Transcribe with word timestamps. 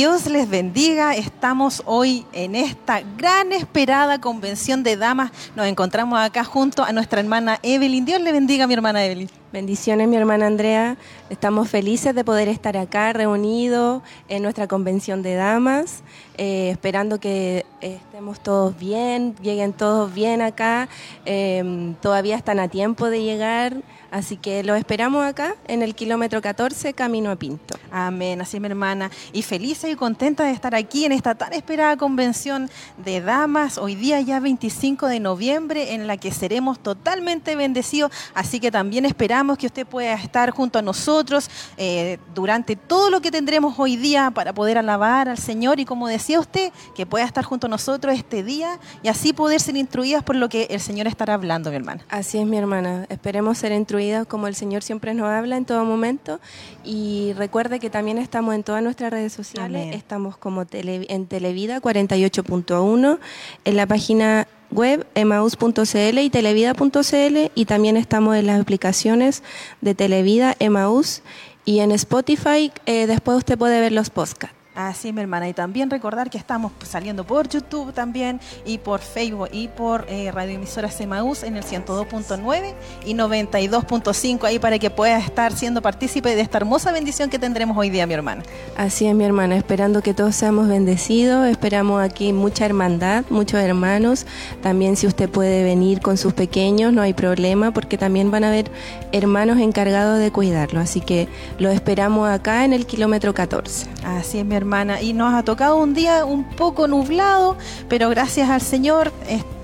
Dios 0.00 0.24
les 0.28 0.48
bendiga. 0.48 1.14
Estamos 1.14 1.82
hoy 1.84 2.24
en 2.32 2.56
esta 2.56 3.02
gran 3.18 3.52
esperada 3.52 4.18
convención 4.18 4.82
de 4.82 4.96
damas. 4.96 5.30
Nos 5.54 5.66
encontramos 5.66 6.18
acá 6.18 6.42
junto 6.42 6.82
a 6.82 6.92
nuestra 6.92 7.20
hermana 7.20 7.58
Evelyn. 7.62 8.06
Dios 8.06 8.18
le 8.22 8.32
bendiga, 8.32 8.66
mi 8.66 8.72
hermana 8.72 9.04
Evelyn. 9.04 9.28
Bendiciones, 9.52 10.08
mi 10.08 10.16
hermana 10.16 10.46
Andrea. 10.46 10.96
Estamos 11.28 11.68
felices 11.68 12.14
de 12.14 12.24
poder 12.24 12.48
estar 12.48 12.78
acá 12.78 13.12
reunidos 13.12 14.02
en 14.30 14.42
nuestra 14.42 14.66
convención 14.68 15.20
de 15.20 15.34
damas, 15.34 16.02
eh, 16.38 16.70
esperando 16.70 17.20
que 17.20 17.66
estemos 17.82 18.40
todos 18.40 18.78
bien, 18.78 19.34
lleguen 19.42 19.74
todos 19.74 20.14
bien 20.14 20.40
acá. 20.40 20.88
Eh, 21.26 21.92
todavía 22.00 22.36
están 22.36 22.58
a 22.58 22.68
tiempo 22.68 23.10
de 23.10 23.22
llegar. 23.22 23.76
Así 24.10 24.36
que 24.36 24.64
lo 24.64 24.74
esperamos 24.74 25.24
acá 25.24 25.54
en 25.68 25.82
el 25.82 25.94
kilómetro 25.94 26.42
14, 26.42 26.94
camino 26.94 27.30
a 27.30 27.36
Pinto. 27.36 27.78
Amén, 27.92 28.40
así 28.40 28.58
mi 28.58 28.66
hermana. 28.66 29.10
Y 29.32 29.42
feliz 29.42 29.84
y 29.84 29.94
contenta 29.94 30.44
de 30.44 30.50
estar 30.50 30.74
aquí 30.74 31.04
en 31.04 31.12
esta 31.12 31.36
tan 31.36 31.52
esperada 31.52 31.96
convención 31.96 32.68
de 33.04 33.20
damas, 33.20 33.78
hoy 33.78 33.94
día 33.94 34.20
ya 34.20 34.40
25 34.40 35.06
de 35.06 35.20
noviembre, 35.20 35.94
en 35.94 36.08
la 36.08 36.16
que 36.16 36.32
seremos 36.32 36.80
totalmente 36.80 37.54
bendecidos. 37.54 38.10
Así 38.34 38.58
que 38.58 38.72
también 38.72 39.06
esperamos 39.06 39.58
que 39.58 39.66
usted 39.66 39.86
pueda 39.86 40.14
estar 40.14 40.50
junto 40.50 40.80
a 40.80 40.82
nosotros 40.82 41.48
eh, 41.76 42.18
durante 42.34 42.74
todo 42.74 43.10
lo 43.10 43.20
que 43.20 43.30
tendremos 43.30 43.78
hoy 43.78 43.96
día 43.96 44.32
para 44.32 44.52
poder 44.52 44.76
alabar 44.76 45.28
al 45.28 45.38
Señor. 45.38 45.78
Y 45.78 45.84
como 45.84 46.08
decía 46.08 46.40
usted, 46.40 46.72
que 46.96 47.06
pueda 47.06 47.24
estar 47.24 47.44
junto 47.44 47.68
a 47.68 47.70
nosotros 47.70 48.14
este 48.14 48.42
día 48.42 48.80
y 49.04 49.08
así 49.08 49.32
poder 49.32 49.60
ser 49.60 49.76
instruidas 49.76 50.24
por 50.24 50.34
lo 50.34 50.48
que 50.48 50.64
el 50.70 50.80
Señor 50.80 51.06
estará 51.06 51.34
hablando, 51.34 51.70
mi 51.70 51.76
hermana. 51.76 52.04
Así 52.08 52.38
es, 52.38 52.46
mi 52.46 52.56
hermana. 52.56 53.06
Esperemos 53.08 53.58
ser 53.58 53.70
instruidas 53.70 53.99
como 54.28 54.46
el 54.46 54.54
Señor 54.54 54.82
siempre 54.82 55.14
nos 55.14 55.26
habla 55.26 55.56
en 55.56 55.64
todo 55.64 55.84
momento. 55.84 56.40
Y 56.84 57.32
recuerde 57.36 57.80
que 57.80 57.90
también 57.90 58.18
estamos 58.18 58.54
en 58.54 58.62
todas 58.62 58.82
nuestras 58.82 59.10
redes 59.10 59.32
sociales. 59.32 59.94
Estamos 59.94 60.36
como 60.36 60.64
en 60.72 61.26
Televida 61.26 61.80
48.1, 61.80 63.18
en 63.64 63.76
la 63.76 63.86
página 63.86 64.46
web 64.70 65.06
emaus.cl 65.14 66.18
y 66.18 66.30
televida.cl 66.30 67.50
y 67.54 67.64
también 67.64 67.96
estamos 67.96 68.36
en 68.36 68.46
las 68.46 68.60
aplicaciones 68.60 69.42
de 69.80 69.94
Televida, 69.94 70.54
Emaus 70.58 71.22
y 71.64 71.80
en 71.80 71.92
Spotify. 71.92 72.72
Eh, 72.86 73.06
después 73.06 73.38
usted 73.38 73.58
puede 73.58 73.80
ver 73.80 73.92
los 73.92 74.10
podcasts. 74.10 74.59
Así, 74.74 75.12
mi 75.12 75.20
hermana. 75.20 75.48
Y 75.48 75.52
también 75.52 75.90
recordar 75.90 76.30
que 76.30 76.38
estamos 76.38 76.70
saliendo 76.84 77.24
por 77.24 77.48
YouTube 77.48 77.92
también 77.92 78.40
y 78.64 78.78
por 78.78 79.00
Facebook 79.00 79.48
y 79.50 79.66
por 79.66 80.06
eh, 80.08 80.30
radioemisora 80.30 80.90
Semaús 80.90 81.42
en 81.42 81.56
el 81.56 81.64
102.9 81.64 82.74
y 83.04 83.14
92.5 83.14 84.44
ahí 84.44 84.58
para 84.60 84.78
que 84.78 84.88
puedas 84.88 85.24
estar 85.24 85.52
siendo 85.52 85.82
partícipe 85.82 86.36
de 86.36 86.42
esta 86.42 86.58
hermosa 86.58 86.92
bendición 86.92 87.30
que 87.30 87.38
tendremos 87.38 87.76
hoy 87.76 87.90
día, 87.90 88.06
mi 88.06 88.14
hermana. 88.14 88.42
Así 88.76 89.06
es, 89.06 89.14
mi 89.14 89.24
hermana. 89.24 89.56
Esperando 89.56 90.02
que 90.02 90.14
todos 90.14 90.36
seamos 90.36 90.68
bendecidos. 90.68 91.48
Esperamos 91.48 92.00
aquí 92.00 92.32
mucha 92.32 92.64
hermandad, 92.64 93.24
muchos 93.28 93.60
hermanos. 93.60 94.24
También 94.62 94.96
si 94.96 95.08
usted 95.08 95.28
puede 95.28 95.64
venir 95.64 96.00
con 96.00 96.16
sus 96.16 96.32
pequeños, 96.32 96.92
no 96.92 97.02
hay 97.02 97.12
problema 97.12 97.72
porque 97.72 97.98
también 97.98 98.30
van 98.30 98.44
a 98.44 98.48
haber 98.48 98.70
hermanos 99.10 99.58
encargados 99.58 100.20
de 100.20 100.30
cuidarlo. 100.30 100.78
Así 100.78 101.00
que 101.00 101.28
lo 101.58 101.70
esperamos 101.70 102.28
acá 102.28 102.64
en 102.64 102.72
el 102.72 102.86
kilómetro 102.86 103.34
14. 103.34 103.88
Así 104.04 104.38
es, 104.38 104.44
mi 104.44 104.54
hermana. 104.54 104.59
Y 105.00 105.12
nos 105.12 105.34
ha 105.34 105.42
tocado 105.42 105.76
un 105.78 105.94
día 105.94 106.24
un 106.24 106.44
poco 106.44 106.86
nublado, 106.86 107.56
pero 107.88 108.10
gracias 108.10 108.50
al 108.50 108.60
Señor 108.60 109.12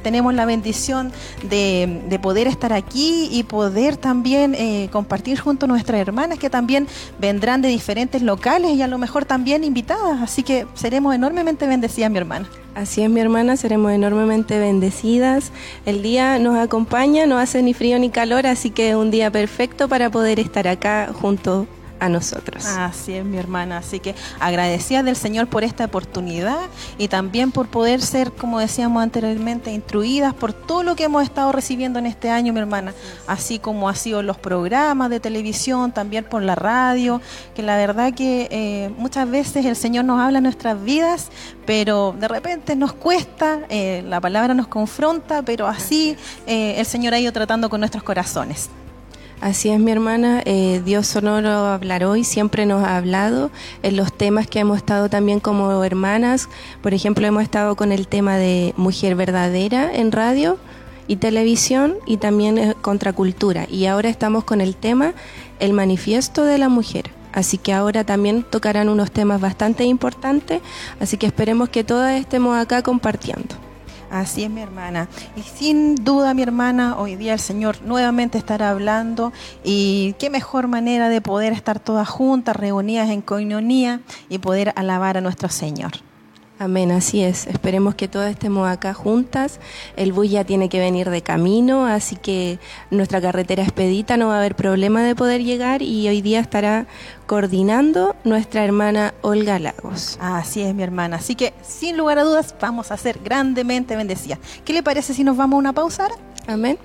tenemos 0.07 0.35
la 0.35 0.47
bendición 0.47 1.11
de, 1.43 2.19
poder 2.23 2.47
estar 2.47 2.73
aquí 2.73 3.29
y 3.31 3.43
poder 3.43 3.97
también 3.97 4.55
eh, 4.55 4.89
compartir 4.93 5.41
junto 5.41 5.67
a 5.67 5.69
nuestras 5.69 6.01
hermanas 6.01 6.39
que 6.39 6.49
también 6.49 6.87
vendrán 7.19 7.61
de 7.61 7.69
diferentes 7.69 8.23
locales 8.23 8.71
y 8.73 8.83
a 8.83 8.87
lo 8.87 8.99
mejor 8.99 9.25
también 9.25 9.65
invitadas. 9.65 10.23
Así 10.23 10.45
que 10.45 10.67
seremos 10.75 11.13
enormemente 11.13 11.67
bendecidas, 11.67 12.11
mi 12.11 12.19
hermana. 12.19 12.49
Así 12.77 13.03
es, 13.03 13.11
mi 13.11 13.21
hermana, 13.21 13.57
seremos 13.57 13.91
enormemente 13.91 14.59
bendecidas. 14.61 15.51
El 15.87 16.03
día 16.03 16.39
nos 16.39 16.57
acompaña, 16.57 17.27
no 17.27 17.39
hace 17.39 17.61
ni 17.63 17.75
frío 17.75 17.99
ni 17.99 18.11
calor, 18.11 18.47
así 18.47 18.71
que 18.71 18.91
es 18.91 18.95
un 18.95 19.11
día 19.11 19.31
perfecto 19.31 19.89
para 19.89 20.09
poder 20.09 20.39
estar 20.39 20.69
acá 20.69 21.11
junto 21.13 21.67
a 22.01 22.09
nosotros. 22.09 22.65
Así 22.67 23.15
es, 23.15 23.25
mi 23.25 23.39
hermana. 23.39 23.79
Así 23.79 24.01
que 24.01 24.15
agradecida 24.41 25.03
del 25.03 25.17
Señor 25.17 25.49
por 25.49 25.65
esta 25.65 25.85
oportunidad 25.85 26.59
y 26.99 27.09
también 27.09 27.53
por 27.53 27.69
poder 27.69 28.03
ser, 28.03 28.33
como 28.33 28.59
decíamos 28.59 29.03
anteriormente, 29.03 29.71
instruidas 29.73 30.35
por 30.35 30.53
todo 30.53 30.83
lo 30.83 30.97
que 30.97 31.05
hemos 31.05 31.23
estado 31.23 31.53
recibiendo 31.53 31.99
en 31.99 32.07
este 32.07 32.31
año, 32.31 32.53
mi 32.53 32.61
hermana. 32.61 32.95
Así 33.27 33.59
como 33.59 33.89
ha 33.89 33.95
sido 33.95 34.23
los 34.23 34.37
programas 34.37 35.11
de 35.11 35.21
televisión, 35.21 35.93
también 35.93 36.25
por 36.25 36.43
la 36.43 36.55
radio, 36.55 37.21
que 37.55 37.63
la 37.63 37.77
verdad 37.77 38.13
que 38.15 38.49
eh, 38.51 38.91
muchas 38.97 39.29
veces 39.31 39.65
el 39.65 39.77
Señor 39.77 40.05
nos 40.05 40.21
habla 40.21 40.39
en 40.39 40.45
nuestras 40.45 40.83
vidas, 40.83 41.31
pero 41.65 42.15
de 42.19 42.29
repente 42.29 42.77
nos 42.77 42.93
cuesta, 42.93 43.61
eh, 43.69 44.03
la 44.07 44.21
palabra 44.21 44.55
nos 44.55 44.69
confronta, 44.69 45.43
pero 45.43 45.67
así 45.67 46.17
eh, 46.47 46.75
el 46.79 46.87
Señor 46.87 47.15
ha 47.15 47.19
ido 47.19 47.33
tratando 47.33 47.69
con 47.69 47.81
nuestros 47.81 48.03
corazones. 48.03 48.71
Así 49.41 49.69
es, 49.69 49.79
mi 49.79 49.91
hermana. 49.91 50.43
Eh, 50.47 50.81
Dios 50.85 51.07
sonoro 51.07 51.51
hablar 51.51 52.05
hoy 52.05 52.25
siempre 52.25 52.65
nos 52.65 52.83
ha 52.83 52.97
hablado 52.97 53.51
en 53.83 53.97
los 53.97 54.13
temas 54.13 54.47
que 54.47 54.61
hemos 54.61 54.79
estado 54.79 55.11
también 55.11 55.41
como 55.41 55.85
hermanas. 55.85 56.49
Por 56.83 56.95
ejemplo, 56.95 57.27
hemos 57.27 57.43
estado 57.43 57.77
con 57.77 57.93
el 57.93 58.09
tema 58.09 58.39
de 58.39 58.73
mujer 58.77 59.15
verdadera 59.15 59.95
en 59.95 60.11
radio 60.11 60.59
y 61.07 61.17
televisión 61.17 61.97
y 62.07 62.17
también 62.17 62.57
eh, 62.57 62.75
contracultura. 62.81 63.67
Y 63.71 63.87
ahora 63.87 64.09
estamos 64.09 64.45
con 64.45 64.63
el 64.63 64.75
tema 64.75 65.13
el 65.61 65.75
manifiesto 65.75 66.45
de 66.45 66.57
la 66.57 66.71
mujer. 66.71 67.11
Así 67.33 67.59
que 67.59 67.75
ahora 67.75 68.05
también 68.05 68.43
tocarán 68.43 68.89
unos 68.89 69.11
temas 69.11 69.43
bastante 69.43 69.85
importantes. 69.85 70.63
Así 70.99 71.19
que 71.19 71.27
esperemos 71.27 71.69
que 71.69 71.85
todas 71.85 72.19
estemos 72.19 72.57
acá 72.57 72.83
compartiendo. 72.83 73.66
Así 74.21 74.45
es 74.45 74.51
mi 74.51 74.63
hermana. 74.63 75.09
Y 75.37 75.43
sin 75.43 75.95
duda 75.95 76.33
mi 76.33 76.43
hermana, 76.43 76.97
hoy 76.97 77.17
día 77.17 77.35
el 77.35 77.39
Señor 77.39 77.83
nuevamente 77.83 78.39
estará 78.39 78.71
hablando 78.71 79.31
y 79.63 80.15
qué 80.19 80.31
mejor 80.31 80.69
manera 80.69 81.11
de 81.11 81.21
poder 81.21 81.53
estar 81.53 81.81
todas 81.81 82.09
juntas, 82.09 82.57
reunidas 82.57 83.11
en 83.11 83.21
coinonía 83.21 84.01
y 84.31 84.39
poder 84.39 84.73
alabar 84.75 85.19
a 85.19 85.21
nuestro 85.21 85.51
Señor. 85.51 86.06
Amén, 86.59 86.91
así 86.91 87.23
es. 87.23 87.47
Esperemos 87.47 87.95
que 87.95 88.09
todas 88.09 88.31
estemos 88.31 88.67
acá 88.67 88.95
juntas. 88.95 89.61
El 89.95 90.15
bus 90.15 90.31
ya 90.31 90.45
tiene 90.45 90.71
que 90.71 90.79
venir 90.79 91.11
de 91.11 91.21
camino, 91.21 91.85
así 91.85 92.17
que 92.17 92.59
nuestra 92.91 93.21
carretera 93.21 93.63
expedita, 93.63 94.17
no 94.17 94.29
va 94.29 94.37
a 94.37 94.39
haber 94.39 94.57
problema 94.57 95.03
de 95.03 95.15
poder 95.15 95.45
llegar 95.45 95.83
y 95.83 96.09
hoy 96.09 96.23
día 96.23 96.41
estará 96.41 96.87
coordinando 97.27 98.17
nuestra 98.25 98.65
hermana 98.65 99.13
Olga 99.21 99.59
Lagos. 99.59 100.17
Así 100.19 100.63
es, 100.63 100.75
mi 100.75 100.83
hermana. 100.83 101.17
Así 101.17 101.35
que, 101.35 101.53
sin 101.63 101.99
lugar 101.99 102.19
a 102.19 102.25
dudas, 102.25 102.55
vamos 102.59 102.91
a 102.91 102.97
ser 102.97 103.19
grandemente 103.23 103.95
bendecidas. 103.95 104.39
¿Qué 104.65 104.73
le 104.73 104.83
parece 104.83 105.13
si 105.13 105.25
nos 105.25 105.37
vamos 105.37 105.57
a 105.57 105.59
una 105.59 105.73
pausa? 105.75 106.09
Amén. 106.47 106.79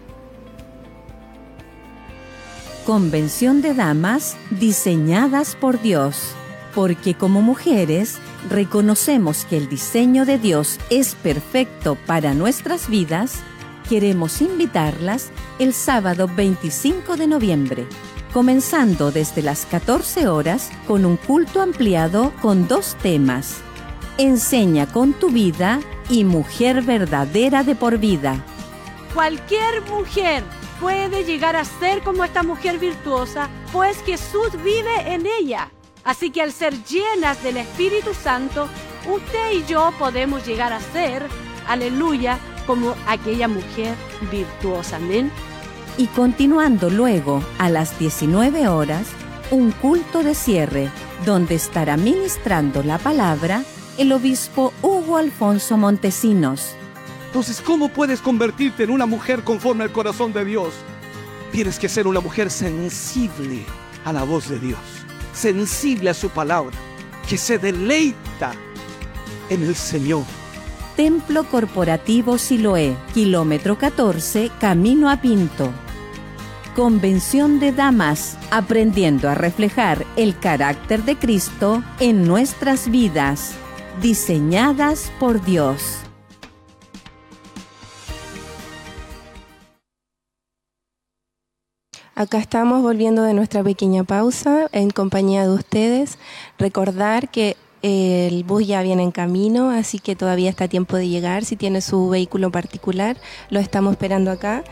Convención 2.86 3.62
de 3.62 3.74
Damas 3.74 4.36
diseñadas 4.50 5.56
por 5.56 5.82
Dios 5.82 6.36
porque 6.74 7.14
como 7.14 7.42
mujeres 7.42 8.18
reconocemos 8.50 9.46
que 9.46 9.58
el 9.58 9.70
diseño 9.70 10.26
de 10.26 10.38
Dios 10.38 10.80
es 10.90 11.16
perfecto 11.16 11.98
para 12.06 12.34
nuestras 12.34 12.90
vidas, 12.90 13.40
queremos 13.90 14.42
invitarlas 14.42 15.32
el 15.60 15.74
sábado 15.74 16.30
25 16.34 17.18
de 17.18 17.28
noviembre, 17.28 17.88
comenzando 18.34 19.12
desde 19.12 19.42
las 19.42 19.66
14 19.66 20.28
horas 20.28 20.72
con 20.88 21.06
un 21.06 21.18
culto 21.18 21.62
ampliado 21.62 22.34
con 22.42 22.68
dos 22.68 22.96
temas. 23.02 23.58
Enseña 24.18 24.88
con 24.88 25.14
tu 25.14 25.30
vida 25.30 25.80
y 26.10 26.24
mujer 26.24 26.82
verdadera 26.82 27.64
de 27.64 27.76
por 27.76 27.98
vida. 27.98 28.44
Cualquier 29.14 29.82
mujer 29.90 30.44
puede 30.80 31.24
llegar 31.24 31.56
a 31.56 31.66
ser 31.66 32.02
como 32.02 32.24
esta 32.24 32.44
mujer 32.44 32.80
virtuosa, 32.80 33.50
pues 33.72 34.02
Jesús 34.04 34.52
vive 34.64 35.14
en 35.14 35.26
ella. 35.26 35.70
Así 36.04 36.32
que 36.32 36.42
al 36.42 36.52
ser 36.52 36.74
llenas 36.84 37.44
del 37.44 37.58
Espíritu 37.58 38.14
Santo, 38.14 38.68
usted 39.10 39.52
y 39.54 39.66
yo 39.66 39.92
podemos 40.00 40.46
llegar 40.46 40.74
a 40.74 40.80
ser, 40.80 41.28
aleluya, 41.68 42.40
como 42.66 42.96
aquella 43.08 43.48
mujer 43.48 43.96
virtuosa. 44.32 44.96
Amén. 44.96 45.32
Y 45.98 46.08
continuando 46.08 46.90
luego 46.90 47.44
a 47.60 47.70
las 47.70 48.00
19 48.00 48.68
horas, 48.68 49.08
un 49.52 49.72
culto 49.72 50.24
de 50.24 50.34
cierre 50.34 50.90
donde 51.26 51.56
estará 51.56 51.98
ministrando 51.98 52.82
la 52.84 52.98
palabra 52.98 53.64
el 53.98 54.12
obispo 54.14 54.74
Hugo 54.82 55.18
Alfonso 55.18 55.78
Montesinos. 55.78 56.74
Entonces, 57.28 57.62
¿cómo 57.62 57.90
puedes 57.90 58.22
convertirte 58.22 58.84
en 58.84 58.90
una 58.90 59.06
mujer 59.06 59.44
conforme 59.44 59.84
al 59.84 59.92
corazón 59.92 60.34
de 60.34 60.46
Dios? 60.46 60.74
Tienes 61.52 61.78
que 61.78 61.90
ser 61.90 62.08
una 62.08 62.22
mujer 62.22 62.50
sensible 62.50 63.66
a 64.06 64.14
la 64.14 64.24
voz 64.24 64.50
de 64.50 64.60
Dios 64.60 64.80
sensible 65.34 66.10
a 66.10 66.14
su 66.14 66.30
palabra, 66.30 66.76
que 67.28 67.38
se 67.38 67.58
deleita 67.58 68.54
en 69.50 69.64
el 69.64 69.76
Señor. 69.76 70.24
Templo 70.96 71.46
Corporativo 71.46 72.38
Siloé, 72.38 72.96
kilómetro 73.14 73.78
14, 73.78 74.52
camino 74.60 75.10
a 75.10 75.22
Pinto. 75.22 75.72
Convención 76.76 77.60
de 77.60 77.72
Damas, 77.72 78.38
aprendiendo 78.50 79.30
a 79.30 79.36
reflejar 79.36 80.06
el 80.16 80.38
carácter 80.38 81.04
de 81.04 81.18
Cristo 81.18 81.84
en 82.00 82.26
nuestras 82.26 82.90
vidas, 82.90 83.54
diseñadas 84.02 85.12
por 85.20 85.44
Dios. 85.44 86.01
Acá 92.22 92.38
estamos 92.38 92.84
volviendo 92.84 93.24
de 93.24 93.34
nuestra 93.34 93.64
pequeña 93.64 94.04
pausa 94.04 94.68
en 94.74 94.92
compañía 94.92 95.42
de 95.42 95.50
ustedes. 95.56 96.20
Recordar 96.60 97.30
que 97.32 97.58
el 97.82 98.44
bus 98.44 98.68
ya 98.68 98.82
viene 98.84 99.04
en 99.04 99.12
camino, 99.12 99.72
así 99.72 100.00
que 100.00 100.16
todavía 100.16 100.50
está 100.50 100.66
a 100.66 100.68
tiempo 100.68 100.98
de 100.98 101.08
llegar. 101.08 101.46
Si 101.46 101.56
tiene 101.56 101.82
su 101.82 102.10
vehículo 102.10 102.52
particular, 102.52 103.18
lo 103.50 103.60
estamos 103.60 103.94
esperando 103.94 104.32
acá. 104.32 104.64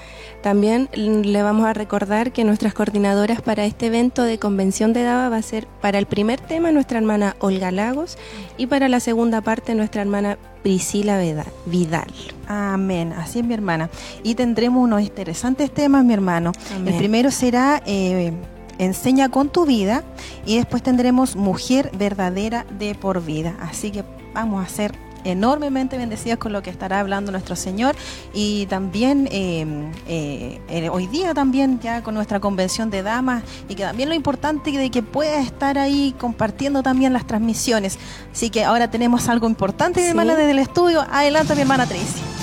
También 0.42 0.90
le 0.94 1.42
vamos 1.42 1.66
a 1.66 1.74
recordar 1.74 2.32
que 2.32 2.44
nuestras 2.44 2.74
coordinadoras 2.74 3.42
para 3.42 3.66
este 3.66 3.88
evento 3.88 4.24
de 4.24 4.38
convención 4.38 4.94
de 4.94 5.04
DABA 5.04 5.30
va 5.30 5.38
a 5.38 5.42
ser 5.42 5.68
para 5.82 5.98
el 5.98 6.06
primer 6.06 6.40
tema 6.40 6.72
nuestra 6.72 7.00
hermana 7.00 7.36
Olga 7.40 7.72
Lagos 7.72 8.18
y 8.58 8.68
para 8.68 8.88
la 8.90 9.00
segunda 9.00 9.42
parte 9.42 9.76
nuestra 9.76 10.02
hermana 10.02 10.38
Priscila 10.62 11.20
Vidal. 11.66 12.14
Amén, 12.48 13.14
así 13.14 13.40
es 13.40 13.46
mi 13.46 13.54
hermana. 13.54 13.90
Y 14.24 14.36
tendremos 14.36 14.84
unos 14.84 15.02
interesantes 15.02 15.72
temas, 15.72 16.06
mi 16.06 16.14
hermano. 16.14 16.52
El 16.86 16.96
primero 16.96 17.32
será... 17.32 17.82
Eh, 17.86 18.34
enseña 18.80 19.30
con 19.30 19.50
tu 19.50 19.66
vida 19.66 20.04
y 20.46 20.58
después 20.58 20.82
tendremos 20.82 21.36
mujer 21.36 21.92
verdadera 21.96 22.66
de 22.80 22.96
por 22.96 23.24
vida. 23.24 23.56
Así 23.62 23.92
que 23.92 24.04
vamos 24.34 24.66
a 24.66 24.70
ser 24.70 25.10
enormemente 25.24 25.98
bendecidas 25.98 26.38
con 26.38 26.54
lo 26.54 26.62
que 26.62 26.70
estará 26.70 27.00
hablando 27.00 27.32
nuestro 27.32 27.56
Señor 27.56 27.96
y 28.34 28.66
también 28.68 29.28
em, 29.32 29.92
eh, 30.08 30.62
eh, 30.70 30.90
hoy 30.90 31.08
día 31.08 31.34
también 31.34 31.80
ya 31.80 32.04
con 32.04 32.14
nuestra 32.14 32.40
convención 32.40 32.90
de 32.90 33.04
damas 33.04 33.44
y 33.68 33.76
que 33.76 33.84
también 33.84 34.10
lo 34.10 34.16
importante 34.16 34.72
de 34.72 34.90
que 34.90 35.04
pueda 35.04 35.42
estar 35.42 35.78
ahí 35.78 36.16
compartiendo 36.18 36.84
también 36.84 37.14
las 37.14 37.28
transmisiones. 37.28 38.00
Así 38.32 38.50
que 38.50 38.64
ahora 38.64 38.90
tenemos 38.90 39.28
algo 39.30 39.48
importante, 39.48 40.02
mi 40.02 40.08
hermana, 40.08 40.36
desde 40.36 40.52
el 40.52 40.60
estudio. 40.60 41.06
Adelante, 41.12 41.56
mi 41.56 41.62
hermana 41.62 41.86
Tracy. 41.86 42.39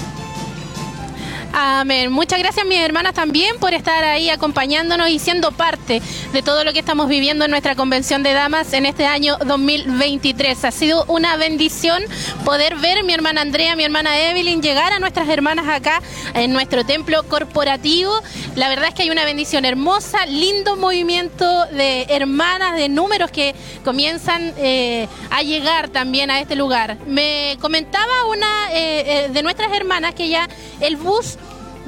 Amén. 1.58 2.12
Muchas 2.12 2.38
gracias 2.38 2.67
mis 2.67 2.76
hermanas 2.76 3.14
también 3.14 3.56
por 3.58 3.73
estar 3.73 4.05
ahí 4.05 4.29
acompañándonos 4.29 5.08
y 5.08 5.19
siendo 5.19 5.53
parte 5.53 6.03
de 6.35 6.43
todo 6.43 6.64
lo 6.64 6.75
que 6.75 6.81
estamos 6.81 7.08
viviendo 7.08 7.47
en 7.47 7.50
nuestra 7.50 7.75
convención 7.75 8.23
de 8.23 8.35
damas 8.35 8.75
en 8.75 8.85
este 8.85 9.06
año 9.06 9.38
2023. 9.38 10.67
Ha 10.67 10.70
sido 10.70 11.06
una 11.06 11.38
bendición 11.38 12.03
poder 12.44 12.76
ver 12.76 13.05
mi 13.05 13.14
hermana 13.14 13.41
Andrea, 13.41 13.75
mi 13.75 13.85
hermana 13.85 14.20
Evelyn 14.20 14.61
llegar 14.61 14.93
a 14.93 14.99
nuestras 14.99 15.31
hermanas 15.31 15.67
acá 15.67 16.03
en 16.35 16.53
nuestro 16.53 16.85
templo 16.85 17.23
corporativo. 17.23 18.12
La 18.55 18.69
verdad 18.69 18.88
es 18.88 18.94
que 18.94 19.05
hay 19.05 19.11
una 19.11 19.25
bendición 19.25 19.64
hermosa, 19.64 20.26
lindo 20.26 20.76
movimiento 20.76 21.64
de 21.73 22.02
hermanas, 22.11 22.76
de 22.76 22.91
números 22.91 23.31
que 23.31 23.55
comienzan 23.82 24.52
eh, 24.59 25.09
a 25.31 25.43
llegar 25.43 25.88
también 25.88 26.31
a 26.31 26.38
este 26.38 26.55
lugar. 26.55 26.99
Me 27.06 27.56
comentaba 27.62 28.26
una 28.26 28.75
eh, 28.75 29.05
eh, 29.06 29.29
de 29.32 29.43
nuestras 29.43 29.73
hermanas 29.73 30.14
que 30.14 30.29
ya 30.29 30.50
el 30.81 30.97
bus 30.97 31.38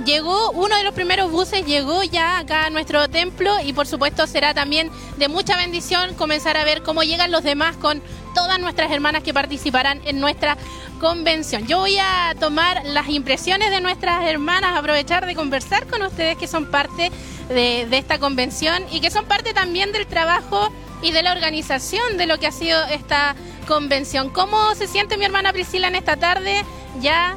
llegó, 0.04 0.50
uno 0.52 0.76
de 0.76 0.84
los 0.84 0.94
primeros 0.94 1.30
buses 1.30 1.66
llegó 1.66 2.02
ya 2.02 2.38
acá 2.38 2.66
a 2.66 2.70
nuestro 2.70 3.08
templo 3.08 3.60
y 3.64 3.72
por 3.72 3.86
supuesto 3.86 4.26
será 4.26 4.54
también 4.54 4.90
de 5.16 5.28
mucha 5.28 5.56
bendición 5.56 6.14
comenzar 6.14 6.56
a 6.56 6.64
ver 6.64 6.82
cómo 6.82 7.02
llegan 7.02 7.30
los 7.32 7.42
demás 7.42 7.76
con 7.76 8.02
todas 8.34 8.58
nuestras 8.60 8.90
hermanas 8.92 9.22
que 9.22 9.34
participarán 9.34 10.00
en 10.04 10.20
nuestra 10.20 10.56
convención. 11.00 11.66
Yo 11.66 11.78
voy 11.78 11.96
a 11.98 12.34
tomar 12.38 12.84
las 12.84 13.08
impresiones 13.08 13.70
de 13.70 13.80
nuestras 13.80 14.24
hermanas, 14.24 14.76
aprovechar 14.76 15.26
de 15.26 15.34
conversar 15.34 15.86
con 15.86 16.02
ustedes 16.02 16.36
que 16.36 16.46
son 16.46 16.70
parte 16.70 17.10
de, 17.48 17.88
esta 17.96 18.18
convención 18.18 18.84
y 18.92 19.00
que 19.00 19.10
son 19.10 19.24
parte 19.24 19.52
también 19.54 19.92
del 19.92 20.06
trabajo 20.06 20.70
y 21.02 21.12
de 21.12 21.22
la 21.22 21.32
organización 21.32 22.16
de 22.16 22.26
lo 22.26 22.38
que 22.38 22.46
ha 22.46 22.52
sido 22.52 22.82
esta 22.86 23.34
convención. 23.66 24.30
¿Cómo 24.30 24.74
se 24.74 24.86
siente 24.86 25.16
mi 25.16 25.24
hermana 25.24 25.52
Priscila 25.52 25.88
en 25.88 25.94
esta 25.94 26.16
tarde 26.16 26.64
ya 27.00 27.36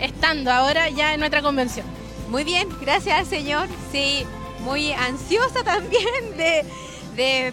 estando 0.00 0.52
ahora 0.52 0.88
ya 0.90 1.14
en 1.14 1.20
nuestra 1.20 1.42
convención? 1.42 1.86
Muy 2.28 2.44
bien, 2.44 2.68
gracias 2.80 3.18
al 3.18 3.26
Señor. 3.26 3.68
Sí, 3.92 4.24
muy 4.60 4.92
ansiosa 4.92 5.62
también 5.64 6.36
de, 6.36 6.64
de 7.14 7.52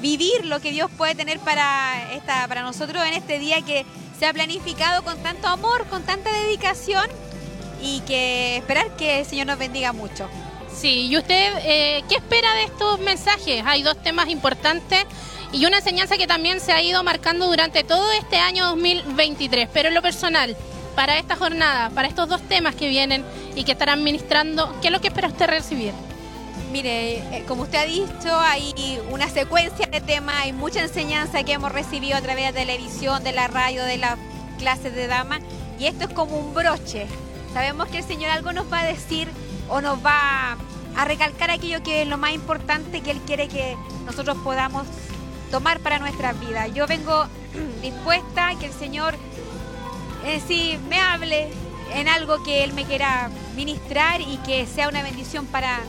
vivir 0.00 0.46
lo 0.46 0.60
que 0.60 0.72
Dios 0.72 0.90
puede 0.96 1.14
tener 1.14 1.38
para, 1.40 2.12
esta, 2.12 2.48
para 2.48 2.62
nosotros 2.62 3.04
en 3.04 3.14
este 3.14 3.38
día 3.38 3.62
que 3.62 3.84
se 4.18 4.26
ha 4.26 4.32
planificado 4.32 5.02
con 5.02 5.16
tanto 5.22 5.48
amor, 5.48 5.86
con 5.86 6.02
tanta 6.02 6.32
dedicación 6.32 7.06
y 7.82 8.00
que 8.00 8.56
esperar 8.56 8.96
que 8.96 9.20
el 9.20 9.26
Señor 9.26 9.46
nos 9.46 9.58
bendiga 9.58 9.92
mucho. 9.92 10.28
Sí, 10.74 11.08
¿y 11.08 11.16
usted 11.16 11.52
eh, 11.62 12.04
qué 12.08 12.16
espera 12.16 12.54
de 12.54 12.64
estos 12.64 13.00
mensajes? 13.00 13.62
Hay 13.66 13.82
dos 13.82 14.00
temas 14.02 14.28
importantes 14.28 15.04
y 15.52 15.66
una 15.66 15.78
enseñanza 15.78 16.16
que 16.16 16.26
también 16.26 16.60
se 16.60 16.72
ha 16.72 16.82
ido 16.82 17.02
marcando 17.02 17.46
durante 17.46 17.82
todo 17.84 18.10
este 18.12 18.36
año 18.36 18.66
2023, 18.68 19.68
pero 19.72 19.88
en 19.88 19.94
lo 19.94 20.02
personal, 20.02 20.56
para 20.94 21.18
esta 21.18 21.36
jornada, 21.36 21.90
para 21.90 22.08
estos 22.08 22.28
dos 22.28 22.42
temas 22.42 22.74
que 22.74 22.88
vienen 22.88 23.24
y 23.54 23.64
que 23.64 23.72
estarán 23.72 24.02
ministrando, 24.04 24.74
¿qué 24.80 24.88
es 24.88 24.92
lo 24.92 25.00
que 25.00 25.08
espera 25.08 25.28
usted 25.28 25.46
recibir? 25.46 25.92
Mire, 26.72 27.18
eh, 27.36 27.44
como 27.48 27.62
usted 27.62 27.78
ha 27.78 27.84
dicho, 27.84 28.38
hay 28.38 29.00
una 29.10 29.28
secuencia 29.28 29.86
de 29.86 30.00
temas, 30.00 30.36
hay 30.36 30.52
mucha 30.52 30.82
enseñanza 30.82 31.42
que 31.42 31.52
hemos 31.52 31.72
recibido 31.72 32.16
a 32.16 32.20
través 32.20 32.54
de 32.54 32.64
la 32.64 32.72
televisión, 32.72 33.24
de 33.24 33.32
la 33.32 33.48
radio, 33.48 33.84
de 33.84 33.98
las 33.98 34.16
clases 34.58 34.94
de 34.94 35.06
dama, 35.08 35.40
y 35.78 35.86
esto 35.86 36.04
es 36.04 36.10
como 36.10 36.38
un 36.38 36.54
broche. 36.54 37.06
Sabemos 37.52 37.88
que 37.88 37.98
el 37.98 38.04
Señor 38.04 38.30
algo 38.30 38.52
nos 38.52 38.72
va 38.72 38.80
a 38.80 38.86
decir 38.86 39.28
o 39.68 39.80
nos 39.80 40.04
va 40.04 40.56
a 40.96 41.04
recalcar 41.04 41.50
aquello 41.50 41.82
que 41.82 42.02
es 42.02 42.08
lo 42.08 42.18
más 42.18 42.32
importante 42.32 43.00
que 43.00 43.10
Él 43.10 43.20
quiere 43.26 43.48
que 43.48 43.76
nosotros 44.06 44.36
podamos 44.44 44.86
tomar 45.50 45.80
para 45.80 45.98
nuestra 45.98 46.32
vida. 46.32 46.68
Yo 46.68 46.86
vengo 46.86 47.26
dispuesta 47.82 48.48
a 48.48 48.58
que 48.58 48.66
el 48.66 48.72
Señor 48.72 49.14
sí 50.46 50.78
me 50.88 50.98
hable 50.98 51.48
en 51.94 52.08
algo 52.08 52.42
que 52.42 52.64
Él 52.64 52.72
me 52.72 52.84
quiera 52.84 53.30
ministrar 53.56 54.20
y 54.20 54.38
que 54.38 54.66
sea 54.66 54.88
una 54.88 55.02
bendición 55.02 55.46
para 55.46 55.80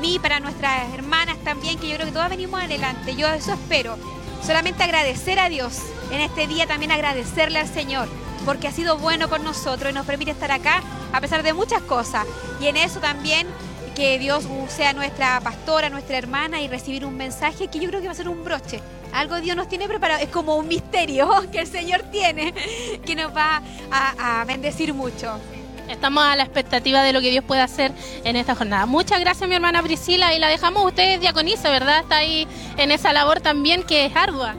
mí, 0.00 0.18
para 0.18 0.40
nuestras 0.40 0.92
hermanas 0.94 1.36
también, 1.44 1.78
que 1.78 1.88
yo 1.88 1.94
creo 1.94 2.06
que 2.06 2.12
todas 2.12 2.30
venimos 2.30 2.60
adelante. 2.60 3.16
Yo 3.16 3.28
eso 3.28 3.52
espero. 3.52 3.96
Solamente 4.44 4.84
agradecer 4.84 5.38
a 5.38 5.48
Dios 5.48 5.78
en 6.12 6.20
este 6.20 6.46
día, 6.46 6.66
también 6.66 6.92
agradecerle 6.92 7.58
al 7.58 7.68
Señor, 7.68 8.08
porque 8.44 8.68
ha 8.68 8.72
sido 8.72 8.98
bueno 8.98 9.28
con 9.28 9.42
nosotros 9.42 9.90
y 9.90 9.94
nos 9.94 10.06
permite 10.06 10.30
estar 10.30 10.52
acá 10.52 10.82
a 11.12 11.20
pesar 11.20 11.42
de 11.42 11.52
muchas 11.52 11.82
cosas. 11.82 12.24
Y 12.60 12.66
en 12.66 12.76
eso 12.76 13.00
también 13.00 13.46
que 13.98 14.16
Dios 14.20 14.46
sea 14.68 14.92
nuestra 14.92 15.40
pastora, 15.40 15.90
nuestra 15.90 16.16
hermana 16.16 16.60
y 16.60 16.68
recibir 16.68 17.04
un 17.04 17.16
mensaje 17.16 17.66
que 17.66 17.80
yo 17.80 17.88
creo 17.88 18.00
que 18.00 18.06
va 18.06 18.12
a 18.12 18.14
ser 18.14 18.28
un 18.28 18.44
broche 18.44 18.80
algo 19.12 19.40
Dios 19.40 19.56
nos 19.56 19.68
tiene 19.68 19.88
preparado, 19.88 20.22
es 20.22 20.28
como 20.28 20.56
un 20.56 20.68
misterio 20.68 21.28
que 21.52 21.60
el 21.60 21.66
Señor 21.66 22.02
tiene, 22.12 22.54
que 23.04 23.16
nos 23.16 23.34
va 23.34 23.60
a, 23.90 24.44
bendecir 24.44 24.94
mucho. 24.94 25.40
Estamos 25.88 26.22
a 26.22 26.36
la 26.36 26.44
expectativa 26.44 27.02
de 27.02 27.12
lo 27.12 27.20
que 27.20 27.30
Dios 27.30 27.44
puede 27.44 27.60
hacer 27.62 27.90
en 28.22 28.36
esta 28.36 28.54
jornada. 28.54 28.86
Muchas 28.86 29.18
gracias, 29.18 29.48
mi 29.48 29.56
hermana 29.56 29.82
Priscila, 29.82 30.32
y 30.34 30.38
la 30.38 30.48
dejamos 30.48 30.84
ustedes 30.84 31.20
diaconisa, 31.20 31.70
¿verdad? 31.70 32.00
Está 32.00 32.18
ahí 32.18 32.46
en 32.76 32.92
esa 32.92 33.12
labor 33.12 33.40
también 33.40 33.82
que 33.82 34.06
es 34.06 34.14
ardua. 34.14 34.54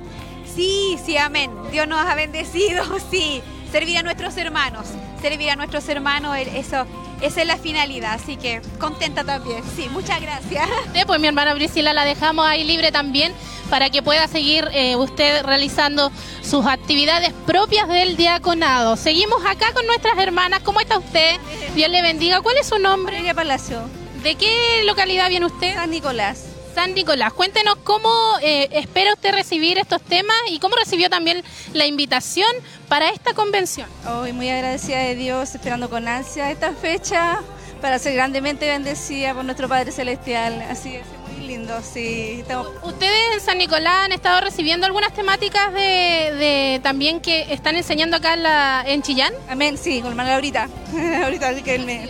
Sí, 0.54 0.98
sí, 1.06 1.16
amén. 1.16 1.52
Dios 1.72 1.88
nos 1.88 2.00
ha 2.00 2.16
bendecido, 2.16 2.84
sí. 3.12 3.42
Servir 3.72 4.00
a 4.00 4.04
nuestros 4.04 4.36
hermanos, 4.36 4.88
servir 5.22 5.52
a 5.52 5.56
nuestros 5.56 5.88
hermanos, 5.88 6.36
eso, 6.36 6.88
esa 7.22 7.42
es 7.42 7.48
la 7.48 7.58
finalidad, 7.58 8.14
así 8.14 8.38
que 8.38 8.62
contenta 8.80 9.24
también. 9.24 9.64
Sí, 9.76 9.88
muchas 9.92 10.22
gracias. 10.22 10.68
Sí, 10.94 11.02
pues 11.06 11.20
mi 11.20 11.28
hermana 11.28 11.54
Priscila 11.54 11.94
la 11.94 12.04
dejamos 12.04 12.46
ahí 12.46 12.64
libre 12.64 12.92
también 12.92 13.34
para 13.70 13.90
que 13.90 14.02
pueda 14.02 14.28
seguir 14.28 14.68
eh, 14.74 14.96
usted 14.96 15.44
realizando 15.44 16.12
sus 16.42 16.66
actividades 16.66 17.32
propias 17.46 17.88
del 17.88 18.18
diaconado. 18.18 18.96
Seguimos 18.96 19.46
acá 19.46 19.72
con 19.74 19.86
nuestras 19.86 20.18
hermanas. 20.18 20.62
¿Cómo 20.64 20.80
está 20.80 20.98
usted? 20.98 21.38
Dios 21.76 21.90
le 21.90 22.02
bendiga. 22.02 22.42
¿Cuál 22.42 22.58
es 22.58 22.68
su 22.68 22.80
nombre? 22.80 23.14
Valeria 23.14 23.34
Palacio. 23.34 23.82
¿De 24.24 24.36
qué 24.36 24.84
localidad 24.86 25.30
viene 25.30 25.46
usted? 25.46 25.76
San 25.76 25.92
Nicolás. 25.92 26.49
San 26.74 26.94
Nicolás, 26.94 27.34
cuéntenos 27.34 27.76
cómo 27.84 28.10
eh, 28.42 28.70
espera 28.72 29.14
usted 29.14 29.34
recibir 29.34 29.78
estos 29.78 30.02
temas 30.02 30.38
y 30.50 30.60
cómo 30.60 30.76
recibió 30.76 31.10
también 31.10 31.44
la 31.74 31.86
invitación 31.86 32.50
para 32.88 33.10
esta 33.10 33.34
convención. 33.34 33.88
Hoy 34.08 34.34
muy 34.34 34.50
agradecida 34.50 35.00
de 35.00 35.16
Dios, 35.16 35.56
esperando 35.56 35.90
con 35.90 36.08
ansia 36.08 36.52
esta 36.52 36.74
fecha 36.74 37.42
para 37.82 38.00
ser 38.00 38.14
grandemente 38.14 38.68
bendecida 38.68 39.34
por 39.34 39.46
nuestro 39.46 39.68
Padre 39.68 39.92
Celestial. 39.92 40.62
Así 40.70 40.96
es 40.96 41.06
lindo, 41.50 41.82
sí. 41.82 42.44
¿Ustedes 42.84 43.20
en 43.34 43.40
San 43.40 43.58
Nicolás 43.58 44.06
han 44.06 44.12
estado 44.12 44.42
recibiendo 44.42 44.86
algunas 44.86 45.14
temáticas 45.14 45.74
de, 45.74 46.80
también 46.84 47.20
que 47.22 47.52
están 47.52 47.76
enseñando 47.76 48.18
acá 48.18 48.36
en, 48.36 48.44
la, 48.44 48.84
en 48.86 49.02
Chillán? 49.02 49.34
Amén, 49.50 49.78
sí, 49.78 50.02
con 50.02 50.12
hermana 50.12 50.36
ahorita. 50.36 50.70
ahorita 51.24 51.62
que 51.64 51.76
él 51.76 51.86
me... 51.86 52.08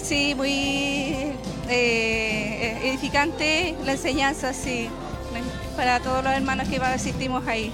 Sí, 0.00 0.34
muy 0.34 1.35
eh, 1.68 2.80
edificante 2.84 3.76
la 3.84 3.92
enseñanza, 3.92 4.52
sí, 4.52 4.88
para 5.76 6.00
todos 6.00 6.24
los 6.24 6.32
hermanos 6.32 6.68
que 6.68 6.76
asistimos 6.76 7.46
ahí. 7.46 7.72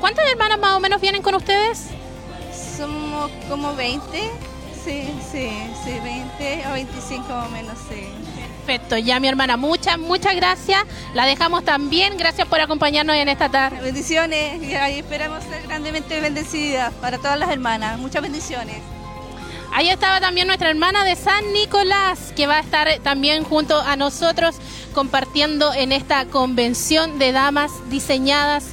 ¿Cuántas 0.00 0.28
hermanas 0.30 0.58
más 0.58 0.72
o 0.72 0.80
menos 0.80 1.00
vienen 1.00 1.22
con 1.22 1.34
ustedes? 1.34 1.86
Somos 2.76 3.30
como 3.48 3.74
20 3.74 4.20
sí, 4.84 5.08
sí, 5.32 5.48
sí, 5.82 5.98
20 6.02 6.66
o 6.68 6.72
25 6.72 7.28
más 7.28 7.48
o 7.48 7.50
menos, 7.50 7.74
sí. 7.88 8.06
Perfecto, 8.66 8.96
ya 8.96 9.20
mi 9.20 9.28
hermana, 9.28 9.56
muchas, 9.56 9.98
muchas 9.98 10.34
gracias. 10.36 10.84
La 11.14 11.26
dejamos 11.26 11.64
también. 11.64 12.16
Gracias 12.16 12.48
por 12.48 12.60
acompañarnos 12.60 13.16
en 13.16 13.28
esta 13.28 13.50
tarde. 13.50 13.80
Bendiciones 13.80 14.62
y 14.62 14.74
esperamos 14.74 15.44
ser 15.44 15.62
grandemente 15.66 16.20
bendecidas 16.20 16.92
para 16.94 17.18
todas 17.18 17.38
las 17.38 17.50
hermanas. 17.50 17.98
Muchas 17.98 18.22
bendiciones. 18.22 18.76
Ahí 19.76 19.88
estaba 19.88 20.20
también 20.20 20.46
nuestra 20.46 20.70
hermana 20.70 21.04
de 21.04 21.16
San 21.16 21.52
Nicolás, 21.52 22.32
que 22.36 22.46
va 22.46 22.58
a 22.58 22.60
estar 22.60 22.88
también 23.02 23.42
junto 23.42 23.80
a 23.80 23.96
nosotros 23.96 24.54
compartiendo 24.94 25.74
en 25.74 25.90
esta 25.90 26.26
convención 26.26 27.18
de 27.18 27.32
damas 27.32 27.72
diseñadas 27.90 28.66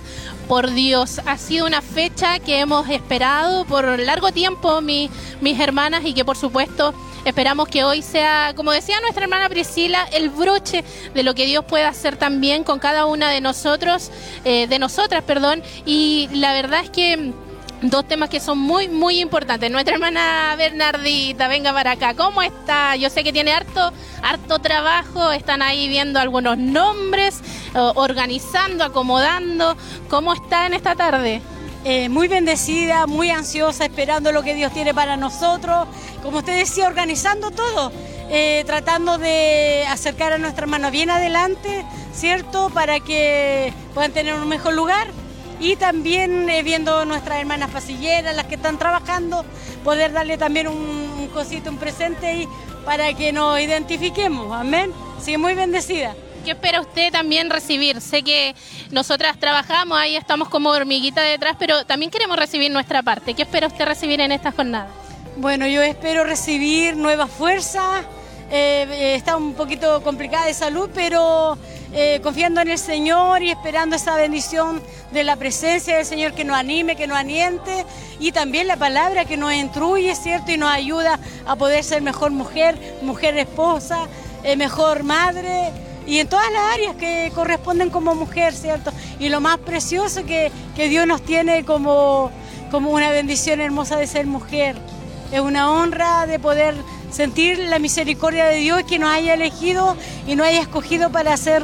por 0.48 0.70
Dios. 0.70 1.20
Ha 1.26 1.40
sido 1.40 1.66
una 1.66 1.82
fecha 1.82 2.38
que 2.38 2.60
hemos 2.60 2.88
esperado 2.88 3.66
por 3.66 3.98
largo 3.98 4.32
tiempo, 4.32 4.80
mi- 4.82 5.10
mis 5.42 5.60
hermanas, 5.60 6.04
y 6.06 6.14
que 6.14 6.24
por 6.24 6.38
supuesto 6.38 6.94
esperamos 7.26 7.68
que 7.68 7.84
hoy 7.84 8.04
sea, 8.04 8.54
como 8.56 8.72
decía 8.72 9.00
nuestra 9.02 9.24
hermana 9.24 9.50
Priscila, 9.50 10.08
el 10.14 10.30
broche 10.30 10.84
de 11.16 11.24
lo 11.24 11.34
que 11.34 11.48
Dios 11.48 11.66
puede 11.66 11.86
hacer 11.86 12.16
también 12.16 12.64
con 12.64 12.78
cada 12.78 13.08
una 13.08 13.32
de 13.32 13.42
nosotros, 13.42 14.12
eh, 14.46 14.68
de 14.68 14.78
nosotras, 14.78 15.24
perdón. 15.24 15.64
Y 15.84 16.30
la 16.34 16.54
verdad 16.54 16.82
es 16.84 16.92
que 16.92 17.34
dos 17.82 18.08
temas 18.08 18.30
que 18.30 18.40
son 18.40 18.60
muy, 18.60 18.88
muy 18.88 19.20
importantes. 19.20 19.70
Nuestra 19.72 19.96
hermana 19.96 20.56
Bernardita, 20.58 21.48
venga 21.48 21.74
para 21.74 21.92
acá. 21.92 22.14
¿Cómo 22.14 22.42
está? 22.42 22.96
Yo 22.96 23.10
sé 23.10 23.24
que 23.24 23.34
tiene 23.34 23.52
harto, 23.52 23.92
harto 24.22 24.60
trabajo. 24.60 25.32
Están 25.32 25.62
ahí 25.62 25.88
viendo 25.88 26.20
algunos 26.20 26.58
nombres, 26.58 27.42
organizando, 27.74 28.84
acomodando. 28.84 29.76
¿Cómo 30.10 30.34
está 30.34 30.68
en 30.68 30.74
esta 30.74 30.96
tarde? 30.96 31.42
Eh, 31.84 32.10
muy 32.10 32.28
bendecida, 32.28 33.08
muy 33.08 33.32
ansiosa, 33.32 33.86
esperando 33.86 34.32
lo 34.32 34.44
que 34.44 34.54
Dios 34.54 34.72
tiene 34.72 34.94
para 34.94 35.18
nosotros. 35.18 35.88
Como 36.22 36.38
usted 36.38 36.56
decía, 36.56 36.86
organizando 36.86 37.50
todo, 37.50 37.92
eh, 38.30 38.64
tratando 38.68 39.18
de 39.18 39.86
acercar 39.90 40.32
a 40.34 40.38
nuestra 40.38 40.66
hermana 40.66 40.92
bien 40.92 41.10
adelante, 41.10 41.84
¿cierto? 42.14 42.70
Para 42.70 43.00
que 43.00 43.74
puedan 43.96 44.12
tener 44.12 44.36
un 44.36 44.48
mejor 44.48 44.76
lugar. 44.76 45.08
Y 45.62 45.76
también 45.76 46.50
eh, 46.50 46.64
viendo 46.64 47.06
nuestras 47.06 47.40
hermanas 47.40 47.70
pasilleras, 47.70 48.36
las 48.36 48.48
que 48.48 48.56
están 48.56 48.78
trabajando, 48.78 49.46
poder 49.84 50.12
darle 50.12 50.38
también 50.38 50.68
un, 50.68 50.76
un 50.78 51.28
cosito, 51.28 51.70
un 51.70 51.78
presente 51.78 52.26
ahí 52.26 52.48
para 52.84 53.14
que 53.14 53.32
nos 53.32 53.60
identifiquemos. 53.60 54.52
Amén. 54.52 54.92
Sí, 55.22 55.38
muy 55.38 55.54
bendecida. 55.54 56.16
¿Qué 56.44 56.52
espera 56.52 56.82
usted 56.82 57.12
también 57.12 57.52
recibir? 57.52 58.02
Sé 58.02 58.24
que 58.24 58.56
nosotras 58.90 59.40
trabajamos, 59.40 59.96
ahí 59.98 60.16
estamos 60.16 60.50
como 60.50 60.72
hormiguita 60.72 61.22
detrás, 61.22 61.56
pero 61.60 61.86
también 61.86 62.10
queremos 62.10 62.38
recibir 62.38 62.72
nuestra 62.72 63.04
parte. 63.04 63.36
¿Qué 63.36 63.44
espera 63.44 63.68
usted 63.68 63.86
recibir 63.86 64.20
en 64.20 64.32
esta 64.32 64.52
jornada? 64.52 64.88
Bueno, 65.38 65.68
yo 65.68 65.84
espero 65.84 66.24
recibir 66.24 66.98
nuevas 66.98 67.30
fuerzas. 67.30 68.06
Eh, 68.54 68.86
eh, 68.92 69.16
está 69.16 69.38
un 69.38 69.54
poquito 69.54 70.04
complicada 70.04 70.48
de 70.48 70.54
salud, 70.54 70.90
pero 70.94 71.58
eh, 71.94 72.20
confiando 72.22 72.60
en 72.60 72.68
el 72.68 72.78
Señor 72.78 73.42
y 73.42 73.50
esperando 73.50 73.96
esa 73.96 74.18
bendición 74.18 74.82
de 75.14 75.24
la 75.24 75.38
presencia 75.38 75.96
del 75.96 76.06
Señor 76.06 76.34
que 76.34 76.44
nos 76.44 76.58
anime, 76.58 76.98
que 76.98 77.08
nos 77.08 77.18
aliente 77.18 77.86
y 78.20 78.34
también 78.34 78.68
la 78.68 78.76
palabra 78.76 79.24
que 79.24 79.38
nos 79.38 79.54
instruye, 79.54 80.14
¿cierto? 80.16 80.52
Y 80.52 80.58
nos 80.58 80.70
ayuda 80.70 81.18
a 81.46 81.56
poder 81.56 81.82
ser 81.86 82.02
mejor 82.02 82.32
mujer, 82.32 82.78
mujer 83.02 83.38
esposa, 83.38 84.10
mejor 84.58 85.04
madre 85.04 85.72
y 86.06 86.18
en 86.18 86.28
todas 86.28 86.52
las 86.52 86.74
áreas 86.74 86.96
que 86.96 87.32
corresponden 87.34 87.90
como 87.90 88.16
mujer, 88.16 88.54
¿cierto? 88.54 88.92
Y 89.18 89.30
lo 89.30 89.40
más 89.40 89.60
precioso 89.60 90.26
que, 90.26 90.52
que 90.76 90.90
Dios 90.90 91.08
nos 91.08 91.22
tiene 91.22 91.64
como, 91.64 92.32
como 92.70 92.92
una 92.92 93.12
bendición 93.12 93.62
hermosa 93.62 93.96
de 93.96 94.08
ser 94.08 94.26
mujer. 94.26 94.76
Es 95.32 95.40
una 95.40 95.72
honra 95.72 96.26
de 96.28 96.38
poder 96.40 96.76
sentir 97.12 97.60
la 97.60 97.80
misericordia 97.80 98.46
de 98.46 98.58
Dios 98.58 98.84
que 98.84 99.00
nos 99.00 99.12
haya 99.12 99.34
elegido 99.34 99.96
y 100.28 100.36
nos 100.36 100.48
haya 100.48 100.62
escogido 100.62 101.12
para 101.12 101.34
hacer 101.34 101.64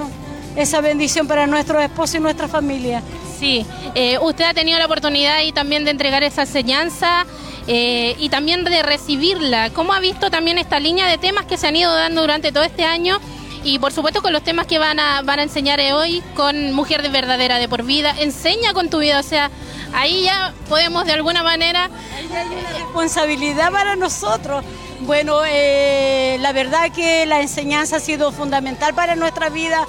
esa 0.55 0.81
bendición 0.81 1.27
para 1.27 1.47
nuestros 1.47 1.83
esposos 1.83 2.15
y 2.15 2.19
nuestra 2.19 2.47
familia. 2.47 3.01
Sí, 3.39 3.65
eh, 3.93 4.17
usted 4.19 4.45
ha 4.45 4.53
tenido 4.53 4.79
la 4.79 4.85
oportunidad 4.85 5.41
y 5.41 5.51
también 5.51 5.85
de 5.85 5.91
entregar 5.91 6.23
esa 6.23 6.41
enseñanza 6.41 7.25
eh, 7.67 8.15
y 8.17 8.29
también 8.29 8.63
de 8.63 8.81
recibirla. 8.81 9.69
¿Cómo 9.69 9.93
ha 9.93 9.99
visto 9.99 10.31
también 10.31 10.57
esta 10.57 10.79
línea 10.79 11.07
de 11.07 11.17
temas 11.17 11.45
que 11.45 11.57
se 11.57 11.67
han 11.67 11.75
ido 11.75 11.93
dando 11.93 12.21
durante 12.21 12.51
todo 12.51 12.63
este 12.63 12.83
año? 12.83 13.19
Y 13.63 13.79
por 13.79 13.91
supuesto 13.91 14.21
con 14.21 14.33
los 14.33 14.43
temas 14.43 14.65
que 14.65 14.79
van 14.79 14.99
a, 14.99 15.21
van 15.21 15.39
a 15.39 15.43
enseñar 15.43 15.79
hoy 15.93 16.23
con 16.35 16.73
Mujer 16.73 17.01
de 17.03 17.09
Verdadera 17.09 17.59
de 17.59 17.67
por 17.67 17.83
Vida. 17.83 18.15
Enseña 18.19 18.73
con 18.73 18.89
tu 18.89 18.99
vida, 18.99 19.19
o 19.19 19.23
sea, 19.23 19.51
ahí 19.93 20.23
ya 20.23 20.53
podemos 20.69 21.05
de 21.05 21.13
alguna 21.13 21.43
manera... 21.43 21.89
responsabilidad 22.77 23.71
para 23.71 23.95
nosotros. 23.95 24.63
Bueno, 25.01 25.41
eh, 25.45 26.37
la 26.39 26.51
verdad 26.53 26.91
que 26.91 27.25
la 27.27 27.41
enseñanza 27.41 27.97
ha 27.97 27.99
sido 27.99 28.31
fundamental 28.31 28.95
para 28.95 29.15
nuestra 29.15 29.49
vida, 29.49 29.85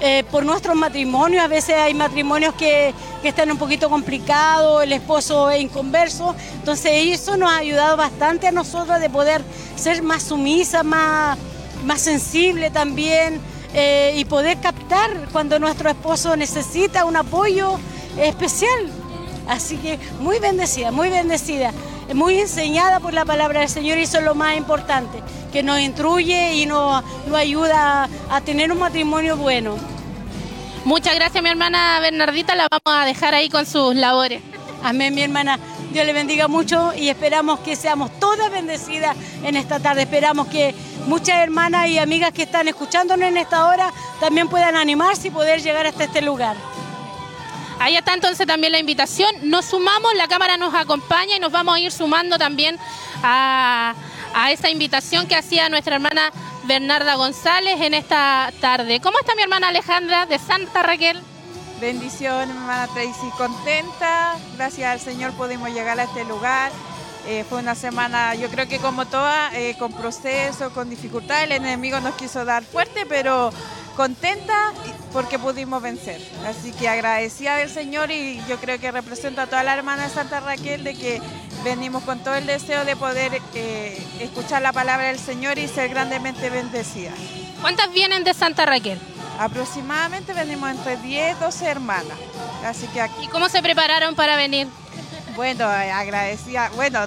eh, 0.00 0.24
por 0.30 0.44
nuestros 0.44 0.76
matrimonios. 0.76 1.44
A 1.44 1.48
veces 1.48 1.74
hay 1.76 1.94
matrimonios 1.94 2.54
que, 2.54 2.94
están 3.24 3.50
un 3.50 3.58
poquito 3.58 3.88
complicados, 3.88 4.84
el 4.84 4.92
esposo 4.92 5.50
es 5.50 5.60
inconverso. 5.60 6.34
Entonces 6.54 6.92
eso 6.94 7.36
nos 7.36 7.50
ha 7.50 7.58
ayudado 7.58 7.96
bastante 7.96 8.46
a 8.46 8.52
nosotros 8.52 9.00
de 9.00 9.10
poder 9.10 9.42
ser 9.76 10.02
más 10.02 10.24
sumisa, 10.24 10.84
más, 10.84 11.38
más 11.84 12.00
sensible 12.00 12.70
también 12.70 13.40
eh, 13.74 14.14
y 14.16 14.24
poder 14.24 14.58
captar 14.58 15.10
cuando 15.32 15.58
nuestro 15.58 15.88
esposo 15.90 16.36
necesita 16.36 17.04
un 17.04 17.16
apoyo 17.16 17.78
especial. 18.16 19.01
Así 19.48 19.76
que 19.76 19.98
muy 20.20 20.38
bendecida, 20.38 20.90
muy 20.90 21.08
bendecida, 21.08 21.72
muy 22.14 22.38
enseñada 22.38 23.00
por 23.00 23.12
la 23.12 23.24
palabra 23.24 23.60
del 23.60 23.68
Señor 23.68 23.98
y 23.98 24.02
eso 24.02 24.18
es 24.18 24.24
lo 24.24 24.34
más 24.34 24.56
importante, 24.56 25.22
que 25.52 25.62
nos 25.62 25.80
instruye 25.80 26.54
y 26.54 26.66
nos, 26.66 27.02
nos 27.26 27.36
ayuda 27.36 28.04
a, 28.04 28.36
a 28.36 28.40
tener 28.40 28.70
un 28.70 28.78
matrimonio 28.78 29.36
bueno. 29.36 29.76
Muchas 30.84 31.14
gracias 31.14 31.42
mi 31.42 31.48
hermana 31.48 31.98
Bernardita, 32.00 32.54
la 32.54 32.68
vamos 32.70 33.02
a 33.02 33.04
dejar 33.04 33.34
ahí 33.34 33.48
con 33.48 33.66
sus 33.66 33.94
labores. 33.94 34.42
Amén, 34.82 35.14
mi 35.14 35.22
hermana. 35.22 35.58
Dios 35.92 36.06
le 36.06 36.12
bendiga 36.12 36.48
mucho 36.48 36.92
y 36.96 37.08
esperamos 37.08 37.60
que 37.60 37.76
seamos 37.76 38.10
todas 38.18 38.50
bendecidas 38.50 39.16
en 39.44 39.56
esta 39.56 39.78
tarde. 39.78 40.02
Esperamos 40.02 40.48
que 40.48 40.74
muchas 41.06 41.36
hermanas 41.36 41.86
y 41.88 41.98
amigas 41.98 42.32
que 42.32 42.42
están 42.42 42.66
escuchándonos 42.66 43.28
en 43.28 43.36
esta 43.36 43.66
hora 43.66 43.92
también 44.18 44.48
puedan 44.48 44.74
animarse 44.74 45.28
y 45.28 45.30
poder 45.30 45.62
llegar 45.62 45.86
hasta 45.86 46.04
este 46.04 46.22
lugar. 46.22 46.56
Ahí 47.82 47.96
está 47.96 48.14
entonces 48.14 48.46
también 48.46 48.70
la 48.70 48.78
invitación. 48.78 49.34
Nos 49.42 49.64
sumamos, 49.64 50.14
la 50.14 50.28
cámara 50.28 50.56
nos 50.56 50.72
acompaña 50.72 51.34
y 51.34 51.40
nos 51.40 51.50
vamos 51.50 51.74
a 51.74 51.80
ir 51.80 51.90
sumando 51.90 52.38
también 52.38 52.78
a, 53.24 53.96
a 54.36 54.52
esa 54.52 54.70
invitación 54.70 55.26
que 55.26 55.34
hacía 55.34 55.68
nuestra 55.68 55.96
hermana 55.96 56.30
Bernarda 56.62 57.16
González 57.16 57.80
en 57.80 57.94
esta 57.94 58.52
tarde. 58.60 59.00
¿Cómo 59.00 59.18
está 59.18 59.34
mi 59.34 59.42
hermana 59.42 59.66
Alejandra 59.66 60.26
de 60.26 60.38
Santa 60.38 60.84
Raquel? 60.84 61.20
Bendición, 61.80 62.50
hermana 62.50 62.86
Tracy, 62.86 63.28
contenta. 63.36 64.36
Gracias 64.54 64.88
al 64.88 65.00
Señor 65.00 65.32
pudimos 65.32 65.70
llegar 65.70 65.98
a 65.98 66.04
este 66.04 66.24
lugar. 66.24 66.70
Eh, 67.26 67.44
fue 67.48 67.58
una 67.58 67.74
semana, 67.74 68.36
yo 68.36 68.48
creo 68.48 68.68
que 68.68 68.78
como 68.78 69.06
toda, 69.06 69.50
eh, 69.54 69.74
con 69.76 69.92
proceso, 69.92 70.72
con 70.72 70.88
dificultad. 70.88 71.42
El 71.42 71.50
enemigo 71.50 71.98
nos 71.98 72.14
quiso 72.14 72.44
dar 72.44 72.62
fuerte, 72.62 73.06
pero 73.06 73.52
contenta 73.96 74.72
porque 75.12 75.38
pudimos 75.38 75.82
vencer. 75.82 76.20
Así 76.46 76.72
que 76.72 76.88
agradecida 76.88 77.56
del 77.56 77.70
Señor 77.70 78.10
y 78.10 78.42
yo 78.48 78.58
creo 78.58 78.78
que 78.78 78.90
represento 78.90 79.40
a 79.40 79.46
toda 79.46 79.62
la 79.62 79.74
hermana 79.74 80.04
de 80.04 80.10
Santa 80.10 80.40
Raquel 80.40 80.84
de 80.84 80.94
que 80.94 81.20
venimos 81.64 82.02
con 82.04 82.18
todo 82.20 82.34
el 82.34 82.46
deseo 82.46 82.84
de 82.84 82.96
poder 82.96 83.40
eh, 83.54 84.02
escuchar 84.20 84.62
la 84.62 84.72
palabra 84.72 85.08
del 85.08 85.18
Señor 85.18 85.58
y 85.58 85.68
ser 85.68 85.90
grandemente 85.90 86.50
bendecidas. 86.50 87.14
¿Cuántas 87.60 87.92
vienen 87.92 88.24
de 88.24 88.34
Santa 88.34 88.66
Raquel? 88.66 88.98
Aproximadamente 89.38 90.32
venimos 90.34 90.70
entre 90.70 90.96
10, 90.96 91.40
12 91.40 91.66
hermanas. 91.66 92.18
Así 92.64 92.86
que 92.88 93.00
aquí. 93.00 93.24
¿Y 93.24 93.28
cómo 93.28 93.48
se 93.48 93.62
prepararon 93.62 94.14
para 94.14 94.36
venir? 94.36 94.68
Bueno, 95.36 95.64
eh, 95.72 95.90
agradecida. 95.90 96.70
Bueno, 96.74 97.06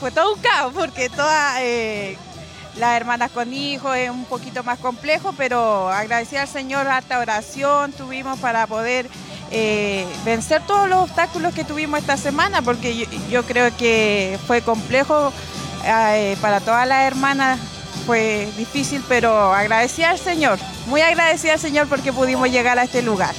fue 0.00 0.10
todo 0.10 0.34
un 0.34 0.40
caos 0.40 0.72
porque 0.74 1.08
todas 1.08 1.56
eh, 1.60 2.16
las 2.76 2.96
hermanas 2.96 3.30
con 3.30 3.52
hijos 3.52 3.96
es 3.96 4.10
un 4.10 4.24
poquito 4.24 4.62
más 4.64 4.78
complejo, 4.78 5.32
pero 5.36 5.88
agradecida 5.88 6.42
al 6.42 6.48
Señor, 6.48 6.86
harta 6.88 7.18
oración 7.18 7.92
tuvimos 7.92 8.38
para 8.40 8.66
poder 8.66 9.08
eh, 9.50 10.06
vencer 10.24 10.62
todos 10.66 10.88
los 10.88 11.02
obstáculos 11.02 11.54
que 11.54 11.64
tuvimos 11.64 12.00
esta 12.00 12.16
semana, 12.16 12.62
porque 12.62 12.96
yo, 12.96 13.06
yo 13.30 13.42
creo 13.44 13.74
que 13.76 14.38
fue 14.46 14.62
complejo 14.62 15.32
eh, 15.84 16.36
para 16.40 16.60
todas 16.60 16.88
las 16.88 17.06
hermanas, 17.06 17.60
fue 18.06 18.48
difícil, 18.56 19.02
pero 19.08 19.52
agradecida 19.52 20.10
al 20.10 20.18
Señor, 20.18 20.58
muy 20.86 21.00
agradecida 21.00 21.54
al 21.54 21.60
Señor 21.60 21.88
porque 21.88 22.12
pudimos 22.12 22.50
llegar 22.50 22.78
a 22.78 22.84
este 22.84 23.02
lugar. 23.02 23.34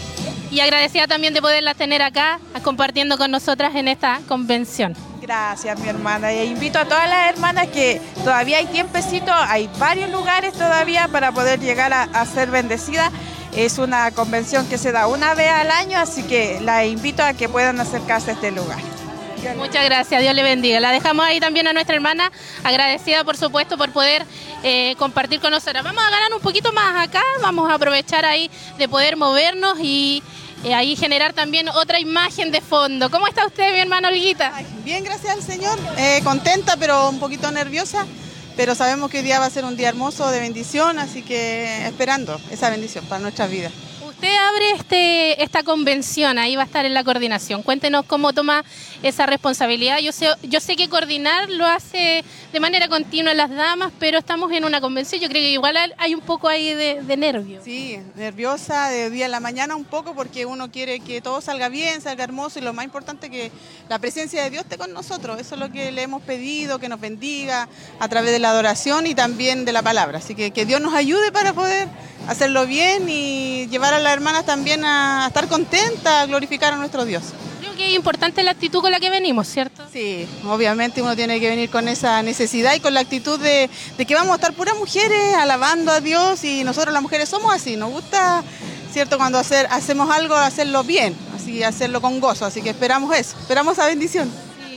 Y 0.51 0.60
agradecida 0.62 1.08
también 1.08 1.34
de 1.34 1.42
poderlas 1.42 1.75
tener 1.75 2.01
acá 2.01 2.39
compartiendo 2.63 3.18
con 3.18 3.32
nosotras 3.32 3.75
en 3.75 3.88
esta 3.88 4.22
convención. 4.27 4.96
Gracias, 5.25 5.79
mi 5.79 5.89
hermana. 5.89 6.32
Y 6.32 6.50
invito 6.50 6.77
a 6.77 6.86
todas 6.86 7.10
las 7.10 7.29
hermanas 7.29 7.70
que 7.70 8.00
todavía 8.24 8.60
hay 8.60 8.67
tiempecito, 8.67 9.34
hay 9.34 9.67
varios 9.79 10.12
lugares 10.12 10.53
todavía 10.53 11.08
para 11.08 11.32
poder 11.32 11.60
llegar 11.60 11.91
a, 11.94 12.03
a 12.03 12.25
ser 12.27 12.51
bendecidas. 12.51 13.12
Es 13.55 13.79
una 13.79 14.12
convención 14.12 14.70
que 14.70 14.77
se 14.77 14.91
da 14.91 15.08
una 15.08 15.34
vez 15.34 15.50
al 15.50 15.72
año, 15.72 15.98
así 15.98 16.22
que 16.22 16.60
la 16.62 16.86
invito 16.86 17.24
a 17.24 17.34
que 17.34 17.50
puedan 17.50 17.79
acercarse 17.79 18.29
a 18.29 18.34
este 18.36 18.51
lugar. 18.51 18.77
Muchas 19.58 19.86
gracias, 19.86 20.22
Dios 20.22 20.36
le 20.36 20.44
bendiga. 20.44 20.79
La 20.79 20.91
dejamos 20.91 21.25
ahí 21.25 21.39
también 21.39 21.67
a 21.67 21.74
nuestra 21.74 21.96
hermana, 21.96 22.32
agradecida 22.63 23.24
por 23.24 23.38
supuesto 23.38 23.77
por 23.77 23.91
poder 23.91 24.25
eh, 24.63 24.96
compartir 24.98 25.39
con 25.39 25.51
nosotros. 25.51 25.84
Vamos 25.84 26.03
a 26.03 26.10
ganar 26.10 26.34
un 26.34 26.41
poquito 26.41 26.72
más 26.72 27.08
acá, 27.08 27.22
vamos 27.41 27.70
a 27.70 27.75
aprovechar 27.75 28.25
ahí 28.25 28.50
de 28.77 28.88
poder 28.88 29.17
movernos 29.17 29.77
y 29.79 30.24
eh, 30.65 30.74
ahí 30.74 30.95
generar 30.95 31.34
también 31.34 31.69
otra 31.69 32.00
imagen 32.00 32.51
de 32.51 32.60
fondo. 32.60 33.12
¿Cómo 33.12 33.27
está 33.27 33.45
usted, 33.45 33.72
mi 33.72 33.79
hermana 33.79 34.07
Olguita? 34.07 34.51
Bien, 34.84 35.03
gracias 35.03 35.34
al 35.34 35.43
Señor. 35.43 35.77
Eh, 35.98 36.22
contenta, 36.24 36.75
pero 36.77 37.10
un 37.10 37.19
poquito 37.19 37.51
nerviosa. 37.51 38.07
Pero 38.57 38.74
sabemos 38.74 39.12
que 39.12 39.19
hoy 39.19 39.24
día 39.24 39.39
va 39.39 39.45
a 39.45 39.50
ser 39.50 39.63
un 39.63 39.77
día 39.77 39.89
hermoso 39.89 40.29
de 40.31 40.39
bendición, 40.39 40.98
así 40.98 41.22
que 41.22 41.86
esperando 41.86 42.39
esa 42.50 42.69
bendición 42.69 43.05
para 43.05 43.22
nuestras 43.22 43.51
vidas. 43.51 43.72
Usted 44.07 44.34
abre 44.34 44.72
este, 44.72 45.43
esta 45.43 45.63
convención, 45.63 46.39
ahí 46.39 46.55
va 46.55 46.63
a 46.63 46.65
estar 46.65 46.86
en 46.86 46.93
la 46.93 47.03
coordinación. 47.03 47.63
Cuéntenos 47.63 48.05
cómo 48.05 48.34
toma 48.34 48.63
esa 49.08 49.26
responsabilidad. 49.26 50.00
Yo 50.00 50.12
sé, 50.12 50.30
yo 50.44 50.60
sé 50.60 50.76
que 50.76 50.90
coordinar 50.90 51.50
lo 51.50 51.66
hace 51.66 52.24
de 52.52 52.60
manera 52.60 52.88
continua 52.88 53.34
las 53.34 53.50
damas, 53.50 53.92
pero 54.00 54.18
estamos 54.18 54.52
en 54.52 54.66
una 54.66 54.82
convención. 54.82 55.22
Yo 55.22 55.30
creo 55.30 55.42
que 55.42 55.52
igual 55.52 55.78
hay 55.98 56.16
un 56.16 56.22
poco 56.22 56.48
ahí 56.48 56.74
de, 56.74 57.02
de 57.04 57.18
nervio. 57.18 57.62
Sí, 57.64 58.00
nerviosa 58.16 58.90
de 58.90 59.10
día 59.10 59.28
a 59.28 59.30
la 59.30 59.40
mañana 59.40 59.76
un 59.76 59.86
poco 59.86 60.16
porque 60.16 60.46
uno 60.46 60.72
quiere 60.72 61.00
que 61.00 61.22
todo 61.22 61.42
salga 61.42 61.70
bien, 61.70 62.02
salga 62.02 62.24
hermoso 62.24 62.60
y 62.60 62.64
lo 62.64 62.74
más 62.74 62.86
importante 62.86 63.30
que 63.30 63.52
la 63.90 64.00
presencia 64.00 64.44
de 64.44 64.50
Dios 64.50 64.64
esté 64.64 64.78
con 64.78 64.92
nosotros. 64.92 65.40
Eso 65.40 65.56
es 65.56 65.62
lo 65.62 65.72
que 65.72 65.92
le 65.92 66.02
hemos 66.02 66.24
pedido, 66.24 66.80
que 66.80 66.90
nos 66.90 67.00
bendiga 67.00 67.70
a 68.00 68.10
través 68.10 68.32
de 68.32 68.40
la 68.40 68.50
adoración 68.50 69.06
y 69.06 69.14
también 69.14 69.66
de 69.66 69.72
la 69.72 69.84
palabra. 69.84 70.18
Así 70.18 70.34
que 70.34 70.52
que 70.52 70.66
Dios 70.66 70.82
nos 70.82 70.94
ayude 70.94 71.32
para 71.32 71.54
poder 71.54 71.88
hacerlo 72.28 72.66
bien 72.66 73.08
y 73.10 73.68
llevar 73.68 73.94
a 73.94 74.00
las 74.00 74.14
hermanas 74.14 74.46
también 74.46 74.84
a 74.84 75.26
estar 75.28 75.48
contentas, 75.48 76.24
a 76.24 76.26
glorificar 76.26 76.74
a 76.74 76.78
nuestro 76.78 77.06
Dios. 77.06 77.24
Creo 77.60 77.76
que 77.76 77.88
es 77.88 77.96
importante 77.96 78.42
la 78.44 78.52
actitud 78.52 78.82
con 78.82 78.92
la 78.92 78.95
que 79.00 79.10
venimos, 79.10 79.48
¿cierto? 79.48 79.84
Sí, 79.92 80.28
obviamente 80.46 81.02
uno 81.02 81.16
tiene 81.16 81.40
que 81.40 81.50
venir 81.50 81.70
con 81.70 81.88
esa 81.88 82.22
necesidad 82.22 82.75
y 82.75 82.80
con 82.80 82.94
la 82.94 83.02
actitud 83.02 83.40
de, 83.40 83.70
de 83.98 84.06
que 84.06 84.16
vamos 84.16 84.32
a 84.32 84.36
estar 84.36 84.54
puras 84.54 84.78
mujeres 84.78 85.36
alabando 85.36 85.92
a 85.92 86.02
Dios 86.02 86.44
y 86.44 86.64
nosotros 86.64 86.94
las 86.94 87.02
mujeres 87.02 87.30
somos 87.30 87.54
así, 87.54 87.75
nos 87.75 87.92
gusta, 87.92 88.44
¿cierto? 88.92 89.18
Cuando 89.18 89.38
hacer, 89.38 89.68
hacemos 89.70 90.10
algo, 90.10 90.36
hacerlo 90.36 90.84
bien, 90.84 91.16
así 91.36 91.64
hacerlo 91.64 92.02
con 92.02 92.20
gozo, 92.20 92.46
así 92.46 92.62
que 92.62 92.70
esperamos 92.70 93.16
eso, 93.16 93.38
esperamos 93.40 93.74
esa 93.74 93.88
bendición. 93.88 94.32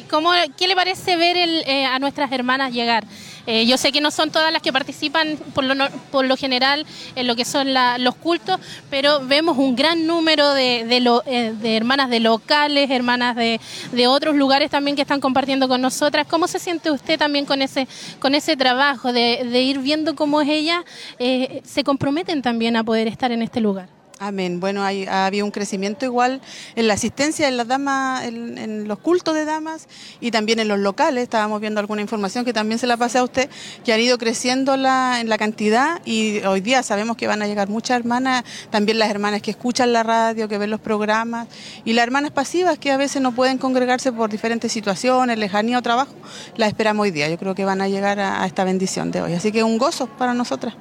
¿Cómo, 0.09 0.31
¿Qué 0.57 0.69
le 0.69 0.75
parece 0.75 1.17
ver 1.17 1.37
el, 1.37 1.63
eh, 1.67 1.85
a 1.85 1.99
nuestras 1.99 2.33
hermanas 2.33 2.73
llegar? 2.73 3.05
Eh, 3.51 3.65
yo 3.65 3.79
sé 3.79 3.93
que 3.93 4.03
no 4.03 4.11
son 4.11 4.31
todas 4.31 4.53
las 4.53 4.61
que 4.61 4.75
participan 4.75 5.39
por 5.55 5.65
lo, 5.65 6.37
general 6.37 6.85
en 7.17 7.27
lo 7.27 7.35
que 7.35 7.47
son 7.47 7.69
los 7.99 8.15
cultos, 8.17 8.61
pero 8.91 9.27
vemos 9.27 9.57
un 9.57 9.75
gran 9.75 10.07
número 10.07 10.53
de, 10.53 10.81
eh, 10.81 11.55
de 11.59 11.77
hermanas 11.77 12.11
de 12.11 12.21
locales, 12.21 12.91
hermanas 12.91 13.37
de, 13.37 13.59
de 13.93 14.07
otros 14.07 14.37
lugares 14.37 14.71
también 14.71 14.97
que 14.97 15.03
están 15.03 15.21
compartiendo 15.21 15.67
con 15.67 15.81
nosotras. 15.81 16.27
¿Cómo 16.29 16.47
se 16.47 16.59
siente 16.59 16.91
usted 16.91 17.19
también 17.19 17.47
con 17.47 17.63
ese, 17.63 17.89
con 18.21 18.35
ese 18.35 18.55
trabajo 18.55 19.15
de, 19.15 19.49
de 19.51 19.63
ir 19.63 19.79
viendo 19.79 20.15
cómo 20.15 20.43
ellas 20.43 20.85
eh, 21.19 21.63
se 21.65 21.85
comprometen 21.85 22.43
también 22.43 22.77
a 22.77 22.85
poder 22.85 23.09
estar 23.09 23.33
en 23.33 23.41
este 23.41 23.63
lugar? 23.63 23.98
Amén. 24.21 24.59
Bueno, 24.59 24.83
hay, 24.83 25.07
ha 25.07 25.27
habido 25.27 25.45
un 25.45 25.53
crecimiento 25.53 26.05
igual 26.05 26.41
en 26.75 26.89
la 26.89 26.95
asistencia 26.95 27.47
en 27.47 27.57
las 27.57 27.69
damas, 27.69 28.25
en, 28.25 28.89
los 28.89 28.99
cultos 28.99 29.35
de 29.35 29.45
damas 29.45 29.87
y 30.21 30.33
también 30.33 30.59
en 30.59 30.67
los 30.67 30.79
locales. 30.81 31.23
Estábamos 31.23 31.61
viendo 31.61 31.79
alguna 31.79 32.03
información 32.03 32.45
que 32.45 32.53
también 32.53 32.81
se 32.81 32.89
la 32.89 32.97
pasé 32.97 33.19
a 33.19 33.23
usted, 33.23 33.49
que 33.85 33.93
han 33.93 34.01
ido 34.01 34.19
creciendo 34.19 34.77
la, 34.77 35.21
en 35.21 35.29
la 35.29 35.39
cantidad 35.39 36.01
y 36.05 36.41
hoy 36.41 36.61
día 36.61 36.83
sabemos 36.83 37.17
que 37.17 37.29
van 37.29 37.43
a 37.43 37.47
llegar 37.47 37.69
muchas 37.69 37.97
hermanas, 37.99 38.43
también 38.71 38.99
las 38.99 39.09
hermanas 39.09 39.41
que 39.41 39.53
escuchan 39.53 39.93
la 39.93 40.03
radio, 40.03 40.49
que 40.49 40.59
ven 40.59 40.71
los 40.71 40.81
programas 40.81 41.47
y 41.85 41.93
las 41.93 42.03
hermanas 42.03 42.33
pasivas 42.33 42.77
que 42.79 42.91
a 42.91 42.97
veces 42.97 43.23
no 43.23 43.33
pueden 43.33 43.59
congregarse 43.59 44.11
por 44.11 44.31
diferentes 44.31 44.73
situaciones, 44.73 45.39
lejanía 45.39 45.79
o 45.79 45.83
trabajo, 45.83 46.15
las 46.57 46.69
esperamos 46.69 47.05
hoy 47.05 47.13
día. 47.13 47.29
Yo 47.29 47.39
creo 47.39 47.55
que 47.55 47.65
van 47.65 47.81
a 47.81 47.89
llegar 47.89 48.19
a 48.19 48.45
esta 48.47 48.65
bendición 48.65 49.13
de 49.13 49.23
hoy. 49.23 49.35
Así 49.35 49.53
que 49.53 49.63
un 49.63 49.79
gozo 49.79 50.09
para 50.09 50.35
nosotras. 50.35 50.75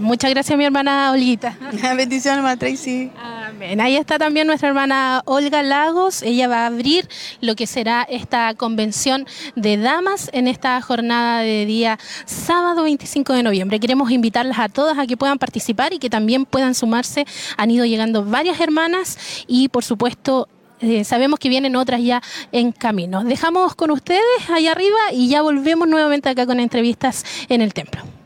Muchas 0.00 0.30
gracias, 0.30 0.56
mi 0.56 0.64
hermana 0.64 1.12
Olguita. 1.12 1.58
Bendiciones, 1.96 2.38
hermana 2.38 2.56
Tracy. 2.56 3.12
Amén. 3.22 3.80
Ahí 3.82 3.96
está 3.96 4.18
también 4.18 4.46
nuestra 4.46 4.68
hermana 4.68 5.20
Olga 5.26 5.62
Lagos. 5.62 6.22
Ella 6.22 6.48
va 6.48 6.62
a 6.62 6.66
abrir 6.66 7.06
lo 7.42 7.54
que 7.54 7.66
será 7.66 8.02
esta 8.08 8.54
convención 8.54 9.26
de 9.56 9.76
damas 9.76 10.30
en 10.32 10.48
esta 10.48 10.80
jornada 10.80 11.40
de 11.40 11.66
día 11.66 11.98
sábado 12.24 12.84
25 12.84 13.34
de 13.34 13.42
noviembre. 13.42 13.78
Queremos 13.78 14.10
invitarlas 14.10 14.58
a 14.58 14.70
todas 14.70 14.98
a 14.98 15.06
que 15.06 15.18
puedan 15.18 15.38
participar 15.38 15.92
y 15.92 15.98
que 15.98 16.08
también 16.08 16.46
puedan 16.46 16.74
sumarse. 16.74 17.26
Han 17.58 17.70
ido 17.70 17.84
llegando 17.84 18.24
varias 18.24 18.58
hermanas 18.58 19.44
y, 19.46 19.68
por 19.68 19.84
supuesto, 19.84 20.48
eh, 20.80 21.04
sabemos 21.04 21.38
que 21.38 21.50
vienen 21.50 21.76
otras 21.76 22.02
ya 22.02 22.22
en 22.52 22.72
camino. 22.72 23.22
Dejamos 23.22 23.74
con 23.74 23.90
ustedes 23.90 24.22
allá 24.48 24.72
arriba 24.72 25.12
y 25.12 25.28
ya 25.28 25.42
volvemos 25.42 25.86
nuevamente 25.86 26.30
acá 26.30 26.46
con 26.46 26.58
entrevistas 26.58 27.24
en 27.50 27.60
el 27.60 27.74
templo. 27.74 28.19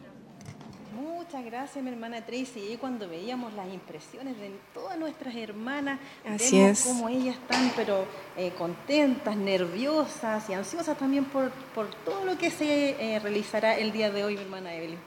Gracias, 1.64 1.82
mi 1.82 1.90
hermana 1.92 2.20
Tracy. 2.20 2.72
Y 2.74 2.76
cuando 2.76 3.08
veíamos 3.08 3.54
las 3.54 3.66
impresiones 3.72 4.38
de 4.38 4.50
todas 4.74 4.98
nuestras 4.98 5.34
hermanas, 5.34 5.98
Así 6.28 6.58
vemos 6.58 6.78
es. 6.78 6.84
cómo 6.84 7.08
ellas 7.08 7.36
están, 7.36 7.72
pero 7.74 8.04
eh, 8.36 8.52
contentas, 8.58 9.34
nerviosas 9.34 10.50
y 10.50 10.52
ansiosas 10.52 10.98
también 10.98 11.24
por, 11.24 11.50
por 11.74 11.86
todo 12.04 12.26
lo 12.26 12.36
que 12.36 12.50
se 12.50 13.14
eh, 13.14 13.18
realizará 13.18 13.78
el 13.78 13.92
día 13.92 14.10
de 14.10 14.24
hoy, 14.24 14.34
mi 14.34 14.42
hermana 14.42 14.74
Evelyn. 14.74 14.98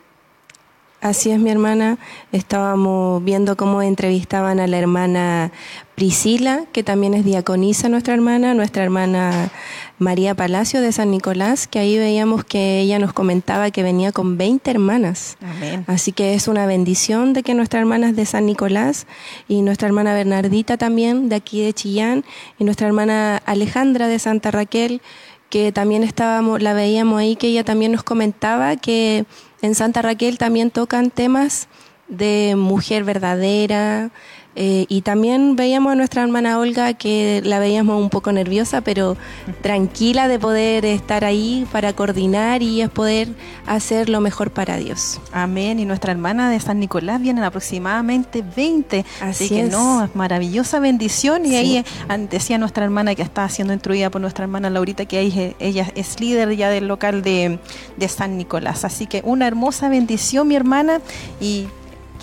Así 0.99 1.29
es, 1.29 1.37
mi 1.37 1.51
hermana. 1.51 1.99
Estábamos 2.31 3.23
viendo 3.23 3.55
cómo 3.55 3.83
entrevistaban 3.83 4.59
a 4.59 4.65
la 4.65 4.79
hermana 4.79 5.51
Priscila, 5.93 6.63
que 6.73 6.81
también 6.81 7.13
es 7.13 7.23
diaconisa 7.23 7.87
nuestra 7.87 8.15
hermana, 8.15 8.55
nuestra 8.55 8.83
hermana 8.83 9.51
María 9.99 10.35
Palacio 10.35 10.81
de 10.81 10.91
San 10.91 11.09
Nicolás, 11.09 11.67
que 11.67 11.79
ahí 11.79 11.97
veíamos 11.97 12.43
que 12.43 12.81
ella 12.81 12.99
nos 12.99 13.13
comentaba 13.13 13.71
que 13.71 13.81
venía 13.81 14.11
con 14.11 14.37
20 14.37 14.69
hermanas. 14.69 15.37
Amén. 15.41 15.83
Así 15.87 16.11
que 16.11 16.35
es 16.35 16.47
una 16.47 16.65
bendición 16.67 17.33
de 17.33 17.41
que 17.41 17.55
nuestra 17.55 17.79
hermana 17.79 18.09
es 18.09 18.15
de 18.15 18.25
San 18.25 18.45
Nicolás 18.45 19.07
y 19.47 19.61
nuestra 19.63 19.87
hermana 19.87 20.13
Bernardita 20.13 20.77
también 20.77 21.29
de 21.29 21.35
aquí 21.35 21.61
de 21.63 21.73
Chillán 21.73 22.23
y 22.59 22.63
nuestra 22.63 22.87
hermana 22.87 23.41
Alejandra 23.45 24.07
de 24.07 24.19
Santa 24.19 24.51
Raquel 24.51 25.01
que 25.49 25.71
también 25.71 26.03
estábamos 26.03 26.61
la 26.61 26.73
veíamos 26.73 27.19
ahí 27.19 27.35
que 27.35 27.47
ella 27.47 27.63
también 27.63 27.91
nos 27.91 28.03
comentaba 28.03 28.75
que 28.75 29.25
en 29.61 29.75
Santa 29.75 30.01
Raquel 30.01 30.37
también 30.37 30.71
tocan 30.71 31.09
temas 31.09 31.67
de 32.07 32.55
mujer 32.57 33.03
verdadera 33.03 34.11
eh, 34.59 34.85
y 34.89 35.01
también 35.01 35.55
veíamos 35.55 35.91
a 35.91 35.95
nuestra 35.95 36.23
hermana 36.23 36.57
Olga 36.59 36.93
que 36.95 37.41
la 37.45 37.59
veíamos 37.59 38.01
un 38.01 38.09
poco 38.09 38.31
nerviosa, 38.31 38.81
pero 38.81 39.15
tranquila 39.61 40.27
de 40.27 40.39
poder 40.39 40.83
estar 40.85 41.23
ahí 41.23 41.67
para 41.71 41.93
coordinar 41.93 42.63
y 42.63 42.81
es 42.81 42.89
poder 42.89 43.27
hacer 43.67 44.09
lo 44.09 44.19
mejor 44.19 44.49
para 44.51 44.77
Dios. 44.77 45.19
Amén. 45.31 45.79
Y 45.79 45.85
nuestra 45.85 46.11
hermana 46.11 46.49
de 46.49 46.59
San 46.59 46.79
Nicolás 46.79 47.21
vienen 47.21 47.43
aproximadamente 47.43 48.43
20. 48.55 49.05
Así, 49.21 49.45
Así 49.45 49.49
que 49.49 49.61
es. 49.65 49.71
no, 49.71 50.03
es 50.03 50.15
maravillosa 50.15 50.79
bendición. 50.79 51.45
Y 51.45 51.49
Sí. 51.49 51.55
ahí 51.55 51.85
decía 52.29 52.57
nuestra 52.57 52.83
hermana 52.83 53.13
que 53.15 53.21
está 53.21 53.47
siendo 53.49 53.73
instruida 53.73 54.09
por 54.09 54.21
nuestra 54.21 54.43
hermana 54.45 54.69
Laurita, 54.69 55.05
que 55.05 55.17
ahí, 55.17 55.55
ella 55.59 55.91
es 55.95 56.19
líder 56.19 56.55
ya 56.55 56.69
del 56.69 56.87
local 56.87 57.21
de, 57.21 57.59
de 57.97 58.07
San 58.07 58.37
Nicolás. 58.37 58.85
Así 58.85 59.05
que 59.05 59.21
una 59.23 59.45
hermosa 59.47 59.87
bendición, 59.89 60.47
mi 60.47 60.55
hermana. 60.55 60.99
Y 61.39 61.67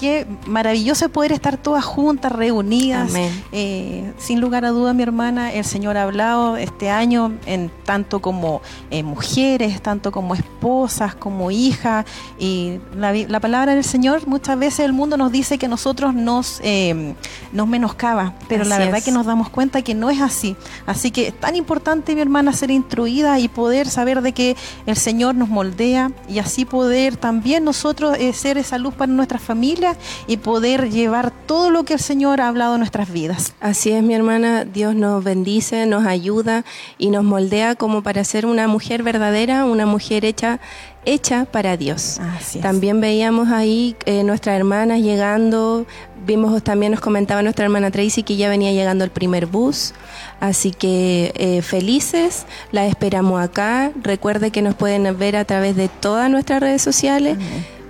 qué 0.04 0.26
maravilloso 0.46 1.08
poder 1.08 1.32
estar 1.32 1.56
todas 1.56 1.82
juntas, 1.82 2.30
reunidas. 2.30 3.10
Eh, 3.52 4.12
sin 4.18 4.38
lugar 4.38 4.66
a 4.66 4.68
duda, 4.68 4.92
mi 4.92 5.02
hermana, 5.02 5.50
el 5.50 5.64
Señor 5.64 5.96
ha 5.96 6.02
hablado 6.02 6.58
este 6.58 6.90
año 6.90 7.32
en 7.46 7.70
tanto 7.86 8.20
como 8.20 8.60
eh, 8.90 9.02
mujeres, 9.02 9.80
tanto 9.80 10.12
como 10.12 10.34
esposas, 10.34 11.14
como 11.14 11.50
hijas. 11.50 12.04
Y 12.38 12.80
la, 12.94 13.40
palabra 13.40 13.74
del 13.74 13.82
Señor, 13.82 14.26
muchas 14.26 14.58
veces 14.58 14.80
el 14.80 14.92
mundo 14.92 15.16
nos 15.16 15.32
dice 15.32 15.56
que 15.56 15.68
nosotros 15.68 16.12
nos, 16.12 16.60
eh, 16.62 17.14
nos 17.52 17.66
menoscaba, 17.66 18.34
pero 18.46 18.64
la 18.64 18.76
verdad 18.76 18.98
es. 18.98 19.04
que 19.04 19.10
nos 19.10 19.24
damos 19.24 19.48
cuenta 19.48 19.80
que 19.80 19.94
no 19.94 20.10
es 20.10 20.20
así. 20.20 20.54
Así 20.84 21.12
que 21.12 21.28
es 21.28 21.40
tan 21.40 21.56
importante, 21.56 22.14
mi 22.14 22.20
hermana, 22.20 22.52
ser 22.52 22.70
instruida 22.70 23.38
y 23.40 23.48
poder 23.48 23.88
saber 23.88 24.20
de 24.20 24.32
que 24.32 24.54
el 24.84 24.96
Señor 24.96 25.34
nos 25.34 25.48
moldea 25.48 26.12
y 26.28 26.40
así 26.40 26.66
poder 26.66 27.16
también 27.16 27.64
nosotros 27.64 28.18
eh, 28.18 28.34
ser 28.34 28.58
esa 28.58 28.76
luz 28.76 28.92
para 28.92 29.10
nuestras 29.10 29.40
familias 29.40 29.93
y 30.26 30.38
poder 30.38 30.90
llevar 30.90 31.32
todo 31.46 31.70
lo 31.70 31.84
que 31.84 31.94
el 31.94 32.00
Señor 32.00 32.40
ha 32.40 32.48
hablado 32.48 32.74
en 32.74 32.80
nuestras 32.80 33.12
vidas. 33.12 33.54
Así 33.60 33.90
es, 33.90 34.02
mi 34.02 34.14
hermana, 34.14 34.64
Dios 34.64 34.94
nos 34.94 35.22
bendice, 35.22 35.86
nos 35.86 36.06
ayuda 36.06 36.64
y 36.98 37.10
nos 37.10 37.24
moldea 37.24 37.74
como 37.74 38.02
para 38.02 38.24
ser 38.24 38.46
una 38.46 38.68
mujer 38.68 39.02
verdadera, 39.02 39.64
una 39.64 39.86
mujer 39.86 40.24
hecha 40.24 40.60
hecha 41.06 41.44
para 41.44 41.76
Dios. 41.76 42.18
Así 42.18 42.58
es. 42.58 42.62
También 42.62 43.00
veíamos 43.00 43.50
ahí 43.50 43.96
eh, 44.06 44.22
nuestras 44.22 44.56
hermanas 44.56 45.00
llegando, 45.00 45.86
vimos 46.26 46.62
también 46.62 46.92
nos 46.92 47.00
comentaba 47.00 47.42
nuestra 47.42 47.64
hermana 47.64 47.90
Tracy 47.90 48.22
que 48.22 48.36
ya 48.36 48.48
venía 48.48 48.72
llegando 48.72 49.04
el 49.04 49.10
primer 49.10 49.46
bus, 49.46 49.92
así 50.40 50.70
que 50.70 51.32
eh, 51.36 51.62
felices, 51.62 52.46
la 52.72 52.86
esperamos 52.86 53.42
acá. 53.42 53.92
Recuerde 54.02 54.50
que 54.50 54.62
nos 54.62 54.74
pueden 54.74 55.16
ver 55.18 55.36
a 55.36 55.44
través 55.44 55.76
de 55.76 55.88
todas 55.88 56.30
nuestras 56.30 56.60
redes 56.60 56.82
sociales. 56.82 57.38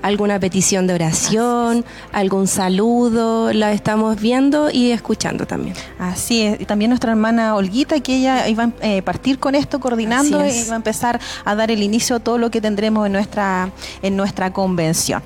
Alguna 0.04 0.38
petición 0.38 0.86
de 0.86 0.92
oración, 0.92 1.82
algún 2.12 2.46
saludo, 2.46 3.54
la 3.54 3.72
estamos 3.72 4.20
viendo 4.20 4.68
y 4.70 4.90
escuchando 4.90 5.46
también. 5.46 5.74
Así 5.98 6.42
es, 6.42 6.60
y 6.60 6.66
también 6.66 6.90
nuestra 6.90 7.12
hermana 7.12 7.54
Olguita, 7.54 7.98
que 8.00 8.18
ella 8.18 8.46
iba 8.48 8.64
a 8.64 8.72
eh, 8.82 9.00
partir 9.00 9.38
con 9.38 9.54
esto, 9.54 9.80
coordinando, 9.80 10.46
y 10.46 10.68
va 10.68 10.74
a 10.74 10.76
empezar 10.76 11.20
a 11.46 11.54
dar 11.54 11.70
el 11.70 11.82
inicio 11.82 12.16
a 12.16 12.20
todo 12.20 12.36
lo 12.36 12.50
que 12.50 12.60
tendremos 12.60 13.06
en 13.06 13.12
nuestra, 13.12 13.70
en 14.02 14.14
nuestra 14.14 14.52
convención. 14.52 15.22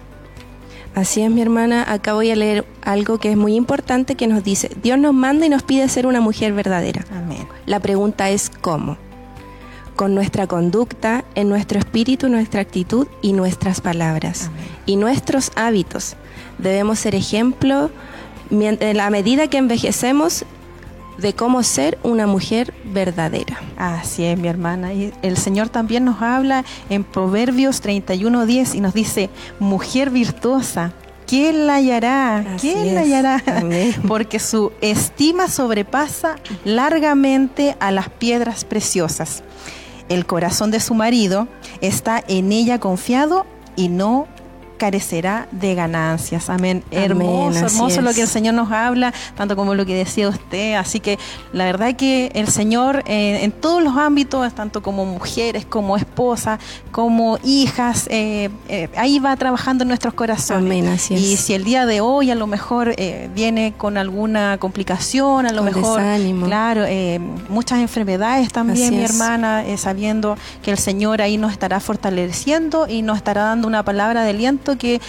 Así 0.95 1.23
es, 1.23 1.31
mi 1.31 1.43
hermana. 1.43 1.85
Acá 1.93 2.15
voy 2.15 2.31
a 2.31 2.37
leer 2.37 2.65
algo 2.83 3.19
que 3.19 3.33
es 3.33 3.37
muy 3.37 3.57
importante 3.57 4.15
que 4.15 4.29
nos 4.29 4.45
dice, 4.45 4.71
Dios 4.81 4.97
nos 4.97 5.13
manda 5.13 5.45
y 5.45 5.49
nos 5.49 5.65
pide 5.65 5.89
ser 5.89 6.07
una 6.07 6.21
mujer 6.21 6.53
verdadera. 6.53 7.05
Amén. 7.13 7.49
La 7.67 7.81
pregunta 7.81 8.31
es 8.31 8.49
¿cómo? 8.49 8.97
Con 9.99 10.15
nuestra 10.15 10.47
conducta, 10.47 11.25
en 11.35 11.49
nuestro 11.49 11.81
espíritu, 11.81 12.29
nuestra 12.29 12.61
actitud 12.61 13.09
y 13.21 13.33
nuestras 13.33 13.81
palabras. 13.81 14.49
Y 14.87 14.95
nuestros 14.95 15.51
hábitos. 15.57 16.15
Debemos 16.59 17.01
ser 17.01 17.17
ejemplo 17.17 17.91
en 18.49 18.97
la 18.97 19.11
medida 19.11 19.49
que 19.49 19.59
envejecemos 19.59 20.45
de 21.19 21.33
cómo 21.33 21.65
ser 21.65 21.99
una 22.05 22.29
mujer 22.29 22.73
verdadera. 22.85 23.61
Así 23.77 24.23
es, 24.23 24.39
mi 24.39 24.47
hermana. 24.47 24.93
Y 24.93 25.13
el 25.23 25.37
Señor 25.37 25.69
también 25.69 26.05
nos 26.05 26.23
habla 26.23 26.65
en 26.91 27.03
Proverbios 27.03 27.83
31.10 27.83 28.77
y 28.77 28.81
nos 28.81 28.95
dice, 28.95 29.31
mujer 29.59 30.11
virtuosa, 30.11 30.93
¿quién 31.27 31.67
la 31.67 31.75
hallará? 31.75 32.57
¿Quién 32.61 32.95
la 32.95 33.01
hallará? 33.01 33.43
Porque 34.07 34.39
su 34.39 34.71
estima 34.81 35.49
sobrepasa 35.49 36.37
largamente 36.65 37.77
a 37.81 37.91
las 37.91 38.09
piedras 38.11 38.65
preciosas. 38.65 39.43
El 40.09 40.27
corazón 40.27 40.71
de 40.71 40.81
su 40.81 40.95
marido 40.95 41.49
está 41.81 42.23
en 42.29 42.53
ella 42.53 42.79
confiado 42.79 43.47
y 43.77 43.89
no 43.89 44.27
carecerá 44.79 45.49
de 45.53 45.75
ganancias. 45.75 46.49
Amén. 46.49 46.83
hermoso, 46.91 47.67
hermoso 47.67 48.01
lo 48.01 48.15
que 48.15 48.23
el 48.23 48.29
Señor 48.29 48.55
nos 48.55 48.73
habla, 48.73 49.13
tanto 49.37 49.57
como 49.57 49.75
lo 49.75 49.85
que 49.85 49.95
decía 49.95 50.29
usted. 50.29 50.75
Así 50.75 51.01
que 51.01 51.19
la 51.53 51.65
verdad 51.65 51.95
que 51.97 52.31
el 52.35 52.49
Señor 52.49 53.03
eh, 53.07 53.45
en 53.45 53.53
todos 53.53 53.83
los 53.83 53.97
ámbitos, 53.97 54.53
tanto 54.55 54.83
como 54.83 55.05
mujeres, 55.05 55.67
como 55.67 55.97
esposas, 55.97 56.61
como 56.91 57.39
hijas, 57.45 58.07
eh, 58.11 58.51
eh, 58.69 58.89
ahí 58.97 59.19
va 59.19 59.37
trabajando 59.37 59.83
en 59.83 59.89
nuestros 59.89 60.15
corazones. 60.15 60.65
Amén, 60.65 60.87
así 60.89 61.15
Y 61.15 61.37
si 61.37 61.55
el 61.55 61.65
día 61.65 61.87
de 61.87 62.01
hoy 62.01 62.31
a 62.31 62.35
lo 62.35 62.47
mejor 62.47 62.95
viene 63.35 63.75
con 63.77 63.97
alguna 63.97 64.59
complicación, 64.59 65.47
a 65.47 65.53
lo 65.53 65.63
mejor, 65.63 66.01
claro, 66.45 66.85
muchas 67.49 67.81
enfermedades 67.81 68.53
también, 68.53 68.97
mi 68.97 69.05
hermana, 69.05 69.65
sabiendo 69.77 70.37
que 70.63 70.71
el 70.71 70.79
Señor 70.79 71.21
ahí 71.23 71.37
nos 71.37 71.53
estará 71.53 71.81
fortaleciendo 71.81 72.87
y 72.89 73.03
nos 73.03 73.17
estará 73.19 73.43
dando 73.43 73.69
una 73.69 73.83
palabra 73.83 74.23
de 74.23 74.31
aliento 74.31 74.68
que 74.77 75.01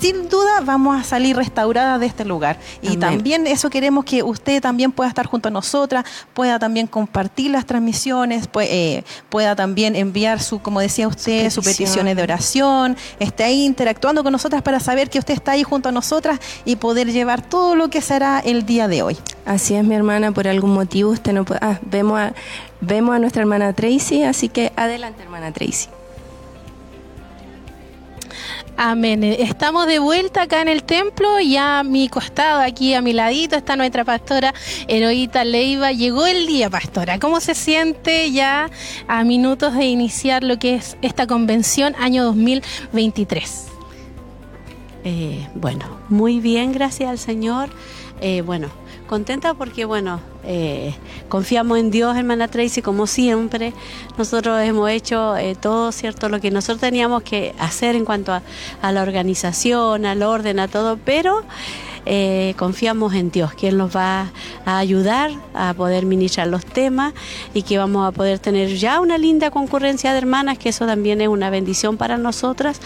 sin 0.00 0.28
duda 0.28 0.60
vamos 0.64 0.98
a 0.98 1.04
salir 1.04 1.36
restauradas 1.36 2.00
de 2.00 2.06
este 2.06 2.24
lugar. 2.24 2.58
Y 2.80 2.96
también 2.96 3.46
eso 3.46 3.68
queremos 3.68 4.04
que 4.04 4.22
usted 4.22 4.60
también 4.62 4.92
pueda 4.92 5.08
estar 5.08 5.26
junto 5.26 5.48
a 5.48 5.50
nosotras, 5.50 6.04
pueda 6.32 6.58
también 6.58 6.86
compartir 6.86 7.50
las 7.50 7.66
transmisiones, 7.66 8.48
eh, 8.62 9.04
pueda 9.28 9.54
también 9.54 9.94
enviar 9.94 10.40
su, 10.40 10.60
como 10.60 10.80
decía 10.80 11.06
usted, 11.06 11.50
sus 11.50 11.64
peticiones 11.64 12.16
de 12.16 12.22
oración, 12.22 12.96
esté 13.18 13.44
ahí 13.44 13.64
interactuando 13.64 14.22
con 14.22 14.32
nosotras 14.32 14.62
para 14.62 14.80
saber 14.80 15.10
que 15.10 15.18
usted 15.18 15.34
está 15.34 15.52
ahí 15.52 15.62
junto 15.62 15.90
a 15.90 15.92
nosotras 15.92 16.40
y 16.64 16.76
poder 16.76 17.12
llevar 17.12 17.42
todo 17.42 17.74
lo 17.74 17.90
que 17.90 18.00
será 18.00 18.40
el 18.40 18.64
día 18.64 18.88
de 18.88 19.02
hoy. 19.02 19.18
Así 19.44 19.74
es, 19.74 19.84
mi 19.84 19.94
hermana, 19.94 20.32
por 20.32 20.48
algún 20.48 20.72
motivo 20.72 21.10
usted 21.10 21.32
no 21.32 21.44
puede... 21.44 21.60
Ah, 21.62 21.78
vemos 21.82 22.18
a, 22.18 22.32
vemos 22.80 23.14
a 23.14 23.18
nuestra 23.18 23.42
hermana 23.42 23.74
Tracy, 23.74 24.22
así 24.22 24.48
que 24.48 24.72
adelante, 24.76 25.22
hermana 25.22 25.52
Tracy. 25.52 25.88
Amén. 28.82 29.22
Estamos 29.24 29.86
de 29.86 29.98
vuelta 29.98 30.40
acá 30.40 30.62
en 30.62 30.68
el 30.68 30.84
templo 30.84 31.38
y 31.38 31.58
a 31.58 31.82
mi 31.82 32.08
costado, 32.08 32.62
aquí 32.62 32.94
a 32.94 33.02
mi 33.02 33.12
ladito, 33.12 33.54
está 33.54 33.76
nuestra 33.76 34.06
pastora 34.06 34.54
Heroíta 34.88 35.44
Leiva. 35.44 35.92
Llegó 35.92 36.26
el 36.26 36.46
día, 36.46 36.70
pastora. 36.70 37.18
¿Cómo 37.18 37.40
se 37.40 37.54
siente 37.54 38.32
ya 38.32 38.70
a 39.06 39.22
minutos 39.22 39.74
de 39.74 39.84
iniciar 39.84 40.42
lo 40.44 40.58
que 40.58 40.76
es 40.76 40.96
esta 41.02 41.26
convención 41.26 41.94
año 41.98 42.24
2023? 42.24 43.66
Eh, 45.04 45.46
bueno, 45.56 45.84
muy 46.08 46.40
bien, 46.40 46.72
gracias 46.72 47.10
al 47.10 47.18
Señor. 47.18 47.68
Eh, 48.22 48.40
bueno, 48.40 48.70
contenta 49.10 49.54
porque, 49.54 49.84
bueno, 49.84 50.20
eh, 50.44 50.94
confiamos 51.28 51.80
en 51.80 51.90
Dios, 51.90 52.16
hermana 52.16 52.46
Tracy, 52.46 52.80
como 52.80 53.08
siempre. 53.08 53.72
Nosotros 54.16 54.62
hemos 54.62 54.88
hecho 54.88 55.36
eh, 55.36 55.56
todo, 55.56 55.90
¿cierto? 55.90 56.28
Lo 56.28 56.40
que 56.40 56.52
nosotros 56.52 56.80
teníamos 56.80 57.24
que 57.24 57.52
hacer 57.58 57.96
en 57.96 58.04
cuanto 58.04 58.32
a, 58.32 58.42
a 58.80 58.92
la 58.92 59.02
organización, 59.02 60.06
al 60.06 60.22
orden, 60.22 60.60
a 60.60 60.68
todo, 60.68 60.96
pero 61.04 61.42
eh, 62.06 62.54
confiamos 62.56 63.14
en 63.14 63.30
Dios, 63.30 63.52
Él 63.62 63.76
nos 63.76 63.94
va 63.94 64.30
a 64.64 64.78
ayudar 64.78 65.30
a 65.54 65.74
poder 65.74 66.06
ministrar 66.06 66.46
los 66.46 66.64
temas 66.64 67.12
y 67.54 67.62
que 67.62 67.78
vamos 67.78 68.06
a 68.06 68.12
poder 68.12 68.38
tener 68.38 68.68
ya 68.76 69.00
una 69.00 69.18
linda 69.18 69.50
concurrencia 69.50 70.12
de 70.12 70.18
hermanas, 70.18 70.58
que 70.58 70.70
eso 70.70 70.86
también 70.86 71.20
es 71.20 71.28
una 71.28 71.50
bendición 71.50 71.96
para 71.96 72.16
nosotras. 72.16 72.80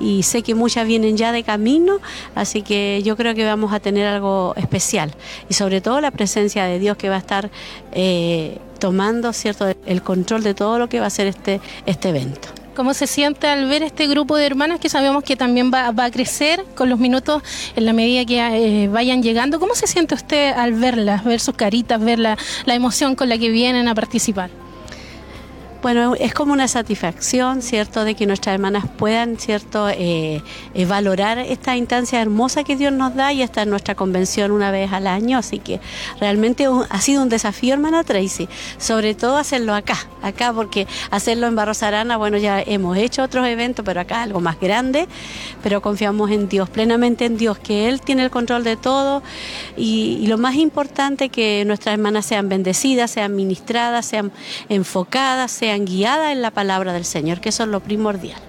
Y 0.00 0.22
sé 0.22 0.42
que 0.42 0.54
muchas 0.54 0.86
vienen 0.86 1.16
ya 1.16 1.32
de 1.32 1.42
camino, 1.42 1.98
así 2.34 2.62
que 2.62 3.02
yo 3.04 3.16
creo 3.16 3.34
que 3.34 3.44
vamos 3.44 3.72
a 3.72 3.80
tener 3.80 4.06
algo 4.06 4.54
especial. 4.56 5.14
Y 5.48 5.54
sobre 5.54 5.80
todo 5.80 6.00
la 6.00 6.10
presencia 6.10 6.64
de 6.64 6.78
Dios 6.78 6.96
que 6.96 7.08
va 7.08 7.16
a 7.16 7.18
estar 7.18 7.50
eh, 7.92 8.58
tomando 8.78 9.32
cierto 9.32 9.66
el 9.86 10.02
control 10.02 10.42
de 10.42 10.54
todo 10.54 10.78
lo 10.78 10.88
que 10.88 11.00
va 11.00 11.06
a 11.06 11.10
ser 11.10 11.26
este, 11.26 11.60
este 11.86 12.10
evento. 12.10 12.48
¿Cómo 12.78 12.94
se 12.94 13.08
siente 13.08 13.48
al 13.48 13.66
ver 13.66 13.82
este 13.82 14.06
grupo 14.06 14.36
de 14.36 14.46
hermanas 14.46 14.78
que 14.78 14.88
sabemos 14.88 15.24
que 15.24 15.34
también 15.34 15.72
va, 15.74 15.88
a 15.88 16.10
crecer 16.12 16.64
con 16.76 16.88
los 16.88 17.00
minutos 17.00 17.42
en 17.74 17.84
la 17.84 17.92
medida 17.92 18.24
que 18.24 18.38
eh, 18.38 18.86
vayan 18.86 19.20
llegando? 19.20 19.58
¿Cómo 19.58 19.74
se 19.74 19.88
siente 19.88 20.14
usted 20.14 20.52
al 20.52 20.74
verlas, 20.74 21.24
ver 21.24 21.40
sus 21.40 21.56
caritas, 21.56 22.00
ver 22.00 22.20
la 22.20 22.36
emoción 22.66 23.16
con 23.16 23.28
la 23.28 23.36
que 23.36 23.48
vienen 23.48 23.88
a 23.88 23.96
participar? 23.96 24.67
Bueno, 25.80 26.16
es 26.18 26.34
como 26.34 26.52
una 26.52 26.66
satisfacción, 26.66 27.62
¿cierto?, 27.62 28.02
de 28.02 28.16
que 28.16 28.26
nuestras 28.26 28.54
hermanas 28.54 28.86
puedan, 28.96 29.38
¿cierto?, 29.38 29.88
eh, 29.88 30.42
eh, 30.74 30.86
valorar 30.86 31.38
esta 31.38 31.76
instancia 31.76 32.20
hermosa 32.20 32.64
que 32.64 32.74
Dios 32.74 32.92
nos 32.92 33.14
da 33.14 33.32
y 33.32 33.42
esta 33.42 33.62
es 33.62 33.68
nuestra 33.68 33.94
convención 33.94 34.50
una 34.50 34.72
vez 34.72 34.92
al 34.92 35.06
año, 35.06 35.38
así 35.38 35.60
que 35.60 35.80
realmente 36.20 36.66
ha 36.66 37.00
sido 37.00 37.22
un 37.22 37.28
desafío, 37.28 37.74
hermana 37.74 38.02
Tracy, 38.02 38.48
sobre 38.78 39.14
todo 39.14 39.36
hacerlo 39.36 39.72
acá, 39.72 39.96
acá, 40.20 40.52
porque 40.52 40.88
hacerlo 41.12 41.46
en 41.46 41.54
Barros 41.54 41.84
Arana, 41.84 42.16
bueno, 42.16 42.38
ya 42.38 42.60
hemos 42.60 42.96
hecho 42.96 43.22
otros 43.22 43.46
eventos, 43.46 43.84
pero 43.84 44.00
acá 44.00 44.22
algo 44.22 44.40
más 44.40 44.58
grande, 44.58 45.06
pero 45.62 45.80
confiamos 45.80 46.32
en 46.32 46.48
Dios, 46.48 46.68
plenamente 46.68 47.24
en 47.24 47.36
Dios, 47.36 47.56
que 47.56 47.88
Él 47.88 48.00
tiene 48.00 48.24
el 48.24 48.30
control 48.30 48.64
de 48.64 48.76
todo 48.76 49.22
y, 49.76 50.18
y 50.20 50.26
lo 50.26 50.38
más 50.38 50.56
importante 50.56 51.28
que 51.28 51.62
nuestras 51.66 51.92
hermanas 51.92 52.26
sean 52.26 52.48
bendecidas, 52.48 53.12
sean 53.12 53.36
ministradas, 53.36 54.06
sean 54.06 54.32
enfocadas, 54.68 55.52
sean 55.52 55.67
sean 55.68 55.84
guiadas 55.84 56.32
en 56.32 56.40
la 56.40 56.50
palabra 56.50 56.94
del 56.94 57.04
Señor, 57.04 57.42
que 57.42 57.50
eso 57.50 57.64
es 57.64 57.68
lo 57.68 57.80
primordial. 57.80 58.40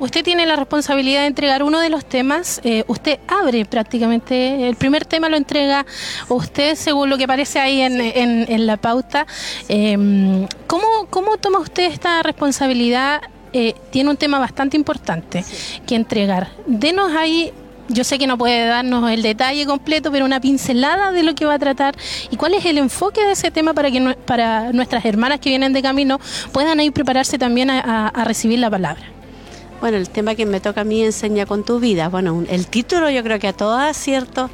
Usted 0.00 0.24
tiene 0.24 0.46
la 0.46 0.56
responsabilidad 0.56 1.20
de 1.20 1.26
entregar 1.26 1.62
uno 1.62 1.80
de 1.80 1.90
los 1.90 2.06
temas. 2.06 2.62
Eh, 2.64 2.82
usted 2.86 3.18
abre 3.28 3.66
prácticamente, 3.66 4.66
el 4.66 4.76
primer 4.76 5.04
tema 5.04 5.28
lo 5.28 5.36
entrega 5.36 5.84
usted 6.30 6.74
según 6.74 7.10
lo 7.10 7.18
que 7.18 7.24
aparece 7.24 7.60
ahí 7.60 7.82
en, 7.82 8.66
la 8.66 8.78
pauta. 8.78 9.26
Em, 9.68 10.46
¿cómo, 10.66 10.86
¿Cómo 11.10 11.36
toma 11.36 11.58
usted 11.58 11.92
esta 11.92 12.22
responsabilidad? 12.22 13.20
Eh, 13.52 13.74
tiene 13.90 14.08
un 14.08 14.16
tema 14.16 14.38
bastante 14.38 14.78
importante 14.78 15.44
que 15.86 15.94
entregar. 15.94 16.48
Denos 16.66 17.12
ahí 17.12 17.52
yo 17.92 18.04
sé 18.04 18.18
que 18.18 18.26
no 18.26 18.38
puede 18.38 18.66
darnos 18.66 19.10
el 19.10 19.22
detalle 19.22 19.66
completo, 19.66 20.10
pero 20.10 20.24
una 20.24 20.40
pincelada 20.40 21.12
de 21.12 21.22
lo 21.22 21.34
que 21.34 21.44
va 21.44 21.54
a 21.54 21.58
tratar 21.58 21.94
y 22.30 22.36
cuál 22.36 22.54
es 22.54 22.64
el 22.64 22.78
enfoque 22.78 23.24
de 23.24 23.32
ese 23.32 23.50
tema 23.50 23.74
para 23.74 23.90
que 23.90 24.16
para 24.24 24.72
nuestras 24.72 25.04
hermanas 25.04 25.40
que 25.40 25.50
vienen 25.50 25.72
de 25.72 25.82
camino 25.82 26.18
puedan 26.52 26.80
ir 26.80 26.92
prepararse 26.92 27.38
también 27.38 27.70
a, 27.70 28.10
recibir 28.24 28.58
la 28.58 28.70
palabra. 28.70 29.02
Bueno, 29.80 29.96
el 29.96 30.08
tema 30.08 30.34
que 30.34 30.46
me 30.46 30.60
toca 30.60 30.82
a 30.82 30.84
mí 30.84 31.02
enseña 31.02 31.44
con 31.44 31.64
tu 31.64 31.80
vida. 31.80 32.08
Bueno, 32.08 32.44
el 32.48 32.66
título 32.68 33.10
yo 33.10 33.22
creo 33.24 33.38
que 33.40 33.48
a 33.48 33.52
todas, 33.52 33.96
¿cierto? 33.96 34.48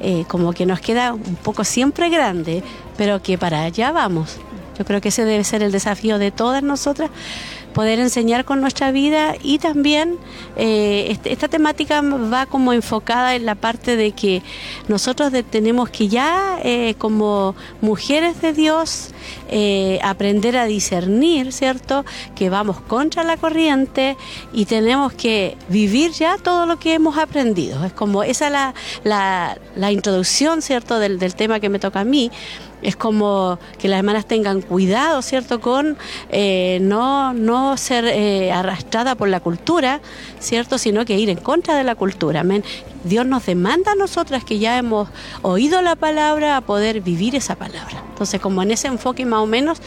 Eh, 0.00 0.24
como 0.28 0.52
que 0.52 0.64
nos 0.64 0.80
queda 0.80 1.12
un 1.12 1.36
poco 1.36 1.62
siempre 1.62 2.08
grande, 2.08 2.62
pero 2.96 3.22
que 3.22 3.36
para 3.36 3.62
allá 3.62 3.92
vamos. 3.92 4.38
Yo 4.78 4.86
creo 4.86 5.00
que 5.02 5.10
ese 5.10 5.24
debe 5.26 5.44
ser 5.44 5.62
el 5.62 5.72
desafío 5.72 6.18
de 6.18 6.30
todas 6.30 6.62
nosotras, 6.62 7.10
poder 7.72 7.98
enseñar 7.98 8.44
con 8.44 8.60
nuestra 8.60 8.92
vida 8.92 9.34
y 9.42 9.58
también 9.58 10.18
eh, 10.56 11.06
este, 11.10 11.32
esta 11.32 11.48
temática 11.48 12.02
va 12.02 12.46
como 12.46 12.72
enfocada 12.72 13.34
en 13.34 13.46
la 13.46 13.54
parte 13.54 13.96
de 13.96 14.12
que 14.12 14.42
nosotros 14.88 15.32
tenemos 15.50 15.90
que 15.90 16.08
ya 16.08 16.58
eh, 16.62 16.94
como 16.98 17.54
mujeres 17.80 18.40
de 18.40 18.52
Dios 18.52 19.10
eh, 19.48 19.98
aprender 20.02 20.56
a 20.56 20.66
discernir, 20.66 21.52
¿cierto? 21.52 22.04
Que 22.34 22.50
vamos 22.50 22.80
contra 22.80 23.24
la 23.24 23.36
corriente 23.36 24.16
y 24.52 24.66
tenemos 24.66 25.12
que 25.12 25.56
vivir 25.68 26.12
ya 26.12 26.36
todo 26.38 26.66
lo 26.66 26.78
que 26.78 26.94
hemos 26.94 27.16
aprendido. 27.18 27.84
Es 27.84 27.92
como 27.92 28.22
esa 28.22 28.50
la, 28.50 28.74
la, 29.04 29.58
la 29.76 29.92
introducción, 29.92 30.62
¿cierto? 30.62 30.98
Del, 30.98 31.18
del 31.18 31.34
tema 31.34 31.60
que 31.60 31.68
me 31.68 31.78
toca 31.78 32.00
a 32.00 32.04
mí 32.04 32.30
es 32.82 32.96
como 32.96 33.58
que 33.78 33.88
las 33.88 33.98
hermanas 33.98 34.26
tengan 34.26 34.60
cuidado, 34.60 35.22
¿cierto?, 35.22 35.60
con 35.60 35.96
eh, 36.30 36.78
no, 36.82 37.32
no 37.32 37.76
ser 37.76 38.04
eh, 38.04 38.52
arrastrada 38.52 39.14
por 39.14 39.28
la 39.28 39.40
cultura, 39.40 40.00
¿cierto?, 40.40 40.78
sino 40.78 41.04
que 41.04 41.18
ir 41.18 41.30
en 41.30 41.38
contra 41.38 41.76
de 41.76 41.84
la 41.84 41.94
cultura. 41.94 42.40
Amén. 42.40 42.64
Dios 43.04 43.26
nos 43.26 43.46
demanda 43.46 43.92
a 43.92 43.94
nosotras 43.94 44.44
que 44.44 44.58
ya 44.58 44.78
hemos 44.78 45.08
oído 45.42 45.82
la 45.82 45.96
palabra 45.96 46.56
a 46.56 46.60
poder 46.60 47.00
vivir 47.00 47.34
esa 47.34 47.56
palabra. 47.56 48.02
Entonces, 48.10 48.40
como 48.40 48.62
en 48.62 48.70
ese 48.70 48.88
enfoque 48.88 49.24
más 49.24 49.40
o 49.40 49.46
menos, 49.46 49.78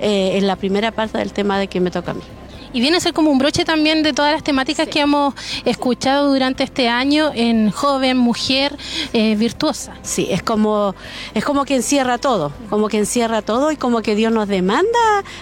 eh, 0.00 0.38
en 0.38 0.46
la 0.46 0.56
primera 0.56 0.92
parte 0.92 1.18
del 1.18 1.32
tema 1.32 1.58
de 1.58 1.68
que 1.68 1.80
me 1.80 1.90
toca 1.90 2.12
a 2.12 2.14
mí. 2.14 2.22
Y 2.72 2.80
viene 2.80 2.98
a 2.98 3.00
ser 3.00 3.12
como 3.12 3.30
un 3.30 3.38
broche 3.38 3.64
también 3.64 4.02
de 4.02 4.12
todas 4.12 4.32
las 4.32 4.44
temáticas 4.44 4.88
que 4.88 5.00
hemos 5.00 5.34
escuchado 5.64 6.32
durante 6.32 6.64
este 6.64 6.88
año 6.88 7.32
en 7.34 7.70
joven, 7.70 8.16
mujer, 8.16 8.76
eh, 9.12 9.34
virtuosa. 9.36 9.94
Sí, 10.02 10.28
es 10.30 10.42
como, 10.42 10.94
es 11.34 11.44
como 11.44 11.64
que 11.64 11.74
encierra 11.74 12.18
todo, 12.18 12.52
como 12.68 12.88
que 12.88 12.98
encierra 12.98 13.42
todo 13.42 13.72
y 13.72 13.76
como 13.76 14.02
que 14.02 14.14
Dios 14.14 14.32
nos 14.32 14.48
demanda 14.48 14.98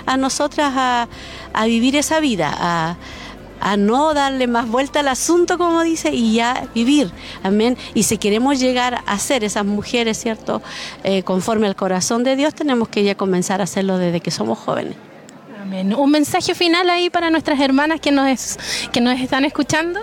a 0.07 0.17
nosotras 0.17 0.73
a, 0.75 1.09
a 1.53 1.67
vivir 1.67 1.97
esa 1.97 2.21
vida, 2.21 2.55
a, 2.59 2.97
a 3.61 3.77
no 3.77 4.15
darle 4.15 4.47
más 4.47 4.69
vuelta 4.69 5.01
al 5.01 5.09
asunto, 5.09 5.59
como 5.59 5.83
dice, 5.83 6.11
y 6.13 6.35
ya 6.35 6.69
vivir. 6.75 7.11
Amén. 7.43 7.77
Y 7.95 8.05
si 8.05 8.19
queremos 8.19 8.59
llegar 8.59 9.03
a 9.07 9.19
ser 9.19 9.45
esas 9.45 9.65
mujeres, 9.65 10.19
¿cierto? 10.19 10.63
Eh, 11.05 11.23
conforme 11.23 11.67
al 11.67 11.77
corazón 11.77 12.25
de 12.25 12.37
Dios, 12.37 12.55
tenemos 12.55 12.89
que 12.89 13.05
ya 13.05 13.15
comenzar 13.17 13.61
a 13.61 13.65
hacerlo 13.65 13.99
desde 13.99 14.21
que 14.21 14.31
somos 14.31 14.59
jóvenes. 14.59 14.97
Un 15.85 16.11
mensaje 16.11 16.55
final 16.55 16.91
ahí 16.91 17.11
para 17.11 17.31
nuestras 17.31 17.61
hermanas 17.61 18.01
que 18.01 18.11
nos, 18.11 18.59
que 18.93 19.01
nos 19.01 19.21
están 19.21 19.45
escuchando. 19.45 20.01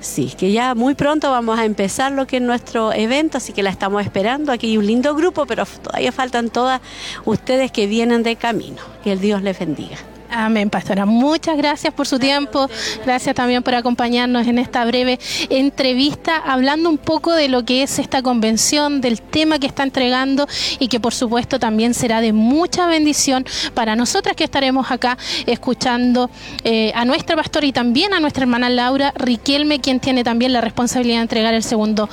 Sí, 0.00 0.32
que 0.36 0.50
ya 0.50 0.74
muy 0.74 0.94
pronto 0.94 1.30
vamos 1.30 1.58
a 1.58 1.64
empezar 1.64 2.10
lo 2.10 2.26
que 2.26 2.38
es 2.38 2.42
nuestro 2.42 2.92
evento, 2.92 3.38
así 3.38 3.52
que 3.52 3.62
la 3.62 3.70
estamos 3.70 4.02
esperando. 4.02 4.50
Aquí 4.50 4.66
hay 4.66 4.78
un 4.78 4.86
lindo 4.86 5.14
grupo, 5.14 5.46
pero 5.46 5.64
todavía 5.64 6.10
faltan 6.10 6.50
todas 6.50 6.80
ustedes 7.24 7.70
que 7.70 7.86
vienen 7.86 8.22
de 8.24 8.34
camino. 8.36 8.78
Que 9.04 9.12
el 9.12 9.20
Dios 9.20 9.42
les 9.42 9.58
bendiga. 9.58 9.98
Amén, 10.34 10.70
pastora. 10.70 11.04
Muchas 11.04 11.58
gracias 11.58 11.92
por 11.92 12.06
su 12.06 12.18
tiempo. 12.18 12.68
Gracias 13.04 13.34
también 13.34 13.62
por 13.62 13.74
acompañarnos 13.74 14.46
en 14.46 14.58
esta 14.58 14.82
breve 14.86 15.18
entrevista, 15.50 16.38
hablando 16.38 16.88
un 16.88 16.96
poco 16.96 17.34
de 17.34 17.48
lo 17.48 17.66
que 17.66 17.82
es 17.82 17.98
esta 17.98 18.22
convención, 18.22 19.02
del 19.02 19.20
tema 19.20 19.58
que 19.58 19.66
está 19.66 19.82
entregando 19.82 20.48
y 20.78 20.88
que 20.88 21.00
por 21.00 21.12
supuesto 21.12 21.58
también 21.58 21.92
será 21.92 22.22
de 22.22 22.32
mucha 22.32 22.86
bendición 22.86 23.44
para 23.74 23.94
nosotras 23.94 24.34
que 24.34 24.44
estaremos 24.44 24.90
acá 24.90 25.18
escuchando 25.44 26.30
eh, 26.64 26.92
a 26.94 27.04
nuestra 27.04 27.36
pastora 27.36 27.66
y 27.66 27.72
también 27.72 28.14
a 28.14 28.20
nuestra 28.20 28.44
hermana 28.44 28.70
Laura 28.70 29.12
Riquelme, 29.14 29.80
quien 29.80 30.00
tiene 30.00 30.24
también 30.24 30.54
la 30.54 30.62
responsabilidad 30.62 31.18
de 31.18 31.22
entregar 31.22 31.52
el 31.52 31.62
segundo 31.62 32.08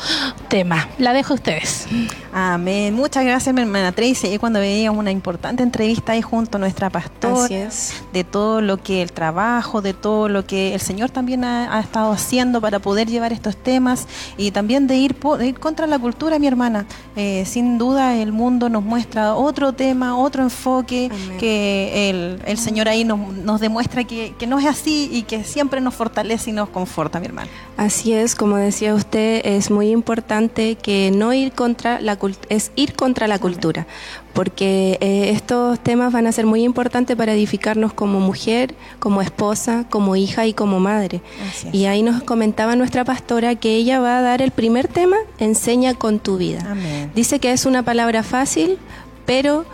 tema. 0.50 0.90
La 0.98 1.14
dejo 1.14 1.34
a 1.34 1.36
ustedes. 1.36 1.88
Amén. 2.34 2.94
Muchas 2.94 3.24
gracias, 3.24 3.56
mi 3.56 3.62
hermana 3.62 3.94
Tracy. 3.94 4.28
Y 4.28 4.38
cuando 4.38 4.60
veíamos 4.60 5.00
una 5.00 5.12
importante 5.12 5.64
entrevista 5.64 6.12
ahí 6.12 6.22
junto 6.22 6.58
a 6.58 6.60
nuestra 6.60 6.90
pastora. 6.90 7.46
Así 7.46 7.56
es. 7.56 8.04
De 8.14 8.24
todo 8.24 8.62
lo 8.62 8.78
que 8.78 9.02
el 9.02 9.12
trabajo, 9.12 9.82
de 9.82 9.94
todo 9.94 10.30
lo 10.30 10.46
que 10.46 10.74
el 10.74 10.82
Señor 10.82 11.10
también 11.10 11.44
ha, 11.44 11.78
ha 11.78 11.80
estado 11.80 12.12
haciendo 12.12 12.62
para 12.62 12.80
poder 12.80 13.08
llevar 13.08 13.34
estos 13.34 13.56
temas 13.56 14.08
y 14.38 14.52
también 14.52 14.88
de 14.88 14.98
ir, 14.98 15.16
de 15.16 15.48
ir 15.48 15.60
contra 15.60 15.88
la 15.88 16.00
cultura, 16.00 16.40
mi 16.40 16.48
hermana. 16.48 16.86
Eh, 17.16 17.44
sin 17.46 17.78
duda 17.78 18.16
el 18.16 18.32
mundo 18.32 18.70
nos 18.70 18.84
muestra 18.84 19.36
otro 19.36 19.74
tema, 19.74 20.18
otro 20.18 20.44
enfoque, 20.44 21.12
que 21.40 22.10
el, 22.10 22.42
el 22.46 22.58
Señor 22.58 22.88
ahí 22.88 23.04
nos, 23.04 23.20
nos 23.20 23.60
demuestra 23.60 24.04
que, 24.04 24.34
que 24.38 24.48
no 24.48 24.60
es 24.60 24.66
así 24.66 25.10
y 25.12 25.24
que 25.24 25.44
siempre 25.44 25.82
nos 25.82 25.94
fortalece 25.94 26.50
y 26.50 26.54
nos 26.54 26.70
conforta, 26.70 27.20
mi 27.20 27.28
hermana. 27.28 27.50
Así 27.78 28.14
es, 28.14 28.36
como 28.36 28.58
decía 28.58 28.94
usted, 28.94 29.42
es 29.46 29.72
muy 29.72 29.90
importante 29.92 30.76
que 30.76 31.12
no 31.14 31.34
ir 31.34 31.52
contra 31.52 32.00
la 32.02 32.18
es 32.50 32.72
ir 32.76 32.94
contra 32.94 33.28
la 33.28 33.40
cultura, 33.40 33.88
porque 34.34 34.98
eh, 35.02 35.32
estos 35.32 35.80
temas 35.80 36.14
van 36.14 36.28
a 36.28 36.32
ser 36.32 36.46
muy 36.46 36.64
importantes 36.64 37.16
para 37.16 37.34
edificarnos 37.34 37.94
como 37.94 38.20
mujer, 38.20 38.76
como 39.00 39.22
esposa, 39.22 39.86
como 39.90 40.16
hija 40.16 40.46
y 40.46 40.54
como 40.54 40.80
madre. 40.80 41.22
Y 41.72 41.86
ahí 41.86 42.04
nos 42.04 42.24
comentaba 42.24 42.76
nuestra 42.76 43.04
pastora 43.04 43.56
que 43.56 43.76
ella 43.76 44.00
va 44.00 44.20
a 44.20 44.22
dar 44.22 44.42
el 44.42 44.52
primer 44.52 44.88
tema, 44.88 45.18
enseña 45.40 45.94
con 45.94 46.20
tu 46.20 46.38
vida. 46.38 46.62
Amén. 46.70 47.12
Dice 47.16 47.40
que 47.40 47.52
es 47.52 47.66
una 47.66 47.84
palabra 47.84 48.24
fácil, 48.24 48.78
pero 49.26 49.66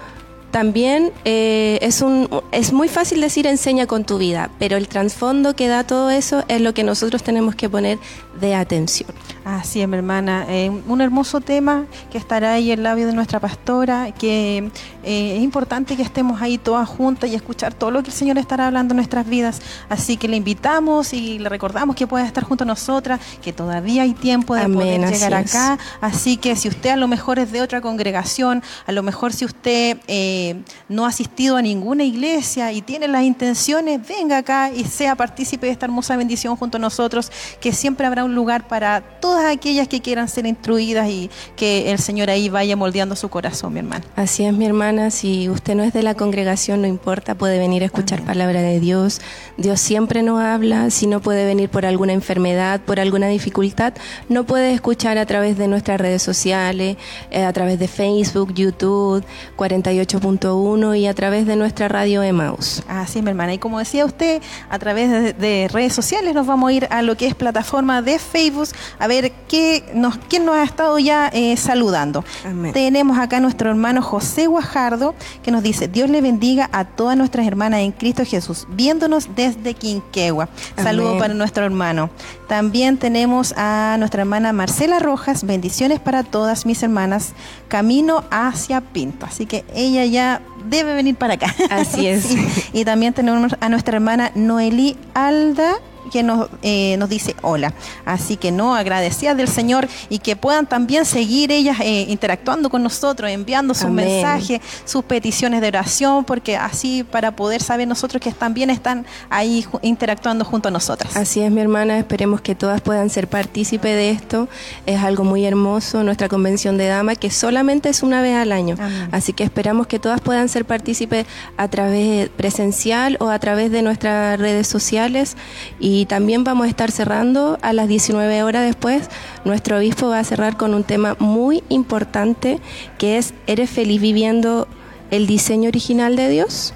también 0.56 1.12
eh, 1.26 1.80
es, 1.82 2.02
un, 2.02 2.30
es 2.54 2.72
muy 2.72 2.88
fácil 2.88 3.20
decir 3.20 3.46
enseña 3.46 3.88
con 3.88 4.06
tu 4.06 4.18
vida, 4.18 4.52
pero 4.58 4.78
el 4.78 4.88
trasfondo 4.88 5.54
que 5.54 5.68
da 5.68 5.84
todo 5.84 6.10
eso 6.12 6.46
es 6.48 6.62
lo 6.62 6.74
que 6.74 6.84
nosotros 6.84 7.24
tenemos 7.24 7.56
que 7.56 7.68
poner 7.68 8.00
de 8.40 8.56
atención. 8.56 9.10
Así 9.44 9.82
es, 9.82 9.88
mi 9.88 9.96
hermana. 9.96 10.46
Eh, 10.50 10.72
un 10.88 11.02
hermoso 11.02 11.40
tema 11.40 11.86
que 12.12 12.18
estará 12.18 12.54
ahí 12.54 12.72
en 12.72 12.80
el 12.80 12.84
labio 12.84 13.06
de 13.06 13.14
nuestra 13.14 13.40
pastora, 13.40 14.12
que 14.12 14.72
eh, 15.04 15.38
es 15.38 15.44
importante 15.44 15.96
que 15.96 16.02
estemos 16.02 16.42
ahí 16.42 16.58
todas 16.58 16.90
juntas 16.90 17.30
y 17.30 17.36
escuchar 17.36 17.74
todo 17.74 17.92
lo 17.92 18.02
que 18.02 18.10
el 18.10 18.16
Señor 18.16 18.38
estará 18.38 18.68
hablando 18.68 18.94
en 18.94 18.98
nuestras 18.98 19.28
vidas. 19.28 19.62
Así 19.88 20.18
que 20.18 20.28
le 20.28 20.38
invitamos 20.38 21.14
y 21.14 21.40
le 21.40 21.48
recordamos 21.48 21.96
que 21.96 22.08
pueda 22.08 22.26
estar 22.26 22.44
junto 22.44 22.64
a 22.64 22.68
nosotras, 22.68 23.20
que 23.42 23.54
todavía 23.54 24.02
hay 24.02 24.14
tiempo 24.14 24.56
de 24.56 24.64
Amén, 24.64 25.02
poder 25.02 25.14
llegar 25.14 25.34
es. 25.44 25.56
acá. 25.56 25.78
Así 26.02 26.38
que 26.38 26.56
si 26.56 26.68
usted 26.68 26.90
a 26.90 26.96
lo 26.96 27.08
mejor 27.08 27.40
es 27.40 27.52
de 27.52 27.62
otra 27.62 27.82
congregación, 27.82 28.64
a 28.88 28.92
lo 28.92 29.04
mejor 29.04 29.32
si 29.32 29.46
usted 29.46 30.00
eh, 30.08 30.64
no 30.90 31.06
ha 31.06 31.10
asistido 31.10 31.58
a 31.58 31.62
ninguna 31.62 32.04
iglesia 32.04 32.72
y 32.72 32.82
tiene 32.82 33.08
las 33.08 33.24
intenciones, 33.24 34.00
venga 34.08 34.40
acá 34.40 34.72
y 34.72 34.84
sea 34.86 35.16
partícipe 35.16 35.68
de 35.68 35.72
esta 35.72 35.86
hermosa 35.86 36.18
bendición 36.18 36.56
junto 36.56 36.78
a 36.78 36.80
nosotros, 36.80 37.32
que 37.62 37.72
siempre 37.72 38.08
habrá 38.08 38.25
un 38.26 38.36
lugar 38.36 38.68
para 38.68 39.02
todas 39.02 39.46
aquellas 39.46 39.88
que 39.88 40.02
quieran 40.02 40.28
ser 40.28 40.46
instruidas 40.46 41.10
y 41.10 41.30
que 41.56 41.92
el 41.92 42.00
Señor 42.00 42.30
ahí 42.30 42.50
vaya 42.50 42.76
moldeando 42.76 43.16
su 43.16 43.30
corazón, 43.30 43.74
mi 43.74 43.80
hermano. 43.80 44.06
Así 44.16 44.44
es, 44.44 44.54
mi 44.54 44.66
hermana, 44.66 45.12
si 45.12 45.50
usted 45.50 45.76
no 45.76 45.84
es 45.84 45.94
de 45.94 46.04
la 46.04 46.16
congregación, 46.16 46.82
no 46.82 46.88
importa, 46.88 47.36
puede 47.36 47.60
venir 47.60 47.84
a 47.84 47.86
escuchar 47.86 48.22
palabra 48.24 48.62
de 48.62 48.80
Dios. 48.80 49.22
Dios 49.58 49.80
siempre 49.80 50.24
nos 50.24 50.42
habla, 50.42 50.90
si 50.90 51.08
no 51.08 51.22
puede 51.22 51.46
venir 51.46 51.70
por 51.70 51.86
alguna 51.86 52.14
enfermedad, 52.14 52.82
por 52.82 53.00
alguna 53.00 53.28
dificultad, 53.28 53.94
no 54.30 54.46
puede 54.46 54.74
escuchar 54.74 55.18
a 55.18 55.26
través 55.26 55.58
de 55.58 55.68
nuestras 55.68 56.00
redes 56.00 56.22
sociales, 56.22 56.98
eh, 57.32 57.44
a 57.44 57.54
través 57.54 57.80
de 57.80 57.88
Facebook, 57.88 58.54
YouTube, 58.54 59.24
48.1 59.58 61.00
y 61.00 61.08
a 61.08 61.14
través 61.14 61.46
de 61.46 61.56
nuestra 61.56 61.88
radio 61.88 62.24
Emaus. 62.24 62.84
Así, 62.88 63.22
mi 63.22 63.30
hermana. 63.30 63.54
Y 63.54 63.58
como 63.58 63.80
decía 63.80 64.06
usted, 64.06 64.42
a 64.70 64.80
través 64.80 65.10
de, 65.10 65.34
de 65.34 65.68
redes 65.72 65.94
sociales 65.94 66.34
nos 66.34 66.48
vamos 66.48 66.70
a 66.70 66.74
ir 66.74 66.88
a 66.90 67.02
lo 67.02 67.16
que 67.16 67.28
es 67.28 67.36
plataforma 67.36 68.02
de 68.02 68.15
Facebook 68.20 68.70
a 69.00 69.08
ver 69.08 69.32
qué 69.48 69.84
nos, 69.94 70.18
quién 70.30 70.46
nos 70.46 70.56
ha 70.56 70.64
estado 70.64 70.98
ya 71.00 71.30
eh, 71.34 71.58
saludando. 71.58 72.24
Amén. 72.46 72.74
Tenemos 72.74 73.18
acá 73.18 73.38
a 73.38 73.40
nuestro 73.40 73.70
hermano 73.70 74.02
José 74.02 74.48
Guajardo 74.48 75.16
que 75.44 75.52
nos 75.52 75.64
dice, 75.64 75.88
Dios 75.88 76.10
le 76.10 76.22
bendiga 76.22 76.70
a 76.72 76.86
todas 76.86 77.18
nuestras 77.18 77.46
hermanas 77.48 77.82
en 77.82 77.92
Cristo 77.92 78.24
Jesús, 78.26 78.68
viéndonos 78.70 79.30
desde 79.36 79.74
Quinquegua. 79.74 80.50
Saludo 80.82 81.10
Amén. 81.10 81.20
para 81.20 81.34
nuestro 81.34 81.66
hermano. 81.66 82.10
También 82.48 82.98
tenemos 82.98 83.54
a 83.58 83.96
nuestra 83.98 84.22
hermana 84.22 84.54
Marcela 84.54 85.00
Rojas, 85.00 85.44
bendiciones 85.46 86.00
para 86.00 86.24
todas 86.24 86.66
mis 86.66 86.82
hermanas, 86.84 87.34
camino 87.68 88.24
hacia 88.30 88.82
Pinto. 88.82 89.26
Así 89.26 89.46
que 89.46 89.66
ella 89.74 90.06
ya 90.06 90.42
debe 90.66 90.94
venir 90.94 91.16
para 91.16 91.36
acá. 91.36 91.54
Así 91.70 92.08
es. 92.08 92.26
Sí. 92.36 92.44
Y 92.74 92.86
también 92.86 93.14
tenemos 93.14 93.56
a 93.60 93.70
nuestra 93.70 93.98
hermana 93.98 94.32
Noelí 94.36 94.98
Alda 95.14 95.76
que 96.12 96.24
nos, 96.24 96.50
eh, 96.62 96.96
nos 96.98 97.10
dice 97.10 97.36
hola. 97.42 97.74
Así 98.06 98.38
que 98.38 98.52
no, 98.52 98.76
agradecidas 98.76 99.38
del 99.38 99.48
Señor 99.48 99.88
y 100.10 100.20
que 100.20 100.36
puedan 100.36 100.68
también 100.68 101.06
seguir 101.06 101.52
ellas 101.52 101.78
eh, 101.82 102.06
interactuando 102.10 102.70
con 102.70 102.84
nosotros, 102.84 103.30
enviando 103.30 103.74
sus 103.74 103.86
Amén. 103.86 104.06
mensajes, 104.06 104.62
sus 104.86 105.04
peticiones 105.04 105.62
de 105.62 105.68
oración, 105.68 106.26
porque 106.26 106.58
así 106.58 107.04
para 107.04 107.36
poder 107.36 107.62
saber 107.62 107.88
nosotros 107.88 108.22
que 108.22 108.32
también 108.32 108.70
están 108.70 109.06
ahí 109.30 109.66
interactuando 109.82 110.46
junto 110.46 110.70
a 110.70 110.72
nosotras. 110.72 111.16
Así 111.16 111.42
es, 111.42 111.52
mi 111.52 111.62
hermana. 111.62 111.98
Esperemos 111.98 112.42
que 112.42 112.56
todas 112.56 112.82
puedan 112.82 113.10
ser 113.10 113.28
partícipe 113.28 113.90
de 113.90 114.12
esto. 114.12 114.48
Es 114.86 115.02
algo 115.02 115.24
muy 115.24 115.46
hermoso, 115.46 116.04
nuestra 116.04 116.30
convención 116.30 116.78
de 116.78 116.88
dama, 116.88 117.16
que 117.16 117.32
solamente 117.32 117.90
es 117.90 118.04
una 118.04 118.22
vez 118.22 118.36
al 118.36 118.52
año. 118.52 118.76
Amén. 118.80 119.10
Así 119.12 119.34
que 119.34 119.44
esperamos 119.44 119.88
que 119.88 120.00
todas 120.00 120.22
puedan 120.22 120.50
ser 120.50 120.66
partícipes 120.66 121.26
a 121.58 121.68
través 121.68 122.30
presencial 122.30 123.18
o 123.20 123.30
a 123.30 123.40
través 123.40 123.72
de 123.72 123.82
nuestras 123.82 124.40
redes 124.40 124.68
sociales. 124.68 125.38
Y 125.80 125.95
también 126.04 126.44
vamos 126.44 126.68
a 126.68 126.70
estar 126.70 126.92
cerrando 126.92 127.58
a 127.62 127.72
las 127.72 127.88
19 127.88 128.44
horas 128.44 128.66
después. 128.66 129.10
Nuestro 129.46 129.78
obispo 129.78 130.10
va 130.10 130.20
a 130.20 130.24
cerrar 130.26 130.58
con 130.58 130.74
un 130.74 130.84
tema 130.84 131.16
muy 131.20 131.64
importante 131.70 132.60
que 132.98 133.18
es 133.18 133.34
¿Eres 133.48 133.70
feliz 133.70 134.02
viviendo 134.02 134.68
el 135.12 135.28
diseño 135.28 135.70
original 135.70 136.18
de 136.18 136.28
Dios? 136.28 136.74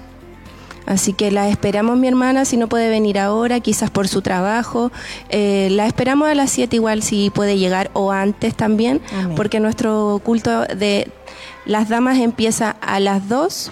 Así 0.90 1.14
que 1.14 1.30
la 1.30 1.50
esperamos, 1.50 1.98
mi 1.98 2.08
hermana, 2.08 2.46
si 2.46 2.58
no 2.58 2.68
puede 2.68 2.90
venir 2.90 3.20
ahora, 3.20 3.60
quizás 3.60 3.92
por 3.92 4.08
su 4.08 4.24
trabajo. 4.24 4.92
Eh, 5.30 5.68
la 5.72 5.86
esperamos 5.86 6.28
a 6.28 6.34
las 6.34 6.50
7 6.50 6.78
igual 6.78 7.04
si 7.04 7.30
puede 7.30 7.60
llegar 7.60 7.92
o 7.94 8.12
antes 8.12 8.56
también, 8.56 9.00
Amén. 9.14 9.36
porque 9.36 9.60
nuestro 9.60 10.20
culto 10.24 10.62
de 10.66 11.12
las 11.66 11.90
damas 11.90 12.18
empieza 12.18 12.72
a 12.82 13.00
las 13.00 13.30
2, 13.30 13.72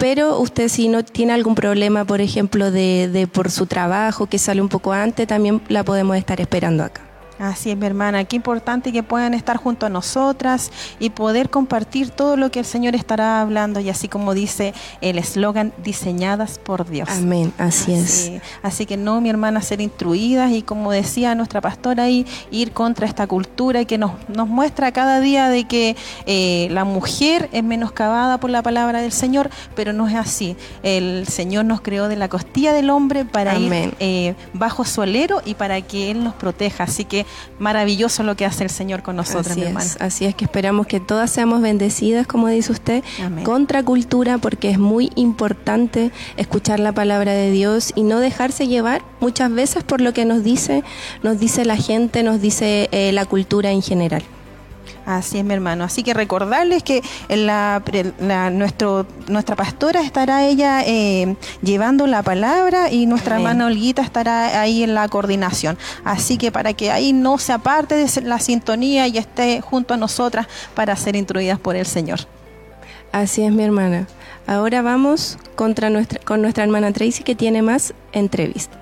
pero 0.00 0.40
usted 0.40 0.68
si 0.68 0.88
no 0.88 1.04
tiene 1.04 1.34
algún 1.34 1.54
problema, 1.54 2.06
por 2.06 2.22
ejemplo, 2.22 2.70
de, 2.70 3.10
de 3.12 3.26
por 3.26 3.50
su 3.50 3.66
trabajo, 3.66 4.26
que 4.26 4.38
sale 4.38 4.62
un 4.62 4.70
poco 4.70 4.94
antes, 4.94 5.26
también 5.26 5.60
la 5.68 5.84
podemos 5.84 6.16
estar 6.16 6.40
esperando 6.40 6.82
acá. 6.84 7.09
Así 7.40 7.70
es, 7.70 7.76
mi 7.78 7.86
hermana. 7.86 8.24
Qué 8.24 8.36
importante 8.36 8.92
que 8.92 9.02
puedan 9.02 9.32
estar 9.32 9.56
junto 9.56 9.86
a 9.86 9.88
nosotras 9.88 10.70
y 10.98 11.08
poder 11.08 11.48
compartir 11.48 12.10
todo 12.10 12.36
lo 12.36 12.50
que 12.50 12.58
el 12.58 12.66
Señor 12.66 12.94
estará 12.94 13.40
hablando. 13.40 13.80
Y 13.80 13.88
así 13.88 14.08
como 14.08 14.34
dice 14.34 14.74
el 15.00 15.16
eslogan, 15.16 15.72
diseñadas 15.82 16.58
por 16.58 16.86
Dios. 16.86 17.08
Amén, 17.08 17.54
así, 17.56 17.94
es. 17.94 18.30
Así 18.62 18.84
que 18.84 18.98
no, 18.98 19.22
mi 19.22 19.30
hermana, 19.30 19.62
ser 19.62 19.80
instruidas 19.80 20.52
y 20.52 20.60
como 20.60 20.92
decía 20.92 21.34
nuestra 21.34 21.62
pastora 21.62 22.04
ahí, 22.04 22.26
ir 22.50 22.72
contra 22.72 23.06
esta 23.06 23.26
cultura 23.26 23.86
que 23.86 23.96
nos, 23.96 24.12
nos 24.28 24.46
muestra 24.46 24.92
cada 24.92 25.20
día 25.20 25.48
de 25.48 25.64
que 25.64 25.96
eh, 26.26 26.68
la 26.70 26.84
mujer 26.84 27.48
es 27.52 27.64
menoscabada 27.64 28.38
por 28.38 28.50
la 28.50 28.62
palabra 28.62 29.00
del 29.00 29.12
Señor, 29.12 29.48
pero 29.74 29.94
no 29.94 30.06
es 30.08 30.14
así. 30.14 30.56
El 30.82 31.26
Señor 31.26 31.64
nos 31.64 31.80
creó 31.80 32.08
de 32.08 32.16
la 32.16 32.28
costilla 32.28 32.74
del 32.74 32.90
hombre 32.90 33.24
para 33.24 33.58
ir 33.58 33.94
eh, 33.98 34.34
bajo 34.52 34.84
su 34.84 35.00
alero 35.00 35.40
y 35.46 35.54
para 35.54 35.80
que 35.80 36.10
Él 36.10 36.22
nos 36.22 36.34
proteja. 36.34 36.84
Así 36.84 37.06
que 37.06 37.24
maravilloso 37.58 38.22
lo 38.22 38.36
que 38.36 38.44
hace 38.44 38.64
el 38.64 38.70
Señor 38.70 39.02
con 39.02 39.16
nosotros, 39.16 39.48
así 39.48 39.60
mi 39.60 39.66
hermana. 39.66 39.86
Es, 39.86 40.00
así 40.00 40.24
es 40.24 40.34
que 40.34 40.44
esperamos 40.44 40.86
que 40.86 41.00
todas 41.00 41.30
seamos 41.30 41.60
bendecidas, 41.60 42.26
como 42.26 42.48
dice 42.48 42.72
usted, 42.72 43.04
contra 43.44 43.82
cultura, 43.82 44.38
porque 44.38 44.70
es 44.70 44.78
muy 44.78 45.10
importante 45.14 46.10
escuchar 46.36 46.80
la 46.80 46.92
palabra 46.92 47.32
de 47.32 47.50
Dios 47.50 47.92
y 47.94 48.02
no 48.02 48.20
dejarse 48.20 48.66
llevar 48.66 49.02
muchas 49.20 49.52
veces 49.52 49.84
por 49.84 50.00
lo 50.00 50.12
que 50.12 50.24
nos 50.24 50.42
dice, 50.42 50.82
nos 51.22 51.38
dice 51.38 51.64
la 51.64 51.76
gente, 51.76 52.22
nos 52.22 52.40
dice 52.40 52.88
eh, 52.92 53.12
la 53.12 53.24
cultura 53.26 53.70
en 53.70 53.82
general. 53.82 54.22
Así 55.06 55.38
es, 55.38 55.44
mi 55.44 55.54
hermano. 55.54 55.84
Así 55.84 56.02
que 56.02 56.14
recordarles 56.14 56.82
que 56.82 57.02
la, 57.28 57.82
nuestro, 58.52 59.06
nuestra 59.28 59.56
pastora 59.56 60.02
estará 60.02 60.44
ella 60.44 60.82
eh, 60.86 61.36
llevando 61.62 62.06
la 62.06 62.22
palabra 62.22 62.90
y 62.90 63.06
nuestra 63.06 63.36
hermana 63.36 63.66
Olguita 63.66 64.02
estará 64.02 64.60
ahí 64.60 64.82
en 64.82 64.94
la 64.94 65.08
coordinación. 65.08 65.78
Así 66.04 66.38
que 66.38 66.52
para 66.52 66.72
que 66.74 66.90
ahí 66.90 67.12
no 67.12 67.38
se 67.38 67.52
aparte 67.52 67.94
de 67.94 68.22
la 68.22 68.38
sintonía 68.38 69.06
y 69.06 69.18
esté 69.18 69.60
junto 69.60 69.94
a 69.94 69.96
nosotras 69.96 70.46
para 70.74 70.96
ser 70.96 71.16
instruidas 71.16 71.58
por 71.58 71.76
el 71.76 71.86
Señor. 71.86 72.20
Así 73.12 73.42
es, 73.42 73.52
mi 73.52 73.64
hermana. 73.64 74.06
Ahora 74.46 74.82
vamos 74.82 75.38
contra 75.56 75.90
nuestra, 75.90 76.20
con 76.20 76.42
nuestra 76.42 76.64
hermana 76.64 76.92
Tracy 76.92 77.22
que 77.22 77.34
tiene 77.34 77.62
más 77.62 77.94
entrevistas. 78.12 78.79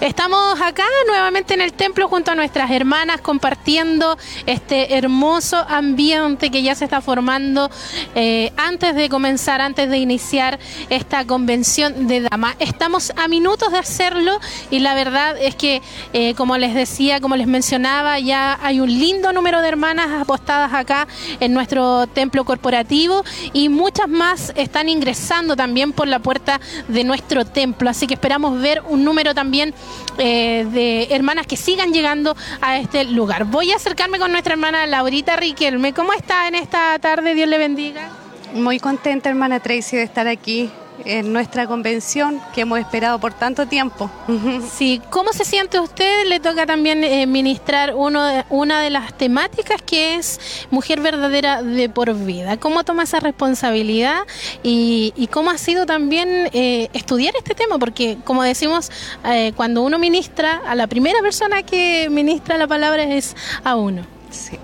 Estamos 0.00 0.60
acá 0.60 0.84
nuevamente 1.06 1.54
en 1.54 1.62
el 1.62 1.72
templo 1.72 2.06
junto 2.06 2.30
a 2.30 2.34
nuestras 2.34 2.70
hermanas 2.70 3.22
compartiendo 3.22 4.18
este 4.44 4.94
hermoso 4.94 5.56
ambiente 5.56 6.50
que 6.50 6.62
ya 6.62 6.74
se 6.74 6.84
está 6.84 7.00
formando 7.00 7.70
eh, 8.14 8.52
antes 8.58 8.94
de 8.94 9.08
comenzar, 9.08 9.62
antes 9.62 9.88
de 9.88 9.96
iniciar 9.96 10.58
esta 10.90 11.24
convención 11.24 12.06
de 12.08 12.20
damas. 12.20 12.56
Estamos 12.58 13.10
a 13.16 13.26
minutos 13.26 13.72
de 13.72 13.78
hacerlo 13.78 14.38
y 14.70 14.80
la 14.80 14.94
verdad 14.94 15.34
es 15.40 15.54
que, 15.54 15.80
eh, 16.12 16.34
como 16.34 16.58
les 16.58 16.74
decía, 16.74 17.18
como 17.22 17.34
les 17.34 17.46
mencionaba, 17.46 18.18
ya 18.18 18.58
hay 18.62 18.80
un 18.80 18.90
lindo 18.90 19.32
número 19.32 19.62
de 19.62 19.68
hermanas 19.68 20.08
apostadas 20.20 20.74
acá 20.74 21.08
en 21.40 21.54
nuestro 21.54 22.06
templo 22.06 22.44
corporativo 22.44 23.24
y 23.54 23.70
muchas 23.70 24.08
más 24.08 24.52
están 24.56 24.90
ingresando 24.90 25.56
también 25.56 25.94
por 25.94 26.06
la 26.06 26.18
puerta 26.18 26.60
de 26.86 27.02
nuestro 27.02 27.46
templo. 27.46 27.88
Así 27.88 28.06
que 28.06 28.12
esperamos 28.12 28.60
ver 28.60 28.82
un 28.88 29.02
número 29.02 29.34
también 29.34 29.74
eh, 30.18 30.66
de 30.70 31.08
hermanas 31.10 31.46
que 31.46 31.56
sigan 31.56 31.92
llegando 31.92 32.36
a 32.60 32.78
este 32.78 33.04
lugar. 33.04 33.44
Voy 33.44 33.72
a 33.72 33.76
acercarme 33.76 34.18
con 34.18 34.32
nuestra 34.32 34.54
hermana 34.54 34.86
Laurita 34.86 35.36
Riquelme. 35.36 35.92
¿Cómo 35.92 36.12
está 36.12 36.48
en 36.48 36.54
esta 36.54 36.98
tarde? 36.98 37.34
Dios 37.34 37.48
le 37.48 37.58
bendiga. 37.58 38.10
Muy 38.54 38.78
contenta, 38.78 39.28
hermana 39.28 39.60
Tracy, 39.60 39.96
de 39.96 40.02
estar 40.02 40.26
aquí 40.28 40.70
en 41.04 41.32
nuestra 41.32 41.66
convención 41.66 42.40
que 42.54 42.62
hemos 42.62 42.78
esperado 42.78 43.18
por 43.18 43.32
tanto 43.32 43.66
tiempo. 43.66 44.10
Sí, 44.76 45.00
¿cómo 45.10 45.32
se 45.32 45.44
siente 45.44 45.80
usted? 45.80 46.26
Le 46.26 46.40
toca 46.40 46.66
también 46.66 47.02
eh, 47.04 47.26
ministrar 47.26 47.94
uno 47.94 48.24
de, 48.24 48.44
una 48.50 48.80
de 48.80 48.90
las 48.90 49.16
temáticas 49.16 49.80
que 49.80 50.16
es 50.16 50.66
Mujer 50.70 51.00
Verdadera 51.00 51.62
de 51.62 51.88
por 51.88 52.14
vida. 52.14 52.56
¿Cómo 52.58 52.84
toma 52.84 53.04
esa 53.04 53.20
responsabilidad 53.20 54.20
y, 54.62 55.28
cómo 55.30 55.50
ha 55.50 55.58
sido 55.58 55.86
también 55.86 56.50
eh, 56.52 56.88
estudiar 56.92 57.34
este 57.36 57.54
tema? 57.54 57.78
Porque 57.78 58.18
como 58.24 58.42
decimos, 58.42 58.90
eh, 59.24 59.52
cuando 59.56 59.82
uno 59.82 59.98
ministra, 59.98 60.62
a 60.66 60.74
la 60.74 60.86
primera 60.86 61.20
persona 61.20 61.62
que 61.62 62.08
ministra 62.10 62.56
la 62.58 62.66
palabra 62.66 63.04
es 63.04 63.34
a 63.64 63.76
uno. 63.76 64.02
Sí. 64.30 64.58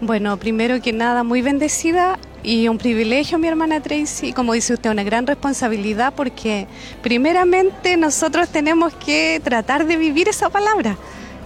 Bueno, 0.00 0.36
primero 0.36 0.80
que 0.82 0.92
nada, 0.92 1.22
muy 1.22 1.40
bendecida 1.40 2.18
y 2.46 2.68
un 2.68 2.78
privilegio, 2.78 3.38
mi 3.38 3.48
hermana 3.48 3.80
Tracy, 3.80 4.32
como 4.32 4.52
dice 4.52 4.74
usted, 4.74 4.88
una 4.88 5.02
gran 5.02 5.26
responsabilidad 5.26 6.14
porque 6.14 6.68
primeramente 7.02 7.96
nosotros 7.96 8.48
tenemos 8.50 8.94
que 8.94 9.40
tratar 9.42 9.84
de 9.84 9.96
vivir 9.96 10.28
esa 10.28 10.48
palabra. 10.48 10.96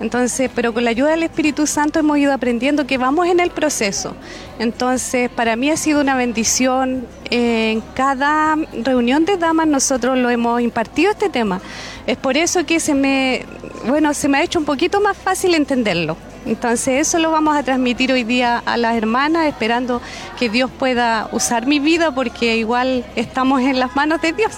Entonces, 0.00 0.50
pero 0.54 0.72
con 0.72 0.84
la 0.84 0.90
ayuda 0.90 1.10
del 1.10 1.22
Espíritu 1.22 1.66
Santo 1.66 1.98
hemos 1.98 2.16
ido 2.16 2.32
aprendiendo 2.32 2.86
que 2.86 2.96
vamos 2.96 3.26
en 3.26 3.38
el 3.38 3.50
proceso. 3.50 4.16
Entonces, 4.58 5.28
para 5.28 5.56
mí 5.56 5.70
ha 5.70 5.76
sido 5.76 6.00
una 6.00 6.16
bendición. 6.16 7.06
En 7.28 7.82
cada 7.94 8.56
reunión 8.82 9.26
de 9.26 9.36
damas 9.36 9.66
nosotros 9.66 10.18
lo 10.18 10.30
hemos 10.30 10.60
impartido 10.62 11.12
este 11.12 11.28
tema. 11.28 11.60
Es 12.06 12.16
por 12.16 12.38
eso 12.38 12.64
que 12.64 12.80
se 12.80 12.94
me, 12.94 13.44
bueno, 13.86 14.14
se 14.14 14.28
me 14.28 14.38
ha 14.38 14.42
hecho 14.42 14.58
un 14.58 14.64
poquito 14.64 15.00
más 15.02 15.16
fácil 15.16 15.54
entenderlo. 15.54 16.16
Entonces 16.46 17.06
eso 17.06 17.18
lo 17.18 17.30
vamos 17.30 17.54
a 17.54 17.62
transmitir 17.62 18.10
hoy 18.10 18.24
día 18.24 18.62
a 18.64 18.78
las 18.78 18.96
hermanas, 18.96 19.46
esperando 19.46 20.00
que 20.38 20.48
Dios 20.48 20.70
pueda 20.70 21.28
usar 21.32 21.66
mi 21.66 21.78
vida 21.78 22.10
porque 22.14 22.56
igual 22.56 23.04
estamos 23.16 23.60
en 23.60 23.78
las 23.78 23.94
manos 23.94 24.22
de 24.22 24.32
Dios. 24.32 24.52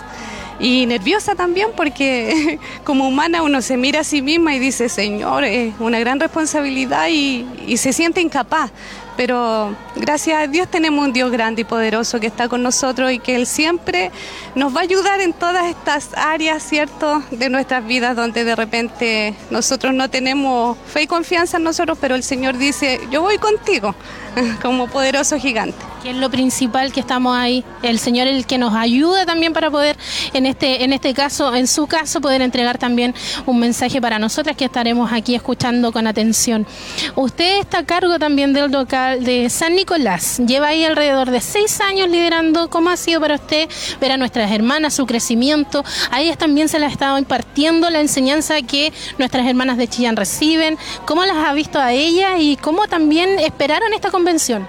Y 0.60 0.86
nerviosa 0.86 1.34
también 1.34 1.68
porque 1.76 2.58
como 2.84 3.08
humana 3.08 3.42
uno 3.42 3.62
se 3.62 3.76
mira 3.76 4.00
a 4.00 4.04
sí 4.04 4.22
misma 4.22 4.54
y 4.54 4.58
dice, 4.58 4.88
Señor, 4.88 5.44
es 5.44 5.74
una 5.80 5.98
gran 5.98 6.20
responsabilidad 6.20 7.08
y, 7.08 7.46
y 7.66 7.76
se 7.76 7.92
siente 7.92 8.20
incapaz 8.20 8.70
pero 9.16 9.76
gracias 9.96 10.42
a 10.42 10.46
Dios 10.46 10.68
tenemos 10.68 11.04
un 11.04 11.12
Dios 11.12 11.30
grande 11.30 11.62
y 11.62 11.64
poderoso 11.64 12.20
que 12.20 12.26
está 12.26 12.48
con 12.48 12.62
nosotros 12.62 13.12
y 13.12 13.18
que 13.18 13.34
Él 13.34 13.46
siempre 13.46 14.10
nos 14.54 14.74
va 14.74 14.80
a 14.80 14.82
ayudar 14.82 15.20
en 15.20 15.32
todas 15.32 15.66
estas 15.66 16.10
áreas, 16.16 16.62
¿cierto?, 16.62 17.22
de 17.30 17.48
nuestras 17.48 17.86
vidas 17.86 18.16
donde 18.16 18.44
de 18.44 18.56
repente 18.56 19.34
nosotros 19.50 19.94
no 19.94 20.08
tenemos 20.08 20.78
fe 20.86 21.02
y 21.02 21.06
confianza 21.06 21.58
en 21.58 21.64
nosotros, 21.64 21.98
pero 22.00 22.14
el 22.14 22.22
Señor 22.22 22.56
dice, 22.56 23.00
yo 23.10 23.22
voy 23.22 23.38
contigo 23.38 23.94
como 24.62 24.88
poderoso 24.88 25.38
gigante. 25.38 25.76
Que 26.02 26.10
es 26.10 26.16
lo 26.16 26.30
principal 26.30 26.92
que 26.92 26.98
estamos 26.98 27.36
ahí, 27.36 27.64
el 27.82 28.00
Señor 28.00 28.26
el 28.26 28.44
que 28.44 28.58
nos 28.58 28.74
ayuda 28.74 29.24
también 29.24 29.52
para 29.52 29.70
poder, 29.70 29.96
en 30.32 30.46
este, 30.46 30.82
en 30.82 30.92
este 30.92 31.14
caso, 31.14 31.54
en 31.54 31.68
su 31.68 31.86
caso, 31.86 32.20
poder 32.20 32.42
entregar 32.42 32.76
también 32.76 33.14
un 33.46 33.60
mensaje 33.60 34.00
para 34.00 34.18
nosotras 34.18 34.56
que 34.56 34.64
estaremos 34.64 35.12
aquí 35.12 35.36
escuchando 35.36 35.92
con 35.92 36.08
atención. 36.08 36.66
Usted 37.14 37.60
está 37.60 37.78
a 37.78 37.86
cargo 37.86 38.18
también 38.18 38.52
del 38.52 38.72
local 38.72 39.01
de 39.10 39.50
San 39.50 39.74
Nicolás. 39.74 40.40
Lleva 40.46 40.68
ahí 40.68 40.84
alrededor 40.84 41.30
de 41.30 41.40
seis 41.40 41.80
años 41.80 42.08
liderando. 42.08 42.70
¿Cómo 42.70 42.90
ha 42.90 42.96
sido 42.96 43.20
para 43.20 43.34
usted 43.34 43.68
ver 44.00 44.12
a 44.12 44.16
nuestras 44.16 44.50
hermanas, 44.50 44.94
su 44.94 45.06
crecimiento? 45.06 45.84
A 46.10 46.20
ellas 46.20 46.38
también 46.38 46.68
se 46.68 46.78
les 46.78 46.88
ha 46.88 46.92
estado 46.92 47.18
impartiendo 47.18 47.90
la 47.90 48.00
enseñanza 48.00 48.60
que 48.62 48.92
nuestras 49.18 49.46
hermanas 49.46 49.76
de 49.76 49.88
Chillán 49.88 50.16
reciben. 50.16 50.78
¿Cómo 51.06 51.24
las 51.24 51.36
ha 51.36 51.52
visto 51.52 51.78
a 51.78 51.92
ellas 51.92 52.32
y 52.38 52.56
cómo 52.56 52.86
también 52.86 53.38
esperaron 53.38 53.92
esta 53.92 54.10
convención? 54.10 54.66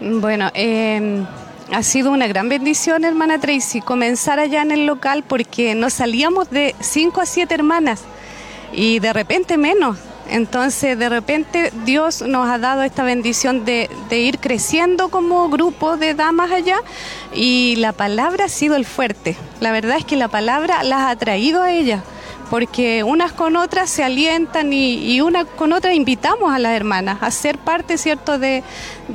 Bueno, 0.00 0.50
em, 0.54 1.26
ha 1.72 1.82
sido 1.82 2.10
una 2.10 2.26
gran 2.26 2.48
bendición, 2.48 3.04
hermana 3.04 3.38
Tracy, 3.38 3.80
comenzar 3.80 4.38
allá 4.38 4.62
en 4.62 4.70
el 4.70 4.86
local 4.86 5.24
porque 5.26 5.74
nos 5.74 5.94
salíamos 5.94 6.50
de 6.50 6.74
cinco 6.80 7.20
a 7.20 7.26
siete 7.26 7.54
hermanas 7.54 8.02
y 8.72 8.98
de 8.98 9.12
repente 9.12 9.56
menos. 9.56 9.98
Entonces, 10.28 10.98
de 10.98 11.08
repente, 11.08 11.72
Dios 11.84 12.22
nos 12.22 12.48
ha 12.48 12.58
dado 12.58 12.82
esta 12.82 13.04
bendición 13.04 13.64
de, 13.64 13.88
ir 14.10 14.38
creciendo 14.38 15.08
como 15.08 15.48
grupo 15.48 15.96
de 15.96 16.14
damas 16.14 16.50
allá 16.50 16.78
y 17.34 17.76
la 17.76 17.92
palabra 17.92 18.46
ha 18.46 18.48
sido 18.48 18.76
el 18.76 18.84
fuerte. 18.84 19.36
La 19.60 19.72
verdad 19.72 19.96
es 19.98 20.04
que 20.04 20.16
la 20.16 20.28
palabra 20.28 20.82
las 20.82 21.02
ha 21.10 21.16
traído 21.16 21.62
a 21.62 21.72
ellas 21.72 22.02
porque 22.50 23.02
unas 23.02 23.32
con 23.32 23.56
otras 23.56 23.90
se 23.90 24.04
alientan 24.04 24.72
y, 24.72 25.20
una 25.20 25.44
con 25.44 25.72
otra 25.72 25.94
invitamos 25.94 26.52
a 26.52 26.58
las 26.58 26.72
hermanas 26.72 27.18
a 27.20 27.30
ser 27.30 27.58
parte, 27.58 27.98
¿cierto?, 27.98 28.38
de, 28.38 28.62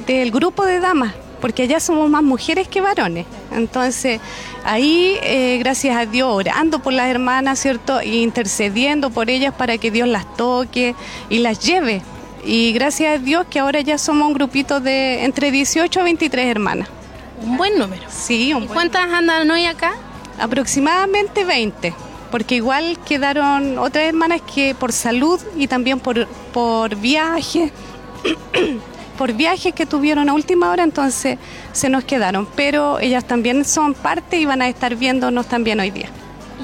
del 0.08 0.32
grupo 0.32 0.66
de 0.66 0.80
damas 0.80 1.14
porque 1.42 1.64
allá 1.64 1.80
somos 1.80 2.10
más 2.10 2.24
mujeres 2.24 2.68
que 2.68 2.82
varones. 2.82 3.26
Entonces, 3.52 4.20
ahí, 4.64 5.18
eh, 5.24 5.58
gracias 5.60 5.96
a 5.96 6.06
Dios, 6.06 6.34
orando 6.34 6.80
por 6.80 6.94
las 6.94 7.08
hermanas, 7.08 7.60
¿cierto? 7.60 8.00
E 8.00 8.18
intercediendo 8.18 9.10
por 9.10 9.30
ellas 9.30 9.54
para 9.54 9.78
que 9.78 9.92
Dios 9.92 10.08
las 10.08 10.36
toque 10.36 10.96
y 11.30 11.40
las 11.40 11.60
lleve. 11.60 12.02
Y 12.44 12.72
gracias 12.74 13.16
a 13.16 13.18
Dios 13.22 13.46
que 13.50 13.60
ahora 13.60 13.82
ya 13.82 13.98
somos 13.98 14.28
un 14.28 14.34
grupito 14.34 14.80
de 14.80 15.26
entre 15.26 15.52
18 15.52 16.00
a 16.00 16.04
23 16.04 16.46
hermanas. 16.48 16.88
Un 17.44 17.58
buen 17.58 17.78
número. 17.78 18.04
Sí, 18.10 18.54
un 18.54 18.64
¿Y 18.64 18.68
cuántas 18.68 19.12
andan 19.12 19.50
hoy 19.50 19.66
acá? 19.66 19.94
Aproximadamente 20.40 21.44
20 21.44 21.94
porque 22.32 22.56
igual 22.56 23.00
quedaron 23.08 23.80
otras 23.80 24.06
hermanas 24.06 24.42
que 24.42 24.76
por 24.76 24.92
salud 24.92 25.40
y 25.58 25.68
también 25.68 26.00
por, 26.00 26.28
por 26.54 26.96
viaje 26.96 27.72
por 29.20 29.34
viajes 29.34 29.74
que 29.74 29.86
tuvieron 29.86 30.30
a 30.30 30.34
última 30.34 30.72
hora, 30.72 30.82
entonces 30.82 31.38
se 31.74 31.90
nos 31.90 32.06
quedaron. 32.06 32.48
Pero 32.56 33.02
ellas 33.02 33.26
también 33.26 33.66
son 33.66 33.94
parte 33.94 34.38
y 34.38 34.46
van 34.46 34.62
a 34.62 34.70
estar 34.70 34.96
viéndonos 34.96 35.46
también 35.46 35.82
hoy 35.82 35.92
día. 35.92 36.08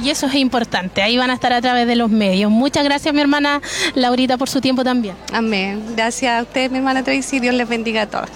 Y 0.02 0.10
eso 0.10 0.28
es 0.28 0.36
importante, 0.36 1.02
ahí 1.02 1.18
van 1.18 1.30
a 1.30 1.34
estar 1.34 1.52
a 1.52 1.62
través 1.62 1.86
de 1.86 1.98
los 1.98 2.10
medios. 2.10 2.50
Muchas 2.50 2.86
gracias 2.86 3.14
mi 3.14 3.20
hermana 3.20 3.62
Laurita 3.94 4.38
por 4.38 4.50
su 4.50 4.62
tiempo 4.62 4.86
también. 4.86 5.16
Amén. 5.34 5.84
Gracias 5.98 6.40
a 6.40 6.44
ustedes, 6.44 6.72
mi 6.72 6.78
hermana 6.78 7.04
Tracy, 7.04 7.42
Dios 7.42 7.54
les 7.56 7.68
bendiga 7.68 8.04
a 8.04 8.08
todos. 8.08 8.30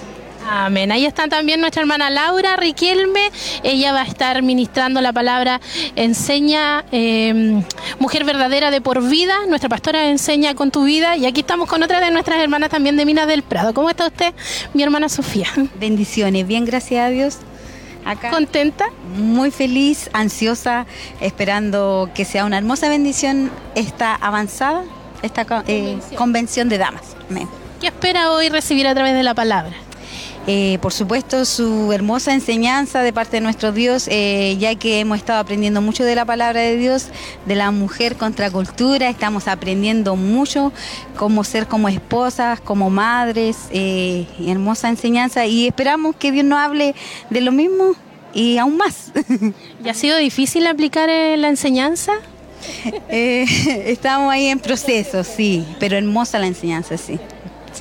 Amén. 0.47 0.91
Ahí 0.91 1.05
está 1.05 1.27
también 1.27 1.59
nuestra 1.59 1.81
hermana 1.81 2.09
Laura 2.09 2.55
Riquelme. 2.55 3.31
Ella 3.63 3.93
va 3.93 4.01
a 4.01 4.05
estar 4.05 4.41
ministrando 4.41 5.01
la 5.01 5.13
palabra 5.13 5.59
Enseña 5.95 6.85
eh, 6.91 7.61
Mujer 7.99 8.23
Verdadera 8.23 8.71
de 8.71 8.81
por 8.81 9.07
vida. 9.07 9.35
Nuestra 9.47 9.69
pastora 9.69 10.09
enseña 10.09 10.55
con 10.55 10.71
tu 10.71 10.83
vida. 10.83 11.17
Y 11.17 11.25
aquí 11.25 11.41
estamos 11.41 11.67
con 11.67 11.83
otra 11.83 11.99
de 11.99 12.11
nuestras 12.11 12.39
hermanas 12.39 12.69
también 12.69 12.97
de 12.97 13.05
Minas 13.05 13.27
del 13.27 13.43
Prado. 13.43 13.73
¿Cómo 13.73 13.89
está 13.89 14.07
usted, 14.07 14.33
mi 14.73 14.83
hermana 14.83 15.09
Sofía? 15.09 15.47
Bendiciones, 15.79 16.47
bien, 16.47 16.65
gracias 16.65 17.05
a 17.05 17.09
Dios. 17.09 17.37
Acá. 18.05 18.31
¿Contenta? 18.31 18.85
Muy 19.15 19.51
feliz, 19.51 20.09
ansiosa, 20.13 20.85
esperando 21.19 22.09
que 22.15 22.25
sea 22.25 22.45
una 22.45 22.57
hermosa 22.57 22.87
bendición 22.89 23.51
esta 23.75 24.15
avanzada, 24.15 24.83
esta 25.21 25.45
eh, 25.67 25.99
convención 26.15 26.69
de 26.69 26.77
damas. 26.77 27.15
Amén. 27.29 27.47
¿Qué 27.81 27.87
espera 27.87 28.31
hoy 28.31 28.49
recibir 28.49 28.87
a 28.87 28.95
través 28.95 29.13
de 29.13 29.23
la 29.23 29.33
palabra? 29.33 29.73
Eh, 30.51 30.79
por 30.81 30.91
supuesto, 30.93 31.45
su 31.45 31.93
hermosa 31.93 32.33
enseñanza 32.33 33.03
de 33.03 33.13
parte 33.13 33.37
de 33.37 33.41
nuestro 33.41 33.71
Dios, 33.71 34.07
eh, 34.09 34.57
ya 34.57 34.73
que 34.73 34.99
hemos 34.99 35.19
estado 35.19 35.39
aprendiendo 35.39 35.79
mucho 35.79 36.03
de 36.03 36.15
la 36.15 36.25
palabra 36.25 36.61
de 36.61 36.75
Dios, 36.75 37.09
de 37.45 37.53
la 37.53 37.69
mujer 37.69 38.15
contra 38.15 38.49
cultura, 38.49 39.09
estamos 39.09 39.47
aprendiendo 39.47 40.15
mucho 40.15 40.73
cómo 41.15 41.43
ser 41.43 41.67
como 41.67 41.87
esposas, 41.87 42.61
como 42.61 42.89
madres, 42.89 43.57
eh, 43.69 44.25
hermosa 44.43 44.89
enseñanza 44.89 45.45
y 45.45 45.67
esperamos 45.67 46.15
que 46.15 46.31
Dios 46.31 46.45
nos 46.45 46.57
hable 46.57 46.95
de 47.29 47.41
lo 47.41 47.51
mismo 47.51 47.93
y 48.33 48.57
aún 48.57 48.75
más. 48.75 49.11
¿Y 49.85 49.87
ha 49.87 49.93
sido 49.93 50.17
difícil 50.17 50.65
aplicar 50.65 51.09
la 51.09 51.47
enseñanza? 51.47 52.13
estamos 53.09 54.33
ahí 54.33 54.47
en 54.47 54.57
proceso, 54.57 55.23
sí, 55.23 55.63
pero 55.79 55.95
hermosa 55.95 56.39
la 56.39 56.47
enseñanza, 56.47 56.97
sí. 56.97 57.19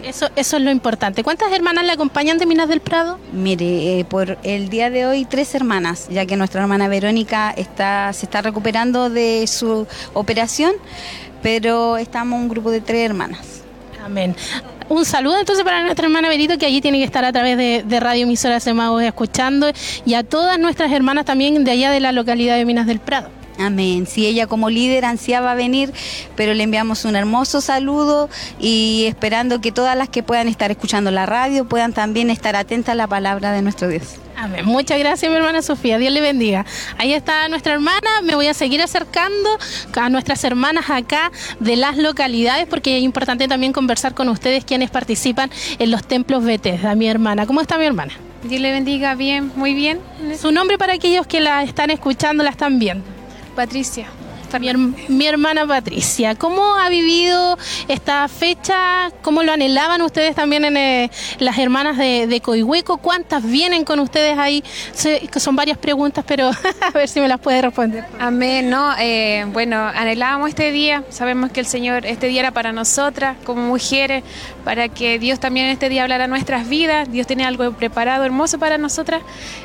Eso, 0.03 0.29
eso 0.37 0.57
es 0.57 0.63
lo 0.63 0.71
importante. 0.71 1.23
¿Cuántas 1.23 1.53
hermanas 1.53 1.85
le 1.85 1.93
acompañan 1.93 2.39
de 2.39 2.47
Minas 2.47 2.69
del 2.69 2.81
Prado? 2.81 3.19
Mire, 3.33 4.01
eh, 4.01 4.05
por 4.05 4.39
el 4.43 4.69
día 4.69 4.91
de 4.91 5.07
hoy 5.07 5.25
tres 5.25 5.55
hermanas, 5.55 6.09
ya 6.11 6.27
que 6.27 6.37
nuestra 6.37 6.63
hermana 6.63 6.89
Verónica 6.89 7.51
está, 7.51 8.13
se 8.13 8.27
está 8.27 8.43
recuperando 8.43 9.11
de 9.11 9.47
su 9.47 9.87
operación, 10.15 10.73
pero 11.43 11.97
estamos 11.97 12.41
un 12.41 12.49
grupo 12.49 12.71
de 12.71 12.81
tres 12.81 13.09
hermanas. 13.09 13.63
Amén. 14.05 14.35
Un 14.89 15.05
saludo 15.05 15.39
entonces 15.39 15.65
para 15.65 15.83
nuestra 15.83 16.07
hermana 16.07 16.29
Berito, 16.29 16.57
que 16.57 16.65
allí 16.65 16.81
tiene 16.81 16.99
que 16.99 17.05
estar 17.05 17.25
a 17.25 17.33
través 17.33 17.59
de, 17.59 18.01
Radio 18.01 18.23
Emisora 18.23 18.59
Semagos 18.59 19.03
escuchando, 19.03 19.71
y 20.07 20.15
a 20.15 20.23
todas 20.23 20.59
nuestras 20.59 20.93
hermanas 20.93 21.27
también 21.27 21.63
de 21.65 21.71
allá 21.73 21.91
de 21.91 22.01
la 22.01 22.13
localidad 22.13 22.57
de 22.57 22.65
Minas 22.65 22.87
del 22.87 22.99
Prado. 22.99 23.38
Amén. 23.59 24.07
Si 24.07 24.27
ella 24.27 24.47
como 24.47 24.71
líder 24.71 25.05
ansiaba 25.05 25.55
venir, 25.55 25.93
pero 26.37 26.55
le 26.55 26.63
enviamos 26.63 27.05
un 27.05 27.17
hermoso 27.17 27.61
saludo 27.61 28.31
y 28.61 29.07
esperando 29.09 29.61
que 29.61 29.73
todas 29.73 29.97
las 29.97 30.09
que 30.09 30.23
puedan 30.23 30.47
estar 30.47 30.71
escuchando 30.71 31.11
la 31.11 31.27
radio 31.27 31.65
puedan 31.69 31.93
también 31.93 32.31
estar 32.31 32.55
atentas 32.55 32.93
a 32.93 32.95
la 32.95 33.09
palabra 33.09 33.53
de 33.53 33.63
nuestro 33.63 33.89
Dios. 33.89 34.17
Amén. 34.37 34.65
Muchas 34.65 35.01
gracias, 35.01 35.29
mi 35.29 35.37
hermana 35.37 35.63
Sofía. 35.63 35.99
Dios 35.99 36.13
le 36.13 36.21
bendiga. 36.21 36.65
Ahí 36.97 37.13
está 37.13 37.49
nuestra 37.49 37.73
hermana. 37.73 38.09
Me 38.23 38.37
voy 38.37 38.47
a 38.47 38.55
seguir 38.55 38.81
acercando 38.81 39.49
a 39.97 40.09
nuestras 40.09 40.45
hermanas 40.45 40.91
acá 40.91 41.33
de 41.59 41.75
las 41.75 41.97
localidades 41.97 42.67
porque 42.69 42.99
es 42.99 43.03
importante 43.03 43.49
también 43.49 43.73
conversar 43.73 44.15
con 44.15 44.29
ustedes 44.29 44.65
quienes 44.65 44.91
participan 44.91 45.51
en 45.81 45.91
los 45.91 46.07
templos 46.07 46.45
Bethesda. 46.45 46.95
Mi 46.95 47.09
hermana, 47.09 47.47
¿cómo 47.47 47.61
está 47.61 47.77
mi 47.79 47.87
hermana? 47.87 48.13
Dios 48.45 48.61
le 48.61 48.71
bendiga, 48.71 49.17
bien, 49.17 49.51
muy 49.57 49.75
bien. 49.75 49.99
Su 50.41 50.53
nombre 50.53 50.79
para 50.79 50.93
aquellos 50.93 51.27
que 51.27 51.41
la 51.41 51.65
están 51.65 51.91
escuchando, 51.91 52.45
la 52.45 52.51
están 52.51 52.79
viendo. 52.79 53.18
Patricia. 53.59 54.07
Mi, 55.09 55.27
hermana 55.27 55.67
Patricia, 55.67 56.35
¿cómo 56.35 56.77
ha 56.77 56.89
vivido 56.89 57.59
esta 57.87 58.27
fecha? 58.29 59.11
¿Cómo 59.21 59.43
lo 59.43 59.53
anhelaban 59.53 60.01
ustedes 60.01 60.35
también 60.35 60.65
en 60.65 60.77
eh, 60.77 61.11
las 61.39 61.59
hermanas 61.59 61.99
de, 61.99 62.41
Coihueco? 62.43 62.97
¿Cuántas 62.97 63.45
vienen 63.45 63.85
con 63.85 64.01
ustedes 64.01 64.39
ahí? 64.39 64.65
son 65.37 65.55
varias 65.55 65.77
preguntas, 65.77 66.25
pero 66.27 66.51
a 66.81 66.91
ver 66.93 67.09
si 67.09 67.21
me 67.21 67.29
las 67.29 67.41
puede 67.41 67.61
responder. 67.61 68.05
Amén, 68.19 68.71
no, 68.71 68.95
eh, 68.99 69.45
bueno, 69.53 69.77
anhelábamos 69.77 70.49
este 70.49 70.73
día, 70.73 71.05
sabemos 71.11 71.51
que 71.51 71.61
el 71.61 71.67
Señor, 71.67 72.07
este 72.07 72.29
día 72.29 72.41
era 72.41 72.53
para 72.53 72.73
nosotras 72.73 73.37
como 73.45 73.63
mujeres, 73.63 74.25
para 74.65 74.89
que 74.89 75.19
Dios 75.19 75.41
también 75.41 75.67
este 75.67 75.89
día 75.89 76.05
hablara 76.05 76.27
nuestras 76.27 76.69
vidas, 76.69 77.11
Dios 77.11 77.27
tiene 77.27 77.45
algo 77.45 77.73
preparado, 77.73 78.25
hermoso 78.25 78.59
para 78.59 78.79
nosotras, 78.79 79.23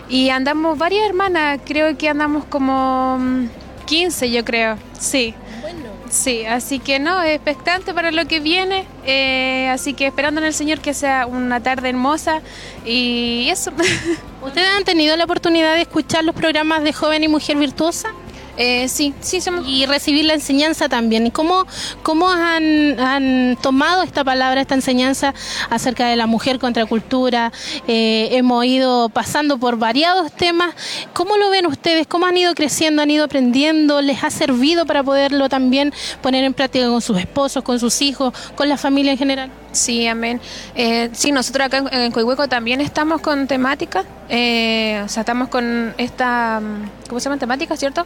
y 0.09 0.29
andamos 0.29 0.77
varias 0.77 1.05
hermanas, 1.07 1.59
creo 1.63 1.97
que 1.97 2.09
andamos 2.09 2.43
como 2.45 3.17
mm, 3.19 3.62
15 3.85 4.31
yo 4.31 4.43
creo, 4.43 4.77
sí. 4.99 5.33
Bueno. 5.61 5.79
Sí, 6.09 6.45
así 6.45 6.79
que 6.79 6.99
no, 6.99 7.23
expectante 7.23 7.93
para 7.93 8.11
lo 8.11 8.27
que 8.27 8.39
viene, 8.39 8.85
eh, 9.05 9.67
así 9.69 9.93
que 9.93 10.05
esperando 10.07 10.41
en 10.41 10.47
el 10.47 10.53
Señor 10.53 10.79
que 10.79 10.93
sea 10.93 11.25
una 11.25 11.61
tarde 11.61 11.89
hermosa 11.89 12.41
y 12.85 13.47
eso. 13.49 13.71
¿Ustedes 14.43 14.69
han 14.69 14.83
tenido 14.83 15.15
la 15.15 15.23
oportunidad 15.23 15.73
de 15.73 15.81
escuchar 15.81 16.23
los 16.23 16.35
programas 16.35 16.83
de 16.83 16.93
Joven 16.93 17.23
y 17.23 17.27
Mujer 17.27 17.57
Virtuosa? 17.57 18.09
Eh, 18.57 18.87
sí, 18.87 19.13
sí, 19.19 19.39
y 19.65 19.85
recibir 19.85 20.25
la 20.25 20.33
enseñanza 20.33 20.89
también. 20.89 21.27
¿Y 21.27 21.31
cómo, 21.31 21.65
cómo 22.03 22.29
han, 22.29 23.57
tomado 23.61 24.03
esta 24.03 24.23
palabra, 24.23 24.61
esta 24.61 24.75
enseñanza 24.75 25.33
acerca 25.69 26.07
de 26.07 26.15
la 26.15 26.27
mujer 26.27 26.59
contra 26.59 26.85
cultura? 26.85 27.51
Eh, 27.87 28.29
hemos 28.31 28.65
ido 28.65 29.09
pasando 29.09 29.57
por 29.57 29.77
variados 29.77 30.31
temas. 30.31 30.75
¿Cómo 31.13 31.37
lo 31.37 31.49
ven 31.49 31.65
ustedes? 31.65 32.07
¿Cómo 32.07 32.25
han 32.25 32.37
ido 32.37 32.53
creciendo, 32.53 33.01
han 33.01 33.11
ido 33.11 33.25
aprendiendo? 33.25 34.01
¿Les 34.01 34.23
ha 34.23 34.29
servido 34.29 34.85
para 34.85 35.03
poderlo 35.03 35.49
también 35.49 35.93
poner 36.21 36.43
en 36.43 36.53
práctica 36.53 36.87
con 36.87 37.01
sus 37.01 37.17
esposos, 37.17 37.63
con 37.63 37.79
sus 37.79 38.01
hijos, 38.01 38.33
con 38.55 38.69
la 38.69 38.77
familia 38.77 39.13
en 39.13 39.17
general? 39.17 39.51
Sí, 39.73 40.05
amén. 40.05 40.39
Eh, 40.75 41.09
sí, 41.13 41.31
nosotros 41.31 41.65
acá 41.65 41.83
en, 41.91 42.11
Coihueco 42.11 42.47
también 42.47 42.79
estamos 42.79 43.21
con 43.21 43.47
temática, 43.47 44.03
eh, 44.29 45.01
o 45.03 45.09
sea, 45.09 45.21
estamos 45.21 45.49
con 45.49 45.95
esta, 45.97 46.61
¿cómo 47.09 47.19
se 47.19 47.23
llama? 47.25 47.39
Temática, 47.39 47.75
¿cierto? 47.75 48.05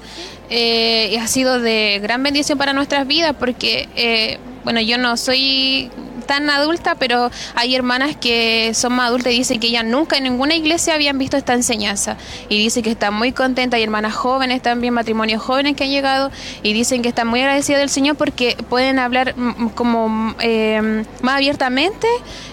Eh, 0.49 1.17
ha 1.19 1.27
sido 1.27 1.59
de 1.59 1.99
gran 2.01 2.23
bendición 2.23 2.57
para 2.57 2.73
nuestras 2.73 3.05
vidas 3.05 3.35
porque, 3.37 3.89
eh, 3.95 4.37
bueno, 4.63 4.79
yo 4.79 4.97
no 4.97 5.17
soy 5.17 5.89
tan 6.27 6.49
adulta, 6.49 6.95
pero 6.95 7.31
hay 7.55 7.75
hermanas 7.75 8.15
que 8.15 8.73
son 8.73 8.93
más 8.93 9.07
adultas 9.07 9.33
y 9.33 9.37
dicen 9.37 9.59
que 9.59 9.71
ya 9.71 9.83
nunca 9.83 10.17
en 10.17 10.23
ninguna 10.23 10.55
iglesia 10.55 10.93
habían 10.93 11.17
visto 11.17 11.37
esta 11.37 11.53
enseñanza. 11.53 12.17
Y 12.49 12.57
dicen 12.57 12.83
que 12.83 12.91
están 12.91 13.13
muy 13.13 13.31
contentas. 13.31 13.77
Hay 13.77 13.83
hermanas 13.83 14.13
jóvenes 14.13 14.61
también, 14.61 14.93
matrimonios 14.93 15.41
jóvenes 15.41 15.75
que 15.75 15.85
han 15.85 15.89
llegado 15.89 16.31
y 16.61 16.73
dicen 16.73 17.01
que 17.01 17.09
están 17.09 17.27
muy 17.27 17.39
agradecidas 17.39 17.79
del 17.79 17.89
Señor 17.89 18.15
porque 18.17 18.57
pueden 18.69 18.99
hablar 18.99 19.35
como 19.75 20.35
eh, 20.39 21.03
más 21.21 21.35
abiertamente 21.35 22.07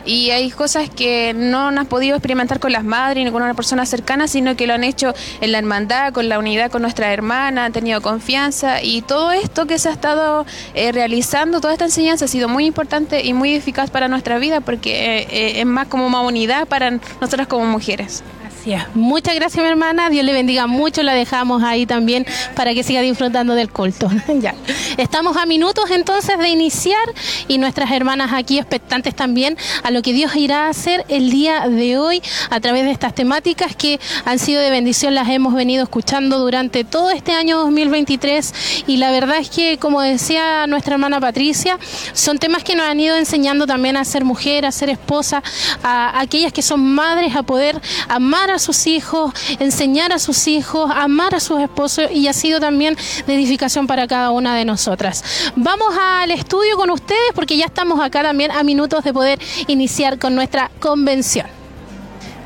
y 0.04 0.30
hay 0.30 0.50
cosas 0.50 0.90
que 0.90 1.32
no 1.34 1.68
han 1.68 1.86
podido 1.86 2.16
experimentar 2.16 2.60
con 2.60 2.72
las 2.72 2.84
madres 2.84 3.24
ni 3.24 3.30
con 3.30 3.42
una 3.42 3.54
persona 3.54 3.86
cercana, 3.86 4.28
sino 4.28 4.56
que 4.56 4.66
lo 4.66 4.74
han 4.74 4.84
hecho 4.84 5.14
en 5.40 5.52
la 5.52 5.58
hermandad, 5.58 6.12
con 6.12 6.28
la 6.28 6.38
unidad 6.38 6.70
con 6.70 6.82
nuestra 6.82 7.12
hermana, 7.12 7.64
han 7.64 7.72
tenido 7.72 8.00
confianza 8.00 8.82
y 8.82 9.02
todo 9.02 9.32
esto 9.32 9.66
que 9.66 9.78
se 9.78 9.88
ha 9.88 9.92
estado 9.92 10.46
eh, 10.74 10.92
realizando, 10.92 11.60
toda 11.60 11.72
esta 11.72 11.86
enseñanza 11.86 12.26
ha 12.26 12.28
sido 12.28 12.48
muy 12.48 12.66
importante 12.66 13.24
y 13.24 13.32
muy 13.32 13.50
para 13.90 14.08
nuestra 14.08 14.38
vida 14.38 14.60
porque 14.60 15.20
eh, 15.20 15.26
eh, 15.30 15.60
es 15.60 15.66
más 15.66 15.88
como 15.88 16.06
una 16.06 16.20
unidad 16.20 16.66
para 16.66 16.90
nosotras 17.20 17.46
como 17.46 17.64
mujeres. 17.66 18.22
Muchas 18.94 19.34
gracias, 19.34 19.62
mi 19.62 19.68
hermana. 19.68 20.08
Dios 20.08 20.24
le 20.24 20.32
bendiga 20.32 20.66
mucho. 20.66 21.02
La 21.02 21.12
dejamos 21.12 21.62
ahí 21.62 21.84
también 21.84 22.26
para 22.54 22.72
que 22.72 22.82
siga 22.82 23.02
disfrutando 23.02 23.54
del 23.54 23.70
culto. 23.70 24.08
Estamos 24.96 25.36
a 25.36 25.44
minutos 25.44 25.90
entonces 25.90 26.38
de 26.38 26.48
iniciar 26.48 27.02
y 27.46 27.58
nuestras 27.58 27.90
hermanas 27.90 28.32
aquí 28.32 28.58
expectantes 28.58 29.14
también 29.14 29.58
a 29.82 29.90
lo 29.90 30.00
que 30.00 30.14
Dios 30.14 30.34
irá 30.36 30.66
a 30.66 30.68
hacer 30.70 31.04
el 31.08 31.30
día 31.30 31.68
de 31.68 31.98
hoy 31.98 32.22
a 32.48 32.60
través 32.60 32.84
de 32.84 32.90
estas 32.90 33.14
temáticas 33.14 33.76
que 33.76 34.00
han 34.24 34.38
sido 34.38 34.62
de 34.62 34.70
bendición. 34.70 35.14
Las 35.14 35.28
hemos 35.28 35.52
venido 35.52 35.82
escuchando 35.82 36.38
durante 36.38 36.84
todo 36.84 37.10
este 37.10 37.32
año 37.32 37.58
2023 37.58 38.84
y 38.86 38.96
la 38.96 39.10
verdad 39.10 39.38
es 39.38 39.50
que, 39.50 39.76
como 39.78 40.00
decía 40.00 40.66
nuestra 40.66 40.94
hermana 40.94 41.20
Patricia, 41.20 41.78
son 42.14 42.38
temas 42.38 42.64
que 42.64 42.76
nos 42.76 42.86
han 42.86 42.98
ido 42.98 43.16
enseñando 43.16 43.66
también 43.66 43.98
a 43.98 44.04
ser 44.04 44.24
mujer, 44.24 44.64
a 44.64 44.72
ser 44.72 44.88
esposa, 44.88 45.42
a 45.82 46.18
aquellas 46.18 46.52
que 46.52 46.62
son 46.62 46.80
madres, 46.80 47.36
a 47.36 47.42
poder 47.42 47.80
amar 48.08 48.50
a 48.50 48.53
sus 48.58 48.86
hijos, 48.86 49.32
enseñar 49.58 50.12
a 50.12 50.18
sus 50.18 50.46
hijos, 50.48 50.90
amar 50.94 51.34
a 51.34 51.40
sus 51.40 51.60
esposos 51.60 52.10
y 52.10 52.28
ha 52.28 52.32
sido 52.32 52.60
también 52.60 52.96
de 53.26 53.34
edificación 53.34 53.86
para 53.86 54.06
cada 54.06 54.30
una 54.30 54.56
de 54.56 54.64
nosotras. 54.64 55.24
Vamos 55.56 55.94
al 56.00 56.30
estudio 56.30 56.76
con 56.76 56.90
ustedes 56.90 57.32
porque 57.34 57.56
ya 57.56 57.66
estamos 57.66 58.00
acá 58.00 58.22
también 58.22 58.50
a 58.50 58.62
minutos 58.62 59.04
de 59.04 59.12
poder 59.12 59.38
iniciar 59.66 60.18
con 60.18 60.34
nuestra 60.34 60.70
convención. 60.80 61.63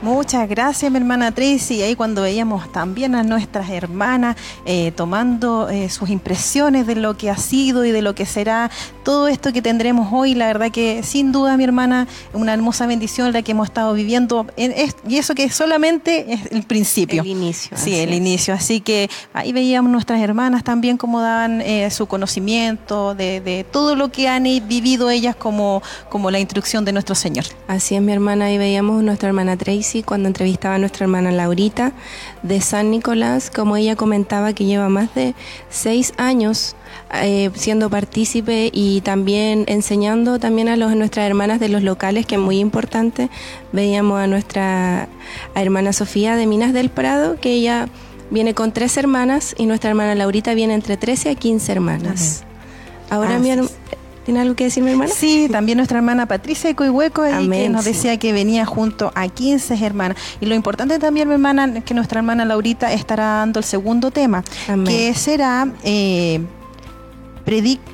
Muchas 0.01 0.49
gracias, 0.49 0.93
mi 0.93 0.99
hermana 0.99 1.33
Tracy. 1.33 1.83
Ahí 1.83 1.97
cuando 1.97 2.23
veíamos 2.23 2.71
también 2.71 3.17
a 3.17 3.25
nuestras 3.25 3.69
hermanas 3.71 4.37
eh, 4.65 4.93
tomando 4.93 5.69
eh, 5.69 5.91
sus 5.91 6.09
impresiones 6.09 6.87
de 6.87 6.95
lo 6.95 7.17
que 7.17 7.31
ha 7.31 7.37
sido 7.37 7.85
y 7.85 7.91
de 7.91 8.01
lo 8.01 8.15
que 8.15 8.25
será 8.25 8.71
todo 9.03 9.27
esto 9.27 9.53
que 9.53 9.61
tendremos 9.61 10.13
hoy, 10.13 10.35
la 10.35 10.47
verdad 10.47 10.71
que 10.71 11.03
sin 11.03 11.33
duda, 11.33 11.57
mi 11.57 11.65
hermana, 11.65 12.07
una 12.33 12.55
hermosa 12.55 12.87
bendición 12.87 13.33
la 13.33 13.43
que 13.43 13.53
hemos 13.53 13.69
estado 13.69 13.93
viviendo. 13.93 14.47
En 14.57 14.73
y 15.09 15.17
eso 15.17 15.35
que 15.35 15.51
solamente 15.51 16.33
es 16.33 16.53
el 16.53 16.63
principio. 16.63 17.23
El 17.23 17.29
inicio. 17.29 17.77
Sí, 17.77 17.97
el 17.97 18.15
inicio. 18.15 18.55
Así 18.55 18.81
que 18.81 19.11
ahí 19.33 19.53
veíamos 19.53 19.91
nuestras 19.91 20.21
hermanas 20.21 20.63
también 20.63 20.97
cómo 20.97 21.21
daban 21.21 21.61
eh, 21.61 21.91
su 21.91 22.07
conocimiento 22.07 23.17
de, 23.17 23.41
de, 23.41 23.65
todo 23.65 23.97
lo 23.97 24.13
que 24.13 24.29
han 24.29 24.45
vivido 24.45 25.11
ellas 25.11 25.35
como, 25.35 25.83
como 26.09 26.31
la 26.31 26.39
instrucción 26.39 26.85
de 26.85 26.93
nuestro 26.93 27.17
Señor. 27.17 27.47
Así 27.67 27.97
es, 27.97 28.03
mi 28.03 28.13
hermana. 28.13 28.45
Ahí 28.45 28.59
veíamos 28.59 29.03
nuestra 29.03 29.29
hermana 29.29 29.57
Tracy 29.57 29.88
cuando 30.05 30.29
entrevistaba 30.29 30.75
a 30.75 30.79
nuestra 30.79 31.05
hermana 31.05 31.33
Laurita 31.33 31.93
de 32.43 32.61
San 32.61 32.91
Nicolás, 32.91 33.51
como 33.51 33.77
ella 33.77 33.97
comentaba 33.97 34.53
que 34.53 34.65
lleva 34.65 34.89
más 34.89 35.15
de 35.15 35.35
seis 35.71 36.13
años 36.17 36.77
eh, 37.15 37.51
siendo 37.55 37.89
partícipe 37.89 38.71
y 38.73 39.01
también 39.01 39.65
enseñando 39.67 40.39
también 40.39 40.69
a, 40.69 40.77
los, 40.77 40.95
nuestras 40.95 41.27
hermanas 41.27 41.59
de 41.61 41.69
los 41.69 41.83
locales, 41.83 42.27
que 42.27 42.35
es 42.35 42.41
muy 42.41 42.59
importante. 42.59 43.31
Veíamos 43.73 44.21
a 44.21 44.27
nuestra 44.27 45.09
hermana 45.55 45.93
Sofía 45.93 46.37
de 46.37 46.47
Minas 46.47 46.73
del 46.73 46.91
Prado, 46.91 47.37
que 47.41 47.53
ella 47.53 47.89
viene 48.31 48.55
con 48.55 48.73
tres 48.73 48.97
hermanas 48.99 49.55
y 49.57 49.67
nuestra 49.67 49.91
hermana 49.91 50.15
Laurita 50.15 50.53
viene 50.55 50.75
entre 50.75 50.97
13 50.97 51.31
a 51.31 51.35
15 51.35 51.73
hermanas. 51.73 52.45
Ahora 53.11 53.39
mi 53.39 53.51
hermana 53.51 53.71
¿Tiene 54.29 54.43
algo 54.43 54.55
que 54.57 54.65
decir 54.65 54.83
mi 54.83 54.91
hermana? 54.91 55.11
Sí, 55.11 55.49
también 55.51 55.79
nuestra 55.79 55.97
hermana 55.97 56.27
Patricia 56.27 56.69
de 56.69 56.77
Coihueco, 56.77 57.23
que 57.23 57.71
nos 57.71 57.87
decía 57.87 58.19
que 58.19 58.35
venía 58.35 58.67
junto 58.67 59.11
a 59.15 59.27
15 59.27 59.83
hermanas. 59.83 60.19
Y 60.39 60.45
lo 60.45 60.55
importante 60.55 60.99
también, 60.99 61.29
mi 61.29 61.33
hermana, 61.33 61.81
que 61.81 61.95
nuestra 61.95 62.19
hermana 62.19 62.45
Laurita 62.45 62.93
estará 62.93 63.25
dando 63.39 63.61
el 63.61 63.65
segundo 63.65 64.11
tema, 64.11 64.45
que 64.85 65.15
será... 65.15 65.73
Eh, 65.83 66.43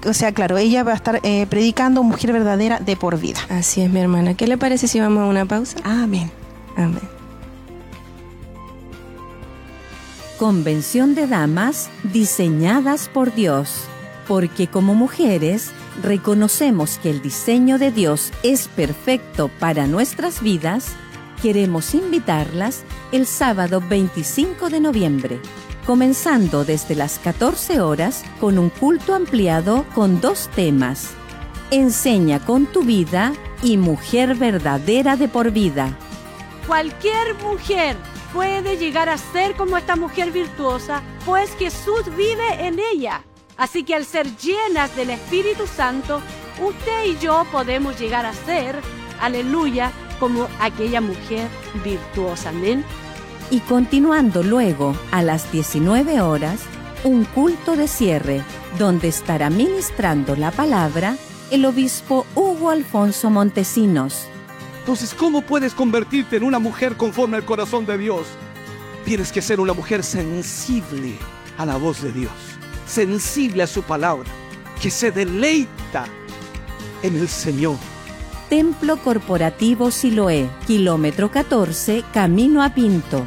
o 0.08 0.12
sea, 0.12 0.32
claro, 0.32 0.58
ella 0.58 0.82
va 0.82 0.90
a 0.90 0.96
estar 0.96 1.20
eh, 1.22 1.46
predicando 1.48 2.02
mujer 2.02 2.32
verdadera 2.32 2.80
de 2.80 2.96
por 2.96 3.16
vida. 3.20 3.38
Así 3.48 3.82
es, 3.82 3.88
mi 3.88 4.00
hermana. 4.00 4.34
¿Qué 4.34 4.48
le 4.48 4.58
parece 4.58 4.88
si 4.88 4.98
vamos 4.98 5.22
a 5.22 5.26
una 5.26 5.46
pausa? 5.46 5.76
Amén. 5.84 6.32
Amén. 6.76 6.98
Convención 10.36 11.14
de 11.14 11.28
Damas 11.28 11.90
diseñadas 12.12 13.08
por 13.08 13.32
Dios, 13.32 13.84
porque 14.26 14.66
como 14.66 14.96
mujeres 14.96 15.70
reconocemos 16.02 16.98
que 16.98 17.10
el 17.10 17.22
diseño 17.22 17.78
de 17.78 17.90
Dios 17.90 18.32
es 18.42 18.68
perfecto 18.68 19.50
para 19.58 19.86
nuestras 19.86 20.42
vidas, 20.42 20.92
queremos 21.42 21.94
invitarlas 21.94 22.84
el 23.12 23.26
sábado 23.26 23.82
25 23.86 24.70
de 24.70 24.80
noviembre, 24.80 25.40
comenzando 25.86 26.64
desde 26.64 26.94
las 26.94 27.18
14 27.18 27.80
horas 27.80 28.24
con 28.40 28.58
un 28.58 28.70
culto 28.70 29.14
ampliado 29.14 29.84
con 29.94 30.20
dos 30.20 30.48
temas. 30.54 31.10
Enseña 31.70 32.44
con 32.44 32.66
tu 32.66 32.82
vida 32.82 33.32
y 33.62 33.76
mujer 33.76 34.34
verdadera 34.34 35.16
de 35.16 35.28
por 35.28 35.50
vida. 35.50 35.96
Cualquier 36.66 37.34
mujer 37.42 37.96
puede 38.32 38.76
llegar 38.76 39.08
a 39.08 39.18
ser 39.18 39.54
como 39.54 39.76
esta 39.76 39.96
mujer 39.96 40.32
virtuosa, 40.32 41.02
pues 41.24 41.54
Jesús 41.56 42.04
vive 42.16 42.66
en 42.66 42.78
ella. 42.78 43.22
Así 43.56 43.84
que 43.84 43.94
al 43.94 44.04
ser 44.04 44.26
llenas 44.36 44.94
del 44.96 45.10
Espíritu 45.10 45.66
Santo, 45.66 46.20
usted 46.60 47.04
y 47.06 47.18
yo 47.18 47.46
podemos 47.52 47.98
llegar 47.98 48.26
a 48.26 48.32
ser, 48.32 48.80
aleluya, 49.20 49.92
como 50.18 50.48
aquella 50.60 51.00
mujer 51.00 51.48
virtuosa. 51.84 52.48
Amén. 52.48 52.84
Y 53.50 53.60
continuando 53.60 54.42
luego 54.42 54.96
a 55.12 55.22
las 55.22 55.50
19 55.52 56.20
horas, 56.20 56.60
un 57.04 57.24
culto 57.24 57.76
de 57.76 57.86
cierre 57.86 58.42
donde 58.78 59.08
estará 59.08 59.50
ministrando 59.50 60.34
la 60.34 60.50
palabra 60.50 61.16
el 61.50 61.64
obispo 61.66 62.26
Hugo 62.34 62.70
Alfonso 62.70 63.30
Montesinos. 63.30 64.26
Entonces, 64.80 65.14
¿cómo 65.14 65.42
puedes 65.42 65.74
convertirte 65.74 66.36
en 66.36 66.44
una 66.44 66.58
mujer 66.58 66.96
conforme 66.96 67.36
al 67.36 67.44
corazón 67.44 67.86
de 67.86 67.98
Dios? 67.98 68.26
Tienes 69.04 69.30
que 69.30 69.42
ser 69.42 69.60
una 69.60 69.74
mujer 69.74 70.02
sensible 70.02 71.16
a 71.58 71.66
la 71.66 71.76
voz 71.76 72.02
de 72.02 72.12
Dios 72.12 72.53
sensible 72.86 73.62
a 73.62 73.66
su 73.66 73.82
palabra, 73.82 74.28
que 74.80 74.90
se 74.90 75.10
deleita 75.10 76.06
en 77.02 77.16
el 77.16 77.28
Señor. 77.28 77.76
Templo 78.48 78.98
Corporativo 78.98 79.90
Siloé, 79.90 80.48
kilómetro 80.66 81.30
14, 81.30 82.04
camino 82.12 82.62
a 82.62 82.74
Pinto. 82.74 83.24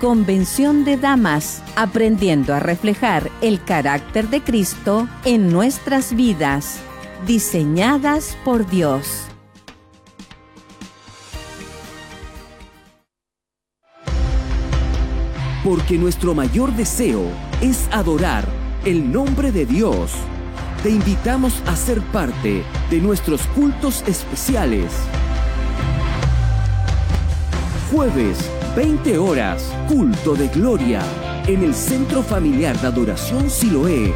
Convención 0.00 0.84
de 0.84 0.96
Damas, 0.96 1.62
aprendiendo 1.74 2.54
a 2.54 2.60
reflejar 2.60 3.30
el 3.40 3.62
carácter 3.62 4.28
de 4.28 4.42
Cristo 4.42 5.08
en 5.24 5.50
nuestras 5.50 6.14
vidas, 6.14 6.78
diseñadas 7.26 8.36
por 8.44 8.68
Dios. 8.68 9.26
Porque 15.66 15.98
nuestro 15.98 16.32
mayor 16.32 16.72
deseo 16.76 17.24
es 17.60 17.88
adorar 17.90 18.44
el 18.84 19.10
nombre 19.10 19.50
de 19.50 19.66
Dios. 19.66 20.12
Te 20.84 20.90
invitamos 20.90 21.60
a 21.66 21.74
ser 21.74 22.00
parte 22.12 22.62
de 22.88 23.00
nuestros 23.00 23.48
cultos 23.48 24.04
especiales. 24.06 24.92
Jueves, 27.90 28.38
20 28.76 29.18
horas, 29.18 29.72
culto 29.88 30.36
de 30.36 30.46
gloria, 30.46 31.02
en 31.48 31.64
el 31.64 31.74
Centro 31.74 32.22
Familiar 32.22 32.80
de 32.80 32.86
Adoración 32.86 33.50
Siloé, 33.50 34.14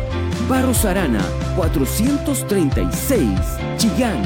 Barros 0.48 0.84
Arana, 0.84 1.24
436, 1.56 3.28
Chillán. 3.76 4.22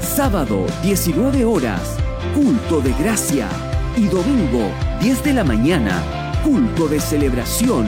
Sábado, 0.00 0.64
19 0.82 1.44
horas, 1.44 1.98
culto 2.34 2.80
de 2.80 2.94
gracia. 2.94 3.50
Y 3.98 4.06
domingo, 4.06 4.70
10 5.02 5.24
de 5.24 5.34
la 5.34 5.44
mañana, 5.44 6.23
culto 6.44 6.86
de 6.88 7.00
celebración 7.00 7.86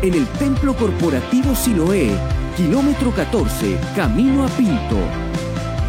en 0.00 0.14
el 0.14 0.26
Templo 0.38 0.76
Corporativo 0.76 1.56
Siloé, 1.56 2.16
kilómetro 2.56 3.10
14, 3.10 3.76
camino 3.96 4.44
a 4.44 4.48
Pinto. 4.48 4.96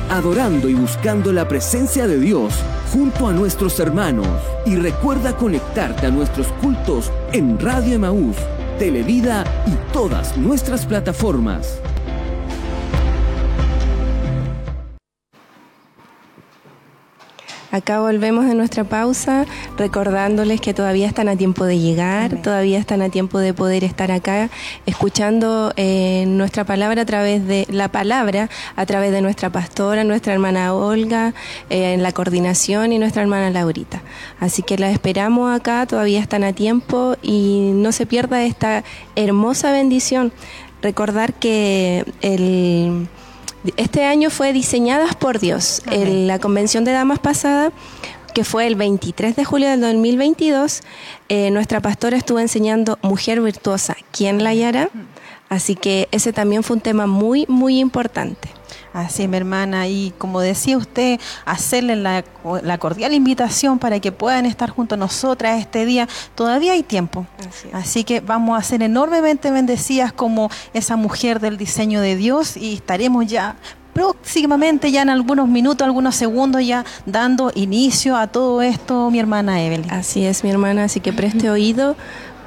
Adorando 0.09 0.67
y 0.67 0.73
buscando 0.73 1.31
la 1.31 1.47
presencia 1.47 2.07
de 2.07 2.19
Dios 2.19 2.55
junto 2.91 3.27
a 3.27 3.33
nuestros 3.33 3.79
hermanos. 3.79 4.27
Y 4.65 4.75
recuerda 4.77 5.37
conectarte 5.37 6.07
a 6.07 6.09
nuestros 6.09 6.47
cultos 6.53 7.11
en 7.33 7.59
Radio 7.59 7.95
Emaús, 7.95 8.35
Televida 8.79 9.43
y 9.67 9.93
todas 9.93 10.35
nuestras 10.37 10.87
plataformas. 10.87 11.79
Acá 17.77 17.99
volvemos 17.99 18.47
de 18.47 18.55
nuestra 18.55 18.85
pausa 18.85 19.45
recordándoles 19.77 20.59
que 20.59 20.73
todavía 20.73 21.05
están 21.05 21.29
a 21.29 21.35
tiempo 21.35 21.63
de 21.63 21.77
llegar, 21.77 22.41
todavía 22.41 22.79
están 22.79 23.03
a 23.03 23.09
tiempo 23.09 23.37
de 23.37 23.53
poder 23.53 23.83
estar 23.83 24.11
acá 24.11 24.49
escuchando 24.87 25.73
eh, 25.75 26.25
nuestra 26.27 26.63
palabra 26.63 27.03
a 27.03 27.05
través 27.05 27.45
de 27.45 27.67
la 27.69 27.91
palabra, 27.91 28.49
a 28.75 28.85
través 28.87 29.11
de 29.11 29.21
nuestra 29.21 29.51
pastora, 29.51 30.03
nuestra 30.03 30.33
hermana 30.33 30.73
Olga 30.73 31.35
eh, 31.69 31.93
en 31.93 32.01
la 32.01 32.13
coordinación 32.13 32.93
y 32.93 32.97
nuestra 32.97 33.21
hermana 33.21 33.51
Laurita. 33.51 34.01
Así 34.39 34.63
que 34.63 34.79
la 34.79 34.89
esperamos 34.89 35.55
acá, 35.55 35.85
todavía 35.85 36.19
están 36.19 36.43
a 36.43 36.53
tiempo 36.53 37.15
y 37.21 37.73
no 37.75 37.91
se 37.91 38.07
pierda 38.07 38.43
esta 38.43 38.83
hermosa 39.15 39.71
bendición. 39.71 40.33
Recordar 40.81 41.35
que 41.35 42.05
el 42.21 43.07
este 43.75 44.05
año 44.05 44.29
fue 44.29 44.53
Diseñadas 44.53 45.15
por 45.15 45.39
Dios. 45.39 45.81
En 45.91 46.27
la 46.27 46.39
convención 46.39 46.83
de 46.83 46.91
damas 46.91 47.19
pasada, 47.19 47.71
que 48.33 48.43
fue 48.43 48.67
el 48.67 48.75
23 48.75 49.35
de 49.35 49.43
julio 49.45 49.69
del 49.69 49.81
2022, 49.81 50.81
eh, 51.29 51.49
nuestra 51.51 51.81
pastora 51.81 52.17
estuvo 52.17 52.39
enseñando 52.39 52.99
Mujer 53.01 53.41
Virtuosa, 53.41 53.97
¿quién 54.11 54.43
la 54.43 54.51
hallará? 54.51 54.89
Así 55.49 55.75
que 55.75 56.07
ese 56.11 56.33
también 56.33 56.63
fue 56.63 56.75
un 56.75 56.81
tema 56.81 57.07
muy, 57.07 57.45
muy 57.47 57.79
importante. 57.79 58.49
Así, 58.97 59.27
mi 59.27 59.37
hermana, 59.37 59.87
y 59.87 60.11
como 60.17 60.39
decía 60.39 60.75
usted, 60.75 61.19
hacerle 61.45 61.95
la, 61.95 62.23
cordial 62.79 63.13
invitación 63.13 63.77
para 63.77 63.99
que 63.99 64.11
puedan 64.11 64.47
estar 64.47 64.71
junto 64.71 64.95
a 64.95 64.97
nosotras 64.97 65.59
este 65.59 65.85
día. 65.85 66.09
Todavía 66.33 66.71
hay 66.71 66.81
tiempo. 66.81 67.27
Así, 67.73 68.03
que 68.03 68.21
vamos 68.21 68.57
a 68.57 68.63
ser 68.63 68.81
enormemente 68.81 69.51
bendecidas 69.51 70.11
como 70.11 70.49
esa 70.73 70.95
mujer 70.95 71.39
del 71.39 71.57
diseño 71.57 72.01
de 72.01 72.15
Dios 72.15 72.57
y 72.57 72.73
estaremos 72.73 73.27
ya 73.27 73.55
próximamente, 73.93 74.91
ya 74.91 75.03
en 75.03 75.11
algunos 75.11 75.47
minutos, 75.47 75.85
algunos 75.85 76.15
segundos, 76.15 76.65
ya 76.65 76.83
dando 77.05 77.51
inicio 77.53 78.17
a 78.17 78.25
todo 78.25 78.63
esto, 78.63 79.11
mi 79.11 79.19
hermana 79.19 79.61
Evelyn. 79.61 79.91
Así 79.91 80.25
es, 80.25 80.43
mi 80.43 80.49
hermana, 80.49 80.85
así 80.85 81.01
que 81.01 81.13
preste 81.13 81.51
oído 81.51 81.95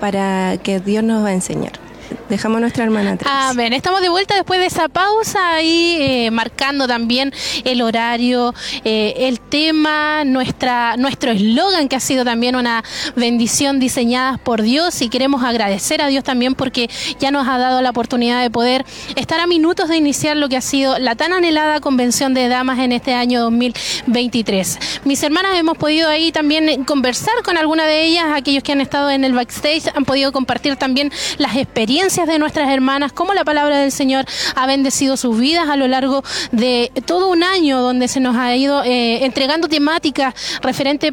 para 0.00 0.58
que 0.58 0.80
Dios 0.80 1.04
nos 1.04 1.24
va 1.24 1.28
a 1.28 1.34
enseñar. 1.34 1.89
Dejamos 2.28 2.58
a 2.58 2.60
nuestra 2.60 2.84
hermana. 2.84 3.18
Amén. 3.24 3.72
Estamos 3.72 4.00
de 4.00 4.08
vuelta 4.08 4.34
después 4.34 4.60
de 4.60 4.66
esa 4.66 4.88
pausa 4.88 5.54
ahí, 5.54 5.96
eh, 6.00 6.30
marcando 6.30 6.86
también 6.86 7.32
el 7.64 7.82
horario, 7.82 8.54
eh, 8.84 9.14
el 9.18 9.40
tema, 9.40 10.24
nuestra, 10.24 10.96
nuestro 10.96 11.30
eslogan 11.32 11.88
que 11.88 11.96
ha 11.96 12.00
sido 12.00 12.24
también 12.24 12.56
una 12.56 12.82
bendición 13.16 13.78
diseñada 13.80 14.38
por 14.38 14.62
Dios 14.62 15.02
y 15.02 15.08
queremos 15.08 15.42
agradecer 15.42 16.02
a 16.02 16.06
Dios 16.06 16.24
también 16.24 16.54
porque 16.54 16.88
ya 17.18 17.30
nos 17.30 17.46
ha 17.48 17.58
dado 17.58 17.82
la 17.82 17.90
oportunidad 17.90 18.42
de 18.42 18.50
poder 18.50 18.84
estar 19.16 19.40
a 19.40 19.46
minutos 19.46 19.88
de 19.88 19.96
iniciar 19.96 20.36
lo 20.36 20.48
que 20.48 20.56
ha 20.56 20.60
sido 20.60 20.98
la 20.98 21.14
tan 21.16 21.32
anhelada 21.32 21.80
convención 21.80 22.34
de 22.34 22.48
damas 22.48 22.78
en 22.78 22.92
este 22.92 23.14
año 23.14 23.40
2023. 23.42 24.78
Mis 25.04 25.22
hermanas 25.22 25.58
hemos 25.58 25.76
podido 25.76 26.08
ahí 26.08 26.32
también 26.32 26.84
conversar 26.84 27.34
con 27.44 27.56
alguna 27.58 27.86
de 27.86 28.04
ellas, 28.04 28.26
aquellos 28.34 28.62
que 28.62 28.72
han 28.72 28.80
estado 28.80 29.10
en 29.10 29.24
el 29.24 29.32
backstage 29.32 29.90
han 29.94 30.04
podido 30.04 30.32
compartir 30.32 30.76
también 30.76 31.12
las 31.38 31.56
experiencias 31.56 31.99
de 32.00 32.38
nuestras 32.38 32.70
hermanas, 32.70 33.12
cómo 33.12 33.34
la 33.34 33.44
palabra 33.44 33.78
del 33.78 33.92
Señor 33.92 34.24
ha 34.56 34.66
bendecido 34.66 35.18
sus 35.18 35.38
vidas 35.38 35.68
a 35.68 35.76
lo 35.76 35.86
largo 35.86 36.24
de 36.50 36.90
todo 37.04 37.28
un 37.28 37.42
año 37.42 37.82
donde 37.82 38.08
se 38.08 38.20
nos 38.20 38.36
ha 38.36 38.56
ido 38.56 38.82
eh, 38.82 39.22
entregando 39.26 39.68
temáticas 39.68 40.34
referentes 40.62 41.12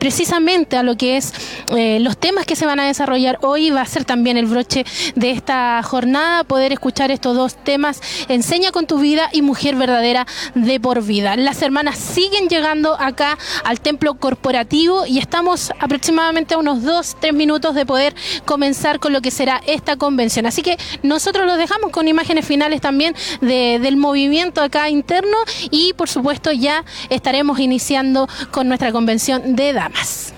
precisamente 0.00 0.76
a 0.76 0.82
lo 0.82 0.96
que 0.96 1.16
es 1.16 1.32
eh, 1.76 1.98
los 2.00 2.16
temas 2.16 2.46
que 2.46 2.56
se 2.56 2.66
van 2.66 2.80
a 2.80 2.86
desarrollar 2.86 3.38
hoy. 3.42 3.70
Va 3.70 3.82
a 3.82 3.86
ser 3.86 4.04
también 4.04 4.36
el 4.36 4.46
broche 4.46 4.84
de 5.14 5.30
esta 5.30 5.80
jornada, 5.84 6.42
poder 6.42 6.72
escuchar 6.72 7.12
estos 7.12 7.36
dos 7.36 7.54
temas, 7.54 8.00
Enseña 8.28 8.72
con 8.72 8.86
tu 8.86 8.98
vida 8.98 9.28
y 9.32 9.42
Mujer 9.42 9.76
verdadera 9.76 10.26
de 10.54 10.80
por 10.80 11.02
vida. 11.02 11.36
Las 11.36 11.60
hermanas 11.62 11.98
siguen 11.98 12.48
llegando 12.48 12.96
acá 12.98 13.38
al 13.64 13.80
templo 13.80 14.14
corporativo 14.14 15.06
y 15.06 15.18
estamos 15.18 15.70
aproximadamente 15.78 16.54
a 16.54 16.58
unos 16.58 16.82
dos, 16.82 17.16
tres 17.20 17.34
minutos 17.34 17.74
de 17.74 17.84
poder 17.84 18.14
comenzar 18.46 19.00
con 19.00 19.12
lo 19.12 19.20
que 19.20 19.30
será 19.30 19.60
esta 19.66 19.96
convención. 19.96 20.46
Así 20.46 20.62
que 20.62 20.78
nosotros 21.02 21.46
los 21.46 21.58
dejamos 21.58 21.90
con 21.90 22.08
imágenes 22.08 22.46
finales 22.46 22.80
también 22.80 23.14
del 23.40 23.96
movimiento 23.98 24.62
acá 24.62 24.88
interno 24.88 25.36
y 25.70 25.92
por 25.92 26.08
supuesto 26.08 26.52
ya 26.52 26.84
estaremos 27.10 27.60
iniciando 27.60 28.28
con 28.50 28.66
nuestra 28.66 28.92
convención 28.92 29.56
de 29.56 29.68
edad 29.68 29.89
más. 29.90 30.32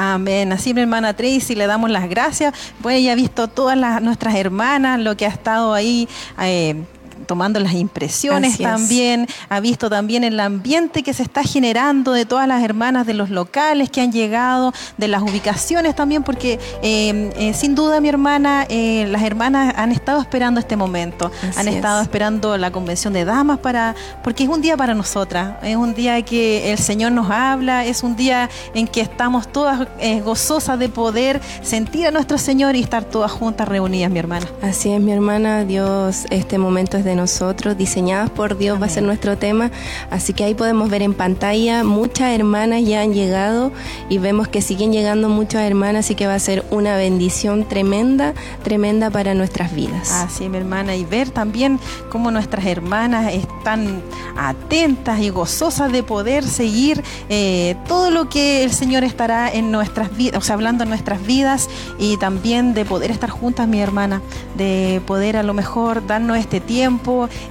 Amén. 0.00 0.52
Así 0.52 0.74
mi 0.74 0.82
hermana 0.82 1.14
Tracy 1.14 1.56
le 1.56 1.66
damos 1.66 1.90
las 1.90 2.08
gracias. 2.08 2.54
Pues 2.80 2.98
ella 2.98 3.12
ha 3.12 3.16
visto 3.16 3.48
todas 3.48 4.00
nuestras 4.00 4.36
hermanas, 4.36 5.00
lo 5.00 5.16
que 5.16 5.26
ha 5.26 5.28
estado 5.28 5.74
ahí 5.74 6.08
eh, 6.40 6.84
tomando 7.26 7.60
las 7.60 7.72
impresiones 7.74 8.58
también, 8.58 9.26
ha 9.48 9.60
visto 9.60 9.90
también 9.90 10.24
el 10.24 10.38
ambiente 10.40 11.02
que 11.02 11.12
se 11.12 11.22
está 11.22 11.42
generando 11.42 12.12
de 12.12 12.24
todas 12.24 12.48
las 12.48 12.62
hermanas 12.62 13.06
de 13.06 13.14
los 13.14 13.30
locales 13.30 13.90
que 13.90 14.00
han 14.00 14.12
llegado, 14.12 14.72
de 14.96 15.08
las 15.08 15.22
ubicaciones 15.22 15.94
también, 15.94 16.22
porque 16.22 16.58
eh, 16.82 17.30
eh, 17.36 17.54
sin 17.54 17.74
duda 17.74 18.00
mi 18.00 18.08
hermana, 18.08 18.66
eh, 18.68 19.06
las 19.10 19.22
hermanas 19.22 19.74
han 19.76 19.92
estado 19.92 20.20
esperando 20.20 20.60
este 20.60 20.76
momento, 20.76 21.30
han 21.56 21.68
estado 21.68 22.02
esperando 22.02 22.56
la 22.56 22.70
convención 22.70 23.12
de 23.12 23.24
damas 23.24 23.58
para, 23.58 23.94
porque 24.22 24.44
es 24.44 24.48
un 24.48 24.60
día 24.60 24.76
para 24.76 24.94
nosotras, 24.94 25.56
es 25.62 25.76
un 25.76 25.94
día 25.94 26.20
que 26.22 26.72
el 26.72 26.78
Señor 26.78 27.12
nos 27.12 27.30
habla, 27.30 27.84
es 27.84 28.02
un 28.02 28.16
día 28.16 28.48
en 28.74 28.86
que 28.86 29.00
estamos 29.00 29.48
todas 29.50 29.88
gozosas 30.24 30.78
de 30.78 30.88
poder 30.88 31.40
sentir 31.62 32.06
a 32.06 32.10
nuestro 32.10 32.38
Señor 32.38 32.76
y 32.76 32.80
estar 32.80 33.04
todas 33.04 33.30
juntas 33.30 33.68
reunidas, 33.68 34.10
mi 34.10 34.18
hermana. 34.18 34.46
Así 34.62 34.92
es, 34.92 35.00
mi 35.00 35.12
hermana, 35.12 35.64
Dios, 35.64 36.26
este 36.30 36.58
momento 36.58 36.96
es 36.96 37.04
de 37.08 37.16
nosotros, 37.16 37.76
diseñadas 37.76 38.30
por 38.30 38.58
Dios 38.58 38.80
va 38.80 38.86
a 38.86 38.88
ser 38.88 39.02
nuestro 39.02 39.36
tema. 39.36 39.70
Así 40.10 40.32
que 40.32 40.44
ahí 40.44 40.54
podemos 40.54 40.90
ver 40.90 41.02
en 41.02 41.14
pantalla, 41.14 41.82
muchas 41.82 42.32
hermanas 42.32 42.84
ya 42.84 43.00
han 43.00 43.14
llegado 43.14 43.72
y 44.08 44.18
vemos 44.18 44.48
que 44.48 44.62
siguen 44.62 44.92
llegando 44.92 45.28
muchas 45.28 45.62
hermanas, 45.62 46.06
así 46.06 46.14
que 46.14 46.26
va 46.26 46.34
a 46.34 46.38
ser 46.38 46.64
una 46.70 46.96
bendición 46.96 47.66
tremenda, 47.66 48.34
tremenda 48.62 49.10
para 49.10 49.34
nuestras 49.34 49.74
vidas. 49.74 50.12
Así, 50.12 50.48
mi 50.48 50.58
hermana, 50.58 50.94
y 50.94 51.04
ver 51.04 51.30
también 51.30 51.80
cómo 52.10 52.30
nuestras 52.30 52.66
hermanas 52.66 53.32
están 53.32 54.02
atentas 54.36 55.20
y 55.20 55.30
gozosas 55.30 55.90
de 55.90 56.02
poder 56.02 56.44
seguir 56.44 57.02
eh, 57.28 57.76
todo 57.88 58.10
lo 58.10 58.28
que 58.28 58.62
el 58.64 58.72
Señor 58.72 59.04
estará 59.04 59.50
en 59.50 59.70
nuestras 59.70 60.16
vidas, 60.16 60.38
o 60.38 60.44
sea, 60.44 60.54
hablando 60.54 60.84
en 60.84 60.90
nuestras 60.90 61.24
vidas 61.24 61.68
y 61.98 62.16
también 62.18 62.74
de 62.74 62.84
poder 62.84 63.10
estar 63.10 63.30
juntas, 63.30 63.66
mi 63.66 63.80
hermana, 63.80 64.20
de 64.56 65.00
poder 65.06 65.36
a 65.36 65.42
lo 65.42 65.54
mejor 65.54 66.06
darnos 66.06 66.36
este 66.36 66.60
tiempo 66.60 66.97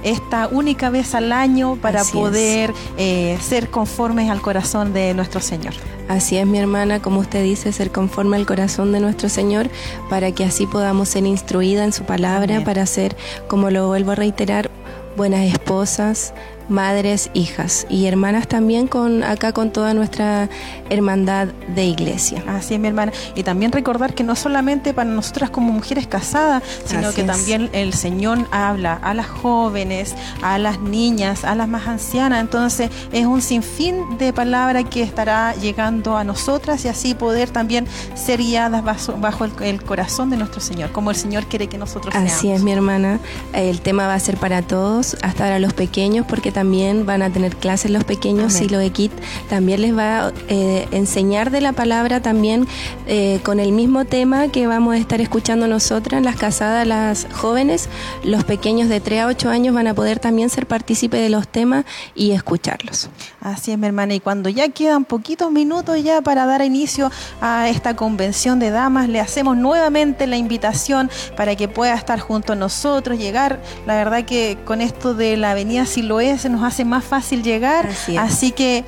esta 0.02 0.48
única 0.48 0.90
vez 0.90 1.14
al 1.14 1.32
año 1.32 1.76
para 1.76 2.04
poder 2.04 2.72
eh, 2.96 3.38
ser 3.40 3.70
conformes 3.70 4.30
al 4.30 4.40
corazón 4.40 4.92
de 4.92 5.14
nuestro 5.14 5.40
Señor. 5.40 5.74
Así 6.08 6.38
es, 6.38 6.46
mi 6.46 6.58
hermana, 6.58 7.00
como 7.02 7.20
usted 7.20 7.42
dice, 7.42 7.70
ser 7.72 7.90
conforme 7.90 8.36
al 8.36 8.46
corazón 8.46 8.92
de 8.92 9.00
nuestro 9.00 9.28
Señor, 9.28 9.68
para 10.08 10.32
que 10.32 10.44
así 10.44 10.66
podamos 10.66 11.10
ser 11.10 11.26
instruidas 11.26 11.84
en 11.84 11.92
su 11.92 12.04
palabra, 12.04 12.64
para 12.64 12.86
ser, 12.86 13.16
como 13.46 13.70
lo 13.70 13.88
vuelvo 13.88 14.12
a 14.12 14.14
reiterar, 14.14 14.70
buenas 15.16 15.42
esposas, 15.42 16.32
madres, 16.68 17.30
hijas 17.34 17.86
y 17.88 18.06
hermanas 18.06 18.48
también 18.48 18.86
con 18.86 19.22
acá 19.22 19.52
con 19.52 19.72
toda 19.72 19.94
nuestra 19.94 20.48
hermandad 20.90 21.48
de 21.74 21.84
iglesia. 21.84 22.42
Así 22.46 22.74
es, 22.74 22.80
mi 22.80 22.88
hermana. 22.88 23.12
Y 23.34 23.42
también 23.42 23.72
recordar 23.72 24.14
que 24.14 24.24
no 24.24 24.36
solamente 24.36 24.94
para 24.94 25.10
nosotras 25.10 25.50
como 25.50 25.72
mujeres 25.72 26.06
casadas, 26.06 26.62
sino 26.84 27.12
que 27.12 27.24
también 27.24 27.70
el 27.72 27.92
Señor 27.94 28.46
habla 28.50 28.94
a 28.94 29.14
las 29.14 29.26
jóvenes, 29.26 30.14
a 30.42 30.58
las 30.58 30.80
niñas, 30.80 31.44
a 31.44 31.54
las 31.54 31.68
más 31.68 31.86
ancianas. 31.86 32.40
Entonces 32.40 32.90
es 33.12 33.26
un 33.26 33.42
sinfín 33.42 34.18
de 34.18 34.32
palabras 34.32 34.84
que 34.90 35.02
estará 35.02 35.54
llegando 35.54 36.16
a 36.16 36.24
nosotras 36.24 36.84
y 36.84 36.88
así 36.88 37.14
poder 37.14 37.50
también 37.50 37.86
ser 38.14 38.40
guiadas 38.40 38.84
bajo, 38.84 39.44
el, 39.44 39.82
corazón 39.82 40.30
de 40.30 40.36
nuestro 40.36 40.60
Señor, 40.60 40.92
como 40.92 41.10
el 41.10 41.16
Señor 41.16 41.46
quiere 41.46 41.66
que 41.68 41.78
nosotros 41.78 42.12
seamos. 42.12 42.32
Así 42.32 42.50
es, 42.50 42.62
mi 42.62 42.72
hermana. 42.72 43.20
El 43.52 43.80
tema 43.80 44.06
va 44.06 44.14
a 44.14 44.20
ser 44.20 44.36
para 44.36 44.62
todos, 44.62 45.16
hasta 45.22 45.48
para 45.48 45.60
los 45.60 45.72
pequeños, 45.72 46.26
porque 46.28 46.52
también 46.58 47.06
van 47.06 47.22
a 47.22 47.30
tener 47.30 47.54
clases 47.54 47.92
los 47.92 48.02
pequeños 48.02 48.60
y 48.60 48.68
lo 48.68 48.78
de 48.78 48.90
KIT 48.90 49.12
también 49.48 49.80
les 49.80 49.96
va 49.96 50.26
a 50.26 50.32
eh, 50.48 50.88
enseñar 50.90 51.52
de 51.52 51.60
la 51.60 51.72
palabra 51.72 52.20
también 52.20 52.66
eh, 53.06 53.38
con 53.44 53.60
el 53.60 53.70
mismo 53.70 54.06
tema 54.06 54.48
que 54.48 54.66
vamos 54.66 54.94
a 54.94 54.98
estar 54.98 55.20
escuchando 55.20 55.68
nosotras, 55.68 56.20
las 56.20 56.34
casadas, 56.34 56.84
las 56.84 57.28
jóvenes, 57.32 57.88
los 58.24 58.42
pequeños 58.42 58.88
de 58.88 58.98
3 58.98 59.20
a 59.20 59.26
8 59.28 59.50
años 59.50 59.72
van 59.72 59.86
a 59.86 59.94
poder 59.94 60.18
también 60.18 60.50
ser 60.50 60.66
partícipes 60.66 61.20
de 61.20 61.28
los 61.28 61.46
temas 61.46 61.84
y 62.16 62.32
escucharlos. 62.32 63.08
Así 63.40 63.70
es, 63.70 63.78
mi 63.78 63.86
hermana, 63.86 64.14
y 64.14 64.18
cuando 64.18 64.48
ya 64.48 64.68
quedan 64.68 65.04
poquitos 65.04 65.52
minutos 65.52 66.02
ya 66.02 66.22
para 66.22 66.44
dar 66.44 66.62
inicio 66.62 67.12
a 67.40 67.68
esta 67.68 67.94
convención 67.94 68.58
de 68.58 68.70
damas, 68.70 69.08
le 69.08 69.20
hacemos 69.20 69.56
nuevamente 69.56 70.26
la 70.26 70.36
invitación 70.36 71.08
para 71.36 71.54
que 71.54 71.68
pueda 71.68 71.94
estar 71.94 72.18
junto 72.18 72.54
a 72.54 72.56
nosotros, 72.56 73.16
llegar, 73.16 73.62
la 73.86 73.94
verdad 73.94 74.24
que 74.24 74.58
con 74.64 74.80
esto 74.80 75.14
de 75.14 75.36
la 75.36 75.52
avenida 75.52 75.86
Siloé 75.86 76.36
nos 76.48 76.62
hace 76.62 76.84
más 76.84 77.04
fácil 77.04 77.42
llegar. 77.42 77.88
Así, 78.18 78.52
que 78.52 78.84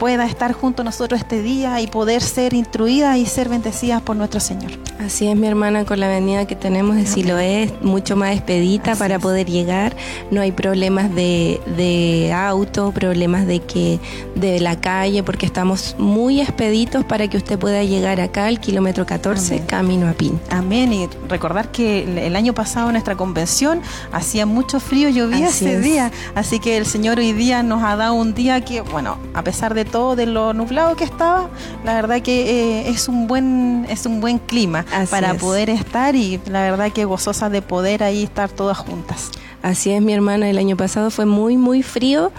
pueda 0.00 0.24
estar 0.24 0.54
junto 0.54 0.80
a 0.80 0.84
nosotros 0.86 1.20
este 1.20 1.42
día 1.42 1.78
y 1.82 1.86
poder 1.86 2.22
ser 2.22 2.54
instruidas 2.54 3.18
y 3.18 3.26
ser 3.26 3.50
bendecidas 3.50 4.00
por 4.00 4.16
nuestro 4.16 4.40
Señor. 4.40 4.72
Así 4.98 5.28
es, 5.28 5.36
mi 5.36 5.46
hermana, 5.46 5.84
con 5.84 6.00
la 6.00 6.06
avenida 6.06 6.46
que 6.46 6.56
tenemos 6.56 6.96
de 6.96 7.06
Siloé, 7.06 7.64
es 7.64 7.82
mucho 7.82 8.16
más 8.16 8.34
expedita 8.34 8.96
para 8.96 9.18
poder 9.18 9.46
llegar. 9.46 9.94
No 10.30 10.40
hay 10.40 10.52
problemas 10.52 11.14
de, 11.14 11.60
de, 11.76 12.32
auto, 12.32 12.92
problemas 12.92 13.46
de 13.46 13.60
que 13.60 14.00
de 14.34 14.58
la 14.60 14.80
calle, 14.80 15.22
porque 15.22 15.44
estamos 15.44 15.96
muy 15.98 16.40
expeditos 16.40 17.04
para 17.04 17.28
que 17.28 17.36
usted 17.36 17.58
pueda 17.58 17.82
llegar 17.82 18.20
acá 18.20 18.46
al 18.46 18.58
kilómetro 18.58 19.04
14, 19.04 19.66
camino 19.66 20.08
a 20.08 20.12
Pin. 20.12 20.40
Amén. 20.48 20.94
Y 20.94 21.08
recordar 21.28 21.70
que 21.70 22.26
el 22.26 22.36
año 22.36 22.54
pasado 22.54 22.86
en 22.86 22.92
nuestra 22.92 23.16
convención 23.16 23.82
hacía 24.12 24.46
mucho 24.46 24.80
frío, 24.80 25.10
llovía 25.10 25.48
ese 25.48 25.78
día. 25.78 26.10
Así 26.34 26.58
que 26.58 26.78
el 26.78 26.86
Señor 26.86 27.18
hoy 27.18 27.34
día 27.34 27.62
nos 27.62 27.82
ha 27.82 27.96
dado 27.96 28.14
un 28.14 28.32
día 28.32 28.62
que, 28.62 28.80
bueno, 28.80 29.18
a 29.34 29.44
pesar 29.44 29.74
de 29.74 29.89
todo, 29.90 30.16
de 30.16 30.26
lo 30.26 30.52
nublado 30.52 30.96
que 30.96 31.04
estaba, 31.04 31.48
la 31.84 31.94
verdad 31.94 32.22
que 32.22 32.80
eh, 32.80 32.88
es 32.88 33.08
un 33.08 33.26
buen, 33.26 33.86
es 33.88 34.06
un 34.06 34.20
buen 34.20 34.38
clima 34.38 34.84
para 35.10 35.34
poder 35.34 35.70
estar 35.70 36.14
y 36.16 36.40
la 36.46 36.62
verdad 36.62 36.92
que 36.92 37.04
gozosa 37.04 37.50
de 37.50 37.62
poder 37.62 38.02
ahí 38.02 38.24
estar 38.24 38.50
todas 38.50 38.78
juntas. 38.78 39.30
Así 39.62 39.90
es, 39.90 40.00
mi 40.00 40.12
hermana, 40.12 40.48
el 40.48 40.58
año 40.58 40.76
pasado 40.76 41.10
fue 41.10 41.26
muy, 41.26 41.56
muy 41.56 41.82
frío, 41.82 42.32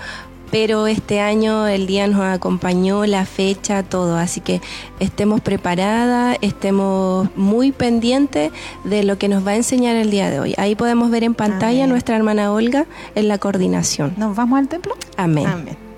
pero 0.51 0.87
este 0.87 1.21
año 1.21 1.67
el 1.67 1.87
día 1.87 2.07
nos 2.07 2.21
acompañó, 2.21 3.05
la 3.05 3.25
fecha, 3.25 3.83
todo, 3.83 4.17
así 4.17 4.41
que 4.41 4.61
estemos 4.99 5.39
preparadas, 5.41 6.37
estemos 6.41 7.29
muy 7.35 7.71
pendientes 7.71 8.51
de 8.83 9.03
lo 9.03 9.17
que 9.17 9.29
nos 9.29 9.45
va 9.45 9.51
a 9.51 9.55
enseñar 9.55 9.95
el 9.95 10.11
día 10.11 10.29
de 10.29 10.39
hoy. 10.39 10.53
Ahí 10.57 10.75
podemos 10.75 11.09
ver 11.09 11.23
en 11.23 11.35
pantalla 11.35 11.85
a 11.85 11.87
nuestra 11.87 12.15
hermana 12.17 12.51
Olga 12.51 12.85
en 13.15 13.27
la 13.27 13.37
coordinación. 13.37 14.13
¿Nos 14.17 14.35
vamos 14.35 14.59
al 14.59 14.67
templo? 14.67 14.95
Amén. 15.15 15.47
Amén 15.47 15.90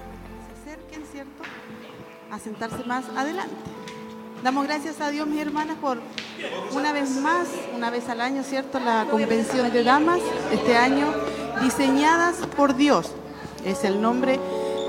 sentarse 2.44 2.84
más 2.86 3.06
adelante. 3.16 3.56
Damos 4.44 4.68
gracias 4.68 5.00
a 5.00 5.10
Dios, 5.10 5.26
mis 5.26 5.40
hermanas, 5.40 5.78
por 5.80 6.00
una 6.74 6.92
vez 6.92 7.12
más, 7.12 7.48
una 7.74 7.90
vez 7.90 8.10
al 8.10 8.20
año, 8.20 8.44
¿cierto? 8.44 8.80
La 8.80 9.08
convención 9.10 9.72
de 9.72 9.84
damas, 9.84 10.20
este 10.52 10.76
año, 10.76 11.06
diseñadas 11.62 12.36
por 12.58 12.76
Dios. 12.76 13.12
Es 13.64 13.86
el 13.86 14.02
nombre 14.02 14.40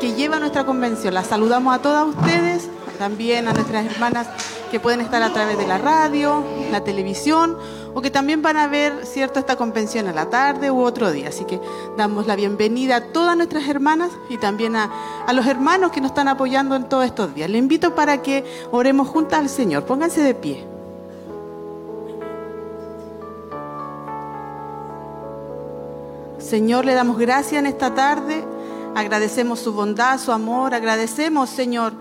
que 0.00 0.14
lleva 0.14 0.40
nuestra 0.40 0.66
convención. 0.66 1.14
Las 1.14 1.28
saludamos 1.28 1.72
a 1.72 1.78
todas 1.78 2.08
ustedes, 2.08 2.68
también 2.98 3.46
a 3.46 3.52
nuestras 3.52 3.86
hermanas 3.86 4.26
que 4.72 4.80
pueden 4.80 5.00
estar 5.00 5.22
a 5.22 5.32
través 5.32 5.56
de 5.56 5.68
la 5.68 5.78
radio, 5.78 6.42
la 6.72 6.82
televisión 6.82 7.56
o 7.94 8.02
que 8.02 8.10
también 8.10 8.42
van 8.42 8.56
a 8.56 8.66
ver 8.66 9.06
cierto 9.06 9.38
esta 9.38 9.56
convención 9.56 10.08
a 10.08 10.12
la 10.12 10.28
tarde 10.28 10.70
u 10.70 10.82
otro 10.82 11.12
día. 11.12 11.28
Así 11.28 11.44
que 11.44 11.60
damos 11.96 12.26
la 12.26 12.34
bienvenida 12.34 12.96
a 12.96 13.00
todas 13.12 13.36
nuestras 13.36 13.68
hermanas 13.68 14.10
y 14.28 14.36
también 14.36 14.74
a, 14.74 14.90
los 15.32 15.46
hermanos 15.46 15.92
que 15.92 16.00
nos 16.00 16.10
están 16.10 16.26
apoyando 16.26 16.74
en 16.74 16.88
todos 16.88 17.04
estos 17.04 17.34
días. 17.34 17.48
Le 17.48 17.58
invito 17.58 17.94
para 17.94 18.20
que 18.20 18.44
oremos 18.72 19.08
juntas 19.08 19.38
al 19.38 19.48
Señor. 19.48 19.84
Pónganse 19.84 20.22
de 20.22 20.34
pie. 20.34 20.66
Señor, 26.38 26.84
le 26.84 26.94
damos 26.94 27.16
gracias 27.16 27.60
en 27.60 27.66
esta 27.66 27.94
tarde. 27.94 28.44
Agradecemos 28.96 29.60
su 29.60 29.72
bondad, 29.72 30.18
su 30.18 30.32
amor. 30.32 30.74
Agradecemos, 30.74 31.48
Señor, 31.48 31.94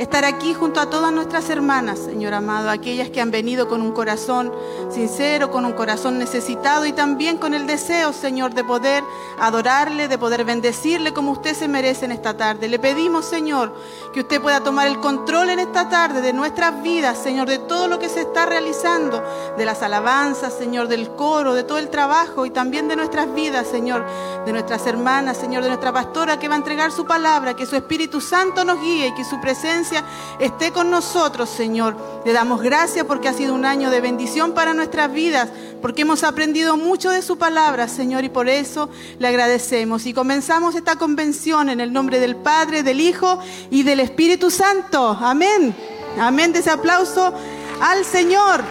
estar 0.00 0.24
aquí 0.24 0.54
junto 0.54 0.80
a 0.80 0.88
todas 0.88 1.12
nuestras 1.12 1.50
hermanas, 1.50 1.98
Señor 1.98 2.32
amado, 2.32 2.70
aquellas 2.70 3.10
que 3.10 3.20
han 3.20 3.30
venido 3.30 3.68
con 3.68 3.82
un 3.82 3.92
corazón 3.92 4.50
sincero, 4.90 5.50
con 5.50 5.66
un 5.66 5.72
corazón 5.72 6.18
necesitado 6.18 6.86
y 6.86 6.92
también 6.92 7.36
con 7.36 7.52
el 7.52 7.66
deseo, 7.66 8.14
Señor, 8.14 8.54
de 8.54 8.64
poder 8.64 9.04
adorarle, 9.38 10.08
de 10.08 10.16
poder 10.16 10.46
bendecirle 10.46 11.12
como 11.12 11.32
usted 11.32 11.54
se 11.54 11.68
merece 11.68 12.06
en 12.06 12.12
esta 12.12 12.34
tarde. 12.34 12.66
Le 12.66 12.78
pedimos, 12.78 13.26
Señor, 13.26 13.74
que 14.14 14.20
usted 14.20 14.40
pueda 14.40 14.64
tomar 14.64 14.86
el 14.86 15.00
control 15.00 15.50
en 15.50 15.58
esta 15.58 15.90
tarde 15.90 16.22
de 16.22 16.32
nuestras 16.32 16.82
vidas, 16.82 17.18
Señor, 17.18 17.46
de 17.46 17.58
todo 17.58 17.86
lo 17.86 17.98
que 17.98 18.08
se 18.08 18.22
está 18.22 18.46
realizando, 18.46 19.22
de 19.58 19.66
las 19.66 19.82
alabanzas, 19.82 20.54
Señor, 20.54 20.88
del 20.88 21.10
coro, 21.10 21.52
de 21.52 21.64
todo 21.64 21.76
el 21.76 21.90
trabajo 21.90 22.46
y 22.46 22.50
también 22.50 22.88
de 22.88 22.96
nuestras 22.96 23.34
vidas, 23.34 23.66
Señor, 23.66 24.06
de 24.46 24.52
nuestras 24.52 24.86
hermanas, 24.86 25.36
Señor, 25.36 25.62
de 25.62 25.68
nuestra 25.68 25.92
pastora 25.92 26.38
que 26.38 26.48
va 26.48 26.54
a 26.54 26.58
entregar 26.58 26.90
su 26.90 27.04
palabra, 27.04 27.54
que 27.54 27.66
su 27.66 27.76
Espíritu 27.76 28.22
Santo 28.22 28.64
nos 28.64 28.80
guíe 28.80 29.08
y 29.08 29.14
que 29.14 29.26
su 29.26 29.38
presencia 29.42 29.89
esté 30.38 30.72
con 30.72 30.90
nosotros, 30.90 31.48
Señor. 31.48 31.96
Le 32.24 32.32
damos 32.32 32.62
gracias 32.62 33.04
porque 33.06 33.28
ha 33.28 33.32
sido 33.32 33.54
un 33.54 33.64
año 33.64 33.90
de 33.90 34.00
bendición 34.00 34.52
para 34.52 34.74
nuestras 34.74 35.12
vidas, 35.12 35.48
porque 35.80 36.02
hemos 36.02 36.24
aprendido 36.24 36.76
mucho 36.76 37.10
de 37.10 37.22
su 37.22 37.38
palabra, 37.38 37.88
Señor, 37.88 38.24
y 38.24 38.28
por 38.28 38.48
eso 38.48 38.90
le 39.18 39.28
agradecemos. 39.28 40.06
Y 40.06 40.14
comenzamos 40.14 40.74
esta 40.74 40.96
convención 40.96 41.68
en 41.68 41.80
el 41.80 41.92
nombre 41.92 42.20
del 42.20 42.36
Padre, 42.36 42.82
del 42.82 43.00
Hijo 43.00 43.40
y 43.70 43.82
del 43.82 44.00
Espíritu 44.00 44.50
Santo. 44.50 45.16
Amén. 45.20 45.74
Amén 46.18 46.52
de 46.52 46.60
ese 46.60 46.70
aplauso 46.70 47.32
al 47.80 48.04
Señor. 48.04 48.62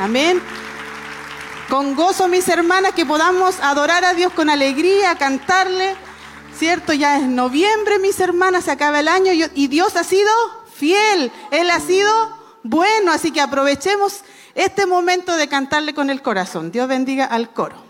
Amén. 0.00 0.42
Con 1.68 1.96
gozo, 1.96 2.28
mis 2.28 2.48
hermanas, 2.48 2.92
que 2.92 3.04
podamos 3.04 3.58
adorar 3.60 4.04
a 4.04 4.14
Dios 4.14 4.32
con 4.32 4.50
alegría, 4.50 5.16
cantarle 5.16 6.05
¿cierto? 6.58 6.92
Ya 6.92 7.18
es 7.18 7.24
noviembre, 7.24 7.98
mis 7.98 8.18
hermanas, 8.20 8.64
se 8.64 8.70
acaba 8.70 9.00
el 9.00 9.08
año 9.08 9.32
y 9.32 9.66
Dios 9.68 9.96
ha 9.96 10.04
sido 10.04 10.30
fiel, 10.74 11.30
Él 11.50 11.70
ha 11.70 11.80
sido 11.80 12.10
bueno, 12.62 13.12
así 13.12 13.30
que 13.30 13.40
aprovechemos 13.40 14.22
este 14.56 14.86
momento 14.86 15.36
de 15.36 15.48
cantarle 15.48 15.94
con 15.94 16.10
el 16.10 16.20
corazón. 16.20 16.72
Dios 16.72 16.88
bendiga 16.88 17.24
al 17.24 17.50
coro. 17.50 17.85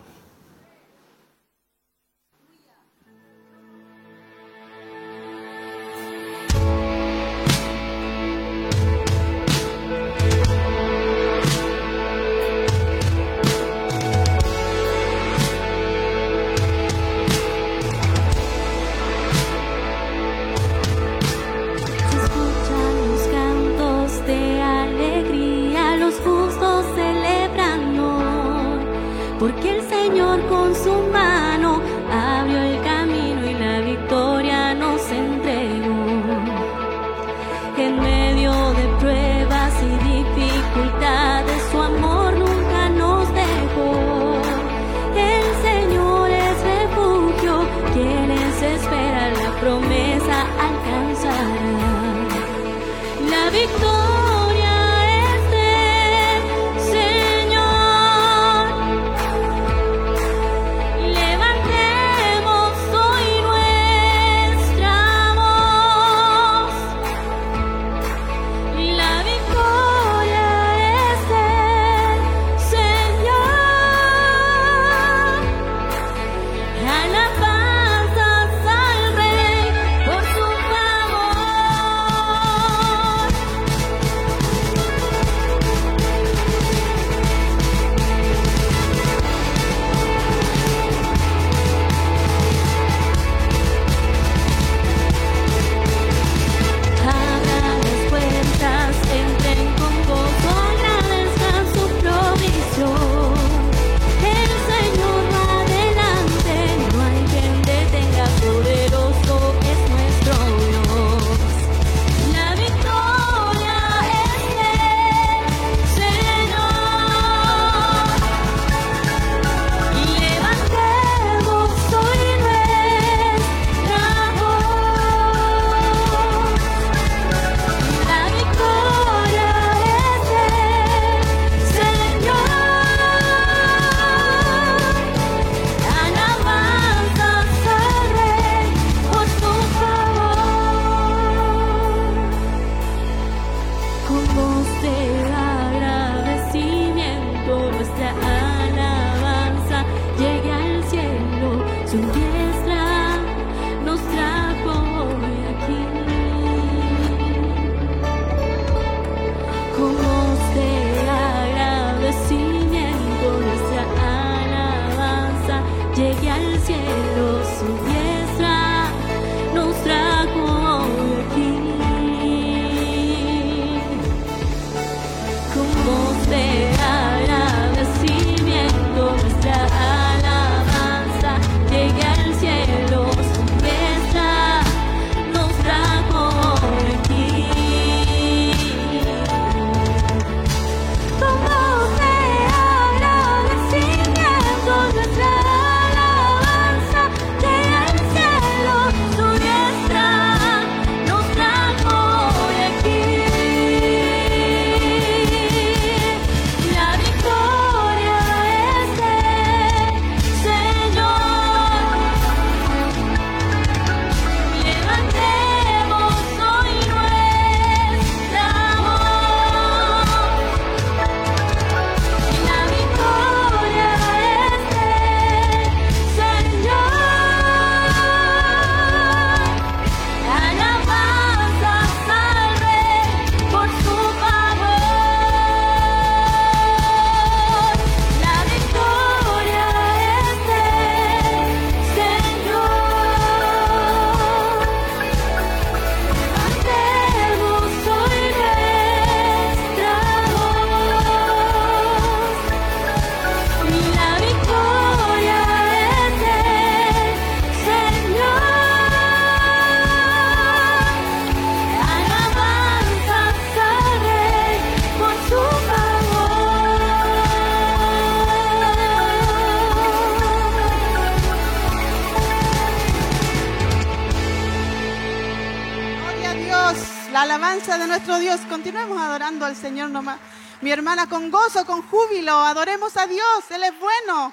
hermana, 280.77 281.09
con 281.09 281.31
gozo, 281.31 281.65
con 281.65 281.83
júbilo. 281.89 282.33
Adoremos 282.33 282.97
a 282.97 283.07
Dios, 283.07 283.51
Él 283.51 283.63
es 283.65 283.73
bueno. 283.81 284.33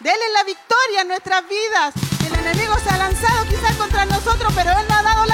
Dele 0.00 0.24
la 0.32 0.44
victoria 0.44 1.02
en 1.02 1.08
nuestras 1.08 1.42
vidas. 1.48 1.94
El 2.26 2.34
enemigo 2.34 2.74
se 2.82 2.88
ha 2.88 2.96
lanzado 2.96 3.44
quizás 3.44 3.76
contra 3.76 4.06
nosotros, 4.06 4.52
pero 4.54 4.70
Él 4.70 4.86
no 4.88 4.94
ha 4.96 5.02
dado 5.02 5.26
la 5.26 5.31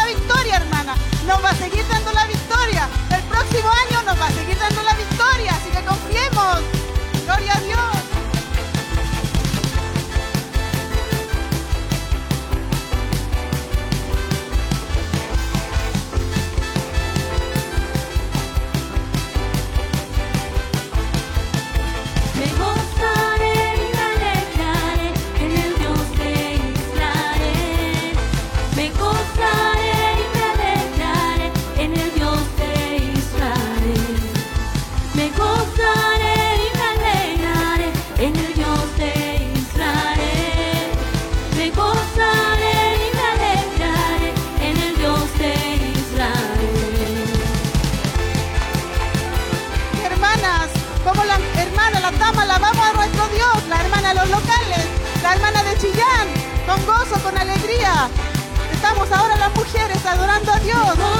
Dios. 60.68 61.17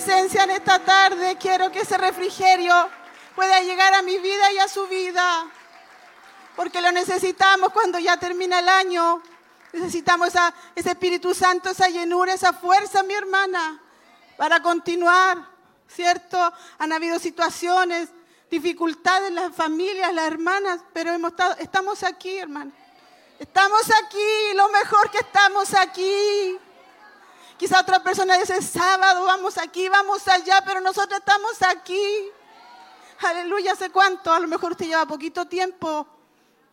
Presencia 0.00 0.44
en 0.44 0.50
esta 0.50 0.78
tarde. 0.78 1.36
Quiero 1.36 1.70
que 1.70 1.80
ese 1.80 1.98
refrigerio 1.98 2.74
pueda 3.36 3.60
llegar 3.60 3.92
a 3.92 4.00
mi 4.00 4.16
vida 4.18 4.50
y 4.52 4.58
a 4.58 4.66
su 4.66 4.86
vida. 4.86 5.46
Porque 6.56 6.80
lo 6.80 6.90
necesitamos 6.90 7.70
cuando 7.70 7.98
ya 7.98 8.16
termina 8.16 8.60
el 8.60 8.68
año. 8.68 9.22
Necesitamos 9.72 10.32
ese 10.74 10.90
Espíritu 10.90 11.34
Santo, 11.34 11.68
esa 11.70 11.88
llenura, 11.88 12.32
esa 12.32 12.54
fuerza, 12.54 13.02
mi 13.02 13.12
hermana, 13.12 13.80
para 14.38 14.62
continuar, 14.62 15.46
¿cierto? 15.86 16.52
Han 16.78 16.92
habido 16.92 17.18
situaciones, 17.18 18.08
dificultades 18.50 19.30
las 19.30 19.54
familias, 19.54 20.14
las 20.14 20.26
hermanas, 20.26 20.80
pero 20.94 21.12
hemos 21.12 21.32
estado, 21.32 21.56
estamos 21.58 22.02
aquí, 22.02 22.38
hermana. 22.38 22.72
Estamos 23.38 23.82
aquí, 24.02 24.54
lo 24.54 24.70
mejor 24.70 25.10
que 25.10 25.18
estamos 25.18 25.74
aquí. 25.74 26.58
Quizá 27.60 27.78
otra 27.80 28.02
persona 28.02 28.38
dice, 28.38 28.62
sábado, 28.62 29.26
vamos 29.26 29.58
aquí, 29.58 29.86
vamos 29.90 30.26
allá, 30.28 30.62
pero 30.64 30.80
nosotros 30.80 31.18
estamos 31.18 31.60
aquí. 31.60 32.30
Aleluya, 33.20 33.72
¿hace 33.72 33.90
cuánto? 33.90 34.32
A 34.32 34.40
lo 34.40 34.48
mejor 34.48 34.72
usted 34.72 34.86
lleva 34.86 35.04
poquito 35.04 35.44
tiempo, 35.44 36.06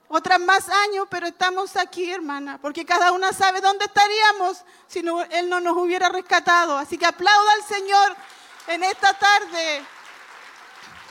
otras 0.08 0.40
más 0.40 0.70
años, 0.70 1.06
pero 1.10 1.28
estamos 1.28 1.76
aquí, 1.76 2.10
hermana, 2.10 2.58
porque 2.62 2.86
cada 2.86 3.12
una 3.12 3.34
sabe 3.34 3.60
dónde 3.60 3.84
estaríamos 3.84 4.64
si 4.88 5.04
no- 5.04 5.22
Él 5.24 5.50
no 5.50 5.60
nos 5.60 5.76
hubiera 5.76 6.08
rescatado. 6.08 6.78
Así 6.78 6.98
que 6.98 7.06
aplauda 7.06 7.52
al 7.52 7.64
Señor 7.66 8.16
en 8.68 8.84
esta 8.86 9.14
tarde. 9.14 9.84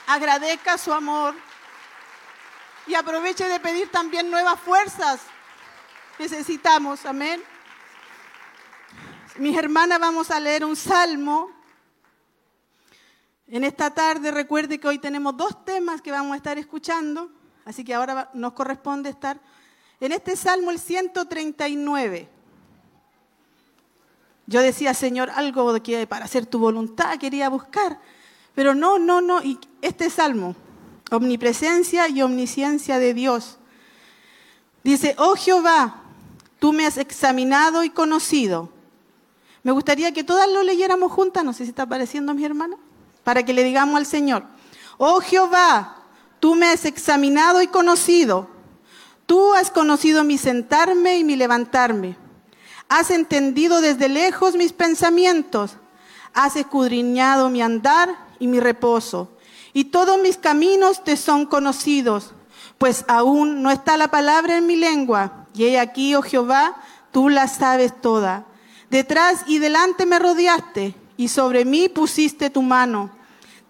Agradezca 0.06 0.78
su 0.78 0.90
amor 0.90 1.34
y 2.86 2.94
aproveche 2.94 3.46
de 3.46 3.60
pedir 3.60 3.90
también 3.90 4.30
nuevas 4.30 4.58
fuerzas. 4.58 5.20
Necesitamos, 6.18 7.04
amén. 7.04 7.44
Mis 9.38 9.54
hermanas, 9.54 10.00
vamos 10.00 10.30
a 10.30 10.40
leer 10.40 10.64
un 10.64 10.74
salmo. 10.76 11.50
En 13.48 13.64
esta 13.64 13.92
tarde 13.92 14.30
recuerde 14.30 14.80
que 14.80 14.88
hoy 14.88 14.98
tenemos 14.98 15.36
dos 15.36 15.62
temas 15.62 16.00
que 16.00 16.10
vamos 16.10 16.32
a 16.32 16.36
estar 16.36 16.56
escuchando, 16.56 17.30
así 17.66 17.84
que 17.84 17.92
ahora 17.92 18.30
nos 18.32 18.54
corresponde 18.54 19.10
estar 19.10 19.38
en 20.00 20.12
este 20.12 20.36
salmo 20.36 20.70
el 20.70 20.78
139. 20.78 22.30
Yo 24.46 24.62
decía, 24.62 24.94
Señor, 24.94 25.28
algo 25.30 25.82
que 25.82 26.06
para 26.06 26.24
hacer 26.24 26.46
tu 26.46 26.58
voluntad 26.58 27.18
quería 27.18 27.50
buscar, 27.50 28.00
pero 28.54 28.74
no, 28.74 28.98
no, 28.98 29.20
no. 29.20 29.42
Y 29.42 29.58
este 29.82 30.08
salmo, 30.08 30.56
omnipresencia 31.10 32.08
y 32.08 32.22
omnisciencia 32.22 32.98
de 32.98 33.12
Dios, 33.12 33.58
dice, 34.82 35.14
oh 35.18 35.36
Jehová, 35.36 36.04
tú 36.58 36.72
me 36.72 36.86
has 36.86 36.96
examinado 36.96 37.84
y 37.84 37.90
conocido. 37.90 38.75
Me 39.66 39.72
gustaría 39.72 40.12
que 40.12 40.22
todas 40.22 40.48
lo 40.48 40.62
leyéramos 40.62 41.10
juntas, 41.10 41.42
no 41.42 41.52
sé 41.52 41.64
si 41.64 41.70
está 41.70 41.82
apareciendo 41.82 42.32
mi 42.34 42.44
hermana, 42.44 42.76
para 43.24 43.42
que 43.44 43.52
le 43.52 43.64
digamos 43.64 43.96
al 43.96 44.06
Señor, 44.06 44.44
oh 44.96 45.18
Jehová, 45.18 46.04
tú 46.38 46.54
me 46.54 46.66
has 46.66 46.84
examinado 46.84 47.60
y 47.60 47.66
conocido. 47.66 48.48
Tú 49.26 49.54
has 49.54 49.72
conocido 49.72 50.22
mi 50.22 50.38
sentarme 50.38 51.18
y 51.18 51.24
mi 51.24 51.34
levantarme. 51.34 52.16
Has 52.88 53.10
entendido 53.10 53.80
desde 53.80 54.08
lejos 54.08 54.54
mis 54.54 54.72
pensamientos. 54.72 55.72
Has 56.32 56.54
escudriñado 56.54 57.50
mi 57.50 57.60
andar 57.60 58.16
y 58.38 58.46
mi 58.46 58.60
reposo. 58.60 59.32
Y 59.72 59.86
todos 59.86 60.16
mis 60.22 60.36
caminos 60.36 61.02
te 61.02 61.16
son 61.16 61.44
conocidos, 61.44 62.34
pues 62.78 63.04
aún 63.08 63.64
no 63.64 63.72
está 63.72 63.96
la 63.96 64.12
palabra 64.12 64.58
en 64.58 64.66
mi 64.68 64.76
lengua. 64.76 65.48
Y 65.54 65.64
he 65.64 65.80
aquí, 65.80 66.14
oh 66.14 66.22
Jehová, 66.22 66.76
tú 67.10 67.28
la 67.28 67.48
sabes 67.48 68.00
toda. 68.00 68.45
Detrás 68.90 69.40
y 69.46 69.58
delante 69.58 70.06
me 70.06 70.18
rodeaste 70.18 70.94
y 71.16 71.28
sobre 71.28 71.64
mí 71.64 71.88
pusiste 71.88 72.50
tu 72.50 72.62
mano. 72.62 73.10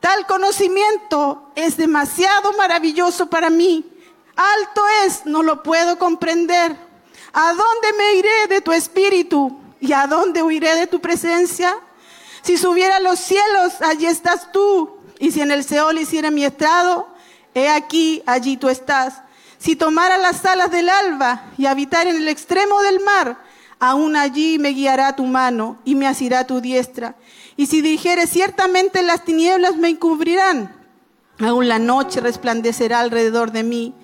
Tal 0.00 0.26
conocimiento 0.26 1.50
es 1.54 1.76
demasiado 1.76 2.52
maravilloso 2.52 3.26
para 3.26 3.50
mí. 3.50 3.84
Alto 4.36 4.82
es, 5.04 5.24
no 5.24 5.42
lo 5.42 5.62
puedo 5.62 5.98
comprender. 5.98 6.76
¿A 7.32 7.48
dónde 7.48 7.92
me 7.96 8.14
iré 8.14 8.46
de 8.48 8.60
tu 8.60 8.72
espíritu? 8.72 9.58
¿Y 9.80 9.92
a 9.92 10.06
dónde 10.06 10.42
huiré 10.42 10.74
de 10.74 10.86
tu 10.86 11.00
presencia? 11.00 11.78
Si 12.42 12.56
subiera 12.56 12.96
a 12.96 13.00
los 13.00 13.18
cielos, 13.18 13.80
allí 13.80 14.06
estás 14.06 14.52
tú. 14.52 14.98
Y 15.18 15.32
si 15.32 15.40
en 15.40 15.50
el 15.50 15.64
Seol 15.64 15.98
hiciera 15.98 16.30
mi 16.30 16.44
estrado, 16.44 17.08
he 17.54 17.68
aquí, 17.68 18.22
allí 18.26 18.56
tú 18.56 18.68
estás. 18.68 19.22
Si 19.58 19.76
tomara 19.76 20.18
las 20.18 20.44
alas 20.44 20.70
del 20.70 20.88
alba 20.88 21.46
y 21.56 21.66
habitar 21.66 22.06
en 22.06 22.16
el 22.16 22.28
extremo 22.28 22.82
del 22.82 23.00
mar, 23.00 23.38
aún 23.78 24.16
allí 24.16 24.58
me 24.58 24.70
guiará 24.70 25.14
tu 25.16 25.24
mano 25.24 25.78
y 25.84 25.94
me 25.94 26.06
asirá 26.06 26.46
tu 26.46 26.60
diestra. 26.60 27.16
Y 27.56 27.66
si 27.66 27.80
dijere 27.80 28.26
ciertamente 28.26 29.02
las 29.02 29.24
tinieblas 29.24 29.76
me 29.76 29.88
encubrirán, 29.88 30.74
aún 31.38 31.68
la 31.68 31.78
noche 31.78 32.20
resplandecerá 32.20 33.00
alrededor 33.00 33.52
de 33.52 33.62
mí. 33.62 33.94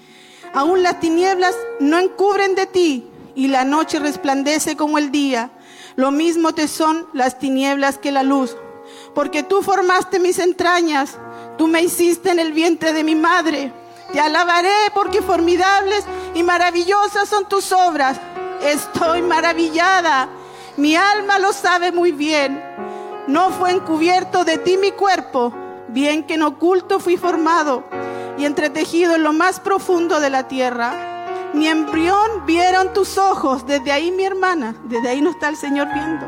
Aún 0.54 0.82
las 0.82 1.00
tinieblas 1.00 1.54
no 1.80 1.98
encubren 1.98 2.54
de 2.54 2.66
ti 2.66 3.06
y 3.34 3.48
la 3.48 3.64
noche 3.64 3.98
resplandece 3.98 4.76
como 4.76 4.98
el 4.98 5.10
día. 5.10 5.50
Lo 5.96 6.10
mismo 6.10 6.54
te 6.54 6.68
son 6.68 7.06
las 7.12 7.38
tinieblas 7.38 7.98
que 7.98 8.12
la 8.12 8.22
luz. 8.22 8.56
Porque 9.14 9.42
tú 9.42 9.62
formaste 9.62 10.18
mis 10.18 10.38
entrañas, 10.38 11.18
tú 11.58 11.66
me 11.66 11.82
hiciste 11.82 12.30
en 12.30 12.38
el 12.38 12.52
vientre 12.52 12.92
de 12.92 13.04
mi 13.04 13.14
madre. 13.14 13.72
Te 14.12 14.20
alabaré 14.20 14.90
porque 14.94 15.22
formidables 15.22 16.04
y 16.34 16.42
maravillosas 16.42 17.28
son 17.28 17.48
tus 17.48 17.72
obras. 17.72 18.18
Estoy 18.64 19.22
maravillada, 19.22 20.28
mi 20.76 20.94
alma 20.94 21.38
lo 21.38 21.52
sabe 21.52 21.90
muy 21.90 22.12
bien. 22.12 22.62
No 23.26 23.50
fue 23.50 23.72
encubierto 23.72 24.44
de 24.44 24.58
ti 24.58 24.76
mi 24.76 24.92
cuerpo, 24.92 25.52
bien 25.88 26.24
que 26.24 26.34
en 26.34 26.42
oculto 26.42 27.00
fui 27.00 27.16
formado 27.16 27.84
y 28.38 28.44
entretejido 28.44 29.16
en 29.16 29.24
lo 29.24 29.32
más 29.32 29.58
profundo 29.58 30.20
de 30.20 30.30
la 30.30 30.46
tierra. 30.48 31.50
Mi 31.54 31.66
embrión 31.66 32.46
vieron 32.46 32.92
tus 32.92 33.18
ojos, 33.18 33.66
desde 33.66 33.92
ahí 33.92 34.10
mi 34.12 34.24
hermana, 34.24 34.76
desde 34.84 35.08
ahí 35.08 35.20
no 35.20 35.30
está 35.30 35.48
el 35.48 35.56
Señor 35.56 35.88
viendo. 35.92 36.26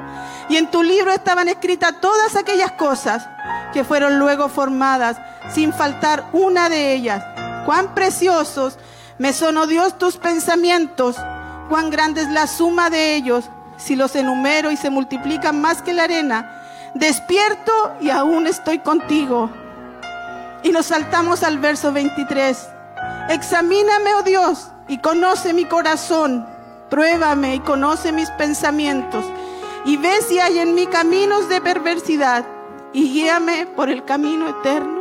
Y 0.48 0.56
en 0.56 0.70
tu 0.70 0.82
libro 0.82 1.12
estaban 1.12 1.48
escritas 1.48 2.00
todas 2.00 2.36
aquellas 2.36 2.72
cosas 2.72 3.28
que 3.72 3.84
fueron 3.84 4.18
luego 4.18 4.48
formadas, 4.48 5.18
sin 5.52 5.72
faltar 5.72 6.28
una 6.32 6.68
de 6.68 6.94
ellas. 6.94 7.24
Cuán 7.64 7.94
preciosos 7.94 8.76
me 9.18 9.32
son, 9.32 9.56
oh 9.56 9.66
Dios, 9.66 9.98
tus 9.98 10.16
pensamientos, 10.16 11.16
cuán 11.68 11.90
grande 11.90 12.22
es 12.22 12.28
la 12.28 12.46
suma 12.46 12.90
de 12.90 13.14
ellos, 13.14 13.48
si 13.76 13.96
los 13.96 14.14
enumero 14.16 14.70
y 14.70 14.76
se 14.76 14.90
multiplican 14.90 15.60
más 15.60 15.82
que 15.82 15.92
la 15.92 16.04
arena. 16.04 16.62
Despierto 16.94 17.72
y 18.00 18.10
aún 18.10 18.46
estoy 18.46 18.78
contigo. 18.78 19.50
Y 20.62 20.70
nos 20.70 20.86
saltamos 20.86 21.42
al 21.42 21.58
verso 21.58 21.92
23. 21.92 22.68
Examíname, 23.28 24.14
oh 24.14 24.22
Dios, 24.22 24.68
y 24.88 24.98
conoce 24.98 25.52
mi 25.52 25.64
corazón. 25.64 26.46
Pruébame 26.88 27.56
y 27.56 27.60
conoce 27.60 28.12
mis 28.12 28.30
pensamientos. 28.30 29.24
Y 29.84 29.96
ve 29.96 30.22
si 30.26 30.38
hay 30.38 30.58
en 30.58 30.74
mí 30.74 30.86
caminos 30.86 31.48
de 31.48 31.60
perversidad. 31.60 32.44
Y 32.92 33.12
guíame 33.12 33.66
por 33.66 33.90
el 33.90 34.04
camino 34.04 34.48
eterno. 34.48 35.00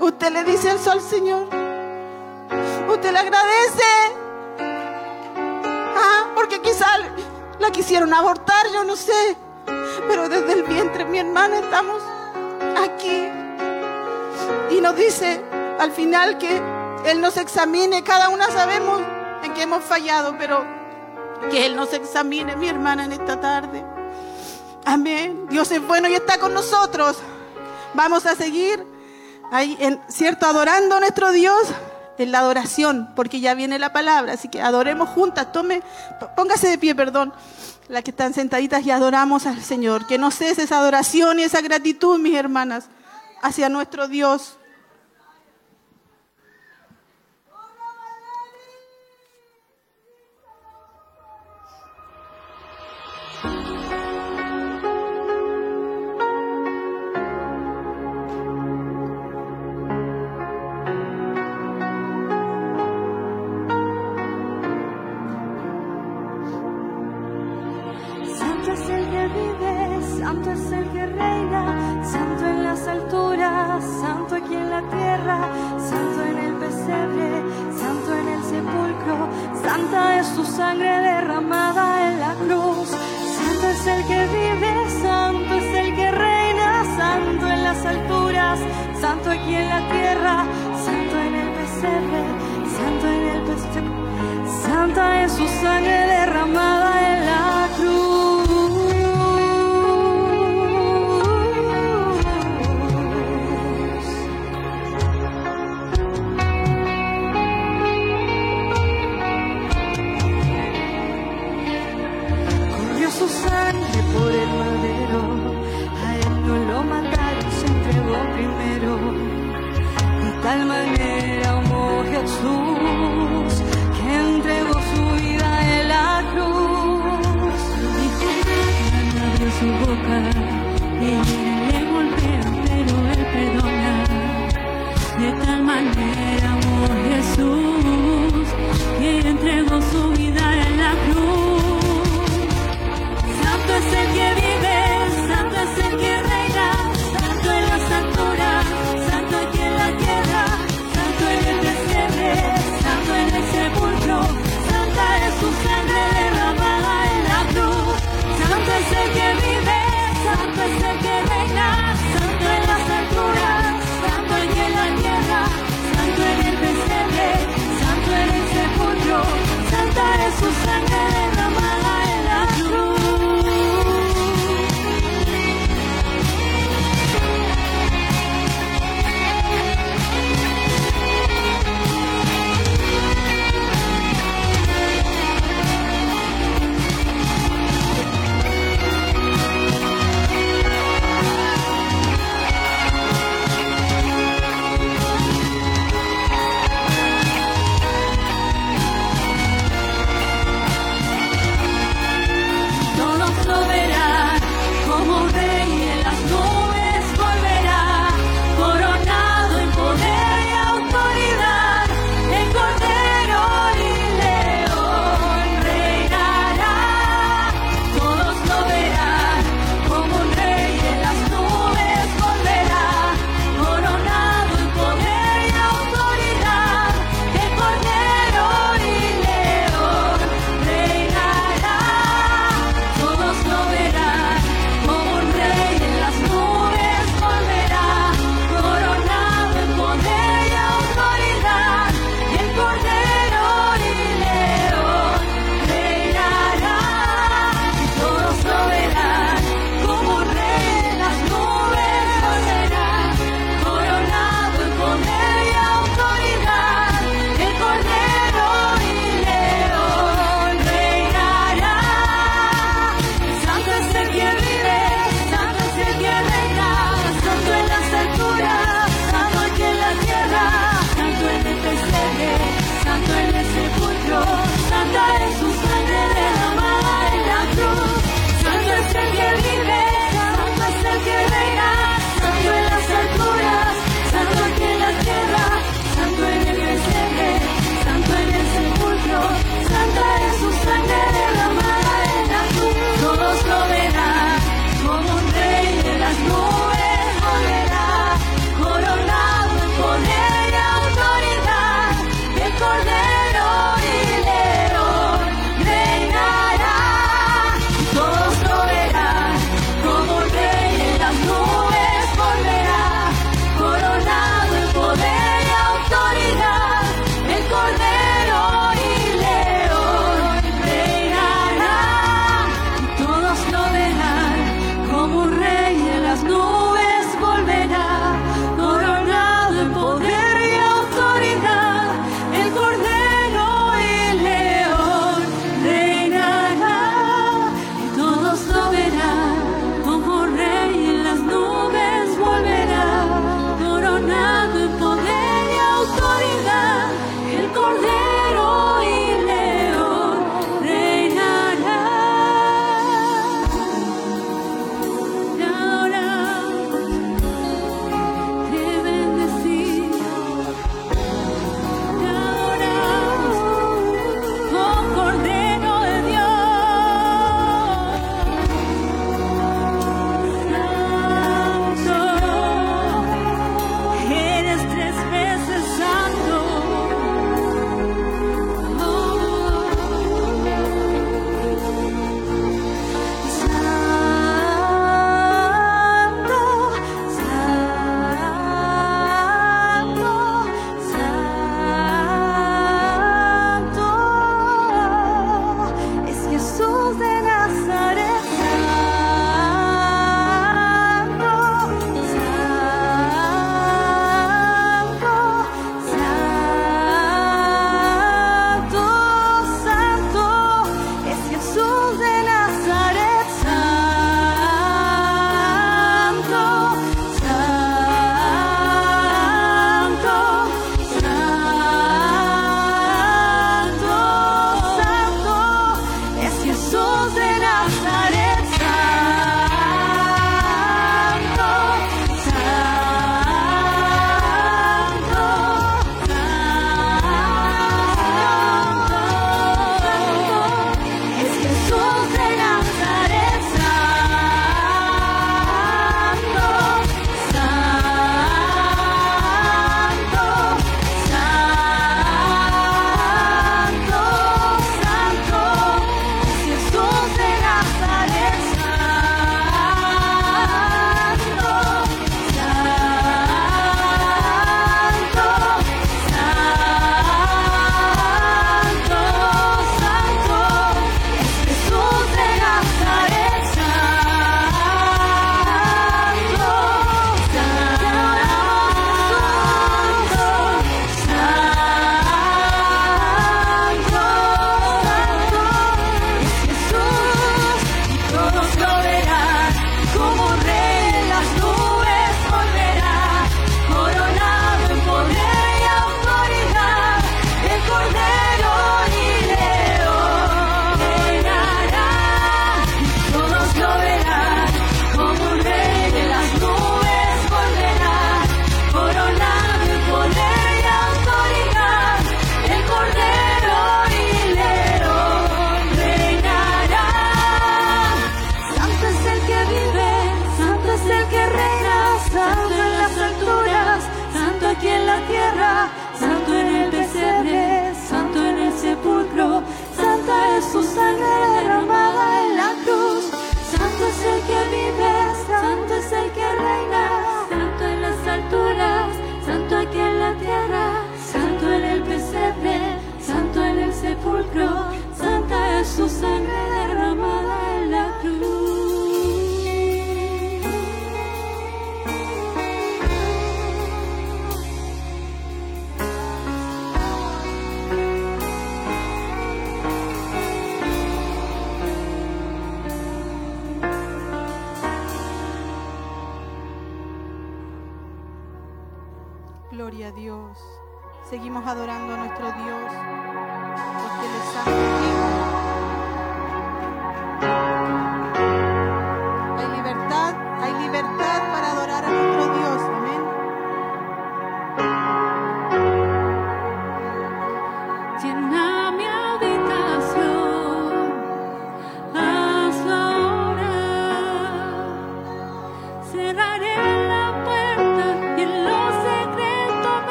Usted 0.00 0.32
le 0.32 0.44
dice 0.44 0.72
eso 0.72 0.90
al 0.90 1.00
Señor. 1.00 1.48
Usted 2.88 3.12
le 3.12 3.18
agradece. 3.18 4.17
Porque 6.34 6.60
quizá 6.60 6.86
la 7.58 7.70
quisieron 7.70 8.12
abortar, 8.14 8.66
yo 8.72 8.84
no 8.84 8.96
sé. 8.96 9.36
Pero 10.08 10.28
desde 10.28 10.52
el 10.52 10.62
vientre, 10.62 11.04
mi 11.04 11.18
hermana, 11.18 11.58
estamos 11.58 12.02
aquí. 12.76 13.28
Y 14.70 14.80
nos 14.80 14.96
dice 14.96 15.42
al 15.78 15.92
final 15.92 16.38
que 16.38 16.60
Él 17.04 17.20
nos 17.20 17.36
examine. 17.36 18.02
Cada 18.02 18.28
una 18.28 18.46
sabemos 18.50 19.00
en 19.42 19.54
qué 19.54 19.62
hemos 19.62 19.84
fallado, 19.84 20.36
pero 20.38 20.64
que 21.50 21.66
Él 21.66 21.76
nos 21.76 21.92
examine, 21.92 22.56
mi 22.56 22.68
hermana, 22.68 23.04
en 23.04 23.12
esta 23.12 23.40
tarde. 23.40 23.84
Amén. 24.84 25.46
Dios 25.48 25.70
es 25.70 25.86
bueno 25.86 26.08
y 26.08 26.14
está 26.14 26.38
con 26.38 26.54
nosotros. 26.54 27.18
Vamos 27.94 28.26
a 28.26 28.34
seguir 28.34 28.84
ahí, 29.50 29.76
en, 29.80 30.00
¿cierto? 30.08 30.46
Adorando 30.46 30.96
a 30.96 31.00
nuestro 31.00 31.30
Dios 31.32 31.68
en 32.18 32.32
la 32.32 32.40
adoración, 32.40 33.08
porque 33.14 33.40
ya 33.40 33.54
viene 33.54 33.78
la 33.78 33.92
palabra. 33.92 34.34
Así 34.34 34.48
que 34.48 34.60
adoremos 34.60 35.08
juntas. 35.08 35.52
Tome, 35.52 35.82
póngase 36.36 36.68
de 36.68 36.78
pie, 36.78 36.94
perdón. 36.94 37.32
Las 37.88 38.04
que 38.04 38.10
están 38.10 38.34
sentaditas 38.34 38.84
y 38.84 38.90
adoramos 38.90 39.46
al 39.46 39.62
Señor. 39.62 40.06
Que 40.06 40.18
no 40.18 40.30
cese 40.30 40.64
esa 40.64 40.78
adoración 40.78 41.38
y 41.38 41.44
esa 41.44 41.60
gratitud, 41.60 42.18
mis 42.18 42.34
hermanas, 42.34 42.88
hacia 43.42 43.68
nuestro 43.68 44.08
Dios. 44.08 44.57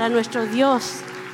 Para 0.00 0.08
nuestro 0.08 0.46
Dios. 0.46 0.92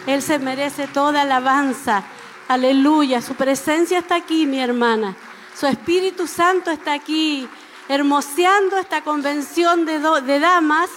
Él 0.09 0.20
se 0.20 0.40
merece 0.40 0.88
toda 0.88 1.22
alabanza. 1.22 2.02
Aleluya. 2.48 3.22
Su 3.22 3.36
presencia 3.36 4.01
está 4.01 4.16
aquí, 4.16 4.44
mi 4.44 4.59
hermana. 4.59 5.14
Su 5.55 5.68
Espíritu 5.68 6.26
Santo 6.26 6.72
está 6.72 6.94
aquí, 6.94 7.48
hermoseando 7.88 8.76
esta 8.78 9.02
convención 9.02 9.86
de, 9.86 10.01
damas. 10.40 10.90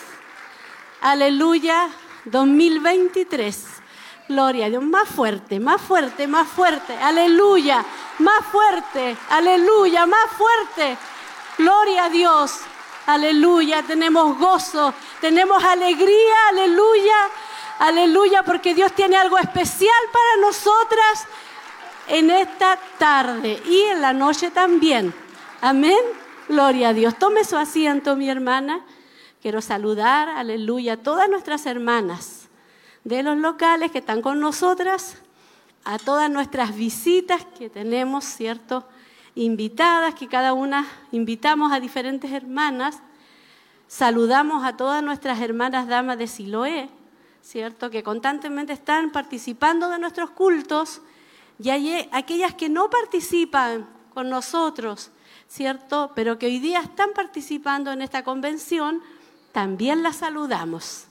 Aleluya. 1.01 1.89
2023. 2.25 3.65
Gloria 4.29 4.65
a 4.65 4.69
Dios. 4.69 4.83
Más 4.83 5.07
fuerte, 5.07 5.59
más 5.59 5.79
fuerte, 5.79 6.25
más 6.25 6.47
fuerte. 6.47 6.97
Aleluya. 6.97 7.85
Más 8.17 8.45
fuerte. 8.51 9.15
Aleluya. 9.29 10.07
Más 10.07 10.31
fuerte. 10.35 10.97
Gloria 11.59 12.05
a 12.05 12.09
Dios. 12.09 12.61
Aleluya. 13.05 13.83
Tenemos 13.83 14.39
gozo. 14.39 14.91
Tenemos 15.21 15.63
alegría. 15.63 16.35
Aleluya. 16.49 17.29
Aleluya. 17.79 18.43
Porque 18.43 18.75
Dios 18.75 18.93
tiene 18.93 19.17
algo 19.17 19.37
especial 19.37 20.03
para 20.11 20.47
nosotras 20.47 21.27
en 22.07 22.29
esta 22.29 22.77
tarde 22.97 23.61
y 23.65 23.81
en 23.83 24.01
la 24.01 24.13
noche 24.13 24.51
también. 24.51 25.13
Amén. 25.61 25.99
Gloria 26.47 26.89
a 26.89 26.93
Dios. 26.93 27.17
Tome 27.17 27.43
su 27.43 27.57
asiento, 27.57 28.15
mi 28.15 28.29
hermana. 28.29 28.85
Quiero 29.41 29.61
saludar, 29.61 30.27
aleluya, 30.27 30.93
a 30.93 30.97
todas 30.97 31.29
nuestras 31.29 31.65
hermanas 31.65 32.49
de 33.03 33.23
los 33.23 33.37
locales 33.37 33.91
que 33.91 33.99
están 33.99 34.21
con 34.21 34.39
nosotras, 34.39 35.17
a 35.85 35.97
todas 35.97 36.29
nuestras 36.29 36.75
visitas 36.75 37.45
que 37.57 37.69
tenemos, 37.69 38.25
¿cierto? 38.25 38.85
Invitadas, 39.35 40.15
que 40.15 40.27
cada 40.27 40.53
una 40.53 40.85
invitamos 41.11 41.71
a 41.71 41.79
diferentes 41.79 42.31
hermanas. 42.31 42.99
Saludamos 43.87 44.65
a 44.65 44.75
todas 44.75 45.01
nuestras 45.01 45.39
hermanas 45.39 45.87
damas 45.87 46.17
de 46.17 46.27
Siloé, 46.27 46.89
¿cierto? 47.41 47.89
Que 47.89 48.03
constantemente 48.03 48.73
están 48.73 49.11
participando 49.11 49.89
de 49.89 49.99
nuestros 49.99 50.31
cultos 50.31 51.01
y 51.61 51.69
hay 51.69 52.09
aquellas 52.11 52.53
que 52.53 52.69
no 52.69 52.89
participan 52.89 53.87
con 54.13 54.29
nosotros, 54.29 55.11
¿cierto? 55.47 56.11
Pero 56.15 56.39
que 56.39 56.45
hoy 56.45 56.59
día 56.59 56.79
están 56.79 57.11
participando 57.13 57.91
en 57.91 58.01
esta 58.01 58.23
convención, 58.23 59.01
también 59.51 60.03
las 60.03 60.17
saludamos. 60.17 61.05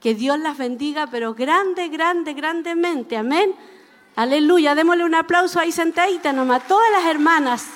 Que 0.00 0.14
Dios 0.14 0.38
las 0.38 0.56
bendiga, 0.56 1.08
pero 1.08 1.34
grande, 1.34 1.88
grande, 1.88 2.32
grandemente. 2.32 3.16
Amén. 3.16 3.54
Aleluya. 4.14 4.76
Démosle 4.76 5.04
un 5.04 5.14
aplauso 5.16 5.58
ahí 5.58 5.72
sentadita 5.72 6.32
nomás. 6.32 6.66
Todas 6.68 6.90
las 6.92 7.06
hermanas, 7.06 7.66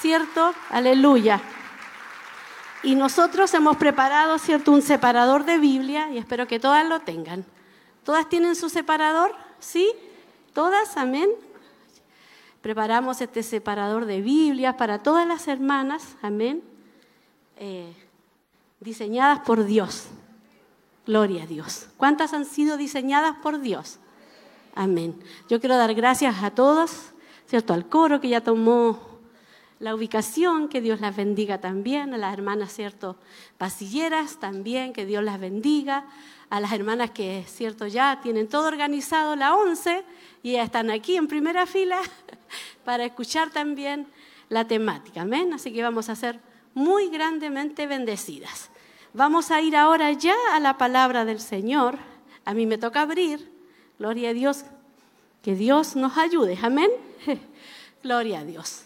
¿cierto? 0.00 0.52
Aleluya. 0.68 1.40
Y 2.82 2.94
nosotros 2.94 3.52
hemos 3.54 3.76
preparado, 3.76 4.38
¿cierto? 4.38 4.72
Un 4.72 4.82
separador 4.82 5.44
de 5.44 5.58
Biblia 5.58 6.10
y 6.12 6.18
espero 6.18 6.46
que 6.46 6.60
todas 6.60 6.86
lo 6.88 7.00
tengan. 7.00 7.44
¿Todas 8.04 8.28
tienen 8.28 8.54
su 8.54 8.68
separador? 8.68 9.34
¿Sí? 9.58 9.92
¿Todas? 10.52 10.96
Amén. 10.96 11.28
Preparamos 12.62 13.20
este 13.20 13.42
separador 13.42 14.06
de 14.06 14.20
Biblias 14.20 14.74
para 14.76 15.02
todas 15.02 15.26
las 15.26 15.48
hermanas. 15.48 16.16
Amén. 16.22 16.62
Eh, 17.56 17.92
diseñadas 18.80 19.40
por 19.40 19.64
Dios. 19.64 20.08
Gloria 21.06 21.44
a 21.44 21.46
Dios. 21.46 21.88
¿Cuántas 21.96 22.32
han 22.32 22.44
sido 22.44 22.76
diseñadas 22.76 23.36
por 23.42 23.60
Dios? 23.60 23.98
Amén. 24.74 25.18
Yo 25.48 25.60
quiero 25.60 25.76
dar 25.76 25.94
gracias 25.94 26.42
a 26.42 26.50
todos, 26.50 27.12
¿cierto? 27.46 27.72
Al 27.72 27.88
coro 27.88 28.20
que 28.20 28.28
ya 28.28 28.42
tomó 28.42 29.15
la 29.78 29.94
ubicación, 29.94 30.68
que 30.68 30.80
Dios 30.80 31.00
las 31.00 31.14
bendiga 31.14 31.60
también, 31.60 32.14
a 32.14 32.18
las 32.18 32.32
hermanas, 32.32 32.72
¿cierto? 32.72 33.16
Pasilleras 33.58 34.38
también, 34.38 34.92
que 34.92 35.04
Dios 35.04 35.22
las 35.22 35.38
bendiga, 35.38 36.06
a 36.48 36.60
las 36.60 36.72
hermanas 36.72 37.10
que, 37.10 37.44
¿cierto? 37.46 37.86
Ya 37.86 38.20
tienen 38.22 38.48
todo 38.48 38.68
organizado, 38.68 39.36
la 39.36 39.54
11, 39.54 40.04
y 40.42 40.52
ya 40.52 40.62
están 40.62 40.90
aquí 40.90 41.16
en 41.16 41.26
primera 41.26 41.66
fila 41.66 42.00
para 42.84 43.04
escuchar 43.04 43.50
también 43.50 44.06
la 44.48 44.66
temática. 44.66 45.22
Amén. 45.22 45.52
Así 45.52 45.72
que 45.72 45.82
vamos 45.82 46.08
a 46.08 46.16
ser 46.16 46.40
muy 46.72 47.08
grandemente 47.08 47.86
bendecidas. 47.86 48.70
Vamos 49.12 49.50
a 49.50 49.60
ir 49.60 49.76
ahora 49.76 50.12
ya 50.12 50.36
a 50.52 50.60
la 50.60 50.78
palabra 50.78 51.24
del 51.24 51.40
Señor. 51.40 51.98
A 52.44 52.54
mí 52.54 52.66
me 52.66 52.78
toca 52.78 53.02
abrir. 53.02 53.50
Gloria 53.98 54.30
a 54.30 54.32
Dios. 54.32 54.64
Que 55.42 55.54
Dios 55.54 55.96
nos 55.96 56.16
ayude. 56.16 56.58
Amén. 56.62 56.90
Gloria 58.02 58.40
a 58.40 58.44
Dios. 58.44 58.85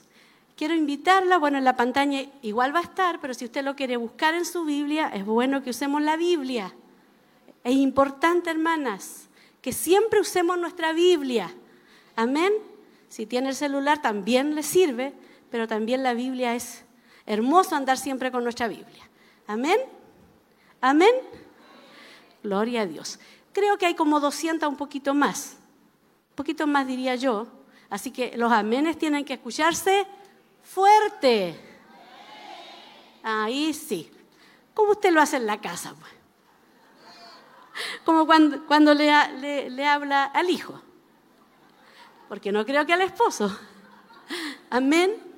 Quiero 0.61 0.75
invitarla, 0.75 1.39
bueno, 1.39 1.57
en 1.57 1.65
la 1.65 1.75
pantalla 1.75 2.23
igual 2.43 2.75
va 2.75 2.81
a 2.81 2.83
estar, 2.83 3.19
pero 3.19 3.33
si 3.33 3.47
usted 3.47 3.65
lo 3.65 3.75
quiere 3.75 3.97
buscar 3.97 4.35
en 4.35 4.45
su 4.45 4.67
Biblia, 4.67 5.09
es 5.09 5.25
bueno 5.25 5.63
que 5.63 5.71
usemos 5.71 6.03
la 6.03 6.19
Biblia. 6.19 6.75
Es 7.65 7.73
importante, 7.73 8.51
hermanas, 8.51 9.31
que 9.63 9.73
siempre 9.73 10.21
usemos 10.21 10.59
nuestra 10.59 10.93
Biblia. 10.93 11.51
Amén. 12.15 12.53
Si 13.09 13.25
tiene 13.25 13.49
el 13.49 13.55
celular 13.55 14.03
también 14.03 14.55
le 14.55 14.63
sirve, 14.63 15.15
pero 15.51 15.67
también 15.67 16.03
la 16.03 16.13
Biblia 16.13 16.55
es 16.55 16.85
hermoso 17.25 17.75
andar 17.75 17.97
siempre 17.97 18.31
con 18.31 18.43
nuestra 18.43 18.69
Biblia. 18.69 19.09
Amén. 19.47 19.79
Amén. 20.83 21.15
Gloria 22.43 22.83
a 22.83 22.87
Dios. 22.87 23.19
Creo 23.55 23.79
que 23.79 23.87
hay 23.87 23.95
como 23.95 24.21
200, 24.21 24.69
un 24.69 24.77
poquito 24.77 25.15
más. 25.15 25.57
Un 26.33 26.37
poquito 26.37 26.67
más 26.67 26.87
diría 26.87 27.15
yo. 27.15 27.47
Así 27.89 28.11
que 28.11 28.37
los 28.37 28.53
amenes 28.53 28.99
tienen 28.99 29.25
que 29.25 29.33
escucharse 29.33 30.07
fuerte. 30.73 31.59
Ahí 33.23 33.73
sí. 33.75 34.11
Como 34.75 34.93
usted 34.93 35.13
lo 35.13 35.21
hace 35.21 35.37
en 35.37 35.47
la 35.47 35.61
casa. 35.61 35.95
Pues? 35.99 36.13
Como 38.05 38.27
cuando, 38.27 38.67
cuando 38.67 38.95
le, 38.95 39.11
le, 39.39 39.71
le 39.71 39.87
habla 39.87 40.25
al 40.25 40.49
hijo. 40.49 40.81
Porque 42.29 42.53
no 42.53 42.65
creo 42.65 42.87
que 42.87 42.93
al 42.93 43.03
esposo. 43.03 43.57
Amén. 44.71 45.31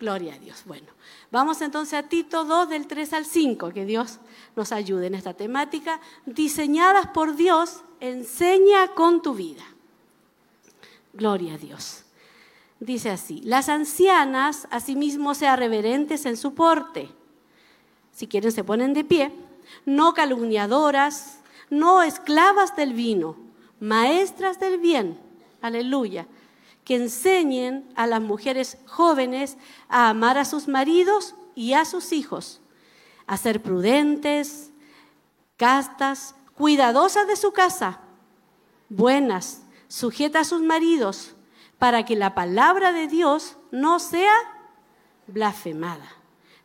Gloria 0.00 0.34
a 0.34 0.38
Dios. 0.38 0.62
Bueno, 0.64 0.86
vamos 1.30 1.60
entonces 1.60 1.94
a 1.94 2.04
Tito 2.04 2.44
2 2.44 2.70
del 2.70 2.86
3 2.86 3.12
al 3.12 3.26
5, 3.26 3.70
que 3.70 3.84
Dios 3.84 4.18
nos 4.56 4.72
ayude 4.72 5.08
en 5.08 5.14
esta 5.14 5.34
temática. 5.34 6.00
Diseñadas 6.24 7.08
por 7.08 7.36
Dios, 7.36 7.82
enseña 8.00 8.94
con 8.94 9.20
tu 9.20 9.34
vida. 9.34 9.64
Gloria 11.12 11.54
a 11.54 11.58
Dios. 11.58 12.04
Dice 12.80 13.10
así, 13.10 13.40
las 13.44 13.68
ancianas 13.68 14.68
asimismo 14.70 15.34
sean 15.34 15.58
reverentes 15.58 16.26
en 16.26 16.36
su 16.36 16.54
porte. 16.54 17.10
Si 18.12 18.26
quieren 18.26 18.52
se 18.52 18.64
ponen 18.64 18.94
de 18.94 19.04
pie, 19.04 19.32
no 19.84 20.14
calumniadoras, 20.14 21.40
no 21.70 22.02
esclavas 22.02 22.76
del 22.76 22.92
vino, 22.92 23.36
maestras 23.80 24.60
del 24.60 24.78
bien. 24.78 25.18
Aleluya 25.60 26.26
que 26.88 26.96
enseñen 26.96 27.86
a 27.96 28.06
las 28.06 28.22
mujeres 28.22 28.78
jóvenes 28.86 29.58
a 29.90 30.08
amar 30.08 30.38
a 30.38 30.46
sus 30.46 30.68
maridos 30.68 31.34
y 31.54 31.74
a 31.74 31.84
sus 31.84 32.12
hijos, 32.12 32.62
a 33.26 33.36
ser 33.36 33.60
prudentes, 33.60 34.70
castas, 35.58 36.34
cuidadosas 36.54 37.26
de 37.26 37.36
su 37.36 37.52
casa, 37.52 38.00
buenas, 38.88 39.64
sujetas 39.86 40.46
a 40.46 40.48
sus 40.48 40.62
maridos, 40.62 41.34
para 41.78 42.04
que 42.04 42.16
la 42.16 42.34
palabra 42.34 42.92
de 42.92 43.06
Dios 43.06 43.56
no 43.70 43.98
sea 43.98 44.32
blasfemada, 45.26 46.10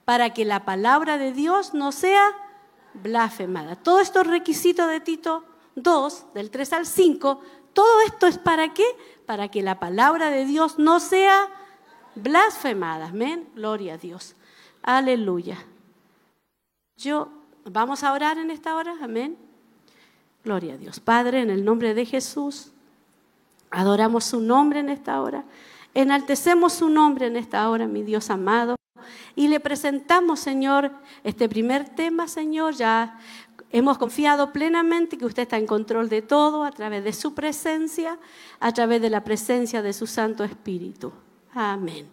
para 0.05 0.33
que 0.33 0.45
la 0.45 0.65
palabra 0.65 1.17
de 1.17 1.31
Dios 1.31 1.73
no 1.73 1.91
sea 1.91 2.31
blasfemada. 2.93 3.75
Todos 3.75 4.01
estos 4.01 4.27
requisitos 4.27 4.89
de 4.89 4.99
Tito 4.99 5.43
2, 5.75 6.33
del 6.33 6.49
3 6.49 6.73
al 6.73 6.85
5, 6.85 7.41
todo 7.73 8.01
esto 8.05 8.27
es 8.27 8.37
para 8.37 8.73
qué? 8.73 8.85
Para 9.25 9.49
que 9.49 9.61
la 9.61 9.79
palabra 9.79 10.29
de 10.29 10.45
Dios 10.45 10.77
no 10.77 10.99
sea 10.99 11.47
blasfemada. 12.15 13.07
Amén. 13.07 13.49
Gloria 13.55 13.95
a 13.95 13.97
Dios. 13.97 14.35
Aleluya. 14.83 15.57
Yo, 16.97 17.29
vamos 17.65 18.03
a 18.03 18.13
orar 18.13 18.37
en 18.37 18.51
esta 18.51 18.75
hora. 18.75 18.95
Amén. 19.01 19.37
Gloria 20.43 20.75
a 20.75 20.77
Dios. 20.77 20.99
Padre, 20.99 21.41
en 21.41 21.49
el 21.49 21.65
nombre 21.65 21.93
de 21.93 22.05
Jesús, 22.05 22.72
adoramos 23.73 24.23
su 24.23 24.39
nombre 24.39 24.79
en 24.79 24.89
esta 24.89 25.21
hora. 25.21 25.43
Enaltecemos 25.93 26.73
su 26.73 26.89
nombre 26.89 27.27
en 27.27 27.35
esta 27.35 27.69
hora, 27.69 27.87
mi 27.87 28.03
Dios 28.03 28.29
amado. 28.29 28.75
Y 29.35 29.49
le 29.49 29.59
presentamos, 29.59 30.39
Señor, 30.39 30.91
este 31.23 31.49
primer 31.49 31.89
tema, 31.89 32.27
Señor, 32.27 32.75
ya 32.75 33.19
Hemos 33.73 33.97
confiado 33.97 34.53
plenamente 34.53 35.17
que 35.17 35.25
usted 35.25 35.41
está 35.43 35.57
en 35.57 35.65
control 35.65 36.07
de 36.07 36.21
todo 36.21 36.63
a 36.63 36.69
través 36.69 37.03
de 37.03 37.11
su 37.11 37.33
presencia, 37.33 38.19
a 38.59 38.71
través 38.71 39.01
de 39.01 39.09
la 39.09 39.23
presencia 39.23 39.81
de 39.81 39.93
su 39.93 40.05
Santo 40.05 40.43
Espíritu. 40.43 41.11
Amén. 41.55 42.07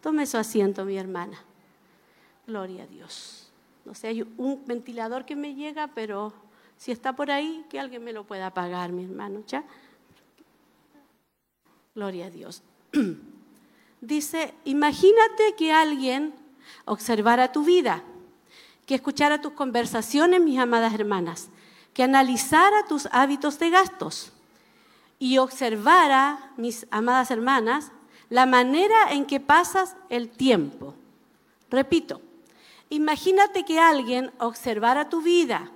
Tome 0.00 0.24
su 0.24 0.38
asiento, 0.38 0.86
mi 0.86 0.96
hermana. 0.96 1.38
Gloria 2.46 2.84
a 2.84 2.86
Dios. 2.86 3.52
No 3.84 3.94
sé, 3.94 4.08
hay 4.08 4.22
un 4.38 4.62
ventilador 4.64 5.26
que 5.26 5.36
me 5.36 5.54
llega, 5.54 5.88
pero 5.88 6.32
si 6.78 6.90
está 6.90 7.14
por 7.14 7.30
ahí, 7.30 7.66
que 7.68 7.78
alguien 7.78 8.02
me 8.02 8.14
lo 8.14 8.24
pueda 8.24 8.46
apagar, 8.46 8.90
mi 8.90 9.04
hermano. 9.04 9.42
¿Ya? 9.46 9.64
Gloria 11.98 12.26
a 12.26 12.30
Dios. 12.30 12.62
Dice, 14.00 14.54
imagínate 14.64 15.56
que 15.56 15.72
alguien 15.72 16.32
observara 16.84 17.50
tu 17.50 17.64
vida 17.64 18.04
que 18.86 18.94
escuchara 18.94 19.40
tus 19.40 19.54
conversaciones, 19.54 20.40
mis 20.40 20.60
amadas 20.60 20.94
hermanas, 20.94 21.48
que 21.94 22.04
analizara 22.04 22.86
tus 22.86 23.08
hábitos 23.10 23.58
de 23.58 23.70
gastos 23.70 24.32
y 25.18 25.38
observara, 25.38 26.52
mis 26.56 26.86
amadas 26.92 27.32
hermanas, 27.32 27.90
la 28.30 28.46
manera 28.46 29.10
en 29.10 29.26
que 29.26 29.40
pasas 29.40 29.96
el 30.08 30.28
tiempo. 30.28 30.94
Repito, 31.68 32.20
imagínate 32.90 33.64
que 33.64 33.80
alguien 33.80 34.30
observara 34.38 35.08
tu 35.08 35.20
vida, 35.20 35.72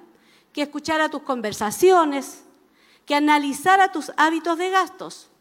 que 0.53 0.63
escuchara 0.63 1.09
tus 1.09 1.23
conversaciones, 1.23 2.45
que 3.07 3.17
analizara 3.17 3.91
tus 3.91 4.13
hábitos 4.17 4.57
de 4.57 4.71
gastos 4.71 5.32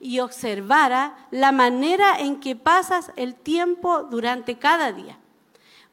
y 0.00 0.20
observara 0.20 1.16
la 1.30 1.52
manera 1.52 2.18
en 2.18 2.40
que 2.40 2.56
pasas 2.56 3.12
el 3.16 3.34
tiempo 3.34 4.04
durante 4.04 4.58
cada 4.58 4.92
día. 4.92 5.18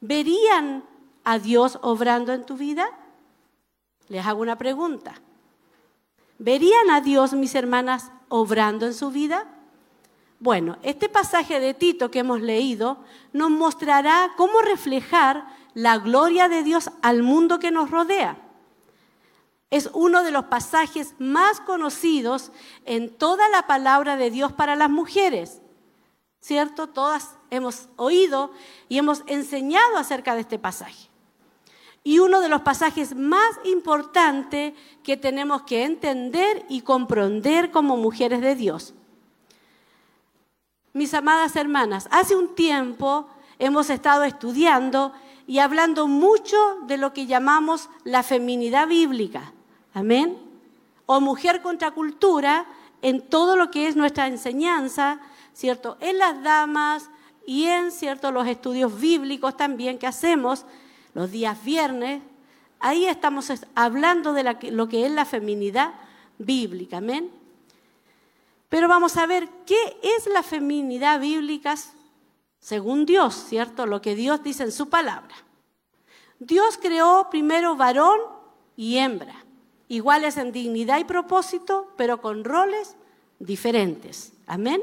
¿Verían 0.01 0.83
a 1.23 1.39
Dios 1.39 1.79
obrando 1.81 2.33
en 2.33 2.45
tu 2.45 2.55
vida? 2.55 2.87
Les 4.07 4.25
hago 4.25 4.41
una 4.41 4.57
pregunta. 4.57 5.15
¿Verían 6.37 6.91
a 6.91 7.01
Dios, 7.01 7.33
mis 7.33 7.55
hermanas, 7.55 8.11
obrando 8.29 8.85
en 8.85 8.93
su 8.93 9.09
vida? 9.09 9.47
Bueno, 10.39 10.77
este 10.83 11.09
pasaje 11.09 11.59
de 11.59 11.73
Tito 11.73 12.11
que 12.11 12.19
hemos 12.19 12.41
leído 12.41 12.97
nos 13.33 13.49
mostrará 13.49 14.31
cómo 14.35 14.61
reflejar 14.61 15.47
la 15.73 15.97
gloria 15.97 16.49
de 16.49 16.61
Dios 16.61 16.91
al 17.01 17.23
mundo 17.23 17.57
que 17.57 17.71
nos 17.71 17.89
rodea. 17.89 18.37
Es 19.75 19.89
uno 19.91 20.23
de 20.23 20.31
los 20.31 20.45
pasajes 20.45 21.15
más 21.19 21.59
conocidos 21.59 22.53
en 22.85 23.13
toda 23.13 23.49
la 23.49 23.67
palabra 23.67 24.15
de 24.15 24.31
Dios 24.31 24.53
para 24.53 24.77
las 24.77 24.89
mujeres. 24.89 25.61
¿Cierto? 26.39 26.87
Todas 26.87 27.35
hemos 27.49 27.89
oído 27.97 28.53
y 28.87 28.99
hemos 28.99 29.23
enseñado 29.27 29.97
acerca 29.97 30.33
de 30.33 30.39
este 30.39 30.59
pasaje. 30.59 31.09
Y 32.05 32.19
uno 32.19 32.39
de 32.39 32.47
los 32.47 32.61
pasajes 32.61 33.17
más 33.17 33.59
importantes 33.65 34.75
que 35.03 35.17
tenemos 35.17 35.63
que 35.63 35.83
entender 35.83 36.65
y 36.69 36.79
comprender 36.79 37.69
como 37.69 37.97
mujeres 37.97 38.39
de 38.39 38.55
Dios. 38.55 38.93
Mis 40.93 41.13
amadas 41.13 41.53
hermanas, 41.57 42.07
hace 42.11 42.37
un 42.37 42.55
tiempo 42.55 43.27
hemos 43.59 43.89
estado 43.89 44.23
estudiando 44.23 45.11
y 45.47 45.59
hablando 45.59 46.07
mucho 46.07 46.55
de 46.87 46.97
lo 46.97 47.11
que 47.11 47.25
llamamos 47.25 47.89
la 48.05 48.23
feminidad 48.23 48.87
bíblica. 48.87 49.51
Amén. 49.95 50.37
O 51.05 51.21
mujer 51.21 51.61
contra 51.61 51.91
cultura 51.91 52.65
en 53.01 53.21
todo 53.21 53.55
lo 53.55 53.71
que 53.71 53.87
es 53.87 53.95
nuestra 53.95 54.27
enseñanza, 54.27 55.21
¿cierto? 55.53 55.97
En 56.01 56.17
las 56.17 56.43
damas 56.43 57.09
y 57.47 57.63
en, 57.63 57.91
¿cierto? 57.91 58.29
Los 58.31 58.45
estudios 58.45 58.99
bíblicos 58.99 59.55
también 59.55 59.97
que 59.97 60.05
hacemos 60.05 60.65
los 61.13 61.31
días 61.31 61.63
viernes. 61.63 62.21
Ahí 62.81 63.05
estamos 63.05 63.49
hablando 63.73 64.33
de 64.33 64.43
lo 64.71 64.89
que 64.89 65.05
es 65.05 65.11
la 65.13 65.23
feminidad 65.23 65.93
bíblica. 66.39 66.97
Amén. 66.97 67.31
Pero 68.67 68.89
vamos 68.89 69.15
a 69.15 69.25
ver 69.25 69.47
qué 69.65 69.97
es 70.03 70.27
la 70.27 70.43
feminidad 70.43 71.21
bíblica 71.21 71.75
según 72.59 73.05
Dios, 73.05 73.33
¿cierto? 73.47 73.85
Lo 73.85 74.01
que 74.01 74.13
Dios 74.13 74.43
dice 74.43 74.63
en 74.63 74.73
su 74.73 74.89
palabra. 74.89 75.35
Dios 76.39 76.77
creó 76.81 77.29
primero 77.29 77.77
varón 77.77 78.19
y 78.75 78.97
hembra 78.97 79.44
iguales 79.87 80.37
en 80.37 80.51
dignidad 80.51 80.99
y 80.99 81.03
propósito, 81.03 81.91
pero 81.97 82.21
con 82.21 82.43
roles 82.43 82.95
diferentes. 83.39 84.33
Amén. 84.47 84.81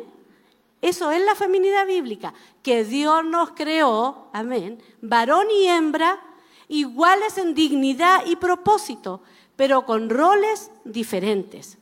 Eso 0.80 1.12
es 1.12 1.24
la 1.24 1.36
feminidad 1.36 1.86
bíblica, 1.86 2.34
que 2.62 2.84
Dios 2.84 3.24
nos 3.24 3.52
creó, 3.52 4.28
amén, 4.32 4.82
varón 5.00 5.46
y 5.50 5.66
hembra, 5.66 6.20
iguales 6.66 7.38
en 7.38 7.54
dignidad 7.54 8.26
y 8.26 8.34
propósito, 8.34 9.22
pero 9.54 9.86
con 9.86 10.10
roles 10.10 10.72
diferentes. 10.84 11.78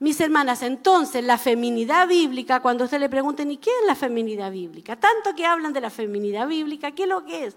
Mis 0.00 0.20
hermanas, 0.20 0.62
entonces 0.62 1.24
la 1.24 1.38
feminidad 1.38 2.08
bíblica, 2.08 2.60
cuando 2.60 2.84
usted 2.84 3.00
le 3.00 3.08
pregunten, 3.08 3.50
¿y 3.50 3.56
qué 3.56 3.70
es 3.70 3.86
la 3.86 3.94
feminidad 3.94 4.50
bíblica? 4.50 4.96
Tanto 4.96 5.34
que 5.34 5.46
hablan 5.46 5.72
de 5.72 5.80
la 5.80 5.90
feminidad 5.90 6.46
bíblica, 6.46 6.92
¿qué 6.92 7.04
es 7.04 7.08
lo 7.08 7.24
que 7.24 7.46
es? 7.46 7.56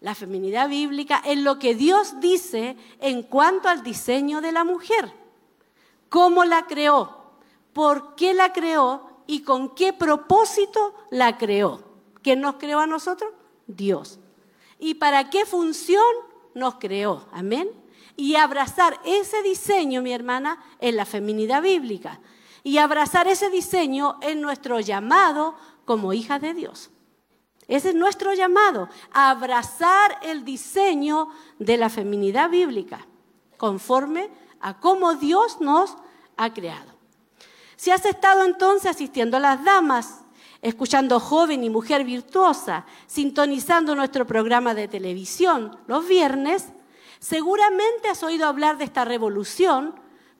La 0.00 0.14
feminidad 0.14 0.68
bíblica 0.68 1.22
es 1.24 1.38
lo 1.38 1.58
que 1.58 1.74
Dios 1.74 2.20
dice 2.20 2.76
en 3.00 3.22
cuanto 3.22 3.68
al 3.68 3.82
diseño 3.82 4.40
de 4.40 4.52
la 4.52 4.64
mujer. 4.64 5.12
¿Cómo 6.08 6.44
la 6.44 6.66
creó? 6.66 7.16
¿Por 7.72 8.14
qué 8.14 8.32
la 8.32 8.52
creó? 8.52 9.08
¿Y 9.26 9.42
con 9.42 9.74
qué 9.74 9.92
propósito 9.92 10.94
la 11.10 11.36
creó? 11.36 11.82
¿Quién 12.22 12.40
nos 12.40 12.56
creó 12.56 12.78
a 12.78 12.86
nosotros? 12.86 13.32
Dios. 13.66 14.18
¿Y 14.78 14.94
para 14.94 15.30
qué 15.30 15.44
función 15.44 16.02
nos 16.54 16.76
creó? 16.76 17.26
Amén. 17.32 17.68
Y 18.16 18.36
abrazar 18.36 18.98
ese 19.04 19.42
diseño, 19.42 20.00
mi 20.00 20.12
hermana, 20.12 20.62
en 20.80 20.96
la 20.96 21.04
feminidad 21.04 21.62
bíblica. 21.62 22.20
Y 22.62 22.78
abrazar 22.78 23.28
ese 23.28 23.50
diseño 23.50 24.18
en 24.22 24.40
nuestro 24.40 24.80
llamado 24.80 25.54
como 25.84 26.12
hijas 26.12 26.40
de 26.40 26.54
Dios. 26.54 26.90
Ese 27.68 27.90
es 27.90 27.94
nuestro 27.94 28.32
llamado, 28.32 28.88
a 29.12 29.30
abrazar 29.30 30.18
el 30.22 30.42
diseño 30.42 31.28
de 31.58 31.76
la 31.76 31.90
feminidad 31.90 32.48
bíblica, 32.48 33.06
conforme 33.58 34.30
a 34.60 34.80
cómo 34.80 35.14
Dios 35.14 35.60
nos 35.60 35.94
ha 36.38 36.52
creado. 36.54 36.94
Si 37.76 37.90
has 37.90 38.06
estado 38.06 38.44
entonces 38.44 38.90
asistiendo 38.90 39.36
a 39.36 39.40
las 39.40 39.62
damas, 39.62 40.22
escuchando 40.62 41.20
joven 41.20 41.62
y 41.62 41.70
mujer 41.70 42.04
virtuosa, 42.04 42.86
sintonizando 43.06 43.94
nuestro 43.94 44.26
programa 44.26 44.74
de 44.74 44.88
televisión 44.88 45.78
los 45.86 46.08
viernes, 46.08 46.68
seguramente 47.20 48.08
has 48.08 48.22
oído 48.22 48.46
hablar 48.46 48.78
de 48.78 48.84
esta 48.84 49.04
revolución 49.04 49.94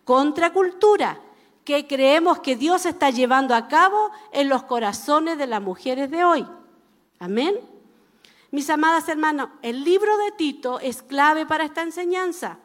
contra 0.04 0.52
cultura 0.52 1.20
que 1.64 1.86
creemos 1.86 2.38
que 2.38 2.56
Dios 2.56 2.86
está 2.86 3.10
llevando 3.10 3.54
a 3.54 3.68
cabo 3.68 4.10
en 4.32 4.48
los 4.48 4.62
corazones 4.62 5.36
de 5.36 5.46
las 5.46 5.60
mujeres 5.60 6.10
de 6.10 6.24
hoy. 6.24 6.46
Amén. 7.18 7.58
Mis 8.50 8.70
amadas 8.70 9.08
hermanas, 9.08 9.48
el 9.62 9.84
libro 9.84 10.16
de 10.18 10.32
Tito 10.32 10.80
es 10.80 11.02
clave 11.02 11.46
para 11.46 11.64
esta 11.64 11.82
enseñanza. 11.82 12.58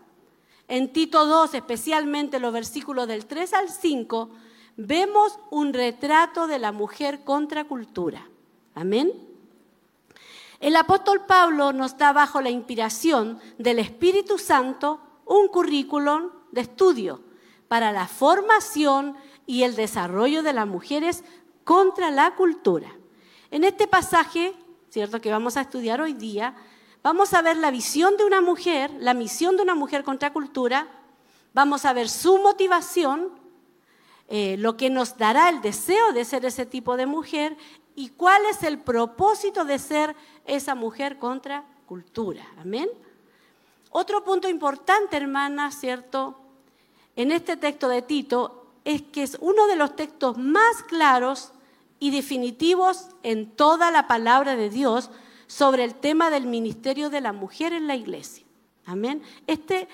En 0.68 0.94
Tito 0.94 1.26
2, 1.26 1.56
especialmente 1.56 2.40
los 2.40 2.54
versículos 2.54 3.08
del 3.08 3.26
3 3.26 3.54
al 3.54 3.70
5, 3.70 4.30
vemos 4.78 5.40
un 5.50 5.74
retrato 5.74 6.48
de 6.48 6.60
la 6.60 6.72
mujer 6.72 7.24
contra 7.24 7.66
cultura. 7.66 8.28
Amén. 8.76 9.12
El 10.60 10.78
apóstol 10.78 11.26
Pablo 11.26 11.74
nos 11.74 11.98
da 11.98 12.14
bajo 12.14 12.40
la 12.40 12.50
inspiración 12.50 13.40
del 13.58 13.80
Espíritu 13.80 14.38
Santo 14.38 15.02
un 15.26 15.50
currículum 15.50 16.30
de 16.52 16.62
estudio 16.62 17.22
para 17.68 17.92
la 17.92 18.08
formación 18.08 19.18
y 19.46 19.64
el 19.64 19.76
desarrollo 19.76 20.44
de 20.44 20.54
las 20.54 20.68
mujeres 20.68 21.24
contra 21.66 22.12
la 22.12 22.36
cultura. 22.36 22.96
En 23.54 23.64
este 23.64 23.88
pasaje, 23.88 24.56
¿cierto?, 24.90 25.22
que 25.22 25.30
vamos 25.30 25.58
a 25.58 25.62
estudiar 25.62 26.02
hoy 26.02 26.14
día, 26.14 26.56
vamos 27.04 27.36
a 27.36 27.44
ver 27.44 27.56
la 27.56 27.70
visión 27.70 28.18
de 28.18 28.26
una 28.26 28.42
mujer, 28.42 28.90
la 28.98 29.14
misión 29.14 29.58
de 29.58 29.62
una 29.62 29.76
mujer 29.76 30.04
contra 30.04 30.34
cultura, 30.34 30.88
vamos 31.54 31.86
a 31.86 31.94
ver 31.94 32.10
su 32.10 32.40
motivación, 32.40 33.30
eh, 34.28 34.56
lo 34.58 34.76
que 34.76 34.90
nos 34.90 35.20
dará 35.20 35.50
el 35.50 35.62
deseo 35.62 36.14
de 36.14 36.26
ser 36.26 36.46
ese 36.46 36.66
tipo 36.66 36.98
de 36.98 37.06
mujer 37.06 37.56
y 37.94 38.10
cuál 38.10 38.44
es 38.50 38.64
el 38.64 38.80
propósito 38.80 39.66
de 39.66 39.78
ser 39.78 40.16
esa 40.46 40.74
mujer 40.74 41.20
contra 41.20 41.64
cultura. 41.86 42.44
Amén. 42.60 42.90
Otro 43.92 44.24
punto 44.24 44.50
importante, 44.50 45.16
hermana, 45.16 45.70
¿cierto? 45.70 46.40
En 47.16 47.32
este 47.32 47.56
texto 47.56 47.88
de 47.88 48.02
Tito 48.02 48.66
es 48.84 49.04
que 49.04 49.22
es 49.22 49.38
uno 49.42 49.68
de 49.68 49.76
los 49.76 49.96
textos 49.96 50.40
más 50.40 50.82
claros 50.88 51.54
y 52.04 52.12
definitivos 52.12 53.08
en 53.24 53.50
toda 53.50 53.90
la 53.90 54.08
palabra 54.10 54.58
de 54.58 54.70
Dios 54.70 55.10
sobre 55.48 55.86
el 55.86 55.96
tema 55.96 56.30
del 56.30 56.48
ministerio 56.48 57.10
de 57.10 57.22
la 57.22 57.32
mujer 57.32 57.72
en 57.72 57.88
la 57.88 57.96
iglesia. 57.96 58.44
Amén. 58.86 59.22
Este 59.48 59.88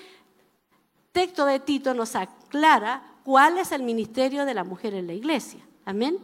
texto 1.12 1.46
de 1.46 1.60
Tito 1.60 1.94
nos 1.94 2.16
aclara 2.16 3.04
cuál 3.22 3.58
es 3.58 3.70
el 3.70 3.84
ministerio 3.84 4.44
de 4.44 4.54
la 4.54 4.64
mujer 4.64 4.94
en 4.94 5.06
la 5.06 5.12
iglesia. 5.12 5.60
Amén. 5.84 6.18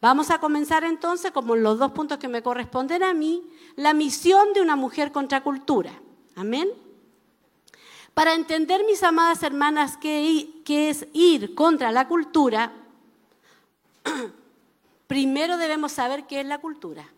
Vamos 0.00 0.30
a 0.30 0.38
comenzar 0.38 0.84
entonces, 0.84 1.32
como 1.32 1.56
los 1.56 1.80
dos 1.80 1.90
puntos 1.90 2.18
que 2.18 2.28
me 2.28 2.44
corresponden 2.44 3.02
a 3.02 3.12
mí, 3.12 3.42
la 3.74 3.92
misión 3.92 4.52
de 4.52 4.60
una 4.60 4.76
mujer 4.76 5.10
contra 5.10 5.42
cultura. 5.42 5.90
Amén. 6.36 6.68
Para 8.14 8.34
entender, 8.34 8.84
mis 8.84 9.02
amadas 9.02 9.42
hermanas, 9.42 9.96
qué, 9.96 10.48
es 10.68 11.08
ir 11.12 11.56
contra 11.56 11.90
la 11.90 12.06
cultura, 12.06 12.72
primero 15.06 15.56
debemos 15.58 15.92
saber 15.92 16.26
qué 16.26 16.40
es 16.40 16.46
la 16.46 16.58
cultura. 16.58 17.12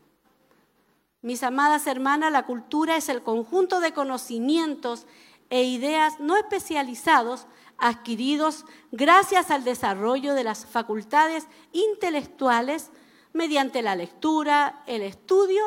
Mis 1.21 1.43
amadas 1.43 1.87
hermanas, 1.87 2.33
la 2.33 2.47
cultura 2.47 2.97
es 2.97 3.09
el 3.09 3.23
conjunto 3.23 3.81
de 3.81 3.93
conocimientos 3.93 5.07
e 5.51 5.65
ideas 5.65 6.21
no 6.21 6.37
especializados 6.37 7.47
adquiridos 7.79 8.65
gracias 8.91 9.51
al 9.51 9.65
desarrollo 9.65 10.35
de 10.35 10.45
las 10.45 10.67
facultades 10.67 11.47
intelectuales 11.73 12.91
mediante 13.33 13.83
la 13.83 13.95
lectura, 13.95 14.83
el 14.87 15.03
estudio 15.03 15.63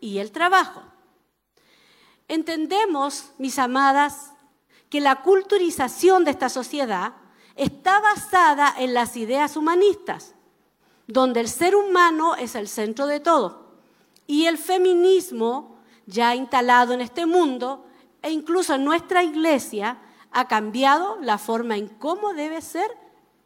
y 0.00 0.18
el 0.18 0.30
trabajo. 0.32 0.82
Entendemos, 2.28 3.32
mis 3.38 3.58
amadas, 3.58 4.32
que 4.88 5.00
la 5.00 5.22
culturización 5.22 6.24
de 6.24 6.30
esta 6.30 6.48
sociedad 6.48 7.14
está 7.56 8.00
basada 8.00 8.74
en 8.78 8.94
las 8.94 9.16
ideas 9.16 9.56
humanistas, 9.56 10.35
donde 11.06 11.40
el 11.40 11.48
ser 11.48 11.76
humano 11.76 12.34
es 12.34 12.54
el 12.54 12.68
centro 12.68 13.06
de 13.06 13.20
todo. 13.20 13.66
Y 14.26 14.46
el 14.46 14.58
feminismo, 14.58 15.78
ya 16.06 16.34
instalado 16.34 16.92
en 16.92 17.00
este 17.00 17.26
mundo, 17.26 17.86
e 18.22 18.30
incluso 18.30 18.74
en 18.74 18.84
nuestra 18.84 19.22
iglesia, 19.22 19.98
ha 20.32 20.48
cambiado 20.48 21.18
la 21.20 21.38
forma 21.38 21.76
en 21.76 21.88
cómo 21.88 22.34
debe 22.34 22.60
ser 22.60 22.90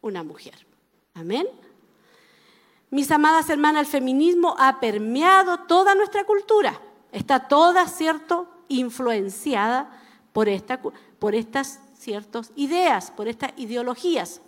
una 0.01 0.23
mujer. 0.23 0.65
Amén. 1.13 1.47
Mis 2.89 3.09
amadas 3.11 3.49
hermanas, 3.49 3.81
el 3.81 3.91
feminismo 3.91 4.55
ha 4.57 4.79
permeado 4.79 5.59
toda 5.59 5.95
nuestra 5.95 6.25
cultura. 6.25 6.81
Está 7.11 7.47
toda, 7.47 7.87
¿cierto?, 7.87 8.47
influenciada 8.67 9.91
por, 10.33 10.49
por 11.19 11.35
estas 11.35 11.79
ciertas 11.93 12.51
ideas, 12.55 13.11
por 13.11 13.27
estas 13.27 13.51
ideologías. 13.57 14.41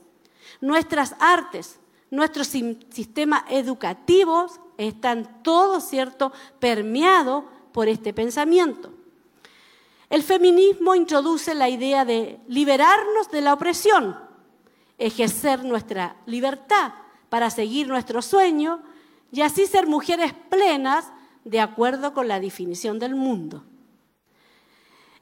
Nuestras 0.60 1.16
artes, 1.20 1.80
nuestros 2.14 2.48
sistemas 2.48 3.44
educativos 3.50 4.60
están 4.78 5.42
todos, 5.42 5.84
¿cierto?, 5.84 6.32
permeados 6.60 7.46
por 7.72 7.88
este 7.88 8.14
pensamiento. 8.14 8.94
El 10.12 10.22
feminismo 10.22 10.94
introduce 10.94 11.56
la 11.56 11.70
idea 11.70 12.06
de 12.06 12.40
liberarnos 12.48 13.32
de 13.32 13.42
la 13.42 13.54
opresión, 13.54 14.16
ejercer 15.00 15.66
nuestra 15.66 16.16
libertad 16.28 16.94
para 17.30 17.50
seguir 17.50 17.88
nuestro 17.88 18.22
sueño 18.22 18.84
y 19.32 19.42
así 19.42 19.66
ser 19.66 19.88
mujeres 19.88 20.34
plenas 20.50 21.12
de 21.44 21.60
acuerdo 21.60 22.14
con 22.14 22.28
la 22.28 22.40
definición 22.40 23.00
del 23.00 23.16
mundo. 23.16 23.64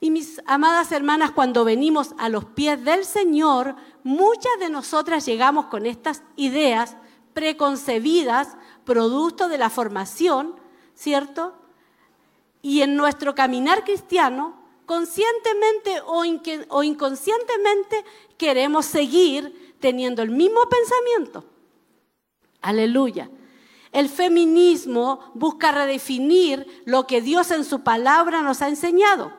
Y 0.04 0.10
mis 0.10 0.42
amadas 0.46 0.92
hermanas, 0.92 1.32
cuando 1.32 1.64
venimos 1.64 2.16
a 2.18 2.28
los 2.28 2.44
pies 2.44 2.84
del 2.84 3.06
Señor, 3.06 3.76
muchas 4.04 4.52
de 4.60 4.70
nosotras 4.70 5.26
llegamos 5.26 5.66
con 5.68 5.86
estas 5.86 6.24
ideas 6.36 6.98
preconcebidas, 7.34 8.58
producto 8.86 9.48
de 9.48 9.58
la 9.58 9.70
formación, 9.70 10.56
¿cierto? 10.96 11.54
Y 12.62 12.82
en 12.82 12.96
nuestro 12.96 13.36
caminar 13.36 13.84
cristiano, 13.84 14.62
conscientemente 14.86 16.02
o, 16.06 16.24
o 16.70 16.84
inconscientemente, 16.84 18.04
queremos 18.38 18.86
seguir 18.86 19.76
teniendo 19.80 20.22
el 20.22 20.30
mismo 20.30 20.62
pensamiento. 20.70 21.46
Aleluya. 22.62 23.30
El 23.92 24.08
feminismo 24.08 25.32
busca 25.34 25.72
redefinir 25.72 26.84
lo 26.86 27.08
que 27.08 27.22
Dios 27.22 27.52
en 27.52 27.66
su 27.66 27.82
palabra 27.84 28.42
nos 28.42 28.62
ha 28.62 28.70
enseñado. 28.70 29.34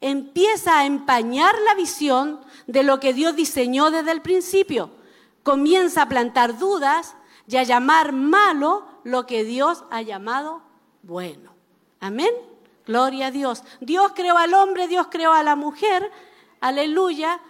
Empieza 0.00 0.80
a 0.80 0.84
empañar 0.84 1.54
la 1.64 1.74
visión 1.74 2.40
de 2.72 2.82
lo 2.82 3.00
que 3.00 3.12
Dios 3.12 3.36
diseñó 3.36 3.90
desde 3.90 4.12
el 4.12 4.22
principio. 4.22 4.90
Comienza 5.42 6.02
a 6.02 6.08
plantar 6.08 6.58
dudas 6.58 7.14
y 7.46 7.58
a 7.58 7.64
llamar 7.64 8.12
malo 8.12 8.86
lo 9.04 9.26
que 9.26 9.44
Dios 9.44 9.84
ha 9.90 10.00
llamado 10.00 10.62
bueno. 11.02 11.52
Amén. 12.00 12.30
Gloria 12.86 13.26
a 13.26 13.30
Dios. 13.30 13.62
Dios 13.80 14.12
creó 14.14 14.38
al 14.38 14.54
hombre, 14.54 14.88
Dios 14.88 15.08
creó 15.10 15.32
a 15.32 15.42
la 15.42 15.54
mujer. 15.54 16.10
Aleluya. 16.60 17.40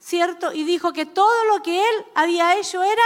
¿Cierto? 0.00 0.52
Y 0.52 0.64
dijo 0.64 0.92
que 0.92 1.06
todo 1.06 1.44
lo 1.44 1.62
que 1.62 1.78
él 1.78 2.06
había 2.16 2.58
hecho 2.58 2.82
era 2.82 3.04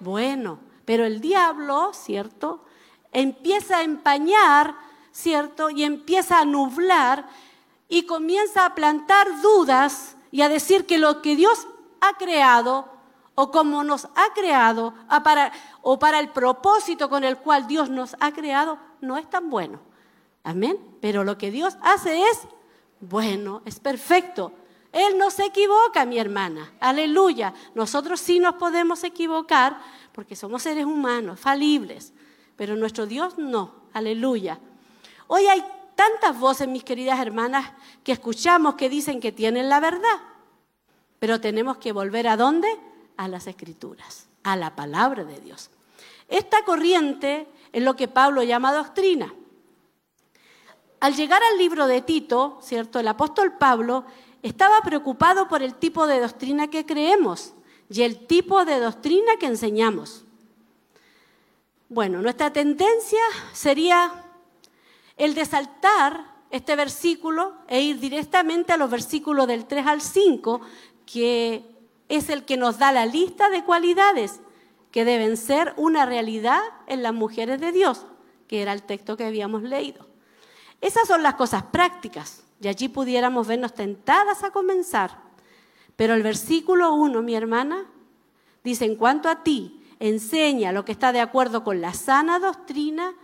bueno. 0.00 0.58
Pero 0.84 1.06
el 1.06 1.22
diablo, 1.22 1.92
¿cierto? 1.94 2.66
Empieza 3.12 3.78
a 3.78 3.82
empañar, 3.82 4.74
¿cierto? 5.10 5.70
Y 5.70 5.84
empieza 5.84 6.40
a 6.40 6.44
nublar 6.44 7.26
y 7.88 8.04
comienza 8.04 8.66
a 8.66 8.74
plantar 8.74 9.40
dudas 9.40 10.16
y 10.32 10.42
a 10.42 10.48
decir 10.48 10.86
que 10.86 10.98
lo 10.98 11.22
que 11.22 11.36
Dios 11.36 11.68
ha 12.00 12.14
creado 12.14 12.90
o 13.36 13.52
como 13.52 13.84
nos 13.84 14.06
ha 14.06 14.34
creado 14.34 14.94
o 15.82 15.98
para 15.98 16.18
el 16.18 16.30
propósito 16.30 17.08
con 17.08 17.22
el 17.22 17.38
cual 17.38 17.68
Dios 17.68 17.88
nos 17.88 18.16
ha 18.18 18.32
creado 18.32 18.78
no 19.00 19.16
es 19.16 19.30
tan 19.30 19.48
bueno. 19.48 19.80
Amén. 20.42 20.78
Pero 21.00 21.22
lo 21.22 21.38
que 21.38 21.50
Dios 21.50 21.76
hace 21.82 22.22
es 22.22 22.40
bueno, 23.00 23.62
es 23.64 23.78
perfecto. 23.78 24.52
Él 24.90 25.16
no 25.16 25.30
se 25.30 25.46
equivoca, 25.46 26.04
mi 26.04 26.18
hermana. 26.18 26.72
Aleluya. 26.80 27.54
Nosotros 27.74 28.20
sí 28.20 28.38
nos 28.38 28.56
podemos 28.56 29.04
equivocar 29.04 29.78
porque 30.12 30.36
somos 30.36 30.62
seres 30.62 30.84
humanos, 30.84 31.40
falibles, 31.40 32.12
pero 32.56 32.76
nuestro 32.76 33.06
Dios 33.06 33.38
no. 33.38 33.74
Aleluya. 33.92 34.58
Hoy 35.26 35.46
hay 35.46 35.64
tantas 35.94 36.38
voces, 36.38 36.68
mis 36.68 36.84
queridas 36.84 37.20
hermanas, 37.20 37.72
que 38.04 38.12
escuchamos 38.12 38.74
que 38.74 38.88
dicen 38.88 39.20
que 39.20 39.32
tienen 39.32 39.68
la 39.68 39.80
verdad, 39.80 40.20
pero 41.18 41.40
tenemos 41.40 41.76
que 41.78 41.92
volver 41.92 42.28
a 42.28 42.36
dónde? 42.36 42.68
A 43.16 43.28
las 43.28 43.46
escrituras, 43.46 44.28
a 44.42 44.56
la 44.56 44.74
palabra 44.74 45.24
de 45.24 45.38
Dios. 45.40 45.70
Esta 46.28 46.64
corriente 46.64 47.46
es 47.72 47.82
lo 47.82 47.94
que 47.94 48.08
Pablo 48.08 48.42
llama 48.42 48.72
doctrina. 48.72 49.34
Al 51.00 51.14
llegar 51.14 51.42
al 51.42 51.58
libro 51.58 51.86
de 51.86 52.00
Tito, 52.00 52.58
¿cierto? 52.62 53.00
El 53.00 53.08
apóstol 53.08 53.58
Pablo 53.58 54.04
estaba 54.42 54.80
preocupado 54.82 55.48
por 55.48 55.62
el 55.62 55.74
tipo 55.74 56.06
de 56.06 56.20
doctrina 56.20 56.68
que 56.68 56.86
creemos 56.86 57.54
y 57.88 58.02
el 58.02 58.26
tipo 58.26 58.64
de 58.64 58.80
doctrina 58.80 59.36
que 59.38 59.46
enseñamos. 59.46 60.24
Bueno, 61.88 62.22
nuestra 62.22 62.52
tendencia 62.52 63.20
sería 63.52 64.21
el 65.16 65.34
de 65.34 65.44
saltar 65.44 66.32
este 66.50 66.76
versículo 66.76 67.54
e 67.66 67.80
ir 67.80 67.98
directamente 67.98 68.72
a 68.72 68.76
los 68.76 68.90
versículos 68.90 69.46
del 69.46 69.66
3 69.66 69.86
al 69.86 70.00
5, 70.00 70.60
que 71.06 71.64
es 72.08 72.28
el 72.28 72.44
que 72.44 72.56
nos 72.56 72.78
da 72.78 72.92
la 72.92 73.06
lista 73.06 73.48
de 73.48 73.64
cualidades 73.64 74.40
que 74.90 75.04
deben 75.06 75.36
ser 75.38 75.72
una 75.76 76.04
realidad 76.04 76.60
en 76.86 77.02
las 77.02 77.14
mujeres 77.14 77.60
de 77.60 77.72
Dios, 77.72 78.06
que 78.46 78.60
era 78.60 78.74
el 78.74 78.82
texto 78.82 79.16
que 79.16 79.24
habíamos 79.24 79.62
leído. 79.62 80.06
Esas 80.82 81.08
son 81.08 81.22
las 81.22 81.34
cosas 81.34 81.62
prácticas 81.62 82.44
y 82.60 82.68
allí 82.68 82.88
pudiéramos 82.88 83.46
vernos 83.46 83.72
tentadas 83.72 84.44
a 84.44 84.50
comenzar. 84.50 85.18
Pero 85.96 86.14
el 86.14 86.22
versículo 86.22 86.94
1, 86.94 87.22
mi 87.22 87.34
hermana, 87.34 87.86
dice, 88.62 88.84
en 88.84 88.96
cuanto 88.96 89.28
a 89.28 89.42
ti, 89.42 89.82
enseña 89.98 90.72
lo 90.72 90.84
que 90.84 90.92
está 90.92 91.12
de 91.12 91.20
acuerdo 91.20 91.64
con 91.64 91.80
la 91.80 91.94
sana 91.94 92.38
doctrina, 92.38 93.14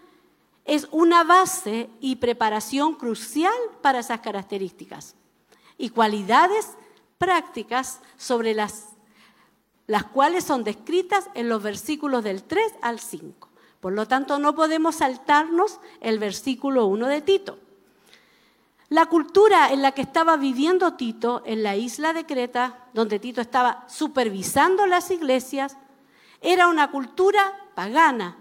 es 0.68 0.86
una 0.92 1.24
base 1.24 1.88
y 1.98 2.16
preparación 2.16 2.94
crucial 2.94 3.54
para 3.80 4.00
esas 4.00 4.20
características 4.20 5.16
y 5.78 5.88
cualidades 5.88 6.72
prácticas 7.16 8.00
sobre 8.18 8.52
las, 8.52 8.90
las 9.86 10.04
cuales 10.04 10.44
son 10.44 10.64
descritas 10.64 11.30
en 11.32 11.48
los 11.48 11.62
versículos 11.62 12.22
del 12.22 12.42
3 12.42 12.74
al 12.82 13.00
5. 13.00 13.48
Por 13.80 13.94
lo 13.94 14.06
tanto, 14.06 14.38
no 14.38 14.54
podemos 14.54 14.96
saltarnos 14.96 15.80
el 16.00 16.18
versículo 16.18 16.84
1 16.86 17.06
de 17.06 17.22
Tito. 17.22 17.58
La 18.90 19.06
cultura 19.06 19.72
en 19.72 19.80
la 19.80 19.92
que 19.92 20.02
estaba 20.02 20.36
viviendo 20.36 20.94
Tito 20.94 21.42
en 21.46 21.62
la 21.62 21.76
isla 21.76 22.12
de 22.12 22.26
Creta, 22.26 22.88
donde 22.92 23.18
Tito 23.18 23.40
estaba 23.40 23.86
supervisando 23.88 24.86
las 24.86 25.10
iglesias, 25.10 25.78
era 26.42 26.68
una 26.68 26.90
cultura 26.90 27.54
pagana. 27.74 28.36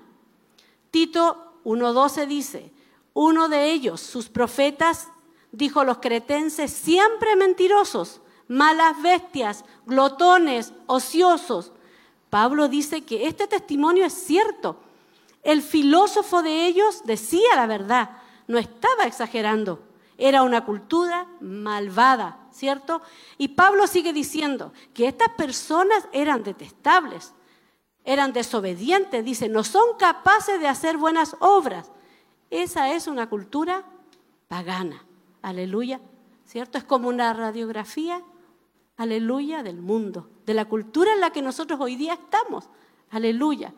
Tito 0.91 1.46
1.12 1.67 2.27
dice, 2.27 2.71
uno 3.13 3.49
de 3.49 3.71
ellos, 3.71 4.01
sus 4.01 4.29
profetas, 4.29 5.09
dijo 5.51 5.83
los 5.83 5.97
cretenses, 5.97 6.71
siempre 6.71 7.35
mentirosos, 7.35 8.21
malas 8.47 9.01
bestias, 9.01 9.65
glotones, 9.85 10.73
ociosos. 10.85 11.71
Pablo 12.29 12.67
dice 12.67 13.03
que 13.03 13.27
este 13.27 13.47
testimonio 13.47 14.05
es 14.05 14.13
cierto 14.13 14.79
el 15.47 15.61
filósofo 15.61 16.43
de 16.43 16.65
ellos 16.65 17.03
decía 17.05 17.55
la 17.55 17.67
verdad, 17.67 18.09
no 18.47 18.57
estaba 18.57 19.05
exagerando. 19.05 19.81
Era 20.17 20.43
una 20.43 20.65
cultura 20.65 21.25
malvada, 21.39 22.37
¿cierto? 22.51 23.01
Y 23.37 23.47
Pablo 23.49 23.87
sigue 23.87 24.11
diciendo 24.11 24.73
que 24.93 25.07
estas 25.07 25.29
personas 25.37 26.05
eran 26.11 26.43
detestables, 26.43 27.33
eran 28.07 28.31
desobedientes, 28.31 29.25
dice, 29.25 29.49
no 29.49 29.65
son 29.65 29.97
capaces 29.99 30.61
de 30.61 30.67
hacer 30.69 30.95
buenas 30.95 31.35
obras. 31.41 31.91
Esa 32.49 32.93
es 32.93 33.05
una 33.05 33.27
cultura 33.27 33.83
pagana, 34.47 35.05
aleluya, 35.41 35.99
¿cierto? 36.45 36.77
Es 36.77 36.85
como 36.85 37.09
una 37.09 37.33
radiografía, 37.33 38.23
aleluya, 38.95 39.61
del 39.61 39.81
mundo, 39.81 40.29
de 40.45 40.53
la 40.53 40.63
cultura 40.63 41.11
en 41.11 41.19
la 41.19 41.31
que 41.31 41.41
nosotros 41.41 41.81
hoy 41.81 41.97
día 41.97 42.13
estamos, 42.13 42.69
aleluya. 43.11 43.73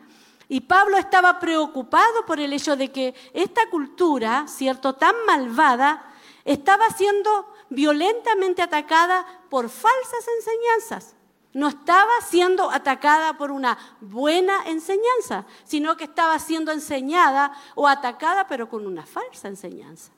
Y 0.47 0.61
Pablo 0.61 0.97
estaba 0.97 1.39
preocupado 1.39 2.23
por 2.27 2.39
el 2.39 2.53
hecho 2.53 2.75
de 2.75 2.91
que 2.91 3.15
esta 3.33 3.67
cultura, 3.71 4.45
cierto, 4.47 4.93
tan 4.93 5.15
malvada, 5.25 6.05
estaba 6.45 6.87
siendo 6.91 7.51
violentamente 7.71 8.61
atacada 8.61 9.25
por 9.49 9.69
falsas 9.69 10.25
enseñanzas. 10.37 11.15
No 11.59 11.67
estaba 11.67 12.13
siendo 12.25 12.71
atacada 12.71 13.37
por 13.37 13.51
una 13.51 13.77
buena 13.99 14.63
enseñanza, 14.67 15.45
sino 15.65 15.97
que 15.97 16.05
estaba 16.05 16.39
siendo 16.39 16.71
enseñada 16.71 17.51
o 17.75 17.85
atacada, 17.85 18.47
pero 18.47 18.69
con 18.69 18.87
una 18.87 19.05
falsa 19.05 19.49
enseñanza. 19.49 20.13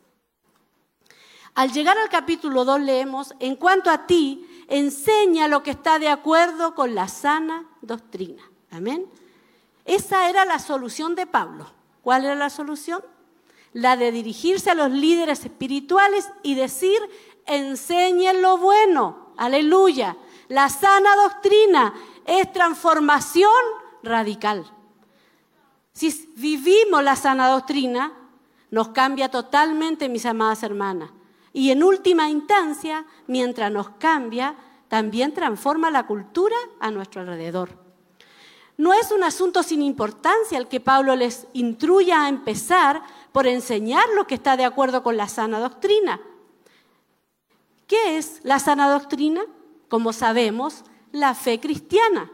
Al 1.55 1.72
llegar 1.72 1.97
al 1.97 2.09
capítulo 2.09 2.63
2 2.63 2.81
leemos, 2.81 3.34
en 3.39 3.55
cuanto 3.55 3.89
a 3.89 4.05
ti, 4.05 4.47
enseña 4.68 5.47
lo 5.47 5.63
que 5.63 5.72
está 5.72 5.97
de 5.97 6.09
acuerdo 6.09 6.76
con 6.76 6.93
la 6.93 7.07
sana 7.07 7.65
doctrina. 7.81 8.43
Amén. 8.69 9.07
Esa 9.84 10.30
era 10.30 10.45
la 10.45 10.59
solución 10.59 11.15
de 11.15 11.26
Pablo. 11.26 11.65
¿Cuál 12.03 12.26
era 12.26 12.35
la 12.35 12.51
solución? 12.51 13.03
La 13.73 13.97
de 13.97 14.11
dirigirse 14.11 14.69
a 14.69 14.76
los 14.76 14.91
líderes 14.91 15.43
espirituales 15.43 16.30
y 16.43 16.53
decir, 16.53 16.99
enseñen 17.47 18.43
lo 18.43 18.59
bueno. 18.59 19.34
Aleluya. 19.38 20.18
La 20.52 20.68
sana 20.68 21.15
doctrina 21.15 21.94
es 22.26 22.52
transformación 22.52 23.49
radical. 24.03 24.69
Si 25.94 26.30
vivimos 26.36 27.02
la 27.02 27.15
sana 27.15 27.48
doctrina, 27.48 28.11
nos 28.69 28.90
cambia 28.90 29.30
totalmente, 29.30 30.10
mis 30.10 30.26
amadas 30.26 30.64
hermanas. 30.64 31.10
Y 31.53 31.72
en 31.72 31.84
última 31.84 32.30
instancia, 32.30 33.06
mientras 33.28 33.72
nos 33.72 33.91
cambia, 33.91 34.56
también 34.90 35.34
transforma 35.34 35.90
la 35.90 36.06
cultura 36.06 36.57
a 36.82 36.91
nuestro 36.91 37.22
alrededor. 37.22 37.69
No 38.76 38.91
es 38.94 39.14
un 39.14 39.23
asunto 39.23 39.64
sin 39.64 39.82
importancia 39.82 40.57
el 40.57 40.68
que 40.68 40.82
Pablo 40.82 41.15
les 41.15 41.48
intruya 41.53 42.26
a 42.26 42.28
empezar 42.28 43.02
por 43.32 43.48
enseñar 43.48 44.03
lo 44.18 44.28
que 44.28 44.36
está 44.36 44.57
de 44.57 44.65
acuerdo 44.65 45.02
con 45.02 45.15
la 45.15 45.30
sana 45.30 45.61
doctrina. 45.61 46.19
¿Qué 47.88 48.18
es 48.18 48.41
la 48.44 48.60
sana 48.60 48.91
doctrina? 48.91 49.45
Como 49.91 50.13
sabemos, 50.13 50.85
la 51.11 51.35
fe 51.35 51.59
cristiana. 51.59 52.31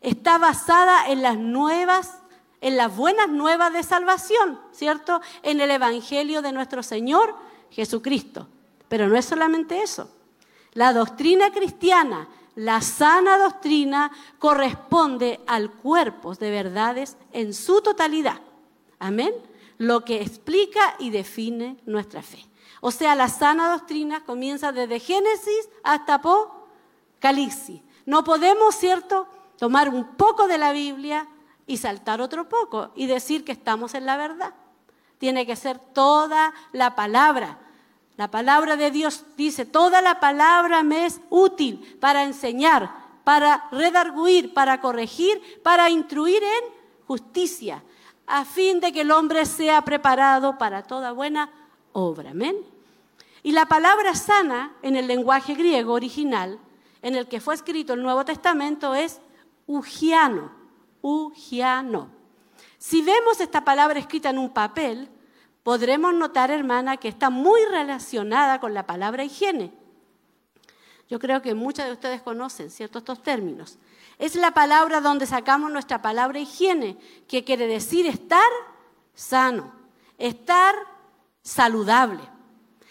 Está 0.00 0.38
basada 0.38 1.08
en 1.08 1.22
las 1.22 1.38
nuevas 1.38 2.16
en 2.60 2.76
las 2.76 2.94
buenas 2.94 3.28
nuevas 3.28 3.72
de 3.72 3.84
salvación, 3.84 4.60
¿cierto? 4.72 5.20
En 5.44 5.60
el 5.60 5.70
evangelio 5.70 6.42
de 6.42 6.50
nuestro 6.50 6.82
Señor 6.82 7.36
Jesucristo. 7.70 8.48
Pero 8.88 9.08
no 9.08 9.16
es 9.16 9.24
solamente 9.24 9.80
eso. 9.82 10.10
La 10.72 10.92
doctrina 10.92 11.52
cristiana, 11.52 12.28
la 12.56 12.80
sana 12.80 13.38
doctrina, 13.38 14.10
corresponde 14.40 15.40
al 15.46 15.70
cuerpo 15.70 16.34
de 16.34 16.50
verdades 16.50 17.16
en 17.32 17.54
su 17.54 17.80
totalidad. 17.82 18.40
Amén. 18.98 19.32
Lo 19.78 20.04
que 20.04 20.22
explica 20.22 20.96
y 20.98 21.10
define 21.10 21.78
nuestra 21.86 22.20
fe. 22.20 22.44
O 22.80 22.90
sea, 22.90 23.14
la 23.14 23.28
sana 23.28 23.70
doctrina 23.70 24.24
comienza 24.24 24.72
desde 24.72 24.98
Génesis 24.98 25.68
hasta 25.84 26.14
Apocalipsis. 26.14 26.59
No 28.06 28.24
podemos, 28.24 28.74
¿cierto?, 28.74 29.28
tomar 29.58 29.90
un 29.90 30.16
poco 30.16 30.48
de 30.48 30.58
la 30.58 30.72
Biblia 30.72 31.28
y 31.66 31.76
saltar 31.76 32.20
otro 32.20 32.48
poco 32.48 32.90
y 32.96 33.06
decir 33.06 33.44
que 33.44 33.52
estamos 33.52 33.94
en 33.94 34.06
la 34.06 34.16
verdad. 34.16 34.54
Tiene 35.18 35.46
que 35.46 35.54
ser 35.54 35.78
toda 35.78 36.52
la 36.72 36.96
palabra. 36.96 37.58
La 38.16 38.30
palabra 38.30 38.76
de 38.76 38.90
Dios 38.90 39.24
dice, 39.36 39.66
toda 39.66 40.00
la 40.00 40.18
palabra 40.18 40.82
me 40.82 41.04
es 41.06 41.20
útil 41.28 41.98
para 42.00 42.24
enseñar, 42.24 42.90
para 43.22 43.68
redarguir, 43.70 44.54
para 44.54 44.80
corregir, 44.80 45.60
para 45.62 45.90
instruir 45.90 46.42
en 46.42 46.74
justicia, 47.06 47.82
a 48.26 48.44
fin 48.44 48.80
de 48.80 48.92
que 48.92 49.02
el 49.02 49.10
hombre 49.10 49.44
sea 49.44 49.82
preparado 49.82 50.56
para 50.58 50.82
toda 50.82 51.12
buena 51.12 51.50
obra. 51.92 52.30
Amén. 52.30 52.56
Y 53.42 53.52
la 53.52 53.66
palabra 53.66 54.14
sana 54.14 54.72
en 54.82 54.96
el 54.96 55.06
lenguaje 55.06 55.54
griego 55.54 55.92
original, 55.92 56.58
en 57.02 57.14
el 57.14 57.28
que 57.28 57.40
fue 57.40 57.54
escrito 57.54 57.94
el 57.94 58.02
Nuevo 58.02 58.24
Testamento, 58.24 58.94
es 58.94 59.20
ugiano, 59.66 60.52
ugiano. 61.00 62.10
Si 62.78 63.02
vemos 63.02 63.40
esta 63.40 63.64
palabra 63.64 63.98
escrita 63.98 64.30
en 64.30 64.38
un 64.38 64.50
papel, 64.50 65.08
podremos 65.62 66.14
notar, 66.14 66.50
hermana, 66.50 66.96
que 66.96 67.08
está 67.08 67.30
muy 67.30 67.64
relacionada 67.66 68.60
con 68.60 68.74
la 68.74 68.86
palabra 68.86 69.24
higiene. 69.24 69.72
Yo 71.08 71.18
creo 71.18 71.42
que 71.42 71.54
muchas 71.54 71.86
de 71.86 71.92
ustedes 71.92 72.22
conocen, 72.22 72.70
¿cierto?, 72.70 72.98
estos 72.98 73.22
términos. 73.22 73.78
Es 74.18 74.36
la 74.36 74.52
palabra 74.52 75.00
donde 75.00 75.26
sacamos 75.26 75.70
nuestra 75.70 76.00
palabra 76.02 76.38
higiene, 76.38 76.98
que 77.26 77.42
quiere 77.42 77.66
decir 77.66 78.06
estar 78.06 78.50
sano, 79.14 79.72
estar 80.18 80.74
saludable. 81.42 82.22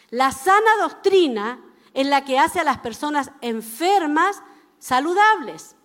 La 0.09 0.31
sana 0.31 0.77
doctrina 0.81 1.59
es 1.93 2.07
la 2.07 2.23
que 2.25 2.39
hace 2.39 2.59
a 2.59 2.63
las 2.63 2.79
personas 2.79 3.31
enfermas 3.41 4.41
saludables. 4.79 5.75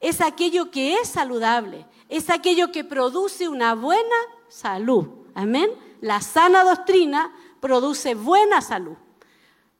Es 0.00 0.20
aquello 0.20 0.70
que 0.70 0.94
es 0.94 1.08
saludable, 1.08 1.86
es 2.08 2.30
aquello 2.30 2.72
que 2.72 2.84
produce 2.84 3.48
una 3.48 3.74
buena 3.74 4.16
salud. 4.48 5.08
Amén. 5.34 5.70
La 6.00 6.20
sana 6.20 6.64
doctrina 6.64 7.32
produce 7.60 8.14
buena 8.14 8.60
salud. 8.60 8.96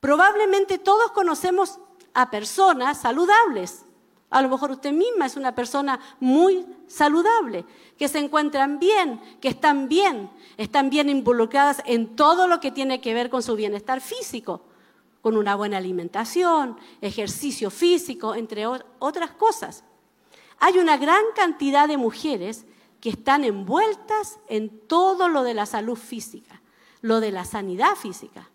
Probablemente 0.01 0.79
todos 0.79 1.11
conocemos 1.13 1.79
a 2.15 2.31
personas 2.31 3.01
saludables. 3.01 3.85
A 4.31 4.41
lo 4.41 4.49
mejor 4.49 4.71
usted 4.71 4.93
misma 4.93 5.27
es 5.27 5.37
una 5.37 5.55
persona 5.55 6.01
muy 6.19 6.65
saludable, 6.87 7.67
que 7.99 8.09
se 8.09 8.19
encuentran 8.19 8.79
bien, 8.79 9.21
que 9.41 9.49
están 9.49 9.89
bien, 9.89 10.31
están 10.57 10.89
bien 10.89 11.11
involucradas 11.11 11.83
en 11.85 12.17
todo 12.17 12.47
lo 12.47 12.59
que 12.59 12.71
tiene 12.71 13.01
que 13.01 13.13
ver 13.13 13.29
con 13.29 13.43
su 13.43 13.57
bienestar 13.57 14.01
físico, 14.01 14.63
con 15.23 15.37
una 15.37 15.55
buena 15.55 15.79
alimentación, 15.79 16.77
ejercicio 17.01 17.71
físico, 17.71 18.35
entre 18.35 18.67
otras 18.67 19.31
cosas. 19.31 19.85
Hay 20.59 20.79
una 20.79 20.97
gran 20.97 21.23
cantidad 21.35 21.89
de 21.89 21.97
mujeres 21.97 22.67
que 23.01 23.11
están 23.11 23.45
envueltas 23.45 24.39
en 24.49 24.81
todo 24.87 25.29
lo 25.29 25.45
de 25.45 25.55
la 25.55 25.67
salud 25.67 25.97
física, 25.97 26.61
lo 27.01 27.21
de 27.21 27.33
la 27.33 27.45
sanidad 27.45 27.95
física. 27.95 28.51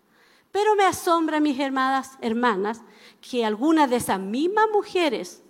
Pero 0.52 0.76
me 0.76 0.84
asombra, 0.84 1.40
mis 1.40 1.58
hermanas, 1.58 2.18
hermanas, 2.20 2.82
que 3.20 3.44
algunas 3.44 3.90
de 3.90 3.96
esas 3.96 4.20
mismas 4.20 4.66
mujeres 4.72 5.42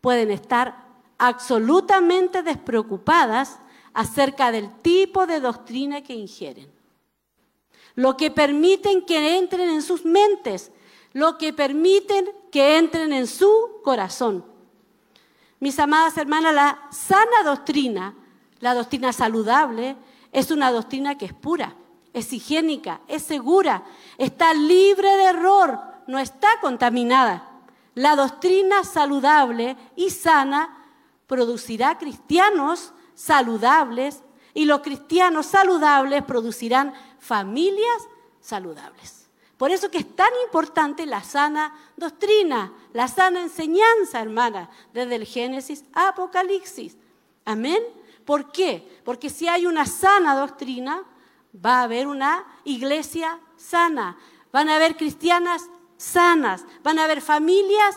pueden 0.00 0.30
estar 0.30 0.86
absolutamente 1.18 2.42
despreocupadas 2.42 3.58
acerca 3.92 4.52
del 4.52 4.70
tipo 4.78 5.26
de 5.26 5.40
doctrina 5.40 6.02
que 6.02 6.14
ingieren. 6.14 6.77
Lo 7.98 8.16
que 8.16 8.30
permiten 8.30 9.02
que 9.02 9.38
entren 9.38 9.68
en 9.70 9.82
sus 9.82 10.04
mentes, 10.04 10.70
lo 11.12 11.36
que 11.36 11.52
permiten 11.52 12.30
que 12.52 12.78
entren 12.78 13.12
en 13.12 13.26
su 13.26 13.80
corazón. 13.82 14.44
Mis 15.58 15.80
amadas 15.80 16.16
hermanas, 16.16 16.54
la 16.54 16.78
sana 16.92 17.42
doctrina 17.44 18.14
la 18.60 18.74
doctrina 18.74 19.12
saludable 19.12 19.96
es 20.32 20.50
una 20.50 20.72
doctrina 20.72 21.16
que 21.16 21.26
es 21.26 21.32
pura, 21.32 21.76
es 22.12 22.32
higiénica, 22.32 23.00
es 23.06 23.22
segura, 23.22 23.84
está 24.18 24.52
libre 24.52 25.08
de 25.08 25.24
error, 25.24 25.80
no 26.06 26.18
está 26.18 26.48
contaminada. 26.60 27.48
La 27.94 28.16
doctrina 28.16 28.84
saludable 28.84 29.76
y 29.96 30.10
sana 30.10 30.76
producirá 31.26 31.98
cristianos 31.98 32.92
saludables 33.14 34.22
y 34.54 34.64
los 34.64 34.80
cristianos 34.80 35.46
saludables 35.46 36.24
producirán 36.24 36.94
familias 37.18 38.08
saludables. 38.40 39.28
Por 39.56 39.72
eso 39.72 39.90
que 39.90 39.98
es 39.98 40.16
tan 40.16 40.30
importante 40.44 41.04
la 41.04 41.22
sana 41.22 41.76
doctrina, 41.96 42.72
la 42.92 43.08
sana 43.08 43.42
enseñanza, 43.42 44.20
hermana, 44.20 44.70
desde 44.92 45.16
el 45.16 45.26
Génesis 45.26 45.84
a 45.92 46.08
Apocalipsis. 46.08 46.96
Amén. 47.44 47.82
¿Por 48.24 48.52
qué? 48.52 49.00
Porque 49.04 49.30
si 49.30 49.48
hay 49.48 49.66
una 49.66 49.84
sana 49.84 50.38
doctrina, 50.38 51.02
va 51.54 51.80
a 51.80 51.82
haber 51.84 52.06
una 52.06 52.44
iglesia 52.64 53.40
sana, 53.56 54.16
van 54.52 54.68
a 54.68 54.76
haber 54.76 54.96
cristianas 54.96 55.68
sanas, 55.96 56.64
van 56.84 56.98
a 56.98 57.04
haber 57.04 57.20
familias 57.20 57.96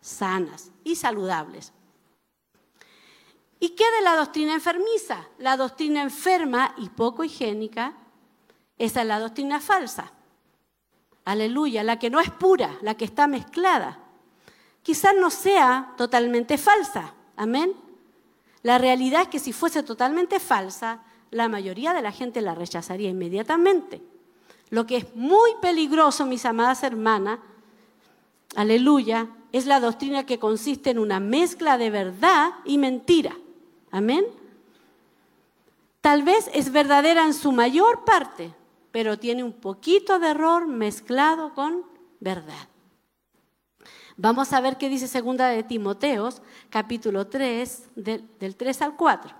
sanas 0.00 0.70
y 0.82 0.96
saludables. 0.96 1.72
¿Y 3.60 3.70
qué 3.70 3.84
de 3.92 4.02
la 4.02 4.16
doctrina 4.16 4.54
enfermiza? 4.54 5.28
La 5.38 5.56
doctrina 5.56 6.02
enferma 6.02 6.74
y 6.78 6.88
poco 6.88 7.22
higiénica, 7.22 7.94
esa 8.84 9.02
es 9.02 9.06
la 9.06 9.20
doctrina 9.20 9.60
falsa. 9.60 10.10
Aleluya, 11.24 11.84
la 11.84 12.00
que 12.00 12.10
no 12.10 12.18
es 12.20 12.30
pura, 12.30 12.78
la 12.82 12.96
que 12.96 13.04
está 13.04 13.28
mezclada. 13.28 14.00
Quizás 14.82 15.14
no 15.14 15.30
sea 15.30 15.94
totalmente 15.96 16.58
falsa, 16.58 17.14
amén. 17.36 17.74
La 18.64 18.78
realidad 18.78 19.22
es 19.22 19.28
que 19.28 19.38
si 19.38 19.52
fuese 19.52 19.84
totalmente 19.84 20.40
falsa, 20.40 21.00
la 21.30 21.48
mayoría 21.48 21.94
de 21.94 22.02
la 22.02 22.10
gente 22.10 22.40
la 22.40 22.56
rechazaría 22.56 23.08
inmediatamente. 23.08 24.02
Lo 24.70 24.84
que 24.84 24.96
es 24.96 25.14
muy 25.14 25.52
peligroso, 25.60 26.26
mis 26.26 26.44
amadas 26.44 26.82
hermanas, 26.82 27.38
aleluya, 28.56 29.28
es 29.52 29.66
la 29.66 29.78
doctrina 29.78 30.26
que 30.26 30.40
consiste 30.40 30.90
en 30.90 30.98
una 30.98 31.20
mezcla 31.20 31.78
de 31.78 31.90
verdad 31.90 32.54
y 32.64 32.78
mentira. 32.78 33.36
Amén. 33.92 34.24
Tal 36.00 36.24
vez 36.24 36.50
es 36.52 36.72
verdadera 36.72 37.24
en 37.24 37.32
su 37.32 37.52
mayor 37.52 38.04
parte, 38.04 38.52
pero 38.92 39.18
tiene 39.18 39.42
un 39.42 39.54
poquito 39.54 40.18
de 40.18 40.28
error 40.28 40.68
mezclado 40.68 41.54
con 41.54 41.84
verdad. 42.20 42.68
Vamos 44.16 44.52
a 44.52 44.60
ver 44.60 44.76
qué 44.76 44.90
dice 44.90 45.08
segunda 45.08 45.48
de 45.48 45.62
Timoteos, 45.62 46.42
capítulo 46.68 47.26
3, 47.26 47.88
del, 47.96 48.28
del 48.38 48.54
3 48.54 48.82
al 48.82 48.96
4. 48.96 49.34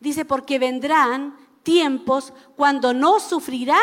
Dice, 0.00 0.24
porque 0.24 0.58
vendrán 0.58 1.36
tiempos 1.62 2.32
cuando 2.56 2.92
no 2.92 3.20
sufrirán 3.20 3.78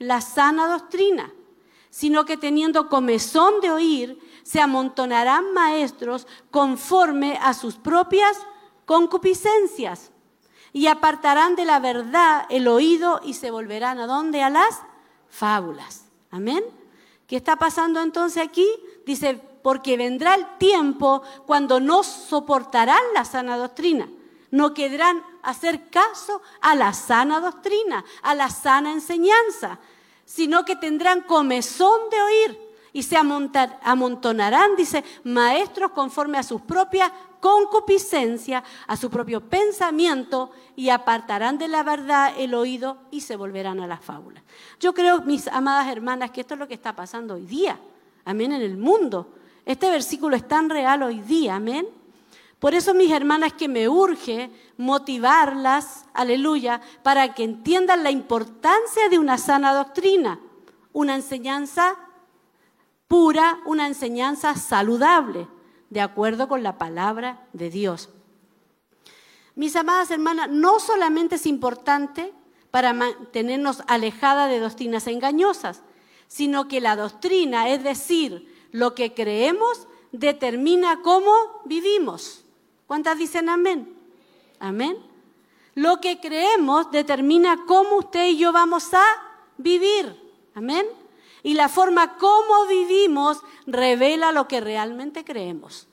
la 0.00 0.20
sana 0.20 0.66
doctrina, 0.66 1.32
sino 1.88 2.24
que 2.24 2.36
teniendo 2.36 2.88
comezón 2.88 3.60
de 3.60 3.70
oír, 3.70 4.18
se 4.42 4.60
amontonarán 4.60 5.52
maestros 5.54 6.26
conforme 6.50 7.38
a 7.40 7.54
sus 7.54 7.76
propias 7.76 8.36
concupiscencias 8.84 10.10
y 10.74 10.88
apartarán 10.88 11.54
de 11.54 11.64
la 11.64 11.78
verdad 11.78 12.46
el 12.50 12.66
oído 12.66 13.20
y 13.22 13.34
se 13.34 13.52
volverán 13.52 14.00
a 14.00 14.08
dónde? 14.08 14.42
A 14.42 14.50
las 14.50 14.82
fábulas. 15.30 16.06
Amén. 16.32 16.64
¿Qué 17.28 17.36
está 17.36 17.54
pasando 17.54 18.02
entonces 18.02 18.42
aquí? 18.42 18.66
Dice, 19.06 19.40
porque 19.62 19.96
vendrá 19.96 20.34
el 20.34 20.58
tiempo 20.58 21.22
cuando 21.46 21.78
no 21.78 22.02
soportarán 22.02 23.00
la 23.14 23.24
sana 23.24 23.56
doctrina, 23.56 24.08
no 24.50 24.74
querrán 24.74 25.22
hacer 25.42 25.90
caso 25.90 26.42
a 26.60 26.74
la 26.74 26.92
sana 26.92 27.38
doctrina, 27.38 28.04
a 28.22 28.34
la 28.34 28.50
sana 28.50 28.92
enseñanza, 28.92 29.78
sino 30.24 30.64
que 30.64 30.74
tendrán 30.74 31.20
comezón 31.20 32.10
de 32.10 32.20
oír 32.20 32.58
y 32.92 33.04
se 33.04 33.16
amontonarán, 33.16 34.74
dice, 34.74 35.04
maestros 35.22 35.92
conforme 35.92 36.38
a 36.38 36.42
sus 36.42 36.62
propias 36.62 37.12
concupiscencias, 37.44 38.64
a 38.86 38.96
su 38.96 39.10
propio 39.10 39.42
pensamiento 39.42 40.50
y 40.76 40.88
apartarán 40.88 41.58
de 41.58 41.68
la 41.68 41.82
verdad 41.82 42.32
el 42.38 42.54
oído 42.54 42.96
y 43.10 43.20
se 43.20 43.36
volverán 43.36 43.80
a 43.80 43.86
las 43.86 44.02
fábulas. 44.02 44.42
Yo 44.80 44.94
creo, 44.94 45.20
mis 45.20 45.46
amadas 45.48 45.88
hermanas, 45.88 46.30
que 46.30 46.40
esto 46.40 46.54
es 46.54 46.60
lo 46.60 46.66
que 46.66 46.72
está 46.72 46.96
pasando 46.96 47.34
hoy 47.34 47.44
día, 47.44 47.78
amén, 48.24 48.52
en 48.52 48.62
el 48.62 48.78
mundo. 48.78 49.34
Este 49.66 49.90
versículo 49.90 50.36
es 50.36 50.48
tan 50.48 50.70
real 50.70 51.02
hoy 51.02 51.20
día, 51.20 51.56
amén. 51.56 51.86
Por 52.58 52.72
eso, 52.72 52.94
mis 52.94 53.10
hermanas, 53.10 53.52
que 53.52 53.68
me 53.68 53.90
urge 53.90 54.50
motivarlas, 54.78 56.06
aleluya, 56.14 56.80
para 57.02 57.34
que 57.34 57.44
entiendan 57.44 58.04
la 58.04 58.10
importancia 58.10 59.10
de 59.10 59.18
una 59.18 59.36
sana 59.36 59.74
doctrina, 59.74 60.40
una 60.94 61.14
enseñanza 61.14 61.94
pura, 63.06 63.58
una 63.66 63.86
enseñanza 63.86 64.54
saludable, 64.54 65.46
de 65.90 66.00
acuerdo 66.00 66.48
con 66.48 66.62
la 66.62 66.78
palabra 66.78 67.46
de 67.52 67.70
Dios. 67.70 68.10
Mis 69.54 69.76
amadas 69.76 70.10
hermanas, 70.10 70.50
no 70.50 70.80
solamente 70.80 71.36
es 71.36 71.46
importante 71.46 72.32
para 72.70 72.92
mantenernos 72.92 73.82
alejadas 73.86 74.50
de 74.50 74.58
doctrinas 74.58 75.06
engañosas, 75.06 75.82
sino 76.26 76.66
que 76.66 76.80
la 76.80 76.96
doctrina, 76.96 77.68
es 77.68 77.84
decir, 77.84 78.52
lo 78.72 78.94
que 78.94 79.14
creemos, 79.14 79.86
determina 80.10 81.00
cómo 81.02 81.32
vivimos. 81.64 82.44
¿Cuántas 82.86 83.18
dicen 83.18 83.48
amén? 83.48 83.96
Amén. 84.58 84.96
Lo 85.74 86.00
que 86.00 86.18
creemos 86.20 86.90
determina 86.90 87.64
cómo 87.66 87.98
usted 87.98 88.26
y 88.26 88.38
yo 88.38 88.52
vamos 88.52 88.92
a 88.94 89.04
vivir. 89.56 90.20
Amén. 90.54 90.86
Y 91.44 91.54
la 91.54 91.68
forma 91.68 92.16
como 92.16 92.66
vivimos 92.66 93.42
revela 93.66 94.32
lo 94.32 94.48
que 94.48 94.60
realmente 94.60 95.24
creemos. 95.24 95.86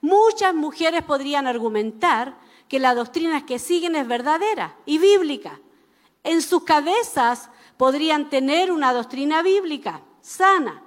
Muchas 0.00 0.54
mujeres 0.54 1.02
podrían 1.04 1.46
argumentar 1.46 2.38
que 2.66 2.80
la 2.80 2.94
doctrina 2.94 3.44
que 3.44 3.58
siguen 3.58 3.94
es 3.96 4.08
verdadera 4.08 4.74
y 4.86 4.96
bíblica. 4.98 5.60
En 6.24 6.40
sus 6.40 6.64
cabezas 6.64 7.50
podrían 7.76 8.30
tener 8.30 8.72
una 8.72 8.92
doctrina 8.94 9.42
bíblica 9.42 10.02
sana. 10.22 10.82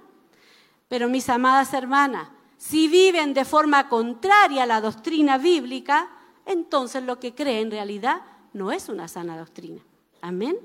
Pero 0.88 1.08
mis 1.08 1.30
amadas 1.30 1.72
hermanas, 1.74 2.28
si 2.58 2.88
viven 2.88 3.36
de 3.36 3.46
forma 3.46 3.88
contraria 3.88 4.64
a 4.64 4.66
la 4.66 4.82
doctrina 4.82 5.38
bíblica, 5.38 6.10
entonces 6.46 7.04
lo 7.04 7.20
que 7.20 7.36
creen 7.36 7.68
en 7.68 7.72
realidad 7.72 8.22
no 8.54 8.72
es 8.72 8.90
una 8.90 9.08
sana 9.08 9.38
doctrina. 9.38 9.82
Amén. 10.22 10.58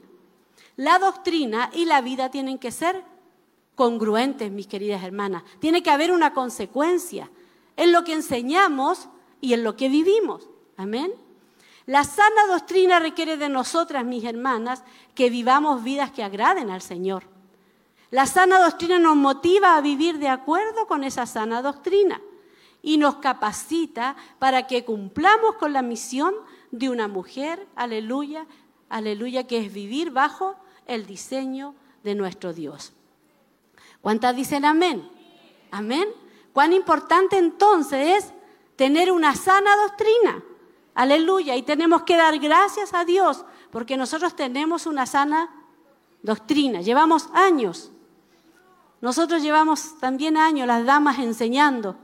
La 0.76 0.98
doctrina 0.98 1.70
y 1.72 1.84
la 1.84 2.00
vida 2.00 2.30
tienen 2.30 2.58
que 2.58 2.72
ser 2.72 3.04
congruentes, 3.74 4.50
mis 4.50 4.66
queridas 4.66 5.02
hermanas. 5.02 5.42
Tiene 5.60 5.82
que 5.82 5.90
haber 5.90 6.10
una 6.12 6.32
consecuencia 6.32 7.30
en 7.76 7.92
lo 7.92 8.04
que 8.04 8.12
enseñamos 8.12 9.08
y 9.40 9.52
en 9.52 9.64
lo 9.64 9.76
que 9.76 9.88
vivimos. 9.88 10.48
Amén. 10.76 11.12
La 11.86 12.04
sana 12.04 12.46
doctrina 12.48 12.98
requiere 12.98 13.36
de 13.36 13.48
nosotras, 13.48 14.04
mis 14.04 14.24
hermanas, 14.24 14.82
que 15.14 15.28
vivamos 15.28 15.84
vidas 15.84 16.10
que 16.10 16.24
agraden 16.24 16.70
al 16.70 16.80
Señor. 16.80 17.24
La 18.10 18.26
sana 18.26 18.58
doctrina 18.58 18.98
nos 18.98 19.16
motiva 19.16 19.76
a 19.76 19.80
vivir 19.80 20.18
de 20.18 20.28
acuerdo 20.28 20.86
con 20.86 21.04
esa 21.04 21.26
sana 21.26 21.62
doctrina 21.62 22.20
y 22.80 22.96
nos 22.96 23.16
capacita 23.16 24.16
para 24.38 24.66
que 24.66 24.84
cumplamos 24.84 25.56
con 25.56 25.72
la 25.72 25.82
misión 25.82 26.34
de 26.70 26.88
una 26.88 27.08
mujer, 27.08 27.66
aleluya, 27.74 28.46
aleluya, 28.88 29.46
que 29.46 29.58
es 29.58 29.72
vivir 29.72 30.10
bajo 30.10 30.56
el 30.86 31.06
diseño 31.06 31.74
de 32.02 32.14
nuestro 32.14 32.52
Dios. 32.52 32.92
¿Cuántas 34.00 34.36
dicen 34.36 34.64
amén? 34.64 35.08
Amén. 35.70 36.08
Cuán 36.52 36.72
importante 36.72 37.38
entonces 37.38 38.18
es 38.18 38.32
tener 38.76 39.10
una 39.10 39.34
sana 39.34 39.74
doctrina. 39.76 40.42
Aleluya. 40.94 41.56
Y 41.56 41.62
tenemos 41.62 42.02
que 42.02 42.16
dar 42.16 42.38
gracias 42.38 42.94
a 42.94 43.04
Dios 43.04 43.44
porque 43.70 43.96
nosotros 43.96 44.36
tenemos 44.36 44.86
una 44.86 45.06
sana 45.06 45.50
doctrina. 46.22 46.80
Llevamos 46.80 47.28
años. 47.32 47.90
Nosotros 49.00 49.42
llevamos 49.42 49.98
también 49.98 50.36
años 50.36 50.66
las 50.66 50.84
damas 50.84 51.18
enseñando. 51.18 51.96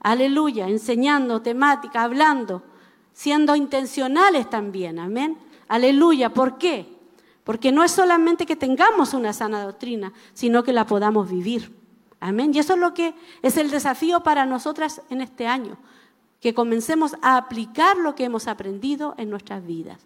Aleluya. 0.00 0.68
Enseñando 0.68 1.42
temática, 1.42 2.02
hablando, 2.02 2.62
siendo 3.12 3.54
intencionales 3.56 4.48
también. 4.48 4.98
Amén. 4.98 5.36
Aleluya. 5.68 6.30
¿Por 6.30 6.56
qué? 6.56 6.91
Porque 7.44 7.72
no 7.72 7.82
es 7.82 7.90
solamente 7.90 8.46
que 8.46 8.56
tengamos 8.56 9.14
una 9.14 9.32
sana 9.32 9.62
doctrina, 9.62 10.12
sino 10.32 10.62
que 10.62 10.72
la 10.72 10.86
podamos 10.86 11.30
vivir. 11.30 11.76
Amén. 12.20 12.52
Y 12.54 12.60
eso 12.60 12.74
es 12.74 12.78
lo 12.78 12.94
que 12.94 13.14
es 13.42 13.56
el 13.56 13.70
desafío 13.70 14.22
para 14.22 14.46
nosotras 14.46 15.02
en 15.10 15.20
este 15.20 15.48
año, 15.48 15.76
que 16.40 16.54
comencemos 16.54 17.16
a 17.20 17.36
aplicar 17.36 17.96
lo 17.96 18.14
que 18.14 18.24
hemos 18.24 18.46
aprendido 18.46 19.14
en 19.18 19.28
nuestras 19.28 19.66
vidas. 19.66 19.98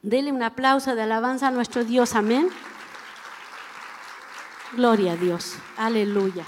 Dele 0.00 0.32
un 0.32 0.42
aplauso 0.42 0.94
de 0.94 1.02
alabanza 1.02 1.48
a 1.48 1.50
nuestro 1.50 1.84
Dios. 1.84 2.14
Amén. 2.14 2.48
Gloria 4.72 5.12
a 5.12 5.16
Dios. 5.16 5.56
Aleluya. 5.76 6.44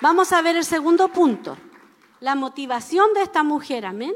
Vamos 0.00 0.32
a 0.32 0.42
ver 0.42 0.56
el 0.56 0.64
segundo 0.64 1.08
punto. 1.08 1.56
La 2.20 2.34
motivación 2.34 3.14
de 3.14 3.22
esta 3.22 3.42
mujer. 3.42 3.86
Amén. 3.86 4.14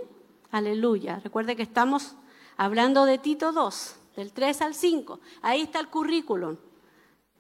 Aleluya. 0.50 1.20
Recuerde 1.22 1.56
que 1.56 1.62
estamos 1.62 2.16
hablando 2.56 3.04
de 3.04 3.18
Tito 3.18 3.52
2, 3.52 3.96
del 4.16 4.32
3 4.32 4.62
al 4.62 4.74
5. 4.74 5.20
Ahí 5.42 5.62
está 5.62 5.80
el 5.80 5.88
currículum. 5.88 6.56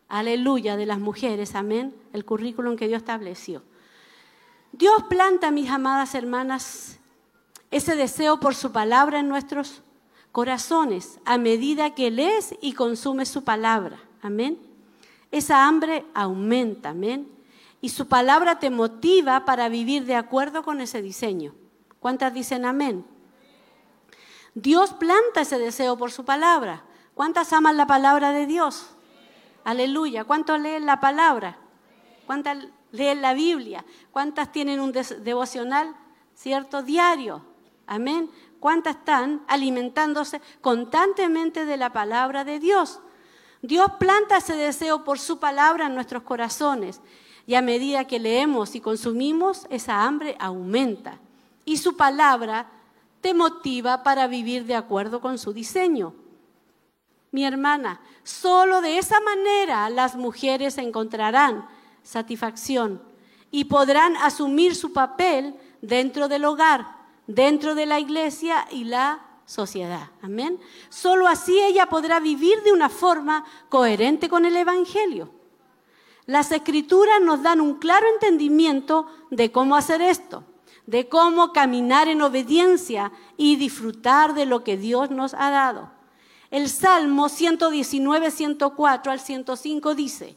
Aleluya 0.08 0.76
de 0.76 0.86
las 0.86 0.98
mujeres. 0.98 1.54
Amén. 1.54 1.94
El 2.12 2.24
currículum 2.24 2.76
que 2.76 2.88
Dios 2.88 2.98
estableció. 2.98 3.62
Dios 4.72 5.02
planta, 5.08 5.50
mis 5.50 5.70
amadas 5.70 6.14
hermanas, 6.14 6.98
ese 7.70 7.96
deseo 7.96 8.40
por 8.40 8.54
su 8.54 8.72
palabra 8.72 9.20
en 9.20 9.28
nuestros 9.28 9.82
corazones 10.32 11.18
a 11.24 11.38
medida 11.38 11.94
que 11.94 12.10
lees 12.10 12.54
y 12.60 12.72
consumes 12.72 13.28
su 13.28 13.44
palabra. 13.44 13.98
Amén. 14.22 14.58
Esa 15.30 15.66
hambre 15.66 16.04
aumenta. 16.14 16.90
Amén. 16.90 17.28
Y 17.80 17.88
su 17.88 18.06
palabra 18.06 18.58
te 18.58 18.70
motiva 18.70 19.44
para 19.44 19.68
vivir 19.68 20.04
de 20.04 20.14
acuerdo 20.14 20.62
con 20.62 20.80
ese 20.80 21.02
diseño. 21.02 21.54
¿Cuántas 22.00 22.32
dicen 22.32 22.64
amén? 22.64 23.04
Dios 24.54 24.92
planta 24.92 25.42
ese 25.42 25.58
deseo 25.58 25.96
por 25.96 26.10
su 26.10 26.24
palabra. 26.24 26.82
¿Cuántas 27.14 27.52
aman 27.52 27.76
la 27.76 27.86
palabra 27.86 28.32
de 28.32 28.46
Dios? 28.46 28.86
Aleluya. 29.64 30.24
¿Cuántos 30.24 30.60
leen 30.60 30.86
la 30.86 31.00
palabra? 31.00 31.58
¿Cuántas 32.26 32.58
leen 32.90 33.22
la 33.22 33.34
Biblia? 33.34 33.84
¿Cuántas 34.10 34.52
tienen 34.52 34.80
un 34.80 34.92
devocional, 34.92 35.94
cierto, 36.34 36.82
diario? 36.82 37.44
Amén. 37.86 38.30
¿Cuántas 38.60 38.96
están 38.96 39.42
alimentándose 39.48 40.40
constantemente 40.60 41.64
de 41.64 41.76
la 41.76 41.92
palabra 41.92 42.44
de 42.44 42.58
Dios? 42.58 43.00
Dios 43.62 43.92
planta 43.98 44.38
ese 44.38 44.56
deseo 44.56 45.04
por 45.04 45.18
su 45.18 45.38
palabra 45.38 45.86
en 45.86 45.94
nuestros 45.94 46.22
corazones 46.24 47.00
y 47.46 47.54
a 47.54 47.62
medida 47.62 48.06
que 48.06 48.18
leemos 48.18 48.74
y 48.74 48.80
consumimos, 48.80 49.66
esa 49.70 50.04
hambre 50.04 50.36
aumenta. 50.38 51.18
Y 51.64 51.78
su 51.78 51.96
palabra 51.96 52.66
te 53.22 53.32
motiva 53.32 54.02
para 54.02 54.26
vivir 54.26 54.66
de 54.66 54.74
acuerdo 54.74 55.20
con 55.20 55.38
su 55.38 55.54
diseño. 55.54 56.14
Mi 57.30 57.46
hermana, 57.46 58.00
solo 58.24 58.82
de 58.82 58.98
esa 58.98 59.20
manera 59.20 59.88
las 59.88 60.16
mujeres 60.16 60.76
encontrarán 60.76 61.66
satisfacción 62.02 63.00
y 63.50 63.64
podrán 63.64 64.16
asumir 64.16 64.74
su 64.74 64.92
papel 64.92 65.54
dentro 65.80 66.28
del 66.28 66.44
hogar, 66.44 66.86
dentro 67.26 67.74
de 67.74 67.86
la 67.86 68.00
iglesia 68.00 68.66
y 68.70 68.84
la 68.84 69.22
sociedad. 69.46 70.10
Amén. 70.20 70.58
Solo 70.88 71.26
así 71.26 71.58
ella 71.58 71.86
podrá 71.86 72.20
vivir 72.20 72.62
de 72.62 72.72
una 72.72 72.88
forma 72.88 73.44
coherente 73.68 74.28
con 74.28 74.44
el 74.44 74.56
Evangelio. 74.56 75.30
Las 76.26 76.52
escrituras 76.52 77.20
nos 77.22 77.42
dan 77.42 77.60
un 77.60 77.78
claro 77.78 78.06
entendimiento 78.12 79.06
de 79.30 79.50
cómo 79.50 79.76
hacer 79.76 80.00
esto, 80.02 80.44
de 80.86 81.08
cómo 81.08 81.52
caminar 81.52 82.08
en 82.08 82.22
obediencia 82.22 83.12
y 83.36 83.56
disfrutar 83.56 84.34
de 84.34 84.46
lo 84.46 84.64
que 84.64 84.76
Dios 84.76 85.10
nos 85.10 85.34
ha 85.34 85.50
dado. 85.50 85.90
El 86.50 86.68
Salmo 86.68 87.28
119, 87.28 88.30
104 88.30 89.12
al 89.12 89.20
105 89.20 89.94
dice, 89.94 90.36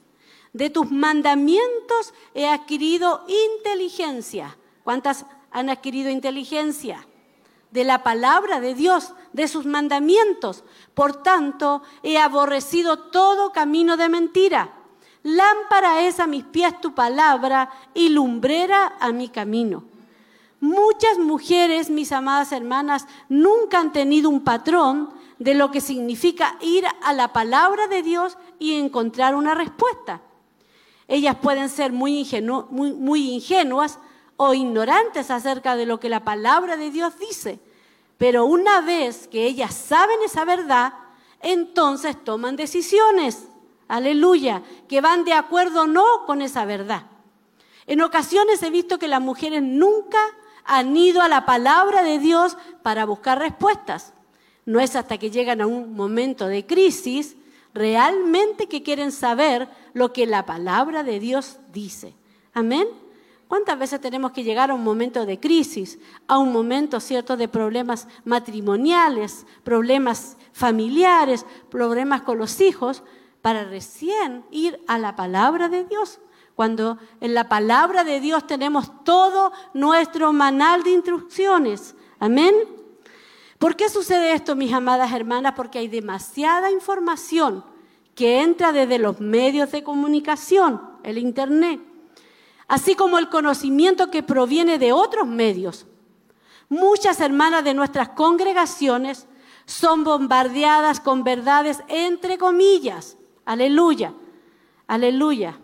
de 0.54 0.70
tus 0.70 0.90
mandamientos 0.90 2.14
he 2.34 2.48
adquirido 2.48 3.26
inteligencia. 3.58 4.58
¿Cuántas 4.86 5.26
han 5.52 5.70
adquirido 5.70 6.10
inteligencia? 6.10 7.06
De 7.72 7.84
la 7.84 8.04
palabra 8.04 8.62
de 8.62 8.74
Dios, 8.74 9.14
de 9.34 9.50
sus 9.50 9.66
mandamientos. 9.66 10.64
Por 10.94 11.22
tanto, 11.22 11.84
he 12.04 12.18
aborrecido 12.18 12.98
todo 12.98 13.52
camino 13.52 13.98
de 13.98 14.08
mentira. 14.08 14.74
Lámpara 15.24 16.04
es 16.04 16.22
a 16.22 16.28
mis 16.28 16.46
pies 16.46 16.80
tu 16.80 16.96
palabra 16.96 17.70
y 17.94 18.08
lumbrera 18.08 18.96
a 19.02 19.12
mi 19.12 19.28
camino. 19.28 19.84
Muchas 20.66 21.20
mujeres, 21.20 21.92
mis 21.92 22.12
amadas 22.12 22.52
hermanas, 22.52 23.06
nunca 23.30 23.80
han 23.80 23.94
tenido 23.94 24.32
un 24.32 24.44
patrón 24.44 25.14
de 25.38 25.54
lo 25.54 25.70
que 25.70 25.80
significa 25.80 26.58
ir 26.60 26.86
a 27.04 27.14
la 27.14 27.32
palabra 27.32 27.88
de 27.88 28.02
Dios 28.02 28.36
y 28.58 28.74
encontrar 28.74 29.36
una 29.36 29.54
respuesta. 29.54 30.24
Ellas 31.08 31.36
pueden 31.40 31.70
ser 31.70 31.92
muy, 31.92 32.18
ingenu 32.18 32.66
muy, 32.72 32.94
muy 32.94 33.30
ingenuas 33.32 34.00
o 34.38 34.56
ignorantes 34.56 35.30
acerca 35.30 35.76
de 35.76 35.86
lo 35.86 36.00
que 36.00 36.10
la 36.10 36.24
palabra 36.24 36.78
de 36.78 36.90
Dios 36.90 37.14
dice, 37.20 37.60
pero 38.18 38.46
una 38.46 38.82
vez 38.82 39.28
que 39.28 39.46
ellas 39.46 39.76
saben 39.76 40.18
esa 40.26 40.46
verdad, 40.46 40.94
entonces 41.42 42.24
toman 42.24 42.56
decisiones, 42.56 43.50
aleluya, 43.88 44.64
que 44.90 45.00
van 45.00 45.26
de 45.26 45.34
acuerdo 45.34 45.84
o 45.84 45.88
no 45.88 46.26
con 46.26 46.42
esa 46.42 46.66
verdad. 46.66 47.04
En 47.86 48.02
ocasiones 48.02 48.64
he 48.64 48.72
visto 48.72 48.98
que 48.98 49.08
las 49.08 49.22
mujeres 49.22 49.62
nunca 49.62 50.18
han 50.66 50.96
ido 50.98 51.22
a 51.22 51.30
la 51.30 51.46
palabra 51.46 52.04
de 52.04 52.20
Dios 52.20 52.58
para 52.82 53.06
buscar 53.06 53.40
respuestas. 53.40 54.14
No 54.66 54.80
es 54.80 54.96
hasta 54.96 55.18
que 55.18 55.32
llegan 55.32 55.62
a 55.62 55.68
un 55.68 55.96
momento 55.96 56.48
de 56.48 56.66
crisis 56.66 57.36
realmente 57.74 58.68
que 58.68 58.82
quieren 58.82 59.12
saber 59.12 59.70
lo 59.94 60.12
que 60.14 60.26
la 60.26 60.46
palabra 60.46 61.04
de 61.04 61.20
Dios 61.20 61.60
dice. 61.72 62.16
Amén. 62.54 62.88
¿Cuántas 63.48 63.78
veces 63.78 64.02
tenemos 64.02 64.32
que 64.32 64.44
llegar 64.44 64.72
a 64.72 64.74
un 64.74 64.84
momento 64.84 65.26
de 65.26 65.40
crisis, 65.40 66.00
a 66.28 66.40
un 66.40 66.52
momento, 66.52 67.00
cierto, 67.00 67.38
de 67.38 67.48
problemas 67.48 68.08
matrimoniales, 68.24 69.46
problemas 69.64 70.36
familiares, 70.52 71.46
problemas 71.70 72.24
con 72.24 72.40
los 72.40 72.60
hijos, 72.60 73.04
para 73.42 73.66
recién 73.66 74.44
ir 74.50 74.80
a 74.88 74.98
la 74.98 75.16
palabra 75.16 75.70
de 75.70 75.84
Dios? 75.84 76.20
Cuando 76.56 76.98
en 77.19 77.34
la 77.34 77.49
palabra 77.49 78.03
de 78.03 78.22
Dios 78.22 78.48
tenemos 78.48 79.03
todo 79.03 79.52
nuestro 79.73 80.32
manal 80.32 80.84
de 80.84 80.91
instrucciones. 80.91 81.95
Amén. 82.19 82.56
¿Por 83.60 83.76
qué 83.76 83.90
sucede 83.90 84.34
esto, 84.34 84.56
mis 84.56 84.73
amadas 84.73 85.11
hermanas? 85.11 85.53
Porque 85.56 85.80
hay 85.80 85.88
demasiada 85.88 86.72
información 86.72 87.64
que 88.15 88.41
entra 88.41 88.72
desde 88.72 88.98
los 88.99 89.19
medios 89.19 89.72
de 89.72 89.84
comunicación, 89.84 90.82
el 91.03 91.18
Internet, 91.18 91.82
así 92.68 92.95
como 92.95 93.19
el 93.19 93.30
conocimiento 93.30 94.10
que 94.10 94.23
proviene 94.23 94.80
de 94.80 94.94
otros 94.94 95.27
medios. 95.27 95.86
Muchas 96.69 97.19
hermanas 97.19 97.65
de 97.65 97.73
nuestras 97.73 98.10
congregaciones 98.10 99.27
son 99.65 100.03
bombardeadas 100.06 101.02
con 101.02 101.23
verdades 101.23 101.84
entre 101.90 102.38
comillas. 102.38 103.18
Aleluya, 103.44 104.14
aleluya. 104.88 105.60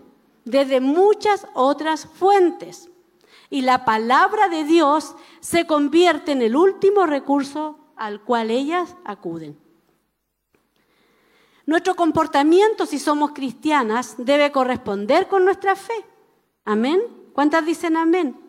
Desde 0.45 0.81
muchas 0.81 1.47
otras 1.53 2.05
fuentes. 2.05 2.89
Y 3.49 3.61
la 3.61 3.85
palabra 3.85 4.47
de 4.47 4.63
Dios 4.63 5.15
se 5.39 5.67
convierte 5.67 6.31
en 6.31 6.41
el 6.41 6.55
último 6.55 7.05
recurso 7.05 7.77
al 7.95 8.21
cual 8.21 8.49
ellas 8.49 8.95
acuden. 9.03 9.59
Nuestro 11.65 11.95
comportamiento, 11.95 12.85
si 12.85 12.97
somos 12.97 13.31
cristianas, 13.31 14.15
debe 14.17 14.51
corresponder 14.51 15.27
con 15.27 15.45
nuestra 15.45 15.75
fe. 15.75 16.05
Amén. 16.65 17.01
¿Cuántas 17.33 17.65
dicen 17.65 17.97
amén? 17.97 18.39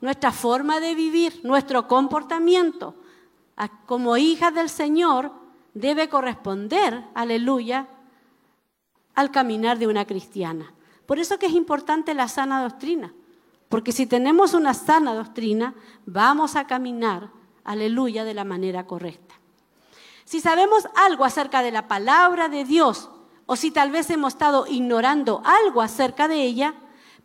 Nuestra 0.00 0.32
forma 0.32 0.80
de 0.80 0.94
vivir, 0.94 1.40
nuestro 1.44 1.86
comportamiento 1.86 2.94
como 3.86 4.16
hijas 4.16 4.54
del 4.54 4.68
Señor 4.68 5.32
debe 5.74 6.08
corresponder, 6.08 7.04
aleluya, 7.14 7.86
al 9.14 9.30
caminar 9.30 9.78
de 9.78 9.86
una 9.86 10.06
cristiana. 10.06 10.72
Por 11.10 11.18
eso 11.18 11.40
que 11.40 11.46
es 11.46 11.54
importante 11.54 12.14
la 12.14 12.28
sana 12.28 12.62
doctrina, 12.62 13.12
porque 13.68 13.90
si 13.90 14.06
tenemos 14.06 14.54
una 14.54 14.74
sana 14.74 15.12
doctrina, 15.12 15.74
vamos 16.06 16.54
a 16.54 16.68
caminar, 16.68 17.32
aleluya, 17.64 18.22
de 18.22 18.32
la 18.32 18.44
manera 18.44 18.86
correcta. 18.86 19.34
Si 20.24 20.40
sabemos 20.40 20.86
algo 20.94 21.24
acerca 21.24 21.64
de 21.64 21.72
la 21.72 21.88
palabra 21.88 22.48
de 22.48 22.64
Dios, 22.64 23.10
o 23.46 23.56
si 23.56 23.72
tal 23.72 23.90
vez 23.90 24.08
hemos 24.10 24.34
estado 24.34 24.68
ignorando 24.68 25.42
algo 25.44 25.82
acerca 25.82 26.28
de 26.28 26.44
ella, 26.44 26.74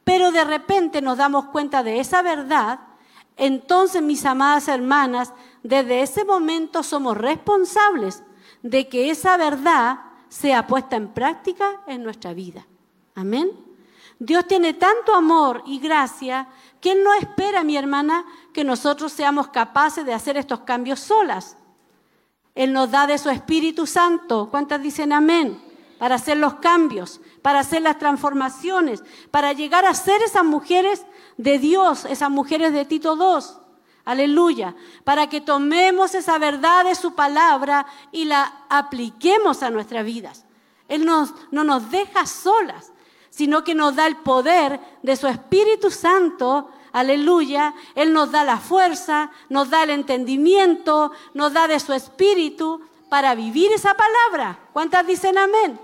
pero 0.03 0.32
de 0.32 0.45
repente 0.45 1.03
nos 1.03 1.20
damos 1.20 1.45
cuenta 1.49 1.84
de 1.84 1.99
esa 1.99 2.24
verdad, 2.24 2.80
entonces, 3.38 4.02
mis 4.02 4.26
amadas 4.26 4.68
hermanas, 4.68 5.32
desde 5.62 6.02
ese 6.02 6.26
momento 6.26 6.82
somos 6.82 7.16
responsables 7.16 8.24
de 8.64 8.90
que 8.90 9.12
esa 9.12 9.38
verdad 9.38 9.99
sea 10.28 10.66
puesta 10.66 10.95
en 10.95 11.10
práctica 11.10 11.84
en 11.86 12.02
nuestra 12.02 12.34
vida. 12.34 12.66
Amén. 13.14 13.65
Dios 14.20 14.48
tiene 14.48 14.74
tanto 14.74 15.14
amor 15.14 15.64
y 15.66 15.80
gracia 15.80 16.48
que 16.80 16.94
Él 16.94 17.04
no 17.04 17.14
espera, 17.14 17.64
mi 17.64 17.76
hermana, 17.76 18.26
que 18.54 18.64
nosotros 18.64 19.12
seamos 19.12 19.50
capaces 19.50 20.06
de 20.06 20.14
hacer 20.14 20.38
estos 20.38 20.62
cambios 20.62 21.00
solas. 21.00 21.58
Él 22.54 22.72
nos 22.72 22.90
da 22.92 23.06
de 23.06 23.18
su 23.18 23.30
Espíritu 23.30 23.86
Santo. 23.86 24.48
¿Cuántas 24.50 24.82
dicen 24.82 25.12
amén? 25.12 25.62
Para 26.00 26.16
hacer 26.16 26.38
los 26.38 26.56
cambios, 26.56 27.20
para 27.42 27.60
hacer 27.60 27.82
las 27.82 28.00
transformaciones, 28.00 29.04
para 29.32 29.52
llegar 29.52 29.86
a 29.86 29.94
ser 29.94 30.22
esas 30.22 30.46
mujeres 30.46 31.06
de 31.38 31.60
Dios, 31.60 32.06
esas 32.06 32.30
mujeres 32.30 32.72
de 32.72 32.86
Tito 32.86 33.16
II. 33.16 33.46
Aleluya. 34.06 34.76
Para 35.04 35.28
que 35.28 35.42
tomemos 35.42 36.16
esa 36.16 36.38
verdad 36.38 36.86
de 36.86 36.96
su 36.96 37.16
palabra 37.16 37.86
y 38.12 38.26
la 38.26 38.66
apliquemos 38.70 39.64
a 39.64 39.70
nuestras 39.70 40.06
vidas. 40.06 40.46
Él 40.88 41.06
no 41.06 41.64
nos 41.64 41.92
deja 41.92 42.26
solas, 42.26 42.94
sino 43.36 43.64
que 43.64 43.76
nos 43.76 43.95
da 43.95 44.07
el 44.07 44.16
poder 44.18 44.80
de 45.03 45.16
su 45.16 45.28
Espíritu 45.28 45.91
Santo 45.91 46.70
aleluya, 46.95 47.74
Él 47.94 48.14
nos 48.14 48.32
da 48.32 48.45
la 48.45 48.57
fuerza, 48.57 49.30
nos 49.49 49.70
da 49.70 49.84
el 49.84 49.90
entendimiento, 49.90 51.12
nos 51.34 51.52
da 51.52 51.68
de 51.68 51.82
su 51.82 51.91
espíritu 51.91 52.82
para 53.10 53.36
vivir 53.36 53.74
esa 53.74 53.95
palabra. 53.95 54.57
¿Cuántas 54.72 55.06
dicen 55.06 55.38
amén? 55.38 55.78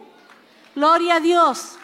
Gloria 0.74 1.16
a 1.16 1.20
Dios. 1.20 1.76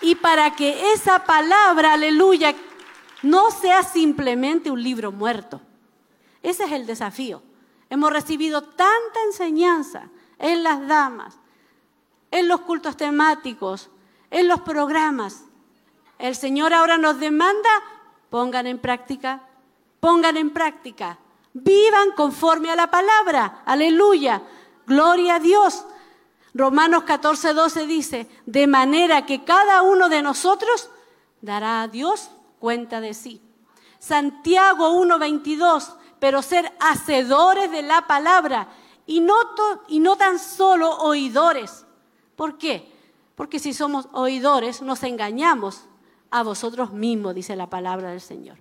Y 0.00 0.14
para 0.14 0.54
que 0.54 0.92
esa 0.92 1.24
palabra, 1.24 1.94
aleluya, 1.94 2.54
no 3.22 3.50
sea 3.50 3.82
simplemente 3.82 4.70
un 4.70 4.80
libro 4.80 5.10
muerto. 5.10 5.60
Ese 6.40 6.64
es 6.66 6.70
el 6.70 6.86
desafío. 6.86 7.42
Hemos 7.90 8.12
recibido 8.12 8.62
tanta 8.62 9.22
enseñanza 9.26 10.08
en 10.38 10.62
las 10.62 10.86
damas, 10.86 11.36
en 12.32 12.48
los 12.48 12.62
cultos 12.62 12.96
temáticos, 12.96 13.90
en 14.30 14.48
los 14.48 14.60
programas, 14.62 15.44
el 16.18 16.34
Señor 16.34 16.74
ahora 16.74 16.98
nos 16.98 17.20
demanda, 17.20 17.70
pongan 18.30 18.66
en 18.66 18.80
práctica, 18.80 19.42
pongan 20.00 20.36
en 20.36 20.50
práctica, 20.50 21.18
vivan 21.52 22.12
conforme 22.16 22.70
a 22.70 22.76
la 22.76 22.90
palabra, 22.90 23.62
aleluya, 23.64 24.42
gloria 24.86 25.36
a 25.36 25.40
Dios. 25.40 25.84
Romanos 26.54 27.04
14, 27.04 27.54
12 27.54 27.86
dice, 27.86 28.28
de 28.46 28.66
manera 28.66 29.24
que 29.24 29.44
cada 29.44 29.82
uno 29.82 30.08
de 30.08 30.22
nosotros 30.22 30.90
dará 31.40 31.82
a 31.82 31.88
Dios 31.88 32.30
cuenta 32.58 33.00
de 33.00 33.14
sí. 33.14 33.40
Santiago 33.98 34.90
1, 34.92 35.18
22, 35.18 35.94
pero 36.18 36.42
ser 36.42 36.72
hacedores 36.80 37.70
de 37.70 37.82
la 37.82 38.06
palabra 38.06 38.68
y 39.06 39.20
no, 39.20 40.16
tan 40.16 40.38
solo 40.38 40.90
oidores. 40.98 41.84
¿Por 42.36 42.58
qué? 42.58 42.90
Porque 43.34 43.58
si 43.58 43.72
somos 43.72 44.08
oidores 44.12 44.82
nos 44.82 45.02
engañamos 45.02 45.84
a 46.30 46.42
vosotros 46.42 46.92
mismos, 46.92 47.34
dice 47.34 47.56
la 47.56 47.68
palabra 47.68 48.10
del 48.10 48.20
Señor. 48.20 48.58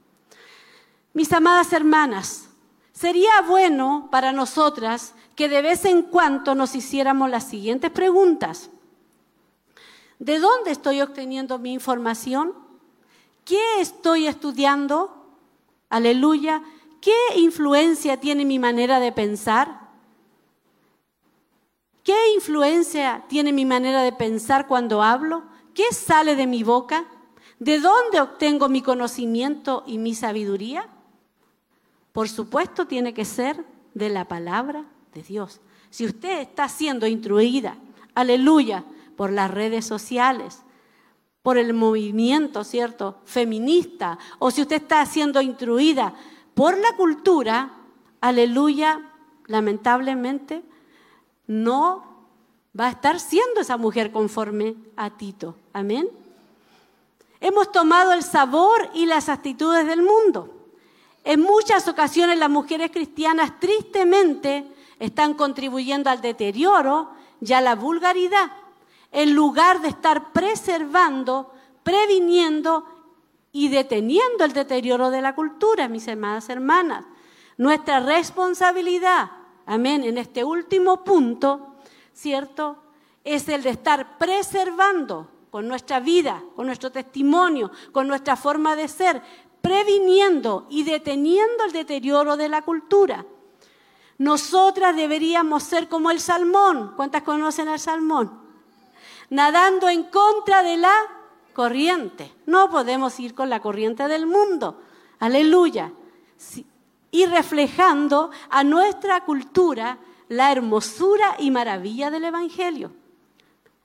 Mis 1.14 1.32
amadas 1.34 1.74
hermanas, 1.74 2.50
sería 2.94 3.42
bueno 3.48 4.10
para 4.12 4.32
nosotras 4.32 5.14
que 5.36 5.50
de 5.50 5.62
vez 5.62 5.86
en 5.86 6.04
cuando 6.04 6.56
nos 6.56 6.76
hiciéramos 6.76 7.30
las 7.30 7.46
siguientes 7.46 7.92
preguntas. 7.92 8.70
¿De 10.20 10.40
dónde 10.40 10.72
estoy 10.72 11.02
obteniendo 11.02 11.58
mi 11.58 11.74
información? 11.74 12.54
¿Qué 13.44 13.82
estoy 13.82 14.28
estudiando? 14.28 15.26
Aleluya. 15.90 16.62
¿Qué 17.02 17.16
influencia 17.38 18.18
tiene 18.18 18.46
mi 18.46 18.60
manera 18.60 19.00
de 19.00 19.12
pensar? 19.12 19.81
¿Qué 22.04 22.16
influencia 22.36 23.24
tiene 23.28 23.54
mi 23.54 23.66
manera 23.66 24.02
de 24.02 24.12
pensar 24.12 24.68
cuando 24.68 25.04
hablo? 25.04 25.44
¿Qué 25.74 25.94
sale 25.94 26.36
de 26.36 26.48
mi 26.48 26.64
boca? 26.64 27.06
¿De 27.60 27.80
dónde 27.80 28.20
obtengo 28.20 28.70
mi 28.70 28.82
conocimiento 28.82 29.84
y 29.86 30.00
mi 30.00 30.16
sabiduría? 30.16 30.90
Por 32.12 32.28
supuesto, 32.28 32.88
tiene 32.88 33.14
que 33.14 33.24
ser 33.24 33.64
de 33.94 34.10
la 34.10 34.28
palabra 34.28 34.86
de 35.14 35.22
Dios. 35.22 35.62
Si 35.92 36.06
usted 36.06 36.40
está 36.40 36.68
siendo 36.70 37.06
instruida, 37.06 37.78
aleluya, 38.16 38.84
por 39.16 39.32
las 39.32 39.52
redes 39.52 39.86
sociales, 39.86 40.64
por 41.44 41.58
el 41.58 41.74
movimiento, 41.74 42.64
¿cierto?, 42.64 43.20
feminista, 43.26 44.18
o 44.40 44.50
si 44.50 44.62
usted 44.62 44.78
está 44.78 45.06
siendo 45.06 45.42
instruida 45.42 46.16
por 46.56 46.78
la 46.78 46.96
cultura, 46.96 47.74
aleluya, 48.22 49.12
lamentablemente, 49.46 50.64
no 51.48 52.12
va 52.78 52.88
a 52.88 52.92
estar 52.92 53.20
siendo 53.20 53.62
esa 53.62 53.78
mujer 53.78 54.12
conforme 54.12 54.76
a 54.96 55.10
Tito. 55.12 55.56
Amén. 55.74 56.08
Hemos 57.40 57.72
tomado 57.72 58.14
el 58.14 58.24
sabor 58.24 58.90
y 58.94 59.06
las 59.06 59.28
actitudes 59.28 59.86
del 59.86 60.04
mundo. 60.04 60.62
En 61.24 61.42
muchas 61.42 61.88
ocasiones 61.88 62.38
las 62.38 62.50
mujeres 62.50 62.92
cristianas 62.92 63.60
tristemente 63.60 64.66
están 65.00 65.34
contribuyendo 65.34 66.10
al 66.10 66.22
deterioro 66.22 67.10
y 67.42 67.54
a 67.54 67.62
la 67.62 67.76
vulgaridad, 67.76 68.52
en 69.12 69.34
lugar 69.34 69.82
de 69.82 69.90
estar 69.90 70.32
preservando, 70.32 71.52
previniendo 71.84 72.86
y 73.52 73.68
deteniendo 73.70 74.46
el 74.46 74.54
deterioro 74.54 75.10
de 75.10 75.22
la 75.22 75.36
cultura, 75.36 75.88
mis 75.88 76.08
hermanas 76.08 76.50
hermanas. 76.50 77.06
Nuestra 77.58 78.00
responsabilidad, 78.00 79.32
amén, 79.66 80.04
en 80.04 80.18
este 80.18 80.44
último 80.44 81.04
punto, 81.04 81.76
¿cierto? 82.14 82.78
Es 83.24 83.48
el 83.50 83.64
de 83.64 83.72
estar 83.72 84.18
preservando 84.18 85.30
con 85.52 85.68
nuestra 85.68 86.00
vida, 86.00 86.42
con 86.56 86.66
nuestro 86.66 86.92
testimonio, 86.92 87.72
con 87.92 88.08
nuestra 88.08 88.36
forma 88.36 88.76
de 88.76 88.88
ser, 88.88 89.22
previniendo 89.62 90.66
y 90.70 90.84
deteniendo 90.84 91.66
el 91.66 91.72
deterioro 91.72 92.38
de 92.38 92.50
la 92.50 92.62
cultura. 92.64 93.26
Nosotras 94.18 94.96
deberíamos 94.96 95.64
ser 95.64 95.88
como 95.88 96.12
el 96.12 96.20
salmón. 96.20 96.94
¿Cuántas 96.96 97.24
conocen 97.24 97.68
al 97.68 97.80
salmón? 97.80 98.40
Nadando 99.30 99.90
en 99.90 100.04
contra 100.04 100.62
de 100.64 100.78
la 100.78 100.94
corriente. 101.54 102.32
No 102.46 102.70
podemos 102.70 103.20
ir 103.20 103.34
con 103.34 103.50
la 103.50 103.62
corriente 103.62 104.08
del 104.08 104.26
mundo. 104.26 104.80
Aleluya. 105.20 105.92
Y 107.12 107.26
reflejando 107.26 108.32
a 108.50 108.64
nuestra 108.64 109.26
cultura 109.26 109.98
la 110.30 110.52
hermosura 110.52 111.36
y 111.40 111.52
maravilla 111.52 112.10
del 112.10 112.24
Evangelio. 112.24 112.94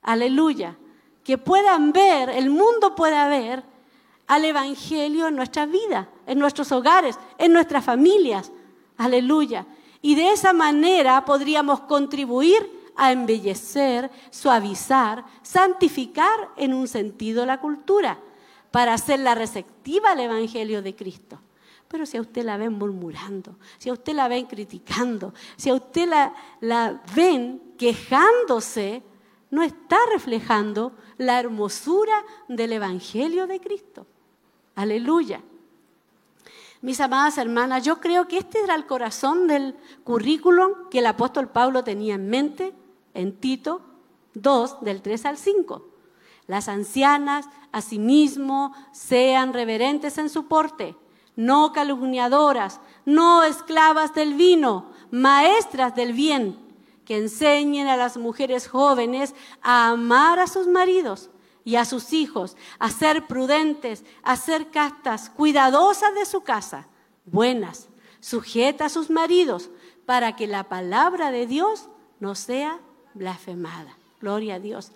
Aleluya. 0.03 0.77
Que 1.24 1.36
puedan 1.36 1.93
ver, 1.93 2.31
el 2.31 2.51
mundo 2.51 2.94
pueda 2.94 3.28
ver 3.28 3.65
al 4.28 4.44
Evangelio 4.44 5.27
en 5.27 5.36
nuestras 5.36 5.69
vidas, 5.69 6.07
en 6.27 6.39
nuestros 6.39 6.70
hogares, 6.70 7.19
en 7.36 7.53
nuestras 7.53 7.85
familias. 7.85 8.53
Aleluya. 8.97 9.66
Y 10.03 10.15
de 10.15 10.31
esa 10.31 10.53
manera 10.53 11.24
podríamos 11.24 11.81
contribuir 11.81 12.70
a 12.97 13.12
embellecer, 13.12 14.11
suavizar, 14.31 15.24
santificar 15.43 16.51
en 16.57 16.74
un 16.74 16.89
sentido 16.89 17.44
la 17.44 17.61
cultura, 17.61 18.19
para 18.70 18.94
hacerla 18.94 19.35
receptiva 19.35 20.11
al 20.11 20.20
Evangelio 20.20 20.82
de 20.82 20.94
Cristo. 20.94 21.40
Pero 21.88 22.04
si 22.06 22.16
a 22.16 22.20
usted 22.20 22.44
la 22.44 22.56
ven 22.56 22.72
murmurando, 22.72 23.56
si 23.78 23.88
a 23.88 23.92
usted 23.92 24.14
la 24.14 24.28
ven 24.28 24.46
criticando, 24.46 25.32
si 25.56 25.70
a 25.70 25.74
usted 25.74 26.08
la, 26.08 26.34
la 26.60 27.02
ven 27.14 27.74
quejándose, 27.78 29.02
no 29.50 29.62
está 29.62 29.96
reflejando 30.12 30.92
la 31.16 31.38
hermosura 31.38 32.24
del 32.48 32.72
Evangelio 32.72 33.46
de 33.46 33.60
Cristo. 33.60 34.06
Aleluya. 34.74 35.42
Mis 36.82 37.00
amadas 37.00 37.38
hermanas, 37.38 37.84
yo 37.84 38.00
creo 38.00 38.28
que 38.28 38.38
este 38.38 38.60
era 38.60 38.74
el 38.74 38.86
corazón 38.86 39.46
del 39.46 39.74
currículum 40.04 40.88
que 40.90 40.98
el 40.98 41.06
apóstol 41.06 41.48
Pablo 41.48 41.82
tenía 41.82 42.14
en 42.14 42.28
mente 42.28 42.74
en 43.14 43.36
Tito 43.36 43.80
2, 44.34 44.82
del 44.82 45.00
3 45.00 45.26
al 45.26 45.38
5. 45.38 45.88
Las 46.46 46.68
ancianas, 46.68 47.48
asimismo, 47.72 48.74
sean 48.92 49.52
reverentes 49.52 50.18
en 50.18 50.28
su 50.28 50.46
porte, 50.46 50.94
no 51.36 51.72
calumniadoras, 51.72 52.80
no 53.04 53.44
esclavas 53.44 54.14
del 54.14 54.34
vino, 54.34 54.90
maestras 55.10 55.94
del 55.94 56.12
bien, 56.12 56.58
que 57.04 57.16
enseñen 57.18 57.86
a 57.86 57.96
las 57.96 58.16
mujeres 58.16 58.66
jóvenes 58.66 59.34
a 59.62 59.90
amar 59.90 60.40
a 60.40 60.48
sus 60.48 60.66
maridos 60.66 61.30
y 61.64 61.76
a 61.76 61.84
sus 61.84 62.12
hijos, 62.12 62.56
a 62.78 62.90
ser 62.90 63.26
prudentes, 63.26 64.04
a 64.22 64.36
ser 64.36 64.70
castas, 64.70 65.30
cuidadosas 65.30 66.14
de 66.14 66.24
su 66.24 66.42
casa, 66.42 66.88
buenas, 67.24 67.88
sujetas 68.20 68.92
a 68.92 68.94
sus 68.94 69.10
maridos, 69.10 69.70
para 70.04 70.36
que 70.36 70.46
la 70.46 70.64
palabra 70.64 71.30
de 71.30 71.46
Dios 71.46 71.88
no 72.20 72.34
sea 72.34 72.80
blasfemada. 73.14 73.96
Gloria 74.20 74.54
a 74.54 74.60
Dios. 74.60 74.92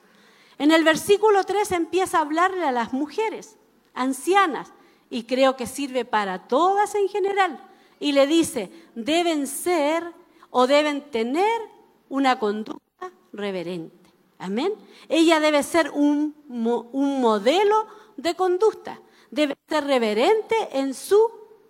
En 0.59 0.71
el 0.71 0.85
versículo 0.85 1.45
3 1.45 1.73
empieza 1.73 2.19
a 2.19 2.23
hablarle 2.23 2.65
a 2.65 2.73
las 2.73 2.93
mujeres 2.93 3.57
ancianas, 3.95 4.73
y 5.11 5.25
creo 5.25 5.57
que 5.57 5.67
sirve 5.67 6.05
para 6.05 6.47
todas 6.47 6.95
en 6.95 7.09
general, 7.09 7.61
y 7.99 8.13
le 8.13 8.27
dice, 8.27 8.71
deben 8.95 9.47
ser 9.47 10.05
o 10.51 10.67
deben 10.67 11.11
tener 11.11 11.61
una 12.09 12.39
conducta 12.39 13.13
reverente. 13.33 14.11
Amén. 14.39 14.73
Ella 15.09 15.39
debe 15.39 15.63
ser 15.63 15.91
un, 15.91 16.35
modelo 16.49 17.87
de 18.17 18.35
conducta, 18.35 19.01
debe 19.31 19.57
ser 19.69 19.85
reverente 19.85 20.57
en 20.73 20.95
su 20.95 21.21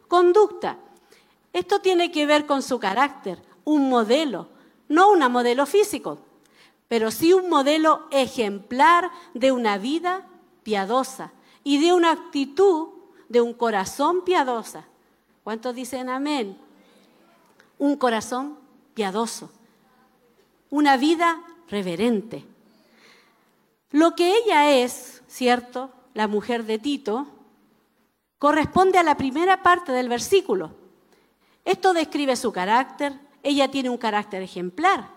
conducta. 0.07 0.79
Esto 1.53 1.81
tiene 1.81 2.13
que 2.13 2.27
ver 2.27 2.47
con 2.47 2.63
su 2.63 2.79
carácter, 2.79 3.43
un 3.65 3.89
modelo, 3.89 4.49
no 4.89 5.11
un 5.11 5.19
modelo 5.33 5.67
físico, 5.67 6.19
pero 6.87 7.11
sí 7.11 7.33
un 7.33 7.49
modelo 7.49 8.07
ejemplar 8.13 9.11
de 9.35 9.51
una 9.51 9.79
vida 9.79 10.29
piadosa 10.63 11.33
y 11.65 11.85
de 11.85 11.93
una 11.93 12.13
actitud 12.13 13.00
de 13.31 13.41
un 13.41 13.55
corazón 13.55 14.23
piadosa. 14.25 14.85
¿Cuántos 15.43 15.75
dicen 15.75 16.11
amén? 16.11 16.59
Un 17.79 17.97
corazón 17.97 18.59
piadoso, 18.93 19.51
una 20.69 20.99
vida 20.99 21.43
reverente. 21.69 22.45
Lo 23.93 24.15
que 24.15 24.37
ella 24.37 24.71
es, 24.73 25.23
¿cierto? 25.29 25.91
La 26.13 26.29
mujer 26.29 26.65
de 26.65 26.79
Tito, 26.79 27.29
corresponde 28.39 28.99
a 28.99 29.05
la 29.05 29.17
primera 29.17 29.63
parte 29.63 29.93
del 29.93 30.09
versículo. 30.09 30.73
Esto 31.65 31.95
describe 31.95 32.37
su 32.37 32.53
carácter. 32.53 33.19
Ella 33.43 33.71
tiene 33.71 33.91
un 33.91 33.99
carácter 33.99 34.43
ejemplar. 34.43 35.09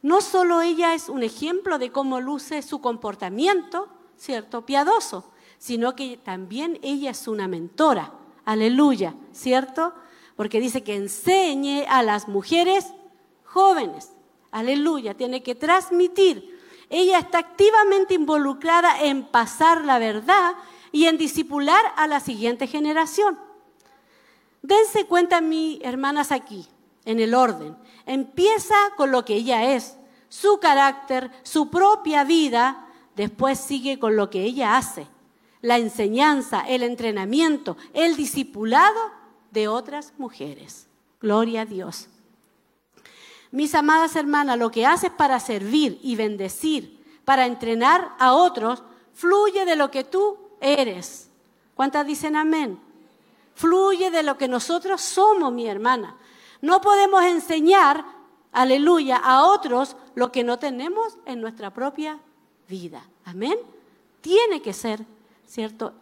No 0.00 0.20
solo 0.22 0.62
ella 0.62 0.94
es 0.94 1.08
un 1.08 1.22
ejemplo 1.22 1.78
de 1.78 1.92
cómo 1.92 2.20
luce 2.20 2.62
su 2.62 2.80
comportamiento, 2.80 3.88
¿cierto? 4.16 4.66
Piadoso, 4.66 5.31
sino 5.62 5.94
que 5.94 6.16
también 6.16 6.80
ella 6.82 7.10
es 7.10 7.28
una 7.28 7.46
mentora. 7.46 8.12
Aleluya, 8.44 9.14
¿cierto? 9.30 9.94
Porque 10.34 10.58
dice 10.58 10.82
que 10.82 10.96
enseñe 10.96 11.84
a 11.88 12.02
las 12.02 12.26
mujeres 12.26 12.92
jóvenes. 13.44 14.12
Aleluya, 14.50 15.14
tiene 15.14 15.42
que 15.42 15.54
transmitir 15.54 16.52
ella 16.92 17.20
está 17.20 17.38
activamente 17.38 18.12
involucrada 18.12 19.00
en 19.00 19.24
pasar 19.24 19.82
la 19.82 19.98
verdad 19.98 20.52
y 20.92 21.06
en 21.06 21.16
disipular 21.16 21.82
a 21.96 22.06
la 22.06 22.20
siguiente 22.20 22.66
generación. 22.66 23.38
Dense 24.60 25.06
cuenta, 25.06 25.40
mis 25.40 25.80
hermanas, 25.80 26.30
aquí, 26.30 26.68
en 27.06 27.18
el 27.18 27.34
orden. 27.34 27.78
Empieza 28.04 28.74
con 28.98 29.10
lo 29.10 29.24
que 29.24 29.36
ella 29.36 29.74
es, 29.74 29.96
su 30.28 30.60
carácter, 30.60 31.30
su 31.44 31.70
propia 31.70 32.24
vida, 32.24 32.86
después 33.16 33.58
sigue 33.58 33.98
con 33.98 34.14
lo 34.14 34.28
que 34.28 34.42
ella 34.42 34.76
hace, 34.76 35.06
la 35.62 35.78
enseñanza, 35.78 36.60
el 36.60 36.82
entrenamiento, 36.82 37.76
el 37.94 38.16
discipulado 38.16 39.00
de 39.50 39.68
otras 39.68 40.12
mujeres. 40.18 40.88
Gloria 41.20 41.62
a 41.62 41.66
Dios. 41.66 42.08
Mis 43.52 43.74
amadas 43.74 44.16
hermanas, 44.16 44.58
lo 44.58 44.70
que 44.70 44.86
haces 44.86 45.10
para 45.10 45.38
servir 45.38 45.98
y 46.02 46.16
bendecir, 46.16 47.02
para 47.24 47.46
entrenar 47.46 48.14
a 48.18 48.32
otros, 48.32 48.82
fluye 49.14 49.64
de 49.64 49.76
lo 49.76 49.90
que 49.90 50.04
tú 50.04 50.36
eres. 50.60 51.28
¿Cuántas 51.74 52.06
dicen 52.06 52.34
amén? 52.34 52.80
Fluye 53.54 54.10
de 54.10 54.22
lo 54.22 54.36
que 54.38 54.48
nosotros 54.48 55.00
somos, 55.00 55.52
mi 55.52 55.66
hermana. 55.66 56.16
No 56.60 56.80
podemos 56.80 57.22
enseñar, 57.24 58.04
aleluya, 58.52 59.16
a 59.16 59.44
otros 59.44 59.96
lo 60.14 60.32
que 60.32 60.44
no 60.44 60.58
tenemos 60.58 61.18
en 61.26 61.40
nuestra 61.40 61.72
propia 61.72 62.18
vida. 62.68 63.04
Amén. 63.24 63.58
Tiene 64.20 64.62
que 64.62 64.72
ser, 64.72 65.04
¿cierto? 65.52 65.92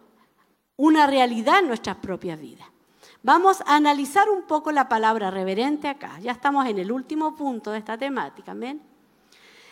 Una 0.77 1.09
realidad 1.09 1.59
en 1.59 1.67
nuestras 1.67 1.97
propias 1.97 2.39
vidas. 2.39 2.69
Vamos 3.25 3.61
a 3.67 3.75
analizar 3.75 4.31
un 4.31 4.43
poco 4.43 4.71
la 4.71 4.89
palabra 4.89 5.29
reverente 5.33 5.89
acá. 5.89 6.21
Ya 6.21 6.31
estamos 6.31 6.67
en 6.67 6.79
el 6.79 6.93
último 6.93 7.35
punto 7.35 7.73
de 7.73 7.79
esta 7.79 7.99
temática. 7.99 8.53
Amén. 8.53 8.81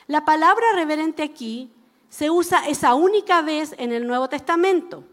La 0.08 0.24
palabra 0.24 0.66
reverente 0.74 1.22
aquí 1.22 1.70
se 2.08 2.28
usa 2.28 2.66
esa 2.66 2.94
única 2.94 3.40
vez 3.42 3.72
en 3.78 3.92
el 3.92 4.04
Nuevo 4.04 4.28
Testamento. 4.28 5.04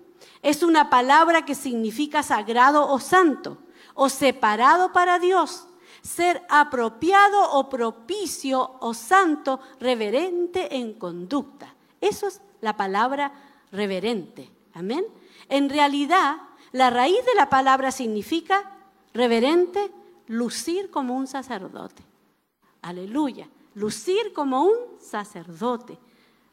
Es 0.42 0.64
una 0.64 0.90
palabra 0.90 1.46
que 1.46 1.54
significa 1.54 2.24
sagrado 2.24 2.90
o 2.90 3.00
santo, 3.00 3.60
o 3.94 4.10
separado 4.10 4.92
para 4.92 5.20
Dios, 5.20 5.68
ser 6.02 6.44
apropiado 6.50 7.52
o 7.52 7.70
propicio 7.70 8.78
o 8.80 8.96
santo, 8.96 9.60
reverente 9.80 10.76
en 10.76 10.94
conducta. 10.94 11.76
Eso 12.02 12.28
es 12.28 12.42
la 12.62 12.76
palabra 12.76 13.32
reverente. 13.72 14.55
Amén. 14.76 15.06
En 15.50 15.70
realidad, 15.70 16.36
la 16.74 16.90
raíz 16.90 17.26
de 17.26 17.34
la 17.36 17.50
palabra 17.50 17.92
significa 17.92 18.72
reverente, 19.14 19.92
lucir 20.28 20.92
como 20.92 21.16
un 21.16 21.28
sacerdote. 21.28 22.04
Aleluya. 22.82 23.48
Lucir 23.74 24.34
como 24.34 24.66
un 24.66 24.76
sacerdote. 25.00 25.98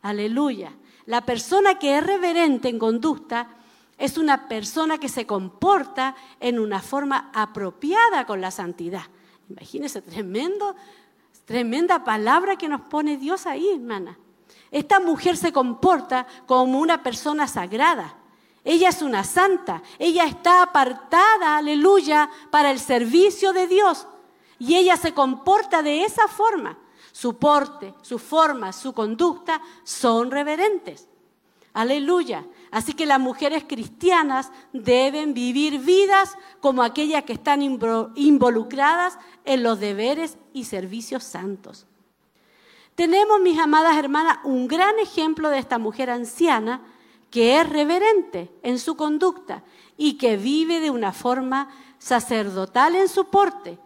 Aleluya. 0.02 0.72
La 1.06 1.22
persona 1.22 1.78
que 1.78 1.98
es 1.98 2.06
reverente 2.06 2.68
en 2.68 2.78
conducta 2.78 3.56
es 3.98 4.16
una 4.16 4.48
persona 4.48 4.98
que 4.98 5.08
se 5.08 5.26
comporta 5.26 6.14
en 6.38 6.60
una 6.60 6.80
forma 6.80 7.30
apropiada 7.34 8.24
con 8.24 8.40
la 8.40 8.52
santidad. 8.52 9.04
Imagínense, 9.48 10.00
tremendo, 10.00 10.76
tremenda 11.44 12.04
palabra 12.04 12.56
que 12.56 12.68
nos 12.68 12.82
pone 12.82 13.16
Dios 13.16 13.46
ahí, 13.46 13.68
hermana. 13.68 14.16
Esta 14.72 14.98
mujer 15.00 15.36
se 15.36 15.52
comporta 15.52 16.26
como 16.46 16.80
una 16.80 17.02
persona 17.02 17.46
sagrada. 17.46 18.16
Ella 18.64 18.88
es 18.88 19.02
una 19.02 19.22
santa. 19.22 19.82
Ella 19.98 20.24
está 20.24 20.62
apartada, 20.62 21.58
aleluya, 21.58 22.30
para 22.50 22.70
el 22.70 22.80
servicio 22.80 23.52
de 23.52 23.66
Dios. 23.66 24.06
Y 24.58 24.76
ella 24.76 24.96
se 24.96 25.12
comporta 25.12 25.82
de 25.82 26.04
esa 26.04 26.26
forma. 26.26 26.78
Su 27.12 27.36
porte, 27.36 27.92
su 28.00 28.18
forma, 28.18 28.72
su 28.72 28.94
conducta 28.94 29.60
son 29.84 30.30
reverentes. 30.30 31.06
Aleluya. 31.74 32.46
Así 32.70 32.94
que 32.94 33.04
las 33.04 33.20
mujeres 33.20 33.64
cristianas 33.68 34.50
deben 34.72 35.34
vivir 35.34 35.80
vidas 35.80 36.38
como 36.60 36.82
aquellas 36.82 37.24
que 37.24 37.34
están 37.34 37.60
involucradas 37.60 39.18
en 39.44 39.62
los 39.62 39.80
deberes 39.80 40.38
y 40.54 40.64
servicios 40.64 41.24
santos. 41.24 41.86
Tenemos, 42.94 43.40
mis 43.40 43.58
amadas 43.58 43.96
hermanas, 43.96 44.38
un 44.44 44.68
gran 44.68 44.98
ejemplo 44.98 45.48
de 45.48 45.58
esta 45.58 45.78
mujer 45.78 46.10
anciana 46.10 46.82
que 47.30 47.58
es 47.58 47.68
reverente 47.68 48.50
en 48.62 48.78
su 48.78 48.96
conducta 48.96 49.62
y 49.96 50.18
que 50.18 50.36
vive 50.36 50.80
de 50.80 50.90
una 50.90 51.12
forma 51.12 51.68
sacerdotal 51.98 52.94
en 52.94 53.08
su 53.08 53.26
porte. 53.26 53.78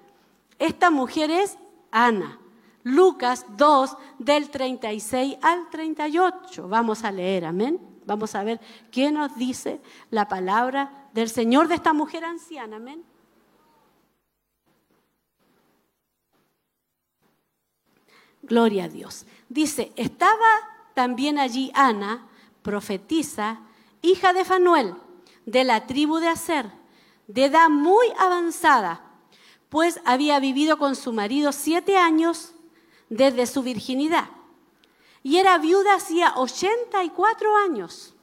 Esta 0.58 0.90
mujer 0.90 1.30
es 1.30 1.56
Ana. 1.90 2.40
Lucas 2.82 3.46
2 3.56 3.96
del 4.18 4.50
36 4.50 5.36
al 5.42 5.68
38. 5.70 6.68
Vamos 6.68 7.04
a 7.04 7.10
leer, 7.10 7.44
amén. 7.44 7.80
Vamos 8.04 8.34
a 8.34 8.44
ver 8.44 8.60
qué 8.90 9.10
nos 9.10 9.36
dice 9.36 9.80
la 10.10 10.28
palabra 10.28 11.08
del 11.12 11.28
Señor 11.28 11.68
de 11.68 11.74
esta 11.74 11.92
mujer 11.92 12.24
anciana, 12.24 12.76
amén. 12.76 13.04
Gloria 18.46 18.84
a 18.84 18.88
Dios. 18.88 19.26
Dice, 19.48 19.92
estaba 19.96 20.48
también 20.94 21.38
allí 21.38 21.70
Ana, 21.74 22.26
profetisa, 22.62 23.60
hija 24.02 24.32
de 24.32 24.44
Fanuel, 24.44 24.94
de 25.44 25.64
la 25.64 25.86
tribu 25.86 26.18
de 26.18 26.28
Aser, 26.28 26.70
de 27.26 27.46
edad 27.46 27.68
muy 27.68 28.06
avanzada, 28.18 29.02
pues 29.68 30.00
había 30.04 30.38
vivido 30.38 30.78
con 30.78 30.94
su 30.94 31.12
marido 31.12 31.52
siete 31.52 31.96
años 31.96 32.54
desde 33.08 33.46
su 33.46 33.62
virginidad. 33.62 34.30
Y 35.22 35.38
era 35.38 35.58
viuda 35.58 35.94
hacía 35.94 36.34
84 36.36 37.56
años. 37.56 38.14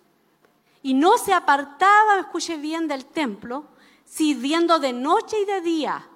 Y 0.82 0.94
no 0.94 1.18
se 1.18 1.34
apartaba, 1.34 2.20
escuche 2.20 2.58
bien, 2.58 2.88
del 2.88 3.06
templo, 3.06 3.66
sirviendo 4.06 4.80
de 4.80 4.94
noche 4.94 5.42
y 5.42 5.46
de 5.46 5.62
día, 5.62 6.08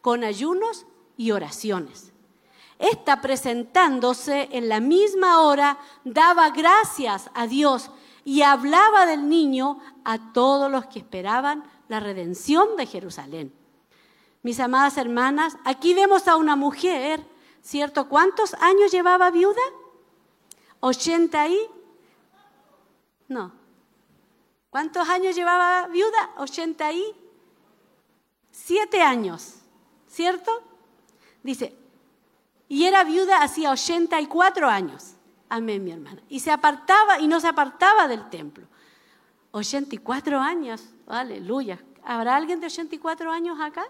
con 0.00 0.24
ayunos 0.24 0.86
y 1.16 1.32
oraciones. 1.32 2.12
Esta 2.80 3.20
presentándose 3.20 4.48
en 4.50 4.68
la 4.68 4.80
misma 4.80 5.42
hora, 5.42 5.78
daba 6.02 6.50
gracias 6.50 7.30
a 7.34 7.46
Dios 7.46 7.90
y 8.24 8.42
hablaba 8.42 9.06
del 9.06 9.28
niño 9.28 9.78
a 10.04 10.32
todos 10.32 10.70
los 10.70 10.86
que 10.86 10.98
esperaban 10.98 11.62
la 11.88 12.00
redención 12.00 12.76
de 12.76 12.86
Jerusalén. 12.86 13.54
Mis 14.42 14.58
amadas 14.58 14.96
hermanas, 14.96 15.56
aquí 15.64 15.94
vemos 15.94 16.26
a 16.26 16.36
una 16.36 16.56
mujer 16.56 17.24
¿cierto? 17.62 18.08
¿Cuántos 18.08 18.54
años 18.54 18.90
llevaba 18.90 19.30
viuda? 19.30 19.60
80 20.80 21.48
y... 21.48 21.60
No. 23.28 23.52
¿Cuántos 24.70 25.06
años 25.08 25.36
llevaba 25.36 25.86
viuda? 25.88 26.30
87 26.38 29.02
años, 29.02 29.56
¿cierto? 30.08 30.62
Dice, 31.42 31.76
y 32.70 32.84
era 32.84 33.02
viuda 33.02 33.42
hacía 33.42 33.72
84 33.72 34.68
años. 34.68 35.16
Amén, 35.48 35.82
mi 35.82 35.90
hermana. 35.90 36.22
Y 36.28 36.38
se 36.38 36.52
apartaba 36.52 37.18
y 37.18 37.26
no 37.26 37.40
se 37.40 37.48
apartaba 37.48 38.06
del 38.06 38.30
templo. 38.30 38.64
84 39.50 40.38
años, 40.38 40.88
aleluya. 41.08 41.80
¿Habrá 42.04 42.36
alguien 42.36 42.60
de 42.60 42.68
84 42.68 43.32
años 43.32 43.58
acá? 43.60 43.84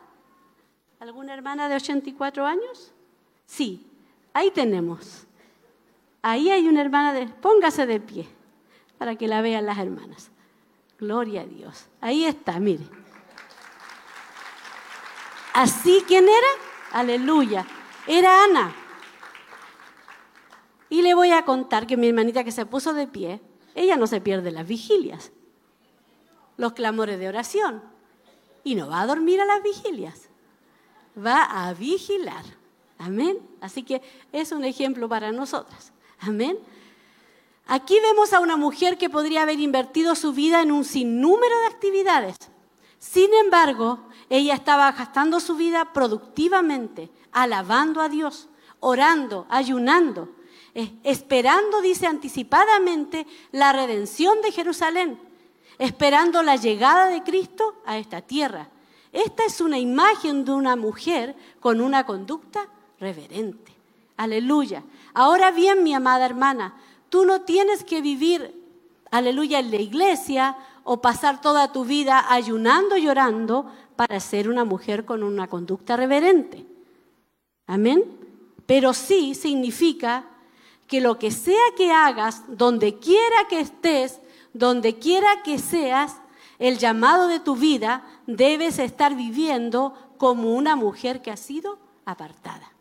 ¿Alguna 0.98 1.35
hermana 1.35 1.69
de 1.69 1.77
84 1.77 2.47
años? 2.47 2.90
Sí, 3.44 3.86
ahí 4.32 4.51
tenemos. 4.51 5.27
Ahí 6.23 6.51
hay 6.51 6.66
una 6.66 6.81
hermana 6.81 7.12
de... 7.12 7.27
Póngase 7.27 7.85
de 7.85 8.01
pie 8.01 8.27
para 8.97 9.15
que 9.16 9.28
la 9.28 9.43
vean 9.43 9.66
las 9.66 9.77
hermanas. 9.77 10.31
Gloria 10.98 11.43
a 11.43 11.44
Dios. 11.44 11.85
Ahí 12.01 12.24
está, 12.24 12.59
mire. 12.59 12.85
Así, 15.52 16.02
¿quién 16.09 16.24
era? 16.24 16.98
Aleluya. 16.98 17.66
Era 18.06 18.44
Ana. 18.44 18.74
Y 20.89 21.02
le 21.02 21.14
voy 21.14 21.31
a 21.31 21.44
contar 21.44 21.86
que 21.86 21.97
mi 21.97 22.09
hermanita 22.09 22.44
que 22.44 22.52
se 22.52 22.66
puso 22.66 22.93
de 22.93 23.06
pie, 23.06 23.40
ella 23.74 23.97
no 23.97 24.06
se 24.06 24.20
pierde 24.20 24.51
las 24.51 24.66
vigilias, 24.66 25.32
los 26.56 26.72
clamores 26.72 27.18
de 27.18 27.28
oración. 27.28 27.82
Y 28.64 28.74
no 28.74 28.89
va 28.89 29.01
a 29.01 29.06
dormir 29.06 29.40
a 29.40 29.47
las 29.47 29.62
vigilias. 29.62 30.28
Va 31.16 31.44
a 31.44 31.72
vigilar. 31.74 32.44
Amén. 32.98 33.39
Así 33.60 33.82
que 33.82 34.02
es 34.32 34.52
un 34.52 34.64
ejemplo 34.64 35.09
para 35.09 35.32
nosotras. 35.32 35.93
Amén. 36.18 36.59
Aquí 37.66 37.97
vemos 38.01 38.32
a 38.32 38.40
una 38.40 38.56
mujer 38.56 38.98
que 38.98 39.09
podría 39.09 39.43
haber 39.43 39.60
invertido 39.60 40.14
su 40.16 40.32
vida 40.32 40.60
en 40.60 40.72
un 40.72 40.85
sinnúmero 40.85 41.59
de 41.60 41.66
actividades. 41.66 42.36
Sin 42.98 43.32
embargo, 43.32 44.01
ella 44.28 44.55
estaba 44.55 44.90
gastando 44.93 45.40
su 45.40 45.55
vida 45.55 45.93
productivamente, 45.93 47.10
alabando 47.32 48.01
a 48.01 48.09
Dios, 48.09 48.48
orando, 48.81 49.47
ayunando, 49.48 50.28
eh, 50.74 50.93
esperando, 51.05 51.81
dice 51.81 52.07
anticipadamente, 52.07 53.27
la 53.52 53.73
redención 53.73 54.40
de 54.43 54.52
Jerusalén, 54.52 55.19
esperando 55.78 56.43
la 56.43 56.57
llegada 56.57 57.09
de 57.09 57.23
Cristo 57.23 57.77
a 57.85 57.98
esta 57.98 58.20
tierra. 58.20 58.69
Esta 59.12 59.44
es 59.44 59.61
una 59.61 59.78
imagen 59.78 60.44
de 60.44 60.52
una 60.52 60.77
mujer 60.77 61.35
con 61.59 61.81
una 61.81 62.07
conducta 62.07 62.69
reverente. 63.01 63.73
Aleluya. 64.16 64.85
Ahora 65.15 65.51
bien, 65.51 65.82
mi 65.82 65.94
amada 65.94 66.27
hermana, 66.27 66.74
tú 67.09 67.24
no 67.24 67.40
tienes 67.40 67.82
que 67.82 68.01
vivir, 68.01 68.55
aleluya, 69.11 69.59
en 69.59 69.70
la 69.70 69.78
iglesia 69.78 70.57
o 70.85 71.01
pasar 71.01 71.40
toda 71.40 71.73
tu 71.73 71.85
vida 71.85 72.27
ayunando, 72.28 72.97
llorando 72.97 73.66
para 73.97 74.20
ser 74.20 74.48
una 74.48 74.65
mujer 74.65 75.05
con 75.05 75.23
una 75.23 75.48
conducta 75.48 75.97
reverente. 75.97 76.69
Amén. 77.70 78.02
Pero 78.66 78.92
sí 78.92 79.36
significa 79.36 80.24
que 80.88 81.01
lo 81.01 81.20
que 81.20 81.30
sea 81.30 81.62
que 81.76 81.92
hagas, 81.92 82.42
donde 82.48 82.98
quiera 82.98 83.47
que 83.48 83.60
estés, 83.60 84.18
donde 84.52 84.98
quiera 84.98 85.28
que 85.44 85.60
seas, 85.60 86.16
el 86.59 86.78
llamado 86.78 87.28
de 87.28 87.38
tu 87.38 87.55
vida 87.55 88.05
debes 88.26 88.80
estar 88.80 89.14
viviendo 89.14 89.94
como 90.18 90.56
una 90.56 90.74
mujer 90.74 91.22
que 91.22 91.30
ha 91.30 91.36
sido 91.36 91.78
apartada. 92.05 92.72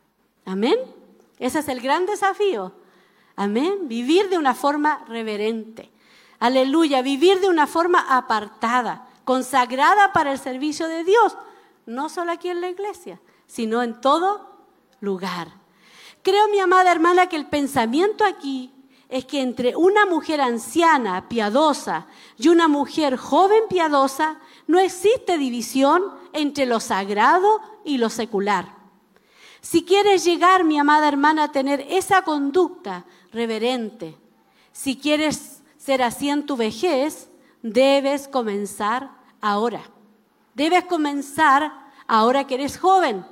Amén. 0.44 0.80
Ese 1.38 1.60
es 1.60 1.68
el 1.68 1.82
gran 1.82 2.08
desafío. 2.08 2.74
Amén. 3.36 3.88
Vivir 3.88 4.28
de 4.30 4.40
una 4.40 4.56
forma 4.56 5.06
reverente. 5.08 5.92
Aleluya. 6.40 7.04
Vivir 7.04 7.42
de 7.42 7.48
una 7.48 7.68
forma 7.68 8.00
apartada, 8.18 9.08
consagrada 9.24 10.14
para 10.14 10.32
el 10.32 10.40
servicio 10.40 10.88
de 10.88 11.04
Dios. 11.04 11.38
No 11.86 12.10
solo 12.10 12.32
aquí 12.32 12.50
en 12.50 12.60
la 12.60 12.70
iglesia, 12.70 13.22
sino 13.46 13.84
en 13.84 14.02
todo 14.02 14.50
lugar. 15.00 15.48
Creo, 16.22 16.48
mi 16.50 16.60
amada 16.60 16.92
hermana, 16.92 17.28
que 17.28 17.36
el 17.36 17.48
pensamiento 17.48 18.26
aquí 18.26 18.72
es 19.10 19.26
que 19.26 19.42
entre 19.42 19.76
una 19.76 20.06
mujer 20.06 20.40
anciana, 20.40 21.28
piadosa, 21.28 22.06
y 22.38 22.50
una 22.50 22.68
mujer 22.68 23.18
joven 23.18 23.64
piadosa, 23.68 24.40
no 24.68 24.80
existe 24.80 25.38
división 25.38 26.04
entre 26.32 26.68
lo 26.68 26.80
sagrado 26.80 27.60
y 27.84 27.98
lo 27.98 28.10
secular 28.10 28.76
Si 29.62 29.84
quieres 29.84 30.24
llegar, 30.24 30.64
mi 30.64 30.78
amada 30.78 31.08
hermana, 31.08 31.46
a 31.46 31.52
tener 31.52 31.86
esa 31.90 32.22
conducta 32.22 33.06
reverente, 33.32 34.16
si 34.72 34.96
quieres 34.96 35.62
ser 35.78 36.04
así 36.04 36.30
en 36.30 36.46
tu 36.46 36.56
vejez, 36.56 37.30
debes 37.62 38.28
comenzar 38.28 39.10
ahora. 39.42 39.82
Debes 40.54 40.86
comenzar 40.86 41.72
ahora 42.08 42.46
que 42.46 42.56
eres 42.56 42.78
joven. 42.78 43.26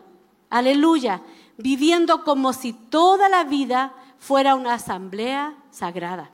Aleluya. 0.49 1.22
Viviendo 1.57 2.23
como 2.23 2.53
si 2.53 2.73
toda 2.73 3.29
la 3.29 3.43
vida 3.43 3.93
fuera 4.19 4.55
una 4.55 4.75
asamblea 4.75 5.55
sagrada. 5.71 6.31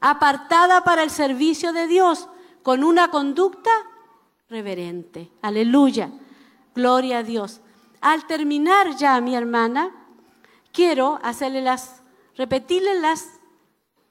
Apartada 0.00 0.84
para 0.84 1.02
el 1.02 1.10
servicio 1.10 1.72
de 1.72 1.86
Dios 1.86 2.28
con 2.62 2.84
una 2.84 3.10
conducta 3.10 3.70
reverente. 4.48 5.30
Aleluya. 5.42 6.10
Gloria 6.74 7.18
a 7.18 7.22
Dios. 7.22 7.60
Al 8.00 8.26
terminar 8.26 8.96
ya, 8.96 9.20
mi 9.20 9.34
hermana, 9.34 9.90
quiero 10.72 11.18
hacerle 11.22 11.62
las, 11.62 12.02
repetirle 12.36 13.00
las 13.00 13.26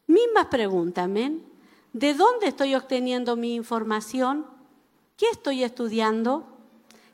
mismas 0.08 0.48
preguntas, 0.48 1.06
amén. 1.06 1.46
¿De 1.94 2.14
dónde 2.14 2.48
estoy 2.48 2.76
obteniendo 2.76 3.36
mi 3.36 3.56
información? 3.56 4.46
¿Qué 5.16 5.28
estoy 5.32 5.64
estudiando? 5.64 6.46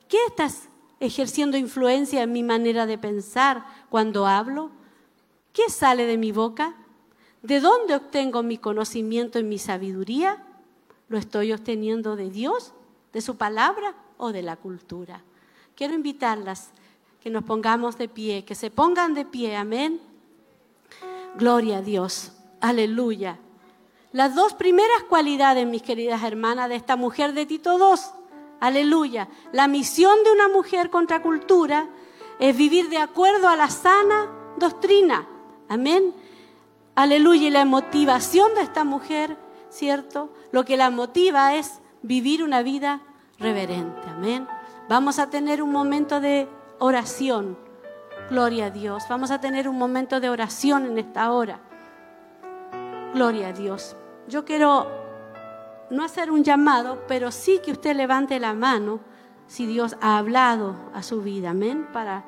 ¿Qué 0.09 0.17
estás 0.27 0.67
ejerciendo 1.03 1.57
influencia 1.57 2.23
en 2.23 2.31
mi 2.31 2.43
manera 2.43 2.85
de 2.85 2.97
pensar 2.97 3.65
cuando 3.89 4.25
hablo? 4.25 4.71
¿Qué 5.51 5.69
sale 5.69 6.05
de 6.05 6.17
mi 6.17 6.31
boca? 6.31 6.75
¿De 7.41 7.59
dónde 7.59 7.95
obtengo 7.95 8.41
mi 8.41 8.57
conocimiento 8.57 9.37
y 9.37 9.43
mi 9.43 9.59
sabiduría? 9.59 10.43
¿Lo 11.09 11.17
estoy 11.17 11.51
obteniendo 11.51 12.15
de 12.15 12.29
Dios, 12.29 12.73
de 13.11 13.21
su 13.21 13.35
palabra 13.35 13.95
o 14.17 14.31
de 14.31 14.41
la 14.41 14.55
cultura? 14.55 15.23
Quiero 15.75 15.93
invitarlas 15.93 16.71
que 17.21 17.29
nos 17.29 17.43
pongamos 17.43 17.97
de 17.97 18.07
pie, 18.07 18.45
que 18.45 18.55
se 18.55 18.71
pongan 18.71 19.13
de 19.13 19.25
pie, 19.25 19.55
amén. 19.55 19.99
Gloria 21.35 21.79
a 21.79 21.81
Dios, 21.81 22.31
aleluya. 22.61 23.39
Las 24.13 24.35
dos 24.35 24.53
primeras 24.53 25.03
cualidades, 25.09 25.67
mis 25.67 25.81
queridas 25.81 26.23
hermanas, 26.23 26.69
de 26.69 26.75
esta 26.75 26.95
mujer 26.95 27.33
de 27.33 27.45
Tito 27.45 27.77
II, 27.77 28.22
aleluya. 28.63 29.27
La 29.51 29.67
misión 29.67 30.23
de 30.23 30.31
una 30.31 30.47
mujer 30.47 30.89
contra 30.89 31.21
cultura 31.21 31.89
es 32.39 32.55
vivir 32.55 32.87
de 32.89 32.97
acuerdo 32.97 33.49
a 33.49 33.57
la 33.57 33.69
sana 33.69 34.29
doctrina, 34.57 35.27
amén. 35.67 36.13
Aleluya, 36.95 37.47
y 37.47 37.49
la 37.49 37.65
motivación 37.65 38.55
de 38.55 38.61
esta 38.61 38.85
mujer, 38.85 39.35
¿cierto? 39.69 40.29
Lo 40.51 40.63
que 40.63 40.77
la 40.77 40.91
motiva 40.91 41.55
es 41.55 41.81
vivir 42.03 42.41
una 42.41 42.63
vida 42.63 43.01
reverente, 43.37 44.07
amén. 44.07 44.47
Vamos 44.87 45.19
a 45.19 45.29
tener 45.29 45.61
un 45.61 45.71
momento 45.71 46.21
de 46.21 46.47
oración. 46.79 47.57
Gloria 48.29 48.67
a 48.67 48.69
Dios. 48.69 49.03
Vamos 49.09 49.31
a 49.31 49.41
tener 49.41 49.67
un 49.67 49.77
momento 49.77 50.21
de 50.21 50.29
oración 50.29 50.85
en 50.85 50.97
esta 50.99 51.33
hora. 51.33 51.59
Gloria 53.13 53.49
a 53.49 53.53
Dios. 53.53 53.97
Yo 54.29 54.45
quiero 54.45 55.02
no 55.93 56.03
hacer 56.03 56.31
un 56.31 56.43
llamado, 56.43 57.03
pero 57.07 57.31
sí 57.31 57.59
que 57.63 57.71
usted 57.71 57.95
levante 57.95 58.39
la 58.39 58.53
mano 58.53 58.99
si 59.47 59.65
Dios 59.65 59.95
ha 60.01 60.17
hablado 60.17 60.75
a 60.93 61.03
su 61.03 61.21
vida. 61.21 61.51
Amén. 61.51 61.87
Para 61.93 62.25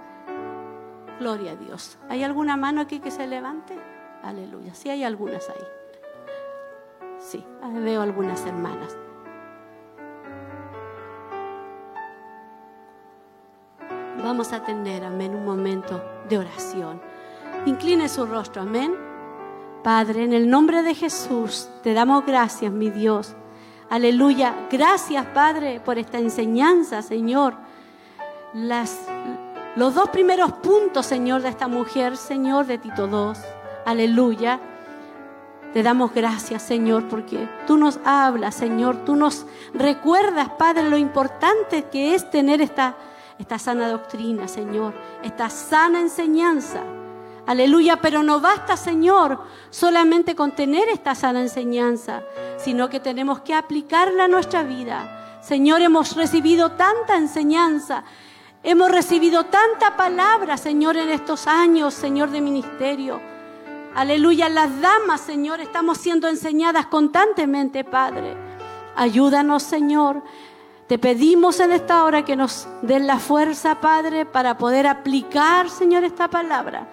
Gloria 1.19 1.51
a 1.51 1.55
Dios. 1.55 1.97
¿Hay 2.09 2.23
alguna 2.23 2.57
mano 2.57 2.81
aquí 2.81 2.99
que 2.99 3.11
se 3.11 3.25
levante? 3.27 3.77
Aleluya. 4.23 4.73
Sí, 4.73 4.89
hay 4.89 5.03
algunas 5.03 5.49
ahí. 5.49 5.63
Sí, 7.19 7.43
veo 7.73 8.01
algunas 8.01 8.45
hermanas. 8.45 8.97
Vamos 14.21 14.51
a 14.53 14.63
tener, 14.63 15.03
amén, 15.03 15.35
un 15.35 15.45
momento 15.45 16.03
de 16.27 16.37
oración. 16.37 17.01
Incline 17.65 18.09
su 18.09 18.25
rostro, 18.25 18.63
amén. 18.63 18.95
Padre, 19.83 20.23
en 20.23 20.33
el 20.33 20.49
nombre 20.49 20.81
de 20.81 20.95
Jesús, 20.95 21.69
te 21.83 21.93
damos 21.93 22.25
gracias, 22.25 22.71
mi 22.71 22.89
Dios. 22.89 23.35
Aleluya. 23.89 24.67
Gracias, 24.71 25.25
Padre, 25.27 25.79
por 25.79 25.99
esta 25.99 26.17
enseñanza, 26.17 27.01
Señor. 27.01 27.53
Las, 28.53 28.99
los 29.75 29.93
dos 29.93 30.09
primeros 30.09 30.53
puntos, 30.53 31.05
Señor, 31.05 31.41
de 31.41 31.49
esta 31.49 31.67
mujer, 31.67 32.17
Señor, 32.17 32.65
de 32.65 32.77
Tito 32.77 33.07
II. 33.07 33.39
Aleluya. 33.85 34.59
Te 35.73 35.83
damos 35.83 36.13
gracias, 36.13 36.61
Señor, 36.63 37.07
porque 37.09 37.49
tú 37.67 37.77
nos 37.77 37.99
hablas, 38.05 38.55
Señor. 38.55 39.03
Tú 39.05 39.15
nos 39.15 39.45
recuerdas, 39.73 40.49
Padre, 40.57 40.89
lo 40.89 40.97
importante 40.97 41.83
que 41.91 42.15
es 42.15 42.29
tener 42.31 42.61
esta, 42.61 42.95
esta 43.37 43.59
sana 43.59 43.89
doctrina, 43.89 44.47
Señor. 44.47 44.93
Esta 45.21 45.49
sana 45.49 45.99
enseñanza. 45.99 46.81
Aleluya, 47.47 47.97
pero 47.97 48.23
no 48.23 48.39
basta, 48.39 48.75
Señor, 48.75 49.39
solamente 49.69 50.35
con 50.35 50.53
tener 50.53 50.89
esta 50.89 51.13
sana 51.13 51.41
enseñanza, 51.41 52.23
sino 52.57 52.89
que 52.89 52.99
tenemos 52.99 53.41
que 53.41 53.53
aplicarla 53.53 54.23
a 54.23 54.27
nuestra 54.27 54.63
vida. 54.63 55.39
Señor, 55.43 55.81
hemos 55.81 56.15
recibido 56.15 56.71
tanta 56.71 57.17
enseñanza, 57.17 58.03
hemos 58.63 58.89
recibido 58.89 59.43
tanta 59.43 59.95
palabra, 59.95 60.57
Señor, 60.57 60.97
en 60.97 61.09
estos 61.11 61.45
años, 61.45 61.93
Señor, 61.93 62.31
de 62.31 62.41
ministerio. 62.41 63.21
Aleluya, 63.93 64.49
las 64.49 64.81
damas, 64.81 65.21
Señor, 65.21 65.59
estamos 65.59 65.99
siendo 65.99 66.27
enseñadas 66.27 66.87
constantemente, 66.87 67.83
Padre. 67.83 68.35
Ayúdanos, 68.95 69.61
Señor. 69.61 70.23
Te 70.87 70.97
pedimos 70.97 71.59
en 71.59 71.73
esta 71.73 72.03
hora 72.03 72.25
que 72.25 72.35
nos 72.35 72.67
den 72.81 73.05
la 73.05 73.19
fuerza, 73.19 73.79
Padre, 73.79 74.25
para 74.25 74.57
poder 74.57 74.87
aplicar, 74.87 75.69
Señor, 75.69 76.03
esta 76.03 76.27
palabra 76.27 76.87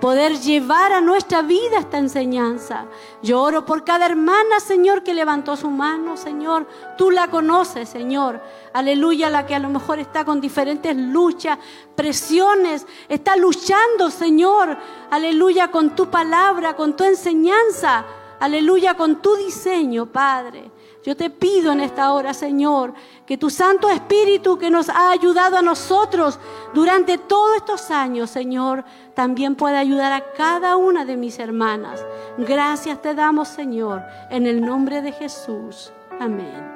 poder 0.00 0.38
llevar 0.38 0.92
a 0.92 1.00
nuestra 1.00 1.42
vida 1.42 1.78
esta 1.78 1.98
enseñanza. 1.98 2.86
Yo 3.22 3.40
oro 3.40 3.64
por 3.64 3.84
cada 3.84 4.06
hermana, 4.06 4.60
Señor, 4.60 5.02
que 5.02 5.14
levantó 5.14 5.56
su 5.56 5.70
mano, 5.70 6.16
Señor. 6.16 6.66
Tú 6.98 7.10
la 7.10 7.28
conoces, 7.28 7.88
Señor. 7.88 8.40
Aleluya, 8.72 9.30
la 9.30 9.46
que 9.46 9.54
a 9.54 9.58
lo 9.58 9.68
mejor 9.68 9.98
está 9.98 10.24
con 10.24 10.40
diferentes 10.40 10.96
luchas, 10.96 11.58
presiones, 11.94 12.86
está 13.08 13.36
luchando, 13.36 14.10
Señor. 14.10 14.76
Aleluya, 15.10 15.70
con 15.70 15.96
tu 15.96 16.10
palabra, 16.10 16.76
con 16.76 16.94
tu 16.94 17.04
enseñanza. 17.04 18.04
Aleluya, 18.38 18.94
con 18.94 19.22
tu 19.22 19.34
diseño, 19.36 20.06
Padre. 20.06 20.70
Yo 21.06 21.16
te 21.16 21.30
pido 21.30 21.70
en 21.70 21.80
esta 21.80 22.12
hora, 22.12 22.34
Señor, 22.34 22.92
que 23.26 23.36
tu 23.36 23.50
Santo 23.50 23.90
Espíritu 23.90 24.56
que 24.56 24.70
nos 24.70 24.88
ha 24.88 25.10
ayudado 25.10 25.56
a 25.56 25.62
nosotros 25.62 26.38
durante 26.72 27.18
todos 27.18 27.56
estos 27.56 27.90
años, 27.90 28.30
Señor, 28.30 28.84
también 29.14 29.56
pueda 29.56 29.80
ayudar 29.80 30.12
a 30.12 30.32
cada 30.32 30.76
una 30.76 31.04
de 31.04 31.16
mis 31.16 31.38
hermanas. 31.38 32.04
Gracias 32.38 33.02
te 33.02 33.14
damos, 33.14 33.48
Señor, 33.48 34.02
en 34.30 34.46
el 34.46 34.60
nombre 34.60 35.02
de 35.02 35.10
Jesús. 35.10 35.92
Amén. 36.20 36.72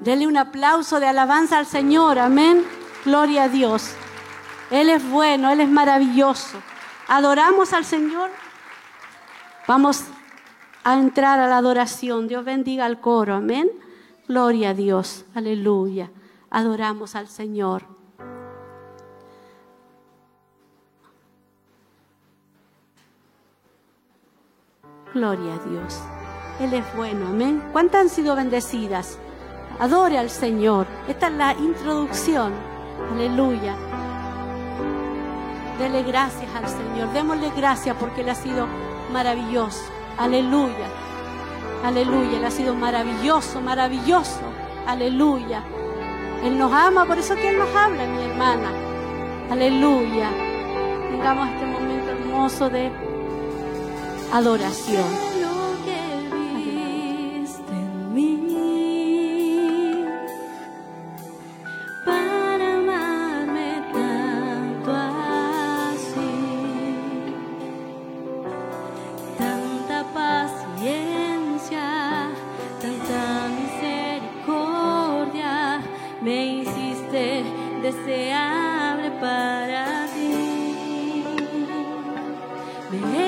Dele 0.00 0.26
un 0.26 0.36
aplauso 0.36 0.98
de 0.98 1.06
alabanza 1.06 1.58
al 1.58 1.66
Señor. 1.66 2.18
Amén. 2.18 2.66
Gloria 3.04 3.44
a 3.44 3.48
Dios. 3.48 3.94
Él 4.70 4.90
es 4.90 5.08
bueno, 5.08 5.50
Él 5.50 5.60
es 5.60 5.68
maravilloso. 5.68 6.58
Adoramos 7.06 7.72
al 7.72 7.84
Señor. 7.84 8.30
Vamos 9.68 10.04
a 10.82 10.94
entrar 10.94 11.38
a 11.38 11.46
la 11.46 11.58
adoración. 11.58 12.26
Dios 12.26 12.44
bendiga 12.44 12.84
al 12.84 13.00
coro. 13.00 13.34
Amén. 13.34 13.70
Gloria 14.32 14.70
a 14.70 14.74
Dios. 14.74 15.26
Aleluya. 15.34 16.10
Adoramos 16.48 17.16
al 17.16 17.28
Señor. 17.28 17.82
Gloria 25.12 25.52
a 25.52 25.68
Dios. 25.68 26.00
Él 26.60 26.72
es 26.72 26.96
bueno. 26.96 27.26
Amén. 27.26 27.62
¿Cuántas 27.72 28.00
han 28.00 28.08
sido 28.08 28.34
bendecidas? 28.34 29.18
Adore 29.78 30.16
al 30.16 30.30
Señor. 30.30 30.86
Esta 31.08 31.26
es 31.26 31.34
la 31.34 31.52
introducción. 31.52 32.54
Aleluya. 33.12 33.76
Dele 35.78 36.04
gracias 36.04 36.50
al 36.54 36.66
Señor. 36.68 37.12
Démosle 37.12 37.50
gracias 37.50 37.94
porque 38.00 38.22
Él 38.22 38.30
ha 38.30 38.34
sido 38.34 38.66
maravilloso. 39.12 39.82
Aleluya. 40.16 41.11
Aleluya. 41.84 42.38
Él 42.38 42.44
ha 42.44 42.50
sido 42.50 42.74
maravilloso, 42.74 43.60
maravilloso. 43.60 44.40
Aleluya. 44.86 45.62
Él 46.44 46.58
nos 46.58 46.72
ama, 46.72 47.06
por 47.06 47.18
eso 47.18 47.34
que 47.36 47.48
Él 47.48 47.58
nos 47.58 47.74
habla, 47.74 48.06
mi 48.06 48.22
hermana. 48.22 48.70
Aleluya. 49.50 50.30
Tengamos 51.10 51.48
este 51.48 51.66
momento 51.66 52.10
hermoso 52.10 52.68
de 52.68 52.90
adoración. 54.32 55.32
May 82.92 83.21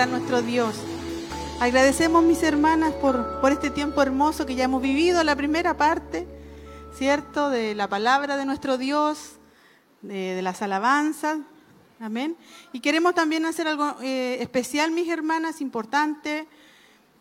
a 0.00 0.06
nuestro 0.06 0.42
Dios. 0.42 0.74
Agradecemos, 1.60 2.24
mis 2.24 2.42
hermanas, 2.42 2.92
por, 2.94 3.40
por 3.40 3.52
este 3.52 3.70
tiempo 3.70 4.02
hermoso 4.02 4.44
que 4.44 4.56
ya 4.56 4.64
hemos 4.64 4.82
vivido, 4.82 5.22
la 5.22 5.36
primera 5.36 5.76
parte, 5.76 6.26
¿cierto? 6.96 7.48
De 7.48 7.76
la 7.76 7.88
palabra 7.88 8.36
de 8.36 8.44
nuestro 8.44 8.76
Dios, 8.76 9.36
de, 10.02 10.34
de 10.34 10.42
las 10.42 10.62
alabanzas. 10.62 11.38
Amén. 12.00 12.36
Y 12.72 12.80
queremos 12.80 13.14
también 13.14 13.46
hacer 13.46 13.68
algo 13.68 13.94
eh, 14.02 14.38
especial, 14.40 14.90
mis 14.90 15.08
hermanas, 15.08 15.60
importante, 15.60 16.48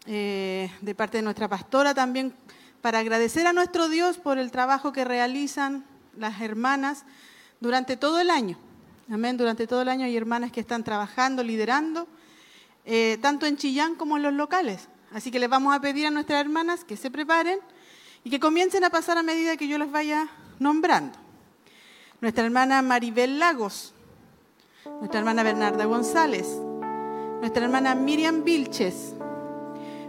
eh, 0.08 0.72
de 0.82 0.96
parte 0.96 1.18
de 1.18 1.24
nuestra 1.24 1.48
pastora 1.48 1.94
también, 1.94 2.34
para 2.82 3.00
agradecer 3.00 3.46
a 3.46 3.54
nuestro 3.54 3.88
Dios 3.88 4.18
por 4.18 4.40
el 4.40 4.50
trabajo 4.50 4.92
que 4.92 5.06
realizan 5.06 5.86
las 6.18 6.42
hermanas 6.42 7.06
durante 7.60 7.98
todo 7.98 8.20
el 8.20 8.32
año. 8.32 8.58
Amén. 9.12 9.38
Durante 9.38 9.68
todo 9.68 9.84
el 9.84 9.90
año 9.90 10.06
hay 10.06 10.18
hermanas 10.18 10.52
que 10.52 10.60
están 10.60 10.84
trabajando, 10.84 11.44
liderando, 11.44 12.08
eh, 12.86 13.18
tanto 13.22 13.46
en 13.46 13.58
Chillán 13.58 13.96
como 13.96 14.18
en 14.18 14.24
los 14.24 14.34
locales. 14.34 14.90
Así 15.14 15.32
que 15.32 15.40
les 15.40 15.50
vamos 15.50 15.76
a 15.76 15.80
pedir 15.80 16.08
a 16.08 16.12
nuestras 16.12 16.42
hermanas 16.42 16.84
que 16.84 16.98
se 16.98 17.12
preparen 17.12 17.60
y 18.24 18.30
que 18.30 18.40
comiencen 18.40 18.84
a 18.84 18.90
pasar 18.90 19.18
a 19.18 19.24
medida 19.24 19.58
que 19.58 19.68
yo 19.68 19.78
les 19.78 19.92
vaya 19.92 20.28
nombrando. 20.60 21.18
Nuestra 22.22 22.46
hermana 22.46 22.82
Maribel 22.82 23.38
Lagos, 23.38 23.94
nuestra 25.00 25.20
hermana 25.20 25.44
Bernarda 25.44 25.86
González, 25.86 26.48
nuestra 27.40 27.66
hermana 27.66 27.96
Miriam 27.96 28.44
Vilches, 28.44 29.14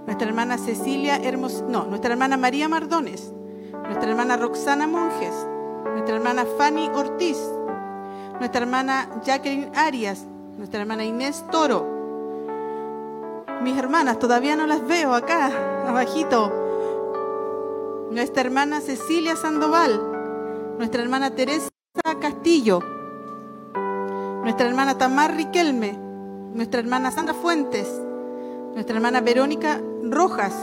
nuestra 0.06 0.28
hermana 0.28 0.58
Cecilia 0.58 1.16
Hermos, 1.16 1.62
no, 1.66 1.84
nuestra 1.86 2.12
hermana 2.12 2.36
María 2.36 2.68
Mardones, 2.68 3.32
nuestra 3.72 4.10
hermana 4.10 4.36
Roxana 4.36 4.86
Monjes, 4.86 5.34
nuestra 5.84 6.16
hermana 6.16 6.46
Fanny 6.56 6.88
Ortiz, 6.94 7.38
nuestra 8.38 8.60
hermana 8.60 9.08
Jacqueline 9.24 9.70
Arias, 9.74 10.24
nuestra 10.56 10.80
hermana 10.80 11.04
Inés 11.04 11.44
Toro. 11.50 11.93
Mis 13.62 13.76
hermanas, 13.78 14.18
todavía 14.18 14.56
no 14.56 14.66
las 14.66 14.86
veo 14.86 15.14
acá, 15.14 15.50
abajito. 15.86 16.52
Nuestra 18.10 18.42
hermana 18.42 18.80
Cecilia 18.80 19.36
Sandoval, 19.36 20.00
nuestra 20.78 21.02
hermana 21.02 21.34
Teresa 21.34 21.70
Castillo, 22.20 22.80
nuestra 24.42 24.68
hermana 24.68 24.98
Tamar 24.98 25.34
Riquelme, 25.34 25.98
nuestra 26.54 26.80
hermana 26.80 27.10
Sandra 27.10 27.34
Fuentes, 27.34 27.88
nuestra 28.74 28.96
hermana 28.96 29.20
Verónica 29.20 29.80
Rojas. 30.02 30.54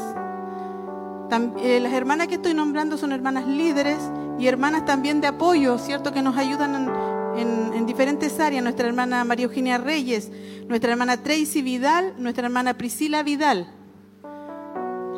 Eh, 1.61 1.79
las 1.79 1.93
hermanas 1.93 2.27
que 2.27 2.35
estoy 2.35 2.53
nombrando 2.53 2.97
son 2.97 3.13
hermanas 3.13 3.47
líderes 3.47 3.97
y 4.37 4.47
hermanas 4.47 4.85
también 4.85 5.21
de 5.21 5.27
apoyo, 5.27 5.77
¿cierto? 5.77 6.11
Que 6.11 6.21
nos 6.21 6.37
ayudan 6.37 6.91
en, 7.35 7.39
en- 7.39 7.73
en 7.73 7.85
diferentes 7.85 8.39
áreas. 8.39 8.63
Nuestra 8.63 8.87
hermana 8.87 9.23
María 9.23 9.45
Eugenia 9.45 9.77
Reyes, 9.77 10.31
nuestra 10.67 10.91
hermana 10.91 11.17
Tracy 11.21 11.61
Vidal, 11.61 12.13
nuestra 12.17 12.45
hermana 12.45 12.77
Priscila 12.77 13.23
Vidal. 13.23 13.67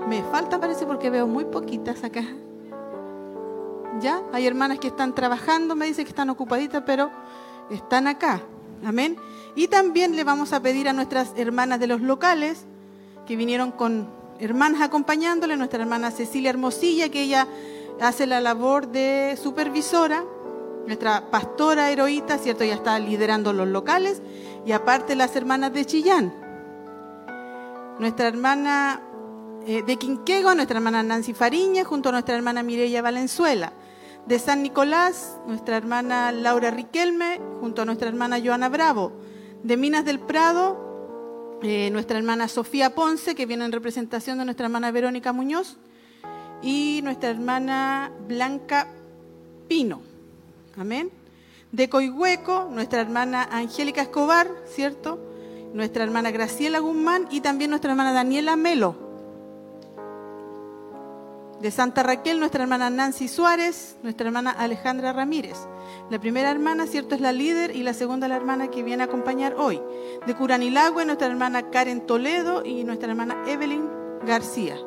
Me 0.08 0.22
falta 0.24 0.59
parece 0.59 0.85
porque 0.85 1.09
veo 1.09 1.27
muy 1.27 1.45
poquitas 1.45 2.03
acá. 2.03 2.24
¿Ya? 4.01 4.22
Hay 4.33 4.48
hermanas 4.48 4.80
que 4.80 4.88
están 4.88 5.14
trabajando, 5.16 5.75
me 5.75 5.85
dice 5.85 6.03
que 6.03 6.09
están 6.09 6.30
ocupaditas, 6.30 6.83
pero 6.85 7.11
están 7.69 8.08
acá. 8.08 8.42
Amén. 8.85 9.16
Y 9.56 9.67
también 9.67 10.16
le 10.16 10.24
vamos 10.24 10.51
a 10.51 10.61
pedir 10.61 10.90
a 10.90 10.93
nuestras 10.93 11.32
hermanas 11.38 11.80
de 11.80 11.88
los 11.88 12.01
locales 12.01 12.66
que 13.27 13.35
vinieron 13.35 13.72
con 13.72 14.09
hermanas 14.40 14.82
acompañándole, 14.82 15.56
nuestra 15.56 15.82
hermana 15.83 16.11
Cecilia 16.11 16.50
Hermosilla, 16.50 17.09
que 17.09 17.22
ella 17.22 17.48
hace 18.01 18.25
la 18.27 18.42
labor 18.42 18.88
de 18.88 19.38
supervisora, 19.42 20.24
nuestra 20.86 21.32
pastora 21.32 21.92
heroíta, 21.92 22.38
¿cierto? 22.38 22.64
Ella 22.64 22.76
está 22.76 23.00
liderando 23.00 23.53
los 23.53 23.68
locales, 23.68 24.22
y 24.66 24.72
aparte 24.72 25.16
las 25.16 25.36
hermanas 25.36 25.74
de 25.74 25.86
Chillán. 25.86 26.34
Nuestra 28.00 28.28
hermana 28.28 29.02
eh, 29.66 29.84
de 29.84 29.98
Quinquego, 29.98 30.53
nuestra 30.56 30.78
hermana 30.78 31.03
Nancy 31.03 31.34
Fariña, 31.34 31.84
junto 31.84 32.10
a 32.10 32.12
nuestra 32.12 32.36
hermana 32.36 32.64
Mireya 32.64 33.02
Valenzuela. 33.02 33.72
De 34.26 34.40
San 34.40 34.64
Nicolás, 34.64 35.38
nuestra 35.48 35.78
hermana 35.78 36.32
Laura 36.32 36.72
Riquelme, 36.72 37.40
junto 37.60 37.82
a 37.82 37.86
nuestra 37.86 38.08
hermana 38.08 38.40
Joana 38.44 38.70
Bravo. 38.70 39.12
De 39.64 39.78
Minas 39.78 40.06
del 40.06 40.20
Prado, 40.20 41.60
eh, 41.62 41.90
nuestra 41.92 42.18
hermana 42.18 42.48
Sofía 42.48 42.95
Ponce, 42.95 43.36
que 43.36 43.45
viene 43.45 43.66
en 43.66 43.72
representación 43.72 44.38
de 44.38 44.45
nuestra 44.45 44.66
hermana 44.66 44.92
Verónica 44.92 45.34
Muñoz. 45.34 45.78
Y 46.62 47.02
nuestra 47.03 47.30
hermana 47.30 48.12
Blanca 48.28 48.88
Pino. 49.68 50.12
Amén. 50.77 51.11
De 51.72 51.90
Coihueco, 51.90 52.68
nuestra 52.72 53.02
hermana 53.02 53.48
Angélica 53.52 54.02
Escobar, 54.02 54.48
¿cierto? 54.66 55.19
Nuestra 55.74 56.03
hermana 56.03 56.32
Graciela 56.32 56.80
Guzmán 56.80 57.27
y 57.32 57.42
también 57.42 57.69
nuestra 57.69 57.92
hermana 57.92 58.14
Daniela 58.14 58.56
Melo. 58.56 58.95
De 61.61 61.72
Santa 61.72 62.03
Raquel, 62.03 62.40
nuestra 62.40 62.64
hermana 62.64 62.90
Nancy 62.90 63.27
Suárez, 63.27 63.95
nuestra 64.03 64.27
hermana 64.27 64.52
Alejandra 64.52 65.14
Ramírez. 65.14 65.58
La 66.10 66.19
primera 66.19 66.52
hermana, 66.52 66.88
¿cierto?, 66.88 67.16
es 67.16 67.22
la 67.22 67.32
líder 67.32 67.76
y 67.76 67.84
la 67.84 67.93
segunda 67.93 68.27
la 68.27 68.35
hermana 68.35 68.69
que 68.69 68.84
viene 68.84 69.03
a 69.03 69.06
acompañar 69.06 69.56
hoy. 69.58 69.82
De 70.27 70.35
Curanilagüe, 70.35 71.06
nuestra 71.06 71.27
hermana 71.27 71.69
Karen 71.69 72.06
Toledo 72.06 72.66
y 72.66 72.84
nuestra 72.84 73.10
hermana 73.10 73.43
Evelyn 73.48 73.88
García. 74.26 74.77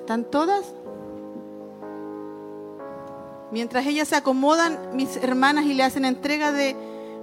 ¿Están 0.00 0.24
todas? 0.24 0.74
Mientras 3.52 3.86
ellas 3.86 4.08
se 4.08 4.16
acomodan, 4.16 4.78
mis 4.94 5.16
hermanas, 5.16 5.64
y 5.64 5.74
le 5.74 5.82
hacen 5.82 6.04
entrega 6.04 6.52
de 6.52 6.76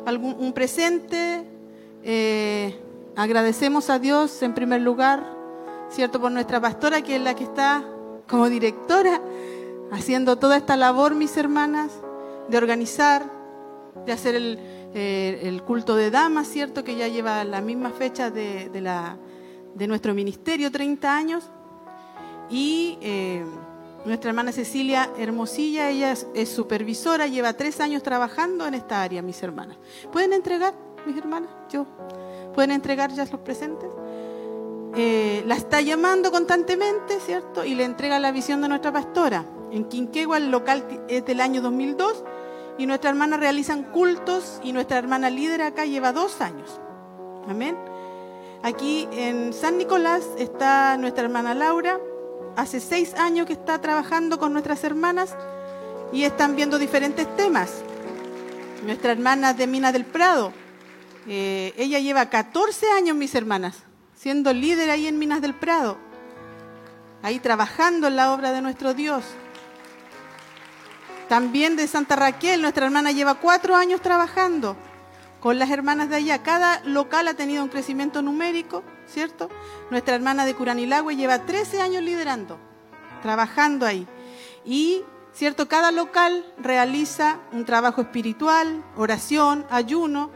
algún 0.05 0.35
un 0.39 0.53
presente, 0.53 1.43
eh, 2.03 2.77
agradecemos 3.15 3.89
a 3.89 3.99
Dios 3.99 4.41
en 4.41 4.53
primer 4.53 4.81
lugar, 4.81 5.25
¿cierto? 5.89 6.19
Por 6.19 6.31
nuestra 6.31 6.59
pastora, 6.59 7.01
que 7.01 7.15
es 7.15 7.21
la 7.21 7.35
que 7.35 7.45
está 7.45 7.83
como 8.27 8.49
directora, 8.49 9.21
haciendo 9.91 10.37
toda 10.37 10.57
esta 10.57 10.75
labor, 10.75 11.15
mis 11.15 11.35
hermanas, 11.37 11.91
de 12.49 12.57
organizar, 12.57 13.25
de 14.05 14.11
hacer 14.11 14.35
el, 14.35 14.59
eh, 14.93 15.61
culto 15.65 15.95
de 15.95 16.11
damas, 16.11 16.47
¿cierto? 16.47 16.83
Que 16.83 16.95
ya 16.95 17.07
lleva 17.07 17.43
la 17.43 17.61
misma 17.61 17.91
fecha 17.91 18.29
de 18.29 19.87
nuestro 19.87 20.13
ministerio, 20.13 20.71
30 20.71 21.15
años. 21.15 21.49
Y 22.49 22.97
eh, 23.01 23.43
nuestra 24.07 24.29
hermana 24.29 24.51
Cecilia 24.51 25.09
Hermosilla, 25.17 25.89
ella 25.89 26.13
es, 26.33 26.49
supervisora, 26.49 27.27
lleva 27.27 27.53
tres 27.53 27.79
años 27.79 28.01
trabajando 28.03 28.65
en 28.65 28.73
esta 28.73 29.03
área, 29.03 29.21
mis 29.21 29.41
hermanas. 29.43 29.77
¿Pueden 30.11 30.33
entregar, 30.33 30.73
mis 31.05 31.17
hermanas? 31.17 31.49
Yo. 31.69 31.85
¿Pueden 32.55 32.71
entregar 32.71 33.11
ya 33.11 33.25
los 33.25 33.41
presentes? 33.41 33.89
Eh, 34.95 35.43
la 35.45 35.55
está 35.55 35.81
llamando 35.81 36.31
constantemente, 36.31 37.19
¿cierto? 37.19 37.65
Y 37.65 37.75
le 37.75 37.83
entrega 37.83 38.17
la 38.19 38.31
visión 38.31 38.61
de 38.61 38.69
nuestra 38.69 38.91
pastora. 38.91 39.45
En 39.71 39.85
Quinquegua 39.85 40.37
el 40.37 40.49
local 40.49 40.85
es 41.09 41.25
del 41.25 41.41
año 41.41 41.61
2002 41.61 42.23
y 42.77 42.85
nuestra 42.85 43.09
hermana 43.09 43.37
realizan 43.37 43.83
cultos 43.83 44.59
y 44.63 44.71
nuestra 44.71 44.97
hermana 44.97 45.29
líder 45.29 45.61
acá 45.61 45.85
lleva 45.85 46.13
dos 46.13 46.41
años. 46.41 46.79
Amén. 47.47 47.77
Aquí 48.63 49.07
en 49.11 49.53
San 49.53 49.77
Nicolás 49.77 50.25
está 50.37 50.97
nuestra 50.97 51.25
hermana 51.25 51.53
Laura. 51.53 51.99
Hace 52.57 52.79
seis 52.79 53.13
años 53.13 53.45
que 53.45 53.53
está 53.53 53.79
trabajando 53.79 54.39
con 54.39 54.51
nuestras 54.51 54.83
hermanas 54.83 55.35
y 56.11 56.23
están 56.23 56.55
viendo 56.55 56.79
diferentes 56.79 57.27
temas. 57.37 57.69
Nuestra 58.83 59.11
hermana 59.11 59.53
de 59.53 59.67
Minas 59.67 59.93
del 59.93 60.05
Prado, 60.05 60.51
eh, 61.27 61.75
ella 61.77 61.99
lleva 61.99 62.31
14 62.31 62.89
años, 62.93 63.15
mis 63.15 63.35
hermanas, 63.35 63.83
siendo 64.15 64.51
líder 64.53 64.89
ahí 64.89 65.05
en 65.05 65.19
Minas 65.19 65.39
del 65.39 65.53
Prado, 65.53 65.99
ahí 67.21 67.37
trabajando 67.37 68.07
en 68.07 68.15
la 68.15 68.33
obra 68.33 68.51
de 68.51 68.63
nuestro 68.63 68.95
Dios. 68.95 69.23
También 71.29 71.75
de 71.75 71.87
Santa 71.87 72.15
Raquel, 72.15 72.63
nuestra 72.63 72.87
hermana 72.87 73.11
lleva 73.11 73.35
cuatro 73.35 73.75
años 73.75 74.01
trabajando 74.01 74.75
con 75.41 75.59
las 75.59 75.69
hermanas 75.69 76.09
de 76.09 76.15
allá. 76.15 76.41
Cada 76.41 76.81
local 76.85 77.27
ha 77.27 77.35
tenido 77.35 77.61
un 77.61 77.69
crecimiento 77.69 78.23
numérico, 78.23 78.81
¿cierto? 79.07 79.49
Nuestra 79.89 80.15
hermana 80.15 80.45
de 80.45 80.53
Curanilagüe 80.53 81.15
lleva 81.15 81.45
13 81.45 81.81
años 81.81 82.03
liderando, 82.03 82.57
trabajando 83.21 83.85
ahí. 83.85 84.07
Y, 84.65 85.01
¿cierto? 85.33 85.67
Cada 85.67 85.91
local 85.91 86.45
realiza 86.57 87.39
un 87.51 87.65
trabajo 87.65 88.01
espiritual, 88.01 88.83
oración, 88.95 89.65
ayuno. 89.69 90.29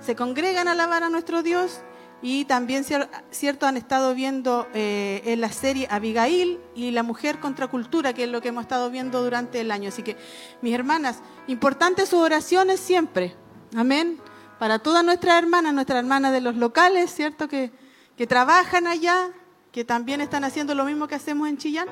Se 0.00 0.16
congregan 0.16 0.68
a 0.68 0.72
alabar 0.72 1.02
a 1.04 1.08
nuestro 1.08 1.42
Dios 1.42 1.80
y 2.22 2.44
también, 2.46 2.84
cier- 2.84 3.08
¿cierto? 3.30 3.66
Han 3.66 3.76
estado 3.76 4.14
viendo 4.14 4.66
eh, 4.74 5.22
en 5.26 5.40
la 5.40 5.52
serie 5.52 5.86
Abigail 5.90 6.58
y 6.74 6.90
la 6.90 7.02
mujer 7.02 7.38
contra 7.38 7.68
cultura, 7.68 8.12
que 8.12 8.24
es 8.24 8.30
lo 8.30 8.40
que 8.40 8.48
hemos 8.48 8.62
estado 8.62 8.90
viendo 8.90 9.22
durante 9.22 9.60
el 9.60 9.70
año. 9.70 9.88
Así 9.88 10.02
que, 10.02 10.16
mis 10.62 10.74
hermanas, 10.74 11.20
importantes 11.46 12.08
sus 12.08 12.20
oraciones 12.20 12.80
siempre. 12.80 13.36
Amén. 13.76 14.18
Para 14.58 14.78
todas 14.78 15.04
nuestras 15.04 15.38
hermanas, 15.42 15.74
nuestras 15.74 15.98
hermanas 15.98 16.32
de 16.32 16.40
los 16.40 16.56
locales, 16.56 17.14
¿cierto? 17.14 17.46
Que, 17.48 17.70
que 18.16 18.26
trabajan 18.26 18.86
allá, 18.86 19.30
que 19.72 19.84
también 19.84 20.20
están 20.20 20.44
haciendo 20.44 20.74
lo 20.74 20.84
mismo 20.84 21.06
que 21.06 21.14
hacemos 21.14 21.48
en 21.48 21.58
Chillán. 21.58 21.88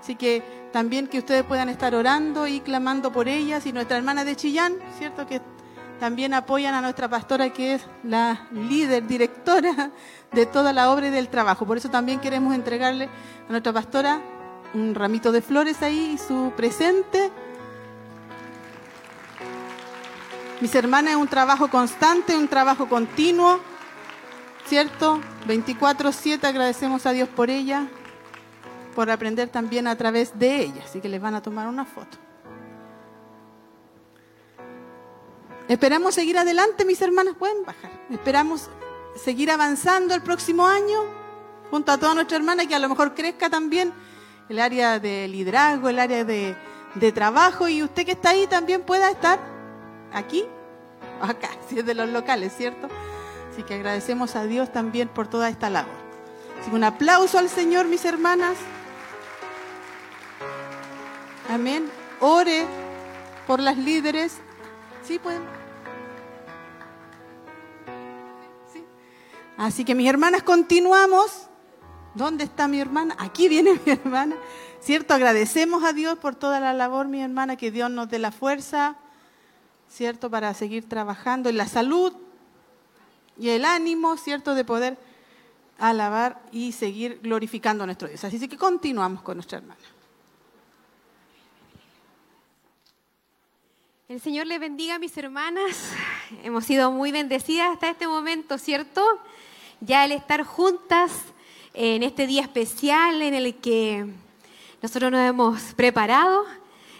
Así 0.00 0.16
que 0.16 0.42
también 0.72 1.06
que 1.06 1.18
ustedes 1.18 1.44
puedan 1.44 1.68
estar 1.68 1.94
orando 1.94 2.46
y 2.46 2.60
clamando 2.60 3.12
por 3.12 3.28
ellas 3.28 3.66
y 3.66 3.72
nuestra 3.72 3.96
hermana 3.96 4.24
de 4.24 4.36
Chillán, 4.36 4.74
¿cierto? 4.98 5.26
Que 5.26 5.40
también 5.98 6.34
apoyan 6.34 6.74
a 6.74 6.80
nuestra 6.80 7.08
pastora 7.08 7.52
que 7.52 7.74
es 7.74 7.86
la 8.04 8.46
líder, 8.52 9.06
directora 9.06 9.90
de 10.32 10.46
toda 10.46 10.72
la 10.72 10.90
obra 10.90 11.08
y 11.08 11.10
del 11.10 11.28
trabajo. 11.28 11.66
Por 11.66 11.76
eso 11.76 11.90
también 11.90 12.20
queremos 12.20 12.54
entregarle 12.54 13.08
a 13.48 13.50
nuestra 13.50 13.72
pastora 13.72 14.20
un 14.74 14.94
ramito 14.94 15.32
de 15.32 15.42
flores 15.42 15.82
ahí 15.82 16.12
y 16.14 16.18
su 16.18 16.52
presente. 16.56 17.30
Mis 20.60 20.74
hermanas, 20.74 21.12
es 21.12 21.16
un 21.16 21.28
trabajo 21.28 21.68
constante, 21.68 22.36
un 22.36 22.48
trabajo 22.48 22.88
continuo, 22.88 23.60
¿cierto? 24.68 25.20
24/7 25.46 26.46
agradecemos 26.46 27.06
a 27.06 27.12
Dios 27.12 27.28
por 27.28 27.50
ella, 27.50 27.88
por 28.94 29.10
aprender 29.10 29.48
también 29.48 29.86
a 29.86 29.96
través 29.96 30.38
de 30.38 30.60
ella. 30.60 30.82
Así 30.84 31.00
que 31.00 31.08
les 31.08 31.20
van 31.20 31.34
a 31.34 31.42
tomar 31.42 31.66
una 31.66 31.84
foto. 31.84 32.18
Esperamos 35.68 36.14
seguir 36.14 36.38
adelante, 36.38 36.84
mis 36.84 37.00
hermanas, 37.02 37.34
pueden 37.38 37.64
bajar. 37.64 37.90
Esperamos 38.10 38.68
seguir 39.16 39.50
avanzando 39.50 40.14
el 40.14 40.22
próximo 40.22 40.66
año 40.66 41.00
junto 41.70 41.92
a 41.92 41.98
toda 41.98 42.14
nuestra 42.14 42.36
hermana 42.36 42.66
que 42.66 42.74
a 42.74 42.78
lo 42.78 42.88
mejor 42.88 43.14
crezca 43.14 43.50
también 43.50 43.92
el 44.48 44.58
área 44.60 44.98
de 44.98 45.28
liderazgo, 45.28 45.88
el 45.88 45.98
área 45.98 46.24
de, 46.24 46.56
de 46.94 47.12
trabajo 47.12 47.68
y 47.68 47.82
usted 47.82 48.06
que 48.06 48.12
está 48.12 48.30
ahí 48.30 48.46
también 48.46 48.82
pueda 48.82 49.10
estar 49.10 49.38
aquí 50.12 50.46
acá, 51.20 51.50
si 51.68 51.78
es 51.78 51.86
de 51.86 51.94
los 51.94 52.08
locales, 52.08 52.54
¿cierto? 52.56 52.88
Así 53.58 53.64
que 53.64 53.74
agradecemos 53.74 54.36
a 54.36 54.44
Dios 54.44 54.72
también 54.72 55.08
por 55.08 55.26
toda 55.26 55.48
esta 55.48 55.68
labor. 55.68 55.96
Así 56.60 56.70
que 56.70 56.76
un 56.76 56.84
aplauso 56.84 57.40
al 57.40 57.48
Señor, 57.48 57.86
mis 57.86 58.04
hermanas. 58.04 58.56
Amén. 61.50 61.90
Ore 62.20 62.66
por 63.48 63.58
las 63.58 63.76
líderes. 63.76 64.36
Sí, 65.02 65.18
pueden. 65.18 65.42
Sí. 68.72 68.84
Así 69.56 69.84
que 69.84 69.96
mis 69.96 70.08
hermanas, 70.08 70.44
continuamos. 70.44 71.48
¿Dónde 72.14 72.44
está 72.44 72.68
mi 72.68 72.78
hermana? 72.78 73.16
Aquí 73.18 73.48
viene 73.48 73.72
mi 73.84 73.90
hermana. 73.90 74.36
¿Cierto? 74.80 75.14
Agradecemos 75.14 75.82
a 75.82 75.92
Dios 75.92 76.16
por 76.16 76.36
toda 76.36 76.60
la 76.60 76.72
labor, 76.74 77.08
mi 77.08 77.20
hermana, 77.20 77.56
que 77.56 77.72
Dios 77.72 77.90
nos 77.90 78.08
dé 78.08 78.20
la 78.20 78.30
fuerza, 78.30 78.94
¿cierto? 79.88 80.30
Para 80.30 80.54
seguir 80.54 80.88
trabajando 80.88 81.48
en 81.48 81.56
la 81.56 81.66
salud 81.66 82.14
y 83.38 83.50
el 83.50 83.64
ánimo, 83.64 84.16
¿cierto? 84.16 84.54
De 84.54 84.64
poder 84.64 84.98
alabar 85.78 86.42
y 86.50 86.72
seguir 86.72 87.20
glorificando 87.22 87.84
a 87.84 87.86
nuestro 87.86 88.08
Dios. 88.08 88.22
Así 88.24 88.48
que 88.48 88.56
continuamos 88.56 89.22
con 89.22 89.36
nuestra 89.36 89.58
hermana. 89.58 89.80
El 94.08 94.20
Señor 94.20 94.46
les 94.46 94.58
bendiga, 94.58 94.98
mis 94.98 95.16
hermanas. 95.18 95.92
Hemos 96.42 96.64
sido 96.64 96.90
muy 96.90 97.12
bendecidas 97.12 97.70
hasta 97.72 97.90
este 97.90 98.08
momento, 98.08 98.56
¿cierto? 98.56 99.04
Ya 99.80 100.04
el 100.04 100.12
estar 100.12 100.44
juntas 100.44 101.12
en 101.74 102.02
este 102.02 102.26
día 102.26 102.42
especial 102.42 103.20
en 103.20 103.34
el 103.34 103.54
que 103.56 104.06
nosotros 104.80 105.12
nos 105.12 105.20
hemos 105.20 105.62
preparado, 105.74 106.44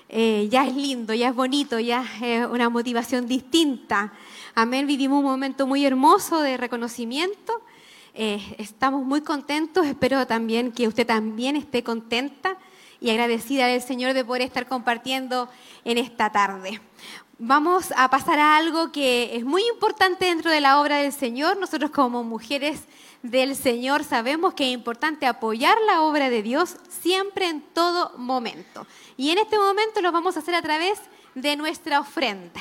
eh, 0.09 0.49
ya 0.51 0.67
es 0.67 0.75
lindo, 0.75 1.15
ya 1.15 1.31
es 1.31 1.35
bonito, 1.35 1.79
ya 1.81 2.05
es 2.23 2.47
una 2.47 2.69
motivación 2.69 3.27
distinta. 3.27 4.13
Amén, 4.61 4.89
vivimos 4.89 5.21
un 5.21 5.25
momento 5.25 5.69
muy 5.69 5.87
hermoso 5.87 6.43
de 6.43 6.57
reconocimiento. 6.57 7.63
Eh, 8.13 8.57
estamos 8.59 9.05
muy 9.05 9.21
contentos, 9.21 9.87
espero 9.87 10.27
también 10.27 10.73
que 10.73 10.89
usted 10.89 11.07
también 11.07 11.55
esté 11.55 11.85
contenta 11.85 12.57
y 13.01 13.11
agradecida 13.11 13.69
del 13.69 13.81
Señor 13.81 14.15
de 14.15 14.25
poder 14.25 14.43
estar 14.43 14.67
compartiendo 14.67 15.49
en 15.85 15.97
esta 15.97 16.33
tarde. 16.33 16.81
Vamos 17.39 17.95
a 17.97 18.11
pasar 18.11 18.41
a 18.41 18.57
algo 18.57 18.91
que 18.91 19.37
es 19.37 19.45
muy 19.45 19.63
importante 19.69 20.25
dentro 20.25 20.51
de 20.51 20.61
la 20.61 20.81
obra 20.81 20.97
del 20.97 21.13
Señor. 21.13 21.57
Nosotros 21.57 21.93
como 21.93 22.25
mujeres 22.25 22.81
del 23.23 23.55
Señor 23.55 24.03
sabemos 24.03 24.55
que 24.55 24.65
es 24.65 24.75
importante 24.75 25.27
apoyar 25.27 25.79
la 25.87 26.03
obra 26.03 26.31
de 26.31 26.43
Dios 26.43 26.79
siempre 26.89 27.47
en 27.47 27.61
todo 27.61 28.11
momento. 28.19 28.89
Y 29.17 29.31
en 29.31 29.39
este 29.39 29.57
momento 29.57 30.03
lo 30.03 30.11
vamos 30.11 30.37
a 30.37 30.41
hacer 30.41 30.57
a 30.57 30.63
través 30.63 30.99
de 31.37 31.55
nuestra 31.55 32.01
ofrenda. 32.01 32.61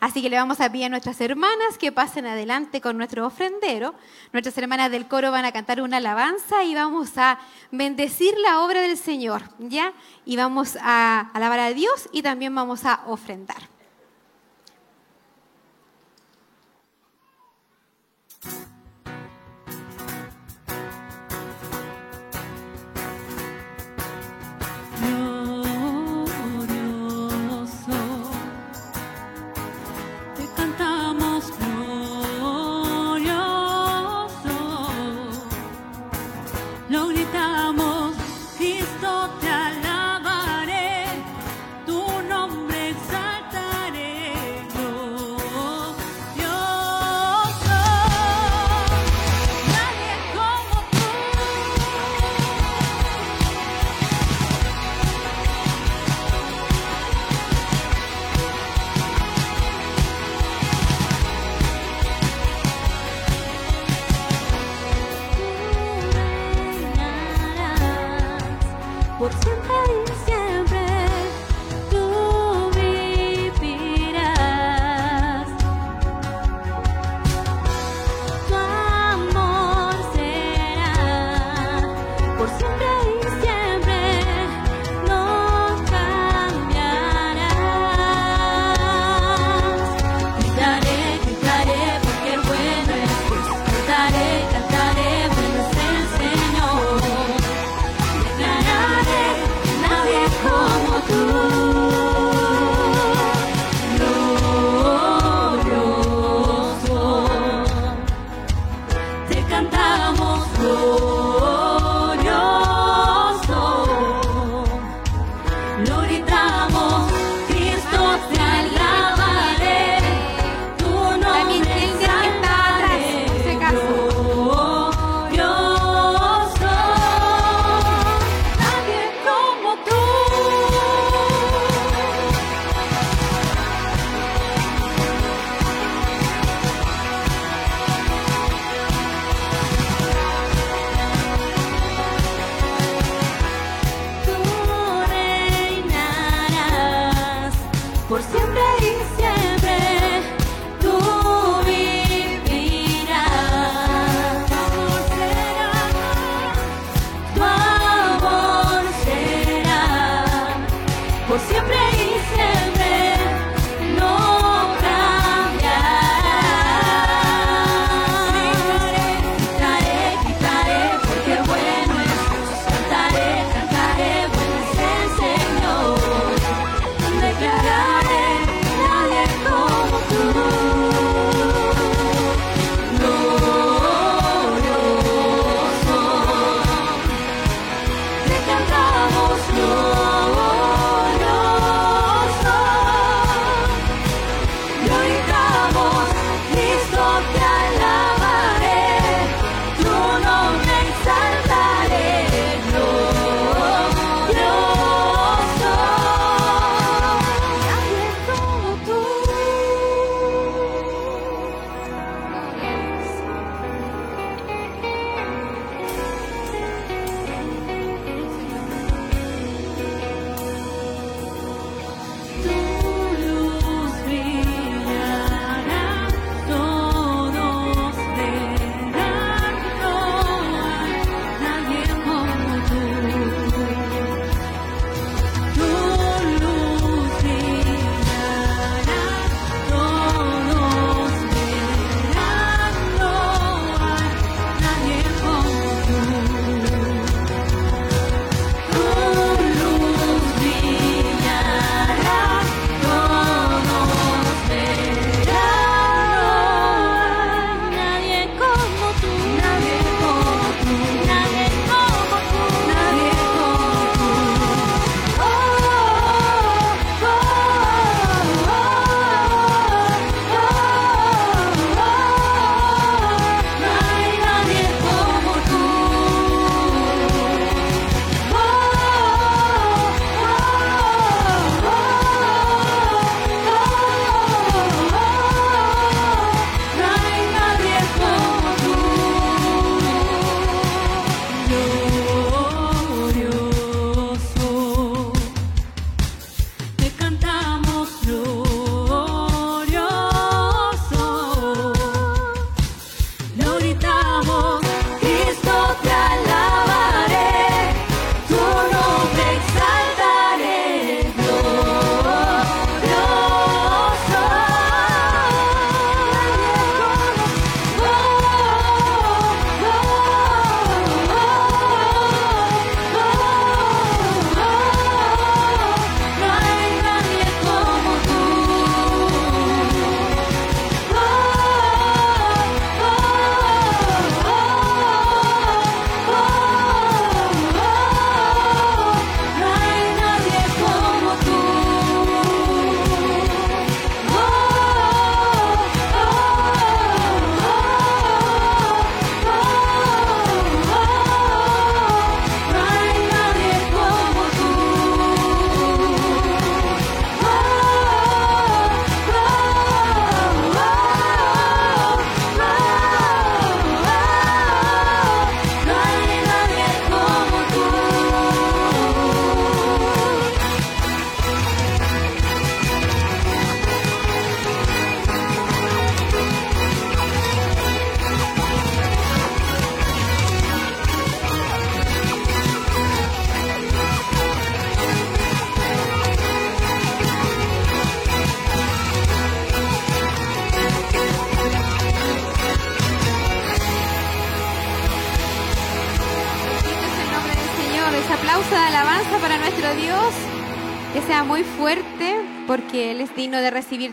Así 0.00 0.22
que 0.22 0.28
le 0.28 0.36
vamos 0.36 0.60
a 0.60 0.70
pedir 0.70 0.86
a 0.86 0.88
nuestras 0.88 1.20
hermanas 1.20 1.78
que 1.78 1.92
pasen 1.92 2.26
adelante 2.26 2.80
con 2.80 2.96
nuestro 2.96 3.26
ofrendero. 3.26 3.94
Nuestras 4.32 4.56
hermanas 4.58 4.90
del 4.90 5.08
coro 5.08 5.30
van 5.30 5.44
a 5.44 5.52
cantar 5.52 5.80
una 5.80 5.96
alabanza 5.98 6.64
y 6.64 6.74
vamos 6.74 7.16
a 7.16 7.38
bendecir 7.70 8.36
la 8.38 8.60
obra 8.60 8.80
del 8.80 8.96
Señor, 8.96 9.42
¿ya? 9.58 9.92
Y 10.24 10.36
vamos 10.36 10.76
a 10.80 11.30
alabar 11.32 11.60
a 11.60 11.72
Dios 11.72 12.08
y 12.12 12.22
también 12.22 12.54
vamos 12.54 12.84
a 12.84 13.02
ofrendar. 13.06 13.76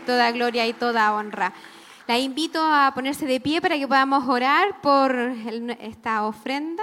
Toda 0.04 0.30
gloria 0.30 0.66
y 0.66 0.72
toda 0.72 1.14
honra. 1.14 1.52
La 2.06 2.18
invito 2.18 2.60
a 2.62 2.92
ponerse 2.94 3.26
de 3.26 3.40
pie 3.40 3.60
para 3.60 3.78
que 3.78 3.88
podamos 3.88 4.28
orar 4.28 4.80
por 4.82 5.14
esta 5.80 6.26
ofrenda. 6.26 6.82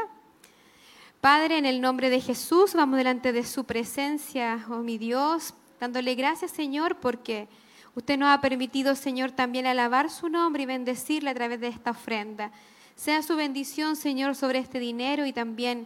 Padre, 1.22 1.60
en 1.60 1.68
el 1.68 1.80
nombre 1.80 2.10
de 2.10 2.20
Jesús, 2.20 2.74
vamos 2.74 2.98
delante 2.98 3.32
de 3.32 3.46
su 3.46 3.66
presencia, 3.66 4.66
oh 4.70 4.78
mi 4.78 4.98
Dios, 4.98 5.54
dándole 5.80 6.16
gracias, 6.16 6.50
Señor, 6.50 6.96
porque 6.96 7.48
usted 7.94 8.18
nos 8.18 8.30
ha 8.30 8.42
permitido, 8.42 8.96
Señor, 8.96 9.32
también 9.32 9.68
alabar 9.68 10.10
su 10.10 10.30
nombre 10.30 10.64
y 10.64 10.66
bendecirle 10.66 11.30
a 11.30 11.36
través 11.36 11.60
de 11.60 11.68
esta 11.68 11.92
ofrenda. 11.92 12.52
Sea 12.96 13.22
su 13.22 13.36
bendición, 13.36 13.96
Señor, 13.96 14.36
sobre 14.36 14.58
este 14.58 14.80
dinero 14.80 15.28
y 15.28 15.34
también 15.34 15.86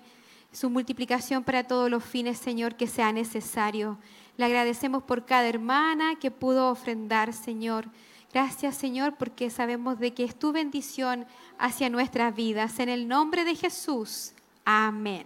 su 0.53 0.69
multiplicación 0.69 1.43
para 1.43 1.65
todos 1.65 1.89
los 1.91 2.03
fines, 2.03 2.37
Señor, 2.37 2.75
que 2.75 2.87
sea 2.87 3.11
necesario. 3.11 3.97
Le 4.37 4.45
agradecemos 4.45 5.03
por 5.03 5.25
cada 5.25 5.47
hermana 5.47 6.15
que 6.15 6.31
pudo 6.31 6.69
ofrendar, 6.69 7.33
Señor. 7.33 7.85
Gracias, 8.33 8.75
Señor, 8.75 9.15
porque 9.15 9.49
sabemos 9.49 9.97
de 9.99 10.13
que 10.13 10.25
es 10.25 10.37
tu 10.37 10.51
bendición 10.51 11.25
hacia 11.57 11.89
nuestras 11.89 12.35
vidas. 12.35 12.79
En 12.79 12.89
el 12.89 13.07
nombre 13.07 13.45
de 13.45 13.55
Jesús. 13.55 14.33
Amén. 14.65 15.25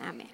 Amén. 0.00 0.28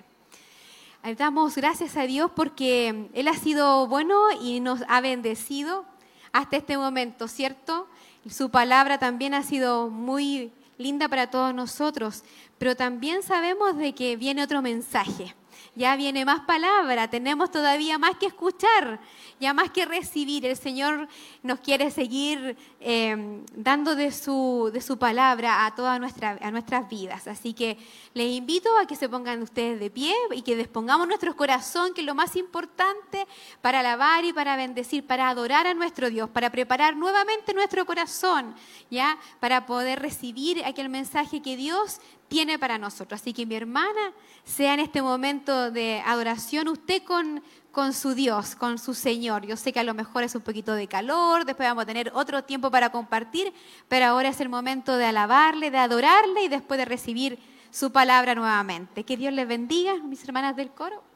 Damos 1.17 1.55
gracias 1.55 1.97
a 1.97 2.03
Dios 2.03 2.31
porque 2.35 3.09
Él 3.15 3.29
ha 3.29 3.35
sido 3.35 3.87
bueno 3.87 4.19
y 4.43 4.61
nos 4.61 4.83
ha 4.89 5.01
bendecido 5.01 5.85
hasta 6.33 6.57
este 6.57 6.77
momento, 6.77 7.29
¿cierto? 7.29 7.87
Su 8.29 8.51
palabra 8.51 8.99
también 8.99 9.33
ha 9.33 9.43
sido 9.43 9.89
muy 9.89 10.53
linda 10.77 11.09
para 11.09 11.31
todos 11.31 11.55
nosotros, 11.55 12.25
pero 12.59 12.77
también 12.77 13.23
sabemos 13.23 13.77
de 13.77 13.95
que 13.95 14.17
viene 14.17 14.43
otro 14.43 14.61
mensaje. 14.61 15.35
Ya 15.79 15.95
viene 15.95 16.25
más 16.25 16.41
palabra, 16.41 17.09
tenemos 17.09 17.53
todavía 17.53 17.99
más 17.99 18.17
que 18.17 18.27
escuchar, 18.27 18.99
ya 19.39 19.55
más 19.55 19.71
que 19.71 19.87
recibir. 19.87 20.45
El 20.45 20.57
Señor 20.57 21.07
nos 21.45 21.61
quiere 21.61 21.93
seguir 21.93 22.57
eh, 22.81 23.43
dando 23.57 23.97
de 23.97 24.13
su, 24.13 24.71
de 24.73 24.81
su 24.81 24.99
palabra 24.99 25.67
a 25.67 25.75
todas 25.75 26.01
a 26.21 26.51
nuestras 26.51 26.89
vidas. 26.89 27.27
Así 27.27 27.53
que 27.53 27.77
les 28.15 28.33
invito 28.33 28.69
a 28.79 28.87
que 28.87 28.95
se 28.95 29.09
pongan 29.09 29.43
ustedes 29.43 29.81
de 29.81 29.91
pie 29.91 30.15
y 30.33 30.43
que 30.43 30.57
dispongamos 30.57 31.09
nuestro 31.09 31.35
corazón, 31.35 31.93
que 31.93 32.03
es 32.03 32.07
lo 32.07 32.15
más 32.15 32.37
importante, 32.37 33.27
para 33.63 33.81
alabar 33.81 34.25
y 34.25 34.33
para 34.33 34.57
bendecir, 34.57 35.07
para 35.07 35.29
adorar 35.29 35.67
a 35.67 35.75
nuestro 35.75 36.09
Dios, 36.09 36.31
para 36.31 36.51
preparar 36.51 36.97
nuevamente 36.97 37.53
nuestro 37.53 37.85
corazón, 37.85 38.55
¿ya? 38.91 39.19
Para 39.41 39.67
poder 39.67 40.01
recibir 40.01 40.65
aquel 40.65 40.89
mensaje 40.89 41.43
que 41.43 41.57
Dios 41.57 42.01
tiene 42.29 42.59
para 42.59 42.79
nosotros. 42.79 43.21
Así 43.21 43.33
que 43.33 43.47
mi 43.47 43.57
hermana, 43.57 44.13
sea 44.45 44.75
en 44.75 44.81
este 44.81 45.03
momento 45.03 45.71
de 45.71 46.01
adoración 46.07 46.69
usted 46.69 47.03
con, 47.03 47.43
con 47.73 47.93
su 47.93 48.15
Dios, 48.15 48.55
con 48.55 48.79
su 48.79 48.95
Señor. 48.95 49.47
Yo 49.47 49.57
sé 49.57 49.73
que 49.73 49.81
a 49.81 49.85
lo 49.85 49.95
mejor 49.95 50.23
es 50.25 50.35
un 50.35 50.43
poquito 50.43 50.75
de 50.75 50.87
calor, 50.87 51.45
después 51.45 51.69
vamos 51.69 51.83
a 51.83 51.87
tener 51.87 52.11
otro 52.15 52.45
tiempo 52.45 52.71
para 52.71 52.91
compartir, 52.91 53.53
pero 53.89 54.07
ahora 54.07 54.29
es 54.29 54.41
el 54.41 54.49
momento 54.49 54.97
de 54.97 55.07
alabarle, 55.07 55.71
de 55.71 55.79
adorarle 55.79 56.45
y 56.45 56.49
después 56.49 56.79
de 56.79 56.85
recibir 56.85 57.39
su 57.71 57.93
palabra 57.93 58.35
nuevamente. 58.35 59.05
Que 59.05 59.17
Dios 59.17 59.33
les 59.33 59.47
bendiga, 59.47 59.95
mis 59.97 60.25
hermanas 60.25 60.57
del 60.57 60.71
coro. 60.71 61.08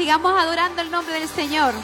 Sigamos 0.00 0.32
adorando 0.32 0.80
el 0.80 0.90
nombre 0.90 1.12
del 1.20 1.28
Señor. 1.28 1.74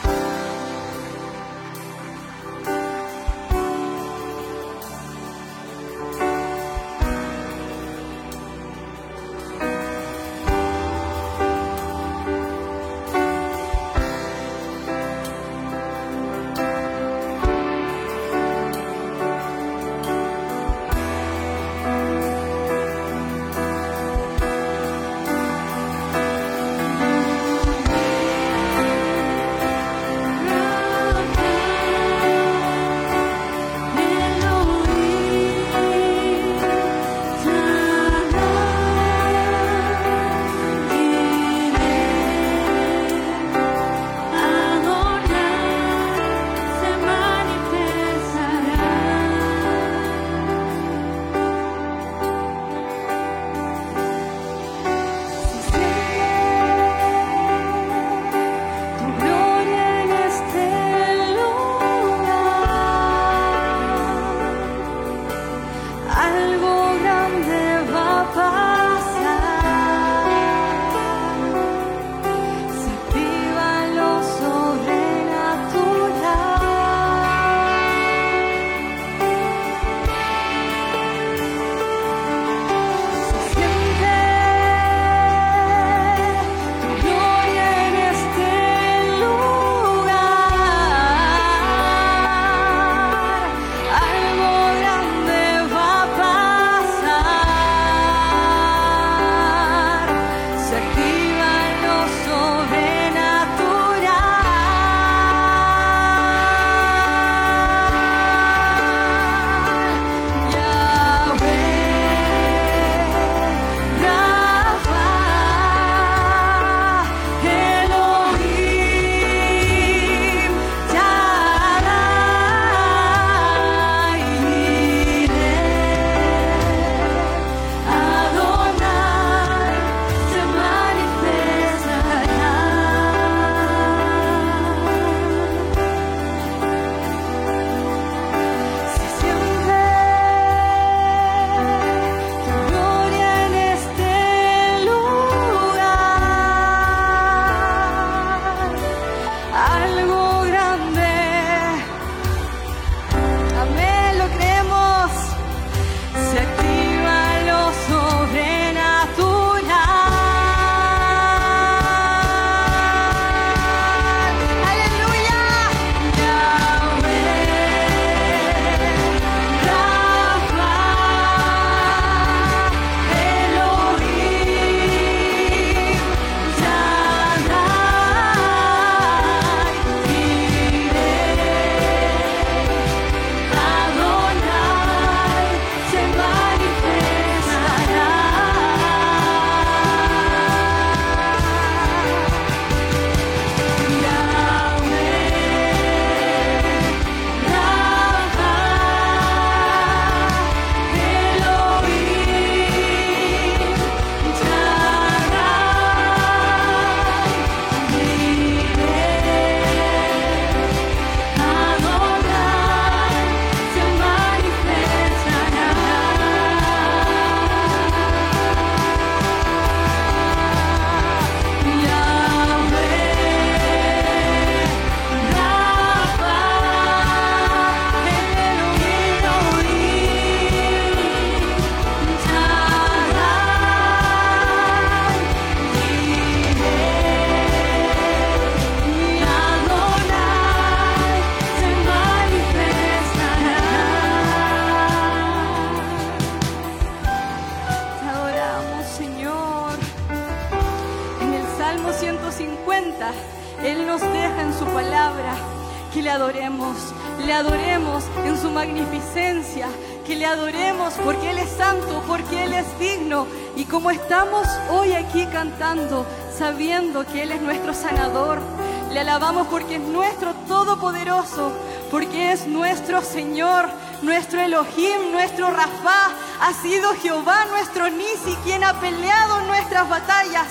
ha 278.77 278.79
peleado 278.79 279.41
nuestras 279.41 279.89
batallas 279.89 280.47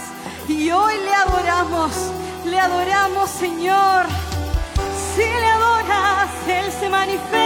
y 0.49 0.71
hoy 0.71 0.95
le 0.97 1.15
adoramos, 1.15 1.93
le 2.45 2.59
adoramos 2.59 3.31
Señor. 3.31 4.07
Si 5.15 5.23
le 5.23 5.47
adoras, 5.47 6.31
Él 6.49 6.73
se 6.73 6.89
manifiesta. 6.89 7.46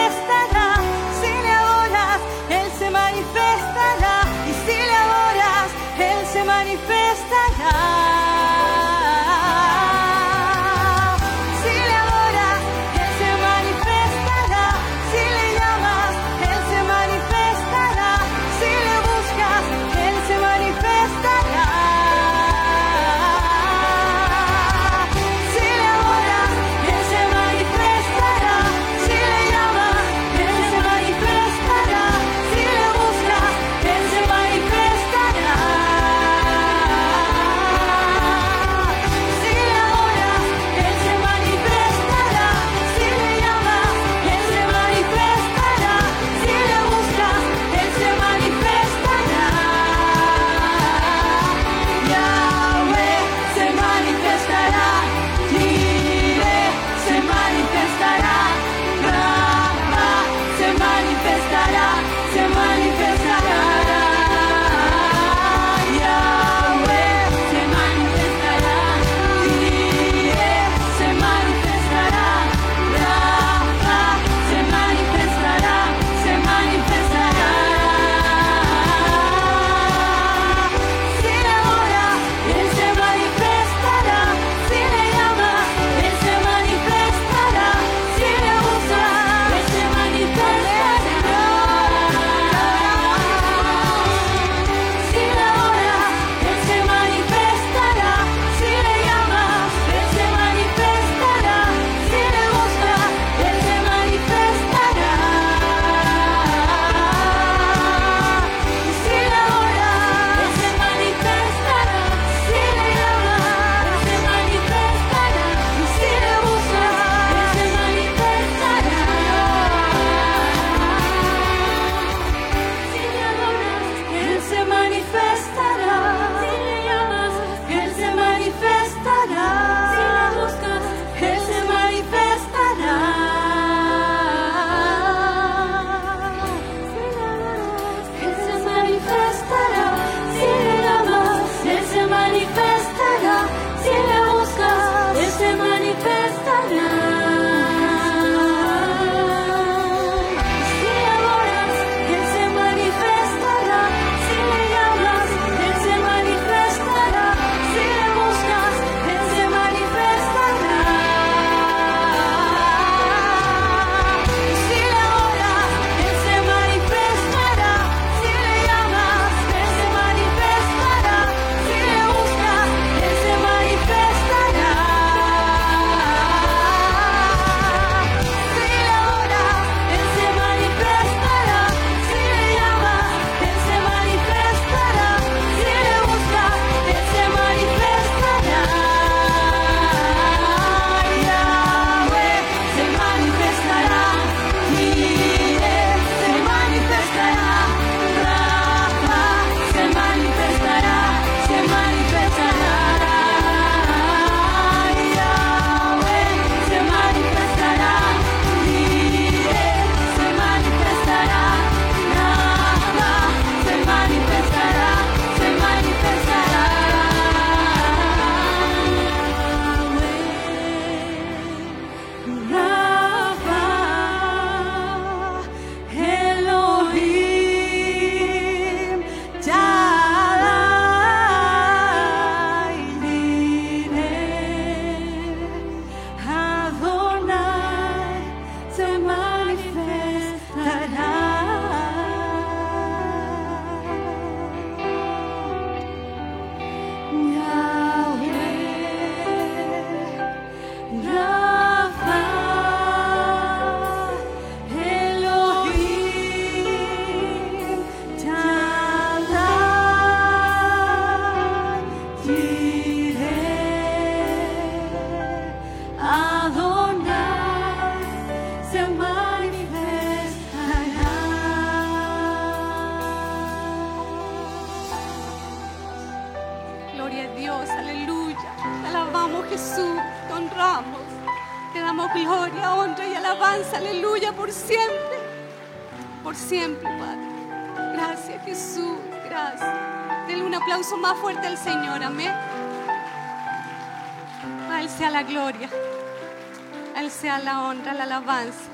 Sea 297.21 297.39
la 297.39 297.65
honra, 297.65 297.93
la 297.93 298.05
alabanza. 298.05 298.71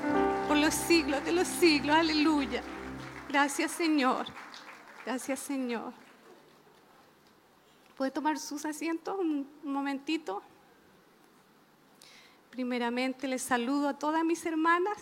Por 0.47 0.55
los 0.55 0.73
siglos 0.73 1.23
de 1.25 1.33
los 1.33 1.45
siglos, 1.45 1.97
aleluya. 1.97 2.63
Gracias 3.27 3.71
Señor. 3.71 4.25
Gracias 5.05 5.39
Señor. 5.41 5.91
¿Puede 7.97 8.11
tomar 8.11 8.39
sus 8.39 8.63
asientos 8.63 9.17
un, 9.19 9.49
momentito? 9.63 10.41
Primeramente 12.49 13.27
les 13.27 13.41
saludo 13.41 13.89
a 13.89 13.99
todas 13.99 14.23
mis 14.23 14.45
hermanas. 14.45 14.97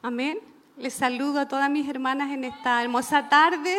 Amén. 0.00 0.38
Les 0.76 0.94
saludo 0.94 1.40
a 1.40 1.48
todas 1.48 1.68
mis 1.68 1.88
hermanas 1.88 2.30
en 2.30 2.44
esta 2.44 2.80
hermosa 2.80 3.28
tarde. 3.28 3.76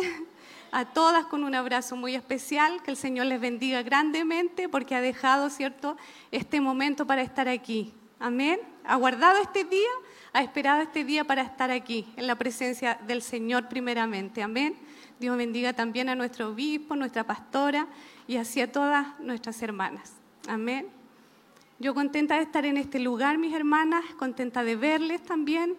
A 0.73 0.83
todas 0.83 1.25
con 1.27 1.45
un 1.45 1.55
abrazo 1.55 1.95
muy 1.95 2.15
especial. 2.15 2.83
Que 2.83 2.91
el 2.91 2.97
Señor 2.97 3.27
les 3.27 3.39
bendiga 3.39 3.81
grandemente 3.81 4.67
porque 4.67 4.93
ha 4.93 4.99
dejado, 4.99 5.49
¿cierto?, 5.49 5.95
este 6.31 6.59
momento 6.59 7.07
para 7.07 7.21
estar 7.21 7.47
aquí. 7.47 7.93
Amén. 8.19 8.59
Ha 8.85 8.95
guardado 8.95 9.41
este 9.41 9.63
día, 9.65 9.89
ha 10.31 10.41
esperado 10.41 10.81
este 10.81 11.03
día 11.03 11.23
para 11.25 11.41
estar 11.41 11.69
aquí, 11.71 12.07
en 12.15 12.27
la 12.27 12.35
presencia 12.35 12.97
del 13.07 13.21
Señor 13.21 13.67
primeramente. 13.67 14.41
Amén. 14.41 14.75
Dios 15.19 15.37
bendiga 15.37 15.73
también 15.73 16.09
a 16.09 16.15
nuestro 16.15 16.49
obispo, 16.49 16.95
nuestra 16.95 17.25
pastora 17.25 17.87
y 18.27 18.37
así 18.37 18.61
a 18.61 18.71
todas 18.71 19.07
nuestras 19.19 19.61
hermanas. 19.61 20.13
Amén. 20.47 20.87
Yo 21.79 21.93
contenta 21.93 22.35
de 22.35 22.43
estar 22.43 22.65
en 22.65 22.77
este 22.77 22.99
lugar, 22.99 23.37
mis 23.37 23.53
hermanas, 23.53 24.03
contenta 24.17 24.63
de 24.63 24.77
verles 24.77 25.21
también, 25.21 25.75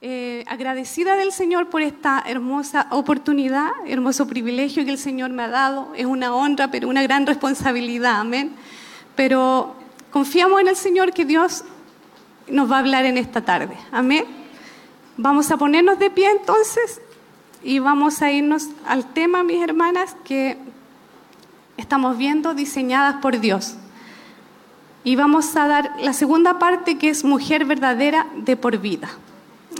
eh, 0.00 0.44
agradecida 0.46 1.16
del 1.16 1.32
Señor 1.32 1.70
por 1.70 1.82
esta 1.82 2.22
hermosa 2.26 2.86
oportunidad, 2.90 3.70
hermoso 3.86 4.28
privilegio 4.28 4.84
que 4.84 4.92
el 4.92 4.98
Señor 4.98 5.30
me 5.30 5.42
ha 5.42 5.48
dado. 5.48 5.92
Es 5.96 6.06
una 6.06 6.34
honra, 6.34 6.70
pero 6.70 6.88
una 6.88 7.02
gran 7.02 7.26
responsabilidad, 7.26 8.20
amén. 8.20 8.52
Pero 9.16 9.76
confiamos 10.14 10.60
en 10.60 10.68
el 10.68 10.76
Señor 10.76 11.12
que 11.12 11.24
Dios 11.24 11.64
nos 12.46 12.70
va 12.70 12.76
a 12.76 12.78
hablar 12.78 13.04
en 13.04 13.18
esta 13.18 13.40
tarde, 13.40 13.76
amén. 13.90 14.24
Vamos 15.16 15.50
a 15.50 15.56
ponernos 15.56 15.98
de 15.98 16.08
pie 16.08 16.30
entonces 16.30 17.00
y 17.64 17.80
vamos 17.80 18.22
a 18.22 18.30
irnos 18.30 18.68
al 18.86 19.12
tema, 19.12 19.42
mis 19.42 19.60
hermanas, 19.60 20.14
que 20.22 20.56
estamos 21.76 22.16
viendo 22.16 22.54
diseñadas 22.54 23.16
por 23.16 23.40
Dios. 23.40 23.74
Y 25.02 25.16
vamos 25.16 25.56
a 25.56 25.66
dar 25.66 25.96
la 26.00 26.12
segunda 26.12 26.60
parte 26.60 26.96
que 26.96 27.08
es 27.08 27.24
mujer 27.24 27.64
verdadera 27.64 28.28
de 28.36 28.56
por 28.56 28.78
vida. 28.78 29.08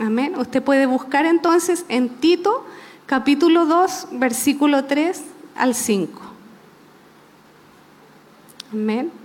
Amén. 0.01 0.35
Usted 0.37 0.61
puede 0.61 0.87
buscar 0.87 1.27
entonces 1.27 1.87
en 1.89 2.09
Tito 2.09 2.67
capítulo 3.07 3.67
2, 3.67 4.09
versículo 4.11 4.85
3 4.85 5.23
al 5.55 5.77
5. 5.77 6.21
Amén. 8.73 9.24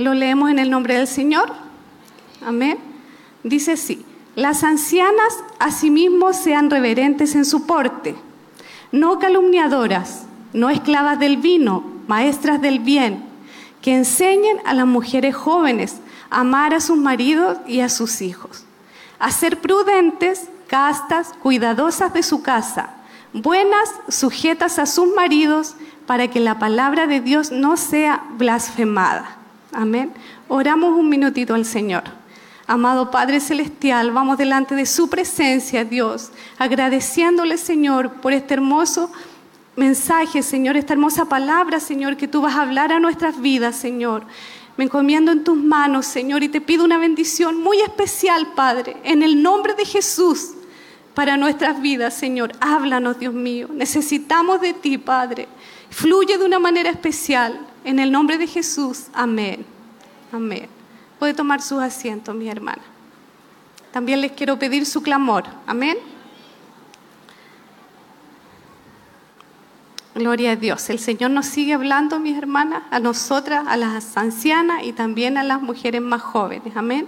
Lo 0.00 0.14
leemos 0.14 0.50
en 0.50 0.58
el 0.58 0.70
nombre 0.70 0.94
del 0.94 1.06
Señor. 1.06 1.52
Amén. 2.42 2.78
Dice 3.44 3.72
así, 3.72 4.02
las 4.34 4.64
ancianas 4.64 5.44
asimismo 5.58 6.32
sean 6.32 6.70
reverentes 6.70 7.34
en 7.34 7.44
su 7.44 7.66
porte, 7.66 8.14
no 8.92 9.18
calumniadoras, 9.18 10.24
no 10.54 10.70
esclavas 10.70 11.18
del 11.18 11.36
vino, 11.36 11.84
maestras 12.06 12.62
del 12.62 12.78
bien, 12.78 13.26
que 13.82 13.94
enseñen 13.94 14.56
a 14.64 14.72
las 14.72 14.86
mujeres 14.86 15.36
jóvenes 15.36 15.96
a 16.30 16.40
amar 16.40 16.72
a 16.72 16.80
sus 16.80 16.96
maridos 16.96 17.58
y 17.66 17.80
a 17.80 17.90
sus 17.90 18.22
hijos, 18.22 18.64
a 19.18 19.30
ser 19.30 19.60
prudentes, 19.60 20.48
castas, 20.66 21.34
cuidadosas 21.42 22.14
de 22.14 22.22
su 22.22 22.42
casa, 22.42 22.94
buenas, 23.34 23.92
sujetas 24.08 24.78
a 24.78 24.86
sus 24.86 25.14
maridos, 25.14 25.76
para 26.06 26.28
que 26.28 26.40
la 26.40 26.58
palabra 26.58 27.06
de 27.06 27.20
Dios 27.20 27.52
no 27.52 27.76
sea 27.76 28.24
blasfemada. 28.38 29.39
Amén. 29.72 30.12
Oramos 30.48 30.98
un 30.98 31.08
minutito 31.08 31.54
al 31.54 31.64
Señor. 31.64 32.04
Amado 32.66 33.10
Padre 33.10 33.40
Celestial, 33.40 34.12
vamos 34.12 34.38
delante 34.38 34.76
de 34.76 34.86
su 34.86 35.10
presencia, 35.10 35.84
Dios, 35.84 36.30
agradeciéndole, 36.56 37.58
Señor, 37.58 38.20
por 38.20 38.32
este 38.32 38.54
hermoso 38.54 39.10
mensaje, 39.74 40.42
Señor, 40.42 40.76
esta 40.76 40.92
hermosa 40.92 41.24
palabra, 41.24 41.80
Señor, 41.80 42.16
que 42.16 42.28
tú 42.28 42.42
vas 42.42 42.54
a 42.54 42.62
hablar 42.62 42.92
a 42.92 43.00
nuestras 43.00 43.40
vidas, 43.40 43.76
Señor. 43.76 44.24
Me 44.76 44.84
encomiendo 44.84 45.32
en 45.32 45.42
tus 45.42 45.56
manos, 45.56 46.06
Señor, 46.06 46.42
y 46.42 46.48
te 46.48 46.60
pido 46.60 46.84
una 46.84 46.98
bendición 46.98 47.60
muy 47.60 47.80
especial, 47.80 48.52
Padre, 48.54 48.96
en 49.04 49.22
el 49.22 49.42
nombre 49.42 49.74
de 49.74 49.84
Jesús, 49.84 50.52
para 51.14 51.36
nuestras 51.36 51.80
vidas, 51.80 52.14
Señor. 52.14 52.52
Háblanos, 52.60 53.18
Dios 53.18 53.34
mío. 53.34 53.68
Necesitamos 53.72 54.60
de 54.60 54.74
ti, 54.74 54.96
Padre. 54.96 55.48
Fluye 55.90 56.38
de 56.38 56.44
una 56.44 56.58
manera 56.58 56.88
especial. 56.90 57.66
En 57.84 57.98
el 57.98 58.12
nombre 58.12 58.38
de 58.38 58.46
Jesús. 58.46 59.06
Amén. 59.12 59.64
Amén. 60.32 60.68
Puede 61.18 61.34
tomar 61.34 61.62
sus 61.62 61.80
asientos, 61.80 62.34
mis 62.34 62.50
hermanas. 62.50 62.84
También 63.92 64.20
les 64.20 64.32
quiero 64.32 64.58
pedir 64.58 64.86
su 64.86 65.02
clamor. 65.02 65.44
Amén. 65.66 65.98
Gloria 70.14 70.52
a 70.52 70.56
Dios. 70.56 70.90
El 70.90 70.98
Señor 70.98 71.30
nos 71.30 71.46
sigue 71.46 71.72
hablando, 71.72 72.18
mis 72.18 72.36
hermanas, 72.36 72.82
a 72.90 73.00
nosotras, 73.00 73.64
a 73.68 73.76
las 73.76 74.16
ancianas 74.16 74.84
y 74.84 74.92
también 74.92 75.38
a 75.38 75.44
las 75.44 75.62
mujeres 75.62 76.02
más 76.02 76.20
jóvenes. 76.20 76.76
Amén. 76.76 77.06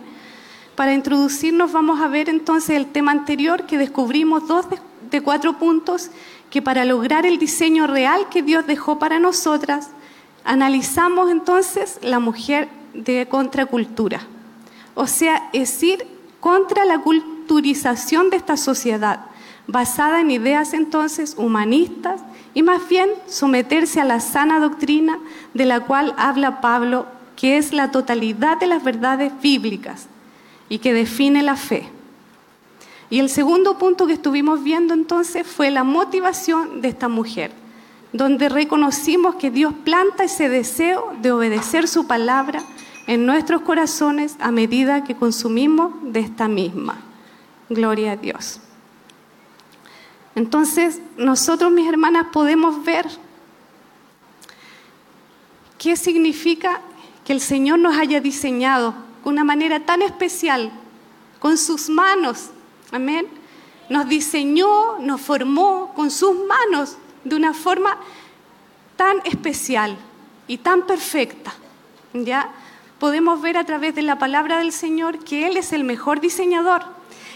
Para 0.77 0.95
introducirnos 0.95 1.73
vamos 1.73 2.01
a 2.01 2.09
ver 2.09 2.29
entonces 2.29 2.77
el 2.77 2.87
tema 2.87 3.13
anterior 3.13 3.67
que 3.67 3.77
descubrimos 3.77 4.49
dos 4.49 4.67
de 5.11 5.21
cuatro 5.21 5.59
puntos 5.59 6.11
que 6.51 6.63
para 6.63 6.85
lograr 6.85 7.27
el 7.27 7.39
diseño 7.39 7.87
real 7.87 8.29
que 8.31 8.43
Dios 8.43 8.67
dejó 8.67 8.99
para 8.99 9.19
nosotras, 9.19 9.91
analizamos 10.45 11.31
entonces 11.31 11.99
la 12.03 12.19
mujer 12.19 12.69
de 12.95 13.27
contracultura. 13.29 14.21
O 14.95 15.07
sea, 15.07 15.49
es 15.53 15.83
ir 15.83 16.07
contra 16.41 16.85
la 16.85 16.99
culturización 16.99 18.31
de 18.31 18.37
esta 18.37 18.57
sociedad, 18.57 19.27
basada 19.67 20.21
en 20.21 20.31
ideas 20.31 20.75
entonces 20.75 21.35
humanistas 21.39 22.21
y 22.55 22.63
más 22.63 22.89
bien 22.89 23.09
someterse 23.27 24.01
a 24.01 24.05
la 24.05 24.21
sana 24.21 24.59
doctrina 24.59 25.19
de 25.55 25.65
la 25.65 25.81
cual 25.81 26.15
habla 26.19 26.61
Pablo, 26.61 27.07
que 27.37 27.57
es 27.57 27.73
la 27.73 27.91
totalidad 27.91 28.59
de 28.59 28.67
las 28.67 28.85
verdades 28.85 29.33
bíblicas 29.41 30.07
y 30.69 30.79
que 30.79 30.93
define 30.93 31.43
la 31.43 31.57
fe. 31.57 31.89
Y 33.09 33.21
el 33.21 33.29
segundo 33.29 33.79
punto 33.79 34.07
que 34.07 34.15
estuvimos 34.15 34.63
viendo 34.63 34.95
entonces 34.95 35.47
fue 35.47 35.71
la 35.71 35.85
motivación 35.85 36.81
de 36.81 36.89
esta 36.89 37.09
mujer, 37.09 37.53
donde 38.13 38.49
reconocimos 38.49 39.37
que 39.37 39.51
Dios 39.51 39.73
planta 39.85 40.25
ese 40.25 40.49
deseo 40.49 41.15
de 41.21 41.33
obedecer 41.33 41.89
su 41.89 42.07
palabra 42.07 42.63
en 43.07 43.27
nuestros 43.27 43.63
corazones 43.63 44.37
a 44.39 44.51
medida 44.51 45.05
que 45.05 45.17
consumimos 45.17 45.93
de 46.03 46.21
esta 46.21 46.47
misma. 46.47 46.99
Gloria 47.69 48.13
a 48.13 48.17
Dios. 48.17 48.61
Entonces, 50.35 51.01
nosotros, 51.17 51.73
mis 51.73 51.89
hermanas, 51.89 52.27
podemos 52.33 52.85
ver 52.85 53.07
qué 55.79 55.97
significa 55.97 56.81
que 57.25 57.33
el 57.33 57.41
Señor 57.41 57.79
nos 57.79 57.97
haya 57.97 58.21
diseñado 58.21 58.95
de 59.23 59.31
una 59.31 59.45
manera 59.45 59.81
tan 59.81 60.03
especial, 60.03 60.73
con 61.39 61.59
sus 61.59 61.89
manos. 61.89 62.51
Amén. 62.93 63.27
Nos 63.89 64.09
diseñó, 64.09 64.99
nos 65.01 65.21
formó 65.21 65.93
con 65.95 66.11
sus 66.11 66.37
manos 66.47 66.97
de 67.25 67.37
una 67.37 67.55
forma 67.55 67.99
tan 68.97 69.19
especial 69.25 69.97
y 70.47 70.59
tan 70.59 70.87
perfecta. 70.87 71.55
¿Ya? 72.13 72.51
Podemos 72.99 73.41
ver 73.41 73.57
a 73.57 73.65
través 73.65 73.95
de 73.95 74.03
la 74.03 74.19
palabra 74.19 74.59
del 74.59 74.73
Señor 74.73 75.19
que 75.25 75.47
Él 75.47 75.57
es 75.57 75.73
el 75.73 75.85
mejor 75.85 76.21
diseñador 76.21 76.85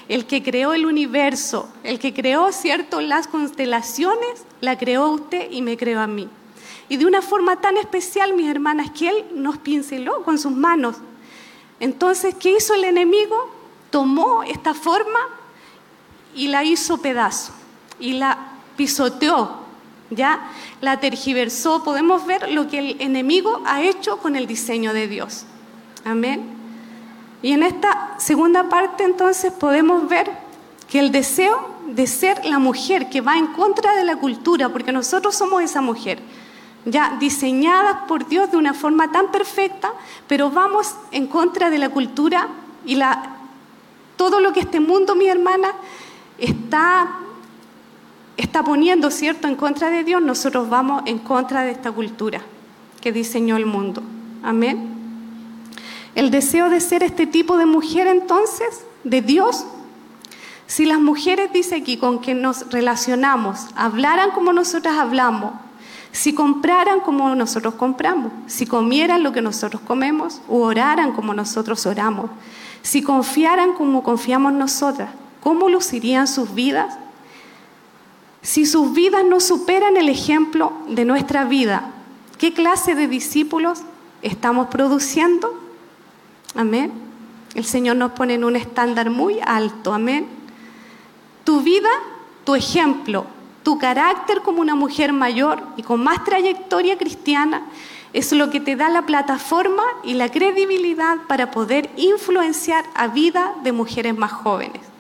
el 0.08 0.26
que 0.26 0.42
creó 0.42 0.73
el 0.73 0.86
universo, 0.86 1.68
el 1.82 1.98
que 1.98 2.15
creó, 2.15 2.52
¿cierto?, 2.52 3.00
las 3.00 3.26
constelaciones, 3.26 4.44
la 4.60 4.78
creó 4.78 5.08
usted 5.08 5.50
y 5.50 5.62
me 5.62 5.76
creó 5.76 6.00
a 6.00 6.06
mí. 6.06 6.28
Y 6.89 6.97
de 6.97 7.06
una 7.06 7.23
forma 7.23 7.60
tan 7.60 7.76
especial, 7.76 8.34
mis 8.34 8.48
hermanas, 8.48 8.90
que 8.92 9.08
Él 9.08 9.24
nos 9.34 9.58
pinceló 9.58 10.23
con 10.23 10.39
sus 10.39 10.52
manos. 10.52 10.97
Entonces, 11.81 12.34
¿qué 12.36 12.56
hizo 12.56 12.74
el 12.74 12.84
enemigo? 12.84 13.50
Tomó 13.90 14.44
esta 14.44 14.74
forma 14.74 15.18
y 16.34 16.48
la 16.48 16.62
hizo 16.62 16.98
pedazo 16.98 17.52
y 17.98 18.12
la 18.12 18.52
pisoteó, 18.76 19.66
¿ya? 20.10 20.51
La 20.81 21.01
tergiversó. 21.01 21.83
Podemos 21.83 22.26
ver 22.26 22.51
lo 22.52 22.68
que 22.68 22.78
el 22.78 23.01
enemigo 23.01 23.62
ha 23.67 23.83
hecho 23.83 24.18
con 24.18 24.36
el 24.36 24.47
diseño 24.47 24.93
de 24.93 25.09
Dios. 25.09 25.44
Amén. 26.05 26.57
Y 27.43 27.52
en 27.52 27.62
esta 27.62 28.15
segunda 28.18 28.68
parte 28.68 29.05
entonces 29.05 29.52
podemos 29.52 30.09
ver 30.09 30.31
que 30.89 30.99
el 30.99 31.12
deseo 31.12 31.75
de 31.86 32.07
ser 32.07 32.44
la 32.44 32.59
mujer 32.59 33.09
que 33.09 33.20
va 33.20 33.39
en 33.39 33.49
contra 33.49 33.94
de 33.97 34.05
la 34.05 34.17
cultura, 34.17 34.68
porque 34.68 34.93
nosotros 34.93 35.35
somos 35.35 35.62
esa 35.62 35.81
mujer, 35.81 36.18
ya 36.85 37.17
diseñadas 37.18 38.05
por 38.09 38.28
Dios 38.28 38.51
de 38.51 38.57
una 38.57 38.75
forma 38.75 39.10
tan 39.10 39.31
perfecta, 39.31 39.93
pero 40.26 40.51
vamos 40.51 40.94
en 41.10 41.26
contra 41.26 41.70
de 41.70 41.78
la 41.78 41.89
cultura 41.89 42.49
y 42.85 42.94
la, 42.94 43.36
todo 44.17 44.41
lo 44.41 44.52
que 44.52 44.60
este 44.60 44.81
mundo, 44.81 45.15
mi 45.15 45.26
hermana, 45.26 45.73
está, 46.39 47.09
está 48.36 48.62
poniendo, 48.62 49.10
¿cierto?, 49.10 49.48
en 49.48 49.56
contra 49.56 49.90
de 49.90 50.05
Dios, 50.05 50.23
nosotros 50.23 50.68
vamos 50.68 51.02
en 51.06 51.18
contra 51.18 51.62
de 51.62 51.70
esta 51.70 51.90
cultura 51.92 52.40
que 53.00 53.12
diseñó 53.12 53.56
el 53.56 53.66
mundo. 53.66 54.02
Amén. 54.42 54.94
El 56.15 56.31
deseo 56.31 56.70
de 56.70 56.81
ser 56.81 57.02
este 57.02 57.26
tipo 57.26 57.56
de 57.56 57.66
mujer 57.66 58.06
entonces, 58.06 58.84
de 59.05 59.23
Dios. 59.23 59.65
Si 60.66 60.84
las 60.84 60.98
mujeres, 60.98 61.52
dice 61.52 61.76
aquí, 61.76 61.97
con 61.97 62.20
que 62.20 62.34
nos 62.34 62.70
relacionamos, 62.73 63.66
hablaran 63.76 64.31
como 64.31 64.52
nosotras 64.52 64.97
hablamos, 64.97 65.52
Si 66.16 66.32
compraran 66.32 67.00
como 67.00 67.34
nosotros 67.34 67.74
compramos, 67.74 68.32
si 68.47 68.65
comieran 68.66 69.23
lo 69.23 69.32
que 69.32 69.42
nosotros 69.42 69.82
comemos, 69.82 70.40
o 70.48 70.62
oraran 70.62 71.12
como 71.12 71.34
nosotros 71.34 71.84
oramos, 71.84 72.31
si 72.81 73.02
confiaran 73.02 73.74
como 73.74 74.02
confiamos 74.02 74.55
nosotras, 74.55 75.10
¿cómo 75.42 75.68
lucirían 75.68 76.26
sus 76.26 76.55
vidas? 76.55 76.97
Si 78.47 78.65
sus 78.65 78.92
vidas 78.92 79.25
no 79.25 79.41
superan 79.41 79.97
el 79.97 80.08
ejemplo 80.08 80.73
de 80.86 81.05
nuestra 81.05 81.44
vida, 81.44 81.91
¿qué 82.39 82.55
clase 82.55 82.94
de 82.94 83.08
discípulos 83.08 83.81
estamos 84.23 84.68
produciendo? 84.68 85.52
Amén. 86.55 86.92
El 87.57 87.65
Señor 87.65 87.97
nos 87.97 88.12
pone 88.12 88.34
en 88.34 88.44
un 88.44 88.55
estándar 88.55 89.10
muy 89.10 89.41
alto. 89.44 89.92
Amén. 89.92 90.28
Tu 91.42 91.60
vida, 91.60 91.89
tu 92.44 92.55
ejemplo, 92.55 93.26
tu 93.65 93.78
carácter 93.78 94.42
como 94.42 94.60
una 94.60 94.76
mujer 94.76 95.12
mayor 95.12 95.60
y 95.76 95.83
con 95.83 96.05
más 96.05 96.23
trayectoria 96.23 96.97
cristiana 96.97 97.66
es 98.12 98.31
lo 98.31 98.49
que 98.49 98.60
te 98.60 98.76
da 98.76 98.89
la 98.89 99.07
plataforma 99.07 99.83
y 100.05 100.15
la 100.15 100.28
credibilidad 100.28 101.16
para 101.26 101.50
poder 101.50 101.91
influenciar 101.97 102.84
a 102.94 103.08
vida 103.08 103.55
de 103.65 103.73
mujeres 103.73 104.16
más 104.16 104.31
jóvenes. 104.31 104.95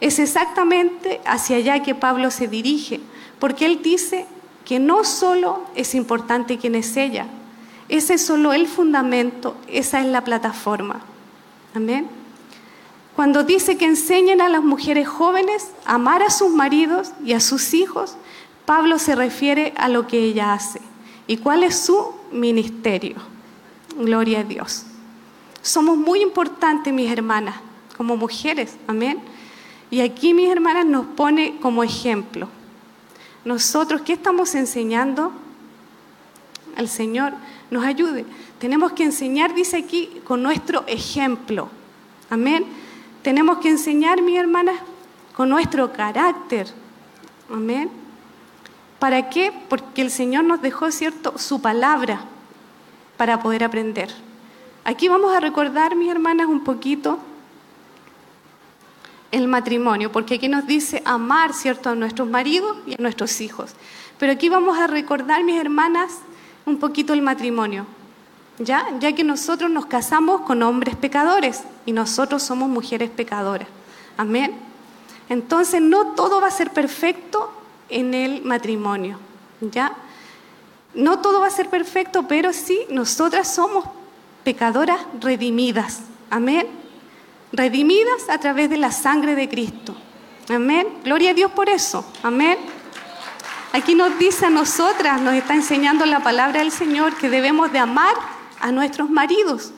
Es 0.00 0.18
exactamente 0.18 1.20
hacia 1.24 1.56
allá 1.56 1.82
que 1.82 1.94
Pablo 1.94 2.30
se 2.30 2.48
dirige, 2.48 3.00
porque 3.38 3.66
él 3.66 3.80
dice 3.82 4.26
que 4.64 4.78
no 4.78 5.04
solo 5.04 5.62
es 5.74 5.94
importante 5.94 6.58
quién 6.58 6.74
es 6.74 6.96
ella, 6.96 7.26
ese 7.88 8.14
es 8.14 8.26
solo 8.26 8.52
el 8.52 8.66
fundamento, 8.66 9.56
esa 9.68 10.00
es 10.00 10.06
la 10.06 10.24
plataforma. 10.24 11.00
Amén. 11.74 12.08
Cuando 13.14 13.44
dice 13.44 13.78
que 13.78 13.86
enseñen 13.86 14.40
a 14.40 14.48
las 14.48 14.62
mujeres 14.62 15.08
jóvenes 15.08 15.70
a 15.86 15.94
amar 15.94 16.22
a 16.22 16.30
sus 16.30 16.50
maridos 16.50 17.12
y 17.24 17.32
a 17.32 17.40
sus 17.40 17.72
hijos, 17.72 18.16
Pablo 18.66 18.98
se 18.98 19.14
refiere 19.14 19.72
a 19.76 19.88
lo 19.88 20.06
que 20.06 20.18
ella 20.18 20.52
hace. 20.52 20.80
¿Y 21.26 21.38
cuál 21.38 21.62
es 21.62 21.78
su 21.78 22.12
ministerio? 22.32 23.16
Gloria 23.96 24.40
a 24.40 24.44
Dios. 24.44 24.84
Somos 25.62 25.96
muy 25.96 26.20
importantes, 26.20 26.92
mis 26.92 27.10
hermanas, 27.10 27.56
como 27.96 28.16
mujeres. 28.16 28.76
Amén. 28.86 29.20
Y 29.90 30.00
aquí, 30.00 30.34
mis 30.34 30.50
hermanas, 30.50 30.86
nos 30.86 31.06
pone 31.06 31.58
como 31.60 31.82
ejemplo. 31.82 32.48
Nosotros, 33.44 34.02
¿qué 34.02 34.14
estamos 34.14 34.54
enseñando? 34.54 35.32
Al 36.76 36.88
Señor 36.88 37.32
nos 37.70 37.84
ayude. 37.84 38.24
Tenemos 38.58 38.92
que 38.92 39.04
enseñar, 39.04 39.54
dice 39.54 39.76
aquí, 39.76 40.20
con 40.24 40.42
nuestro 40.42 40.84
ejemplo. 40.86 41.68
Amén. 42.30 42.66
Tenemos 43.22 43.58
que 43.58 43.68
enseñar, 43.68 44.22
mis 44.22 44.38
hermanas, 44.38 44.76
con 45.36 45.48
nuestro 45.48 45.92
carácter. 45.92 46.66
Amén. 47.50 47.90
¿Para 48.98 49.28
qué? 49.28 49.52
Porque 49.68 50.02
el 50.02 50.10
Señor 50.10 50.44
nos 50.44 50.62
dejó, 50.62 50.90
¿cierto?, 50.90 51.38
su 51.38 51.60
palabra 51.60 52.24
para 53.16 53.40
poder 53.40 53.62
aprender. 53.62 54.12
Aquí 54.84 55.08
vamos 55.08 55.32
a 55.34 55.40
recordar, 55.40 55.96
mis 55.96 56.10
hermanas, 56.10 56.46
un 56.46 56.64
poquito 56.64 57.18
el 59.32 59.48
matrimonio, 59.48 60.12
porque 60.12 60.34
aquí 60.34 60.48
nos 60.48 60.66
dice 60.66 61.02
amar, 61.04 61.52
¿cierto?, 61.52 61.90
a 61.90 61.94
nuestros 61.94 62.28
maridos 62.28 62.76
y 62.86 62.94
a 62.94 62.96
nuestros 62.98 63.40
hijos. 63.40 63.72
Pero 64.18 64.32
aquí 64.32 64.48
vamos 64.48 64.78
a 64.78 64.86
recordar, 64.86 65.42
mis 65.44 65.60
hermanas, 65.60 66.12
un 66.64 66.78
poquito 66.78 67.12
el 67.12 67.22
matrimonio, 67.22 67.86
¿ya? 68.58 68.86
Ya 69.00 69.12
que 69.12 69.24
nosotros 69.24 69.70
nos 69.70 69.86
casamos 69.86 70.42
con 70.42 70.62
hombres 70.62 70.96
pecadores 70.96 71.62
y 71.84 71.92
nosotros 71.92 72.42
somos 72.42 72.68
mujeres 72.68 73.10
pecadoras. 73.10 73.68
Amén. 74.16 74.54
Entonces, 75.28 75.82
no 75.82 76.14
todo 76.14 76.40
va 76.40 76.48
a 76.48 76.52
ser 76.52 76.70
perfecto 76.70 77.50
en 77.88 78.14
el 78.14 78.42
matrimonio, 78.42 79.18
¿ya? 79.60 79.92
No 80.94 81.18
todo 81.18 81.40
va 81.40 81.48
a 81.48 81.50
ser 81.50 81.68
perfecto, 81.68 82.26
pero 82.26 82.52
sí, 82.52 82.80
nosotras 82.90 83.52
somos 83.52 83.84
pecadoras 84.44 85.00
redimidas. 85.20 86.00
Amén 86.30 86.75
redimidas 87.56 88.28
a 88.28 88.38
través 88.38 88.70
de 88.70 88.76
la 88.76 88.92
sangre 88.92 89.34
de 89.34 89.48
Cristo. 89.48 89.96
Amén. 90.48 90.86
Gloria 91.02 91.30
a 91.30 91.34
Dios 91.34 91.50
por 91.50 91.68
eso. 91.68 92.04
Amén. 92.22 92.58
Aquí 93.72 93.94
nos 93.94 94.18
dice 94.18 94.46
a 94.46 94.50
nosotras, 94.50 95.20
nos 95.20 95.34
está 95.34 95.54
enseñando 95.54 96.06
la 96.06 96.20
palabra 96.20 96.60
del 96.60 96.70
Señor 96.70 97.16
que 97.16 97.28
debemos 97.28 97.72
de 97.72 97.78
amar 97.78 98.14
a 98.60 98.70
nuestros 98.70 99.10
maridos 99.10 99.72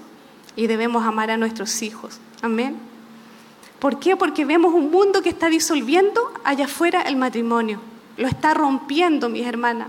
y 0.56 0.66
debemos 0.66 1.04
amar 1.04 1.30
a 1.30 1.36
nuestros 1.36 1.82
hijos. 1.82 2.20
Amén. 2.42 2.76
¿Por 3.78 3.98
qué? 3.98 4.16
Porque 4.16 4.44
vemos 4.44 4.74
un 4.74 4.90
mundo 4.90 5.22
que 5.22 5.28
está 5.28 5.48
disolviendo 5.48 6.32
allá 6.44 6.66
afuera 6.66 7.02
el 7.02 7.16
matrimonio. 7.16 7.80
Lo 8.16 8.26
está 8.26 8.54
rompiendo, 8.54 9.28
mis 9.28 9.46
hermanas. 9.46 9.88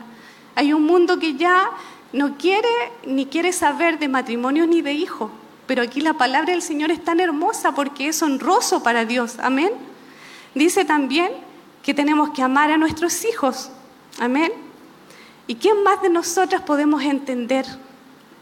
Hay 0.55 0.73
un 0.73 0.85
mundo 0.85 1.19
que 1.19 1.35
ya 1.35 1.69
no 2.13 2.37
quiere 2.37 2.69
ni 3.05 3.25
quiere 3.25 3.51
saber 3.51 3.99
de 3.99 4.07
matrimonio 4.07 4.67
ni 4.67 4.81
de 4.81 4.93
hijos. 4.93 5.31
Pero 5.69 5.83
aquí 5.83 6.01
la 6.01 6.15
palabra 6.15 6.51
del 6.51 6.63
Señor 6.63 6.89
es 6.89 7.03
tan 7.03 7.19
hermosa 7.19 7.75
porque 7.75 8.07
es 8.07 8.23
honroso 8.23 8.81
para 8.81 9.05
Dios. 9.05 9.35
Amén. 9.37 9.69
Dice 10.55 10.83
también 10.83 11.31
que 11.83 11.93
tenemos 11.93 12.31
que 12.31 12.41
amar 12.41 12.71
a 12.71 12.77
nuestros 12.79 13.23
hijos. 13.23 13.69
Amén. 14.19 14.51
¿Y 15.45 15.57
quién 15.57 15.83
más 15.83 16.01
de 16.01 16.09
nosotras 16.09 16.63
podemos 16.63 17.03
entender 17.03 17.67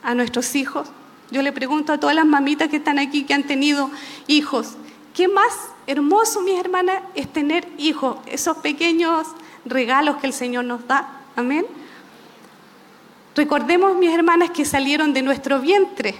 a 0.03 0.15
nuestros 0.15 0.55
hijos? 0.55 0.87
Yo 1.29 1.41
le 1.41 1.51
pregunto 1.51 1.91
a 1.91 1.97
todas 1.97 2.15
las 2.15 2.25
mamitas 2.25 2.69
que 2.69 2.77
están 2.77 2.97
aquí 2.97 3.25
que 3.25 3.33
han 3.33 3.43
tenido 3.43 3.91
hijos, 4.27 4.77
¿qué 5.13 5.27
más 5.27 5.51
hermoso, 5.85 6.39
mis 6.43 6.57
hermanas, 6.57 7.01
es 7.13 7.27
tener 7.27 7.67
hijos? 7.77 8.19
Esos 8.25 8.55
pequeños 8.59 9.27
regalos 9.65 10.15
que 10.15 10.27
el 10.27 10.33
Señor 10.33 10.63
nos 10.63 10.87
da. 10.87 11.23
Amén. 11.35 11.65
Recordemos, 13.35 13.97
mis 13.97 14.11
hermanas, 14.11 14.51
que 14.51 14.63
salieron 14.63 15.11
de 15.11 15.23
nuestro 15.23 15.59
vientre. 15.59 16.15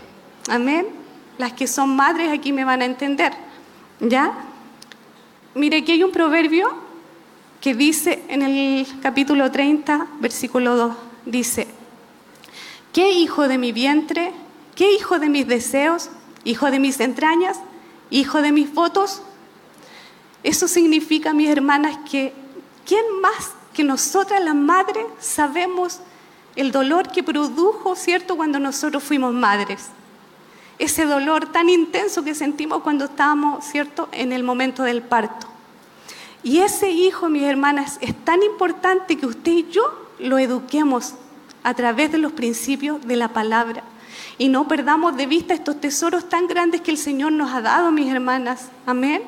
Amén. 0.50 0.97
Las 1.38 1.54
que 1.54 1.68
son 1.68 1.96
madres 1.96 2.32
aquí 2.32 2.52
me 2.52 2.64
van 2.64 2.82
a 2.82 2.86
entender. 2.86 3.34
¿Ya? 4.00 4.34
Mire, 5.56 5.78
aquí 5.78 5.94
hay 5.94 6.04
un 6.04 6.12
proverbio 6.12 6.70
que 7.62 7.74
dice 7.74 8.24
en 8.28 8.42
el 8.42 8.88
capítulo 9.02 9.52
30, 9.52 10.08
versículo 10.20 10.76
2, 10.76 10.96
dice, 11.26 11.68
¿qué 12.94 13.12
hijo 13.12 13.48
de 13.48 13.58
mi 13.58 13.72
vientre? 13.72 14.32
¿Qué 14.76 14.94
hijo 14.94 15.18
de 15.18 15.30
mis 15.30 15.48
deseos? 15.48 16.10
¿Hijo 16.44 16.70
de 16.70 16.80
mis 16.80 17.00
entrañas? 17.00 17.60
¿Hijo 18.10 18.42
de 18.42 18.52
mis 18.52 18.74
votos? 18.74 19.22
Eso 20.44 20.68
significa, 20.68 21.34
mis 21.34 21.50
hermanas, 21.50 21.98
que 22.10 22.34
¿quién 22.86 23.04
más 23.22 23.54
que 23.74 23.84
nosotras 23.84 24.44
las 24.44 24.56
madres 24.56 25.06
sabemos 25.20 26.00
el 26.56 26.72
dolor 26.72 27.12
que 27.12 27.24
produjo, 27.24 27.96
¿cierto?, 27.96 28.36
cuando 28.36 28.60
nosotros 28.60 29.04
fuimos 29.04 29.34
madres 29.34 29.90
ese 30.80 31.06
dolor 31.06 31.52
tan 31.52 31.70
intenso 31.70 32.24
que 32.24 32.36
sentimos 32.36 32.84
cuando 32.84 33.06
estábamos, 33.06 33.66
¿cierto?, 33.66 34.10
en 34.12 34.32
el 34.32 34.44
momento 34.44 34.84
del 34.84 35.02
parto. 35.02 35.48
Y 36.44 36.60
ese 36.60 36.92
hijo, 36.92 37.30
mis 37.30 37.44
hermanas, 37.44 37.98
es 38.02 38.14
tan 38.24 38.44
importante 38.44 39.18
que 39.18 39.26
usted 39.26 39.52
y 39.52 39.68
yo 39.70 39.84
lo 40.20 40.38
eduquemos 40.38 41.16
a 41.64 41.74
través 41.74 42.12
de 42.12 42.20
los 42.20 42.32
principios 42.32 43.06
de 43.06 43.16
la 43.16 43.30
palabra. 43.30 43.84
Y 44.38 44.50
no 44.50 44.68
perdamos 44.68 45.18
de 45.18 45.26
vista 45.26 45.54
estos 45.54 45.82
tesoros 45.82 46.30
tan 46.30 46.48
grandes 46.48 46.82
que 46.82 46.92
el 46.92 46.98
Señor 46.98 47.32
nos 47.32 47.52
ha 47.52 47.62
dado, 47.62 47.92
mis 47.92 48.12
hermanas. 48.12 48.70
Amén. 48.86 49.24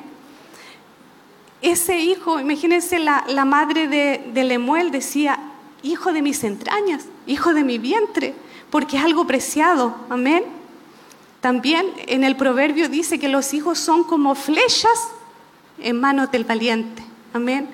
Ese 1.62 1.98
hijo, 1.98 2.40
imagínense 2.40 2.98
la, 2.98 3.44
madre 3.44 3.88
de, 3.88 4.30
de 4.32 4.44
Lemuel 4.44 4.90
decía, 4.90 5.38
hijo 5.82 6.12
de 6.12 6.22
mis 6.22 6.42
entrañas, 6.44 7.06
hijo 7.26 7.52
de 7.52 7.64
mi 7.64 7.78
vientre, 7.78 8.34
porque 8.70 8.96
es 8.96 9.04
algo 9.04 9.26
preciado. 9.26 9.94
Amén. 10.08 10.59
También 11.40 11.86
en 12.06 12.22
el 12.22 12.36
proverbio 12.36 12.88
dice 12.88 13.18
que 13.18 13.28
los 13.28 13.54
hijos 13.54 13.78
son 13.78 14.04
como 14.04 14.34
flechas 14.34 15.08
en 15.78 15.98
manos 15.98 16.30
del 16.30 16.44
valiente. 16.44 17.02
Amén. 17.32 17.68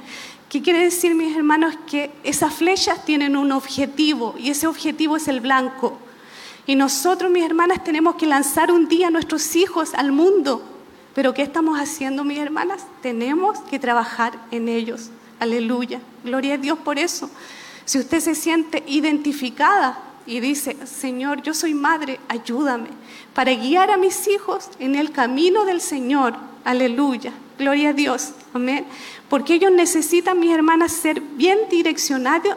¿Qué 0.49 0.63
quiere 0.63 0.85
decir, 0.85 1.15
mis 1.17 1.37
hermanos? 1.37 1.75
Que 1.89 2.13
esas 2.23 2.55
flechas 2.55 3.05
tienen 3.05 3.37
un 3.37 3.51
objetivo 3.51 4.37
y 4.39 4.51
ese 4.51 4.69
objetivo 4.69 5.17
es 5.17 5.27
el 5.27 5.41
blanco. 5.41 5.99
Y 6.67 6.77
nosotros, 6.77 7.31
mis 7.31 7.45
hermanas, 7.45 7.83
tenemos 7.83 8.15
que 8.15 8.27
lanzar 8.27 8.71
un 8.71 8.89
día 8.89 9.09
a 9.09 9.11
nuestros 9.11 9.57
hijos 9.57 9.95
al 9.95 10.13
mundo. 10.13 10.63
Pero 11.15 11.35
¿qué 11.35 11.43
estamos 11.43 11.79
haciendo, 11.79 12.23
mis 12.23 12.39
hermanas? 12.39 12.87
Tenemos 13.03 13.59
que 13.61 13.79
trabajar 13.79 14.39
en 14.53 14.69
ellos. 14.69 15.11
Aleluya. 15.41 16.01
Gloria 16.25 16.55
a 16.55 16.59
Dios 16.59 16.79
por 16.79 16.99
eso. 16.99 17.29
Si 17.85 17.99
usted 17.99 18.21
se 18.21 18.35
siente 18.35 18.85
identificada 18.87 19.99
y 20.27 20.41
dice, 20.41 20.77
Señor, 20.87 21.43
yo 21.43 21.55
soy 21.55 21.75
madre, 21.75 22.21
ayúdame 22.29 22.89
para 23.37 23.53
guiar 23.55 23.91
a 23.91 23.99
mis 23.99 24.29
hijos 24.29 24.71
en 24.79 24.95
el 24.95 25.13
camino 25.13 25.67
del 25.67 25.83
Señor. 25.83 26.33
Aleluya. 26.65 27.35
Gloria 27.59 27.91
a 27.91 27.93
Dios. 27.93 28.31
Amén. 28.55 28.87
Porque 29.29 29.53
ellos 29.53 29.71
necesitan, 29.71 30.41
mis 30.41 30.53
hermanas, 30.53 30.93
ser 30.93 31.21
bien 31.21 31.59
direccionados, 31.69 32.57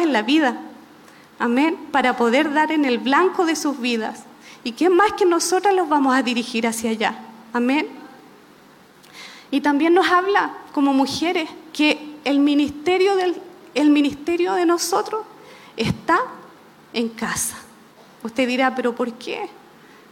en 0.00 0.12
la 0.12 0.22
vida. 0.22 0.60
Amén. 1.40 1.76
Para 1.90 2.16
poder 2.16 2.52
dar 2.52 2.70
en 2.70 2.84
el 2.84 2.98
blanco 2.98 3.46
de 3.46 3.56
sus 3.56 3.80
vidas. 3.80 4.22
¿Y 4.62 4.72
qué 4.72 4.88
más 4.90 5.14
que 5.14 5.26
nosotras 5.26 5.74
los 5.74 5.88
vamos 5.88 6.14
a 6.14 6.22
dirigir 6.22 6.68
hacia 6.68 6.90
allá? 6.90 7.18
Amén. 7.52 7.88
Y 9.50 9.60
también 9.60 9.92
nos 9.92 10.06
habla 10.06 10.54
como 10.70 10.92
mujeres 10.92 11.50
que 11.72 12.14
el 12.22 12.38
ministerio, 12.38 13.16
del, 13.16 13.34
el 13.74 13.90
ministerio 13.90 14.52
de 14.52 14.66
nosotros 14.66 15.22
está 15.76 16.20
en 16.92 17.08
casa. 17.08 17.56
Usted 18.22 18.46
dirá, 18.46 18.72
pero 18.76 18.94
¿por 18.94 19.12
qué? 19.14 19.50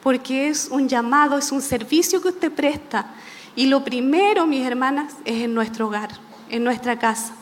Porque 0.03 0.49
es 0.49 0.69
un 0.71 0.89
llamado, 0.89 1.39
es 1.39 1.53
un 1.53 1.63
servicio 1.63 2.21
que 2.21 2.29
usted 2.29 2.53
presta. 2.53 3.15
Y 3.55 3.67
lo 3.67 3.85
primero, 3.85 4.47
mis 4.47 4.67
hermanas, 4.67 5.15
es 5.25 5.43
en 5.43 5.55
nuestro 5.55 5.87
hogar, 5.87 6.11
en 6.49 6.65
nuestra 6.65 6.99
casa. 6.99 7.35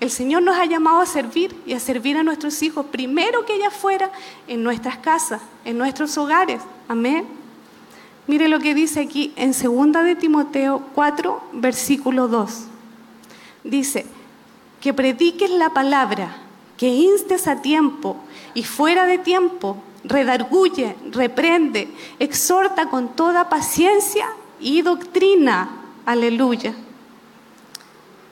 El 0.00 0.10
Señor 0.10 0.42
nos 0.42 0.58
ha 0.58 0.64
llamado 0.64 1.00
a 1.00 1.06
servir 1.06 1.54
y 1.66 1.74
a 1.74 1.80
servir 1.80 2.16
a 2.16 2.22
nuestros 2.22 2.62
hijos, 2.62 2.86
primero 2.86 3.44
que 3.44 3.54
ella 3.54 3.70
fuera 3.70 4.10
en 4.48 4.62
nuestras 4.62 4.96
casas, 4.96 5.42
en 5.64 5.76
nuestros 5.76 6.16
hogares. 6.16 6.62
Amén. 6.88 7.26
Mire 8.26 8.48
lo 8.48 8.60
que 8.60 8.74
dice 8.74 9.00
aquí 9.00 9.32
en 9.36 9.52
2 9.52 10.04
de 10.04 10.16
Timoteo 10.16 10.82
4, 10.94 11.42
versículo 11.52 12.28
2. 12.28 12.64
Dice, 13.64 14.06
que 14.80 14.94
prediques 14.94 15.50
la 15.50 15.70
palabra, 15.70 16.36
que 16.76 16.88
instes 16.88 17.46
a 17.46 17.60
tiempo 17.60 18.16
y 18.54 18.64
fuera 18.64 19.04
de 19.06 19.18
tiempo, 19.18 19.76
redarguye, 20.04 20.96
reprende, 21.10 21.92
exhorta 22.18 22.86
con 22.86 23.08
toda 23.16 23.48
paciencia 23.48 24.26
y 24.60 24.82
doctrina. 24.82 25.70
Aleluya. 26.06 26.74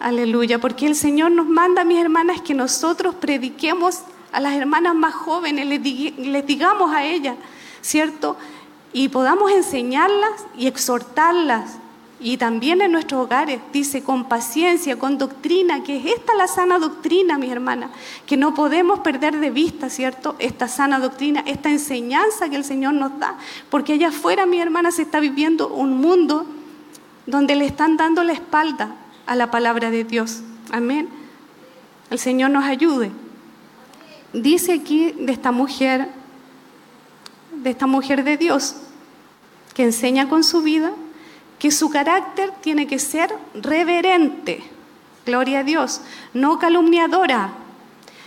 Aleluya, 0.01 0.59
porque 0.61 0.87
el 0.87 0.95
Señor 0.95 1.33
nos 1.33 1.47
manda, 1.47 1.85
mis 1.85 1.99
hermanas, 1.99 2.41
que 2.41 2.55
nosotros 2.55 3.15
prediquemos 3.17 4.01
a 4.31 4.41
las 4.41 4.55
hermanas 4.55 4.95
más 4.95 5.15
jóvenes, 5.15 5.67
les, 5.67 5.83
dig- 5.83 6.17
les 6.17 6.47
digamos 6.47 6.93
a 6.93 7.05
ellas, 7.05 7.37
¿cierto? 7.81 8.37
Y 8.93 9.09
podamos 9.09 9.51
enseñarlas 9.51 10.47
y 10.57 10.67
exhortarlas. 10.69 11.79
Y 12.21 12.37
también 12.37 12.81
en 12.81 12.91
nuestros 12.91 13.27
hogares, 13.27 13.61
dice, 13.73 14.03
con 14.03 14.25
paciencia, 14.25 14.99
con 14.99 15.19
doctrina, 15.19 15.85
que 15.85 15.99
es 15.99 16.07
esta 16.07 16.35
la 16.35 16.49
sana 16.49 16.81
doctrina, 16.81 17.39
mis 17.39 17.51
hermanas, 17.51 17.91
que 18.27 18.37
no 18.37 18.55
podemos 18.55 19.01
perder 19.01 19.39
de 19.39 19.51
vista, 19.51 19.89
¿cierto? 19.89 20.35
Esta 20.41 20.67
sana 20.67 20.99
doctrina, 20.99 21.45
esta 21.47 21.71
enseñanza 21.71 22.49
que 22.49 22.57
el 22.57 22.65
Señor 22.65 22.95
nos 22.95 23.17
da, 23.21 23.39
porque 23.71 23.93
allá 23.93 24.09
afuera, 24.09 24.47
mi 24.47 24.61
hermana, 24.61 24.91
se 24.91 25.03
está 25.03 25.21
viviendo 25.21 25.69
un 25.69 25.97
mundo 25.99 26.45
donde 27.27 27.55
le 27.55 27.67
están 27.67 27.97
dando 27.97 28.25
la 28.25 28.33
espalda 28.33 28.97
a 29.27 29.37
la 29.37 29.53
palabra 29.53 29.93
de 29.93 30.03
Dios. 30.03 30.41
Amén. 30.73 31.09
El 32.11 32.19
Señor 32.19 32.51
nos 32.51 32.65
ayude. 32.65 33.13
Dice 34.33 34.73
aquí 34.73 35.13
de 35.13 35.33
esta 35.33 35.53
mujer, 35.53 36.09
de 37.53 37.71
esta 37.71 37.87
mujer 37.87 38.25
de 38.25 38.37
Dios, 38.37 38.75
que 39.75 39.85
enseña 39.85 40.29
con 40.29 40.43
su 40.43 40.63
vida 40.63 40.93
que 41.59 41.71
su 41.71 41.91
carácter 41.91 42.53
tiene 42.61 42.87
que 42.87 42.99
ser 42.99 43.35
reverente, 43.55 44.63
gloria 45.27 45.61
a 45.61 45.65
Dios, 45.65 46.01
no 46.33 46.59
calumniadora. 46.59 47.51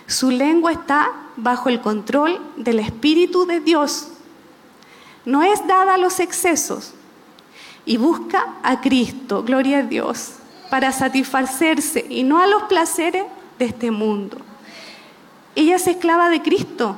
Su 0.08 0.30
lengua 0.30 0.74
está 0.74 1.12
bajo 1.38 1.70
el 1.70 1.80
control 1.80 2.40
del 2.58 2.80
Espíritu 2.80 3.46
de 3.46 3.62
Dios. 3.62 4.10
No 5.24 5.44
es 5.44 5.66
dada 5.68 5.94
a 5.94 5.98
los 5.98 6.20
excesos 6.20 6.94
y 7.86 7.98
busca 7.98 8.56
a 8.64 8.82
Cristo, 8.82 9.44
gloria 9.44 9.80
a 9.80 9.84
Dios, 9.84 10.34
para 10.70 10.92
satisfacerse 10.92 12.06
y 12.10 12.24
no 12.24 12.40
a 12.40 12.48
los 12.48 12.64
placeres 12.64 13.24
de 13.58 13.66
este 13.66 13.92
mundo. 13.92 14.38
Ella 15.56 15.76
es 15.76 15.88
esclava 15.88 16.30
de 16.30 16.42
Cristo, 16.42 16.96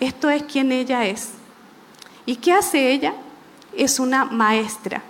esto 0.00 0.30
es 0.30 0.42
quien 0.44 0.72
ella 0.72 1.04
es. 1.06 1.30
¿Y 2.24 2.36
qué 2.36 2.52
hace 2.52 2.92
ella? 2.92 3.14
Es 3.76 4.00
una 4.00 4.24
maestra. 4.24 5.02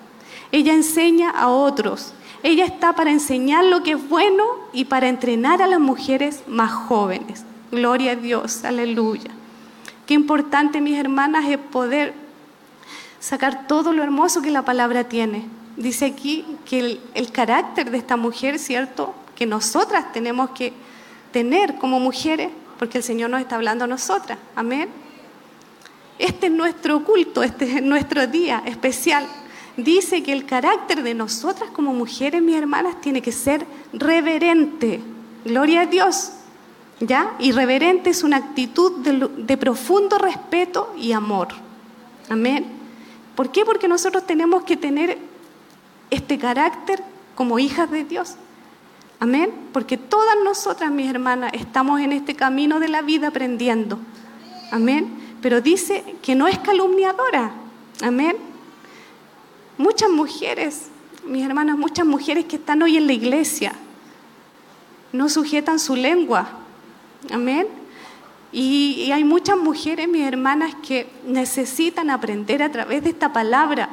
Ella 0.52 0.72
enseña 0.72 1.30
a 1.30 1.48
otros. 1.48 2.12
Ella 2.42 2.64
está 2.64 2.92
para 2.94 3.10
enseñar 3.10 3.64
lo 3.64 3.82
que 3.82 3.92
es 3.92 4.08
bueno 4.08 4.44
y 4.72 4.84
para 4.84 5.08
entrenar 5.08 5.62
a 5.62 5.66
las 5.66 5.80
mujeres 5.80 6.42
más 6.46 6.72
jóvenes. 6.72 7.44
Gloria 7.70 8.12
a 8.12 8.16
Dios, 8.16 8.64
aleluya. 8.64 9.30
Qué 10.06 10.14
importante, 10.14 10.80
mis 10.80 10.98
hermanas, 10.98 11.46
es 11.48 11.58
poder 11.58 12.14
sacar 13.18 13.66
todo 13.66 13.92
lo 13.92 14.04
hermoso 14.04 14.40
que 14.40 14.52
la 14.52 14.64
palabra 14.64 15.04
tiene. 15.04 15.46
Dice 15.76 16.06
aquí 16.06 16.44
que 16.64 17.00
el, 17.14 17.32
carácter 17.32 17.90
de 17.90 17.98
esta 17.98 18.16
mujer, 18.16 18.58
¿cierto? 18.58 19.14
Que 19.34 19.46
nosotras 19.46 20.12
tenemos 20.12 20.50
que 20.50 20.72
tener 21.32 21.74
como 21.76 21.98
mujeres, 21.98 22.50
porque 22.78 22.98
el 22.98 23.04
Señor 23.04 23.30
nos 23.30 23.40
está 23.40 23.56
hablando 23.56 23.84
a 23.84 23.88
nosotras. 23.88 24.38
Amén. 24.54 24.88
Este 26.18 26.46
es 26.46 26.52
nuestro 26.52 27.04
culto, 27.04 27.42
este 27.42 27.76
es 27.76 27.82
nuestro 27.82 28.26
día 28.26 28.62
especial. 28.64 29.26
Dice 29.76 30.22
que 30.22 30.32
el 30.32 30.46
carácter 30.46 31.02
de 31.02 31.14
nosotras 31.14 31.70
como 31.70 31.92
mujeres, 31.92 32.40
mis 32.42 32.56
hermanas, 32.56 33.00
tiene 33.00 33.20
que 33.20 33.32
ser 33.32 33.66
reverente. 33.92 35.02
Gloria 35.44 35.82
a 35.82 35.86
Dios. 35.86 36.32
¿Ya? 37.00 37.34
Y 37.38 37.52
reverente 37.52 38.08
es 38.08 38.22
una 38.22 38.38
actitud 38.38 39.04
de, 39.04 39.56
profundo 39.58 40.16
respeto 40.16 40.94
y 40.96 41.12
amor. 41.12 41.48
Amén. 42.30 42.66
¿Por 43.34 43.52
qué? 43.52 43.66
Porque 43.66 43.86
nosotros 43.86 44.26
tenemos 44.26 44.64
que 44.64 44.78
tener 44.78 45.18
este 46.10 46.38
carácter 46.38 47.02
como 47.34 47.58
hijas 47.58 47.90
de 47.90 48.04
Dios. 48.04 48.36
Amén. 49.20 49.52
Porque 49.74 49.98
todas 49.98 50.36
nosotras, 50.42 50.90
mis 50.90 51.10
hermanas, 51.10 51.52
estamos 51.52 52.00
en 52.00 52.12
este 52.12 52.34
camino 52.34 52.80
de 52.80 52.88
la 52.88 53.02
vida 53.02 53.28
aprendiendo. 53.28 53.98
Amén. 54.72 55.36
Pero 55.42 55.60
dice 55.60 56.02
que 56.22 56.34
no 56.34 56.48
es 56.48 56.58
calumniadora. 56.60 57.52
Amén. 58.02 58.55
Muchas 59.78 60.10
mujeres, 60.10 60.86
mis 61.26 61.44
hermanas, 61.44 61.76
muchas 61.76 62.06
mujeres 62.06 62.46
que 62.46 62.56
están 62.56 62.82
hoy 62.82 62.96
en 62.96 63.06
la 63.06 63.12
iglesia, 63.12 63.72
no 65.12 65.28
sujetan 65.28 65.78
su 65.78 65.96
lengua. 65.96 66.48
Amén. 67.30 67.66
Y, 68.52 69.10
hay 69.12 69.24
muchas 69.24 69.58
mujeres, 69.58 70.08
mis 70.08 70.22
hermanas, 70.22 70.74
que 70.86 71.08
necesitan 71.26 72.10
aprender 72.10 72.62
a 72.62 72.70
través 72.70 73.02
de 73.02 73.10
esta 73.10 73.32
palabra 73.32 73.90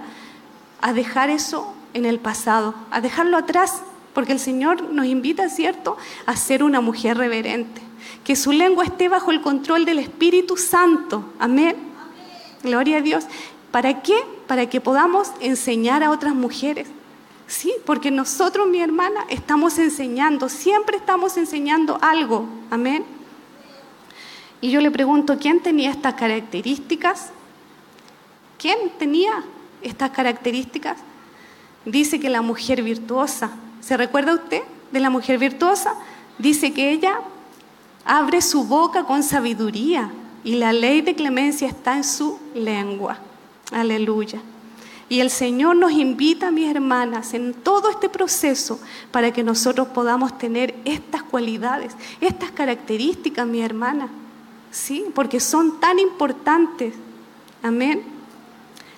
a 0.82 0.94
dejar 0.94 1.30
eso 1.30 1.74
en 1.94 2.06
el 2.06 2.20
pasado, 2.20 2.76
a 2.92 3.02
dejarlo 3.02 3.38
atrás, 3.38 3.82
porque 4.14 4.32
el 4.32 4.40
Señor 4.40 4.84
nos 4.92 5.06
invita, 5.06 5.50
¿cierto?, 5.50 5.98
a 6.26 6.36
ser 6.36 6.64
una 6.64 6.82
mujer 6.82 7.18
reverente, 7.18 7.82
que 8.24 8.36
su 8.36 8.52
lengua 8.52 8.86
esté 8.86 9.10
bajo 9.10 9.32
el 9.32 9.42
control 9.42 9.86
del 9.86 10.00
Espíritu 10.00 10.56
Santo. 10.56 11.34
Amén. 11.40 11.76
Gloria 12.64 12.98
a 12.98 13.02
Dios. 13.02 13.26
¿Para 13.72 14.02
qué? 14.02 14.16
Para 14.48 14.70
que 14.70 14.82
podamos 14.82 15.32
enseñar 15.40 16.04
a 16.04 16.12
otras 16.12 16.36
mujeres. 16.36 16.88
Sí, 17.48 17.74
porque 17.86 18.12
nosotros, 18.12 18.68
mi 18.68 18.80
hermana, 18.80 19.26
estamos 19.30 19.78
enseñando, 19.78 20.50
siempre 20.50 20.98
estamos 20.98 21.38
enseñando 21.38 21.98
algo. 22.02 22.48
Amén. 22.72 23.06
Y 24.62 24.72
yo 24.72 24.80
le 24.80 24.92
pregunto, 24.92 25.38
¿quién 25.38 25.60
tenía 25.60 25.92
estas 25.92 26.14
características? 26.14 27.32
¿Quién 28.58 28.92
tenía 28.98 29.44
estas 29.82 30.12
características? 30.12 30.98
Dice 31.86 32.20
que 32.20 32.30
la 32.30 32.42
mujer 32.42 32.82
virtuosa, 32.82 33.52
¿se 33.82 33.98
recuerda 33.98 34.36
usted 34.36 34.62
de 34.92 35.00
la 35.02 35.10
mujer 35.10 35.38
virtuosa? 35.38 35.96
Dice 36.38 36.72
que 36.72 36.92
ella 36.92 37.20
abre 38.06 38.42
su 38.42 38.64
boca 38.64 39.04
con 39.04 39.22
sabiduría 39.22 40.12
y 40.46 40.56
la 40.56 40.72
ley 40.72 41.02
de 41.02 41.14
clemencia 41.14 41.68
está 41.68 41.98
en 41.98 42.04
su 42.06 42.40
lengua. 42.56 43.18
Aleluya. 43.74 44.42
Y 45.10 45.20
el 45.20 45.30
Señor 45.30 45.76
nos 45.76 45.92
invita, 45.92 46.50
mis 46.50 46.74
hermanas, 46.74 47.34
en 47.34 47.54
todo 47.54 47.90
este 47.90 48.10
proceso 48.10 48.80
para 49.12 49.32
que 49.32 49.44
nosotros 49.44 49.90
podamos 49.90 50.38
tener 50.38 50.76
estas 50.86 51.24
cualidades, 51.24 51.94
estas 52.22 52.52
características, 52.52 53.46
mi 53.46 53.62
hermana. 53.62 54.10
Sí, 54.72 55.06
porque 55.14 55.40
son 55.40 55.80
tan 55.80 56.00
importantes. 56.00 56.96
Amén. 57.62 58.02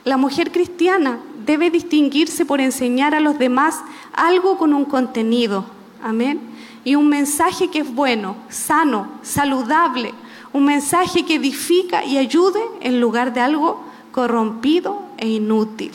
La 0.05 0.17
mujer 0.17 0.51
cristiana 0.51 1.19
debe 1.45 1.69
distinguirse 1.69 2.45
por 2.45 2.61
enseñar 2.61 3.15
a 3.15 3.19
los 3.19 3.37
demás 3.39 3.81
algo 4.13 4.57
con 4.57 4.73
un 4.73 4.85
contenido. 4.85 5.65
Amén. 6.01 6.39
Y 6.83 6.95
un 6.95 7.09
mensaje 7.09 7.69
que 7.69 7.79
es 7.79 7.93
bueno, 7.93 8.37
sano, 8.49 9.09
saludable. 9.23 10.13
Un 10.53 10.65
mensaje 10.65 11.25
que 11.25 11.35
edifica 11.35 12.05
y 12.05 12.17
ayude 12.17 12.61
en 12.79 13.01
lugar 13.01 13.33
de 13.33 13.41
algo 13.41 13.84
corrompido 14.15 15.01
e 15.17 15.27
inútil. 15.27 15.91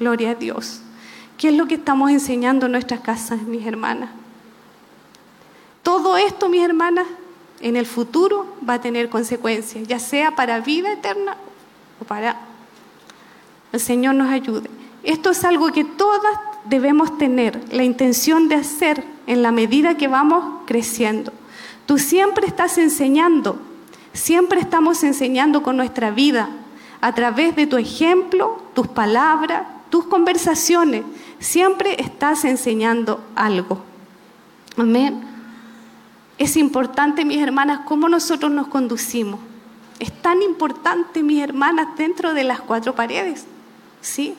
Gloria 0.00 0.30
a 0.30 0.34
Dios. 0.34 0.80
¿Qué 1.38 1.50
es 1.50 1.54
lo 1.54 1.66
que 1.66 1.76
estamos 1.76 2.10
enseñando 2.10 2.66
en 2.66 2.72
nuestras 2.72 2.98
casas, 3.02 3.42
mis 3.42 3.64
hermanas? 3.64 4.10
Todo 5.84 6.16
esto, 6.16 6.48
mis 6.48 6.64
hermanas, 6.64 7.06
en 7.60 7.76
el 7.76 7.86
futuro 7.86 8.56
va 8.68 8.74
a 8.74 8.80
tener 8.80 9.10
consecuencias, 9.10 9.86
ya 9.86 10.00
sea 10.00 10.34
para 10.34 10.58
vida 10.58 10.92
eterna 10.92 11.36
o 12.00 12.04
para... 12.04 12.36
El 13.72 13.78
Señor 13.78 14.16
nos 14.16 14.30
ayude. 14.30 14.68
Esto 15.04 15.30
es 15.30 15.44
algo 15.44 15.70
que 15.70 15.84
todas 15.84 16.32
debemos 16.64 17.16
tener 17.16 17.62
la 17.72 17.84
intención 17.84 18.48
de 18.48 18.56
hacer 18.56 19.04
en 19.28 19.40
la 19.40 19.52
medida 19.52 19.96
que 19.96 20.08
vamos 20.08 20.62
creciendo. 20.66 21.32
Tú 21.86 21.96
siempre 21.96 22.48
estás 22.48 22.76
enseñando, 22.76 23.60
siempre 24.12 24.58
estamos 24.58 25.04
enseñando 25.04 25.62
con 25.62 25.76
nuestra 25.76 26.10
vida, 26.10 26.50
a 27.04 27.14
través 27.14 27.54
de 27.54 27.66
tu 27.66 27.76
ejemplo, 27.76 28.62
tus 28.72 28.88
palabras, 28.88 29.66
tus 29.90 30.06
conversaciones. 30.06 31.04
Siempre 31.38 32.00
estás 32.00 32.46
enseñando 32.46 33.22
algo. 33.36 33.82
Amén. 34.78 35.22
Es 36.38 36.56
importante, 36.56 37.26
mis 37.26 37.42
hermanas, 37.42 37.80
cómo 37.84 38.08
nosotros 38.08 38.50
nos 38.50 38.68
conducimos. 38.68 39.38
Es 39.98 40.10
tan 40.22 40.40
importante, 40.40 41.22
mis 41.22 41.42
hermanas, 41.42 41.88
dentro 41.98 42.32
de 42.32 42.44
las 42.44 42.62
cuatro 42.62 42.94
paredes. 42.94 43.44
¿Sí? 44.00 44.34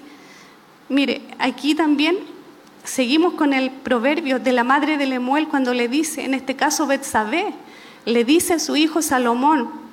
Mire, 0.90 1.22
aquí 1.38 1.76
también 1.76 2.18
seguimos 2.84 3.36
con 3.36 3.54
el 3.54 3.70
proverbio 3.70 4.40
de 4.40 4.54
la 4.54 4.64
madre 4.64 4.98
de 4.98 5.06
Lemuel 5.06 5.50
cuando 5.50 5.76
le 5.76 5.88
dice, 5.88 6.26
en 6.26 6.34
este 6.34 6.56
caso 6.56 6.88
Betsabé, 6.88 7.54
le 8.06 8.24
dice 8.26 8.56
a 8.56 8.60
su 8.60 8.76
hijo 8.76 9.04
Salomón, 9.04 9.85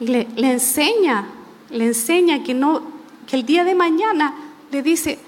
le, 0.00 0.26
le 0.34 0.52
enseña, 0.52 1.26
le 1.70 1.86
enseña 1.86 2.42
que 2.42 2.54
no, 2.54 2.82
que 3.26 3.36
el 3.36 3.46
día 3.46 3.64
de 3.64 3.74
mañana 3.74 4.34
le 4.72 4.82
dice, 4.82 5.18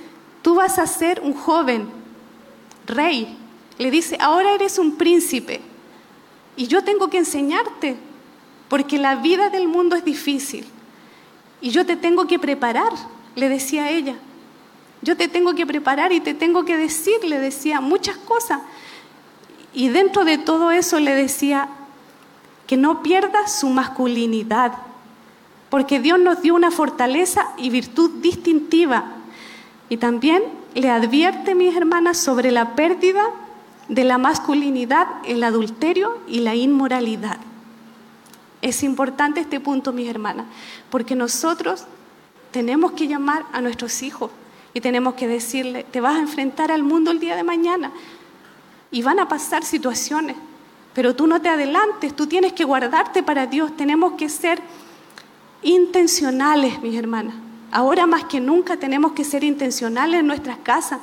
tú 0.42 0.56
vas 0.56 0.78
a 0.78 0.86
ser 0.86 1.20
un 1.22 1.34
joven 1.34 1.88
rey. 2.86 3.38
Le 3.78 3.90
dice, 3.90 4.16
ahora 4.20 4.54
eres 4.54 4.78
un 4.78 4.96
príncipe 4.96 5.60
y 6.56 6.66
yo 6.66 6.82
tengo 6.84 7.08
que 7.08 7.18
enseñarte, 7.18 7.96
porque 8.68 8.98
la 8.98 9.16
vida 9.16 9.50
del 9.50 9.68
mundo 9.68 9.96
es 9.96 10.04
difícil 10.04 10.66
y 11.60 11.70
yo 11.70 11.86
te 11.86 11.96
tengo 11.96 12.26
que 12.26 12.38
preparar, 12.38 12.92
le 13.34 13.48
decía 13.48 13.90
ella. 13.90 14.16
Yo 15.00 15.16
te 15.16 15.28
tengo 15.28 15.54
que 15.54 15.66
preparar 15.66 16.12
y 16.12 16.20
te 16.20 16.34
tengo 16.34 16.64
que 16.64 16.76
decir, 16.76 17.24
le 17.24 17.38
decía 17.38 17.80
muchas 17.80 18.16
cosas. 18.18 18.60
Y 19.74 19.88
dentro 19.88 20.24
de 20.24 20.38
todo 20.38 20.70
eso 20.70 21.00
le 21.00 21.14
decía 21.14 21.68
que 22.72 22.78
no 22.78 23.02
pierdas 23.02 23.52
su 23.52 23.68
masculinidad, 23.68 24.72
porque 25.68 26.00
Dios 26.00 26.18
nos 26.18 26.40
dio 26.40 26.54
una 26.54 26.70
fortaleza 26.70 27.48
y 27.58 27.68
virtud 27.68 28.22
distintiva. 28.22 29.04
Y 29.90 29.98
también 29.98 30.42
le 30.74 30.88
advierte, 30.88 31.54
mis 31.54 31.76
hermanas, 31.76 32.16
sobre 32.16 32.50
la 32.50 32.74
pérdida 32.74 33.24
de 33.90 34.04
la 34.04 34.16
masculinidad, 34.16 35.06
el 35.26 35.44
adulterio 35.44 36.16
y 36.26 36.40
la 36.40 36.54
inmoralidad. 36.54 37.36
Es 38.62 38.82
importante 38.82 39.40
este 39.40 39.60
punto, 39.60 39.92
mis 39.92 40.08
hermanas, 40.08 40.46
porque 40.88 41.14
nosotros 41.14 41.84
tenemos 42.52 42.92
que 42.92 43.06
llamar 43.06 43.44
a 43.52 43.60
nuestros 43.60 44.02
hijos 44.02 44.30
y 44.72 44.80
tenemos 44.80 45.12
que 45.12 45.28
decirle, 45.28 45.84
te 45.84 46.00
vas 46.00 46.16
a 46.16 46.20
enfrentar 46.20 46.72
al 46.72 46.84
mundo 46.84 47.10
el 47.10 47.20
día 47.20 47.36
de 47.36 47.44
mañana 47.44 47.92
y 48.90 49.02
van 49.02 49.18
a 49.18 49.28
pasar 49.28 49.62
situaciones, 49.62 50.36
pero 50.94 51.16
tú 51.16 51.26
no 51.26 51.40
te 51.40 51.48
adelantes, 51.48 52.14
tú 52.14 52.26
tienes 52.26 52.52
que 52.52 52.64
guardarte 52.64 53.22
para 53.22 53.46
Dios, 53.46 53.76
tenemos 53.76 54.12
que 54.14 54.28
ser 54.28 54.60
intencionales, 55.62 56.82
mis 56.82 56.96
hermanas. 56.96 57.34
Ahora 57.70 58.06
más 58.06 58.24
que 58.24 58.40
nunca 58.40 58.76
tenemos 58.76 59.12
que 59.12 59.24
ser 59.24 59.44
intencionales 59.44 60.20
en 60.20 60.26
nuestras 60.26 60.58
casas, 60.58 61.00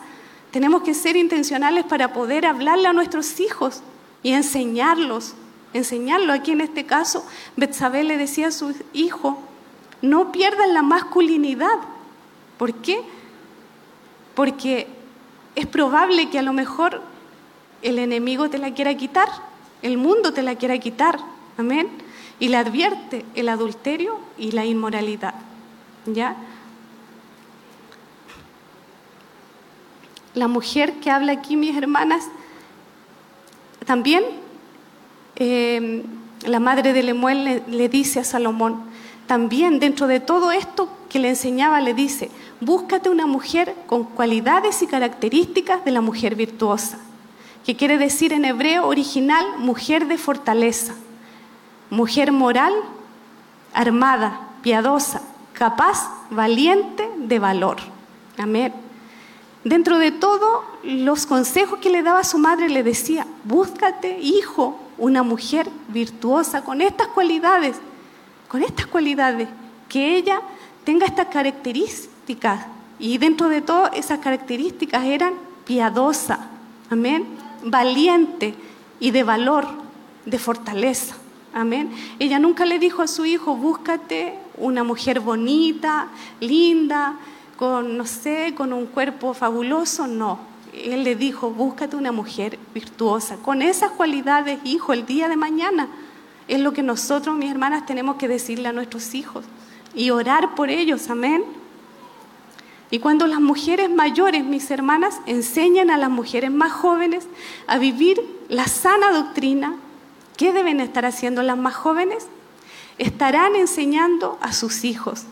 tenemos 0.52 0.84
que 0.84 0.94
ser 0.94 1.16
intencionales 1.16 1.84
para 1.86 2.14
poder 2.14 2.46
hablarle 2.46 2.88
a 2.88 2.94
nuestros 2.94 3.40
hijos 3.40 3.82
y 4.22 4.34
enseñarlos, 4.34 5.34
enseñarlo. 5.74 6.34
Aquí 6.34 6.52
en 6.52 6.62
este 6.62 6.86
caso, 6.86 7.26
Betsabé 7.56 8.04
le 8.04 8.18
decía 8.18 8.48
a 8.48 8.52
su 8.52 8.76
hijo, 8.94 9.40
no 10.02 10.32
pierdan 10.32 10.74
la 10.74 10.82
masculinidad. 10.82 11.80
¿Por 12.58 12.74
qué? 12.76 13.02
Porque 14.36 14.88
es 15.56 15.66
probable 15.66 16.30
que 16.30 16.40
a 16.40 16.44
lo 16.44 16.54
mejor 16.54 17.02
el 17.82 18.00
enemigo 18.00 18.50
te 18.50 18.58
la 18.58 18.74
quiera 18.74 18.96
quitar, 18.96 19.30
el 19.82 19.98
mundo 19.98 20.34
te 20.34 20.42
la 20.42 20.56
quiera 20.56 20.78
quitar. 20.78 21.20
Amén. 21.58 21.90
Y 22.40 22.50
le 22.50 22.58
advierte 22.58 23.26
el 23.36 23.50
adulterio 23.50 24.20
y 24.38 24.52
la 24.52 24.66
inmoralidad. 24.66 25.36
¿Ya? 26.06 26.36
La 30.34 30.48
mujer 30.48 30.94
que 31.02 31.12
habla 31.12 31.34
aquí, 31.34 31.56
mis 31.56 31.76
hermanas, 31.76 32.30
también 33.86 34.24
eh, 35.36 36.04
la 36.46 36.60
madre 36.60 36.94
de 36.94 37.04
Lemuel 37.04 37.44
le, 37.44 37.64
le 37.68 37.90
dice 37.90 38.20
a 38.20 38.24
Salomón, 38.24 38.84
también 39.28 39.80
dentro 39.80 40.08
de 40.08 40.20
todo 40.20 40.52
esto 40.52 40.90
que 41.10 41.20
le 41.20 41.30
enseñaba, 41.30 41.82
le 41.82 41.94
dice, 41.94 42.30
búscate 42.62 43.10
una 43.10 43.26
mujer 43.26 43.76
con 43.88 44.04
cualidades 44.04 44.82
y 44.82 44.88
características 44.88 45.84
de 45.84 45.92
la 45.92 46.02
mujer 46.02 46.36
virtuosa, 46.36 47.00
que 47.70 47.76
quiere 47.76 48.00
decir 48.00 48.34
en 48.34 48.46
hebreo 48.46 48.88
original 48.88 49.46
mujer 49.60 50.08
de 50.08 50.18
fortaleza, 50.18 50.96
mujer 51.92 52.32
moral, 52.32 52.74
armada, 53.76 54.40
piadosa, 54.64 55.22
capaz, 55.54 56.10
valiente, 56.32 57.08
de 57.18 57.38
valor. 57.38 57.78
Amén. 58.40 58.74
Dentro 59.64 60.00
de 60.00 60.12
todo 60.12 60.64
los 60.82 61.28
consejos 61.28 61.78
que 61.78 61.92
le 61.92 62.02
daba 62.02 62.24
su 62.24 62.40
madre, 62.40 62.70
le 62.70 62.82
decía, 62.82 63.28
búscate, 63.44 64.18
hijo, 64.20 64.80
una 64.98 65.22
mujer 65.22 65.70
virtuosa 65.90 66.64
con 66.64 66.82
estas 66.82 67.10
cualidades, 67.10 67.76
con 68.48 68.64
estas 68.64 68.88
cualidades, 68.88 69.48
que 69.88 70.18
ella 70.18 70.42
tenga 70.86 71.06
estas 71.06 71.28
características. 71.28 72.66
Y 72.98 73.20
dentro 73.20 73.48
de 73.48 73.62
todo 73.62 73.92
esas 73.94 74.18
características 74.18 75.06
eran 75.06 75.36
piadosa, 75.66 76.48
amén, 76.90 77.38
valiente 77.64 78.54
y 79.00 79.12
de 79.12 79.24
valor, 79.24 79.68
de 80.26 80.40
fortaleza. 80.40 81.16
Amén. 81.54 81.92
Ella 82.20 82.40
nunca 82.40 82.66
le 82.66 82.80
dijo 82.80 83.02
a 83.02 83.08
su 83.08 83.26
hijo, 83.26 83.56
búscate 83.56 84.36
una 84.58 84.84
mujer 84.84 85.20
bonita, 85.20 86.10
linda, 86.40 87.16
con, 87.58 87.98
no 87.98 88.06
sé, 88.06 88.54
con 88.56 88.72
un 88.72 88.86
cuerpo 88.86 89.34
fabuloso. 89.34 90.06
No. 90.06 90.40
Él 90.74 91.04
le 91.04 91.16
dijo, 91.16 91.50
búscate 91.50 91.96
una 91.96 92.12
mujer 92.12 92.60
virtuosa. 92.74 93.38
Con 93.38 93.62
esas 93.62 93.92
cualidades, 93.92 94.60
hijo, 94.64 94.94
el 94.94 95.06
día 95.06 95.28
de 95.28 95.36
mañana. 95.36 95.88
Es 96.48 96.60
lo 96.60 96.74
que 96.74 96.84
nosotros, 96.84 97.36
mis 97.36 97.52
hermanas, 97.52 97.86
tenemos 97.86 98.16
que 98.16 98.28
decirle 98.28 98.70
a 98.70 98.74
nuestros 98.74 99.14
hijos 99.14 99.46
y 99.94 100.12
orar 100.12 100.56
por 100.56 100.70
ellos. 100.70 101.10
Amén. 101.10 101.44
Y 102.92 103.00
cuando 103.00 103.28
las 103.28 103.40
mujeres 103.40 103.90
mayores, 103.90 104.44
mis 104.44 104.72
hermanas, 104.72 105.20
enseñan 105.26 105.92
a 105.92 105.98
las 105.98 106.10
mujeres 106.10 106.52
más 106.52 106.72
jóvenes 106.72 107.28
a 107.68 107.78
vivir 107.78 108.20
la 108.50 108.68
sana 108.68 109.12
doctrina, 109.12 109.76
¿Qué 110.40 110.54
deben 110.54 110.80
estar 110.80 111.06
haciendo 111.06 111.44
las 111.44 111.58
más 111.58 111.76
jóvenes? 111.76 112.28
Estarán 112.98 113.58
enseñando 113.58 114.38
a 114.40 114.54
sus 114.54 114.86
hijos. 114.86 115.26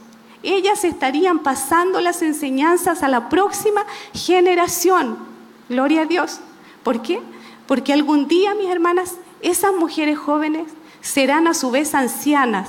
Ellas 0.44 0.84
estarían 0.84 1.40
pasando 1.40 2.02
las 2.02 2.22
enseñanzas 2.22 3.03
a 3.03 3.08
la 3.08 3.30
próxima 3.30 3.86
generación. 4.14 5.18
Gloria 5.69 6.02
a 6.02 6.06
Dios. 6.06 6.42
¿Por 6.84 7.02
qué? 7.03 7.22
Porque 7.68 7.94
algún 7.94 8.27
día, 8.27 8.53
mis 8.56 8.69
hermanas, 8.69 9.14
esas 9.40 9.74
mujeres 9.74 10.19
jóvenes 10.19 10.68
serán 11.00 11.48
a 11.48 11.53
su 11.53 11.72
vez 11.72 11.95
ancianas, 11.95 12.68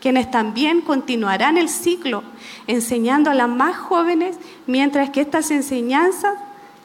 quienes 0.00 0.30
también 0.30 0.80
continuarán 0.80 1.58
el 1.58 1.68
ciclo 1.68 2.22
enseñando 2.66 3.30
a 3.30 3.34
las 3.34 3.48
más 3.48 3.76
jóvenes, 3.76 4.38
mientras 4.66 5.10
que 5.10 5.20
estas 5.20 5.50
enseñanzas 5.50 6.34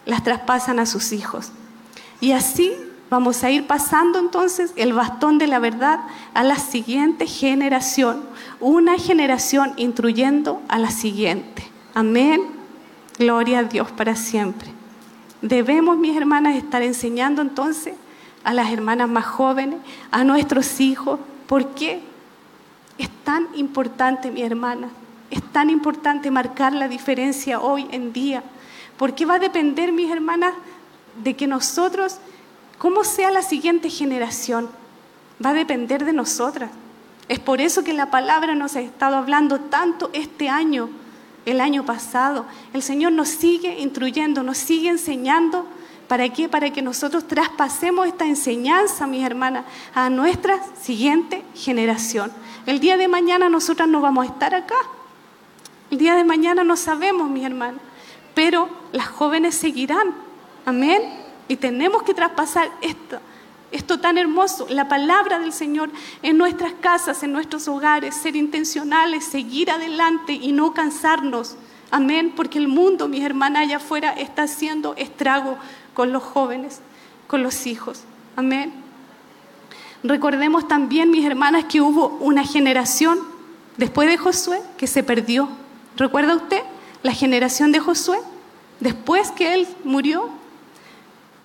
las 0.06 0.24
traspasan 0.24 0.80
a 0.80 0.86
sus 0.86 1.12
hijos. 1.12 1.52
Y 2.22 2.32
así 2.32 2.74
Vamos 3.10 3.44
a 3.44 3.52
ir 3.52 3.68
pasando 3.68 4.18
entonces 4.18 4.74
el 4.76 4.94
bastón 4.94 5.38
de 5.38 5.46
la 5.46 5.60
verdad 5.60 6.00
a 6.34 6.44
la 6.44 6.58
siguiente 6.58 7.28
generación, 7.28 8.24
una 8.60 8.98
generación 8.98 9.74
instruyendo 9.78 10.62
a 10.68 10.80
la 10.80 10.90
siguiente. 10.90 11.64
Amén. 11.94 12.42
Gloria 13.20 13.60
a 13.60 13.64
Dios 13.64 13.92
para 13.92 14.16
siempre. 14.16 14.70
Debemos, 15.42 15.98
mis 15.98 16.18
hermanas, 16.18 16.56
estar 16.56 16.82
enseñando 16.82 17.44
entonces 17.44 17.94
a 18.44 18.54
las 18.54 18.72
hermanas 18.72 19.08
más 19.08 19.26
jóvenes, 19.26 19.80
a 20.10 20.24
nuestros 20.24 20.80
hijos. 20.82 21.20
¿Por 21.46 21.76
qué? 21.76 22.02
Es 22.98 23.10
tan 23.24 23.48
importante, 23.56 24.32
mi 24.32 24.42
hermana, 24.42 24.90
es 25.30 25.42
tan 25.52 25.70
importante 25.70 26.32
marcar 26.32 26.74
la 26.74 26.88
diferencia 26.88 27.60
hoy 27.60 27.88
en 27.92 28.14
día. 28.14 28.44
Porque 28.98 29.26
va 29.26 29.36
a 29.36 29.40
depender, 29.40 29.92
mis 29.92 30.12
hermanas, 30.12 30.54
de 31.24 31.36
que 31.36 31.48
nosotros 31.48 32.20
cómo 32.78 33.04
sea 33.04 33.32
la 33.32 33.42
siguiente 33.42 33.90
generación, 33.90 34.70
va 35.44 35.52
a 35.52 35.54
depender 35.54 36.06
de 36.06 36.14
nosotras. 36.14 36.72
Es 37.28 37.40
por 37.40 37.62
eso 37.62 37.84
que 37.84 37.94
la 37.94 38.12
palabra 38.12 38.56
nos 38.56 38.76
ha 38.76 38.82
estado 38.82 39.16
hablando 39.16 39.60
tanto 39.60 40.10
este 40.14 40.50
año, 40.50 40.90
el 41.46 41.62
año 41.62 41.86
pasado. 41.86 42.46
El 42.74 42.84
Señor 42.84 43.14
nos 43.14 43.30
sigue 43.30 43.80
instruyendo, 43.80 44.44
nos 44.44 44.58
sigue 44.58 44.90
enseñando. 44.90 45.66
¿Para 46.08 46.30
qué? 46.30 46.48
Para 46.48 46.72
que 46.72 46.82
nosotros 46.82 47.28
traspasemos 47.28 48.08
esta 48.08 48.26
enseñanza, 48.26 49.08
mis 49.08 49.24
hermanas, 49.24 49.66
a 49.94 50.10
nuestra 50.10 50.60
siguiente 50.80 51.44
generación. 51.56 52.32
El 52.66 52.80
día 52.80 52.98
de 52.98 53.08
mañana 53.08 53.50
nosotras 53.50 53.88
no 53.88 54.02
vamos 54.02 54.26
a 54.26 54.32
estar 54.32 54.54
acá. 54.54 54.76
El 55.90 55.98
día 55.98 56.16
de 56.16 56.24
mañana 56.24 56.64
no 56.64 56.76
sabemos, 56.78 57.30
mis 57.30 57.46
hermanas. 57.46 57.82
Pero 58.36 58.70
las 58.92 59.08
jóvenes 59.08 59.56
seguirán. 59.56 60.14
Amén. 60.66 61.02
Y 61.48 61.56
tenemos 61.56 62.04
que 62.04 62.14
traspasar 62.14 62.70
esto, 62.82 63.20
esto 63.72 64.00
tan 64.00 64.18
hermoso, 64.18 64.66
la 64.70 64.88
palabra 64.88 65.40
del 65.40 65.54
Señor 65.54 65.90
en 66.22 66.38
nuestras 66.38 66.74
casas, 66.74 67.22
en 67.24 67.32
nuestros 67.32 67.68
hogares, 67.68 68.16
ser 68.16 68.36
intencionales, 68.36 69.26
seguir 69.26 69.70
adelante 69.70 70.34
y 70.34 70.52
no 70.52 70.74
cansarnos. 70.74 71.56
Amén, 71.92 72.34
porque 72.36 72.58
el 72.58 72.68
mundo, 72.68 73.08
mis 73.08 73.24
hermanas 73.24 73.64
allá 73.64 73.78
afuera, 73.78 74.14
está 74.14 74.44
haciendo 74.44 74.96
estrago 74.96 75.58
con 75.96 76.12
los 76.12 76.22
jóvenes, 76.22 76.82
con 77.26 77.42
los 77.42 77.66
hijos. 77.66 78.04
Amén. 78.36 78.72
Recordemos 80.04 80.68
también, 80.68 81.10
mis 81.10 81.26
hermanas, 81.26 81.66
que 81.66 81.82
hubo 81.82 82.10
una 82.20 82.44
generación 82.44 83.18
después 83.78 84.08
de 84.08 84.18
Josué 84.18 84.62
que 84.78 84.86
se 84.86 85.02
perdió. 85.02 85.50
¿Recuerda 85.98 86.36
usted 86.36 86.62
la 87.02 87.14
generación 87.14 87.72
de 87.72 87.80
Josué? 87.80 88.20
Después 88.80 89.32
que 89.32 89.56
él 89.56 89.68
murió, 89.84 90.30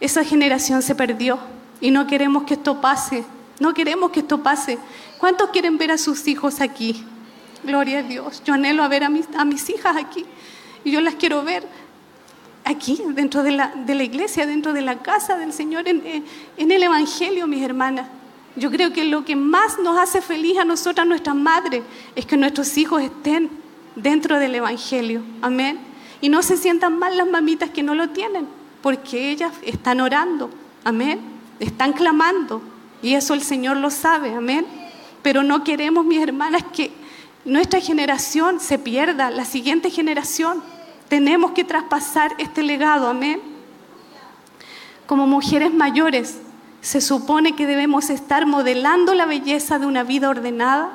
esa 0.01 0.25
generación 0.25 0.83
se 0.83 0.95
perdió 0.95 1.39
y 1.81 1.91
no 1.91 2.07
queremos 2.07 2.43
que 2.43 2.55
esto 2.55 2.83
pase. 2.83 3.25
No 3.61 3.73
queremos 3.73 4.11
que 4.11 4.21
esto 4.21 4.43
pase. 4.43 4.79
¿Cuántos 5.19 5.51
quieren 5.51 5.79
ver 5.79 5.93
a 5.93 5.99
sus 5.99 6.27
hijos 6.27 6.61
aquí? 6.61 7.05
Gloria 7.63 8.01
a 8.01 8.03
Dios. 8.03 8.43
Yo 8.45 8.55
anhelo 8.55 8.87
ver 8.89 9.05
a 9.05 9.09
mis, 9.09 9.27
a 9.37 9.45
mis 9.45 9.71
hijas 9.71 9.97
aquí. 9.97 10.27
Y 10.83 10.91
yo 10.91 11.01
las 11.01 11.15
quiero 11.15 11.45
ver 11.45 11.63
aquí, 12.71 13.01
dentro 13.15 13.43
de 13.43 13.53
la, 13.53 13.73
iglesia, 14.05 14.47
dentro 14.47 14.73
de 14.73 14.81
la 14.83 14.99
casa 15.03 15.37
del 15.37 15.53
Señor, 15.53 15.87
en- 15.89 16.25
en 16.57 16.71
el 16.71 16.83
Evangelio, 16.83 17.47
mis 17.47 17.63
hermanas. 17.63 18.07
Yo 18.57 18.71
creo 18.71 18.93
que 18.93 19.05
lo 19.05 19.25
que 19.25 19.37
más 19.37 19.79
nos 19.79 19.99
hace 19.99 20.21
feliz 20.21 20.59
a 20.59 20.65
nosotras, 20.65 21.07
nuestras 21.07 21.37
madres, 21.37 21.83
es 22.17 22.27
que 22.27 22.37
nuestros 22.37 22.77
hijos 22.79 23.03
estén 23.03 23.49
dentro 23.95 24.39
del 24.39 24.55
Evangelio. 24.55 25.23
Amén. 25.43 25.79
Y 26.21 26.29
no 26.29 26.43
se 26.43 26.57
sientan 26.57 26.99
mal 26.99 27.17
las 27.17 27.29
mamitas 27.29 27.71
que 27.71 27.83
no 27.83 27.95
lo 27.95 28.11
tienen, 28.11 28.47
porque 28.83 29.31
ellas 29.31 29.53
están 29.65 30.01
orando. 30.01 30.51
Amén. 30.85 31.21
Están 31.61 31.93
clamando. 31.93 32.61
Y 33.03 33.15
eso 33.15 33.35
el 33.35 33.43
Señor 33.43 33.77
lo 33.77 33.91
sabe. 33.91 34.35
Amén. 34.35 34.67
Pero 35.23 35.43
no 35.43 35.63
queremos, 35.65 36.05
mis 36.05 36.21
hermanas, 36.21 36.65
que 36.75 36.91
nuestra 37.45 37.81
generación 37.81 38.61
se 38.61 38.79
pierda, 38.79 39.31
la 39.31 39.45
siguiente 39.45 39.91
generación. 39.91 40.63
Tenemos 41.11 41.51
que 41.51 41.65
traspasar 41.65 42.33
este 42.39 42.63
legado. 42.63 43.09
Amén. 43.09 43.41
Como 45.09 45.27
mujeres 45.27 45.75
mayores, 45.75 46.39
se 46.83 47.01
supone 47.01 47.57
que 47.57 47.67
debemos 47.67 48.11
estar 48.11 48.47
modelando 48.47 49.13
la 49.15 49.27
belleza 49.27 49.81
de 49.81 49.87
una 49.87 50.05
vida 50.05 50.31
ordenada 50.31 50.93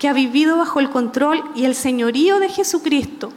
que 0.00 0.08
ha 0.08 0.12
vivido 0.12 0.56
bajo 0.56 0.80
el 0.80 0.90
control 0.90 1.44
y 1.54 1.64
el 1.64 1.76
señorío 1.76 2.40
de 2.40 2.48
Jesucristo. 2.48 3.32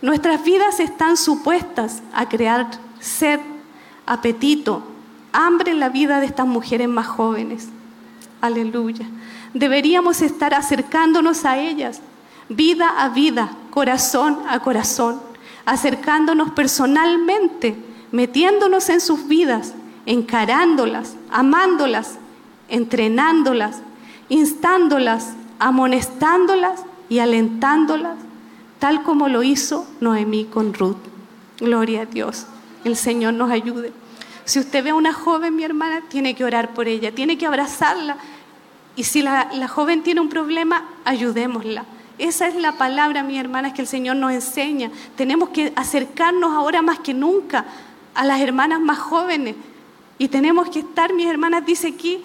Nuestras 0.00 0.42
vidas 0.42 0.80
están 0.80 1.18
supuestas 1.18 2.02
a 2.14 2.26
crear 2.26 2.66
sed, 2.98 3.38
apetito, 4.06 4.82
hambre 5.30 5.72
en 5.72 5.78
la 5.78 5.90
vida 5.90 6.20
de 6.20 6.26
estas 6.26 6.46
mujeres 6.46 6.88
más 6.88 7.06
jóvenes. 7.06 7.68
Aleluya. 8.40 9.06
Deberíamos 9.52 10.22
estar 10.22 10.54
acercándonos 10.54 11.44
a 11.44 11.58
ellas, 11.58 12.00
vida 12.48 12.88
a 12.96 13.10
vida, 13.10 13.50
corazón 13.70 14.38
a 14.48 14.58
corazón, 14.60 15.33
acercándonos 15.66 16.50
personalmente, 16.50 17.76
metiéndonos 18.12 18.88
en 18.88 19.00
sus 19.00 19.26
vidas, 19.26 19.74
encarándolas, 20.06 21.16
amándolas, 21.30 22.18
entrenándolas, 22.68 23.80
instándolas, 24.28 25.34
amonestándolas 25.58 26.82
y 27.08 27.18
alentándolas, 27.18 28.16
tal 28.78 29.02
como 29.02 29.28
lo 29.28 29.42
hizo 29.42 29.86
Noemí 30.00 30.44
con 30.44 30.74
Ruth. 30.74 30.96
Gloria 31.58 32.02
a 32.02 32.06
Dios. 32.06 32.46
El 32.84 32.96
Señor 32.96 33.34
nos 33.34 33.50
ayude. 33.50 33.92
Si 34.44 34.58
usted 34.58 34.84
ve 34.84 34.90
a 34.90 34.94
una 34.94 35.12
joven, 35.12 35.56
mi 35.56 35.64
hermana, 35.64 36.02
tiene 36.08 36.34
que 36.34 36.44
orar 36.44 36.74
por 36.74 36.86
ella, 36.86 37.14
tiene 37.14 37.38
que 37.38 37.46
abrazarla. 37.46 38.18
Y 38.96 39.04
si 39.04 39.22
la, 39.22 39.50
la 39.54 39.68
joven 39.68 40.02
tiene 40.02 40.20
un 40.20 40.28
problema, 40.28 40.84
ayudémosla. 41.04 41.86
Esa 42.18 42.46
es 42.46 42.54
la 42.54 42.72
palabra, 42.72 43.22
mi 43.22 43.38
hermana, 43.38 43.74
que 43.74 43.82
el 43.82 43.88
Señor 43.88 44.16
nos 44.16 44.32
enseña. 44.32 44.90
Tenemos 45.16 45.48
que 45.48 45.72
acercarnos 45.74 46.52
ahora 46.54 46.80
más 46.80 47.00
que 47.00 47.12
nunca 47.12 47.64
a 48.14 48.24
las 48.24 48.40
hermanas 48.40 48.80
más 48.80 48.98
jóvenes. 48.98 49.56
Y 50.18 50.28
tenemos 50.28 50.70
que 50.70 50.80
estar, 50.80 51.12
mis 51.12 51.26
hermanas, 51.26 51.66
dice 51.66 51.88
aquí, 51.88 52.22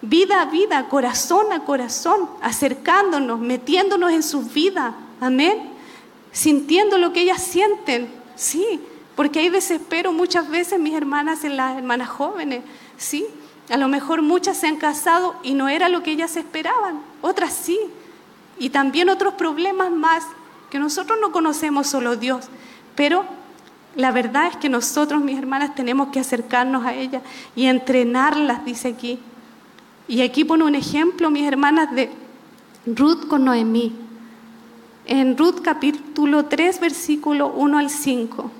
vida 0.00 0.40
a 0.40 0.46
vida, 0.46 0.88
corazón 0.88 1.52
a 1.52 1.64
corazón, 1.64 2.30
acercándonos, 2.40 3.38
metiéndonos 3.38 4.12
en 4.12 4.22
sus 4.22 4.52
vidas. 4.52 4.94
Amén. 5.20 5.70
Sintiendo 6.32 6.96
lo 6.96 7.12
que 7.12 7.22
ellas 7.22 7.42
sienten. 7.42 8.08
Sí, 8.36 8.80
porque 9.16 9.40
hay 9.40 9.50
desespero 9.50 10.14
muchas 10.14 10.48
veces, 10.48 10.80
mis 10.80 10.94
hermanas, 10.94 11.44
en 11.44 11.58
las 11.58 11.76
hermanas 11.76 12.08
jóvenes. 12.08 12.62
Sí, 12.96 13.26
a 13.68 13.76
lo 13.76 13.88
mejor 13.88 14.22
muchas 14.22 14.56
se 14.56 14.66
han 14.66 14.76
casado 14.76 15.36
y 15.42 15.52
no 15.52 15.68
era 15.68 15.90
lo 15.90 16.02
que 16.02 16.12
ellas 16.12 16.36
esperaban. 16.36 17.02
Otras 17.20 17.52
sí. 17.52 17.78
Y 18.60 18.70
también 18.70 19.08
otros 19.08 19.34
problemas 19.34 19.90
más 19.90 20.22
que 20.70 20.78
nosotros 20.78 21.18
no 21.20 21.32
conocemos 21.32 21.88
solo 21.88 22.14
Dios. 22.14 22.48
Pero 22.94 23.24
la 23.96 24.12
verdad 24.12 24.48
es 24.48 24.56
que 24.56 24.68
nosotros, 24.68 25.22
mis 25.22 25.38
hermanas, 25.38 25.74
tenemos 25.74 26.08
que 26.08 26.20
acercarnos 26.20 26.84
a 26.84 26.94
ellas 26.94 27.22
y 27.56 27.64
entrenarlas, 27.64 28.64
dice 28.64 28.88
aquí. 28.88 29.18
Y 30.06 30.20
aquí 30.20 30.44
pone 30.44 30.64
un 30.64 30.74
ejemplo, 30.74 31.30
mis 31.30 31.46
hermanas, 31.46 31.90
de 31.94 32.12
Ruth 32.84 33.26
con 33.28 33.46
Noemí. 33.46 33.94
En 35.06 35.38
Ruth 35.38 35.60
capítulo 35.62 36.44
3, 36.44 36.80
versículo 36.80 37.48
1 37.48 37.78
al 37.78 37.88
5. 37.88 38.50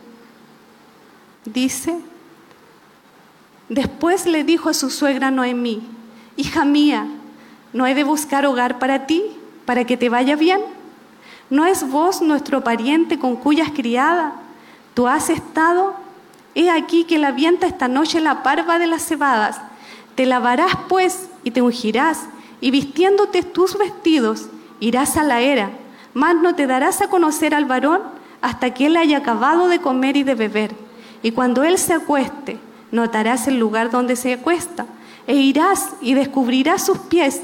Dice, 1.45 2.01
después 3.69 4.25
le 4.25 4.45
dijo 4.45 4.71
a 4.71 4.75
su 4.75 4.89
suegra 4.89 5.31
Noemí, 5.31 5.83
hija 6.37 6.65
mía, 6.65 7.07
¿no 7.75 7.87
he 7.87 7.95
de 7.95 8.05
buscar 8.05 8.47
hogar 8.47 8.79
para 8.79 9.07
ti, 9.07 9.23
para 9.71 9.85
que 9.85 9.97
te 9.97 10.09
vaya 10.09 10.35
bien? 10.35 10.61
¿No 11.49 11.65
es 11.65 11.89
vos 11.89 12.23
nuestro 12.23 12.65
pariente 12.65 13.21
con 13.21 13.37
cuyas 13.37 13.71
criadas 13.71 14.33
tú 14.95 15.07
has 15.07 15.31
estado? 15.31 15.95
He 16.57 16.69
aquí 16.71 17.05
que 17.05 17.21
la 17.21 17.31
vienta 17.31 17.69
esta 17.69 17.87
noche 17.87 18.21
la 18.21 18.43
parva 18.43 18.81
de 18.81 18.89
las 18.89 19.07
cebadas. 19.07 19.61
Te 20.17 20.27
lavarás 20.27 20.73
pues 20.89 21.29
y 21.45 21.53
te 21.53 21.63
ungirás, 21.63 22.25
y 22.61 22.73
vistiéndote 22.73 23.45
tus 23.45 23.79
vestidos, 23.79 24.49
irás 24.81 25.17
a 25.17 25.23
la 25.23 25.41
era, 25.41 25.71
mas 26.15 26.35
no 26.35 26.57
te 26.57 26.67
darás 26.67 27.01
a 27.01 27.09
conocer 27.09 27.55
al 27.55 27.67
varón 27.67 28.01
hasta 28.43 28.75
que 28.75 28.87
él 28.87 28.97
haya 28.97 29.19
acabado 29.19 29.69
de 29.69 29.79
comer 29.79 30.17
y 30.17 30.25
de 30.25 30.35
beber. 30.35 30.75
Y 31.23 31.31
cuando 31.31 31.63
él 31.63 31.79
se 31.79 31.93
acueste, 31.93 32.59
notarás 32.91 33.47
el 33.47 33.61
lugar 33.61 33.93
donde 33.93 34.17
se 34.17 34.33
acuesta, 34.33 34.87
e 35.29 35.37
irás 35.37 35.91
y 36.01 36.15
descubrirás 36.15 36.85
sus 36.85 36.99
pies, 36.99 37.43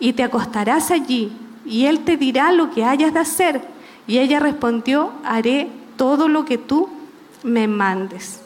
y 0.00 0.12
te 0.12 0.22
acostarás 0.22 0.90
allí, 0.90 1.32
y 1.68 1.86
él 1.86 2.00
te 2.00 2.16
dirá 2.16 2.50
lo 2.52 2.70
que 2.70 2.84
hayas 2.84 3.12
de 3.12 3.20
hacer. 3.20 3.62
Y 4.06 4.18
ella 4.18 4.40
respondió, 4.40 5.12
haré 5.22 5.68
todo 5.96 6.28
lo 6.28 6.44
que 6.44 6.56
tú 6.56 6.88
me 7.42 7.68
mandes. 7.68 8.40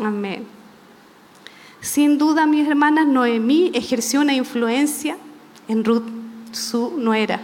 Amén. 0.00 0.46
Sin 1.80 2.18
duda, 2.18 2.46
mis 2.46 2.68
hermanas, 2.68 3.06
Noemí 3.06 3.70
ejerció 3.72 4.20
una 4.20 4.34
influencia 4.34 5.16
en 5.68 5.84
Ruth, 5.84 6.04
su 6.52 6.92
nuera. 6.98 7.40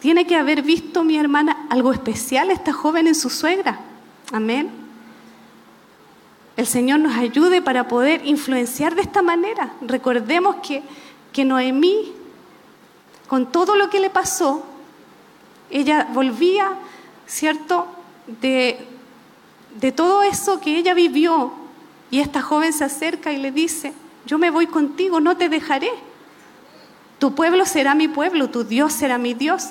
Tiene 0.00 0.26
que 0.26 0.36
haber 0.36 0.62
visto, 0.62 1.04
mi 1.04 1.16
hermana, 1.16 1.66
algo 1.70 1.92
especial 1.92 2.50
esta 2.50 2.72
joven 2.72 3.06
en 3.06 3.14
su 3.14 3.30
suegra. 3.30 3.80
Amén. 4.32 4.70
El 6.56 6.66
Señor 6.66 7.00
nos 7.00 7.16
ayude 7.16 7.62
para 7.62 7.88
poder 7.88 8.26
influenciar 8.26 8.94
de 8.94 9.02
esta 9.02 9.22
manera. 9.22 9.74
Recordemos 9.80 10.56
que, 10.56 10.82
que 11.32 11.44
Noemí, 11.44 12.12
con 13.28 13.50
todo 13.50 13.76
lo 13.76 13.90
que 13.90 14.00
le 14.00 14.10
pasó, 14.10 14.64
ella 15.70 16.08
volvía, 16.12 16.72
¿cierto?, 17.26 17.86
de, 18.26 18.86
todo 19.96 20.22
eso 20.22 20.60
que 20.60 20.76
ella 20.76 20.94
vivió. 20.94 21.52
Y 22.10 22.20
esta 22.20 22.42
joven 22.42 22.72
se 22.72 22.84
acerca 22.84 23.32
y 23.32 23.38
le 23.38 23.50
dice, 23.50 23.92
yo 24.26 24.38
me 24.38 24.50
voy 24.50 24.66
contigo, 24.66 25.20
no 25.20 25.36
te 25.36 25.48
dejaré. 25.48 25.90
Tu 27.18 27.34
pueblo 27.34 27.64
será 27.64 27.94
mi 27.94 28.08
pueblo, 28.08 28.50
tu 28.50 28.64
Dios 28.64 28.92
será 28.92 29.16
mi 29.16 29.34
Dios. 29.34 29.70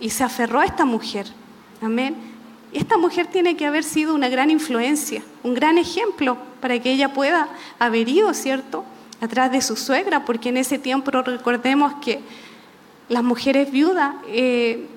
Y 0.00 0.10
se 0.10 0.24
aferró 0.24 0.60
a 0.60 0.64
esta 0.64 0.84
mujer. 0.84 1.26
Amén. 1.80 2.16
Esta 2.72 2.98
mujer 2.98 3.28
tiene 3.28 3.56
que 3.56 3.66
haber 3.66 3.84
sido 3.84 4.14
una 4.14 4.28
gran 4.28 4.50
influencia, 4.50 5.22
un 5.42 5.54
gran 5.54 5.78
ejemplo 5.78 6.36
para 6.60 6.78
que 6.80 6.90
ella 6.90 7.14
pueda 7.14 7.48
haber 7.78 8.08
ido, 8.08 8.34
¿cierto?, 8.34 8.84
atrás 9.20 9.50
de 9.52 9.62
su 9.62 9.76
suegra, 9.76 10.24
porque 10.24 10.50
en 10.50 10.58
ese 10.58 10.78
tiempo 10.78 11.10
recordemos 11.10 11.94
que 12.02 12.20
las 13.08 13.22
mujeres 13.22 13.70
viudas 13.70 14.14
eh, 14.28 14.88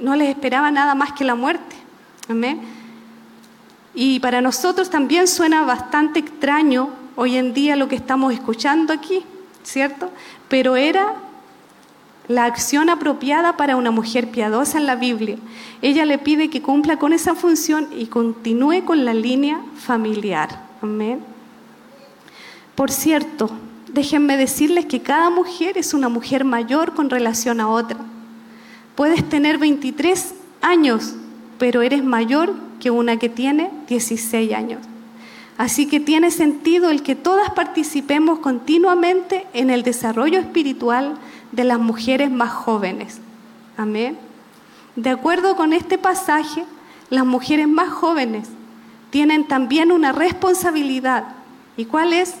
no 0.00 0.16
les 0.16 0.28
esperaba 0.28 0.70
nada 0.70 0.94
más 0.94 1.12
que 1.12 1.24
la 1.24 1.34
muerte. 1.34 1.76
Amén. 2.28 2.60
Y 3.94 4.20
para 4.20 4.40
nosotros 4.40 4.90
también 4.90 5.26
suena 5.26 5.64
bastante 5.64 6.18
extraño 6.18 6.90
hoy 7.14 7.36
en 7.36 7.54
día 7.54 7.76
lo 7.76 7.88
que 7.88 7.96
estamos 7.96 8.32
escuchando 8.32 8.92
aquí, 8.92 9.24
¿cierto? 9.62 10.10
Pero 10.48 10.76
era 10.76 11.14
la 12.28 12.44
acción 12.44 12.90
apropiada 12.90 13.56
para 13.56 13.76
una 13.76 13.90
mujer 13.90 14.30
piadosa 14.30 14.78
en 14.78 14.86
la 14.86 14.96
Biblia. 14.96 15.38
Ella 15.80 16.04
le 16.04 16.18
pide 16.18 16.50
que 16.50 16.60
cumpla 16.60 16.98
con 16.98 17.12
esa 17.12 17.34
función 17.34 17.88
y 17.96 18.06
continúe 18.06 18.84
con 18.84 19.04
la 19.04 19.14
línea 19.14 19.60
familiar. 19.76 20.60
Amén. 20.82 21.20
Por 22.74 22.90
cierto, 22.90 23.50
déjenme 23.96 24.36
decirles 24.36 24.84
que 24.84 25.00
cada 25.00 25.30
mujer 25.30 25.78
es 25.78 25.94
una 25.94 26.10
mujer 26.10 26.44
mayor 26.44 26.92
con 26.92 27.08
relación 27.08 27.60
a 27.60 27.68
otra. 27.68 27.96
Puedes 28.94 29.26
tener 29.26 29.56
23 29.56 30.34
años, 30.60 31.14
pero 31.58 31.80
eres 31.80 32.04
mayor 32.04 32.54
que 32.78 32.90
una 32.90 33.18
que 33.18 33.30
tiene 33.30 33.70
16 33.88 34.52
años. 34.52 34.80
Así 35.56 35.86
que 35.86 35.98
tiene 35.98 36.30
sentido 36.30 36.90
el 36.90 37.02
que 37.02 37.14
todas 37.14 37.50
participemos 37.52 38.40
continuamente 38.40 39.46
en 39.54 39.70
el 39.70 39.82
desarrollo 39.82 40.38
espiritual 40.38 41.14
de 41.52 41.64
las 41.64 41.78
mujeres 41.78 42.30
más 42.30 42.52
jóvenes. 42.52 43.20
Amén. 43.78 44.18
De 44.94 45.08
acuerdo 45.08 45.56
con 45.56 45.72
este 45.72 45.96
pasaje, 45.96 46.64
las 47.08 47.24
mujeres 47.24 47.66
más 47.66 47.88
jóvenes 47.88 48.48
tienen 49.08 49.48
también 49.48 49.90
una 49.90 50.12
responsabilidad. 50.12 51.24
¿Y 51.78 51.86
cuál 51.86 52.12
es? 52.12 52.34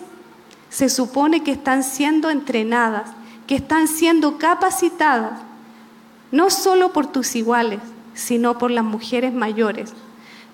Se 0.70 0.88
supone 0.88 1.42
que 1.42 1.52
están 1.52 1.82
siendo 1.82 2.30
entrenadas, 2.30 3.10
que 3.46 3.54
están 3.54 3.88
siendo 3.88 4.38
capacitadas, 4.38 5.40
no 6.30 6.50
solo 6.50 6.92
por 6.92 7.06
tus 7.06 7.36
iguales, 7.36 7.80
sino 8.14 8.58
por 8.58 8.70
las 8.70 8.84
mujeres 8.84 9.32
mayores. 9.32 9.92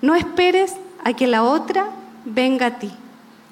No 0.01 0.15
esperes 0.15 0.75
a 1.03 1.13
que 1.13 1.27
la 1.27 1.43
otra 1.43 1.89
venga 2.25 2.67
a 2.67 2.79
ti. 2.79 2.91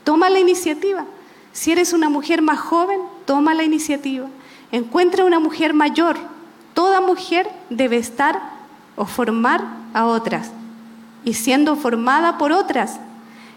Toma 0.04 0.30
la 0.30 0.40
iniciativa. 0.40 1.06
Si 1.54 1.72
eres 1.72 1.94
una 1.94 2.10
mujer 2.10 2.42
más 2.42 2.60
joven, 2.60 3.00
toma 3.26 3.54
la 3.54 3.64
iniciativa. 3.64 4.28
Encuentra 4.72 5.26
una 5.26 5.40
mujer 5.40 5.74
mayor. 5.74 6.18
Toda 6.74 7.02
mujer 7.02 7.50
debe 7.70 7.98
estar 7.98 8.42
o 8.96 9.06
formar 9.06 9.64
a 9.94 10.06
otras 10.06 10.52
y 11.24 11.34
siendo 11.34 11.76
formada 11.76 12.38
por 12.38 12.52
otras. 12.52 13.00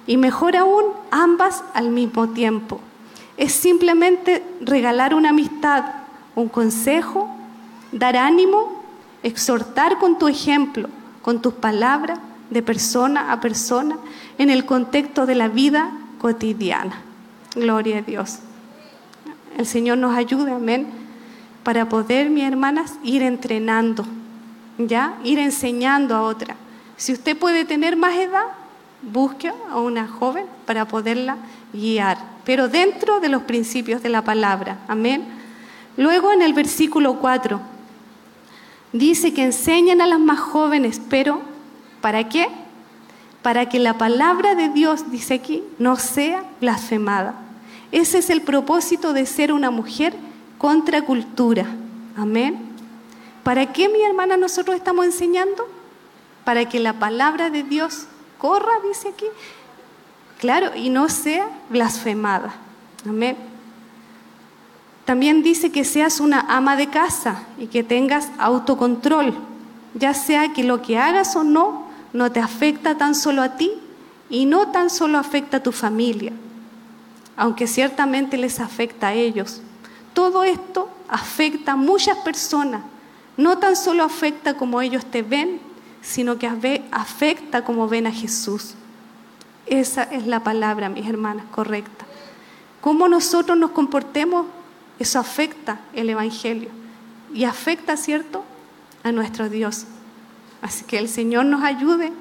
Y 0.06 0.16
mejor 0.16 0.56
aún, 0.56 0.84
ambas 1.10 1.62
al 1.72 1.90
mismo 1.90 2.28
tiempo. 2.28 2.80
Es 3.36 3.52
simplemente 3.52 4.42
regalar 4.60 5.14
una 5.14 5.30
amistad, 5.30 5.84
un 6.34 6.48
consejo, 6.48 7.28
dar 7.92 8.16
ánimo, 8.16 8.82
exhortar 9.22 9.98
con 9.98 10.18
tu 10.18 10.28
ejemplo, 10.28 10.88
con 11.22 11.42
tus 11.42 11.54
palabras, 11.54 12.18
de 12.50 12.62
persona 12.62 13.32
a 13.32 13.40
persona, 13.40 13.96
en 14.38 14.50
el 14.50 14.64
contexto 14.64 15.26
de 15.26 15.34
la 15.34 15.48
vida 15.48 15.90
cotidiana. 16.20 17.02
Gloria 17.54 17.98
a 17.98 18.02
Dios. 18.02 18.38
El 19.56 19.66
Señor 19.66 19.98
nos 19.98 20.16
ayude, 20.16 20.52
amén, 20.52 20.86
para 21.62 21.88
poder, 21.88 22.30
mis 22.30 22.44
hermanas, 22.44 22.94
ir 23.02 23.22
entrenando, 23.22 24.04
ya, 24.78 25.14
ir 25.24 25.38
enseñando 25.38 26.14
a 26.14 26.22
otra. 26.22 26.56
Si 26.96 27.12
usted 27.12 27.36
puede 27.36 27.64
tener 27.64 27.96
más 27.96 28.14
edad, 28.16 28.46
busque 29.12 29.52
a 29.70 29.78
una 29.78 30.08
joven 30.08 30.46
para 30.66 30.86
poderla 30.86 31.36
guiar, 31.72 32.18
pero 32.44 32.68
dentro 32.68 33.20
de 33.20 33.28
los 33.28 33.42
principios 33.42 34.02
de 34.02 34.08
la 34.08 34.22
palabra. 34.22 34.78
Amén. 34.88 35.24
Luego 35.96 36.32
en 36.32 36.42
el 36.42 36.54
versículo 36.54 37.20
4 37.20 37.60
dice 38.92 39.34
que 39.34 39.44
enseñan 39.44 40.00
a 40.00 40.06
las 40.06 40.20
más 40.20 40.40
jóvenes, 40.40 41.00
pero 41.08 41.42
¿para 42.00 42.28
qué? 42.28 42.48
Para 43.42 43.68
que 43.68 43.78
la 43.78 43.98
palabra 43.98 44.54
de 44.54 44.68
Dios, 44.70 45.10
dice 45.10 45.34
aquí, 45.34 45.62
no 45.78 45.96
sea 45.96 46.44
blasfemada. 46.60 47.34
Ese 47.92 48.18
es 48.18 48.30
el 48.30 48.42
propósito 48.42 49.12
de 49.12 49.26
ser 49.26 49.52
una 49.52 49.70
mujer 49.70 50.14
contra 50.58 51.02
cultura. 51.02 51.66
Amén. 52.16 52.58
¿Para 53.42 53.72
qué, 53.72 53.88
mi 53.88 54.02
hermana, 54.02 54.36
nosotros 54.36 54.74
estamos 54.74 55.04
enseñando? 55.04 55.68
Para 56.44 56.68
que 56.68 56.80
la 56.80 56.94
palabra 56.94 57.50
de 57.50 57.62
Dios 57.62 58.06
corra, 58.44 58.74
dice 58.86 59.08
aquí, 59.08 59.24
claro, 60.38 60.76
y 60.76 60.90
no 60.90 61.08
sea 61.08 61.48
blasfemada. 61.70 62.54
Amén. 63.08 63.38
También 65.06 65.42
dice 65.42 65.72
que 65.72 65.82
seas 65.82 66.20
una 66.20 66.40
ama 66.40 66.76
de 66.76 66.90
casa 66.90 67.44
y 67.58 67.68
que 67.68 67.82
tengas 67.82 68.28
autocontrol, 68.36 69.32
ya 69.94 70.12
sea 70.12 70.52
que 70.52 70.62
lo 70.62 70.82
que 70.82 70.98
hagas 70.98 71.34
o 71.36 71.42
no 71.42 71.86
no 72.12 72.30
te 72.32 72.40
afecta 72.40 72.98
tan 72.98 73.14
solo 73.14 73.40
a 73.40 73.56
ti 73.56 73.72
y 74.28 74.44
no 74.44 74.68
tan 74.68 74.90
solo 74.90 75.16
afecta 75.16 75.56
a 75.56 75.62
tu 75.62 75.72
familia, 75.72 76.34
aunque 77.38 77.66
ciertamente 77.66 78.36
les 78.36 78.60
afecta 78.60 79.08
a 79.08 79.14
ellos. 79.14 79.62
Todo 80.12 80.44
esto 80.44 80.90
afecta 81.08 81.72
a 81.72 81.76
muchas 81.76 82.18
personas, 82.18 82.82
no 83.38 83.56
tan 83.56 83.74
solo 83.74 84.04
afecta 84.04 84.54
como 84.54 84.82
ellos 84.82 85.06
te 85.06 85.22
ven, 85.22 85.73
sino 86.04 86.38
que 86.38 86.46
afecta 86.92 87.64
como 87.64 87.88
ven 87.88 88.06
a 88.06 88.12
Jesús. 88.12 88.74
Esa 89.66 90.02
es 90.02 90.26
la 90.26 90.44
palabra, 90.44 90.90
mis 90.90 91.08
hermanas, 91.08 91.46
correcta. 91.50 92.04
Cómo 92.82 93.08
nosotros 93.08 93.56
nos 93.56 93.70
comportemos, 93.70 94.46
eso 94.98 95.18
afecta 95.18 95.80
el 95.94 96.10
Evangelio 96.10 96.68
y 97.32 97.44
afecta, 97.44 97.96
¿cierto?, 97.96 98.44
a 99.02 99.12
nuestro 99.12 99.48
Dios. 99.48 99.86
Así 100.60 100.84
que 100.84 100.98
el 100.98 101.08
Señor 101.08 101.46
nos 101.46 101.64
ayude 101.64 102.12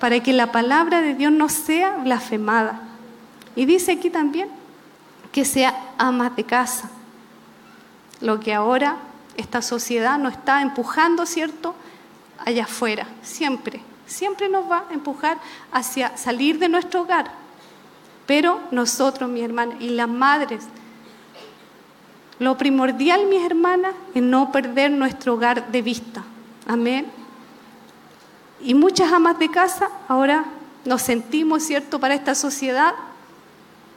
para 0.00 0.20
que 0.22 0.32
la 0.32 0.50
palabra 0.50 1.02
de 1.02 1.14
Dios 1.14 1.30
no 1.30 1.50
sea 1.50 1.96
blasfemada. 1.98 2.80
Y 3.54 3.66
dice 3.66 3.92
aquí 3.92 4.08
también 4.08 4.48
que 5.32 5.44
sea 5.44 5.74
ama 5.98 6.30
de 6.30 6.44
casa. 6.44 6.90
Lo 8.20 8.40
que 8.40 8.54
ahora 8.54 8.96
esta 9.36 9.60
sociedad 9.60 10.18
nos 10.18 10.32
está 10.32 10.62
empujando, 10.62 11.26
¿cierto? 11.26 11.74
Allá 12.38 12.64
afuera, 12.64 13.06
siempre, 13.22 13.80
siempre 14.06 14.48
nos 14.48 14.70
va 14.70 14.84
a 14.88 14.94
empujar 14.94 15.38
hacia 15.72 16.16
salir 16.16 16.58
de 16.58 16.68
nuestro 16.68 17.02
hogar. 17.02 17.30
Pero 18.26 18.60
nosotros, 18.70 19.28
mi 19.28 19.42
hermana, 19.42 19.76
y 19.80 19.90
las 19.90 20.08
madres, 20.08 20.66
lo 22.38 22.56
primordial, 22.56 23.26
mis 23.26 23.44
hermanas, 23.44 23.94
es 24.14 24.22
no 24.22 24.52
perder 24.52 24.90
nuestro 24.90 25.34
hogar 25.34 25.70
de 25.72 25.82
vista. 25.82 26.22
Amén. 26.66 27.06
Y 28.60 28.74
muchas 28.74 29.12
amas 29.12 29.38
de 29.38 29.50
casa 29.50 29.88
ahora 30.08 30.44
nos 30.84 31.02
sentimos, 31.02 31.62
¿cierto?, 31.62 31.98
para 31.98 32.14
esta 32.14 32.34
sociedad 32.34 32.94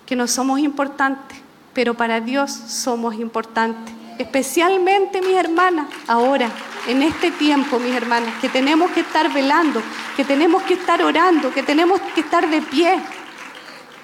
que 0.05 0.15
no 0.15 0.27
somos 0.27 0.59
importantes, 0.59 1.37
pero 1.73 1.93
para 1.93 2.19
Dios 2.19 2.51
somos 2.51 3.15
importantes. 3.15 3.93
Especialmente 4.21 5.19
mis 5.19 5.35
hermanas, 5.35 5.87
ahora, 6.05 6.47
en 6.87 7.01
este 7.01 7.31
tiempo, 7.31 7.79
mis 7.79 7.95
hermanas, 7.95 8.35
que 8.39 8.49
tenemos 8.49 8.91
que 8.91 8.99
estar 8.99 9.33
velando, 9.33 9.81
que 10.15 10.23
tenemos 10.23 10.61
que 10.61 10.75
estar 10.75 11.01
orando, 11.01 11.51
que 11.51 11.63
tenemos 11.63 11.99
que 12.13 12.21
estar 12.21 12.47
de 12.47 12.61
pie, 12.61 12.99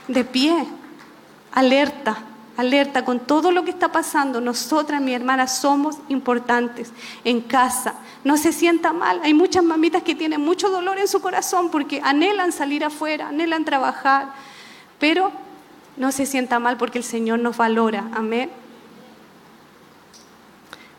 de 0.08 0.24
pie, 0.24 0.66
alerta, 1.52 2.18
alerta 2.58 3.06
con 3.06 3.20
todo 3.20 3.52
lo 3.52 3.64
que 3.64 3.70
está 3.70 3.92
pasando. 3.92 4.42
Nosotras, 4.42 5.00
mi 5.02 5.14
hermana, 5.14 5.46
somos 5.46 6.00
importantes 6.10 6.92
en 7.24 7.40
casa. 7.42 7.94
No 8.24 8.38
se 8.38 8.52
sienta 8.54 8.94
mal. 8.94 9.22
Hay 9.24 9.36
muchas 9.36 9.64
mamitas 9.64 10.02
que 10.02 10.16
tienen 10.16 10.42
mucho 10.42 10.72
dolor 10.72 10.98
en 10.98 11.08
su 11.08 11.22
corazón 11.22 11.70
porque 11.70 12.02
anhelan 12.04 12.52
salir 12.52 12.84
afuera, 12.84 13.28
anhelan 13.28 13.66
trabajar. 13.66 14.34
Pero 14.98 15.32
no 15.96 16.12
se 16.12 16.26
sienta 16.26 16.58
mal 16.58 16.76
porque 16.76 16.98
el 16.98 17.04
Señor 17.04 17.38
nos 17.38 17.56
valora. 17.56 18.10
Amén. 18.16 18.50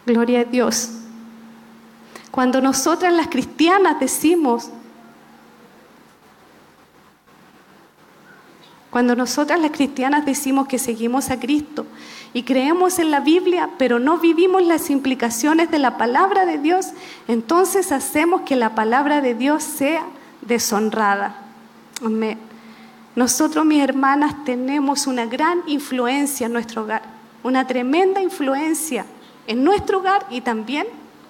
Gloria 0.09 0.41
a 0.41 0.45
Dios. 0.45 0.89
Cuando 2.31 2.63
nosotras 2.63 3.13
las 3.13 3.29
cristianas 3.29 4.01
decimos, 4.01 4.71
Cuando 8.91 9.15
nosotras 9.15 9.61
las 9.61 9.71
cristianas 9.71 10.25
decimos 10.25 10.67
que 10.67 10.79
seguimos 10.79 11.29
a 11.29 11.39
Cristo 11.39 11.85
y 12.33 12.45
creemos 12.45 12.99
en 12.99 13.11
la 13.11 13.21
Biblia, 13.21 13.69
pero 13.77 13.99
no 13.99 14.17
vivimos 14.17 14.63
las 14.63 14.89
implicaciones 14.89 15.71
de 15.71 15.79
la 15.79 15.99
palabra 15.99 16.47
de 16.47 16.57
Dios, 16.57 16.87
entonces 17.29 17.93
hacemos 17.93 18.41
que 18.41 18.57
la 18.57 18.75
palabra 18.75 19.21
de 19.21 19.35
Dios 19.35 19.63
sea 19.63 20.07
deshonrada. 20.41 21.37
Amén. 22.03 22.39
Nosotros, 23.15 23.67
mis 23.67 23.83
hermanas, 23.83 24.43
tenemos 24.47 25.07
una 25.07 25.27
gran 25.27 25.61
influencia 25.67 26.47
en 26.47 26.55
nuestro 26.55 26.85
hogar, 26.85 27.03
una 27.43 27.67
tremenda 27.67 28.23
influencia 28.23 29.05
en 29.49 29.65
nuestro 29.65 29.99
hogar 29.99 30.27
y 30.31 30.43
también 30.43 30.87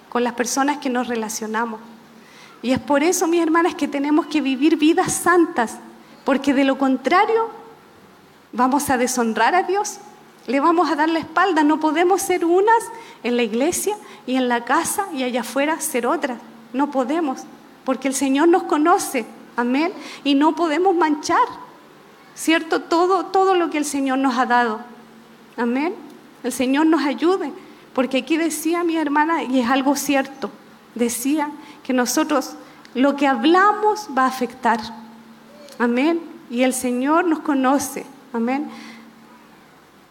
con 0.09 0.23
las 0.23 0.33
personas 0.33 0.77
que 0.77 0.89
nos 0.89 1.07
relacionamos. 1.07 1.79
Y 2.61 2.71
es 2.71 2.79
por 2.79 3.01
eso, 3.01 3.25
mis 3.27 3.41
hermanas, 3.41 3.73
que 3.73 3.87
tenemos 3.87 4.27
que 4.27 4.41
vivir 4.41 4.75
vidas 4.75 5.13
santas, 5.13 5.77
porque 6.25 6.53
de 6.53 6.65
lo 6.65 6.77
contrario 6.77 7.49
vamos 8.51 8.89
a 8.89 8.97
deshonrar 8.97 9.55
a 9.55 9.63
Dios, 9.63 9.99
le 10.47 10.59
vamos 10.59 10.91
a 10.91 10.95
dar 10.95 11.09
la 11.09 11.19
espalda, 11.19 11.63
no 11.63 11.79
podemos 11.79 12.21
ser 12.21 12.43
unas 12.43 12.83
en 13.23 13.37
la 13.37 13.43
iglesia 13.43 13.95
y 14.27 14.35
en 14.35 14.49
la 14.49 14.65
casa 14.65 15.07
y 15.13 15.23
allá 15.23 15.41
afuera 15.41 15.79
ser 15.79 16.05
otras, 16.05 16.39
no 16.73 16.91
podemos, 16.91 17.41
porque 17.85 18.09
el 18.09 18.15
Señor 18.15 18.49
nos 18.49 18.63
conoce, 18.63 19.25
amén, 19.55 19.93
y 20.25 20.35
no 20.35 20.55
podemos 20.55 20.93
manchar, 20.93 21.47
¿cierto? 22.35 22.81
Todo, 22.81 23.27
todo 23.27 23.55
lo 23.55 23.69
que 23.69 23.77
el 23.77 23.85
Señor 23.85 24.17
nos 24.17 24.37
ha 24.37 24.45
dado, 24.45 24.81
amén, 25.55 25.95
el 26.43 26.51
Señor 26.51 26.87
nos 26.87 27.03
ayude, 27.03 27.53
porque 27.99 28.19
aquí 28.19 28.37
decía 28.37 28.85
mi 28.85 28.95
hermana, 28.95 29.43
y 29.43 29.59
es 29.59 29.69
algo 29.69 29.93
cierto, 29.97 30.49
decía 30.95 31.51
que 31.83 31.91
nosotros 31.91 32.53
lo 32.93 33.17
que 33.17 33.27
hablamos 33.27 34.07
va 34.17 34.23
a 34.23 34.27
afectar. 34.27 34.79
Amén. 35.77 36.21
Y 36.49 36.63
el 36.63 36.73
Señor 36.73 37.25
nos 37.25 37.39
conoce. 37.39 38.05
Amén. 38.31 38.69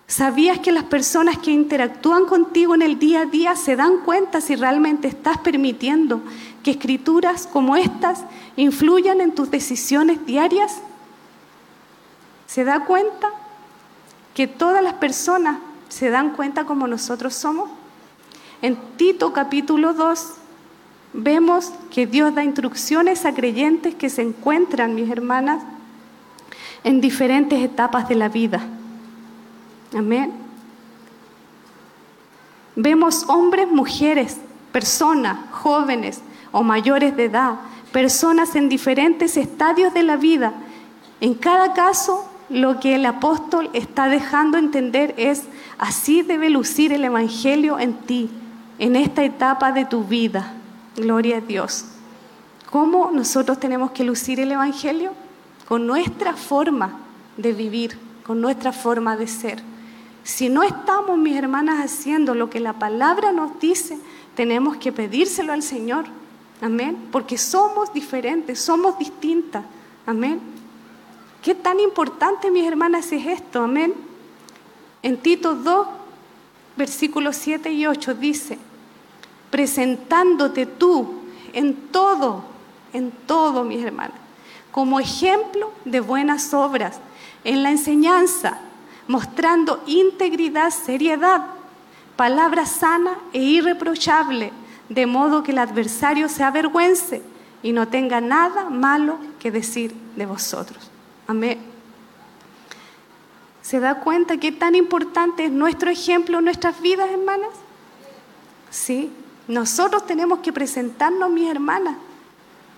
¿Sabías 0.06 0.58
que 0.58 0.70
las 0.70 0.84
personas 0.84 1.38
que 1.38 1.50
interactúan 1.50 2.26
contigo 2.26 2.74
en 2.74 2.82
el 2.82 2.98
día 2.98 3.22
a 3.22 3.24
día 3.24 3.56
se 3.56 3.74
dan 3.74 4.00
cuenta 4.04 4.42
si 4.42 4.54
realmente 4.54 5.08
estás 5.08 5.38
permitiendo 5.38 6.20
que 6.62 6.72
escrituras 6.72 7.46
como 7.46 7.74
estas 7.74 8.22
influyan 8.56 9.22
en 9.22 9.34
tus 9.34 9.50
decisiones 9.50 10.26
diarias? 10.26 10.82
¿Se 12.46 12.64
da 12.64 12.84
cuenta 12.84 13.30
que 14.34 14.46
todas 14.46 14.82
las 14.84 14.92
personas 14.92 15.56
se 15.88 16.10
dan 16.10 16.34
cuenta 16.34 16.66
como 16.66 16.86
nosotros 16.86 17.32
somos? 17.32 17.77
En 18.60 18.76
Tito 18.96 19.32
capítulo 19.32 19.94
2 19.94 20.34
vemos 21.12 21.72
que 21.90 22.06
Dios 22.06 22.34
da 22.34 22.42
instrucciones 22.42 23.24
a 23.24 23.32
creyentes 23.32 23.94
que 23.94 24.10
se 24.10 24.22
encuentran, 24.22 24.94
mis 24.94 25.10
hermanas, 25.10 25.62
en 26.82 27.00
diferentes 27.00 27.62
etapas 27.62 28.08
de 28.08 28.16
la 28.16 28.28
vida. 28.28 28.60
Amén. 29.96 30.32
Vemos 32.74 33.24
hombres, 33.28 33.68
mujeres, 33.68 34.38
personas, 34.72 35.38
jóvenes 35.52 36.20
o 36.52 36.62
mayores 36.62 37.16
de 37.16 37.24
edad, 37.24 37.56
personas 37.92 38.54
en 38.54 38.68
diferentes 38.68 39.36
estadios 39.36 39.94
de 39.94 40.02
la 40.02 40.16
vida. 40.16 40.52
En 41.20 41.34
cada 41.34 41.74
caso, 41.74 42.28
lo 42.48 42.80
que 42.80 42.94
el 42.96 43.06
apóstol 43.06 43.70
está 43.72 44.08
dejando 44.08 44.58
entender 44.58 45.14
es, 45.16 45.44
así 45.78 46.22
debe 46.22 46.50
lucir 46.50 46.92
el 46.92 47.04
Evangelio 47.04 47.78
en 47.78 47.94
ti, 47.94 48.30
en 48.78 48.96
esta 48.96 49.24
etapa 49.24 49.72
de 49.72 49.84
tu 49.84 50.04
vida. 50.04 50.54
Gloria 50.96 51.38
a 51.38 51.40
Dios. 51.40 51.84
¿Cómo 52.70 53.10
nosotros 53.12 53.58
tenemos 53.58 53.92
que 53.92 54.04
lucir 54.04 54.40
el 54.40 54.52
Evangelio? 54.52 55.12
Con 55.66 55.86
nuestra 55.86 56.34
forma 56.34 56.98
de 57.36 57.52
vivir, 57.52 57.98
con 58.26 58.40
nuestra 58.40 58.72
forma 58.72 59.16
de 59.16 59.26
ser. 59.26 59.62
Si 60.22 60.48
no 60.48 60.62
estamos, 60.62 61.16
mis 61.16 61.36
hermanas, 61.36 61.82
haciendo 61.82 62.34
lo 62.34 62.50
que 62.50 62.60
la 62.60 62.74
palabra 62.74 63.32
nos 63.32 63.58
dice, 63.60 63.98
tenemos 64.34 64.76
que 64.76 64.92
pedírselo 64.92 65.52
al 65.52 65.62
Señor. 65.62 66.04
Amén. 66.60 67.08
Porque 67.10 67.38
somos 67.38 67.92
diferentes, 67.92 68.60
somos 68.60 68.98
distintas. 68.98 69.64
Amén. 70.06 70.40
Qué 71.42 71.54
tan 71.54 71.80
importante, 71.80 72.50
mis 72.50 72.66
hermanas, 72.66 73.10
es 73.12 73.26
esto. 73.26 73.62
Amén. 73.62 73.94
En 75.02 75.16
Tito 75.16 75.54
2, 75.54 75.86
versículos 76.76 77.36
7 77.36 77.72
y 77.72 77.86
8 77.86 78.14
dice, 78.14 78.58
presentándote 79.50 80.66
tú 80.66 81.22
en 81.52 81.74
todo, 81.74 82.44
en 82.92 83.10
todo, 83.10 83.64
mis 83.64 83.84
hermanas, 83.84 84.16
como 84.70 85.00
ejemplo 85.00 85.72
de 85.84 86.00
buenas 86.00 86.52
obras, 86.54 87.00
en 87.44 87.62
la 87.62 87.70
enseñanza, 87.70 88.58
mostrando 89.06 89.82
integridad, 89.86 90.70
seriedad, 90.70 91.46
palabra 92.16 92.66
sana 92.66 93.18
e 93.32 93.42
irreprochable, 93.42 94.52
de 94.88 95.06
modo 95.06 95.42
que 95.42 95.52
el 95.52 95.58
adversario 95.58 96.28
se 96.28 96.42
avergüence 96.42 97.22
y 97.62 97.72
no 97.72 97.88
tenga 97.88 98.20
nada 98.20 98.70
malo 98.70 99.18
que 99.38 99.50
decir 99.50 99.94
de 100.16 100.26
vosotros. 100.26 100.90
Amén. 101.26 101.58
¿Se 103.62 103.80
da 103.80 103.96
cuenta 103.96 104.38
qué 104.38 104.50
tan 104.50 104.74
importante 104.74 105.44
es 105.44 105.50
nuestro 105.50 105.90
ejemplo 105.90 106.38
en 106.38 106.44
nuestras 106.44 106.80
vidas, 106.80 107.10
hermanas? 107.10 107.50
Sí, 108.70 109.10
nosotros 109.48 110.06
tenemos 110.06 110.40
que 110.40 110.52
presentarnos, 110.52 111.30
mis 111.30 111.50
hermanas, 111.50 111.96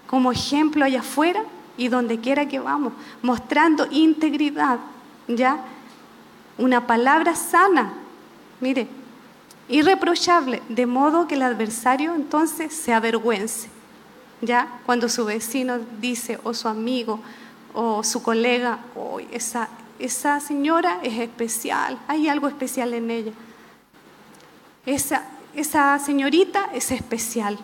como 0.06 0.32
ejemplo 0.32 0.84
allá 0.84 1.00
afuera 1.00 1.42
y 1.76 1.88
donde 1.88 2.20
quiera 2.20 2.46
que 2.46 2.60
vamos, 2.60 2.92
mostrando 3.22 3.86
integridad, 3.90 4.78
¿ya? 5.26 5.64
Una 6.58 6.86
palabra 6.86 7.34
sana, 7.34 7.92
mire, 8.60 8.86
irreprochable, 9.68 10.62
de 10.68 10.86
modo 10.86 11.26
que 11.26 11.34
el 11.34 11.42
adversario 11.42 12.14
entonces 12.14 12.72
se 12.72 12.92
avergüence, 12.92 13.68
¿ya? 14.40 14.80
Cuando 14.86 15.08
su 15.08 15.24
vecino 15.24 15.78
dice, 16.00 16.38
o 16.44 16.54
su 16.54 16.68
amigo, 16.68 17.20
o 17.74 18.04
su 18.04 18.22
colega, 18.22 18.78
oh, 18.94 19.20
esa, 19.32 19.68
esa 19.98 20.38
señora 20.40 21.00
es 21.02 21.18
especial, 21.18 21.98
hay 22.08 22.28
algo 22.28 22.46
especial 22.46 22.94
en 22.94 23.10
ella. 23.10 23.32
Esa, 24.86 25.24
esa 25.54 25.98
señorita 25.98 26.70
es 26.72 26.90
especial. 26.90 27.58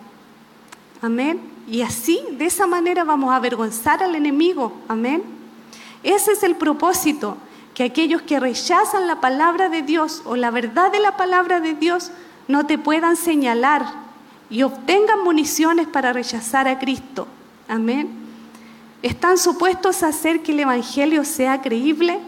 Amén. 1.01 1.39
Y 1.67 1.81
así, 1.81 2.21
de 2.31 2.45
esa 2.45 2.67
manera 2.67 3.03
vamos 3.03 3.31
a 3.31 3.35
avergonzar 3.35 4.03
al 4.03 4.15
enemigo. 4.15 4.73
Amén. 4.87 5.23
Ese 6.03 6.31
es 6.31 6.43
el 6.43 6.55
propósito, 6.55 7.37
que 7.73 7.83
aquellos 7.83 8.21
que 8.23 8.39
rechazan 8.39 9.07
la 9.07 9.21
palabra 9.21 9.69
de 9.69 9.81
Dios 9.81 10.21
o 10.25 10.35
la 10.35 10.49
verdad 10.49 10.91
de 10.91 10.99
la 10.99 11.15
palabra 11.17 11.59
de 11.59 11.73
Dios 11.73 12.11
no 12.47 12.65
te 12.65 12.77
puedan 12.77 13.15
señalar 13.15 13.85
y 14.49 14.63
obtengan 14.63 15.23
municiones 15.23 15.87
para 15.87 16.13
rechazar 16.13 16.67
a 16.67 16.79
Cristo. 16.79 17.27
Amén. 17.67 18.09
Están 19.01 19.37
supuestos 19.37 20.01
a 20.01 20.07
hacer 20.07 20.41
que 20.41 20.53
el 20.53 20.61
Evangelio 20.61 21.23
sea 21.23 21.61
creíble 21.61 22.19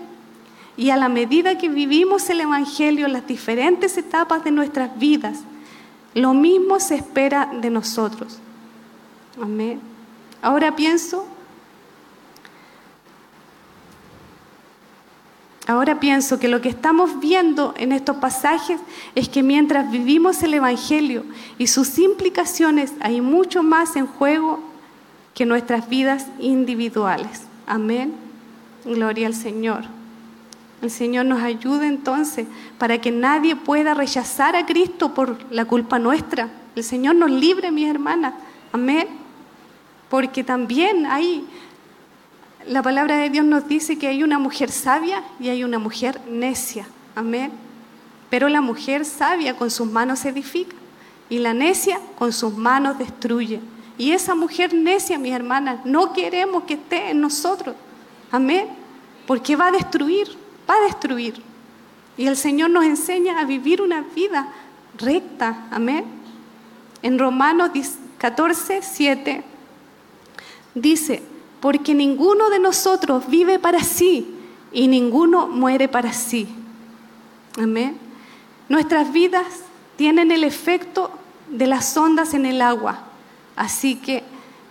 y 0.78 0.92
a 0.92 0.98
la 0.98 1.10
medida 1.10 1.58
que 1.58 1.68
vivimos 1.68 2.30
el 2.30 2.42
Evangelio 2.42 3.08
en 3.08 3.14
las 3.14 3.26
diferentes 3.26 3.98
etapas 3.98 4.44
de 4.44 4.52
nuestras 4.52 4.98
vidas, 5.00 5.40
lo 6.14 6.34
mismo 6.34 6.80
se 6.80 6.96
espera 6.96 7.50
de 7.62 7.70
nosotros. 7.70 8.40
Amén. 9.42 9.80
Ahora 10.42 10.76
pienso, 10.76 11.26
ahora 15.68 16.00
pienso 16.00 16.40
que 16.40 16.48
lo 16.48 16.62
que 16.62 16.70
estamos 16.70 17.20
viendo 17.20 17.74
en 17.78 17.92
estos 17.92 18.18
pasajes 18.18 18.80
es 19.16 19.30
que 19.30 19.44
mientras 19.44 19.92
vivimos 19.92 20.42
el 20.44 20.54
Evangelio 20.54 21.24
y 21.58 21.68
sus 21.68 22.00
implicaciones, 22.00 22.94
hay 23.02 23.22
mucho 23.22 23.64
más 23.64 23.96
en 23.96 24.08
juego 24.08 24.60
que 25.34 25.46
nuestras 25.46 25.90
vidas 25.90 26.26
individuales. 26.40 27.44
Amén. 27.68 28.14
Gloria 28.84 29.28
al 29.28 29.36
Señor. 29.36 29.99
El 30.82 30.91
Señor 30.91 31.25
nos 31.25 31.41
ayude 31.41 31.88
entonces 31.88 32.48
para 32.77 32.99
que 32.99 33.11
nadie 33.11 33.56
pueda 33.56 33.93
rechazar 33.93 34.56
a 34.56 34.66
Cristo 34.66 35.14
por 35.14 35.38
la 35.51 35.66
culpa 35.66 35.99
nuestra. 35.99 36.49
El 36.75 36.83
Señor 36.83 37.16
nos 37.16 37.32
libre, 37.32 37.72
mis 37.72 37.90
hermanas. 37.90 38.33
Amén. 38.72 39.08
Porque 40.09 40.43
también 40.43 41.06
hay, 41.06 41.45
la 42.66 42.82
palabra 42.82 43.17
de 43.17 43.30
Dios 43.30 43.45
nos 43.45 43.67
dice 43.67 43.98
que 43.98 44.08
hay 44.08 44.24
una 44.24 44.40
mujer 44.40 44.72
sabia 44.72 45.24
y 45.40 45.49
hay 45.49 45.64
una 45.64 45.80
mujer 45.80 46.22
necia. 46.30 46.88
Amén. 47.16 47.51
Pero 48.30 48.48
la 48.48 48.61
mujer 48.61 49.06
sabia 49.06 49.58
con 49.58 49.69
sus 49.69 49.88
manos 49.88 50.24
edifica 50.24 50.75
y 51.30 51.40
la 51.40 51.53
necia 51.53 51.99
con 52.17 52.32
sus 52.32 52.56
manos 52.56 52.98
destruye. 52.98 53.59
Y 53.98 54.11
esa 54.11 54.33
mujer 54.33 54.74
necia, 54.74 55.19
mis 55.19 55.33
hermanas, 55.33 55.85
no 55.85 56.14
queremos 56.14 56.64
que 56.64 56.75
esté 56.75 57.09
en 57.11 57.19
nosotros. 57.19 57.75
Amén. 58.32 58.67
Porque 59.27 59.58
va 59.58 59.67
a 59.67 59.72
destruir, 59.72 60.39
va 60.69 60.75
a 60.75 60.81
destruir. 60.81 61.41
Y 62.17 62.27
el 62.27 62.35
Señor 62.35 62.69
nos 62.69 62.83
enseña 62.83 63.39
a 63.39 63.45
vivir 63.45 63.81
una 63.81 64.01
vida 64.01 64.49
recta. 64.98 65.67
Amén. 65.72 66.06
En 67.01 67.17
Romanos 67.17 67.72
14, 68.17 68.81
7 68.81 69.43
dice, 70.75 71.23
porque 71.59 71.93
ninguno 71.93 72.49
de 72.49 72.59
nosotros 72.59 73.27
vive 73.30 73.59
para 73.59 73.83
sí 73.83 74.35
y 74.72 74.88
ninguno 74.88 75.48
muere 75.48 75.88
para 75.88 76.14
sí. 76.14 76.48
Amén. 77.57 77.98
Nuestras 78.67 79.11
vidas 79.11 79.45
tienen 79.95 80.31
el 80.31 80.43
efecto 80.43 81.11
de 81.49 81.67
las 81.67 81.95
ondas 81.98 82.33
en 82.33 82.45
el 82.45 82.61
agua. 82.61 82.99
Así 83.56 83.95
que 83.95 84.23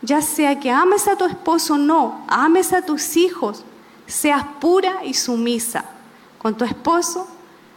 ya 0.02 0.22
sea 0.22 0.60
que 0.60 0.70
ames 0.70 1.08
a 1.08 1.16
tu 1.16 1.24
esposo 1.24 1.74
o 1.74 1.78
no, 1.78 2.24
ames 2.28 2.72
a 2.72 2.82
tus 2.82 3.16
hijos, 3.16 3.64
seas 4.08 4.42
pura 4.60 5.04
y 5.04 5.14
sumisa 5.14 5.84
con 6.38 6.56
tu 6.56 6.64
esposo, 6.64 7.28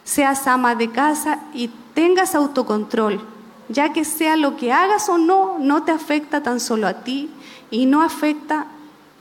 seas 0.03 0.47
ama 0.47 0.73
de 0.73 0.89
casa 0.89 1.41
y 1.53 1.69
tengas 1.93 2.33
autocontrol, 2.33 3.21
ya 3.69 3.93
que 3.93 4.03
sea 4.03 4.35
lo 4.35 4.57
que 4.57 4.73
hagas 4.73 5.07
o 5.09 5.19
no, 5.19 5.57
no 5.59 5.83
te 5.83 5.91
afecta 5.91 6.41
tan 6.41 6.59
solo 6.59 6.87
a 6.87 7.03
ti 7.03 7.29
y 7.69 7.85
no 7.85 8.01
afecta 8.01 8.65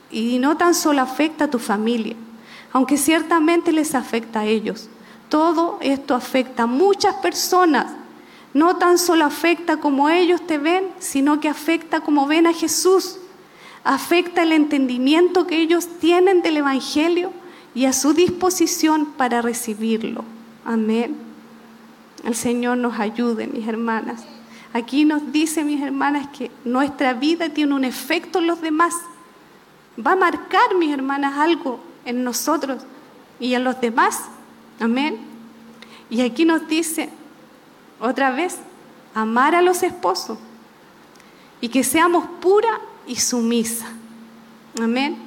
y 0.09 0.39
no 0.39 0.57
tan 0.57 0.73
solo 0.73 1.01
afecta 1.01 1.45
a 1.45 1.49
tu 1.49 1.59
familia, 1.59 2.15
aunque 2.73 2.97
ciertamente 2.97 3.71
les 3.71 3.93
afecta 3.93 4.39
a 4.39 4.45
ellos. 4.45 4.89
Todo 5.29 5.77
esto 5.81 6.15
afecta 6.15 6.63
a 6.63 6.67
muchas 6.67 7.15
personas 7.15 7.87
no 8.53 8.77
tan 8.77 8.97
solo 8.97 9.25
afecta 9.25 9.77
como 9.77 10.09
ellos 10.09 10.45
te 10.45 10.57
ven, 10.57 10.89
sino 10.99 11.39
que 11.39 11.47
afecta 11.47 12.01
como 12.01 12.27
ven 12.27 12.47
a 12.47 12.53
Jesús. 12.53 13.17
Afecta 13.83 14.43
el 14.43 14.51
entendimiento 14.51 15.47
que 15.47 15.61
ellos 15.61 15.87
tienen 15.99 16.41
del 16.41 16.57
Evangelio 16.57 17.31
y 17.73 17.85
a 17.85 17.93
su 17.93 18.13
disposición 18.13 19.05
para 19.17 19.41
recibirlo. 19.41 20.23
Amén. 20.65 21.15
El 22.23 22.35
Señor 22.35 22.77
nos 22.77 22.99
ayude, 22.99 23.47
mis 23.47 23.67
hermanas. 23.67 24.23
Aquí 24.73 25.05
nos 25.05 25.31
dice, 25.31 25.63
mis 25.63 25.81
hermanas, 25.81 26.27
que 26.27 26.51
nuestra 26.63 27.13
vida 27.13 27.49
tiene 27.49 27.73
un 27.73 27.83
efecto 27.83 28.39
en 28.39 28.47
los 28.47 28.61
demás. 28.61 28.93
Va 30.05 30.13
a 30.13 30.15
marcar, 30.15 30.75
mis 30.77 30.93
hermanas, 30.93 31.37
algo 31.37 31.79
en 32.05 32.23
nosotros 32.23 32.83
y 33.39 33.53
en 33.55 33.63
los 33.63 33.81
demás. 33.81 34.21
Amén. 34.79 35.17
Y 36.09 36.21
aquí 36.21 36.45
nos 36.45 36.67
dice, 36.67 37.09
otra 37.99 38.31
vez, 38.31 38.57
amar 39.13 39.55
a 39.55 39.61
los 39.61 39.83
esposos 39.83 40.37
y 41.59 41.69
que 41.69 41.83
seamos 41.83 42.25
pura 42.39 42.79
y 43.11 43.15
sumisa. 43.17 43.85
Amén. 44.81 45.17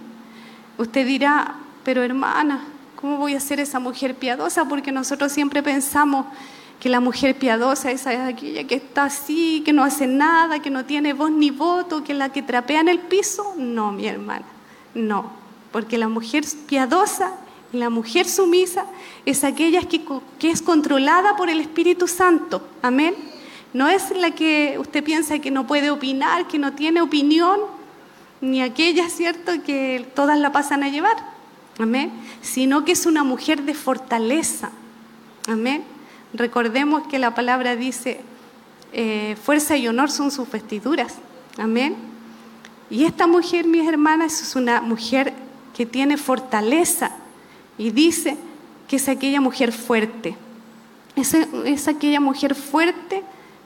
Usted 0.78 1.06
dirá, 1.06 1.56
pero 1.84 2.02
hermana, 2.02 2.64
¿Cómo 3.04 3.18
voy 3.18 3.34
a 3.34 3.40
ser 3.40 3.60
esa 3.60 3.80
mujer 3.80 4.14
piadosa? 4.14 4.66
Porque 4.66 4.90
nosotros 4.90 5.30
siempre 5.30 5.62
pensamos 5.62 6.24
que 6.80 6.88
la 6.88 7.00
mujer 7.00 7.38
piadosa 7.38 7.90
es 7.90 8.06
aquella 8.06 8.66
que 8.66 8.76
está 8.76 9.04
así, 9.04 9.62
que 9.62 9.74
no 9.74 9.84
hace 9.84 10.06
nada, 10.06 10.62
que 10.62 10.70
no 10.70 10.86
tiene 10.86 11.12
voz 11.12 11.30
ni 11.30 11.50
voto, 11.50 12.02
que 12.02 12.12
es 12.12 12.18
la 12.18 12.32
que 12.32 12.40
trapea 12.40 12.80
en 12.80 12.88
el 12.88 13.00
piso. 13.00 13.56
No, 13.58 13.92
mi 13.92 14.06
hermana, 14.06 14.46
no. 14.94 15.32
Porque 15.70 15.98
la 15.98 16.08
mujer 16.08 16.44
piadosa 16.66 17.34
y 17.74 17.76
la 17.76 17.90
mujer 17.90 18.26
sumisa 18.26 18.86
es 19.26 19.44
aquella 19.44 19.82
que, 19.82 20.00
que 20.38 20.50
es 20.50 20.62
controlada 20.62 21.36
por 21.36 21.50
el 21.50 21.60
Espíritu 21.60 22.08
Santo. 22.08 22.66
Amén. 22.80 23.14
No 23.74 23.88
es 23.88 24.16
la 24.16 24.30
que 24.30 24.76
usted 24.78 25.02
piensa 25.02 25.40
que 25.40 25.50
no 25.50 25.66
puede 25.66 25.90
opinar, 25.90 26.46
que 26.46 26.60
no 26.60 26.74
tiene 26.74 27.02
opinión, 27.02 27.58
ni 28.40 28.62
aquella, 28.62 29.10
¿cierto?, 29.10 29.62
que 29.64 30.06
todas 30.14 30.38
la 30.38 30.52
pasan 30.52 30.84
a 30.84 30.88
llevar. 30.88 31.16
Amén. 31.80 32.12
Sino 32.40 32.84
que 32.84 32.92
es 32.92 33.04
una 33.04 33.24
mujer 33.24 33.62
de 33.64 33.74
fortaleza. 33.74 34.70
Amén. 35.48 35.82
Recordemos 36.32 37.08
que 37.08 37.18
la 37.18 37.34
palabra 37.34 37.74
dice, 37.74 38.20
eh, 38.92 39.36
fuerza 39.42 39.76
y 39.76 39.88
honor 39.88 40.08
son 40.08 40.30
sus 40.30 40.48
vestiduras. 40.48 41.16
Amén. 41.58 41.96
Y 42.90 43.06
esta 43.06 43.26
mujer, 43.26 43.66
mis 43.66 43.88
hermanas, 43.88 44.40
es 44.40 44.54
una 44.54 44.82
mujer 44.82 45.32
que 45.76 45.84
tiene 45.84 46.16
fortaleza 46.16 47.10
y 47.76 47.90
dice 47.90 48.36
que 48.86 48.96
es 48.96 49.08
aquella 49.08 49.40
mujer 49.40 49.72
fuerte. 49.72 50.36
Es, 51.16 51.34
es 51.34 51.88
aquella 51.88 52.20
mujer 52.20 52.54
fuerte 52.54 53.24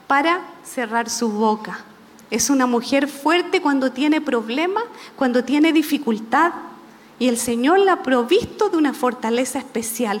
para 0.09 0.41
cerrar 0.63 1.07
su 1.07 1.29
boca. 1.29 1.85
Es 2.31 2.49
una 2.49 2.65
mujer 2.65 3.07
fuerte 3.07 3.61
cuando 3.61 3.91
tiene 3.91 4.21
problemas, 4.21 4.83
cuando 5.15 5.43
tiene 5.43 5.71
dificultad. 5.71 6.51
Y 7.19 7.27
el 7.27 7.37
Señor 7.37 7.77
la 7.77 7.93
ha 7.93 8.01
provisto 8.01 8.69
de 8.69 8.77
una 8.77 8.95
fortaleza 8.95 9.59
especial. 9.59 10.19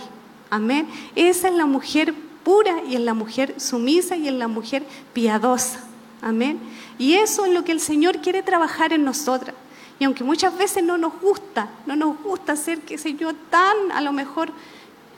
Amén. 0.51 0.87
Esa 1.15 1.47
es 1.47 1.55
la 1.55 1.65
mujer 1.65 2.13
pura 2.43 2.83
y 2.87 2.93
es 2.93 3.01
la 3.01 3.15
mujer 3.15 3.55
sumisa 3.59 4.15
y 4.15 4.27
es 4.27 4.33
la 4.35 4.47
mujer 4.47 4.85
piadosa. 5.13 5.79
Amén. 6.21 6.59
Y 6.99 7.15
eso 7.15 7.47
es 7.47 7.51
lo 7.51 7.63
que 7.63 7.71
el 7.71 7.79
Señor 7.79 8.19
quiere 8.19 8.43
trabajar 8.43 8.93
en 8.93 9.03
nosotras. 9.03 9.55
Y 9.97 10.03
aunque 10.03 10.23
muchas 10.23 10.55
veces 10.55 10.83
no 10.83 10.99
nos 10.99 11.19
gusta, 11.19 11.67
no 11.87 11.95
nos 11.95 12.21
gusta 12.21 12.55
ser, 12.55 12.81
qué 12.81 12.99
sé 12.99 13.15
yo, 13.15 13.33
tan 13.49 13.91
a 13.91 14.01
lo 14.01 14.11
mejor 14.11 14.51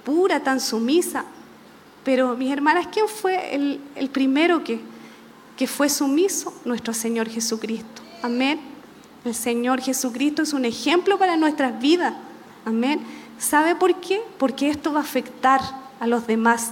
pura, 0.06 0.40
tan 0.40 0.61
sumisa, 0.61 1.25
pero 2.04 2.36
mis 2.36 2.52
hermanas, 2.52 2.88
¿quién 2.92 3.08
fue 3.08 3.56
el, 3.56 4.10
primero 4.12 4.64
que, 4.64 4.80
que 5.56 5.68
fue 5.68 5.90
sumiso? 5.90 6.54
Nuestro 6.66 6.94
Señor 6.94 7.30
Jesucristo. 7.30 8.02
Amén. 8.24 8.60
El 9.24 9.36
Señor 9.36 9.82
Jesucristo 9.82 10.42
es 10.42 10.54
un 10.54 10.66
ejemplo 10.66 11.20
para 11.20 11.38
nuestras 11.38 11.80
vidas. 11.80 12.14
Amén. 12.66 13.02
¿Sabe 13.38 13.76
por 13.76 13.96
qué? 14.00 14.22
Porque 14.38 14.70
esto 14.70 14.94
va 14.94 15.00
a 15.00 15.04
afectar 15.04 15.62
a 16.00 16.08
los 16.08 16.26
demás 16.26 16.72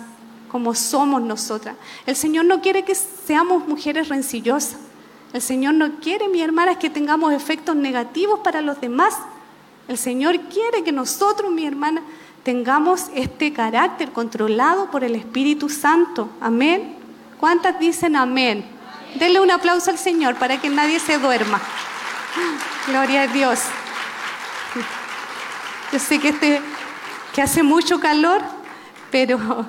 como 0.49 0.73
somos 0.73 1.21
nosotras. 1.21 1.75
El 2.05 2.15
Señor 2.15 2.45
no 2.45 2.61
quiere 2.61 2.83
que 2.83 2.95
seamos 2.95 3.67
mujeres 3.67 4.09
rencillosas. 4.09 4.77
El 5.31 5.41
Señor 5.41 5.75
no 5.75 5.99
quiere, 5.99 6.27
mis 6.27 6.41
hermanas, 6.41 6.77
que 6.77 6.89
tengamos 6.89 7.33
efectos 7.33 7.75
negativos 7.75 8.39
para 8.39 8.61
los 8.61 8.81
demás. 8.81 9.15
El 9.87 9.97
Señor 9.97 10.39
quiere 10.41 10.83
que 10.83 10.91
nosotros, 10.91 11.51
mi 11.51 11.65
hermana, 11.65 12.01
tengamos 12.43 13.09
este 13.13 13.53
carácter 13.53 14.11
controlado 14.11 14.89
por 14.91 15.03
el 15.03 15.15
Espíritu 15.15 15.69
Santo. 15.69 16.29
Amén. 16.41 16.95
¿Cuántas 17.39 17.79
dicen 17.79 18.15
amén? 18.15 18.65
Denle 19.15 19.39
un 19.39 19.51
aplauso 19.51 19.89
al 19.89 19.97
Señor 19.97 20.35
para 20.35 20.59
que 20.59 20.69
nadie 20.69 20.99
se 20.99 21.17
duerma. 21.17 21.59
Gloria 22.87 23.23
a 23.23 23.27
Dios. 23.27 23.61
Yo 25.91 25.99
sé 25.99 26.19
que, 26.19 26.29
este, 26.29 26.61
que 27.33 27.41
hace 27.41 27.63
mucho 27.63 27.99
calor, 27.99 28.41
pero 29.09 29.39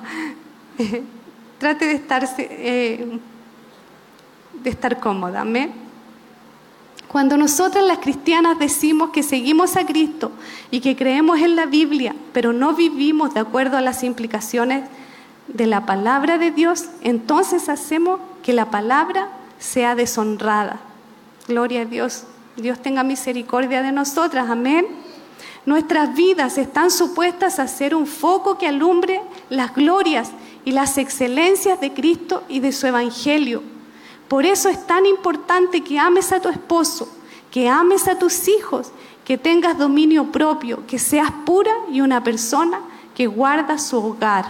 trate 1.57 1.85
de, 1.85 1.93
estarse, 1.93 2.47
eh, 2.49 3.19
de 4.53 4.69
estar 4.69 4.99
cómoda. 4.99 5.41
Amén. 5.41 5.90
Cuando 7.11 7.35
nosotras 7.35 7.83
las 7.83 7.97
cristianas 7.97 8.57
decimos 8.57 9.09
que 9.09 9.21
seguimos 9.21 9.75
a 9.75 9.85
Cristo 9.85 10.31
y 10.71 10.79
que 10.79 10.95
creemos 10.95 11.41
en 11.41 11.57
la 11.57 11.65
Biblia, 11.65 12.15
pero 12.31 12.53
no 12.53 12.73
vivimos 12.73 13.33
de 13.33 13.41
acuerdo 13.41 13.75
a 13.75 13.81
las 13.81 14.03
implicaciones 14.03 14.87
de 15.49 15.67
la 15.67 15.85
palabra 15.85 16.37
de 16.37 16.51
Dios, 16.51 16.85
entonces 17.01 17.67
hacemos 17.67 18.21
que 18.43 18.53
la 18.53 18.71
palabra 18.71 19.27
sea 19.59 19.93
deshonrada. 19.93 20.79
Gloria 21.49 21.81
a 21.81 21.85
Dios. 21.85 22.23
Dios 22.55 22.81
tenga 22.81 23.03
misericordia 23.03 23.81
de 23.81 23.91
nosotras. 23.91 24.49
Amén. 24.49 24.85
Nuestras 25.65 26.15
vidas 26.15 26.57
están 26.57 26.91
supuestas 26.91 27.59
a 27.59 27.67
ser 27.67 27.93
un 27.93 28.07
foco 28.07 28.57
que 28.57 28.69
alumbre 28.69 29.19
las 29.49 29.75
glorias 29.75 30.31
y 30.63 30.71
las 30.71 30.97
excelencias 30.97 31.81
de 31.81 31.91
Cristo 31.91 32.45
y 32.47 32.61
de 32.61 32.71
su 32.71 32.87
Evangelio. 32.87 33.80
Por 34.31 34.45
eso 34.45 34.69
es 34.69 34.87
tan 34.87 35.05
importante 35.05 35.81
que 35.81 35.99
ames 35.99 36.31
a 36.31 36.39
tu 36.39 36.47
esposo, 36.47 37.05
que 37.51 37.67
ames 37.67 38.07
a 38.07 38.17
tus 38.17 38.47
hijos, 38.47 38.93
que 39.25 39.37
tengas 39.37 39.77
dominio 39.77 40.31
propio, 40.31 40.87
que 40.87 40.99
seas 40.99 41.29
pura 41.45 41.73
y 41.91 41.99
una 41.99 42.23
persona 42.23 42.79
que 43.13 43.27
guarda 43.27 43.77
su 43.77 43.97
hogar. 43.97 44.45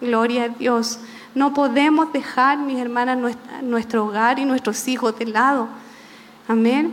Gloria 0.00 0.42
a 0.42 0.48
Dios. 0.48 0.98
No 1.32 1.54
podemos 1.54 2.12
dejar, 2.12 2.58
mis 2.58 2.80
hermanas, 2.80 3.18
nuestro 3.62 4.06
hogar 4.06 4.40
y 4.40 4.44
nuestros 4.44 4.88
hijos 4.88 5.16
de 5.16 5.26
lado. 5.26 5.68
Amén. 6.48 6.92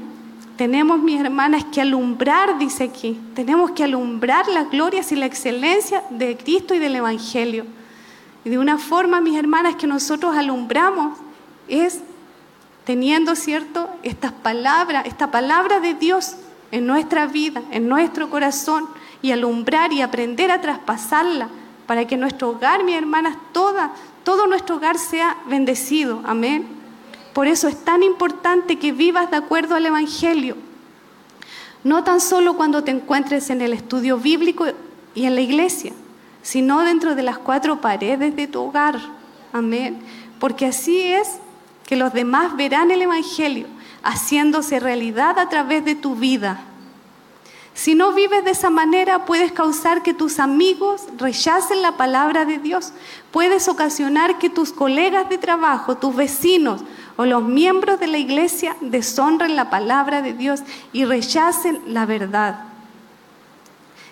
Tenemos, 0.58 1.02
mis 1.02 1.20
hermanas, 1.20 1.66
que 1.72 1.82
alumbrar, 1.82 2.60
dice 2.60 2.84
aquí, 2.84 3.20
tenemos 3.34 3.72
que 3.72 3.84
alumbrar 3.84 4.48
las 4.48 4.70
glorias 4.70 5.12
y 5.12 5.16
la 5.16 5.26
excelencia 5.26 6.04
de 6.12 6.38
Cristo 6.38 6.76
y 6.76 6.78
del 6.78 6.98
Evangelio. 6.98 7.66
Y 8.46 8.52
de 8.52 8.60
una 8.60 8.78
forma, 8.78 9.22
mis 9.22 9.40
hermanas, 9.40 9.76
que 9.76 9.88
nosotros 9.88 10.36
alumbramos 10.36 11.18
es 11.68 12.02
teniendo, 12.88 13.36
¿cierto?, 13.36 13.90
estas 14.02 14.32
palabras, 14.32 15.06
esta 15.08 15.30
palabra 15.30 15.82
de 15.82 15.94
Dios 15.94 16.38
en 16.72 16.88
nuestra 16.88 17.28
vida, 17.28 17.62
en 17.72 17.90
nuestro 17.90 18.30
corazón, 18.30 18.88
y 19.22 19.32
alumbrar 19.32 19.92
y 19.92 20.02
aprender 20.02 20.52
a 20.52 20.62
traspasarla 20.62 21.50
para 21.86 22.08
que 22.08 22.16
nuestro 22.16 22.52
hogar, 22.52 22.86
mis 22.86 22.96
hermanas, 22.96 23.36
toda, 23.52 23.92
todo 24.24 24.48
nuestro 24.48 24.78
hogar 24.78 24.98
sea 24.98 25.36
bendecido. 25.50 26.22
Amén. 26.24 26.66
Por 27.34 27.48
eso 27.48 27.68
es 27.68 27.76
tan 27.84 28.04
importante 28.04 28.80
que 28.80 28.94
vivas 28.94 29.30
de 29.32 29.36
acuerdo 29.36 29.76
al 29.76 29.86
Evangelio. 29.86 30.56
No 31.84 32.06
tan 32.06 32.22
solo 32.22 32.56
cuando 32.56 32.86
te 32.86 32.92
encuentres 32.92 33.50
en 33.50 33.60
el 33.60 33.74
estudio 33.74 34.18
bíblico 34.18 34.66
y 35.14 35.26
en 35.26 35.36
la 35.36 35.42
iglesia, 35.42 35.92
sino 36.42 36.80
dentro 36.86 37.16
de 37.16 37.24
las 37.24 37.38
cuatro 37.38 37.82
paredes 37.82 38.34
de 38.34 38.48
tu 38.48 38.62
hogar. 38.62 38.98
Amén. 39.52 40.00
Porque 40.40 40.68
así 40.68 41.02
es 41.02 41.40
que 41.88 41.96
los 41.96 42.14
demás 42.14 42.56
verán 42.56 42.92
el 42.92 43.02
Evangelio 43.02 43.66
haciéndose 44.04 44.80
realidad 44.80 45.40
a 45.40 45.50
través 45.50 45.84
de 45.84 45.96
tu 45.96 46.16
vida. 46.16 46.62
Si 47.74 47.96
no 47.96 48.12
vives 48.12 48.44
de 48.44 48.52
esa 48.52 48.70
manera, 48.70 49.26
puedes 49.26 49.52
causar 49.52 50.04
que 50.04 50.14
tus 50.14 50.40
amigos 50.40 51.04
rechacen 51.18 51.82
la 51.82 51.96
palabra 51.96 52.44
de 52.44 52.58
Dios. 52.58 52.92
Puedes 53.32 53.68
ocasionar 53.68 54.38
que 54.38 54.50
tus 54.50 54.74
colegas 54.74 55.30
de 55.30 55.38
trabajo, 55.38 55.96
tus 55.96 56.16
vecinos 56.16 56.84
o 57.18 57.26
los 57.26 57.44
miembros 57.44 58.00
de 58.00 58.08
la 58.08 58.18
iglesia 58.18 58.76
deshonren 58.82 59.56
la 59.56 59.70
palabra 59.70 60.22
de 60.22 60.34
Dios 60.34 60.62
y 60.92 61.06
rechacen 61.06 61.80
la 61.88 62.06
verdad. 62.06 62.62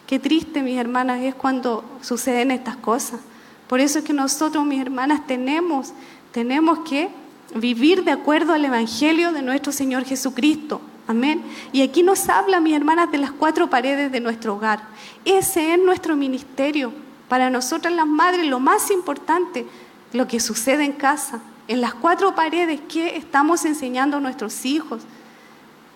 Qué 0.07 0.19
triste, 0.19 0.61
mis 0.61 0.77
hermanas, 0.77 1.21
es 1.21 1.35
cuando 1.35 1.83
suceden 2.01 2.51
estas 2.51 2.77
cosas. 2.77 3.19
Por 3.67 3.79
eso 3.79 3.99
es 3.99 4.05
que 4.05 4.13
nosotros, 4.13 4.63
mis 4.63 4.79
hermanas, 4.79 5.25
tenemos, 5.25 5.93
tenemos 6.31 6.79
que 6.87 7.09
vivir 7.53 8.03
de 8.03 8.11
acuerdo 8.11 8.53
al 8.53 8.65
Evangelio 8.65 9.31
de 9.31 9.41
nuestro 9.41 9.71
Señor 9.71 10.05
Jesucristo. 10.05 10.81
Amén. 11.07 11.43
Y 11.71 11.81
aquí 11.81 12.01
nos 12.01 12.29
habla, 12.29 12.59
mis 12.59 12.75
hermanas, 12.75 13.11
de 13.11 13.19
las 13.19 13.31
cuatro 13.31 13.69
paredes 13.69 14.11
de 14.11 14.19
nuestro 14.19 14.55
hogar. 14.55 14.81
Ese 15.23 15.73
es 15.73 15.79
nuestro 15.79 16.15
ministerio. 16.15 16.91
Para 17.27 17.49
nosotras 17.49 17.93
las 17.93 18.07
madres, 18.07 18.47
lo 18.47 18.59
más 18.59 18.89
importante, 18.91 19.65
lo 20.13 20.27
que 20.27 20.39
sucede 20.39 20.83
en 20.83 20.93
casa, 20.93 21.41
en 21.67 21.81
las 21.81 21.93
cuatro 21.93 22.33
paredes 22.35 22.81
que 22.87 23.17
estamos 23.17 23.65
enseñando 23.65 24.17
a 24.17 24.19
nuestros 24.19 24.65
hijos. 24.65 25.03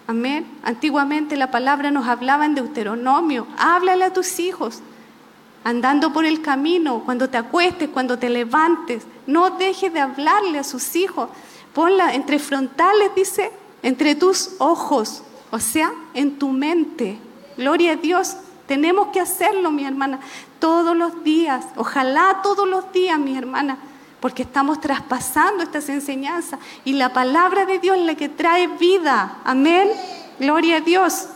Amén. 0.07 0.45
Antiguamente 0.63 1.37
la 1.37 1.51
palabra 1.51 1.91
nos 1.91 2.07
hablaba 2.07 2.45
en 2.45 2.55
Deuteronomio. 2.55 3.47
Háblale 3.57 4.05
a 4.05 4.13
tus 4.13 4.39
hijos 4.39 4.81
andando 5.63 6.13
por 6.13 6.25
el 6.25 6.41
camino, 6.41 7.03
cuando 7.05 7.29
te 7.29 7.37
acuestes, 7.37 7.89
cuando 7.89 8.17
te 8.17 8.29
levantes. 8.29 9.03
No 9.27 9.51
dejes 9.51 9.93
de 9.93 9.99
hablarle 9.99 10.59
a 10.59 10.63
sus 10.63 10.95
hijos. 10.95 11.29
Ponla 11.73 12.13
entre 12.13 12.39
frontales, 12.39 13.11
dice, 13.15 13.51
entre 13.83 14.15
tus 14.15 14.51
ojos, 14.59 15.23
o 15.51 15.59
sea, 15.59 15.91
en 16.13 16.37
tu 16.37 16.49
mente. 16.49 17.17
Gloria 17.57 17.93
a 17.93 17.95
Dios. 17.95 18.37
Tenemos 18.67 19.07
que 19.07 19.19
hacerlo, 19.19 19.71
mi 19.71 19.85
hermana, 19.85 20.19
todos 20.59 20.95
los 20.95 21.23
días. 21.23 21.65
Ojalá 21.75 22.41
todos 22.43 22.67
los 22.67 22.91
días, 22.91 23.17
mi 23.17 23.35
hermana, 23.37 23.79
porque 24.19 24.43
estamos 24.43 24.79
traspasando 24.79 25.63
estas 25.63 25.89
enseñanzas. 25.89 26.59
Y 26.85 26.93
la 26.93 27.11
palabra 27.11 27.65
de 27.65 27.79
Dios 27.79 27.97
es 27.97 28.05
la 28.05 28.15
que 28.15 28.29
trae 28.29 28.67
vida. 28.67 29.39
Amén. 29.43 29.89
Gloria 30.39 30.77
a 30.77 30.81
Dios. 30.81 31.27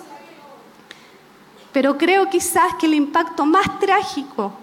Pero 1.73 1.97
creo 1.97 2.29
quizás 2.29 2.75
que 2.79 2.85
el 2.85 2.93
impacto 2.93 3.45
más 3.45 3.79
trágico 3.79 4.53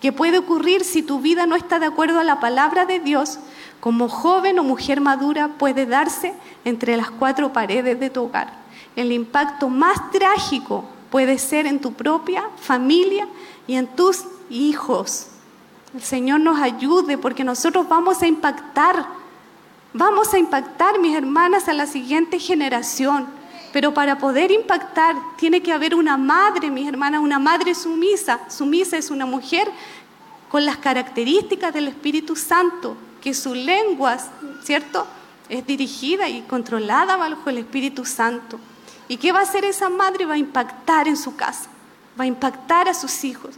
que 0.00 0.12
puede 0.12 0.38
ocurrir 0.38 0.84
si 0.84 1.02
tu 1.02 1.18
vida 1.18 1.46
no 1.46 1.56
está 1.56 1.78
de 1.78 1.86
acuerdo 1.86 2.20
a 2.20 2.24
la 2.24 2.38
palabra 2.38 2.86
de 2.86 3.00
Dios, 3.00 3.38
como 3.80 4.08
joven 4.08 4.58
o 4.58 4.64
mujer 4.64 5.00
madura, 5.00 5.48
puede 5.58 5.86
darse 5.86 6.34
entre 6.64 6.96
las 6.96 7.10
cuatro 7.10 7.52
paredes 7.52 7.98
de 7.98 8.10
tu 8.10 8.24
hogar. 8.24 8.52
El 8.94 9.12
impacto 9.12 9.68
más 9.68 10.10
trágico 10.10 10.84
puede 11.10 11.38
ser 11.38 11.66
en 11.66 11.80
tu 11.80 11.94
propia 11.94 12.44
familia 12.60 13.26
y 13.66 13.74
en 13.74 13.86
tus 13.86 14.24
hijos. 14.50 15.28
El 15.94 16.02
Señor 16.02 16.40
nos 16.40 16.60
ayude 16.60 17.16
porque 17.16 17.44
nosotros 17.44 17.88
vamos 17.88 18.20
a 18.22 18.26
impactar, 18.26 19.06
vamos 19.94 20.34
a 20.34 20.38
impactar, 20.38 20.98
mis 20.98 21.16
hermanas, 21.16 21.68
a 21.68 21.72
la 21.72 21.86
siguiente 21.86 22.38
generación. 22.38 23.37
Pero 23.72 23.92
para 23.92 24.18
poder 24.18 24.50
impactar 24.50 25.16
tiene 25.36 25.62
que 25.62 25.72
haber 25.72 25.94
una 25.94 26.16
madre, 26.16 26.70
mis 26.70 26.88
hermanas, 26.88 27.20
una 27.22 27.38
madre 27.38 27.74
sumisa. 27.74 28.40
Sumisa 28.48 28.96
es 28.96 29.10
una 29.10 29.26
mujer 29.26 29.70
con 30.48 30.64
las 30.64 30.78
características 30.78 31.74
del 31.74 31.88
Espíritu 31.88 32.34
Santo, 32.34 32.96
que 33.20 33.34
su 33.34 33.54
lengua, 33.54 34.16
¿cierto? 34.62 35.06
Es 35.48 35.66
dirigida 35.66 36.28
y 36.28 36.42
controlada 36.42 37.16
bajo 37.16 37.50
el 37.50 37.58
Espíritu 37.58 38.04
Santo. 38.04 38.58
¿Y 39.08 39.16
qué 39.16 39.32
va 39.32 39.40
a 39.40 39.42
hacer 39.42 39.64
esa 39.64 39.88
madre? 39.88 40.26
Va 40.26 40.34
a 40.34 40.38
impactar 40.38 41.08
en 41.08 41.16
su 41.16 41.36
casa, 41.36 41.68
va 42.18 42.24
a 42.24 42.26
impactar 42.26 42.88
a 42.88 42.94
sus 42.94 43.24
hijos. 43.24 43.54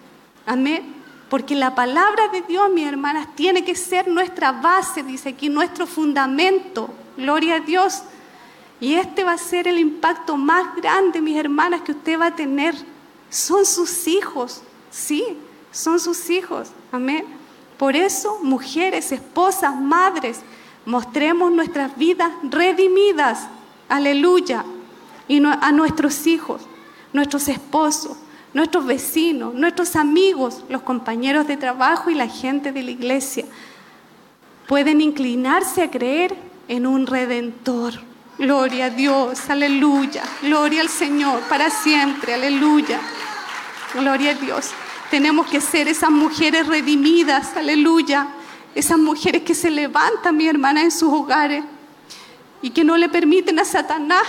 Amén. 0.47 0.95
Porque 1.29 1.55
la 1.55 1.77
palabra 1.77 2.29
de 2.29 2.43
Dios, 2.43 2.71
mis 2.71 2.87
hermanas, 2.87 3.29
tiene 3.37 3.65
que 3.65 3.77
ser 3.77 4.09
nuestra 4.09 4.51
base, 4.51 5.05
dice 5.05 5.29
aquí, 5.29 5.49
nuestro 5.49 5.87
fundamento. 5.87 6.91
Gloria 7.17 7.57
a 7.57 7.61
Dios. 7.61 8.03
Y 8.81 8.95
este 8.95 9.25
va 9.25 9.33
a 9.33 9.39
ser 9.39 9.69
el 9.69 9.79
impacto 9.79 10.37
más 10.37 10.75
grande, 10.77 11.21
mis 11.21 11.37
hermanas, 11.37 11.83
que 11.83 11.93
usted 11.93 12.19
va 12.19 12.27
a 12.27 12.37
tener. 12.37 12.75
Son 13.29 13.67
sus 13.67 14.09
hijos, 14.09 14.63
sí, 14.91 15.37
son 15.71 16.01
sus 16.01 16.31
hijos. 16.31 16.71
Amén. 16.91 17.25
Por 17.79 17.95
eso, 17.95 18.39
mujeres, 18.43 19.13
esposas, 19.13 19.77
madres, 19.77 20.41
mostremos 20.87 21.53
nuestras 21.53 21.97
vidas 21.97 22.31
redimidas. 22.43 23.49
Aleluya. 23.89 24.65
Y 25.29 25.45
a 25.45 25.73
nuestros 25.73 26.27
hijos, 26.27 26.63
nuestros 27.13 27.49
esposos, 27.49 28.17
nuestros 28.53 28.85
vecinos, 28.85 29.55
nuestros 29.55 29.95
amigos, 29.95 30.65
los 30.69 30.83
compañeros 30.83 31.47
de 31.47 31.57
trabajo 31.57 32.11
y 32.11 32.15
la 32.15 32.29
gente 32.29 32.73
de 32.73 32.83
la 32.83 32.91
iglesia 32.91 33.45
pueden 34.67 35.01
inclinarse 35.01 35.83
a 35.83 35.91
creer 35.91 36.35
en 36.69 36.87
un 36.87 37.07
redentor. 37.07 38.10
Gloria 38.41 38.87
a 38.87 38.89
Dios, 38.91 39.51
aleluya. 39.51 40.23
Gloria 40.41 40.81
al 40.81 40.89
Señor 40.89 41.41
para 41.43 41.69
siempre, 41.69 42.33
aleluya. 42.33 42.99
Gloria 43.93 44.31
a 44.31 44.35
Dios. 44.35 44.71
Tenemos 45.11 45.47
que 45.47 45.61
ser 45.61 45.89
esas 45.89 46.09
mujeres 46.09 46.67
redimidas, 46.67 47.55
aleluya. 47.55 48.29
Esas 48.75 48.99
mujeres 48.99 49.43
que 49.43 49.55
se 49.55 49.71
levantan, 49.71 50.39
mi 50.39 50.49
hermana, 50.49 50.81
en 50.81 50.91
sus 50.91 51.13
hogares 51.13 51.65
y 52.63 52.71
que 52.71 52.83
no 52.83 52.97
le 52.97 53.11
permiten 53.11 53.59
a 53.59 53.65
Satanás 53.67 54.23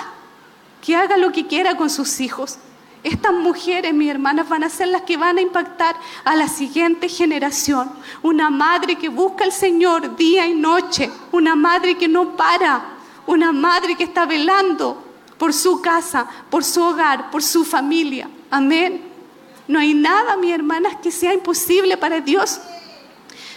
que 0.85 0.93
haga 0.93 1.15
lo 1.15 1.31
que 1.31 1.47
quiera 1.47 1.77
con 1.77 1.89
sus 1.89 2.19
hijos. 2.19 2.57
Estas 3.03 3.31
mujeres, 3.31 3.93
mis 3.93 4.11
hermanas, 4.11 4.49
van 4.49 4.65
a 4.65 4.69
ser 4.69 4.89
las 4.89 5.03
que 5.03 5.15
van 5.15 5.37
a 5.37 5.41
impactar 5.41 5.95
a 6.25 6.35
la 6.35 6.49
siguiente 6.49 7.07
generación. 7.07 7.89
Una 8.23 8.49
madre 8.49 8.97
que 8.97 9.07
busca 9.07 9.45
al 9.45 9.53
Señor 9.53 10.17
día 10.17 10.45
y 10.47 10.53
noche. 10.53 11.09
Una 11.31 11.55
madre 11.55 11.97
que 11.97 12.09
no 12.09 12.35
para. 12.35 12.90
Una 13.27 13.51
madre 13.51 13.95
que 13.95 14.03
está 14.03 14.25
velando 14.25 15.03
por 15.37 15.53
su 15.53 15.81
casa, 15.81 16.27
por 16.49 16.63
su 16.63 16.81
hogar, 16.81 17.31
por 17.31 17.43
su 17.43 17.63
familia. 17.63 18.29
Amén. 18.49 19.01
No 19.67 19.79
hay 19.79 19.93
nada, 19.93 20.37
mis 20.37 20.51
hermanas, 20.51 20.97
que 21.01 21.11
sea 21.11 21.33
imposible 21.33 21.97
para 21.97 22.21
Dios. 22.21 22.59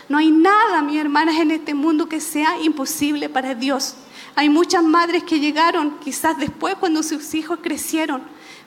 No 0.09 0.19
hay 0.19 0.31
nada, 0.31 0.83
mis 0.83 0.99
hermanas, 0.99 1.37
en 1.37 1.51
este 1.51 1.75
mundo 1.75 2.09
que 2.09 2.21
sea 2.21 2.61
imposible 2.61 3.29
para 3.29 3.55
Dios. 3.55 3.95
Hay 4.37 4.49
muchas 4.49 4.83
madres 4.83 5.25
que 5.25 5.41
llegaron 5.41 5.99
quizás 6.01 6.39
después 6.39 6.75
cuando 6.77 7.03
sus 7.03 7.35
hijos 7.35 7.59
crecieron 7.63 8.23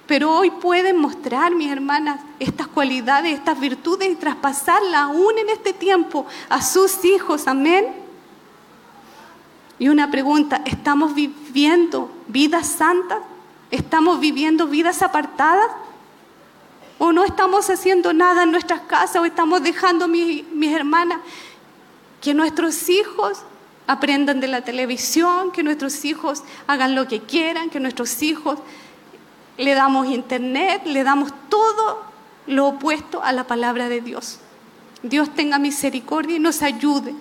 pero 0.08 0.32
hoy 0.32 0.50
pueden 0.50 0.98
mostrar, 0.98 1.54
mis 1.54 1.70
hermanas, 1.70 2.22
estas 2.40 2.68
cualidades, 2.68 3.34
estas 3.34 3.60
virtudes 3.60 4.10
y 4.10 4.16
traspasarlas 4.16 5.02
aún 5.02 5.38
en 5.38 5.50
este 5.50 5.74
tiempo 5.74 6.26
a 6.48 6.62
sus 6.62 7.04
hijos. 7.04 7.46
Amén. 7.46 8.07
Y 9.80 9.90
una 9.90 10.10
pregunta, 10.10 10.62
¿estamos 10.66 11.14
viviendo 11.14 12.12
vidas 12.28 12.68
santas? 12.68 13.20
¿Estamos 13.70 14.20
viviendo 14.20 14.68
vidas 14.68 15.02
apartadas? 15.02 15.68
¿O 16.98 17.12
no 17.12 17.24
estamos 17.24 17.70
haciendo 17.70 18.12
nada 18.14 18.44
en 18.44 18.52
nuestras 18.52 18.82
casas? 18.82 19.22
¿O 19.22 19.26
estamos 19.26 19.62
dejando, 19.62 20.08
mis, 20.08 20.48
mis 20.50 20.74
hermanas, 20.74 21.20
que 22.22 22.34
nuestros 22.34 22.90
hijos 22.90 23.44
aprendan 23.86 24.40
de 24.40 24.48
la 24.48 24.62
televisión, 24.62 25.52
que 25.52 25.64
nuestros 25.64 26.04
hijos 26.06 26.44
hagan 26.68 26.96
lo 26.96 27.08
que 27.08 27.22
quieran, 27.22 27.70
que 27.70 27.80
nuestros 27.80 28.22
hijos 28.22 28.60
le 29.58 29.74
damos 29.74 30.08
internet, 30.08 30.84
le 30.86 31.04
damos 31.04 31.32
todo 31.50 32.04
lo 32.48 32.68
opuesto 32.68 33.24
a 33.24 33.32
la 33.32 33.46
palabra 33.46 33.90
de 33.90 34.02
Dios. 34.02 34.40
Dios 35.04 35.34
tenga 35.34 35.60
misericordia 35.60 36.36
y 36.36 36.40
nos 36.40 36.62
ayude, 36.62 37.14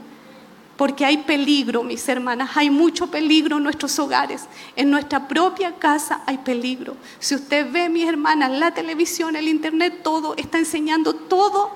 porque 0.77 1.05
hay 1.05 1.19
peligro, 1.19 1.83
mis 1.83 2.07
hermanas, 2.09 2.51
hay 2.55 2.71
mucho 2.71 3.07
peligro 3.07 3.57
en 3.57 3.63
nuestros 3.63 3.99
hogares, 3.99 4.47
en 4.77 4.91
nuestra 4.91 5.27
propia 5.27 5.75
casa 5.77 6.21
hay 6.27 6.39
peligro. 6.39 6.97
Si 7.19 7.35
usted 7.35 7.71
ve, 7.71 7.89
mis 7.89 8.07
hermanas, 8.07 8.51
la 8.51 8.73
televisión, 8.73 9.37
el 9.37 9.49
internet, 9.49 10.01
todo 10.03 10.35
está 10.37 10.59
enseñando 10.59 11.15
todo, 11.15 11.71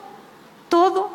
todo 0.68 1.10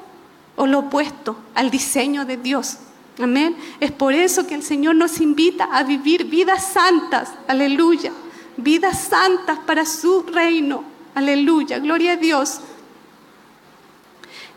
o 0.56 0.66
lo 0.66 0.80
opuesto 0.80 1.38
al 1.54 1.70
diseño 1.70 2.26
de 2.26 2.38
Dios. 2.38 2.78
Amén. 3.22 3.56
Es 3.80 3.92
por 3.92 4.14
eso 4.14 4.46
que 4.46 4.56
el 4.56 4.64
Señor 4.64 4.96
nos 4.96 5.22
invita 5.22 5.66
a 5.66 5.84
vivir 5.84 6.26
vidas 6.26 6.74
santas. 6.74 7.32
Aleluya 7.48 8.12
vidas 8.58 9.00
santas 9.00 9.60
para 9.60 9.86
su 9.86 10.24
reino. 10.24 10.84
Aleluya, 11.14 11.80
gloria 11.80 12.14
a 12.14 12.18
Dios. 12.18 12.60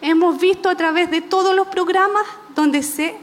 Hemos 0.01 0.39
visto 0.39 0.69
a 0.69 0.77
través 0.77 1.11
de 1.11 1.21
todos 1.21 1.55
los 1.55 1.69
programas 1.69 2.25
donde 2.59 2.83
se 2.83 3.15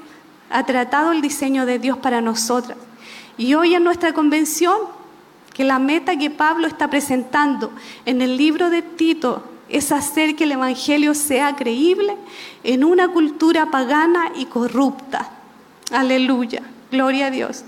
ha 0.49 0.65
tratado 0.65 1.11
el 1.11 1.21
diseño 1.21 1.65
de 1.65 1.77
Dios 1.77 1.97
para 1.97 2.21
nosotras. 2.21 2.77
Y 3.37 3.53
hoy 3.53 3.75
en 3.75 3.83
nuestra 3.83 4.13
convención, 4.13 4.77
que 5.53 5.65
la 5.65 5.77
meta 5.77 6.17
que 6.17 6.29
Pablo 6.29 6.67
está 6.67 6.89
presentando 6.89 7.69
en 8.05 8.21
el 8.21 8.37
libro 8.37 8.69
de 8.69 8.81
Tito 8.81 9.43
es 9.67 9.91
hacer 9.91 10.37
que 10.37 10.45
el 10.45 10.53
Evangelio 10.53 11.13
sea 11.13 11.53
creíble 11.57 12.15
en 12.63 12.85
una 12.85 13.09
cultura 13.09 13.69
pagana 13.71 14.31
y 14.37 14.45
corrupta. 14.45 15.29
Aleluya, 15.91 16.61
gloria 16.89 17.27
a 17.27 17.31
Dios. 17.31 17.65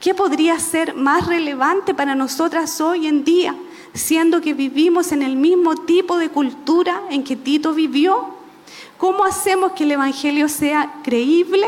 ¿Qué 0.00 0.14
podría 0.14 0.58
ser 0.58 0.94
más 0.94 1.26
relevante 1.26 1.92
para 1.92 2.14
nosotras 2.14 2.80
hoy 2.80 3.06
en 3.06 3.24
día, 3.24 3.54
siendo 3.92 4.40
que 4.40 4.54
vivimos 4.54 5.12
en 5.12 5.20
el 5.20 5.36
mismo 5.36 5.76
tipo 5.76 6.16
de 6.16 6.30
cultura 6.30 7.02
en 7.10 7.24
que 7.24 7.36
Tito 7.36 7.74
vivió? 7.74 8.39
¿Cómo 9.00 9.24
hacemos 9.24 9.72
que 9.72 9.84
el 9.84 9.92
Evangelio 9.92 10.46
sea 10.50 10.92
creíble? 11.02 11.66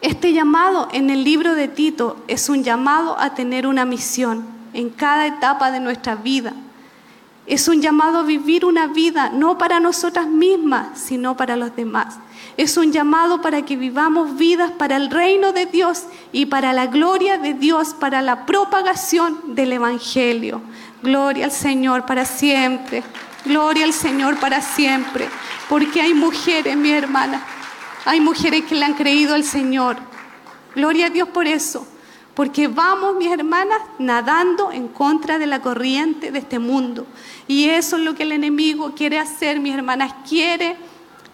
Este 0.00 0.32
llamado 0.32 0.86
en 0.92 1.10
el 1.10 1.24
libro 1.24 1.56
de 1.56 1.66
Tito 1.66 2.18
es 2.28 2.48
un 2.48 2.62
llamado 2.62 3.18
a 3.18 3.34
tener 3.34 3.66
una 3.66 3.84
misión 3.84 4.46
en 4.74 4.90
cada 4.90 5.26
etapa 5.26 5.72
de 5.72 5.80
nuestra 5.80 6.14
vida. 6.14 6.52
Es 7.48 7.66
un 7.66 7.82
llamado 7.82 8.20
a 8.20 8.22
vivir 8.22 8.64
una 8.64 8.86
vida 8.86 9.30
no 9.30 9.58
para 9.58 9.80
nosotras 9.80 10.28
mismas, 10.28 11.00
sino 11.00 11.36
para 11.36 11.56
los 11.56 11.74
demás. 11.74 12.14
Es 12.56 12.76
un 12.76 12.92
llamado 12.92 13.42
para 13.42 13.62
que 13.62 13.76
vivamos 13.76 14.36
vidas 14.36 14.70
para 14.70 14.94
el 14.94 15.10
reino 15.10 15.52
de 15.52 15.66
Dios 15.66 16.04
y 16.30 16.46
para 16.46 16.72
la 16.72 16.86
gloria 16.86 17.38
de 17.38 17.54
Dios, 17.54 17.92
para 17.92 18.22
la 18.22 18.46
propagación 18.46 19.56
del 19.56 19.72
Evangelio. 19.72 20.62
Gloria 21.02 21.46
al 21.46 21.50
Señor 21.50 22.06
para 22.06 22.24
siempre. 22.24 23.02
Gloria 23.44 23.84
al 23.84 23.92
Señor 23.92 24.38
para 24.38 24.60
siempre. 24.60 25.28
Porque 25.68 26.00
hay 26.00 26.14
mujeres, 26.14 26.76
mi 26.76 26.90
hermana, 26.90 27.42
hay 28.04 28.20
mujeres 28.20 28.64
que 28.64 28.74
le 28.74 28.84
han 28.84 28.94
creído 28.94 29.34
al 29.34 29.44
Señor. 29.44 29.96
Gloria 30.74 31.06
a 31.06 31.10
Dios 31.10 31.28
por 31.28 31.46
eso. 31.46 31.86
Porque 32.34 32.66
vamos, 32.66 33.16
mis 33.16 33.30
hermanas, 33.30 33.78
nadando 33.98 34.72
en 34.72 34.88
contra 34.88 35.38
de 35.38 35.46
la 35.46 35.60
corriente 35.60 36.30
de 36.30 36.38
este 36.38 36.58
mundo. 36.58 37.06
Y 37.46 37.68
eso 37.68 37.96
es 37.96 38.02
lo 38.02 38.14
que 38.14 38.22
el 38.22 38.32
enemigo 38.32 38.94
quiere 38.94 39.18
hacer, 39.18 39.60
mis 39.60 39.74
hermanas. 39.74 40.14
Quiere 40.26 40.76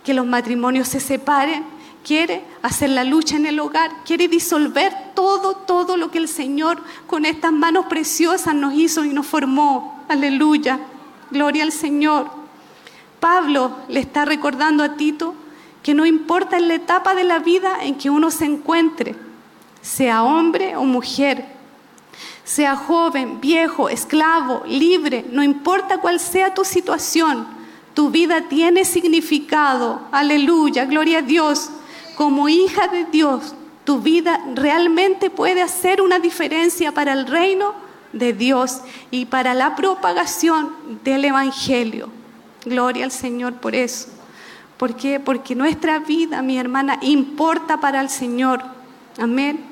que 0.02 0.12
los 0.12 0.26
matrimonios 0.26 0.88
se 0.88 0.98
separen, 0.98 1.64
quiere 2.04 2.42
hacer 2.62 2.90
la 2.90 3.04
lucha 3.04 3.36
en 3.36 3.46
el 3.46 3.60
hogar, 3.60 3.90
quiere 4.04 4.26
disolver 4.26 4.92
todo, 5.14 5.54
todo 5.54 5.96
lo 5.96 6.10
que 6.10 6.18
el 6.18 6.28
Señor 6.28 6.82
con 7.06 7.24
estas 7.24 7.52
manos 7.52 7.86
preciosas 7.86 8.54
nos 8.54 8.74
hizo 8.74 9.04
y 9.04 9.10
nos 9.10 9.26
formó. 9.26 10.04
Aleluya, 10.08 10.80
gloria 11.30 11.62
al 11.62 11.72
Señor. 11.72 12.26
Pablo 13.20 13.72
le 13.88 14.00
está 14.00 14.24
recordando 14.24 14.82
a 14.84 14.96
Tito 14.96 15.34
que 15.82 15.94
no 15.94 16.06
importa 16.06 16.56
en 16.56 16.68
la 16.68 16.74
etapa 16.74 17.14
de 17.14 17.24
la 17.24 17.38
vida 17.38 17.78
en 17.82 17.96
que 17.96 18.10
uno 18.10 18.30
se 18.30 18.44
encuentre, 18.44 19.16
sea 19.80 20.22
hombre 20.22 20.76
o 20.76 20.84
mujer, 20.84 21.56
Sea 22.44 22.76
joven, 22.76 23.40
viejo, 23.40 23.90
esclavo, 23.90 24.62
libre, 24.66 25.26
no 25.30 25.42
importa 25.42 25.98
cuál 25.98 26.18
sea 26.18 26.54
tu 26.54 26.64
situación, 26.64 27.46
tu 27.92 28.10
vida 28.10 28.48
tiene 28.48 28.84
significado. 28.86 30.00
Aleluya, 30.10 30.86
gloria 30.86 31.18
a 31.18 31.22
Dios. 31.22 31.70
Como 32.16 32.48
hija 32.48 32.88
de 32.88 33.04
Dios, 33.04 33.54
tu 33.84 34.00
vida 34.00 34.40
realmente 34.54 35.30
puede 35.30 35.62
hacer 35.62 36.00
una 36.00 36.18
diferencia 36.18 36.92
para 36.92 37.12
el 37.12 37.26
reino 37.26 37.74
de 38.12 38.32
Dios 38.32 38.80
y 39.10 39.26
para 39.26 39.54
la 39.54 39.76
propagación 39.76 40.72
del 41.04 41.24
Evangelio. 41.24 42.10
Gloria 42.64 43.04
al 43.04 43.12
Señor 43.12 43.54
por 43.54 43.74
eso. 43.74 44.08
¿Por 44.76 44.94
qué? 44.94 45.18
Porque 45.20 45.54
nuestra 45.54 45.98
vida, 45.98 46.40
mi 46.42 46.58
hermana, 46.58 46.98
importa 47.02 47.80
para 47.80 48.00
el 48.00 48.08
Señor. 48.08 48.62
Amén. 49.18 49.64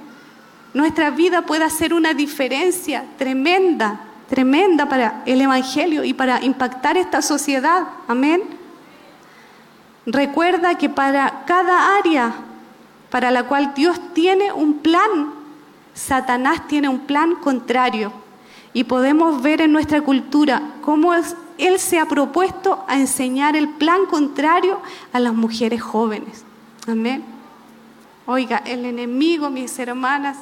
Nuestra 0.75 1.11
vida 1.11 1.43
puede 1.43 1.65
hacer 1.65 1.95
una 1.95 2.13
diferencia 2.13 3.05
tremenda, 3.17 4.01
tremenda 4.29 4.89
para 4.89 5.23
el 5.25 5.41
Evangelio 5.41 6.05
y 6.05 6.13
para 6.13 6.45
impactar 6.45 6.97
esta 6.97 7.23
sociedad. 7.23 7.87
Amén. 8.09 8.43
Recuerda 10.07 10.77
que 10.77 10.89
para 10.89 11.45
cada 11.47 11.97
área 11.97 12.35
para 13.11 13.31
la 13.31 13.45
cual 13.45 13.73
Dios 13.75 13.99
tiene 14.13 14.53
un 14.53 14.79
plan, 14.79 15.33
Satanás 15.95 16.67
tiene 16.69 16.89
un 16.89 17.01
plan 17.01 17.37
contrario. 17.37 18.13
Y 18.77 18.85
podemos 18.85 19.41
ver 19.41 19.63
en 19.63 19.73
nuestra 19.73 20.03
cultura 20.03 20.75
cómo 20.83 21.15
Él 21.57 21.79
se 21.79 21.99
ha 21.99 22.05
propuesto 22.05 22.85
a 22.87 22.99
enseñar 22.99 23.57
el 23.57 23.71
plan 23.71 24.05
contrario 24.05 24.83
a 25.15 25.19
las 25.19 25.33
mujeres 25.33 25.81
jóvenes. 25.81 26.45
Amén. 26.87 27.25
Oiga, 28.27 28.59
el 28.67 28.85
enemigo, 28.85 29.49
mis 29.49 29.79
hermanas, 29.79 30.37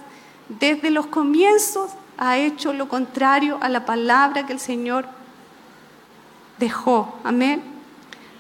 desde 0.49 0.91
los 0.91 1.07
comienzos 1.07 1.93
ha 2.19 2.37
hecho 2.37 2.73
lo 2.73 2.89
contrario 2.89 3.57
a 3.61 3.69
la 3.69 3.87
palabra 3.87 4.45
que 4.45 4.53
el 4.53 4.59
Señor 4.59 5.07
dejó. 6.59 7.17
Amén. 7.23 7.63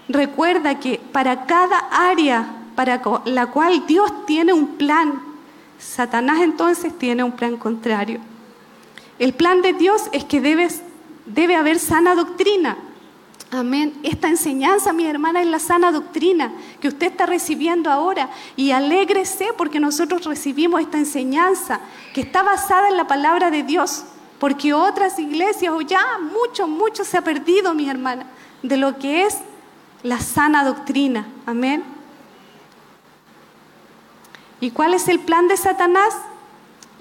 Recuerda 0.09 0.81
que 0.81 1.01
para 1.13 1.47
cada 1.47 1.79
área 1.93 2.53
para 2.75 3.01
la 3.27 3.47
cual 3.47 3.87
Dios 3.87 4.27
tiene 4.27 4.53
un 4.53 4.75
plan, 4.75 5.23
Satanás 5.79 6.41
entonces 6.41 6.99
tiene 6.99 7.23
un 7.23 7.31
plan 7.31 7.57
contrario. 7.57 8.34
El 9.19 9.33
plan 9.33 9.63
de 9.63 9.73
Dios 9.73 10.09
es 10.13 10.25
que 10.25 10.41
debe 10.41 11.57
haber 11.57 11.79
sana 11.79 12.15
doctrina. 12.15 12.77
Amén. 13.51 13.95
Esta 14.03 14.29
enseñanza, 14.29 14.93
mi 14.93 15.07
hermana, 15.07 15.41
es 15.41 15.47
la 15.47 15.61
sana 15.61 15.93
doctrina 15.93 16.53
que 16.81 16.89
usted 16.89 17.07
está 17.07 17.25
recibiendo 17.25 17.91
ahora. 17.91 18.31
Y 18.57 18.73
alégrese 18.73 19.51
porque 19.57 19.79
nosotros 19.79 20.25
recibimos 20.25 20.81
esta 20.81 20.99
enseñanza 20.99 21.81
que 22.13 22.23
está 22.23 22.43
basada 22.43 22.89
en 22.89 22.97
la 22.97 23.07
palabra 23.07 23.53
de 23.53 23.63
Dios. 23.63 24.05
Porque 24.41 24.75
otras 24.75 25.21
iglesias, 25.21 25.73
o 25.73 25.81
ya 25.81 26.03
mucho, 26.19 26.67
mucho 26.67 27.05
se 27.05 27.17
ha 27.17 27.23
perdido, 27.23 27.75
mi 27.75 27.89
hermana, 27.89 28.27
de 28.63 28.77
lo 28.77 28.99
que 28.99 29.25
es 29.25 29.39
la 30.03 30.19
sana 30.19 30.65
doctrina. 30.65 31.29
Amén. 31.47 31.85
¿Y 34.61 34.73
cuál 34.73 34.95
es 34.95 35.07
el 35.07 35.21
plan 35.21 35.47
de 35.47 35.57
Satanás? 35.57 36.15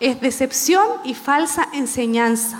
Es 0.03 0.19
decepción 0.19 0.85
y 1.05 1.13
falsa 1.13 1.69
enseñanza. 1.71 2.59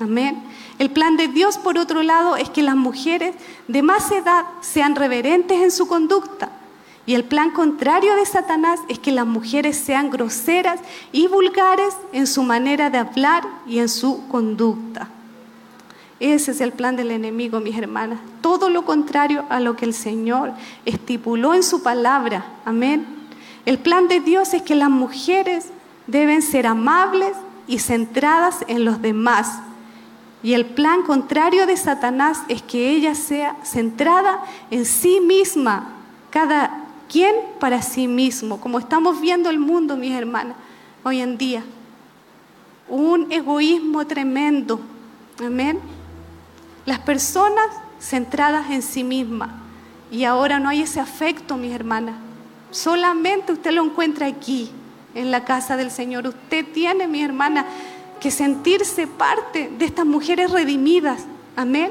Amén. 0.00 0.42
El 0.78 0.90
plan 0.90 1.18
de 1.18 1.28
Dios, 1.28 1.58
por 1.58 1.76
otro 1.76 2.02
lado, 2.02 2.36
es 2.36 2.48
que 2.48 2.62
las 2.62 2.76
mujeres 2.76 3.34
de 3.66 3.82
más 3.82 4.10
edad 4.10 4.46
sean 4.62 4.96
reverentes 4.96 5.60
en 5.60 5.70
su 5.70 5.86
conducta. 5.86 6.48
Y 7.04 7.12
el 7.12 7.24
plan 7.24 7.50
contrario 7.50 8.16
de 8.16 8.24
Satanás 8.24 8.80
es 8.88 8.98
que 8.98 9.12
las 9.12 9.26
mujeres 9.26 9.76
sean 9.76 10.08
groseras 10.08 10.80
y 11.12 11.26
vulgares 11.26 11.94
en 12.14 12.26
su 12.26 12.42
manera 12.42 12.88
de 12.88 12.96
hablar 12.96 13.44
y 13.66 13.80
en 13.80 13.90
su 13.90 14.26
conducta. 14.28 15.10
Ese 16.20 16.52
es 16.52 16.60
el 16.62 16.72
plan 16.72 16.96
del 16.96 17.10
enemigo, 17.10 17.60
mis 17.60 17.76
hermanas. 17.76 18.18
Todo 18.40 18.70
lo 18.70 18.86
contrario 18.86 19.44
a 19.50 19.60
lo 19.60 19.76
que 19.76 19.84
el 19.84 19.92
Señor 19.92 20.54
estipuló 20.86 21.52
en 21.52 21.64
su 21.64 21.82
palabra. 21.82 22.46
Amén. 22.64 23.06
El 23.66 23.78
plan 23.78 24.08
de 24.08 24.20
Dios 24.20 24.54
es 24.54 24.62
que 24.62 24.74
las 24.74 24.88
mujeres 24.88 25.66
deben 26.08 26.42
ser 26.42 26.66
amables 26.66 27.36
y 27.68 27.78
centradas 27.78 28.64
en 28.66 28.84
los 28.84 29.00
demás. 29.00 29.60
Y 30.42 30.54
el 30.54 30.66
plan 30.66 31.02
contrario 31.02 31.66
de 31.66 31.76
Satanás 31.76 32.42
es 32.48 32.62
que 32.62 32.90
ella 32.90 33.14
sea 33.14 33.56
centrada 33.62 34.42
en 34.70 34.84
sí 34.84 35.20
misma, 35.20 35.90
cada 36.30 36.84
quien 37.08 37.34
para 37.60 37.82
sí 37.82 38.08
mismo, 38.08 38.60
como 38.60 38.78
estamos 38.78 39.20
viendo 39.20 39.50
el 39.50 39.58
mundo, 39.58 39.96
mis 39.96 40.12
hermanas, 40.12 40.56
hoy 41.04 41.20
en 41.20 41.38
día. 41.38 41.62
Un 42.88 43.30
egoísmo 43.30 44.06
tremendo. 44.06 44.80
Amén. 45.44 45.78
Las 46.86 47.00
personas 47.00 47.66
centradas 48.00 48.70
en 48.70 48.82
sí 48.82 49.04
mismas. 49.04 49.50
Y 50.10 50.24
ahora 50.24 50.58
no 50.58 50.70
hay 50.70 50.82
ese 50.82 51.00
afecto, 51.00 51.56
mis 51.56 51.72
hermanas. 51.72 52.14
Solamente 52.70 53.52
usted 53.52 53.72
lo 53.72 53.84
encuentra 53.84 54.26
aquí, 54.26 54.70
en 55.18 55.30
la 55.30 55.44
casa 55.44 55.76
del 55.76 55.90
Señor. 55.90 56.26
Usted 56.26 56.64
tiene, 56.72 57.06
mi 57.06 57.22
hermana, 57.22 57.66
que 58.20 58.30
sentirse 58.30 59.06
parte 59.06 59.70
de 59.78 59.84
estas 59.84 60.06
mujeres 60.06 60.50
redimidas. 60.50 61.22
Amén. 61.56 61.90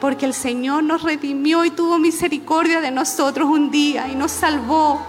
Porque 0.00 0.26
el 0.26 0.34
Señor 0.34 0.82
nos 0.82 1.02
redimió 1.02 1.64
y 1.64 1.70
tuvo 1.70 1.98
misericordia 1.98 2.80
de 2.80 2.90
nosotros 2.90 3.48
un 3.48 3.70
día 3.70 4.08
y 4.08 4.14
nos 4.14 4.30
salvó. 4.30 5.00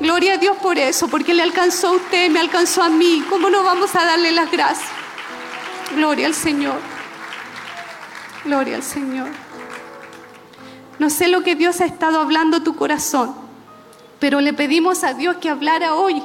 Gloria 0.00 0.34
a 0.34 0.36
Dios 0.36 0.56
por 0.58 0.78
eso, 0.78 1.08
porque 1.08 1.34
le 1.34 1.42
alcanzó 1.42 1.88
a 1.88 1.92
usted, 1.92 2.30
me 2.30 2.40
alcanzó 2.40 2.82
a 2.82 2.88
mí. 2.88 3.24
¿Cómo 3.28 3.48
no 3.50 3.62
vamos 3.62 3.94
a 3.94 4.04
darle 4.04 4.32
las 4.32 4.50
gracias? 4.50 4.88
Gloria 5.94 6.26
al 6.26 6.34
Señor. 6.34 6.78
Gloria 8.44 8.76
al 8.76 8.82
Señor. 8.82 9.28
No 10.98 11.10
sé 11.10 11.28
lo 11.28 11.42
que 11.42 11.56
Dios 11.56 11.80
ha 11.80 11.86
estado 11.86 12.20
hablando 12.20 12.58
a 12.58 12.64
tu 12.64 12.74
corazón, 12.74 13.34
pero 14.18 14.40
le 14.40 14.52
pedimos 14.52 15.04
a 15.04 15.14
Dios 15.14 15.36
que 15.36 15.50
hablara 15.50 15.94
hoy. 15.94 16.22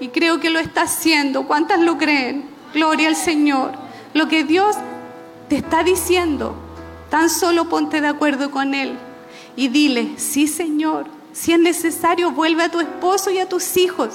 Y 0.00 0.08
creo 0.08 0.40
que 0.40 0.50
lo 0.50 0.58
está 0.58 0.82
haciendo. 0.82 1.46
¿Cuántas 1.46 1.80
lo 1.80 1.98
creen? 1.98 2.44
Gloria 2.72 3.08
al 3.08 3.16
Señor. 3.16 3.72
Lo 4.14 4.28
que 4.28 4.44
Dios 4.44 4.76
te 5.48 5.56
está 5.56 5.82
diciendo, 5.82 6.54
tan 7.10 7.28
solo 7.28 7.68
ponte 7.68 8.00
de 8.00 8.08
acuerdo 8.08 8.50
con 8.50 8.74
Él 8.74 8.96
y 9.56 9.68
dile, 9.68 10.12
sí 10.16 10.46
Señor, 10.46 11.06
si 11.32 11.52
es 11.52 11.58
necesario, 11.58 12.30
vuelve 12.30 12.62
a 12.62 12.70
tu 12.70 12.80
esposo 12.80 13.30
y 13.30 13.38
a 13.38 13.48
tus 13.48 13.76
hijos 13.76 14.10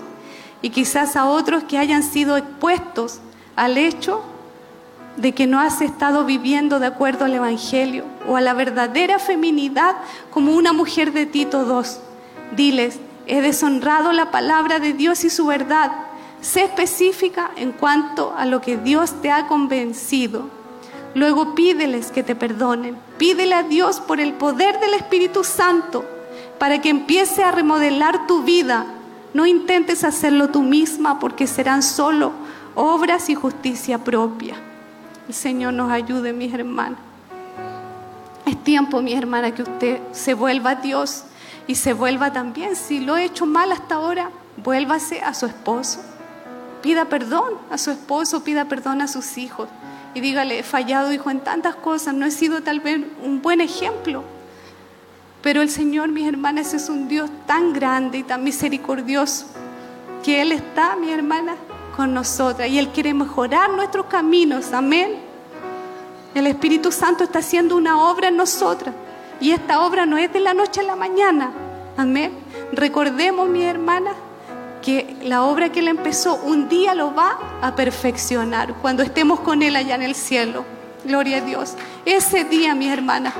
y 0.61 0.69
quizás 0.69 1.15
a 1.15 1.27
otros 1.27 1.63
que 1.63 1.77
hayan 1.77 2.03
sido 2.03 2.37
expuestos 2.37 3.19
al 3.55 3.77
hecho 3.77 4.23
de 5.17 5.33
que 5.33 5.47
no 5.47 5.59
has 5.59 5.81
estado 5.81 6.25
viviendo 6.25 6.79
de 6.79 6.87
acuerdo 6.87 7.25
al 7.25 7.33
Evangelio 7.33 8.05
o 8.27 8.35
a 8.35 8.41
la 8.41 8.53
verdadera 8.53 9.19
feminidad 9.19 9.95
como 10.31 10.55
una 10.55 10.73
mujer 10.73 11.13
de 11.13 11.25
Tito 11.25 11.63
II. 11.63 12.55
Diles, 12.55 12.99
he 13.27 13.41
deshonrado 13.41 14.11
la 14.11 14.31
palabra 14.31 14.79
de 14.79 14.93
Dios 14.93 15.23
y 15.23 15.29
su 15.29 15.45
verdad. 15.45 15.91
Sé 16.41 16.63
específica 16.63 17.51
en 17.55 17.71
cuanto 17.71 18.33
a 18.37 18.45
lo 18.45 18.61
que 18.61 18.77
Dios 18.77 19.21
te 19.21 19.31
ha 19.31 19.47
convencido. 19.47 20.49
Luego 21.15 21.55
pídeles 21.55 22.11
que 22.11 22.23
te 22.23 22.35
perdonen. 22.35 22.97
Pídele 23.17 23.55
a 23.55 23.63
Dios 23.63 23.99
por 23.99 24.19
el 24.19 24.33
poder 24.33 24.79
del 24.79 24.93
Espíritu 24.93 25.43
Santo 25.43 26.05
para 26.59 26.81
que 26.81 26.89
empiece 26.89 27.43
a 27.43 27.51
remodelar 27.51 28.27
tu 28.27 28.43
vida. 28.43 28.85
No 29.33 29.45
intentes 29.45 30.03
hacerlo 30.03 30.49
tú 30.49 30.61
misma 30.61 31.19
porque 31.19 31.47
serán 31.47 31.83
solo 31.83 32.31
obras 32.75 33.29
y 33.29 33.35
justicia 33.35 33.97
propia. 33.97 34.55
El 35.27 35.33
Señor 35.33 35.73
nos 35.73 35.91
ayude, 35.91 36.33
mis 36.33 36.53
hermanas. 36.53 36.99
Es 38.45 38.63
tiempo, 38.63 39.01
mi 39.01 39.13
hermana, 39.13 39.55
que 39.55 39.63
usted 39.63 39.99
se 40.11 40.33
vuelva 40.35 40.71
a 40.71 40.75
Dios 40.75 41.23
y 41.67 41.75
se 41.75 41.93
vuelva 41.93 42.31
también. 42.31 42.75
Si 42.75 42.99
lo 42.99 43.17
he 43.17 43.25
hecho 43.25 43.45
mal 43.45 43.71
hasta 43.71 43.95
ahora, 43.95 44.29
vuélvase 44.57 45.21
a 45.21 45.33
su 45.33 45.45
esposo. 45.45 46.01
Pida 46.81 47.05
perdón 47.05 47.53
a 47.71 47.77
su 47.77 47.91
esposo, 47.91 48.43
pida 48.43 48.65
perdón 48.65 49.01
a 49.01 49.07
sus 49.07 49.37
hijos. 49.37 49.67
Y 50.13 50.21
dígale, 50.21 50.59
he 50.59 50.63
fallado, 50.63 51.11
hijo, 51.11 51.29
en 51.29 51.41
tantas 51.41 51.75
cosas, 51.75 52.13
no 52.13 52.25
he 52.25 52.31
sido 52.31 52.61
tal 52.61 52.79
vez 52.79 53.01
un 53.23 53.41
buen 53.41 53.59
ejemplo. 53.59 54.23
Pero 55.41 55.61
el 55.61 55.69
Señor, 55.69 56.09
mis 56.09 56.27
hermanas, 56.27 56.73
es 56.73 56.89
un 56.89 57.07
Dios 57.07 57.29
tan 57.45 57.73
grande 57.73 58.19
y 58.19 58.23
tan 58.23 58.43
misericordioso 58.43 59.47
que 60.23 60.41
Él 60.41 60.51
está, 60.51 60.95
mi 60.95 61.11
hermana, 61.11 61.55
con 61.95 62.13
nosotras 62.13 62.67
y 62.69 62.79
Él 62.79 62.89
quiere 62.89 63.13
mejorar 63.13 63.71
nuestros 63.71 64.05
caminos. 64.07 64.71
Amén. 64.73 65.17
El 66.33 66.47
Espíritu 66.47 66.91
Santo 66.91 67.23
está 67.23 67.39
haciendo 67.39 67.75
una 67.75 67.97
obra 68.09 68.27
en 68.29 68.37
nosotras 68.37 68.93
y 69.39 69.51
esta 69.51 69.81
obra 69.81 70.05
no 70.05 70.17
es 70.17 70.31
de 70.31 70.39
la 70.39 70.53
noche 70.53 70.81
a 70.81 70.83
la 70.83 70.95
mañana. 70.95 71.51
Amén. 71.97 72.31
Recordemos, 72.71 73.47
mi 73.47 73.63
hermana, 73.63 74.11
que 74.81 75.17
la 75.23 75.43
obra 75.43 75.69
que 75.71 75.79
Él 75.79 75.87
empezó 75.87 76.35
un 76.35 76.69
día 76.69 76.93
lo 76.93 77.13
va 77.13 77.37
a 77.61 77.75
perfeccionar 77.75 78.73
cuando 78.75 79.03
estemos 79.03 79.39
con 79.39 79.63
Él 79.63 79.75
allá 79.75 79.95
en 79.95 80.03
el 80.03 80.15
cielo. 80.15 80.65
Gloria 81.03 81.37
a 81.37 81.41
Dios. 81.41 81.75
Ese 82.05 82.43
día, 82.43 82.75
mi 82.75 82.87
hermana, 82.89 83.33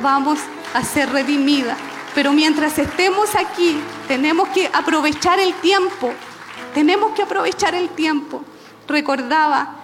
vamos 0.00 0.38
a 0.74 0.82
ser 0.82 1.10
redimidas. 1.10 1.76
Pero 2.14 2.32
mientras 2.32 2.78
estemos 2.78 3.34
aquí, 3.34 3.76
tenemos 4.06 4.48
que 4.48 4.68
aprovechar 4.72 5.40
el 5.40 5.54
tiempo. 5.54 6.12
Tenemos 6.74 7.12
que 7.12 7.22
aprovechar 7.22 7.74
el 7.74 7.88
tiempo. 7.90 8.42
Recordaba 8.86 9.81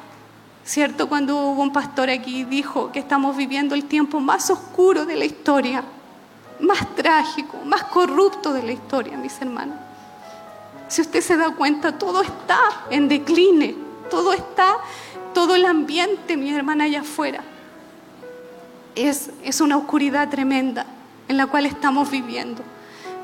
¿cierto? 0.69 1.09
Cuando 1.09 1.35
hubo 1.35 1.63
un 1.63 1.73
pastor 1.73 2.11
aquí 2.11 2.45
dijo 2.45 2.93
que 2.93 2.99
estamos 2.99 3.35
viviendo 3.35 3.75
el 3.75 3.85
tiempo 3.85 4.21
más 4.21 4.51
oscuro 4.51 5.07
de 5.07 5.17
la 5.17 5.25
historia, 5.25 5.83
más 6.61 6.95
trágico, 6.95 7.57
más 7.65 7.85
corrupto 7.85 8.53
de 8.53 8.63
la 8.63 8.73
historia, 8.73 9.17
mis 9.17 9.41
hermanos. 9.41 9.79
Si 10.89 11.01
usted 11.01 11.23
se 11.23 11.39
da 11.39 11.55
cuenta, 11.55 11.97
todo 11.97 12.21
está 12.21 12.61
en 12.91 13.09
decline, 13.09 13.77
todo 14.11 14.35
está, 14.35 14.77
todo 15.33 15.55
el 15.55 15.65
ambiente, 15.65 16.37
mi 16.37 16.55
hermana, 16.55 16.85
allá 16.85 17.01
afuera. 17.01 17.43
Es, 18.95 19.31
es 19.43 19.63
una 19.63 19.79
oscuridad 19.79 20.29
tremenda 20.29 20.85
en 21.29 21.39
la 21.39 21.47
cual 21.47 21.65
estamos 21.65 22.11
viviendo. 22.11 22.63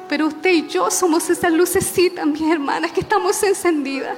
Pero 0.09 0.29
usted 0.29 0.51
y 0.51 0.69
yo 0.69 0.91
somos 0.91 1.29
esas 1.29 1.53
lucecitas, 1.53 2.27
mis 2.27 2.51
hermanas, 2.51 2.91
que 2.91 3.01
estamos 3.01 3.43
encendidas. 3.43 4.17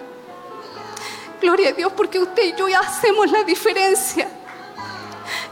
Gloria 1.40 1.70
a 1.70 1.72
Dios 1.72 1.92
porque 1.96 2.18
usted 2.18 2.42
y 2.44 2.58
yo 2.58 2.66
hacemos 2.78 3.30
la 3.30 3.44
diferencia. 3.44 4.28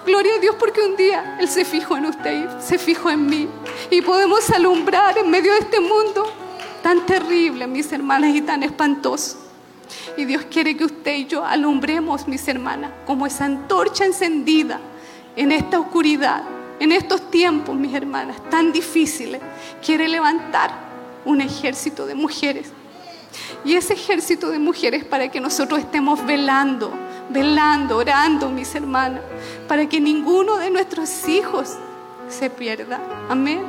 Gloria 0.07 0.35
a 0.37 0.39
Dios 0.39 0.57
porque 0.59 0.81
un 0.81 0.97
día 0.97 1.37
Él 1.41 1.49
se 1.49 1.65
fijó 1.65 1.97
en 1.97 2.07
usted 2.07 2.61
se 2.61 2.79
fijó 2.79 3.11
en 3.11 3.27
mí. 3.27 3.49
Y 3.91 4.01
podemos 4.03 4.49
alumbrar 4.51 5.19
en 5.19 5.31
medio 5.31 5.53
de 5.53 5.61
este 5.61 5.81
mundo 5.81 6.31
tan 6.83 7.07
terrible, 7.07 7.67
mis 7.67 7.91
hermanas, 7.93 8.35
y 8.35 8.43
tan 8.43 8.63
espantoso. 8.63 9.39
Y 10.17 10.25
Dios 10.25 10.45
quiere 10.51 10.77
que 10.77 10.85
usted 10.85 11.17
y 11.17 11.27
yo 11.27 11.45
alumbremos, 11.45 12.29
mis 12.29 12.47
hermanas, 12.49 12.91
como 13.07 13.27
esa 13.27 13.47
antorcha 13.47 14.05
encendida 14.05 14.81
en 15.37 15.53
esta 15.53 15.81
oscuridad, 15.81 16.43
en 16.79 16.93
estos 16.93 17.31
tiempos, 17.31 17.75
mis 17.75 17.95
hermanas, 17.95 18.37
tan 18.51 18.73
difíciles. 18.73 19.41
Quiere 19.85 20.09
levantar 20.09 20.71
un 21.25 21.41
ejército 21.41 22.07
de 22.07 22.15
mujeres. 22.15 22.71
Y 23.65 23.75
ese 23.75 23.94
ejército 23.94 24.51
de 24.51 24.59
mujeres 24.59 25.05
para 25.05 25.28
que 25.28 25.41
nosotros 25.41 25.81
estemos 25.81 26.25
velando, 26.26 26.93
velando, 27.31 27.97
orando, 27.97 28.51
mis 28.51 28.75
hermanas, 28.75 29.23
para 29.67 29.89
que 29.89 30.01
ninguno 30.01 30.59
de 30.59 30.70
nuestros 30.70 31.28
hijos 31.28 31.75
se 32.28 32.51
pierda. 32.51 33.01
Amén. 33.28 33.62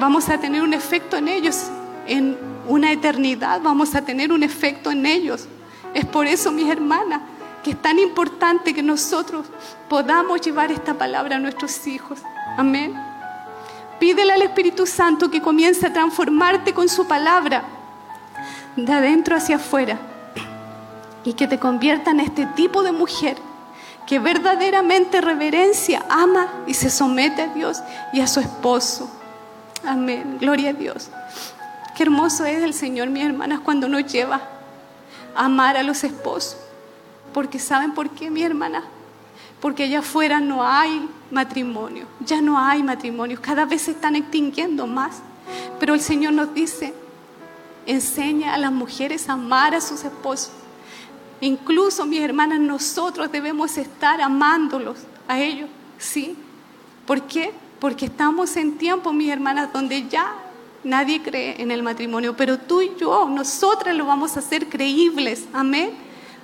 Vamos 0.00 0.28
a 0.28 0.38
tener 0.38 0.62
un 0.62 0.72
efecto 0.72 1.16
en 1.16 1.28
ellos 1.28 1.70
en 2.06 2.36
una 2.66 2.92
eternidad, 2.92 3.60
vamos 3.60 3.94
a 3.94 4.02
tener 4.02 4.32
un 4.32 4.42
efecto 4.42 4.90
en 4.90 5.06
ellos. 5.06 5.46
Es 5.94 6.04
por 6.06 6.26
eso, 6.26 6.50
mis 6.50 6.68
hermanas, 6.68 7.20
que 7.62 7.72
es 7.72 7.82
tan 7.82 7.98
importante 7.98 8.74
que 8.74 8.82
nosotros 8.82 9.46
podamos 9.88 10.40
llevar 10.40 10.72
esta 10.72 10.94
palabra 10.94 11.36
a 11.36 11.38
nuestros 11.38 11.86
hijos. 11.86 12.18
Amén. 12.56 12.94
Pídele 14.00 14.32
al 14.32 14.42
Espíritu 14.42 14.86
Santo 14.86 15.30
que 15.30 15.40
comience 15.40 15.86
a 15.86 15.92
transformarte 15.92 16.72
con 16.72 16.88
su 16.88 17.06
palabra 17.06 17.62
de 18.76 18.92
adentro 18.92 19.36
hacia 19.36 19.56
afuera 19.56 19.98
y 21.24 21.34
que 21.34 21.46
te 21.46 21.58
convierta 21.58 22.10
en 22.10 22.20
este 22.20 22.46
tipo 22.46 22.82
de 22.82 22.92
mujer 22.92 23.36
que 24.06 24.18
verdaderamente 24.18 25.20
reverencia, 25.20 26.04
ama 26.08 26.48
y 26.66 26.74
se 26.74 26.90
somete 26.90 27.42
a 27.42 27.46
Dios 27.48 27.82
y 28.12 28.20
a 28.20 28.26
su 28.26 28.40
esposo. 28.40 29.10
Amén. 29.84 30.38
Gloria 30.40 30.70
a 30.70 30.72
Dios. 30.72 31.08
Qué 31.96 32.02
hermoso 32.02 32.44
es 32.44 32.62
el 32.62 32.74
Señor, 32.74 33.08
mis 33.08 33.24
hermanas, 33.24 33.60
cuando 33.60 33.88
nos 33.88 34.10
lleva 34.10 34.40
a 35.34 35.44
amar 35.44 35.76
a 35.76 35.82
los 35.82 36.04
esposos. 36.04 36.56
Porque 37.32 37.58
¿saben 37.58 37.94
por 37.94 38.10
qué, 38.10 38.30
mi 38.30 38.42
hermana? 38.42 38.82
Porque 39.60 39.84
allá 39.84 40.00
afuera 40.00 40.40
no 40.40 40.64
hay 40.66 41.08
matrimonio, 41.30 42.06
ya 42.20 42.40
no 42.40 42.58
hay 42.58 42.82
matrimonios, 42.82 43.40
cada 43.40 43.64
vez 43.64 43.82
se 43.82 43.92
están 43.92 44.16
extinguiendo 44.16 44.86
más. 44.86 45.22
Pero 45.78 45.94
el 45.94 46.00
Señor 46.00 46.32
nos 46.32 46.52
dice, 46.52 46.94
enseña 47.86 48.54
a 48.54 48.58
las 48.58 48.72
mujeres 48.72 49.28
a 49.28 49.32
amar 49.32 49.74
a 49.74 49.80
sus 49.80 50.04
esposos. 50.04 50.52
Incluso, 51.40 52.06
mis 52.06 52.20
hermanas, 52.20 52.60
nosotros 52.60 53.30
debemos 53.32 53.76
estar 53.76 54.20
amándolos 54.20 54.98
a 55.26 55.40
ellos, 55.40 55.68
¿sí? 55.98 56.36
¿Por 57.06 57.22
qué? 57.22 57.52
Porque 57.80 58.06
estamos 58.06 58.56
en 58.56 58.78
tiempos, 58.78 59.12
mis 59.12 59.30
hermanas, 59.30 59.72
donde 59.72 60.08
ya 60.08 60.34
nadie 60.84 61.20
cree 61.22 61.60
en 61.60 61.70
el 61.70 61.82
matrimonio, 61.82 62.36
pero 62.36 62.58
tú 62.58 62.80
y 62.80 62.92
yo, 62.98 63.28
nosotras 63.28 63.96
lo 63.96 64.06
vamos 64.06 64.36
a 64.36 64.40
hacer 64.40 64.68
creíbles, 64.68 65.46
amén 65.52 65.90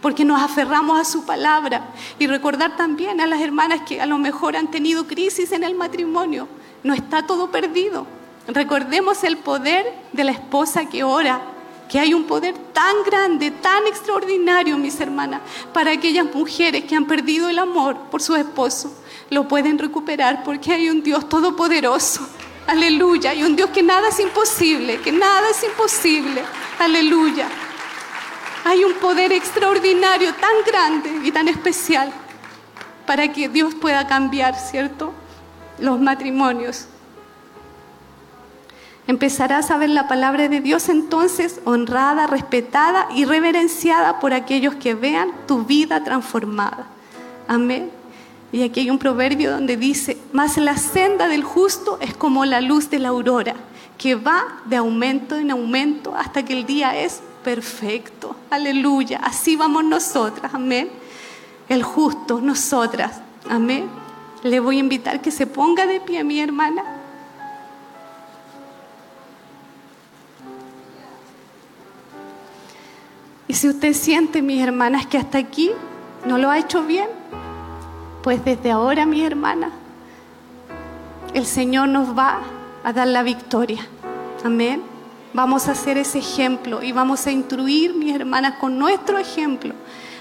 porque 0.01 0.25
nos 0.25 0.41
aferramos 0.41 0.99
a 1.01 1.05
su 1.05 1.25
palabra. 1.25 1.91
Y 2.19 2.27
recordar 2.27 2.77
también 2.77 3.21
a 3.21 3.27
las 3.27 3.41
hermanas 3.41 3.83
que 3.87 4.01
a 4.01 4.07
lo 4.07 4.19
mejor 4.19 4.57
han 4.57 4.71
tenido 4.71 5.07
crisis 5.07 5.53
en 5.53 5.65
el 5.65 5.75
matrimonio. 5.75 6.49
No 6.83 6.95
está 6.95 7.27
todo 7.27 7.51
perdido. 7.51 8.07
Recordemos 8.49 9.25
el 9.25 9.37
poder 9.37 9.93
de 10.13 10.25
la 10.25 10.33
esposa 10.33 10.87
que 10.87 11.05
ora, 11.05 11.43
que 11.87 11.99
hay 11.99 12.15
un 12.15 12.25
poder 12.25 12.57
tan 12.73 13.03
grande, 13.05 13.51
tan 13.51 13.87
extraordinario, 13.87 14.79
mis 14.79 14.99
hermanas, 15.01 15.43
para 15.75 15.93
aquellas 15.93 16.35
mujeres 16.35 16.85
que 16.85 16.97
han 16.97 17.05
perdido 17.05 17.51
el 17.51 17.59
amor 17.59 17.97
por 18.11 18.23
su 18.23 18.35
esposo. 18.37 18.91
Lo 19.29 19.47
pueden 19.47 19.79
recuperar 19.79 20.45
porque 20.45 20.73
hay 20.73 20.89
un 20.89 21.03
Dios 21.03 21.29
todopoderoso. 21.29 22.27
Aleluya. 22.67 23.31
Hay 23.31 23.43
un 23.43 23.55
Dios 23.55 23.69
que 23.69 23.83
nada 23.83 24.09
es 24.09 24.19
imposible, 24.19 24.99
que 25.03 25.13
nada 25.13 25.51
es 25.51 25.63
imposible. 25.63 26.43
Aleluya. 26.79 27.49
Hay 28.65 28.83
un 28.83 28.95
poder 28.95 29.31
extraordinario, 29.33 30.33
tan 30.35 30.65
grande 30.67 31.21
y 31.23 31.31
tan 31.33 31.49
especial 31.49 32.11
para 33.07 33.31
que 33.31 33.51
Dios 33.51 33.75
pueda 33.75 34.07
cambiar, 34.07 34.55
¿cierto? 34.55 35.13
Los 35.79 36.01
matrimonios. 36.01 36.87
Empezarás 39.09 39.71
a 39.71 39.79
ver 39.79 39.89
la 39.89 40.07
palabra 40.07 40.51
de 40.51 40.61
Dios 40.61 40.91
entonces 40.91 41.63
honrada, 41.65 42.27
respetada 42.27 43.09
y 43.17 43.25
reverenciada 43.25 44.21
por 44.21 44.35
aquellos 44.35 44.75
que 44.75 44.93
vean 44.93 45.31
tu 45.47 45.65
vida 45.65 46.05
transformada. 46.05 46.89
Amén. 47.49 47.91
Y 48.53 48.63
aquí 48.63 48.81
hay 48.81 48.91
un 48.91 48.99
proverbio 48.99 49.51
donde 49.51 49.79
dice, 49.79 50.19
más 50.33 50.59
la 50.59 50.77
senda 50.77 51.27
del 51.27 51.43
justo 51.43 51.97
es 52.03 52.15
como 52.15 52.45
la 52.45 52.61
luz 52.61 52.91
de 52.91 52.99
la 52.99 53.09
aurora, 53.09 53.55
que 53.97 54.15
va 54.15 54.45
de 54.67 54.77
aumento 54.77 55.37
en 55.37 55.53
aumento 55.53 56.15
hasta 56.15 56.45
que 56.45 56.53
el 56.53 56.67
día 56.67 56.95
es 56.95 57.23
perfecto. 57.43 58.37
Aleluya. 58.51 59.21
Así 59.25 59.57
vamos 59.57 59.85
nosotras. 59.85 60.53
Amén. 60.53 60.91
El 61.71 61.83
justo, 61.83 62.43
nosotras. 62.43 63.23
Amén. 63.49 63.89
Le 64.43 64.61
voy 64.61 64.77
a 64.77 64.81
invitar 64.81 65.23
que 65.23 65.31
se 65.31 65.47
ponga 65.47 65.87
de 65.87 65.99
pie, 65.99 66.25
mi 66.25 66.41
hermana. 66.41 66.98
Y 73.49 73.55
si 73.55 73.69
usted 73.69 73.95
siente, 73.95 74.43
mis 74.43 74.63
hermanas, 74.63 75.07
que 75.07 75.17
hasta 75.17 75.39
aquí 75.39 75.71
no 76.27 76.37
lo 76.37 76.51
ha 76.51 76.59
hecho 76.59 76.85
bien, 76.85 77.09
pues 78.23 78.45
desde 78.45 78.71
ahora, 78.71 79.07
mis 79.07 79.25
hermanas, 79.25 79.73
el 81.33 81.47
Señor 81.47 81.89
nos 81.89 82.17
va 82.17 82.41
a 82.85 82.93
dar 82.93 83.09
la 83.09 83.23
victoria. 83.23 83.87
Amén. 84.45 84.83
Vamos 85.33 85.67
a 85.69 85.73
hacer 85.73 85.97
ese 85.97 86.19
ejemplo 86.19 86.83
y 86.83 86.93
vamos 86.93 87.27
a 87.27 87.31
instruir, 87.31 87.95
mis 87.95 88.15
hermanas, 88.15 88.57
con 88.61 88.79
nuestro 88.79 89.19
ejemplo 89.19 89.75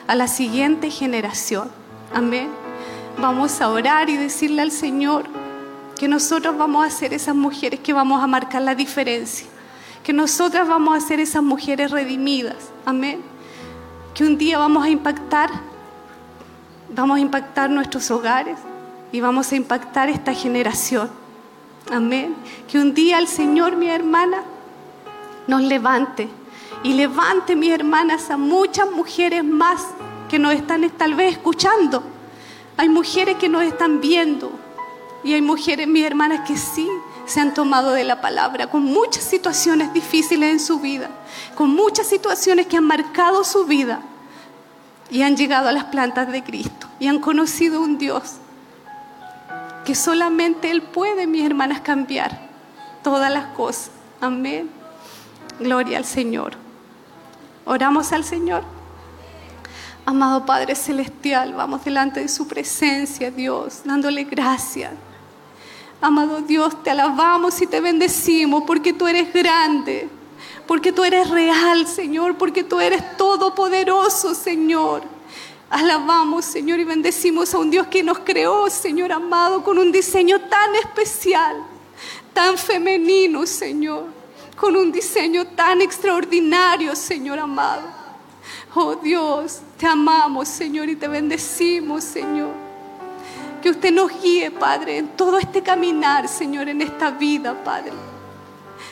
a 0.07 0.15
la 0.15 0.27
siguiente 0.27 0.89
generación. 0.89 1.69
Amén. 2.13 2.47
Vamos 3.19 3.59
a 3.59 3.69
orar 3.69 4.09
y 4.09 4.15
decirle 4.15 4.61
al 4.61 4.71
Señor 4.71 5.25
que 5.99 6.07
nosotros 6.07 6.57
vamos 6.57 6.85
a 6.85 6.89
ser 6.89 7.13
esas 7.13 7.35
mujeres 7.35 7.79
que 7.81 7.91
vamos 7.91 8.23
a 8.23 8.27
marcar 8.27 8.61
la 8.61 8.75
diferencia. 8.75 9.47
Que 10.07 10.13
nosotras 10.13 10.65
vamos 10.65 10.95
a 10.95 11.05
ser 11.05 11.19
esas 11.19 11.43
mujeres 11.43 11.91
redimidas. 11.91 12.71
Amén. 12.85 13.19
Que 14.13 14.23
un 14.23 14.37
día 14.37 14.57
vamos 14.57 14.85
a 14.85 14.89
impactar, 14.89 15.49
vamos 16.95 17.17
a 17.17 17.19
impactar 17.19 17.69
nuestros 17.69 18.09
hogares 18.09 18.57
y 19.11 19.19
vamos 19.19 19.51
a 19.51 19.57
impactar 19.57 20.07
esta 20.07 20.33
generación. 20.33 21.09
Amén. 21.91 22.37
Que 22.71 22.79
un 22.79 22.93
día 22.93 23.19
el 23.19 23.27
Señor, 23.27 23.75
mi 23.75 23.89
hermana, 23.89 24.43
nos 25.45 25.61
levante 25.61 26.29
y 26.83 26.93
levante, 26.93 27.57
mis 27.57 27.71
hermanas, 27.71 28.29
a 28.29 28.37
muchas 28.37 28.89
mujeres 28.89 29.43
más 29.43 29.87
que 30.29 30.39
nos 30.39 30.53
están 30.53 30.89
tal 30.91 31.15
vez 31.15 31.33
escuchando. 31.33 32.01
Hay 32.77 32.87
mujeres 32.87 33.35
que 33.35 33.49
nos 33.49 33.63
están 33.63 33.99
viendo 33.99 34.53
y 35.25 35.33
hay 35.33 35.41
mujeres, 35.41 35.85
mis 35.85 36.05
hermanas, 36.05 36.47
que 36.47 36.55
sí 36.55 36.87
se 37.27 37.41
han 37.41 37.53
tomado 37.53 37.91
de 37.91 38.03
la 38.03 38.21
palabra, 38.21 38.67
con 38.67 38.83
muchas 38.83 39.23
situaciones 39.23 39.93
difíciles 39.93 40.51
en 40.51 40.59
su 40.59 40.79
vida, 40.79 41.09
con 41.55 41.69
muchas 41.69 42.07
situaciones 42.07 42.67
que 42.67 42.77
han 42.77 42.85
marcado 42.85 43.43
su 43.43 43.65
vida 43.65 43.99
y 45.11 45.21
han 45.21 45.35
llegado 45.35 45.67
a 45.67 45.71
las 45.71 45.85
plantas 45.85 46.31
de 46.31 46.43
Cristo 46.43 46.87
y 46.99 47.07
han 47.07 47.19
conocido 47.19 47.81
un 47.81 47.97
Dios 47.97 48.37
que 49.85 49.93
solamente 49.93 50.71
Él 50.71 50.81
puede, 50.81 51.27
mis 51.27 51.45
hermanas, 51.45 51.81
cambiar 51.81 52.47
todas 53.03 53.31
las 53.31 53.47
cosas. 53.47 53.91
Amén. 54.19 54.69
Gloria 55.59 55.97
al 55.97 56.05
Señor. 56.05 56.53
Oramos 57.65 58.11
al 58.11 58.23
Señor. 58.23 58.63
Amado 60.05 60.45
Padre 60.45 60.75
Celestial, 60.75 61.53
vamos 61.53 61.83
delante 61.83 62.21
de 62.21 62.29
su 62.29 62.47
presencia, 62.47 63.29
Dios, 63.29 63.81
dándole 63.83 64.23
gracias. 64.23 64.91
Amado 65.99 66.41
Dios, 66.41 66.83
te 66.83 66.91
alabamos 66.91 67.59
y 67.61 67.67
te 67.67 67.81
bendecimos 67.81 68.63
porque 68.67 68.93
tú 68.93 69.07
eres 69.07 69.33
grande, 69.33 70.07
porque 70.67 70.91
tú 70.91 71.03
eres 71.03 71.29
real, 71.29 71.87
Señor, 71.87 72.37
porque 72.37 72.63
tú 72.63 72.79
eres 72.79 73.17
todopoderoso, 73.17 74.35
Señor. 74.35 75.01
Alabamos, 75.69 76.45
Señor, 76.45 76.79
y 76.79 76.83
bendecimos 76.83 77.53
a 77.53 77.57
un 77.57 77.71
Dios 77.71 77.87
que 77.87 78.03
nos 78.03 78.19
creó, 78.19 78.69
Señor 78.69 79.11
amado, 79.11 79.63
con 79.63 79.77
un 79.79 79.91
diseño 79.91 80.39
tan 80.41 80.75
especial, 80.75 81.63
tan 82.31 82.57
femenino, 82.57 83.45
Señor, 83.47 84.05
con 84.55 84.77
un 84.77 84.91
diseño 84.91 85.45
tan 85.47 85.81
extraordinario, 85.81 86.95
Señor 86.95 87.39
amado. 87.39 87.97
Oh 88.75 88.95
Dios, 88.95 89.61
te 89.77 89.87
amamos, 89.87 90.47
Señor, 90.47 90.87
y 90.89 90.95
te 90.95 91.07
bendecimos, 91.07 92.03
Señor. 92.03 92.66
Que 93.61 93.69
usted 93.69 93.91
nos 93.91 94.21
guíe, 94.21 94.51
Padre, 94.51 94.97
en 94.97 95.07
todo 95.09 95.37
este 95.37 95.61
caminar, 95.61 96.27
Señor, 96.27 96.69
en 96.69 96.81
esta 96.81 97.09
vida, 97.11 97.53
Padre. 97.63 97.93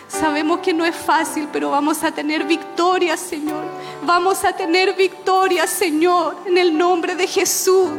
Sabemos 0.08 0.60
que 0.60 0.74
no 0.74 0.86
es 0.86 0.96
fácil, 0.96 1.48
pero 1.52 1.72
vamos 1.72 2.04
a 2.04 2.12
tener 2.12 2.44
victoria, 2.44 3.18
Señor. 3.18 3.64
Vamos 4.04 4.44
a 4.44 4.54
tener 4.54 4.96
victoria, 4.96 5.68
Señor, 5.68 6.38
en 6.46 6.58
el 6.58 6.78
nombre 6.78 7.16
de 7.16 7.28
Jesús. 7.28 7.90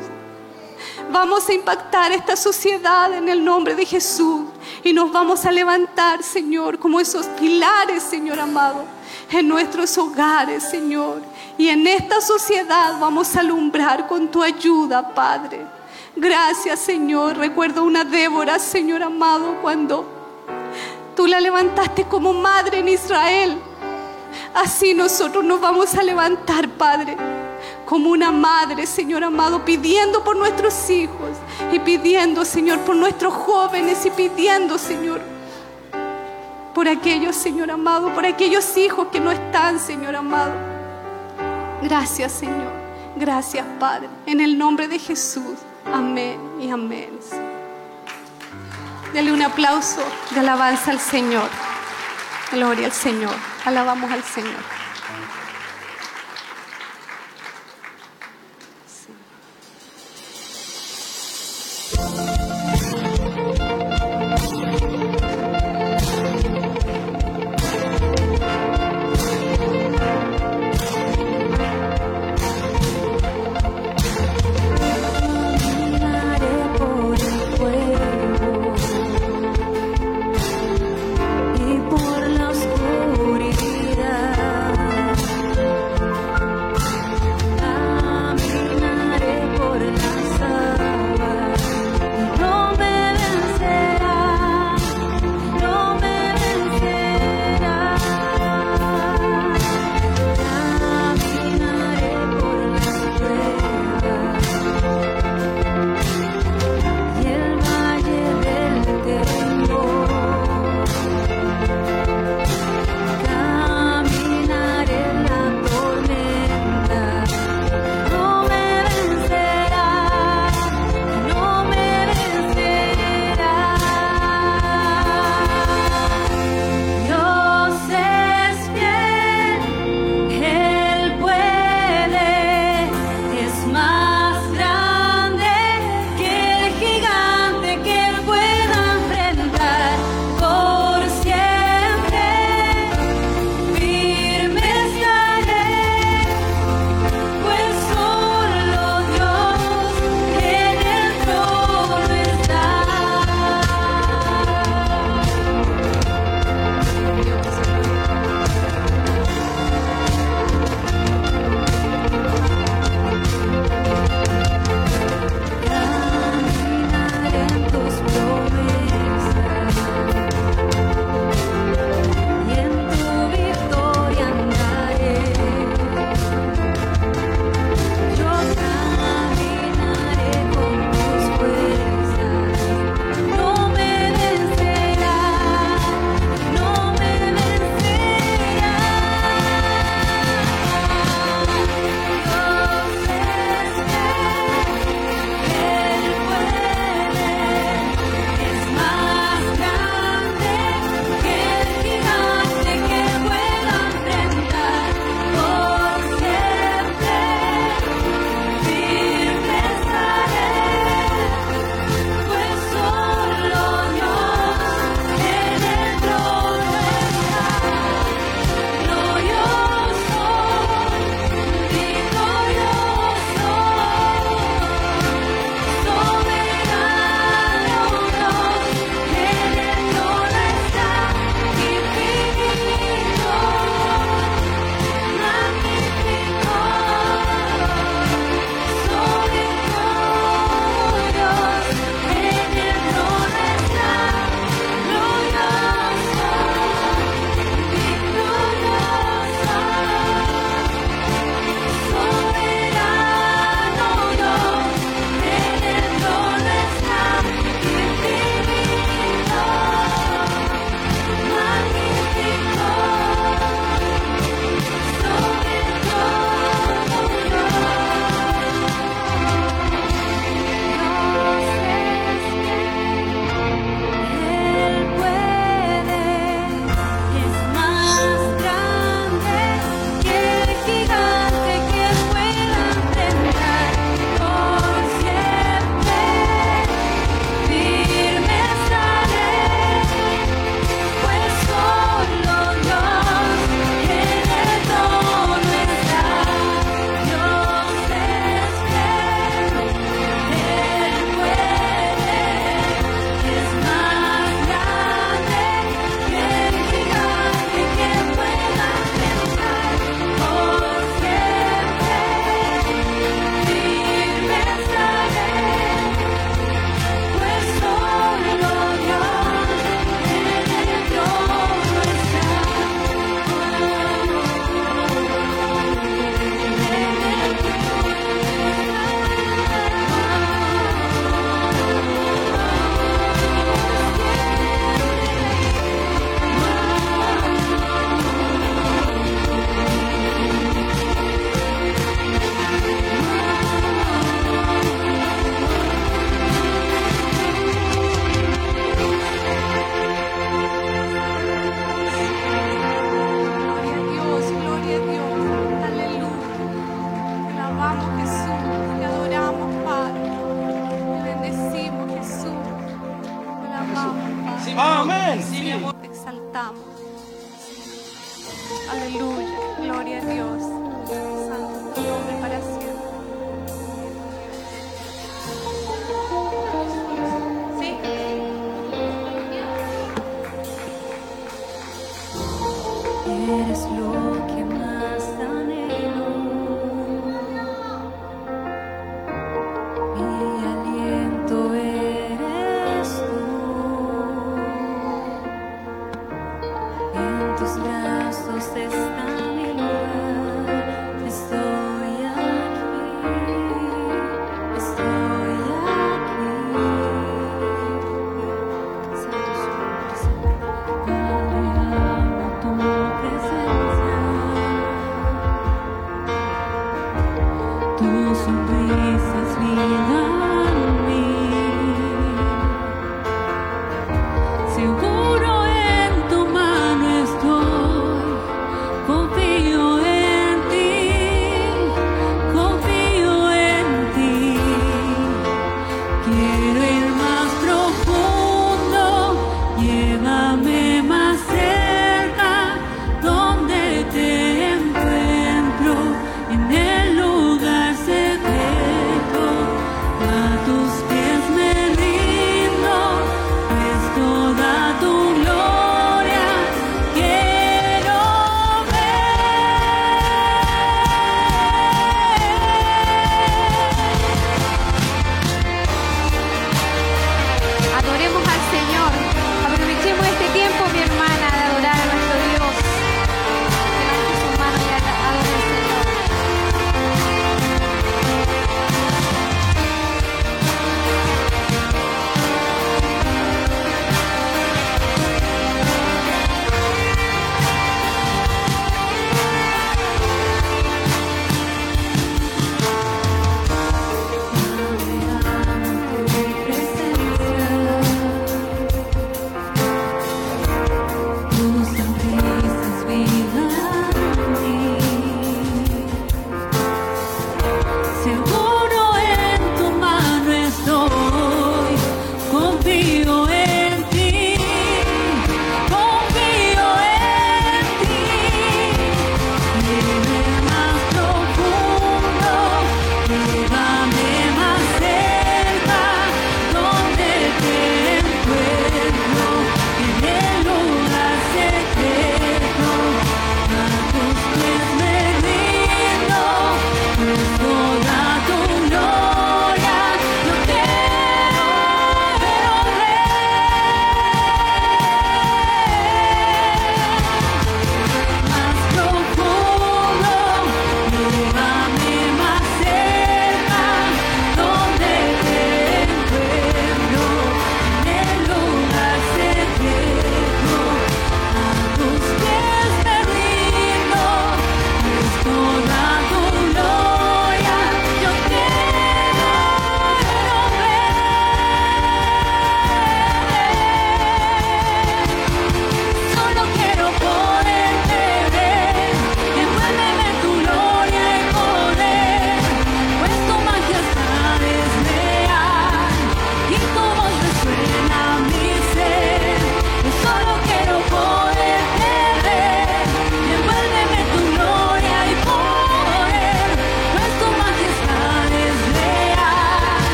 Vamos 1.11 1.49
a 1.49 1.53
impactar 1.53 2.13
esta 2.13 2.37
sociedad 2.37 3.13
en 3.13 3.29
el 3.29 3.45
nombre 3.45 3.75
de 3.75 3.85
Jesús. 3.85 4.43
Y 4.83 4.93
nos 4.93 5.13
vamos 5.13 5.45
a 5.45 5.53
levantar, 5.53 6.23
Señor, 6.23 6.79
como 6.79 7.01
esos 7.01 7.27
pilares, 7.27 8.03
Señor 8.03 8.41
amado, 8.41 8.85
en 9.31 9.49
nuestros 9.49 9.97
hogares, 9.99 10.65
Señor. 10.65 11.23
Y 11.59 11.69
en 11.69 11.87
esta 11.87 12.21
sociedad 12.21 12.99
vamos 13.01 13.37
a 13.37 13.41
alumbrar 13.41 14.07
con 14.07 14.29
tu 14.29 14.43
ayuda, 14.43 15.15
Padre. 15.15 15.76
Gracias, 16.17 16.81
Señor. 16.81 17.37
Recuerdo 17.37 17.85
una 17.85 18.03
Débora, 18.03 18.59
Señor 18.59 19.03
amado, 19.03 19.59
cuando 19.61 20.09
tú 21.15 21.27
la 21.27 21.41
levantaste 21.41 22.05
como 22.05 22.33
madre 22.33 22.79
en 22.79 22.89
Israel. 22.89 23.59
Así 24.55 24.95
nosotros 24.95 25.45
nos 25.45 25.61
vamos 25.61 25.95
a 25.95 26.03
levantar, 26.03 26.69
Padre, 26.71 27.19
como 27.85 28.11
una 28.11 28.33
madre, 28.33 28.87
Señor 28.87 29.25
amado, 29.25 29.63
pidiendo 29.63 30.25
por 30.25 30.37
nuestros 30.37 30.89
hijos 30.89 31.37
y 31.71 31.79
pidiendo, 31.81 32.47
Señor, 32.47 32.81
por 32.81 32.97
nuestros 32.97 33.35
jóvenes 33.35 34.07
y 34.07 34.11
pidiendo, 34.11 34.79
Señor, 34.79 35.21
por 36.75 36.89
aquellos, 36.89 37.37
Señor 37.37 37.71
amado, 37.71 38.15
por 38.15 38.25
aquellos 38.25 38.75
hijos 38.79 39.09
que 39.09 39.21
no 39.21 39.31
están, 39.31 39.79
Señor 39.79 40.17
amado. 40.17 40.55
Gracias, 41.83 42.33
Señor. 42.33 42.73
Gracias, 43.17 43.67
Padre. 43.79 44.09
En 44.25 44.41
el 44.41 44.57
nombre 44.57 44.89
de 44.89 44.99
Jesús. 44.99 45.66
Amén 45.93 46.39
y 46.61 46.71
amén. 46.71 47.19
Dale 49.15 49.33
un 49.33 49.43
aplauso 49.43 50.03
de 50.31 50.41
alabanza 50.41 50.91
al 50.91 51.01
Señor. 51.01 51.49
Gloria 52.53 52.87
al 52.87 52.93
Señor. 52.93 53.35
Alabamos 53.65 54.11
al 54.11 54.23
Señor. 54.23 54.86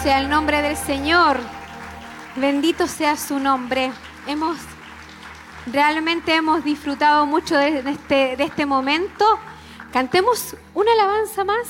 Sea 0.00 0.18
el 0.20 0.28
nombre 0.28 0.62
del 0.62 0.76
Señor. 0.76 1.38
Bendito 2.34 2.86
sea 2.86 3.16
su 3.16 3.38
nombre. 3.38 3.92
Hemos 4.26 4.56
realmente 5.66 6.34
hemos 6.34 6.64
disfrutado 6.64 7.26
mucho 7.26 7.56
de 7.56 7.78
este, 7.88 8.36
de 8.36 8.44
este 8.44 8.66
momento. 8.66 9.24
Cantemos 9.92 10.56
una 10.74 10.92
alabanza 10.92 11.44
más. 11.44 11.68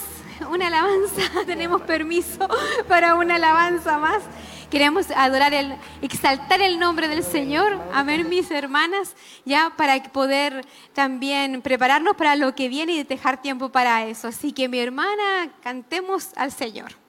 Una 0.50 0.68
alabanza. 0.68 1.22
Tenemos 1.46 1.82
permiso 1.82 2.48
para 2.88 3.16
una 3.16 3.34
alabanza 3.34 3.98
más. 3.98 4.22
Queremos 4.70 5.10
adorar 5.10 5.52
el, 5.52 5.76
exaltar 6.00 6.62
el 6.62 6.78
nombre 6.78 7.08
del 7.08 7.24
Señor. 7.24 7.78
Amén, 7.92 8.26
mis 8.30 8.50
hermanas, 8.50 9.14
ya 9.44 9.74
para 9.76 10.02
poder 10.04 10.64
también 10.94 11.60
prepararnos 11.60 12.16
para 12.16 12.36
lo 12.36 12.54
que 12.54 12.68
viene 12.68 12.92
y 12.92 13.02
dejar 13.02 13.42
tiempo 13.42 13.68
para 13.68 14.06
eso. 14.06 14.28
Así 14.28 14.52
que 14.52 14.68
mi 14.68 14.78
hermana, 14.78 15.50
cantemos 15.62 16.30
al 16.36 16.50
Señor. 16.50 17.01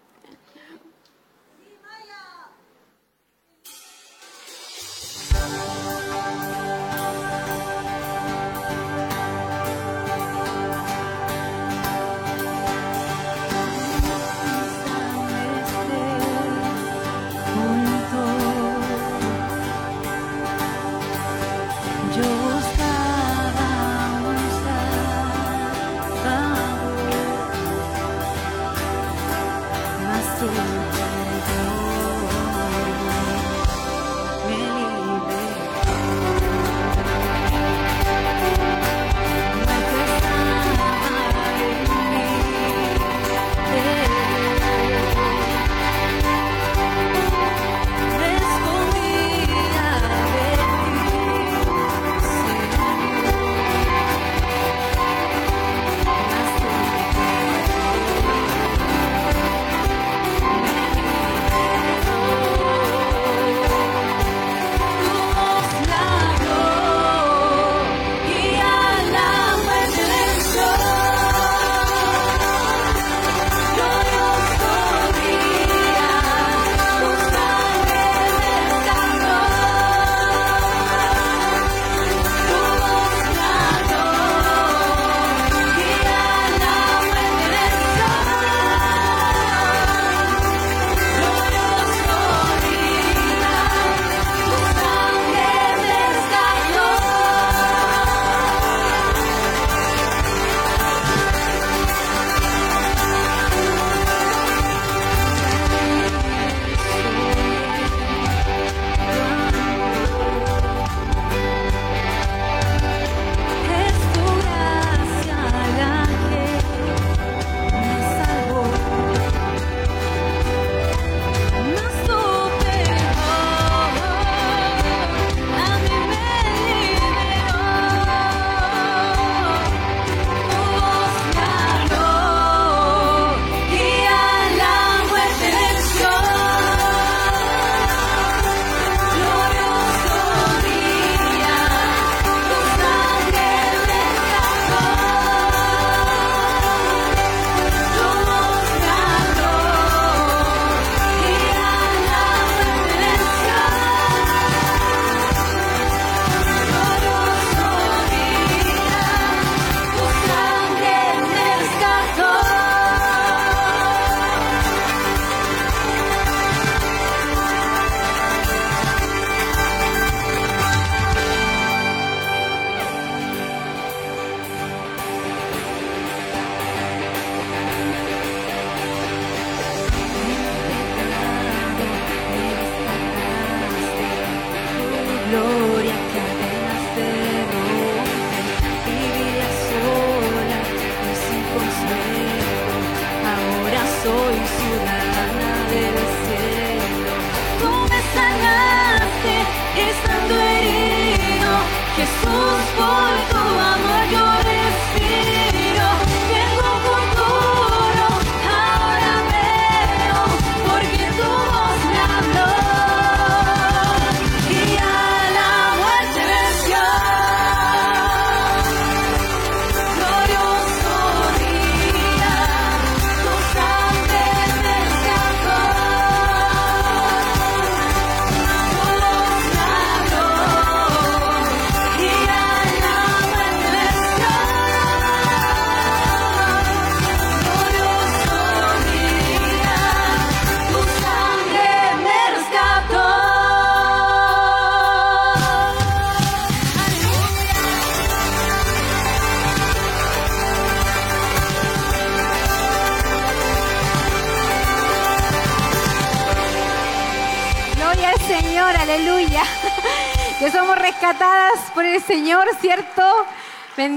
Bye. 5.43 5.72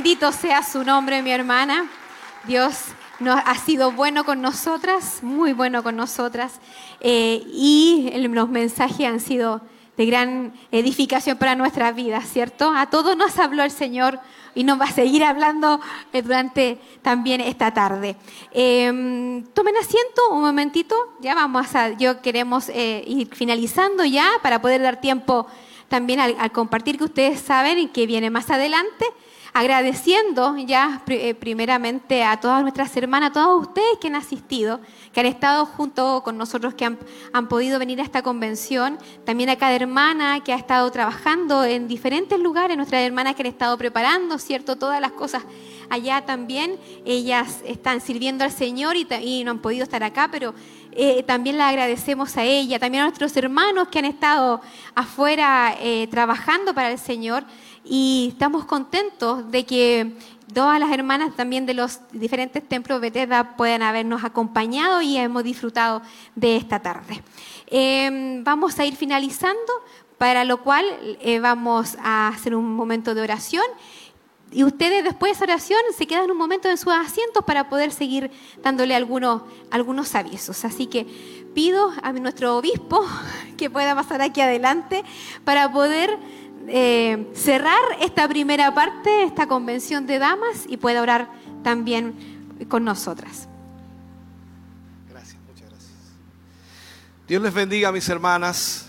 Bendito 0.07 0.31
sea 0.31 0.63
su 0.63 0.85
nombre, 0.85 1.21
mi 1.21 1.33
hermana. 1.33 1.91
Dios 2.45 2.77
nos, 3.19 3.41
ha 3.45 3.57
sido 3.57 3.91
bueno 3.91 4.23
con 4.23 4.41
nosotras, 4.41 5.19
muy 5.21 5.53
bueno 5.53 5.83
con 5.83 5.97
nosotras. 5.97 6.61
Eh, 7.01 7.43
y 7.53 8.11
el, 8.13 8.31
los 8.31 8.49
mensajes 8.49 9.05
han 9.05 9.19
sido 9.19 9.63
de 9.97 10.07
gran 10.07 10.55
edificación 10.71 11.37
para 11.39 11.57
nuestras 11.57 11.93
vidas, 11.97 12.25
¿cierto? 12.31 12.71
A 12.73 12.89
todos 12.89 13.17
nos 13.17 13.37
habló 13.41 13.65
el 13.65 13.73
Señor 13.73 14.21
y 14.55 14.63
nos 14.63 14.81
va 14.81 14.85
a 14.85 14.93
seguir 14.93 15.25
hablando 15.25 15.81
eh, 16.13 16.23
durante 16.23 16.79
también 17.03 17.41
esta 17.41 17.75
tarde. 17.75 18.15
Em, 18.53 19.43
tomen 19.55 19.77
asiento 19.77 20.23
un 20.31 20.43
momentito, 20.43 20.95
ya 21.19 21.35
vamos 21.35 21.75
a, 21.75 21.99
yo 21.99 22.23
queremos 22.23 22.69
eh, 22.69 23.03
ir 23.09 23.35
finalizando 23.35 24.05
ya 24.05 24.31
para 24.41 24.63
poder 24.63 24.83
dar 24.83 25.01
tiempo 25.01 25.49
también 25.89 26.21
al, 26.21 26.37
al 26.39 26.53
compartir 26.53 26.97
que 26.97 27.05
ustedes 27.05 27.41
saben 27.41 27.81
y 27.81 27.89
que 27.89 28.07
viene 28.07 28.31
más 28.31 28.51
adelante 28.51 29.05
agradeciendo 29.57 30.55
ya 30.59 31.03
eh, 31.07 31.35
primeramente 31.35 32.23
a 32.23 32.39
todas 32.39 32.61
nuestras 32.61 32.95
hermanas, 32.95 33.31
a 33.31 33.33
todos 33.33 33.69
ustedes 33.69 33.97
que 33.99 34.09
han 34.09 34.15
asistido, 34.15 34.81
que 35.15 35.21
han 35.21 35.25
estado 35.25 35.65
junto 35.65 36.23
con 36.23 36.37
nosotros, 36.37 36.75
que 36.75 36.85
han, 36.85 37.49
podido 37.49 37.79
venir 37.79 38.03
a 38.03 38.05
esta 38.05 38.21
convención, 38.21 38.99
también 39.25 39.49
a 39.49 39.57
cada 39.57 39.75
hermana 39.75 40.45
que 40.45 40.53
ha 40.53 40.57
estado 40.57 40.91
trabajando 40.91 41.65
en 41.65 41.89
diferentes 41.89 42.39
lugares, 42.39 42.77
nuestras 42.77 43.01
hermanas 43.01 43.35
que 43.35 43.45
han 43.45 43.47
estado 43.47 43.79
preparando, 43.79 44.37
¿cierto? 44.37 44.77
Todas 44.77 45.01
las 45.01 45.13
cosas 45.13 45.43
allá 45.89 46.27
también, 46.27 46.79
ellas 47.07 47.63
están 47.65 48.03
sirviendo 48.03 48.45
al 48.45 48.53
Señor 48.53 48.95
y, 48.97 49.43
no 49.43 49.53
han 49.53 49.61
podido 49.61 49.85
estar 49.85 50.03
acá, 50.05 50.29
pero 50.31 50.55
eh, 50.93 51.23
también 51.23 51.57
le 51.57 51.63
agradecemos 51.63 52.37
a 52.37 52.45
ella, 52.45 52.79
también 52.79 53.05
a 53.05 53.07
nuestros 53.07 53.35
hermanos 53.39 53.89
que 53.89 54.01
han 54.01 54.05
estado 54.05 54.61
afuera 54.95 55.75
eh, 55.81 56.09
trabajando 56.11 56.75
para 56.75 56.91
el 56.91 56.99
Señor 56.99 57.45
y 57.89 58.31
estamos 58.33 58.65
contentos 58.65 59.51
de 59.51 59.65
que 59.65 60.17
todas 60.53 60.81
las 60.81 60.91
hermanas 60.91 61.35
también 61.37 61.67
de 61.67 61.75
los 61.75 62.01
diferentes 62.13 62.67
templos 62.69 63.01
Bethesda 63.01 63.57
puedan 63.57 63.83
habernos 63.83 64.25
acompañado 64.25 65.03
y 65.03 65.17
hemos 65.17 65.45
disfrutado 65.45 66.03
de 66.35 66.57
esta 66.57 66.81
tarde. 66.81 67.23
Eh, 67.69 68.41
vamos 68.43 68.79
a 68.79 68.85
ir 68.87 68.97
finalizando, 68.97 69.73
para 70.19 70.45
lo 70.45 70.63
cual 70.63 70.85
eh, 71.21 71.41
vamos 71.41 71.97
a 72.03 72.29
hacer 72.29 72.55
un 72.55 72.75
momento 72.75 73.15
de 73.15 73.23
oración 73.23 73.65
y 74.53 74.65
ustedes 74.65 75.03
después 75.03 75.31
de 75.31 75.35
esa 75.35 75.45
oración 75.45 75.81
se 75.97 76.07
quedan 76.07 76.31
un 76.31 76.39
momento 76.39 76.69
en 76.69 76.79
sus 76.79 76.93
asientos 76.93 77.45
para 77.45 77.69
poder 77.69 77.91
seguir 77.91 78.31
dándole 78.63 78.95
algunos, 78.95 79.43
algunos 79.71 80.15
avisos. 80.15 80.65
Así 80.65 80.87
que 80.87 81.05
pido 81.55 81.93
a 82.03 82.13
nuestro 82.13 82.57
obispo 82.57 83.05
que 83.57 83.69
pueda 83.71 83.95
pasar 83.95 84.23
aquí 84.23 84.41
adelante 84.41 85.05
para 85.45 85.71
poder 85.73 86.19
eh, 86.69 87.27
cerrar 87.35 87.81
esta 88.01 88.29
primera 88.29 88.75
parte, 88.75 89.23
esta 89.25 89.47
convención 89.47 90.07
de 90.07 90.19
damas 90.19 90.65
y 90.69 90.77
pueda 90.77 91.03
orar 91.03 91.31
también 91.63 92.15
con 92.69 92.85
nosotras. 92.85 93.49
Dios 97.29 97.43
les 97.43 97.53
bendiga, 97.53 97.91
mis 97.91 98.09
hermanas. 98.09 98.87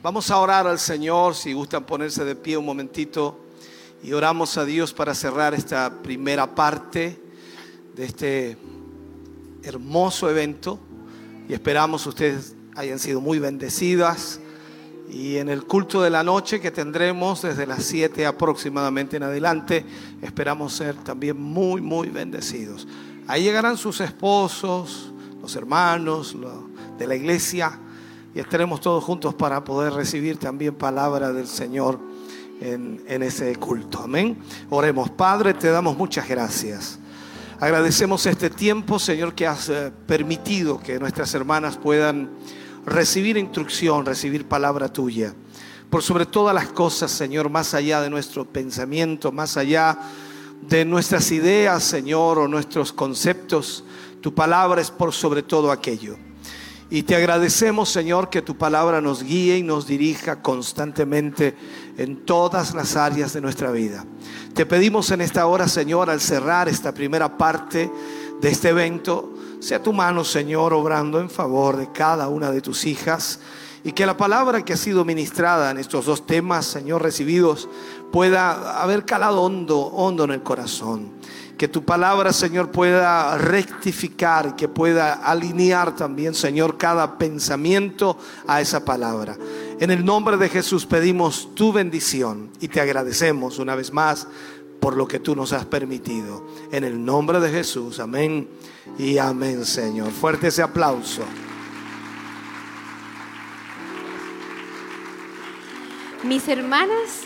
Vamos 0.00 0.30
a 0.30 0.38
orar 0.38 0.68
al 0.68 0.78
Señor, 0.78 1.34
si 1.34 1.52
gustan 1.52 1.84
ponerse 1.84 2.24
de 2.24 2.36
pie 2.36 2.56
un 2.56 2.64
momentito, 2.64 3.40
y 4.04 4.12
oramos 4.12 4.56
a 4.56 4.64
Dios 4.64 4.92
para 4.92 5.16
cerrar 5.16 5.52
esta 5.52 5.92
primera 6.00 6.54
parte 6.54 7.20
de 7.96 8.04
este 8.04 8.56
hermoso 9.64 10.30
evento. 10.30 10.78
Y 11.48 11.54
esperamos 11.54 12.06
ustedes 12.06 12.54
hayan 12.76 13.00
sido 13.00 13.20
muy 13.20 13.40
bendecidas. 13.40 14.38
Y 15.10 15.36
en 15.36 15.48
el 15.48 15.64
culto 15.64 16.02
de 16.02 16.10
la 16.10 16.22
noche 16.22 16.60
que 16.60 16.70
tendremos 16.70 17.42
desde 17.42 17.66
las 17.66 17.84
7 17.84 18.26
aproximadamente 18.26 19.16
en 19.16 19.22
adelante, 19.22 19.84
esperamos 20.20 20.72
ser 20.72 20.94
también 20.96 21.40
muy, 21.40 21.80
muy 21.80 22.08
bendecidos. 22.08 22.86
Ahí 23.28 23.44
llegarán 23.44 23.76
sus 23.76 24.00
esposos, 24.00 25.12
los 25.40 25.54
hermanos 25.56 26.34
lo- 26.34 26.68
de 26.98 27.06
la 27.06 27.14
iglesia 27.14 27.78
y 28.34 28.40
estaremos 28.40 28.80
todos 28.80 29.02
juntos 29.04 29.34
para 29.34 29.62
poder 29.64 29.92
recibir 29.92 30.38
también 30.38 30.74
palabra 30.74 31.32
del 31.32 31.46
Señor 31.46 31.98
en, 32.60 33.02
en 33.06 33.22
ese 33.22 33.54
culto. 33.56 34.00
Amén. 34.02 34.36
Oremos, 34.70 35.10
Padre, 35.10 35.54
te 35.54 35.68
damos 35.68 35.96
muchas 35.96 36.28
gracias. 36.28 36.98
Agradecemos 37.60 38.26
este 38.26 38.50
tiempo, 38.50 38.98
Señor, 38.98 39.34
que 39.34 39.46
has 39.46 39.68
eh, 39.70 39.90
permitido 40.06 40.78
que 40.80 40.98
nuestras 40.98 41.32
hermanas 41.34 41.76
puedan 41.78 42.30
recibir 42.86 43.36
instrucción, 43.36 44.06
recibir 44.06 44.46
palabra 44.46 44.90
tuya. 44.90 45.34
Por 45.90 46.02
sobre 46.02 46.26
todas 46.26 46.54
las 46.54 46.68
cosas, 46.68 47.10
Señor, 47.10 47.50
más 47.50 47.74
allá 47.74 48.00
de 48.00 48.08
nuestro 48.08 48.44
pensamiento, 48.44 49.32
más 49.32 49.56
allá 49.56 49.98
de 50.62 50.84
nuestras 50.84 51.30
ideas, 51.32 51.82
Señor, 51.82 52.38
o 52.38 52.48
nuestros 52.48 52.92
conceptos, 52.92 53.84
tu 54.20 54.34
palabra 54.34 54.80
es 54.80 54.90
por 54.90 55.12
sobre 55.12 55.42
todo 55.42 55.70
aquello. 55.70 56.16
Y 56.88 57.02
te 57.02 57.16
agradecemos, 57.16 57.88
Señor, 57.88 58.30
que 58.30 58.42
tu 58.42 58.56
palabra 58.56 59.00
nos 59.00 59.24
guíe 59.24 59.58
y 59.58 59.62
nos 59.64 59.88
dirija 59.88 60.40
constantemente 60.40 61.56
en 61.98 62.24
todas 62.24 62.74
las 62.74 62.94
áreas 62.94 63.32
de 63.32 63.40
nuestra 63.40 63.72
vida. 63.72 64.04
Te 64.54 64.66
pedimos 64.66 65.10
en 65.10 65.20
esta 65.20 65.46
hora, 65.46 65.66
Señor, 65.66 66.10
al 66.10 66.20
cerrar 66.20 66.68
esta 66.68 66.94
primera 66.94 67.36
parte 67.36 67.90
de 68.40 68.48
este 68.48 68.68
evento, 68.68 69.32
sea 69.60 69.82
tu 69.82 69.92
mano, 69.92 70.24
Señor, 70.24 70.72
obrando 70.72 71.20
en 71.20 71.30
favor 71.30 71.76
de 71.76 71.90
cada 71.92 72.28
una 72.28 72.50
de 72.50 72.60
tus 72.60 72.84
hijas 72.84 73.40
y 73.86 73.92
que 73.92 74.04
la 74.04 74.16
palabra 74.16 74.64
que 74.64 74.72
ha 74.72 74.76
sido 74.76 75.04
ministrada 75.04 75.70
en 75.70 75.78
estos 75.78 76.06
dos 76.06 76.26
temas, 76.26 76.66
Señor, 76.66 77.02
recibidos, 77.02 77.68
pueda 78.10 78.82
haber 78.82 79.04
calado 79.04 79.42
hondo, 79.42 79.78
hondo 79.78 80.24
en 80.24 80.32
el 80.32 80.42
corazón. 80.42 81.12
Que 81.56 81.68
tu 81.68 81.84
palabra, 81.84 82.32
Señor, 82.32 82.72
pueda 82.72 83.38
rectificar, 83.38 84.56
que 84.56 84.66
pueda 84.66 85.14
alinear 85.14 85.94
también, 85.94 86.34
Señor, 86.34 86.76
cada 86.76 87.16
pensamiento 87.16 88.18
a 88.48 88.60
esa 88.60 88.84
palabra. 88.84 89.38
En 89.78 89.92
el 89.92 90.04
nombre 90.04 90.36
de 90.36 90.48
Jesús 90.48 90.84
pedimos 90.84 91.54
tu 91.54 91.72
bendición 91.72 92.50
y 92.60 92.66
te 92.66 92.80
agradecemos 92.80 93.60
una 93.60 93.76
vez 93.76 93.92
más 93.92 94.26
por 94.80 94.96
lo 94.96 95.06
que 95.06 95.20
tú 95.20 95.36
nos 95.36 95.52
has 95.52 95.64
permitido. 95.64 96.44
En 96.72 96.82
el 96.82 97.04
nombre 97.04 97.38
de 97.38 97.50
Jesús, 97.50 98.00
amén 98.00 98.48
y 98.98 99.18
amén, 99.18 99.64
Señor. 99.64 100.10
Fuerte 100.10 100.48
ese 100.48 100.62
aplauso. 100.62 101.22
Mis 106.22 106.48
hermanas, 106.48 107.24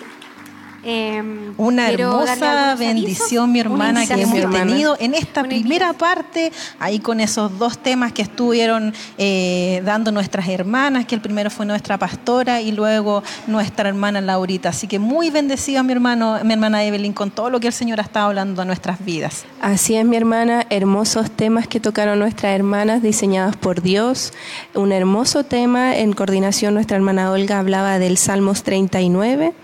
eh, 0.85 1.23
Una 1.57 1.91
hermosa 1.91 2.75
bendición, 2.77 3.53
mi 3.53 3.61
hermana, 3.61 4.07
que 4.07 4.15
hemos 4.15 4.51
tenido 4.51 4.97
en 4.99 5.15
esta 5.15 5.41
Una 5.41 5.49
primera 5.51 5.93
parte, 5.93 6.53
ahí 6.79 6.99
con 6.99 7.21
esos 7.21 7.59
dos 7.59 7.79
temas 7.79 8.13
que 8.13 8.23
estuvieron 8.23 8.95
eh, 9.19 9.83
dando 9.85 10.13
nuestras 10.13 10.49
hermanas, 10.49 11.07
que 11.07 11.15
el 11.15 11.21
primero 11.21 11.51
fue 11.51 11.67
nuestra 11.67 11.99
pastora 11.99 12.61
y 12.61 12.73
luego 12.73 13.23
nuestra 13.47 13.89
hermana 13.89 14.21
Laurita. 14.21 14.71
Así 14.71 14.87
que 14.87 14.99
muy 14.99 15.31
bendecida 15.31 15.83
mi 15.83 15.93
hermano, 15.93 16.39
mi 16.45 16.53
hermana 16.53 16.85
Evelyn, 16.85 17.13
con 17.13 17.31
todo 17.31 17.51
lo 17.51 17.61
que 17.61 17.67
el 17.67 17.73
Señor 17.73 18.01
ha 18.01 18.05
estado 18.05 18.27
hablando 18.27 18.63
a 18.63 18.65
nuestras 18.65 19.05
vidas. 19.05 19.45
Así 19.61 19.97
es, 19.97 20.05
mi 20.05 20.17
hermana, 20.17 20.67
hermosos 20.71 21.31
temas 21.31 21.69
que 21.69 21.81
tocaron 21.81 22.19
nuestras 22.19 22.55
hermanas 22.55 23.03
diseñadas 23.03 23.57
por 23.57 23.83
Dios. 23.83 24.33
Un 24.75 24.93
hermoso 24.93 25.45
tema 25.45 25.97
en 25.97 26.13
coordinación, 26.13 26.75
nuestra 26.75 26.97
hermana 26.97 27.31
Olga 27.31 27.59
hablaba 27.59 27.99
del 27.99 28.17
Salmos 28.17 28.63
39, 28.63 29.55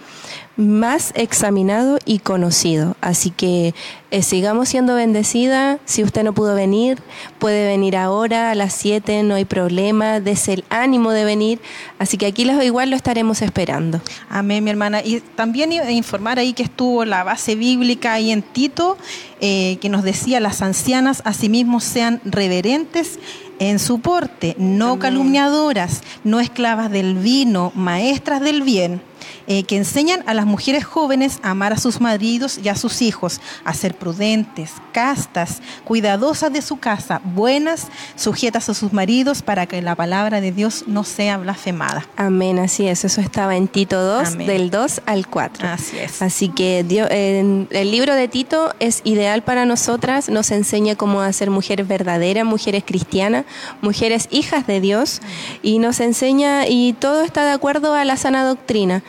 más 0.57 1.13
examinado 1.17 1.99
y 2.07 2.19
conocido. 2.21 2.97
Así 3.01 3.31
que 3.31 3.75
eh, 4.11 4.23
sigamos 4.23 4.69
siendo 4.71 4.95
bendecidas. 4.95 5.79
Si 5.85 6.03
usted 6.03 6.23
no 6.25 6.33
pudo 6.33 6.55
venir, 6.55 6.99
puede 7.39 7.67
venir 7.67 7.97
ahora 7.97 8.51
a 8.51 8.55
las 8.55 8.73
7, 8.75 9.23
no 9.23 9.35
hay 9.35 9.45
problema, 9.45 10.21
des 10.21 10.49
el 10.49 10.65
ánimo 10.71 11.11
de 11.11 11.25
venir. 11.25 11.61
Así 11.99 12.17
que 12.17 12.27
aquí 12.27 12.45
los- 12.45 12.63
igual 12.65 12.89
lo 12.91 12.97
estaremos 12.97 13.43
esperando. 13.43 14.01
Amén, 14.31 14.65
mi 14.65 14.71
hermana. 14.71 15.03
Y 15.05 15.21
también 15.21 15.73
informar 15.73 16.39
ahí 16.39 16.53
que 16.55 16.63
estuvo 16.63 17.05
la 17.05 17.23
base 17.25 17.55
bíblica 17.55 18.15
ahí 18.15 18.31
en 18.31 18.43
Tito, 18.43 18.97
eh, 19.41 19.77
que 19.83 19.89
nos 19.91 20.03
decía, 20.03 20.41
las 20.41 20.63
ancianas 20.63 21.21
asimismo 21.27 21.81
sean 21.81 22.21
reverentes 22.25 23.19
en 23.59 23.79
su 23.79 24.01
porte, 24.01 24.55
no 24.59 24.99
calumniadoras, 24.99 26.03
no 26.25 26.41
esclavas 26.41 26.91
del 26.91 27.15
vino, 27.15 27.73
maestras 27.75 28.41
del 28.43 28.61
bien, 28.63 29.01
eh, 29.47 29.63
que 29.65 29.77
enseñan 29.77 30.23
a 30.27 30.35
las 30.35 30.47
mujeres 30.47 30.85
jóvenes 30.85 31.39
a 31.43 31.51
amar 31.51 31.73
a 31.73 31.79
sus 31.79 32.01
maridos 32.01 32.59
y 32.63 32.69
a 32.69 32.75
sus 32.75 33.03
hijos, 33.03 33.41
a 33.65 33.75
ser 33.75 33.95
prudentes, 33.97 34.73
castas, 34.93 35.61
cuidadosas 35.85 36.53
de 36.53 36.63
su 36.63 36.79
casa, 36.79 37.21
buenas, 37.25 37.89
sujetas 38.17 38.69
a 38.69 38.75
sus 38.75 38.93
maridos, 38.93 39.43
para 39.43 39.67
que 39.67 39.81
la 39.83 39.95
palabra 39.95 40.41
de 40.41 40.53
Dios 40.53 40.85
no 40.87 41.05
sea 41.05 41.37
blasfemada. 41.39 42.07
Amén, 42.17 42.59
así 42.59 42.87
es. 42.87 43.05
Eso 43.05 43.21
estaba 43.21 43.57
en 43.57 43.69
Tito 43.69 44.01
2, 44.03 44.29
Amén. 44.29 44.47
del 44.47 44.71
2 44.71 45.03
al 45.07 45.27
4. 45.29 45.69
Así 45.69 45.99
es. 45.99 46.23
Así 46.23 46.49
que 46.49 46.85
Dios- 46.85 47.09
el 47.11 47.91
libro 47.91 48.15
de 48.15 48.29
Tito 48.29 48.75
es 48.81 49.01
ideal 49.05 49.43
para 49.43 49.65
nosotras, 49.65 50.29
nos 50.29 50.51
enseña 50.51 50.97
cómo 50.97 51.21
hacer 51.21 51.51
mujeres 51.51 51.87
verdaderas, 51.89 52.45
mujeres 52.45 52.85
cristianas, 52.87 53.45
mujeres 53.81 54.29
hijas 54.31 54.67
de 54.67 54.81
Dios, 54.81 55.21
y 55.63 55.79
nos 55.79 56.01
enseña, 56.01 56.67
y 56.67 56.93
todo 56.95 57.23
está 57.23 57.45
de 57.45 57.53
acuerdo 57.53 57.95
a 57.95 58.05
la 58.05 58.17
sana 58.17 58.45
doctrina. 58.45 59.03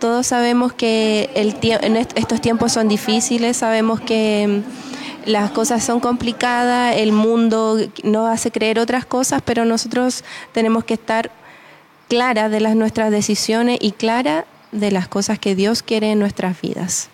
Todos 0.00 0.26
sabemos 0.26 0.72
que 0.72 1.30
el 1.34 1.60
tie- 1.60 1.78
estos 2.14 2.40
tiempos 2.40 2.72
son 2.72 2.88
difíciles, 2.88 3.58
sabemos 3.58 4.00
que 4.00 4.62
las 5.26 5.50
cosas 5.50 5.84
son 5.84 6.00
complicadas, 6.00 6.96
el 6.96 7.12
mundo 7.12 7.76
nos 8.02 8.28
hace 8.30 8.50
creer 8.50 8.78
otras 8.78 9.04
cosas, 9.04 9.42
pero 9.44 9.64
nosotros 9.66 10.24
tenemos 10.52 10.84
que 10.84 10.94
estar 10.94 11.30
claras 12.08 12.50
de 12.50 12.60
las 12.60 12.74
nuestras 12.76 13.10
decisiones 13.10 13.78
y 13.80 13.92
clara 13.92 14.46
de 14.72 14.90
las 14.90 15.06
cosas 15.06 15.38
que 15.38 15.54
Dios 15.54 15.82
quiere 15.82 16.12
en 16.12 16.18
nuestras 16.18 16.58
vidas. 16.60 17.08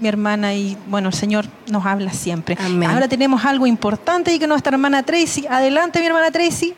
mi 0.00 0.08
hermana 0.08 0.54
y 0.54 0.76
bueno, 0.86 1.08
el 1.08 1.14
Señor 1.14 1.46
nos 1.68 1.84
habla 1.84 2.12
siempre. 2.12 2.56
Ahora 2.94 3.08
tenemos 3.08 3.44
algo 3.44 3.66
importante 3.66 4.32
y 4.32 4.38
que 4.38 4.46
nuestra 4.46 4.72
hermana 4.72 5.02
Tracy, 5.02 5.46
adelante 5.48 5.98
mi 6.00 6.06
hermana 6.06 6.30
Tracy. 6.30 6.74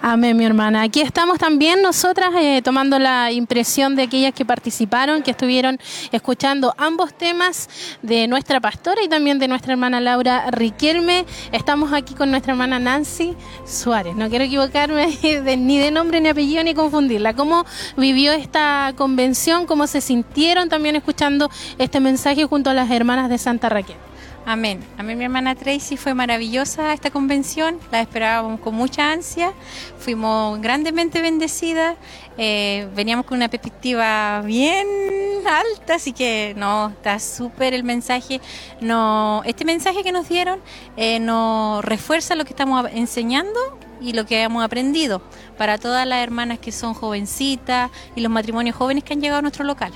Amén, 0.00 0.36
mi 0.36 0.44
hermana. 0.44 0.82
Aquí 0.82 1.00
estamos 1.00 1.38
también 1.38 1.82
nosotras 1.82 2.30
eh, 2.38 2.62
tomando 2.62 2.98
la 2.98 3.32
impresión 3.32 3.96
de 3.96 4.02
aquellas 4.02 4.32
que 4.32 4.44
participaron, 4.44 5.22
que 5.22 5.32
estuvieron 5.32 5.78
escuchando 6.12 6.74
ambos 6.78 7.12
temas 7.14 7.68
de 8.02 8.28
nuestra 8.28 8.60
pastora 8.60 9.02
y 9.02 9.08
también 9.08 9.38
de 9.38 9.48
nuestra 9.48 9.72
hermana 9.72 10.00
Laura 10.00 10.50
Riquelme. 10.50 11.26
Estamos 11.52 11.92
aquí 11.92 12.14
con 12.14 12.30
nuestra 12.30 12.52
hermana 12.52 12.78
Nancy 12.78 13.34
Suárez. 13.66 14.14
No 14.14 14.28
quiero 14.28 14.44
equivocarme 14.44 15.18
ni 15.58 15.78
de 15.78 15.90
nombre 15.90 16.20
ni 16.20 16.28
apellido 16.28 16.62
ni 16.62 16.74
confundirla. 16.74 17.34
¿Cómo 17.34 17.64
vivió 17.96 18.32
esta 18.32 18.92
convención? 18.96 19.66
¿Cómo 19.66 19.86
se 19.86 20.00
sintieron 20.00 20.68
también 20.68 20.96
escuchando 20.96 21.50
este 21.78 22.00
mensaje 22.00 22.44
junto 22.44 22.70
a 22.70 22.74
las 22.74 22.90
hermanas 22.90 23.28
de 23.28 23.38
Santa 23.38 23.68
Raquel? 23.68 23.96
Amén. 24.46 24.80
Amén, 24.96 25.18
mi 25.18 25.24
hermana 25.24 25.54
Tracy. 25.54 25.96
Fue 25.96 26.14
maravillosa 26.14 26.92
esta 26.92 27.10
convención. 27.10 27.78
La 27.90 28.00
esperábamos 28.00 28.60
con 28.60 28.74
mucha 28.74 29.12
ansia. 29.12 29.52
Fuimos 29.98 30.60
grandemente 30.60 31.20
bendecidas. 31.20 31.96
Eh, 32.38 32.88
veníamos 32.94 33.26
con 33.26 33.36
una 33.36 33.48
perspectiva 33.48 34.40
bien 34.42 34.86
alta, 35.46 35.96
así 35.96 36.12
que 36.12 36.54
no, 36.56 36.88
está 36.88 37.18
súper 37.18 37.74
el 37.74 37.84
mensaje. 37.84 38.40
No, 38.80 39.42
este 39.44 39.64
mensaje 39.64 40.02
que 40.02 40.12
nos 40.12 40.28
dieron 40.28 40.60
eh, 40.96 41.20
nos 41.20 41.84
refuerza 41.84 42.34
lo 42.34 42.44
que 42.44 42.50
estamos 42.50 42.88
enseñando 42.92 43.78
y 44.00 44.12
lo 44.12 44.24
que 44.26 44.42
hemos 44.42 44.64
aprendido 44.64 45.20
para 45.56 45.78
todas 45.78 46.06
las 46.06 46.22
hermanas 46.22 46.58
que 46.58 46.72
son 46.72 46.94
jovencitas 46.94 47.90
y 48.14 48.20
los 48.20 48.30
matrimonios 48.30 48.76
jóvenes 48.76 49.04
que 49.04 49.12
han 49.12 49.20
llegado 49.20 49.40
a 49.40 49.42
nuestro 49.42 49.64
local. 49.64 49.92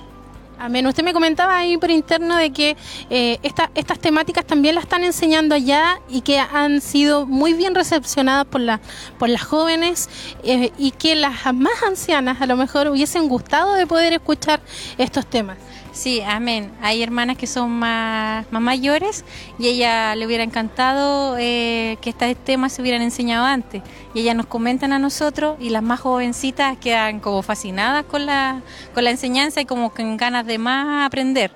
Amén. 0.64 0.86
Usted 0.86 1.02
me 1.02 1.12
comentaba 1.12 1.56
ahí 1.56 1.76
por 1.76 1.90
interno 1.90 2.36
de 2.36 2.52
que 2.52 2.76
eh, 3.10 3.36
esta- 3.42 3.72
estas 3.74 3.98
temáticas 3.98 4.44
también 4.44 4.76
las 4.76 4.84
están 4.84 5.02
enseñando 5.02 5.56
allá 5.56 5.98
y 6.08 6.20
que 6.20 6.38
han 6.38 6.80
sido 6.80 7.26
muy 7.26 7.52
bien 7.52 7.74
recepcionadas 7.74 8.44
por, 8.46 8.60
la, 8.60 8.80
por 9.18 9.28
las 9.28 9.42
jóvenes 9.42 10.08
eh, 10.44 10.70
y 10.78 10.92
que 10.92 11.16
las 11.16 11.52
más 11.52 11.82
ancianas 11.84 12.40
a 12.40 12.46
lo 12.46 12.56
mejor 12.56 12.86
hubiesen 12.86 13.28
gustado 13.28 13.72
de 13.74 13.88
poder 13.88 14.12
escuchar 14.12 14.60
estos 14.98 15.26
temas. 15.26 15.58
Sí, 15.92 16.22
amén. 16.22 16.72
Hay 16.80 17.02
hermanas 17.02 17.36
que 17.36 17.46
son 17.46 17.70
más, 17.70 18.50
más 18.50 18.62
mayores 18.62 19.26
y 19.58 19.68
ella 19.68 20.16
le 20.16 20.24
hubiera 20.24 20.42
encantado 20.42 21.36
eh, 21.38 21.98
que 22.00 22.08
estos 22.10 22.34
temas 22.44 22.72
se 22.72 22.80
hubieran 22.80 23.02
enseñado 23.02 23.44
antes. 23.44 23.82
Y 24.14 24.20
ellas 24.20 24.34
nos 24.34 24.46
comentan 24.46 24.94
a 24.94 24.98
nosotros 24.98 25.58
y 25.60 25.68
las 25.68 25.82
más 25.82 26.00
jovencitas 26.00 26.78
quedan 26.78 27.20
como 27.20 27.42
fascinadas 27.42 28.06
con 28.06 28.24
la, 28.24 28.62
con 28.94 29.04
la 29.04 29.10
enseñanza 29.10 29.60
y 29.60 29.66
como 29.66 29.90
con 29.90 30.16
ganas 30.16 30.46
de 30.46 30.56
más 30.56 31.06
aprender. 31.06 31.50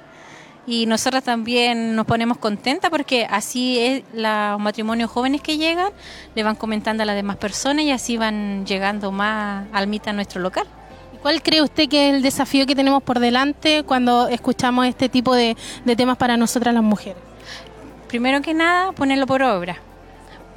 Y 0.66 0.84
nosotras 0.84 1.24
también 1.24 1.96
nos 1.96 2.04
ponemos 2.04 2.36
contentas 2.36 2.90
porque 2.90 3.26
así 3.30 3.78
es 3.78 4.02
los 4.12 4.60
matrimonios 4.60 5.10
jóvenes 5.10 5.40
que 5.40 5.56
llegan, 5.56 5.92
le 6.34 6.42
van 6.42 6.56
comentando 6.56 7.04
a 7.04 7.06
las 7.06 7.16
demás 7.16 7.36
personas 7.36 7.86
y 7.86 7.90
así 7.90 8.18
van 8.18 8.66
llegando 8.66 9.12
más 9.12 9.66
almitas 9.72 10.08
a 10.08 10.12
nuestro 10.12 10.42
local. 10.42 10.66
¿Cuál 11.26 11.42
cree 11.42 11.60
usted 11.60 11.88
que 11.88 12.08
es 12.08 12.14
el 12.14 12.22
desafío 12.22 12.66
que 12.66 12.76
tenemos 12.76 13.02
por 13.02 13.18
delante 13.18 13.82
cuando 13.82 14.28
escuchamos 14.28 14.86
este 14.86 15.08
tipo 15.08 15.34
de, 15.34 15.56
temas 15.96 16.16
para 16.16 16.36
nosotras 16.36 16.72
las 16.72 16.84
mujeres? 16.84 17.20
Primero 18.06 18.40
que 18.42 18.54
nada, 18.54 18.92
ponerlo 18.92 19.26
por 19.26 19.42
obra. 19.42 19.76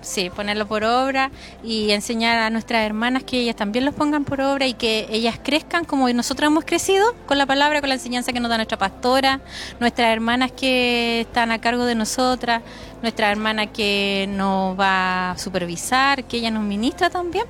Sí, 0.01 0.29
ponerlo 0.29 0.67
por 0.67 0.83
obra 0.83 1.31
y 1.63 1.89
enseñar 1.89 2.37
a 2.37 2.51
nuestras 2.51 2.85
hermanas 2.85 3.23
que 3.23 3.39
ellas 3.39 3.55
también 3.55 3.83
los 3.83 3.95
pongan 3.95 4.25
por 4.25 4.41
obra 4.41 4.67
y 4.67 4.75
que 4.75 5.07
ellas 5.09 5.39
crezcan 5.43 5.85
como 5.85 6.07
nosotros 6.09 6.45
hemos 6.51 6.65
crecido 6.65 7.15
con 7.25 7.39
la 7.39 7.47
palabra, 7.47 7.79
con 7.79 7.89
la 7.89 7.95
enseñanza 7.95 8.31
que 8.31 8.39
nos 8.39 8.51
da 8.51 8.57
nuestra 8.57 8.77
pastora, 8.77 9.41
nuestras 9.79 10.13
hermanas 10.13 10.51
que 10.51 11.21
están 11.21 11.49
a 11.49 11.59
cargo 11.59 11.85
de 11.85 11.95
nosotras, 11.95 12.61
nuestra 13.01 13.31
hermana 13.31 13.65
que 13.65 14.27
nos 14.29 14.79
va 14.79 15.31
a 15.31 15.37
supervisar, 15.39 16.25
que 16.25 16.37
ella 16.37 16.51
nos 16.51 16.61
ministra 16.61 17.09
también. 17.09 17.45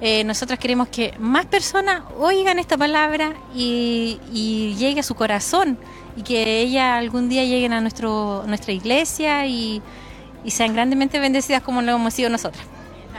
Eh, 0.00 0.24
nosotras 0.24 0.58
queremos 0.58 0.88
que 0.88 1.14
más 1.18 1.46
personas 1.46 2.02
oigan 2.18 2.58
esta 2.58 2.76
palabra 2.76 3.32
y, 3.54 4.20
y 4.32 4.74
llegue 4.76 5.00
a 5.00 5.02
su 5.02 5.14
corazón 5.14 5.78
y 6.16 6.22
que 6.22 6.60
ellas 6.60 6.98
algún 6.98 7.28
día 7.28 7.44
lleguen 7.44 7.72
a 7.72 7.80
nuestro, 7.80 8.44
nuestra 8.46 8.72
iglesia 8.72 9.46
y, 9.46 9.82
y 10.44 10.50
sean 10.50 10.74
grandemente 10.74 11.18
bendecidas 11.18 11.62
como 11.62 11.82
lo 11.82 11.92
hemos 11.92 12.12
sido 12.14 12.28
nosotras. 12.28 12.64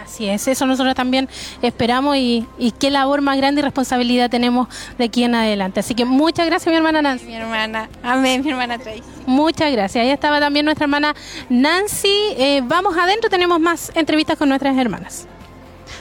Así 0.04 0.26
es, 0.26 0.48
eso 0.48 0.66
nosotros 0.66 0.96
también 0.96 1.28
esperamos 1.62 2.16
y, 2.16 2.46
y 2.58 2.72
qué 2.72 2.90
labor 2.90 3.22
más 3.22 3.36
grande 3.36 3.60
y 3.60 3.64
responsabilidad 3.64 4.30
tenemos 4.30 4.70
de 4.98 5.04
aquí 5.04 5.24
en 5.26 5.36
adelante. 5.36 5.82
Así 5.82 5.96
que 5.96 6.06
muchas 6.06 6.46
gracias, 6.46 6.72
mi 6.72 6.78
hermana 6.78 7.02
Nancy. 7.02 7.26
Mi 7.26 7.36
hermana, 7.36 7.90
amén, 8.04 8.42
mi 8.42 8.52
hermana 8.52 8.78
Tracy. 8.78 9.04
Muchas 9.26 9.70
gracias. 9.72 10.02
Ahí 10.02 10.10
estaba 10.10 10.40
también 10.40 10.64
nuestra 10.64 10.86
hermana 10.86 11.14
Nancy. 11.50 12.16
Eh, 12.38 12.62
vamos 12.64 12.98
adentro, 12.98 13.30
tenemos 13.30 13.60
más 13.60 13.92
entrevistas 13.96 14.38
con 14.38 14.48
nuestras 14.48 14.78
hermanas. 14.78 15.28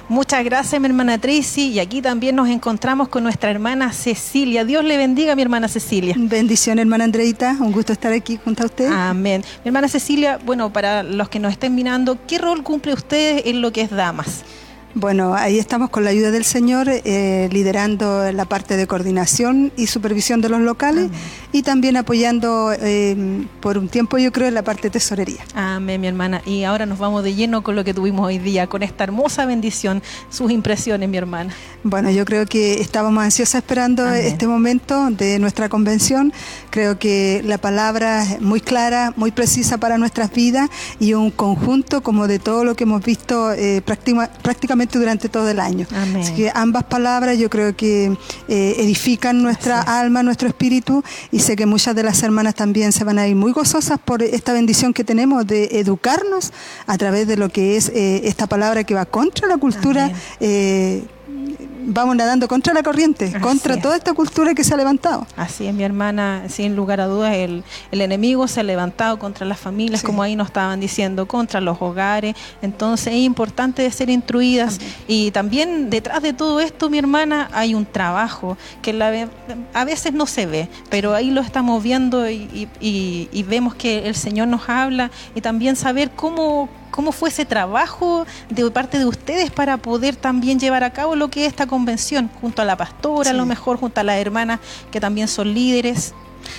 Muchas 0.08 0.44
gracias, 0.44 0.80
mi 0.80 0.86
hermana 0.86 1.18
Tracy. 1.18 1.72
Y 1.72 1.80
aquí 1.80 2.00
también 2.00 2.36
nos 2.36 2.48
encontramos 2.48 3.08
con 3.08 3.24
nuestra 3.24 3.50
hermana 3.50 3.92
Cecilia. 3.92 4.64
Dios 4.64 4.84
le 4.84 4.96
bendiga, 4.96 5.34
mi 5.34 5.42
hermana 5.42 5.66
Cecilia. 5.66 6.14
Bendición, 6.16 6.78
hermana 6.78 7.04
Andreita. 7.04 7.56
Un 7.58 7.72
gusto 7.72 7.92
estar 7.92 8.12
aquí 8.12 8.38
junto 8.42 8.62
a 8.62 8.66
usted. 8.66 8.88
Amén. 8.92 9.42
Mi 9.64 9.68
hermana 9.68 9.88
Cecilia, 9.88 10.38
bueno, 10.44 10.72
para 10.72 11.02
los 11.02 11.28
que 11.28 11.40
nos 11.40 11.50
estén 11.50 11.74
mirando, 11.74 12.18
¿qué 12.28 12.38
rol 12.38 12.62
cumple 12.62 12.94
usted 12.94 13.42
en 13.46 13.60
lo 13.60 13.72
que 13.72 13.80
es 13.80 13.90
damas? 13.90 14.44
Bueno, 14.98 15.34
ahí 15.34 15.58
estamos 15.58 15.90
con 15.90 16.04
la 16.04 16.10
ayuda 16.10 16.30
del 16.30 16.46
Señor, 16.46 16.88
eh, 16.88 17.50
liderando 17.52 18.32
la 18.32 18.46
parte 18.46 18.78
de 18.78 18.86
coordinación 18.86 19.70
y 19.76 19.88
supervisión 19.88 20.40
de 20.40 20.48
los 20.48 20.62
locales 20.62 21.10
y 21.52 21.62
también 21.62 21.98
apoyando 21.98 22.72
eh, 22.72 23.44
por 23.60 23.76
un 23.76 23.90
tiempo, 23.90 24.16
yo 24.16 24.32
creo, 24.32 24.48
en 24.48 24.54
la 24.54 24.62
parte 24.62 24.84
de 24.84 24.90
tesorería. 24.92 25.44
Amén, 25.54 26.00
mi 26.00 26.06
hermana. 26.06 26.40
Y 26.46 26.64
ahora 26.64 26.86
nos 26.86 26.98
vamos 26.98 27.22
de 27.24 27.34
lleno 27.34 27.62
con 27.62 27.76
lo 27.76 27.84
que 27.84 27.92
tuvimos 27.92 28.26
hoy 28.26 28.38
día, 28.38 28.68
con 28.68 28.82
esta 28.82 29.04
hermosa 29.04 29.44
bendición. 29.44 30.02
Sus 30.30 30.50
impresiones, 30.50 31.10
mi 31.10 31.18
hermana. 31.18 31.52
Bueno, 31.82 32.10
yo 32.10 32.24
creo 32.24 32.46
que 32.46 32.80
estábamos 32.80 33.22
ansiosas 33.22 33.56
esperando 33.56 34.10
este 34.14 34.46
momento 34.46 35.10
de 35.10 35.38
nuestra 35.38 35.68
convención. 35.68 36.32
Creo 36.70 36.98
que 36.98 37.42
la 37.44 37.58
palabra 37.58 38.22
es 38.22 38.40
muy 38.40 38.62
clara, 38.62 39.12
muy 39.16 39.30
precisa 39.30 39.76
para 39.76 39.98
nuestras 39.98 40.32
vidas 40.32 40.70
y 40.98 41.12
un 41.12 41.30
conjunto 41.30 42.02
como 42.02 42.26
de 42.28 42.38
todo 42.38 42.64
lo 42.64 42.74
que 42.74 42.84
hemos 42.84 43.04
visto 43.04 43.52
eh, 43.52 43.82
práctima- 43.84 44.30
durante 44.92 45.28
todo 45.28 45.48
el 45.50 45.60
año. 45.60 45.86
Amén. 45.94 46.22
Así 46.22 46.34
que 46.34 46.50
ambas 46.54 46.84
palabras 46.84 47.38
yo 47.38 47.50
creo 47.50 47.76
que 47.76 48.16
eh, 48.48 48.74
edifican 48.78 49.42
nuestra 49.42 49.80
alma, 49.80 50.22
nuestro 50.22 50.48
espíritu 50.48 51.02
y 51.30 51.40
sé 51.40 51.56
que 51.56 51.66
muchas 51.66 51.94
de 51.94 52.02
las 52.02 52.22
hermanas 52.22 52.54
también 52.54 52.92
se 52.92 53.04
van 53.04 53.18
a 53.18 53.26
ir 53.26 53.36
muy 53.36 53.52
gozosas 53.52 53.98
por 53.98 54.22
esta 54.22 54.52
bendición 54.52 54.92
que 54.92 55.04
tenemos 55.04 55.46
de 55.46 55.68
educarnos 55.72 56.52
a 56.86 56.96
través 56.98 57.26
de 57.26 57.36
lo 57.36 57.48
que 57.48 57.76
es 57.76 57.88
eh, 57.90 58.22
esta 58.24 58.46
palabra 58.46 58.84
que 58.84 58.94
va 58.94 59.04
contra 59.06 59.48
la 59.48 59.56
cultura. 59.56 60.10
Vamos 61.86 62.16
nadando 62.16 62.48
contra 62.48 62.74
la 62.74 62.82
corriente, 62.82 63.32
contra 63.40 63.74
es. 63.74 63.82
toda 63.82 63.96
esta 63.96 64.12
cultura 64.12 64.54
que 64.54 64.64
se 64.64 64.74
ha 64.74 64.76
levantado. 64.76 65.26
Así 65.36 65.66
es, 65.66 65.72
mi 65.74 65.84
hermana, 65.84 66.44
sin 66.48 66.74
lugar 66.76 67.00
a 67.00 67.06
dudas, 67.06 67.34
el, 67.34 67.62
el 67.90 68.00
enemigo 68.00 68.46
se 68.48 68.60
ha 68.60 68.62
levantado 68.62 69.18
contra 69.18 69.46
las 69.46 69.58
familias, 69.58 70.02
como 70.02 70.22
ahí 70.22 70.36
nos 70.36 70.48
estaban 70.48 70.80
diciendo, 70.80 71.26
contra 71.26 71.60
los 71.60 71.76
hogares. 71.80 72.34
Entonces 72.62 73.08
es 73.14 73.20
importante 73.20 73.90
ser 73.90 74.10
instruidas. 74.10 74.78
Y 75.06 75.30
también 75.30 75.88
detrás 75.90 76.22
de 76.22 76.32
todo 76.32 76.60
esto, 76.60 76.90
mi 76.90 76.98
hermana, 76.98 77.48
hay 77.52 77.74
un 77.74 77.86
trabajo 77.86 78.56
que 78.82 78.92
la 78.92 79.28
a 79.72 79.84
veces 79.84 80.12
no 80.12 80.26
se 80.26 80.46
ve, 80.46 80.68
pero 80.90 81.14
ahí 81.14 81.30
lo 81.30 81.40
estamos 81.40 81.82
viendo 81.82 82.28
y- 82.28 82.68
y 82.80 83.42
vemos 83.44 83.74
que 83.74 84.08
el 84.08 84.14
Señor 84.14 84.48
nos 84.48 84.68
habla 84.68 85.10
y 85.34 85.40
también 85.40 85.76
saber 85.76 86.10
cómo 86.10 86.68
cómo 86.96 87.12
fue 87.12 87.28
ese 87.28 87.44
trabajo 87.44 88.26
de 88.48 88.68
parte 88.70 88.98
de 88.98 89.04
ustedes 89.04 89.50
para 89.50 89.76
poder 89.76 90.16
también 90.16 90.58
llevar 90.58 90.82
a 90.82 90.94
cabo 90.94 91.14
lo 91.14 91.28
que 91.28 91.44
es 91.44 91.48
esta 91.52 91.66
convención, 91.66 92.30
junto 92.40 92.62
a 92.62 92.64
la 92.64 92.76
pastora, 92.76 93.30
a 93.30 93.34
lo 93.34 93.44
mejor 93.44 93.76
junto 93.76 94.00
a 94.00 94.04
las 94.04 94.16
hermanas 94.16 94.60
que 94.90 94.98
también 94.98 95.28
son 95.28 95.52
líderes. 95.52 96.14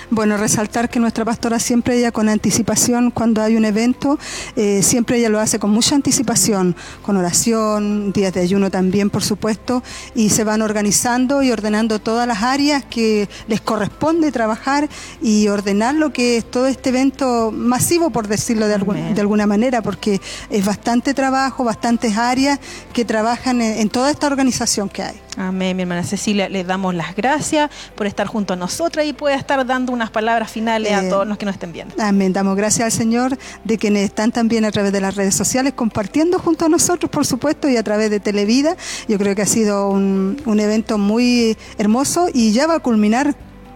Bueno, 0.09 0.38
resaltar 0.38 0.90
que 0.90 0.99
nuestra 0.99 1.25
pastora 1.25 1.59
siempre 1.59 1.98
ella 1.98 2.11
con 2.11 2.30
anticipación, 2.30 3.11
cuando 3.11 3.41
hay 3.41 3.56
un 3.56 3.66
evento, 3.66 4.17
eh, 4.56 4.82
siempre 4.83 5.17
ella 5.17 5.30
lo 5.30 5.40
hace 5.40 5.59
con 5.59 5.72
mucha 5.72 5.95
anticipación, 5.95 6.75
con 7.01 7.17
oración, 7.17 8.11
días 8.14 8.33
de 8.33 8.41
ayuno 8.41 8.72
también, 8.72 9.09
por 9.09 9.24
supuesto, 9.24 9.83
y 10.16 10.30
se 10.30 10.43
van 10.43 10.61
organizando 10.61 11.43
y 11.43 11.51
ordenando 11.51 11.99
todas 11.99 12.27
las 12.27 12.41
áreas 12.43 12.83
que 12.85 13.27
les 13.48 13.61
corresponde 13.61 14.32
trabajar 14.32 14.88
y 15.22 15.48
ordenar 15.48 15.95
lo 15.95 16.14
que 16.14 16.38
es 16.38 16.49
todo 16.49 16.67
este 16.67 16.90
evento 16.90 17.51
masivo, 17.53 18.09
por 18.09 18.27
decirlo 18.27 18.67
de, 18.67 18.75
algún- 18.75 19.14
de 19.14 19.22
alguna 19.22 19.45
manera, 19.48 19.82
porque 19.82 20.22
es 20.49 20.66
bastante 20.66 21.14
trabajo, 21.14 21.64
bastantes 21.64 22.17
áreas 22.17 22.59
que 22.93 23.03
trabajan 23.06 23.61
en, 23.61 23.80
en 23.80 23.90
toda 23.90 24.09
esta 24.11 24.27
organización 24.27 24.90
que 24.90 25.03
hay. 25.03 25.22
Amén, 25.38 25.77
mi 25.77 25.83
hermana 25.83 26.03
Cecilia, 26.03 26.49
le 26.49 26.64
damos 26.64 26.95
las 26.95 27.16
gracias 27.16 27.69
por 27.93 28.07
estar 28.07 28.25
junto 28.25 28.53
a 28.53 28.56
nosotras 28.56 29.06
y 29.06 29.14
puede 29.14 29.35
estar 29.35 29.64
dando 29.67 29.93
unas 29.93 30.09
palabras 30.09 30.49
finales 30.49 30.91
a 30.91 31.07
todos 31.07 31.27
los 31.27 31.38
que 31.38 31.45
nos 31.45 31.53
estén 31.53 31.72
viendo. 31.72 31.93
Amén. 31.99 32.33
Damos 32.33 32.57
gracias 32.57 32.85
al 32.85 32.91
Señor 32.91 33.38
de 33.64 33.77
quienes 33.77 34.03
están 34.03 34.32
también 34.32 34.66
a 34.66 34.72
través 34.72 34.91
de 34.91 34.99
las 34.99 35.16
redes 35.16 35.35
sociales 35.35 35.74
compartiendo 35.74 36.40
junto 36.40 36.66
a 36.66 36.69
nosotros, 36.69 37.11
por 37.11 37.25
supuesto, 37.25 37.69
y 37.69 37.77
a 37.77 37.83
través 37.83 38.09
de 38.09 38.19
Televida. 38.19 38.75
Yo 39.07 39.19
creo 39.19 39.35
que 39.35 39.43
ha 39.43 39.48
sido 39.48 39.90
un, 39.90 40.41
un 40.45 40.59
evento 40.59 40.98
muy 40.98 41.56
hermoso 41.77 42.30
y 42.33 42.51
ya 42.51 42.66
va 42.66 42.75
a 42.75 42.80
culminar 42.80 43.35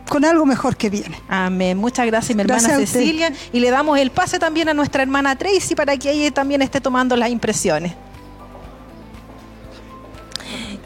con 0.09 0.25
algo 0.25 0.48
mejor 0.48 0.75
que 0.75 0.90
viene. 0.90 1.22
Amén. 1.30 1.77
Muchas 1.77 2.07
gracias, 2.07 2.35
mi 2.35 2.41
hermana 2.41 2.67
Gracias. 2.67 2.90
Cecilia. 2.90 3.31
Y 3.53 3.59
le 3.59 3.69
damos 3.69 3.99
el 3.99 4.09
pase 4.09 4.40
también 4.40 4.67
a 4.67 4.73
nuestra 4.73 5.03
hermana 5.03 5.38
Tracy 5.38 5.75
para 5.75 5.95
que 5.95 6.11
ella 6.11 6.31
también 6.31 6.61
esté 6.64 6.81
tomando 6.81 7.15
las 7.15 7.30
impresiones. 7.30 7.93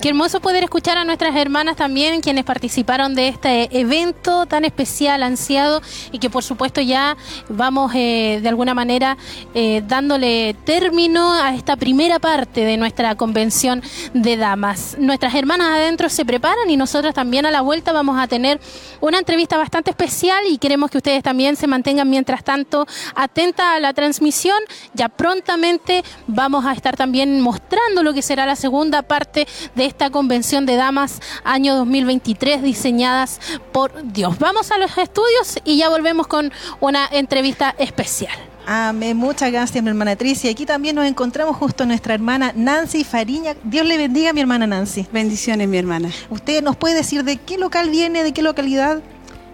Qué 0.02 0.10
hermoso 0.10 0.40
poder 0.40 0.64
escuchar 0.64 1.00
a 1.00 1.04
nuestras 1.04 1.36
hermanas 1.36 1.78
también, 1.78 2.22
quienes 2.22 2.44
participaron 2.44 3.16
de 3.16 3.28
este 3.30 3.80
evento 3.80 4.46
tan 4.46 4.64
especial, 4.64 5.24
ansiado, 5.24 5.82
y 6.12 6.20
que 6.20 6.30
por 6.30 6.44
supuesto 6.44 6.80
ya 6.80 7.18
vamos 7.50 7.92
eh, 7.96 8.40
de 8.42 8.50
alguna 8.50 8.76
manera 8.76 9.18
eh, 9.56 9.82
dándole 9.88 10.56
término 10.64 11.34
a 11.34 11.56
esta 11.56 11.76
primera 11.76 12.20
parte 12.20 12.66
de 12.66 12.78
nuestra 12.78 13.16
convención 13.16 13.82
de 14.14 14.38
damas. 14.38 14.96
Nuestras 15.00 15.34
hermanas 15.34 15.70
adentro 15.70 16.10
se 16.10 16.24
preparan 16.24 16.70
y 16.70 16.78
nosotras 16.78 17.16
también 17.16 17.48
a 17.48 17.52
la 17.52 17.62
vuelta 17.62 17.92
vamos 17.92 18.20
a 18.20 18.28
tener 18.28 18.60
una 19.02 19.18
entrevista 19.18 19.58
bastante 19.58 19.90
especial 19.90 20.44
y 20.48 20.60
queremos 20.60 20.92
que 20.92 20.98
ustedes 20.98 21.24
también 21.24 21.56
se 21.56 21.68
mantengan 21.68 22.10
mientras 22.10 22.44
tanto 22.44 22.86
atentas 23.16 23.66
a 23.78 23.80
la 23.80 23.94
transmisión. 23.94 24.60
Ya 24.94 25.10
prontamente 25.10 26.04
vamos 26.28 26.66
a 26.66 26.74
estar 26.74 26.96
también 26.96 27.42
mostrando 27.42 28.04
lo 28.04 28.14
que 28.14 28.22
será 28.22 28.46
la 28.46 28.56
segunda 28.56 29.02
parte 29.02 29.48
de 29.74 29.85
esta 29.86 30.10
convención 30.10 30.66
de 30.66 30.76
damas 30.76 31.22
año 31.44 31.76
2023 31.76 32.64
diseñadas 32.64 33.40
por 33.72 33.92
Dios. 34.12 34.40
Vamos 34.40 34.72
a 34.72 34.78
los 34.78 34.98
estudios 34.98 35.60
y 35.64 35.78
ya 35.78 35.90
volvemos 35.90 36.28
con 36.28 36.52
una 36.80 37.08
entrevista 37.12 37.76
especial. 37.78 38.36
Amén. 38.68 39.16
Muchas 39.16 39.52
gracias, 39.52 39.84
mi 39.84 39.90
hermana 39.90 40.16
Tricia. 40.16 40.50
Aquí 40.50 40.66
también 40.66 40.96
nos 40.96 41.06
encontramos 41.06 41.56
justo 41.56 41.84
a 41.84 41.86
nuestra 41.86 42.16
hermana 42.16 42.52
Nancy 42.56 43.04
Fariña. 43.04 43.56
Dios 43.64 43.86
le 43.86 43.98
bendiga, 43.98 44.34
mi 44.34 44.42
hermana 44.42 44.66
Nancy. 44.66 45.06
Bendiciones, 45.12 45.68
mi 45.68 45.78
hermana. 45.78 46.10
¿Usted 46.32 46.64
nos 46.64 46.76
puede 46.76 46.96
decir 46.96 47.24
de 47.24 47.38
qué 47.38 47.60
local 47.60 47.92
viene, 47.92 48.24
de 48.24 48.34
qué 48.34 48.42
localidad? 48.42 49.04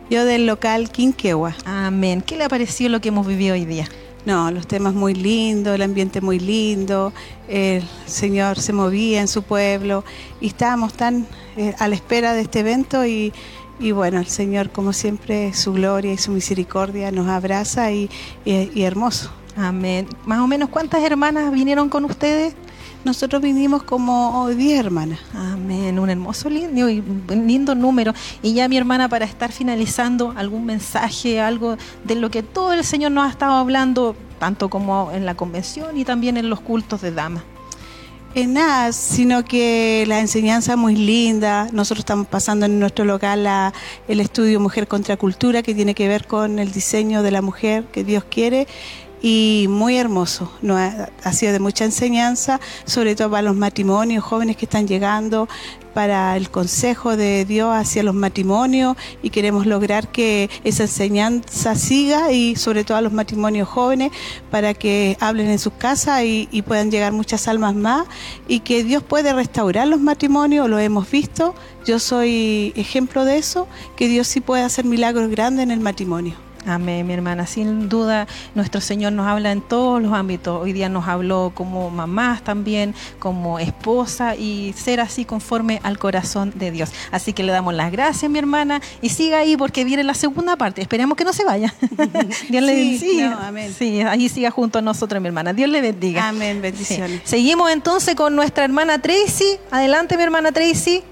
Yo 0.09 0.23
del 0.25 0.45
local 0.45 0.89
Quinquegua. 0.89 1.55
Amén. 1.65 2.21
¿Qué 2.21 2.37
le 2.37 2.45
ha 2.45 2.49
parecido 2.49 2.89
lo 2.89 3.01
que 3.01 3.09
hemos 3.09 3.27
vivido 3.27 3.53
hoy 3.53 3.65
día? 3.65 3.87
No, 4.25 4.51
los 4.51 4.67
temas 4.67 4.93
muy 4.93 5.15
lindos, 5.15 5.73
el 5.73 5.81
ambiente 5.81 6.21
muy 6.21 6.39
lindo, 6.39 7.11
el 7.47 7.83
Señor 8.05 8.59
se 8.59 8.71
movía 8.71 9.19
en 9.19 9.27
su 9.27 9.41
pueblo 9.41 10.03
y 10.39 10.47
estábamos 10.47 10.93
tan 10.93 11.25
eh, 11.57 11.73
a 11.79 11.87
la 11.87 11.95
espera 11.95 12.33
de 12.33 12.41
este 12.41 12.59
evento 12.59 13.03
y, 13.03 13.33
y 13.79 13.91
bueno, 13.93 14.19
el 14.19 14.27
Señor 14.27 14.69
como 14.69 14.93
siempre, 14.93 15.53
su 15.55 15.73
gloria 15.73 16.13
y 16.13 16.17
su 16.19 16.31
misericordia 16.31 17.11
nos 17.11 17.27
abraza 17.27 17.91
y, 17.91 18.11
y- 18.45 18.69
y 18.75 18.83
hermoso. 18.83 19.31
Amén. 19.57 20.07
Más 20.25 20.39
o 20.39 20.45
menos, 20.47 20.69
¿cuántas 20.69 21.03
hermanas 21.03 21.51
vinieron 21.51 21.89
con 21.89 22.05
ustedes? 22.05 22.53
Nosotros 23.03 23.41
vinimos 23.41 23.81
como 23.81 24.47
10 24.49 24.79
hermanas. 24.79 25.19
Amén, 25.33 25.97
un 25.97 26.09
hermoso 26.09 26.49
lindo, 26.49 26.87
y 26.87 26.99
un 26.99 27.47
lindo 27.47 27.73
número. 27.73 28.13
Y 28.43 28.53
ya 28.53 28.67
mi 28.67 28.77
hermana, 28.77 29.09
para 29.09 29.25
estar 29.25 29.51
finalizando, 29.51 30.33
algún 30.37 30.65
mensaje, 30.65 31.41
algo 31.41 31.77
de 32.03 32.15
lo 32.15 32.29
que 32.29 32.43
todo 32.43 32.73
el 32.73 32.83
Señor 32.83 33.11
nos 33.11 33.25
ha 33.25 33.29
estado 33.31 33.53
hablando, 33.53 34.15
tanto 34.39 34.69
como 34.69 35.11
en 35.13 35.25
la 35.25 35.33
convención 35.33 35.97
y 35.97 36.05
también 36.05 36.37
en 36.37 36.49
los 36.49 36.59
cultos 36.61 37.01
de 37.01 37.11
damas. 37.11 37.43
En 38.33 38.53
nada, 38.53 38.93
sino 38.93 39.43
que 39.43 40.05
la 40.07 40.19
enseñanza 40.19 40.77
muy 40.77 40.95
linda. 40.95 41.67
Nosotros 41.73 41.99
estamos 41.99 42.27
pasando 42.27 42.65
en 42.65 42.79
nuestro 42.79 43.03
local 43.03 43.43
la- 43.43 43.73
el 44.07 44.21
estudio 44.21 44.59
Mujer 44.61 44.87
contra 44.87 45.17
Cultura, 45.17 45.63
que 45.63 45.73
tiene 45.75 45.95
que 45.95 46.07
ver 46.07 46.27
con 46.27 46.59
el 46.59 46.71
diseño 46.71 47.23
de 47.23 47.31
la 47.31 47.41
mujer 47.41 47.83
que 47.91 48.03
Dios 48.05 48.23
quiere. 48.23 48.67
Y 49.21 49.67
muy 49.69 49.97
hermoso, 49.97 50.51
no 50.61 50.77
ha, 50.77 51.09
ha 51.23 51.33
sido 51.33 51.53
de 51.53 51.59
mucha 51.59 51.85
enseñanza, 51.85 52.59
sobre 52.85 53.15
todo 53.15 53.29
para 53.29 53.43
los 53.43 53.55
matrimonios 53.55 54.23
jóvenes 54.23 54.57
que 54.57 54.65
están 54.65 54.87
llegando, 54.87 55.47
para 55.93 56.37
el 56.37 56.49
consejo 56.49 57.17
de 57.17 57.45
Dios 57.45 57.73
hacia 57.73 58.03
los 58.03 58.15
matrimonios 58.15 58.95
y 59.21 59.29
queremos 59.29 59.65
lograr 59.65 60.07
que 60.07 60.49
esa 60.63 60.83
enseñanza 60.83 61.75
siga 61.75 62.31
y 62.31 62.55
sobre 62.55 62.83
todo 62.83 62.97
a 62.97 63.01
los 63.01 63.13
matrimonios 63.13 63.67
jóvenes 63.67 64.11
para 64.49 64.73
que 64.73 65.17
hablen 65.19 65.49
en 65.49 65.59
sus 65.59 65.73
casas 65.73 66.23
y, 66.23 66.47
y 66.51 66.61
puedan 66.61 66.91
llegar 66.91 67.11
muchas 67.11 67.47
almas 67.47 67.75
más 67.75 68.07
y 68.47 68.61
que 68.61 68.83
Dios 68.83 69.03
puede 69.03 69.33
restaurar 69.33 69.87
los 69.87 69.99
matrimonios, 69.99 70.69
lo 70.69 70.79
hemos 70.79 71.09
visto, 71.09 71.53
yo 71.85 71.99
soy 71.99 72.73
ejemplo 72.75 73.25
de 73.25 73.37
eso, 73.37 73.67
que 73.95 74.07
Dios 74.07 74.27
sí 74.27 74.41
puede 74.41 74.63
hacer 74.63 74.85
milagros 74.85 75.29
grandes 75.29 75.63
en 75.63 75.71
el 75.71 75.79
matrimonio. 75.79 76.50
Amén, 76.65 77.07
mi 77.07 77.13
hermana. 77.13 77.47
Sin 77.47 77.89
duda, 77.89 78.27
nuestro 78.55 78.81
Señor 78.81 79.13
nos 79.13 79.27
habla 79.27 79.51
en 79.51 79.61
todos 79.61 80.01
los 80.01 80.13
ámbitos. 80.13 80.61
Hoy 80.61 80.73
día 80.73 80.89
nos 80.89 81.07
habló 81.07 81.51
como 81.55 81.89
mamás 81.89 82.43
también, 82.43 82.93
como 83.19 83.59
esposa 83.59 84.35
y 84.35 84.73
ser 84.77 84.99
así 84.99 85.25
conforme 85.25 85.79
al 85.83 85.97
corazón 85.97 86.53
de 86.55 86.71
Dios. 86.71 86.91
Así 87.11 87.33
que 87.33 87.43
le 87.43 87.51
damos 87.51 87.73
las 87.73 87.91
gracias, 87.91 88.29
mi 88.31 88.39
hermana, 88.39 88.81
y 89.01 89.09
siga 89.09 89.39
ahí 89.39 89.57
porque 89.57 89.83
viene 89.83 90.03
la 90.03 90.13
segunda 90.13 90.55
parte. 90.55 90.81
Esperemos 90.81 91.17
que 91.17 91.23
no 91.23 91.33
se 91.33 91.43
vaya. 91.43 91.73
Dios 92.49 92.63
le 92.63 92.75
Sí, 92.75 92.97
sí, 92.97 93.21
no, 93.21 93.39
amén. 93.39 93.73
Sí, 93.77 94.01
ahí 94.01 94.29
siga 94.29 94.51
junto 94.51 94.79
a 94.79 94.81
nosotros, 94.81 95.21
mi 95.21 95.27
hermana. 95.27 95.53
Dios 95.53 95.69
le 95.69 95.81
bendiga. 95.81 96.27
Amén, 96.27 96.61
bendiciones. 96.61 97.21
Sí. 97.23 97.29
Seguimos 97.29 97.71
entonces 97.71 98.15
con 98.15 98.35
nuestra 98.35 98.65
hermana 98.65 98.99
Tracy. 98.99 99.57
Adelante, 99.71 100.17
mi 100.17 100.23
hermana 100.23 100.51
Tracy. 100.51 101.03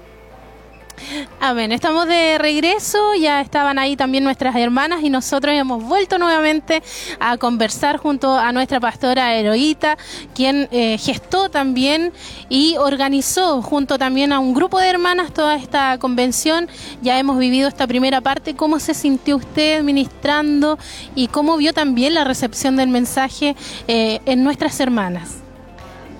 Amén. 1.40 1.72
Estamos 1.72 2.06
de 2.06 2.38
regreso, 2.38 3.14
ya 3.14 3.40
estaban 3.40 3.78
ahí 3.78 3.96
también 3.96 4.24
nuestras 4.24 4.54
hermanas 4.56 5.00
y 5.02 5.10
nosotros 5.10 5.54
hemos 5.54 5.82
vuelto 5.82 6.18
nuevamente 6.18 6.82
a 7.18 7.36
conversar 7.38 7.96
junto 7.96 8.36
a 8.36 8.52
nuestra 8.52 8.80
pastora 8.80 9.34
Heroíta, 9.34 9.96
quien 10.34 10.68
eh, 10.70 10.98
gestó 10.98 11.48
también 11.48 12.12
y 12.48 12.76
organizó 12.76 13.62
junto 13.62 13.98
también 13.98 14.32
a 14.32 14.38
un 14.38 14.54
grupo 14.54 14.78
de 14.78 14.88
hermanas 14.88 15.32
toda 15.32 15.56
esta 15.56 15.98
convención. 15.98 16.68
Ya 17.02 17.18
hemos 17.18 17.38
vivido 17.38 17.68
esta 17.68 17.86
primera 17.86 18.20
parte. 18.20 18.54
¿Cómo 18.54 18.78
se 18.78 18.94
sintió 18.94 19.36
usted 19.36 19.82
ministrando 19.82 20.78
y 21.14 21.28
cómo 21.28 21.56
vio 21.56 21.72
también 21.72 22.14
la 22.14 22.24
recepción 22.24 22.76
del 22.76 22.88
mensaje 22.88 23.56
eh, 23.88 24.20
en 24.26 24.44
nuestras 24.44 24.78
hermanas? 24.80 25.49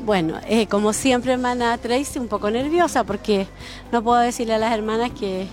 Bueno, 0.05 0.41
eh, 0.49 0.67
como 0.67 0.93
siempre, 0.93 1.33
hermana 1.33 1.77
Tracy, 1.79 2.19
un 2.19 2.29
poco 2.29 2.51
nerviosa 2.51 3.05
porque 3.05 3.47
no 3.93 4.03
puedo 4.03 4.19
decirle 4.19 4.55
a 4.55 4.59
las 4.59 4.73
hermanas 4.73 5.11
que 5.11 5.47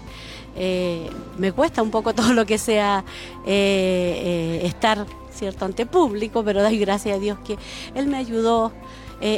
eh, 0.59 1.08
me 1.38 1.51
cuesta 1.51 1.84
un 1.84 1.92
poco 1.92 2.14
todo 2.16 2.34
lo 2.34 2.45
que 2.45 2.58
sea 2.58 3.03
eh, 3.45 4.59
eh, 4.64 4.66
estar 4.66 5.06
cierto 5.32 5.66
ante 5.66 5.85
público, 5.85 6.43
pero 6.43 6.64
doy 6.64 6.80
gracias 6.80 7.17
a 7.17 7.19
Dios 7.19 7.38
que 7.45 7.58
Él 7.93 8.08
me 8.08 8.17
ayudó 8.17 8.72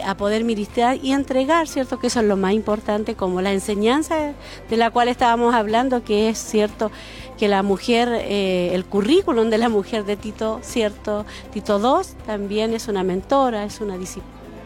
a 0.06 0.18
poder 0.18 0.44
ministrar 0.44 0.98
y 1.02 1.14
entregar, 1.14 1.66
cierto 1.66 2.00
que 2.00 2.08
eso 2.08 2.20
es 2.20 2.26
lo 2.26 2.36
más 2.36 2.52
importante, 2.52 3.16
como 3.16 3.42
la 3.42 3.54
enseñanza 3.54 4.34
de 4.70 4.78
la 4.78 4.92
cual 4.92 5.08
estábamos 5.08 5.56
hablando, 5.56 6.04
que 6.04 6.28
es 6.28 6.38
cierto 6.38 6.92
que 7.38 7.48
la 7.48 7.64
mujer, 7.64 8.10
el 8.10 8.84
currículum 8.84 9.50
de 9.50 9.58
la 9.58 9.70
mujer 9.70 10.04
de 10.04 10.18
Tito, 10.18 10.60
cierto, 10.64 11.26
Tito 11.54 11.80
II, 11.80 12.06
también 12.26 12.74
es 12.74 12.90
una 12.90 13.06
mentora, 13.06 13.64
es 13.64 13.80
una 13.80 13.98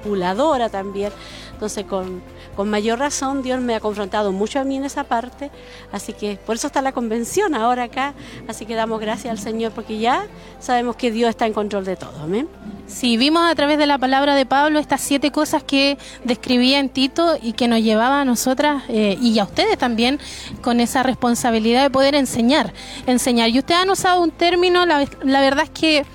discipuladora 0.03 0.69
también. 0.69 1.11
Entonces, 1.53 1.85
con, 1.85 2.21
con 2.55 2.69
mayor 2.69 2.99
razón, 2.99 3.41
Dios 3.41 3.61
me 3.61 3.75
ha 3.75 3.79
confrontado 3.79 4.31
mucho 4.31 4.59
a 4.59 4.63
mí 4.63 4.75
en 4.75 4.85
esa 4.85 5.03
parte. 5.05 5.49
Así 5.91 6.13
que 6.13 6.37
por 6.45 6.55
eso 6.55 6.67
está 6.67 6.81
la 6.81 6.91
convención 6.91 7.55
ahora 7.55 7.83
acá. 7.83 8.13
Así 8.47 8.65
que 8.65 8.75
damos 8.75 8.99
gracias 8.99 9.31
al 9.31 9.39
Señor 9.39 9.71
porque 9.71 9.97
ya 9.97 10.27
sabemos 10.59 10.95
que 10.95 11.11
Dios 11.11 11.29
está 11.29 11.45
en 11.45 11.53
control 11.53 11.85
de 11.85 11.95
todo. 11.95 12.19
Amén. 12.21 12.47
Sí, 12.85 13.15
vimos 13.15 13.49
a 13.49 13.55
través 13.55 13.77
de 13.77 13.87
la 13.87 13.97
palabra 13.97 14.35
de 14.35 14.45
Pablo 14.45 14.77
estas 14.77 14.99
siete 14.99 15.31
cosas 15.31 15.63
que 15.63 15.97
describía 16.25 16.79
en 16.79 16.89
Tito 16.89 17.37
y 17.41 17.53
que 17.53 17.69
nos 17.69 17.81
llevaba 17.81 18.21
a 18.21 18.25
nosotras 18.25 18.83
eh, 18.89 19.17
y 19.21 19.39
a 19.39 19.43
ustedes 19.43 19.77
también 19.77 20.19
con 20.61 20.81
esa 20.81 21.01
responsabilidad 21.01 21.81
de 21.81 21.89
poder 21.89 22.13
enseñar, 22.13 22.73
enseñar. 23.07 23.49
Y 23.49 23.59
ustedes 23.59 23.81
han 23.81 23.89
usado 23.89 24.21
un 24.21 24.31
término, 24.31 24.85
la, 24.85 25.07
la 25.23 25.41
verdad 25.41 25.63
es 25.63 25.69
que 25.69 26.05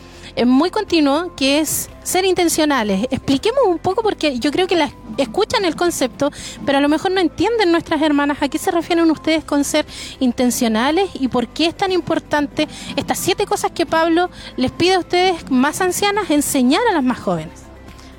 muy 0.46 0.70
continuo, 0.70 1.34
que 1.36 1.60
es 1.60 1.90
ser 2.02 2.24
intencionales. 2.24 3.06
Expliquemos 3.10 3.60
un 3.66 3.78
poco 3.78 4.02
porque 4.02 4.38
yo 4.38 4.50
creo 4.50 4.66
que 4.66 4.76
las 4.76 4.92
escuchan 5.16 5.64
el 5.64 5.76
concepto, 5.76 6.30
pero 6.64 6.78
a 6.78 6.80
lo 6.80 6.88
mejor 6.88 7.10
no 7.10 7.20
entienden 7.20 7.72
nuestras 7.72 8.00
hermanas 8.02 8.38
a 8.40 8.48
qué 8.48 8.58
se 8.58 8.70
refieren 8.70 9.10
ustedes 9.10 9.44
con 9.44 9.64
ser 9.64 9.84
intencionales 10.20 11.10
y 11.14 11.28
por 11.28 11.48
qué 11.48 11.66
es 11.66 11.76
tan 11.76 11.92
importante 11.92 12.68
estas 12.96 13.18
siete 13.18 13.46
cosas 13.46 13.72
que 13.72 13.86
Pablo 13.86 14.30
les 14.56 14.70
pide 14.70 14.94
a 14.94 15.00
ustedes 15.00 15.50
más 15.50 15.80
ancianas 15.80 16.30
enseñar 16.30 16.82
a 16.90 16.94
las 16.94 17.02
más 17.02 17.18
jóvenes. 17.18 17.67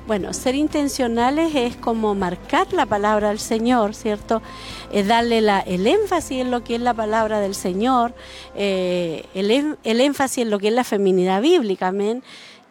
Bueno, 0.06 0.32
ser 0.32 0.54
intencionales 0.54 1.54
es 1.54 1.76
como 1.76 2.14
marcar 2.14 2.72
la 2.72 2.86
palabra 2.86 3.28
del 3.28 3.38
Señor, 3.38 3.94
¿cierto? 3.94 4.42
Es 4.92 5.06
darle 5.06 5.38
el 5.38 5.86
énfasis 5.86 6.40
en 6.40 6.50
lo 6.50 6.64
que 6.64 6.74
es 6.74 6.80
la 6.80 6.94
palabra 6.94 7.38
del 7.38 7.54
Señor, 7.54 8.12
eh, 8.56 9.24
el 9.34 10.00
énfasis 10.00 10.42
en 10.42 10.50
lo 10.50 10.58
que 10.58 10.68
es 10.68 10.74
la 10.74 10.84
feminidad 10.84 11.40
bíblica, 11.40 11.88
amén. 11.88 12.22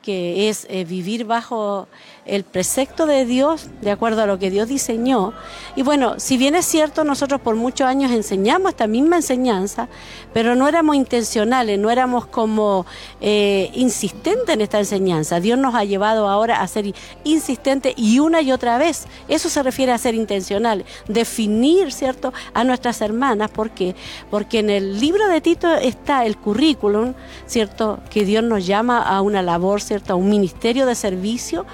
que 0.02 0.48
es 0.50 0.66
eh, 0.70 0.86
vivir 0.86 1.26
bajo 1.26 1.88
el 2.30 2.44
precepto 2.44 3.06
de 3.06 3.26
Dios, 3.26 3.68
de 3.82 3.92
acuerdo 3.92 4.22
a 4.22 4.26
lo 4.26 4.40
que 4.40 4.52
Dios 4.52 4.68
diseñó. 4.68 5.34
Y 5.76 5.82
bueno, 5.82 6.16
si 6.18 6.38
bien 6.38 6.56
es 6.56 6.66
cierto, 6.66 7.04
nosotros 7.04 7.42
por 7.42 7.56
muchos 7.56 7.88
años 7.88 8.12
enseñamos 8.12 8.72
esta 8.72 8.88
misma 8.88 9.18
enseñanza, 9.18 9.90
pero 10.34 10.56
no 10.56 10.68
éramos 10.68 10.96
intencionales, 10.96 11.80
no 11.80 11.90
éramos 11.90 12.26
como 12.26 12.86
eh, 13.22 13.72
insistentes 13.74 14.54
en 14.54 14.62
esta 14.62 14.80
enseñanza. 14.80 15.40
Dios 15.40 15.58
nos 15.58 15.76
ha 15.76 15.84
llevado 15.84 16.28
ahora 16.28 16.62
a 16.62 16.68
ser 16.68 16.94
insistentes 17.24 17.94
y 17.98 18.20
una 18.20 18.42
y 18.42 18.52
otra 18.52 18.78
vez. 18.78 19.08
Eso 19.28 19.50
se 19.50 19.64
refiere 19.64 19.92
a 19.92 19.98
ser 19.98 20.16
intencional, 20.16 20.86
definir, 21.08 21.92
¿cierto?, 21.92 22.34
a 22.54 22.64
nuestras 22.64 23.02
hermanas. 23.02 23.52
¿Por 23.52 23.72
qué? 23.72 23.96
Porque 24.30 24.60
en 24.60 24.70
el 24.70 25.00
libro 25.00 25.28
de 25.28 25.42
Tito 25.42 25.74
está 25.76 26.26
el 26.26 26.38
currículum, 26.38 27.14
¿cierto?, 27.48 28.00
que 28.10 28.26
Dios 28.26 28.44
nos 28.44 28.66
llama 28.66 29.02
a 29.02 29.22
una 29.22 29.42
labor, 29.42 29.82
¿cierto?, 29.82 30.14
a 30.14 30.16
un 30.16 30.30
ministerio 30.30 30.86
de 30.86 30.96
servicio 30.96 31.66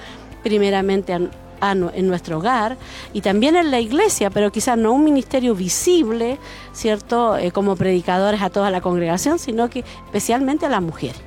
primeramente 0.50 1.12
a, 1.12 1.20
a 1.60 1.74
nu- 1.74 1.90
en 1.96 2.08
nuestro 2.08 2.38
hogar 2.38 2.78
y 3.14 3.22
también 3.22 3.56
en 3.56 3.72
la 3.72 3.80
iglesia, 3.80 4.30
pero 4.30 4.52
quizás 4.52 4.78
no 4.78 4.92
un 4.94 5.04
ministerio 5.04 5.56
visible, 5.56 6.38
¿cierto?, 6.72 7.36
Eh, 7.38 7.50
como 7.52 7.76
predicadores 7.76 8.42
a 8.44 8.50
toda 8.52 8.70
la 8.70 8.80
congregación, 8.80 9.40
sino 9.40 9.70
que 9.72 9.80
especialmente 10.06 10.66
a 10.68 10.70
las 10.70 10.82
mujeres. 10.84 11.18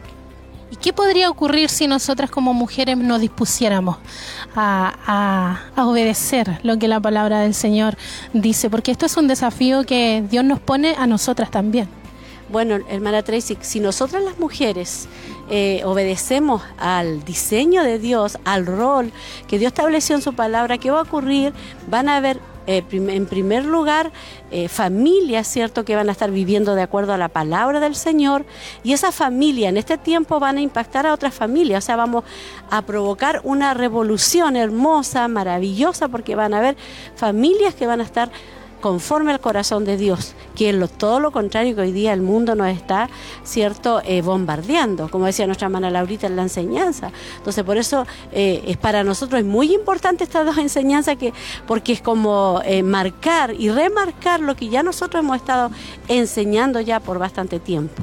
¿Y 0.70 0.76
qué 0.76 0.92
podría 0.92 1.30
ocurrir 1.30 1.68
si 1.68 1.86
nosotras 1.88 2.30
como 2.30 2.52
mujeres 2.54 2.96
nos 2.96 3.20
dispusiéramos 3.20 3.96
a, 4.54 4.94
a- 5.06 5.58
a 5.80 5.86
obedecer 5.88 6.60
lo 6.62 6.78
que 6.78 6.86
la 6.88 7.00
palabra 7.00 7.40
del 7.40 7.54
Señor 7.54 7.96
dice? 8.34 8.68
Porque 8.70 8.92
esto 8.92 9.06
es 9.06 9.16
un 9.16 9.26
desafío 9.28 9.82
que 9.84 10.22
Dios 10.30 10.44
nos 10.44 10.60
pone 10.60 10.94
a 10.96 11.06
nosotras 11.06 11.50
también. 11.50 11.88
Bueno, 12.52 12.76
hermana 12.88 13.22
Tracy, 13.22 13.56
si 13.60 13.80
nosotras 13.80 14.22
las 14.22 14.38
mujeres 14.38 15.06
eh, 15.50 15.82
obedecemos 15.84 16.62
al 16.78 17.24
diseño 17.24 17.82
de 17.82 17.98
Dios, 17.98 18.38
al 18.44 18.66
rol 18.66 19.12
que 19.46 19.58
Dios 19.58 19.72
estableció 19.72 20.14
en 20.14 20.22
su 20.22 20.34
palabra, 20.34 20.78
¿qué 20.78 20.90
va 20.90 20.98
a 20.98 21.02
ocurrir? 21.02 21.54
Van 21.88 22.08
a 22.08 22.18
haber, 22.18 22.38
eh, 22.66 22.84
en 22.90 23.26
primer 23.26 23.64
lugar, 23.64 24.12
eh, 24.50 24.68
familias, 24.68 25.46
¿cierto?, 25.46 25.84
que 25.84 25.96
van 25.96 26.10
a 26.10 26.12
estar 26.12 26.30
viviendo 26.30 26.74
de 26.74 26.82
acuerdo 26.82 27.14
a 27.14 27.16
la 27.16 27.28
palabra 27.28 27.80
del 27.80 27.94
Señor, 27.94 28.44
y 28.82 28.92
esa 28.92 29.10
familia 29.10 29.70
en 29.70 29.78
este 29.78 29.96
tiempo 29.96 30.38
van 30.38 30.58
a 30.58 30.60
impactar 30.60 31.06
a 31.06 31.14
otras 31.14 31.32
familias, 31.32 31.84
o 31.84 31.86
sea, 31.86 31.96
vamos 31.96 32.24
a 32.70 32.82
provocar 32.82 33.40
una 33.44 33.72
revolución 33.72 34.54
hermosa, 34.54 35.28
maravillosa, 35.28 36.08
porque 36.08 36.34
van 36.34 36.52
a 36.52 36.58
haber 36.58 36.76
familias 37.16 37.74
que 37.74 37.86
van 37.86 38.00
a 38.00 38.04
estar 38.04 38.30
conforme 38.80 39.32
al 39.32 39.40
corazón 39.40 39.84
de 39.84 39.96
Dios, 39.96 40.34
que 40.54 40.70
es 40.70 40.74
lo, 40.74 40.88
todo 40.88 41.20
lo 41.20 41.30
contrario 41.30 41.74
que 41.74 41.82
hoy 41.82 41.92
día 41.92 42.12
el 42.12 42.22
mundo 42.22 42.54
nos 42.54 42.68
está, 42.68 43.08
¿cierto?, 43.44 44.02
Eh, 44.04 44.22
bombardeando, 44.22 45.08
como 45.10 45.26
decía 45.26 45.46
nuestra 45.46 45.66
hermana 45.66 45.90
Laurita 45.90 46.26
en 46.26 46.36
la 46.36 46.42
enseñanza. 46.42 47.10
Entonces, 47.36 47.62
por 47.64 47.76
eso 47.76 48.06
eh, 48.32 48.62
es 48.66 48.76
para 48.76 49.04
nosotros 49.04 49.40
es 49.40 49.46
muy 49.46 49.74
importante 49.74 50.24
estas 50.24 50.46
dos 50.46 50.56
enseñanzas, 50.58 51.16
que, 51.16 51.32
porque 51.66 51.92
es 51.92 52.00
como 52.00 52.60
eh, 52.64 52.82
marcar 52.82 53.52
y 53.52 53.70
remarcar 53.70 54.40
lo 54.40 54.54
que 54.54 54.68
ya 54.68 54.82
nosotros 54.82 55.22
hemos 55.22 55.36
estado 55.36 55.70
enseñando 56.08 56.80
ya 56.80 57.00
por 57.00 57.18
bastante 57.18 57.60
tiempo. 57.60 58.02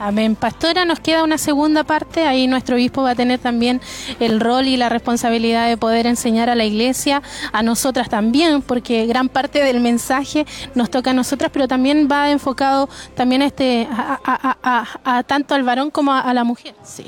Amén. 0.00 0.34
Pastora, 0.36 0.84
nos 0.84 0.98
queda 1.00 1.22
una 1.22 1.38
segunda 1.38 1.84
parte. 1.84 2.26
Ahí 2.26 2.46
nuestro 2.46 2.74
obispo 2.76 3.02
va 3.02 3.10
a 3.10 3.14
tener 3.14 3.38
también 3.38 3.80
el 4.20 4.40
rol 4.40 4.66
y 4.66 4.76
la 4.76 4.88
responsabilidad 4.88 5.68
de 5.68 5.76
poder 5.76 6.06
enseñar 6.06 6.50
a 6.50 6.54
la 6.54 6.64
iglesia, 6.64 7.22
a 7.52 7.62
nosotras 7.62 8.08
también, 8.08 8.60
porque 8.60 9.06
gran 9.06 9.28
parte 9.28 9.62
del 9.62 9.80
mensaje 9.80 10.46
nos 10.74 10.90
toca 10.90 11.12
a 11.12 11.14
nosotras, 11.14 11.50
pero 11.52 11.68
también 11.68 12.08
va 12.10 12.30
enfocado 12.30 12.88
también 13.14 13.40
este, 13.42 13.86
a, 13.90 14.18
a- 14.24 14.58
a- 14.62 15.18
a- 15.18 15.22
tanto 15.22 15.54
al 15.54 15.62
varón 15.62 15.90
como 15.90 16.12
a 16.12 16.34
la 16.34 16.44
mujer. 16.44 16.74
Sí. 16.82 17.04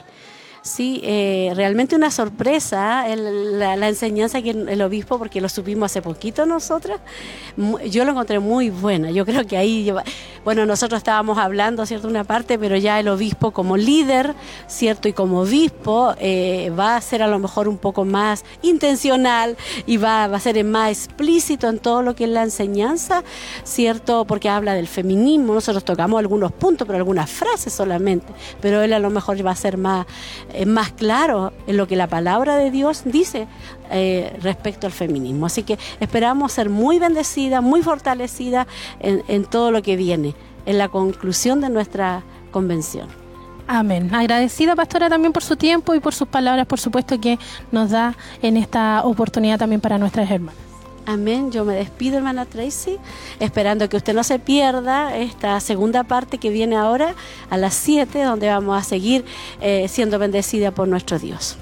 Sí, 0.67 1.01
eh, 1.05 1.53
realmente 1.55 1.95
una 1.95 2.11
sorpresa 2.11 3.09
el- 3.09 3.57
la, 3.61 3.77
la 3.77 3.89
enseñanza 3.89 4.43
que 4.43 4.51
el 4.51 4.83
obispo, 4.83 5.17
porque 5.17 5.41
lo 5.41 5.49
supimos 5.49 5.93
hace 5.93 6.03
poquito 6.03 6.45
nosotras, 6.45 6.99
yo 7.89 8.05
lo 8.05 8.11
encontré 8.11 8.41
muy 8.41 8.71
buena. 8.71 9.13
Yo 9.13 9.25
creo 9.25 9.47
que 9.47 9.57
ahí, 9.57 9.93
bueno, 10.45 10.67
nosotros 10.67 10.99
estábamos 10.99 11.39
hablando, 11.39 11.87
¿cierto? 11.87 12.09
Una 12.09 12.25
parte, 12.25 12.59
pero 12.59 12.77
ya 12.77 12.99
el 12.99 13.07
obispo 13.07 13.53
como 13.53 13.77
líder, 13.77 14.35
¿cierto? 14.67 15.07
Y 15.07 15.13
como 15.13 15.43
obispo 15.43 16.15
eh, 16.19 16.73
va 16.77 16.97
a 16.97 17.01
ser 17.01 17.23
a 17.23 17.29
lo 17.29 17.39
mejor 17.39 17.69
un 17.69 17.79
poco 17.79 18.05
más 18.05 18.45
intencional 18.63 19.57
y 19.87 19.99
va, 19.99 20.27
va 20.27 20.37
a 20.39 20.41
ser 20.41 20.63
más 20.65 20.91
explícito 20.91 21.69
en 21.69 21.79
todo 21.79 22.03
lo 22.03 22.17
que 22.17 22.25
es 22.25 22.31
la 22.31 22.43
enseñanza, 22.43 23.23
¿cierto? 23.63 24.25
Porque 24.25 24.49
habla 24.49 24.75
del 24.75 24.89
feminismo, 24.89 25.55
nosotros 25.55 25.85
tocamos 25.85 26.19
algunos 26.19 26.51
puntos, 26.51 26.87
pero 26.89 26.99
algunas 26.99 27.31
frases 27.31 27.73
solamente, 27.73 28.27
pero 28.61 28.83
él 28.83 28.93
a 28.93 28.99
lo 28.99 29.11
mejor 29.11 29.37
va 29.47 29.53
a 29.53 29.57
ser 29.57 29.77
más, 29.79 30.07
más 30.65 30.93
claro 30.93 31.53
en 31.67 31.77
lo 31.77 31.87
que 31.87 31.97
la 31.97 32.07
palabra 32.07 32.57
de 32.57 32.71
Dios 32.71 33.03
dice 33.05 33.47
eh, 33.91 34.35
respecto 34.41 34.87
al 34.87 34.93
feminismo. 34.93 35.47
Así 35.47 35.63
que 35.65 35.79
esperamos 36.01 36.53
ser 36.53 36.71
muy 36.71 36.99
bendecidas, 36.99 37.63
muy 37.63 37.83
fortalecidas 37.83 38.67
en, 39.01 39.23
en 39.29 39.45
todo 39.45 39.71
lo 39.71 39.83
que 39.83 39.97
viene, 39.97 40.35
en 40.65 40.79
la 40.79 40.89
conclusión 40.89 41.61
de 41.61 41.69
nuestra 41.69 42.23
convención. 42.51 43.09
Amén. 43.69 44.15
Agradecida, 44.15 44.77
pastora, 44.77 45.09
también 45.09 45.33
por 45.33 45.43
su 45.43 45.57
tiempo 45.57 45.95
y 45.95 46.01
por 46.01 46.15
sus 46.15 46.29
palabras, 46.29 46.67
por 46.67 46.79
supuesto, 46.79 47.21
que 47.21 47.39
nos 47.73 47.91
da 47.91 48.15
en 48.41 48.57
esta 48.57 49.03
oportunidad 49.05 49.59
también 49.59 49.81
para 49.81 49.99
nuestras 49.99 50.31
hermanas. 50.31 50.66
Amén. 51.07 51.53
Yo 51.53 51.65
me 51.65 51.75
despido, 51.75 52.19
hermana 52.19 52.45
Tracy, 52.47 52.99
esperando 53.39 53.89
que 53.89 53.97
usted 53.97 54.13
no 54.13 54.25
se 54.25 54.41
pierda 54.41 55.17
esta 55.17 55.59
segunda 55.61 56.03
parte 56.03 56.39
que 56.39 56.51
viene 56.51 56.77
ahora 56.77 57.15
a 57.49 57.57
las 57.57 57.75
7, 57.75 58.25
donde 58.25 58.49
vamos 58.49 58.79
a 58.79 58.83
seguir 58.83 59.25
eh, 59.61 59.87
siendo 59.89 60.19
bendecida 60.19 60.73
por 60.73 60.89
nuestro 60.89 61.21
Dios. 61.21 61.57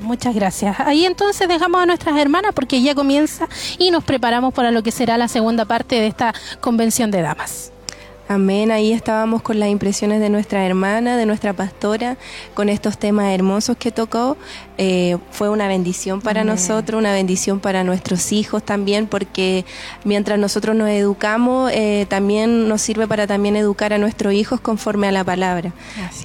Muchas 0.00 0.34
gracias. 0.34 0.80
Ahí 0.80 1.04
entonces 1.04 1.48
dejamos 1.48 1.80
a 1.80 1.86
nuestras 1.86 2.16
hermanas 2.16 2.52
porque 2.54 2.82
ya 2.82 2.94
comienza 2.94 3.48
y 3.78 3.90
nos 3.90 4.04
preparamos 4.04 4.52
para 4.52 4.70
lo 4.70 4.82
que 4.82 4.90
será 4.90 5.16
la 5.16 5.28
segunda 5.28 5.64
parte 5.64 5.96
de 5.96 6.08
esta 6.08 6.34
convención 6.60 7.10
de 7.10 7.22
damas. 7.22 7.72
Amén, 8.30 8.70
ahí 8.70 8.92
estábamos 8.92 9.40
con 9.40 9.58
las 9.58 9.70
impresiones 9.70 10.20
de 10.20 10.28
nuestra 10.28 10.66
hermana, 10.66 11.16
de 11.16 11.24
nuestra 11.24 11.54
pastora, 11.54 12.18
con 12.52 12.68
estos 12.68 12.98
temas 12.98 13.32
hermosos 13.32 13.78
que 13.78 13.90
tocó. 13.90 14.36
Eh, 14.76 15.16
fue 15.30 15.48
una 15.48 15.66
bendición 15.66 16.20
para 16.20 16.42
Amén. 16.42 16.54
nosotros, 16.54 16.98
una 16.98 17.14
bendición 17.14 17.58
para 17.58 17.84
nuestros 17.84 18.30
hijos 18.32 18.62
también, 18.62 19.06
porque 19.06 19.64
mientras 20.04 20.38
nosotros 20.38 20.76
nos 20.76 20.90
educamos, 20.90 21.72
eh, 21.72 22.04
también 22.10 22.68
nos 22.68 22.82
sirve 22.82 23.08
para 23.08 23.26
también 23.26 23.56
educar 23.56 23.94
a 23.94 23.98
nuestros 23.98 24.34
hijos 24.34 24.60
conforme 24.60 25.08
a 25.08 25.12
la 25.12 25.24
palabra. 25.24 25.72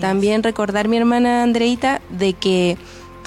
también 0.02 0.44
recordar, 0.44 0.90
mi 0.90 0.98
hermana 0.98 1.42
Andreita, 1.44 2.02
de 2.10 2.34
que 2.34 2.78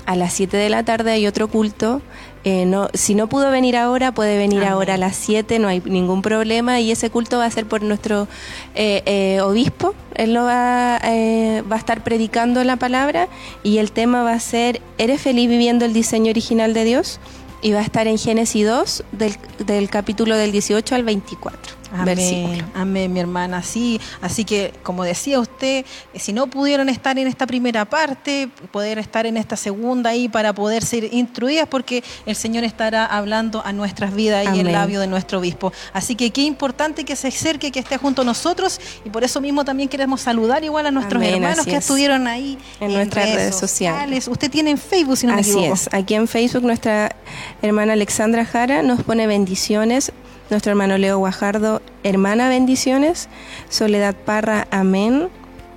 a 0.04 0.16
las 0.16 0.32
7 0.34 0.56
de 0.56 0.70
la 0.70 0.84
tarde 0.84 1.10
hay 1.12 1.26
otro 1.26 1.48
culto. 1.48 2.00
Eh, 2.48 2.64
no, 2.64 2.88
si 2.94 3.16
no 3.16 3.28
pudo 3.28 3.50
venir 3.50 3.76
ahora, 3.76 4.14
puede 4.14 4.38
venir 4.38 4.62
ahora 4.62 4.94
a 4.94 4.96
las 4.96 5.16
7, 5.16 5.58
no 5.58 5.66
hay 5.66 5.82
ningún 5.84 6.22
problema. 6.22 6.78
Y 6.78 6.92
ese 6.92 7.10
culto 7.10 7.38
va 7.38 7.44
a 7.44 7.50
ser 7.50 7.66
por 7.66 7.82
nuestro 7.82 8.28
eh, 8.76 9.02
eh, 9.04 9.40
obispo. 9.40 9.96
Él 10.14 10.32
lo 10.32 10.44
va, 10.44 11.00
eh, 11.02 11.64
va 11.68 11.74
a 11.74 11.78
estar 11.80 12.04
predicando 12.04 12.62
la 12.62 12.76
palabra 12.76 13.28
y 13.64 13.78
el 13.78 13.90
tema 13.90 14.22
va 14.22 14.32
a 14.32 14.38
ser, 14.38 14.80
¿eres 14.96 15.22
feliz 15.22 15.48
viviendo 15.48 15.84
el 15.84 15.92
diseño 15.92 16.30
original 16.30 16.72
de 16.72 16.84
Dios? 16.84 17.18
Y 17.62 17.72
va 17.72 17.80
a 17.80 17.82
estar 17.82 18.06
en 18.06 18.16
Génesis 18.16 18.64
2, 18.64 19.04
del, 19.10 19.36
del 19.66 19.90
capítulo 19.90 20.36
del 20.36 20.52
18 20.52 20.94
al 20.94 21.02
24. 21.02 21.72
Versículo. 22.04 22.46
Amén, 22.46 22.64
amén, 22.74 23.12
mi 23.12 23.20
hermana. 23.20 23.62
Sí, 23.62 24.00
así 24.20 24.44
que 24.44 24.72
como 24.82 25.04
decía 25.04 25.40
usted, 25.40 25.84
si 26.14 26.32
no 26.32 26.46
pudieron 26.48 26.88
estar 26.88 27.18
en 27.18 27.26
esta 27.26 27.46
primera 27.46 27.84
parte, 27.84 28.48
poder 28.70 28.98
estar 28.98 29.26
en 29.26 29.36
esta 29.36 29.56
segunda 29.56 30.10
ahí 30.10 30.28
para 30.28 30.52
poder 30.54 30.84
ser 30.84 31.12
instruidas, 31.12 31.68
porque 31.68 32.02
el 32.26 32.36
Señor 32.36 32.64
estará 32.64 33.06
hablando 33.06 33.64
a 33.64 33.72
nuestras 33.72 34.14
vidas 34.14 34.46
y 34.54 34.60
el 34.60 34.72
labio 34.72 35.00
de 35.00 35.06
nuestro 35.06 35.38
obispo. 35.38 35.72
Así 35.92 36.14
que 36.14 36.30
qué 36.30 36.42
importante 36.42 37.04
que 37.04 37.16
se 37.16 37.28
acerque, 37.28 37.70
que 37.70 37.80
esté 37.80 37.96
junto 37.96 38.22
a 38.22 38.24
nosotros, 38.24 38.80
y 39.04 39.10
por 39.10 39.24
eso 39.24 39.40
mismo 39.40 39.64
también 39.64 39.88
queremos 39.88 40.20
saludar 40.20 40.64
igual 40.64 40.86
a 40.86 40.90
nuestros 40.90 41.20
Amén, 41.22 41.34
hermanos 41.34 41.60
así 41.60 41.70
que 41.70 41.76
es. 41.76 41.84
estuvieron 41.84 42.26
ahí 42.26 42.58
En 42.80 42.92
nuestras 42.92 43.34
redes 43.34 43.54
sociales. 43.54 44.28
Usted 44.28 44.50
tiene 44.50 44.70
en 44.70 44.78
Facebook, 44.78 45.16
si 45.16 45.26
no 45.26 45.34
me 45.34 45.40
Así 45.40 45.50
equivoco. 45.50 45.74
es. 45.74 45.88
Aquí 45.92 46.14
en 46.14 46.28
Facebook 46.28 46.62
nuestra 46.62 47.14
hermana 47.62 47.92
Alexandra 47.94 48.44
Jara 48.44 48.82
nos 48.82 49.02
pone 49.02 49.26
bendiciones. 49.26 50.12
Nuestro 50.50 50.70
hermano 50.70 50.96
Leo 50.98 51.18
Guajardo, 51.18 51.82
hermana 52.04 52.48
bendiciones. 52.48 53.28
Soledad 53.68 54.14
Parra, 54.14 54.68
amén. 54.70 55.28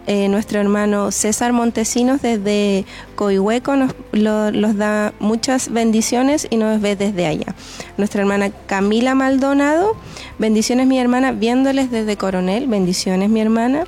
Eh, 0.07 0.27
nuestro 0.27 0.59
hermano 0.59 1.11
César 1.11 1.53
Montesinos 1.53 2.21
desde 2.23 2.83
Coihueco 3.15 3.75
nos 3.75 3.93
lo- 4.11 4.49
los 4.49 4.75
da 4.75 5.13
muchas 5.19 5.69
bendiciones 5.71 6.47
y 6.49 6.57
nos 6.57 6.81
ve 6.81 6.95
desde 6.95 7.27
allá. 7.27 7.53
Nuestra 7.97 8.21
hermana 8.21 8.49
Camila 8.65 9.13
Maldonado, 9.13 9.95
bendiciones 10.39 10.87
mi 10.87 10.97
hermana, 10.99 11.31
viéndoles 11.31 11.91
desde 11.91 12.17
Coronel, 12.17 12.65
bendiciones 12.67 13.29
mi 13.29 13.39
hermana. 13.41 13.83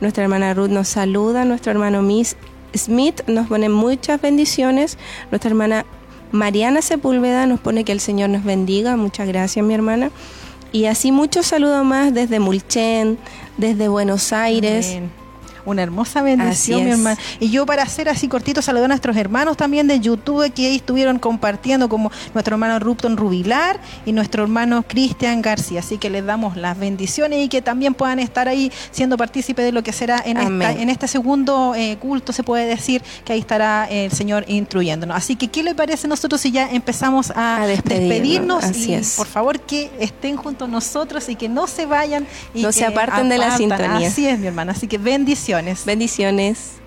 Nuestra 0.00 0.24
hermana 0.24 0.54
Ruth 0.54 0.70
nos 0.70 0.88
saluda, 0.88 1.44
nuestro 1.44 1.70
hermano 1.70 2.02
Miss 2.02 2.36
Smith 2.74 3.20
nos 3.28 3.46
pone 3.46 3.68
muchas 3.68 4.20
bendiciones. 4.20 4.98
Nuestra 5.30 5.50
hermana 5.50 5.84
Mariana 6.32 6.82
Sepúlveda 6.82 7.46
nos 7.46 7.60
pone 7.60 7.84
que 7.84 7.92
el 7.92 8.00
Señor 8.00 8.30
nos 8.30 8.44
bendiga. 8.44 8.96
Muchas 8.96 9.26
gracias, 9.28 9.64
mi 9.64 9.74
hermana. 9.74 10.10
Y 10.72 10.84
así 10.86 11.10
muchos 11.10 11.46
saludos 11.46 11.84
más 11.84 12.14
desde 12.14 12.38
Mulchen, 12.38 13.18
desde 13.56 13.88
Buenos 13.88 14.32
Aires. 14.32 14.98
Una 15.64 15.82
hermosa 15.82 16.22
bendición, 16.22 16.84
mi 16.84 16.90
es. 16.90 16.98
hermana. 16.98 17.18
Y 17.38 17.50
yo 17.50 17.66
para 17.66 17.82
hacer 17.82 18.08
así 18.08 18.28
cortito, 18.28 18.62
saludar 18.62 18.86
a 18.86 18.88
nuestros 18.88 19.16
hermanos 19.16 19.56
también 19.56 19.86
de 19.86 20.00
YouTube 20.00 20.52
que 20.52 20.66
ahí 20.66 20.76
estuvieron 20.76 21.18
compartiendo, 21.18 21.88
como 21.88 22.10
nuestro 22.34 22.54
hermano 22.54 22.78
Rupton 22.78 23.16
Rubilar 23.16 23.80
y 24.06 24.12
nuestro 24.12 24.42
hermano 24.42 24.82
Cristian 24.86 25.42
García. 25.42 25.80
Así 25.80 25.98
que 25.98 26.10
les 26.10 26.24
damos 26.24 26.56
las 26.56 26.78
bendiciones 26.78 27.44
y 27.44 27.48
que 27.48 27.62
también 27.62 27.94
puedan 27.94 28.18
estar 28.18 28.48
ahí 28.48 28.72
siendo 28.90 29.16
partícipes 29.16 29.64
de 29.64 29.72
lo 29.72 29.82
que 29.82 29.92
será 29.92 30.22
en, 30.24 30.36
esta, 30.36 30.72
en 30.72 30.90
este 30.90 31.08
segundo 31.08 31.74
eh, 31.76 31.96
culto, 31.98 32.32
se 32.32 32.42
puede 32.42 32.66
decir, 32.66 33.02
que 33.24 33.32
ahí 33.32 33.40
estará 33.40 33.86
el 33.90 34.10
Señor 34.12 34.44
instruyéndonos. 34.48 35.16
Así 35.16 35.36
que, 35.36 35.48
¿qué 35.48 35.62
le 35.62 35.74
parece 35.74 36.06
a 36.06 36.10
nosotros 36.10 36.40
si 36.40 36.50
ya 36.50 36.70
empezamos 36.70 37.32
a, 37.34 37.66
despedirnos, 37.66 38.08
despedirnos? 38.08 38.64
así 38.64 38.90
y 38.90 38.94
es. 38.94 39.14
por 39.16 39.26
favor 39.26 39.60
que 39.60 39.90
estén 39.98 40.36
junto 40.36 40.64
a 40.64 40.68
nosotros 40.68 41.28
y 41.28 41.36
que 41.36 41.48
no 41.48 41.66
se 41.66 41.86
vayan 41.86 42.26
y 42.54 42.62
No 42.62 42.68
que 42.68 42.74
se 42.74 42.84
aparten 42.84 43.28
de 43.28 43.38
la 43.38 43.56
sintonía. 43.56 44.08
Así 44.08 44.26
es, 44.26 44.38
mi 44.38 44.46
hermana. 44.46 44.72
Así 44.72 44.86
que 44.86 44.98
bendiciones. 45.50 45.84
Bendiciones. 45.84 46.79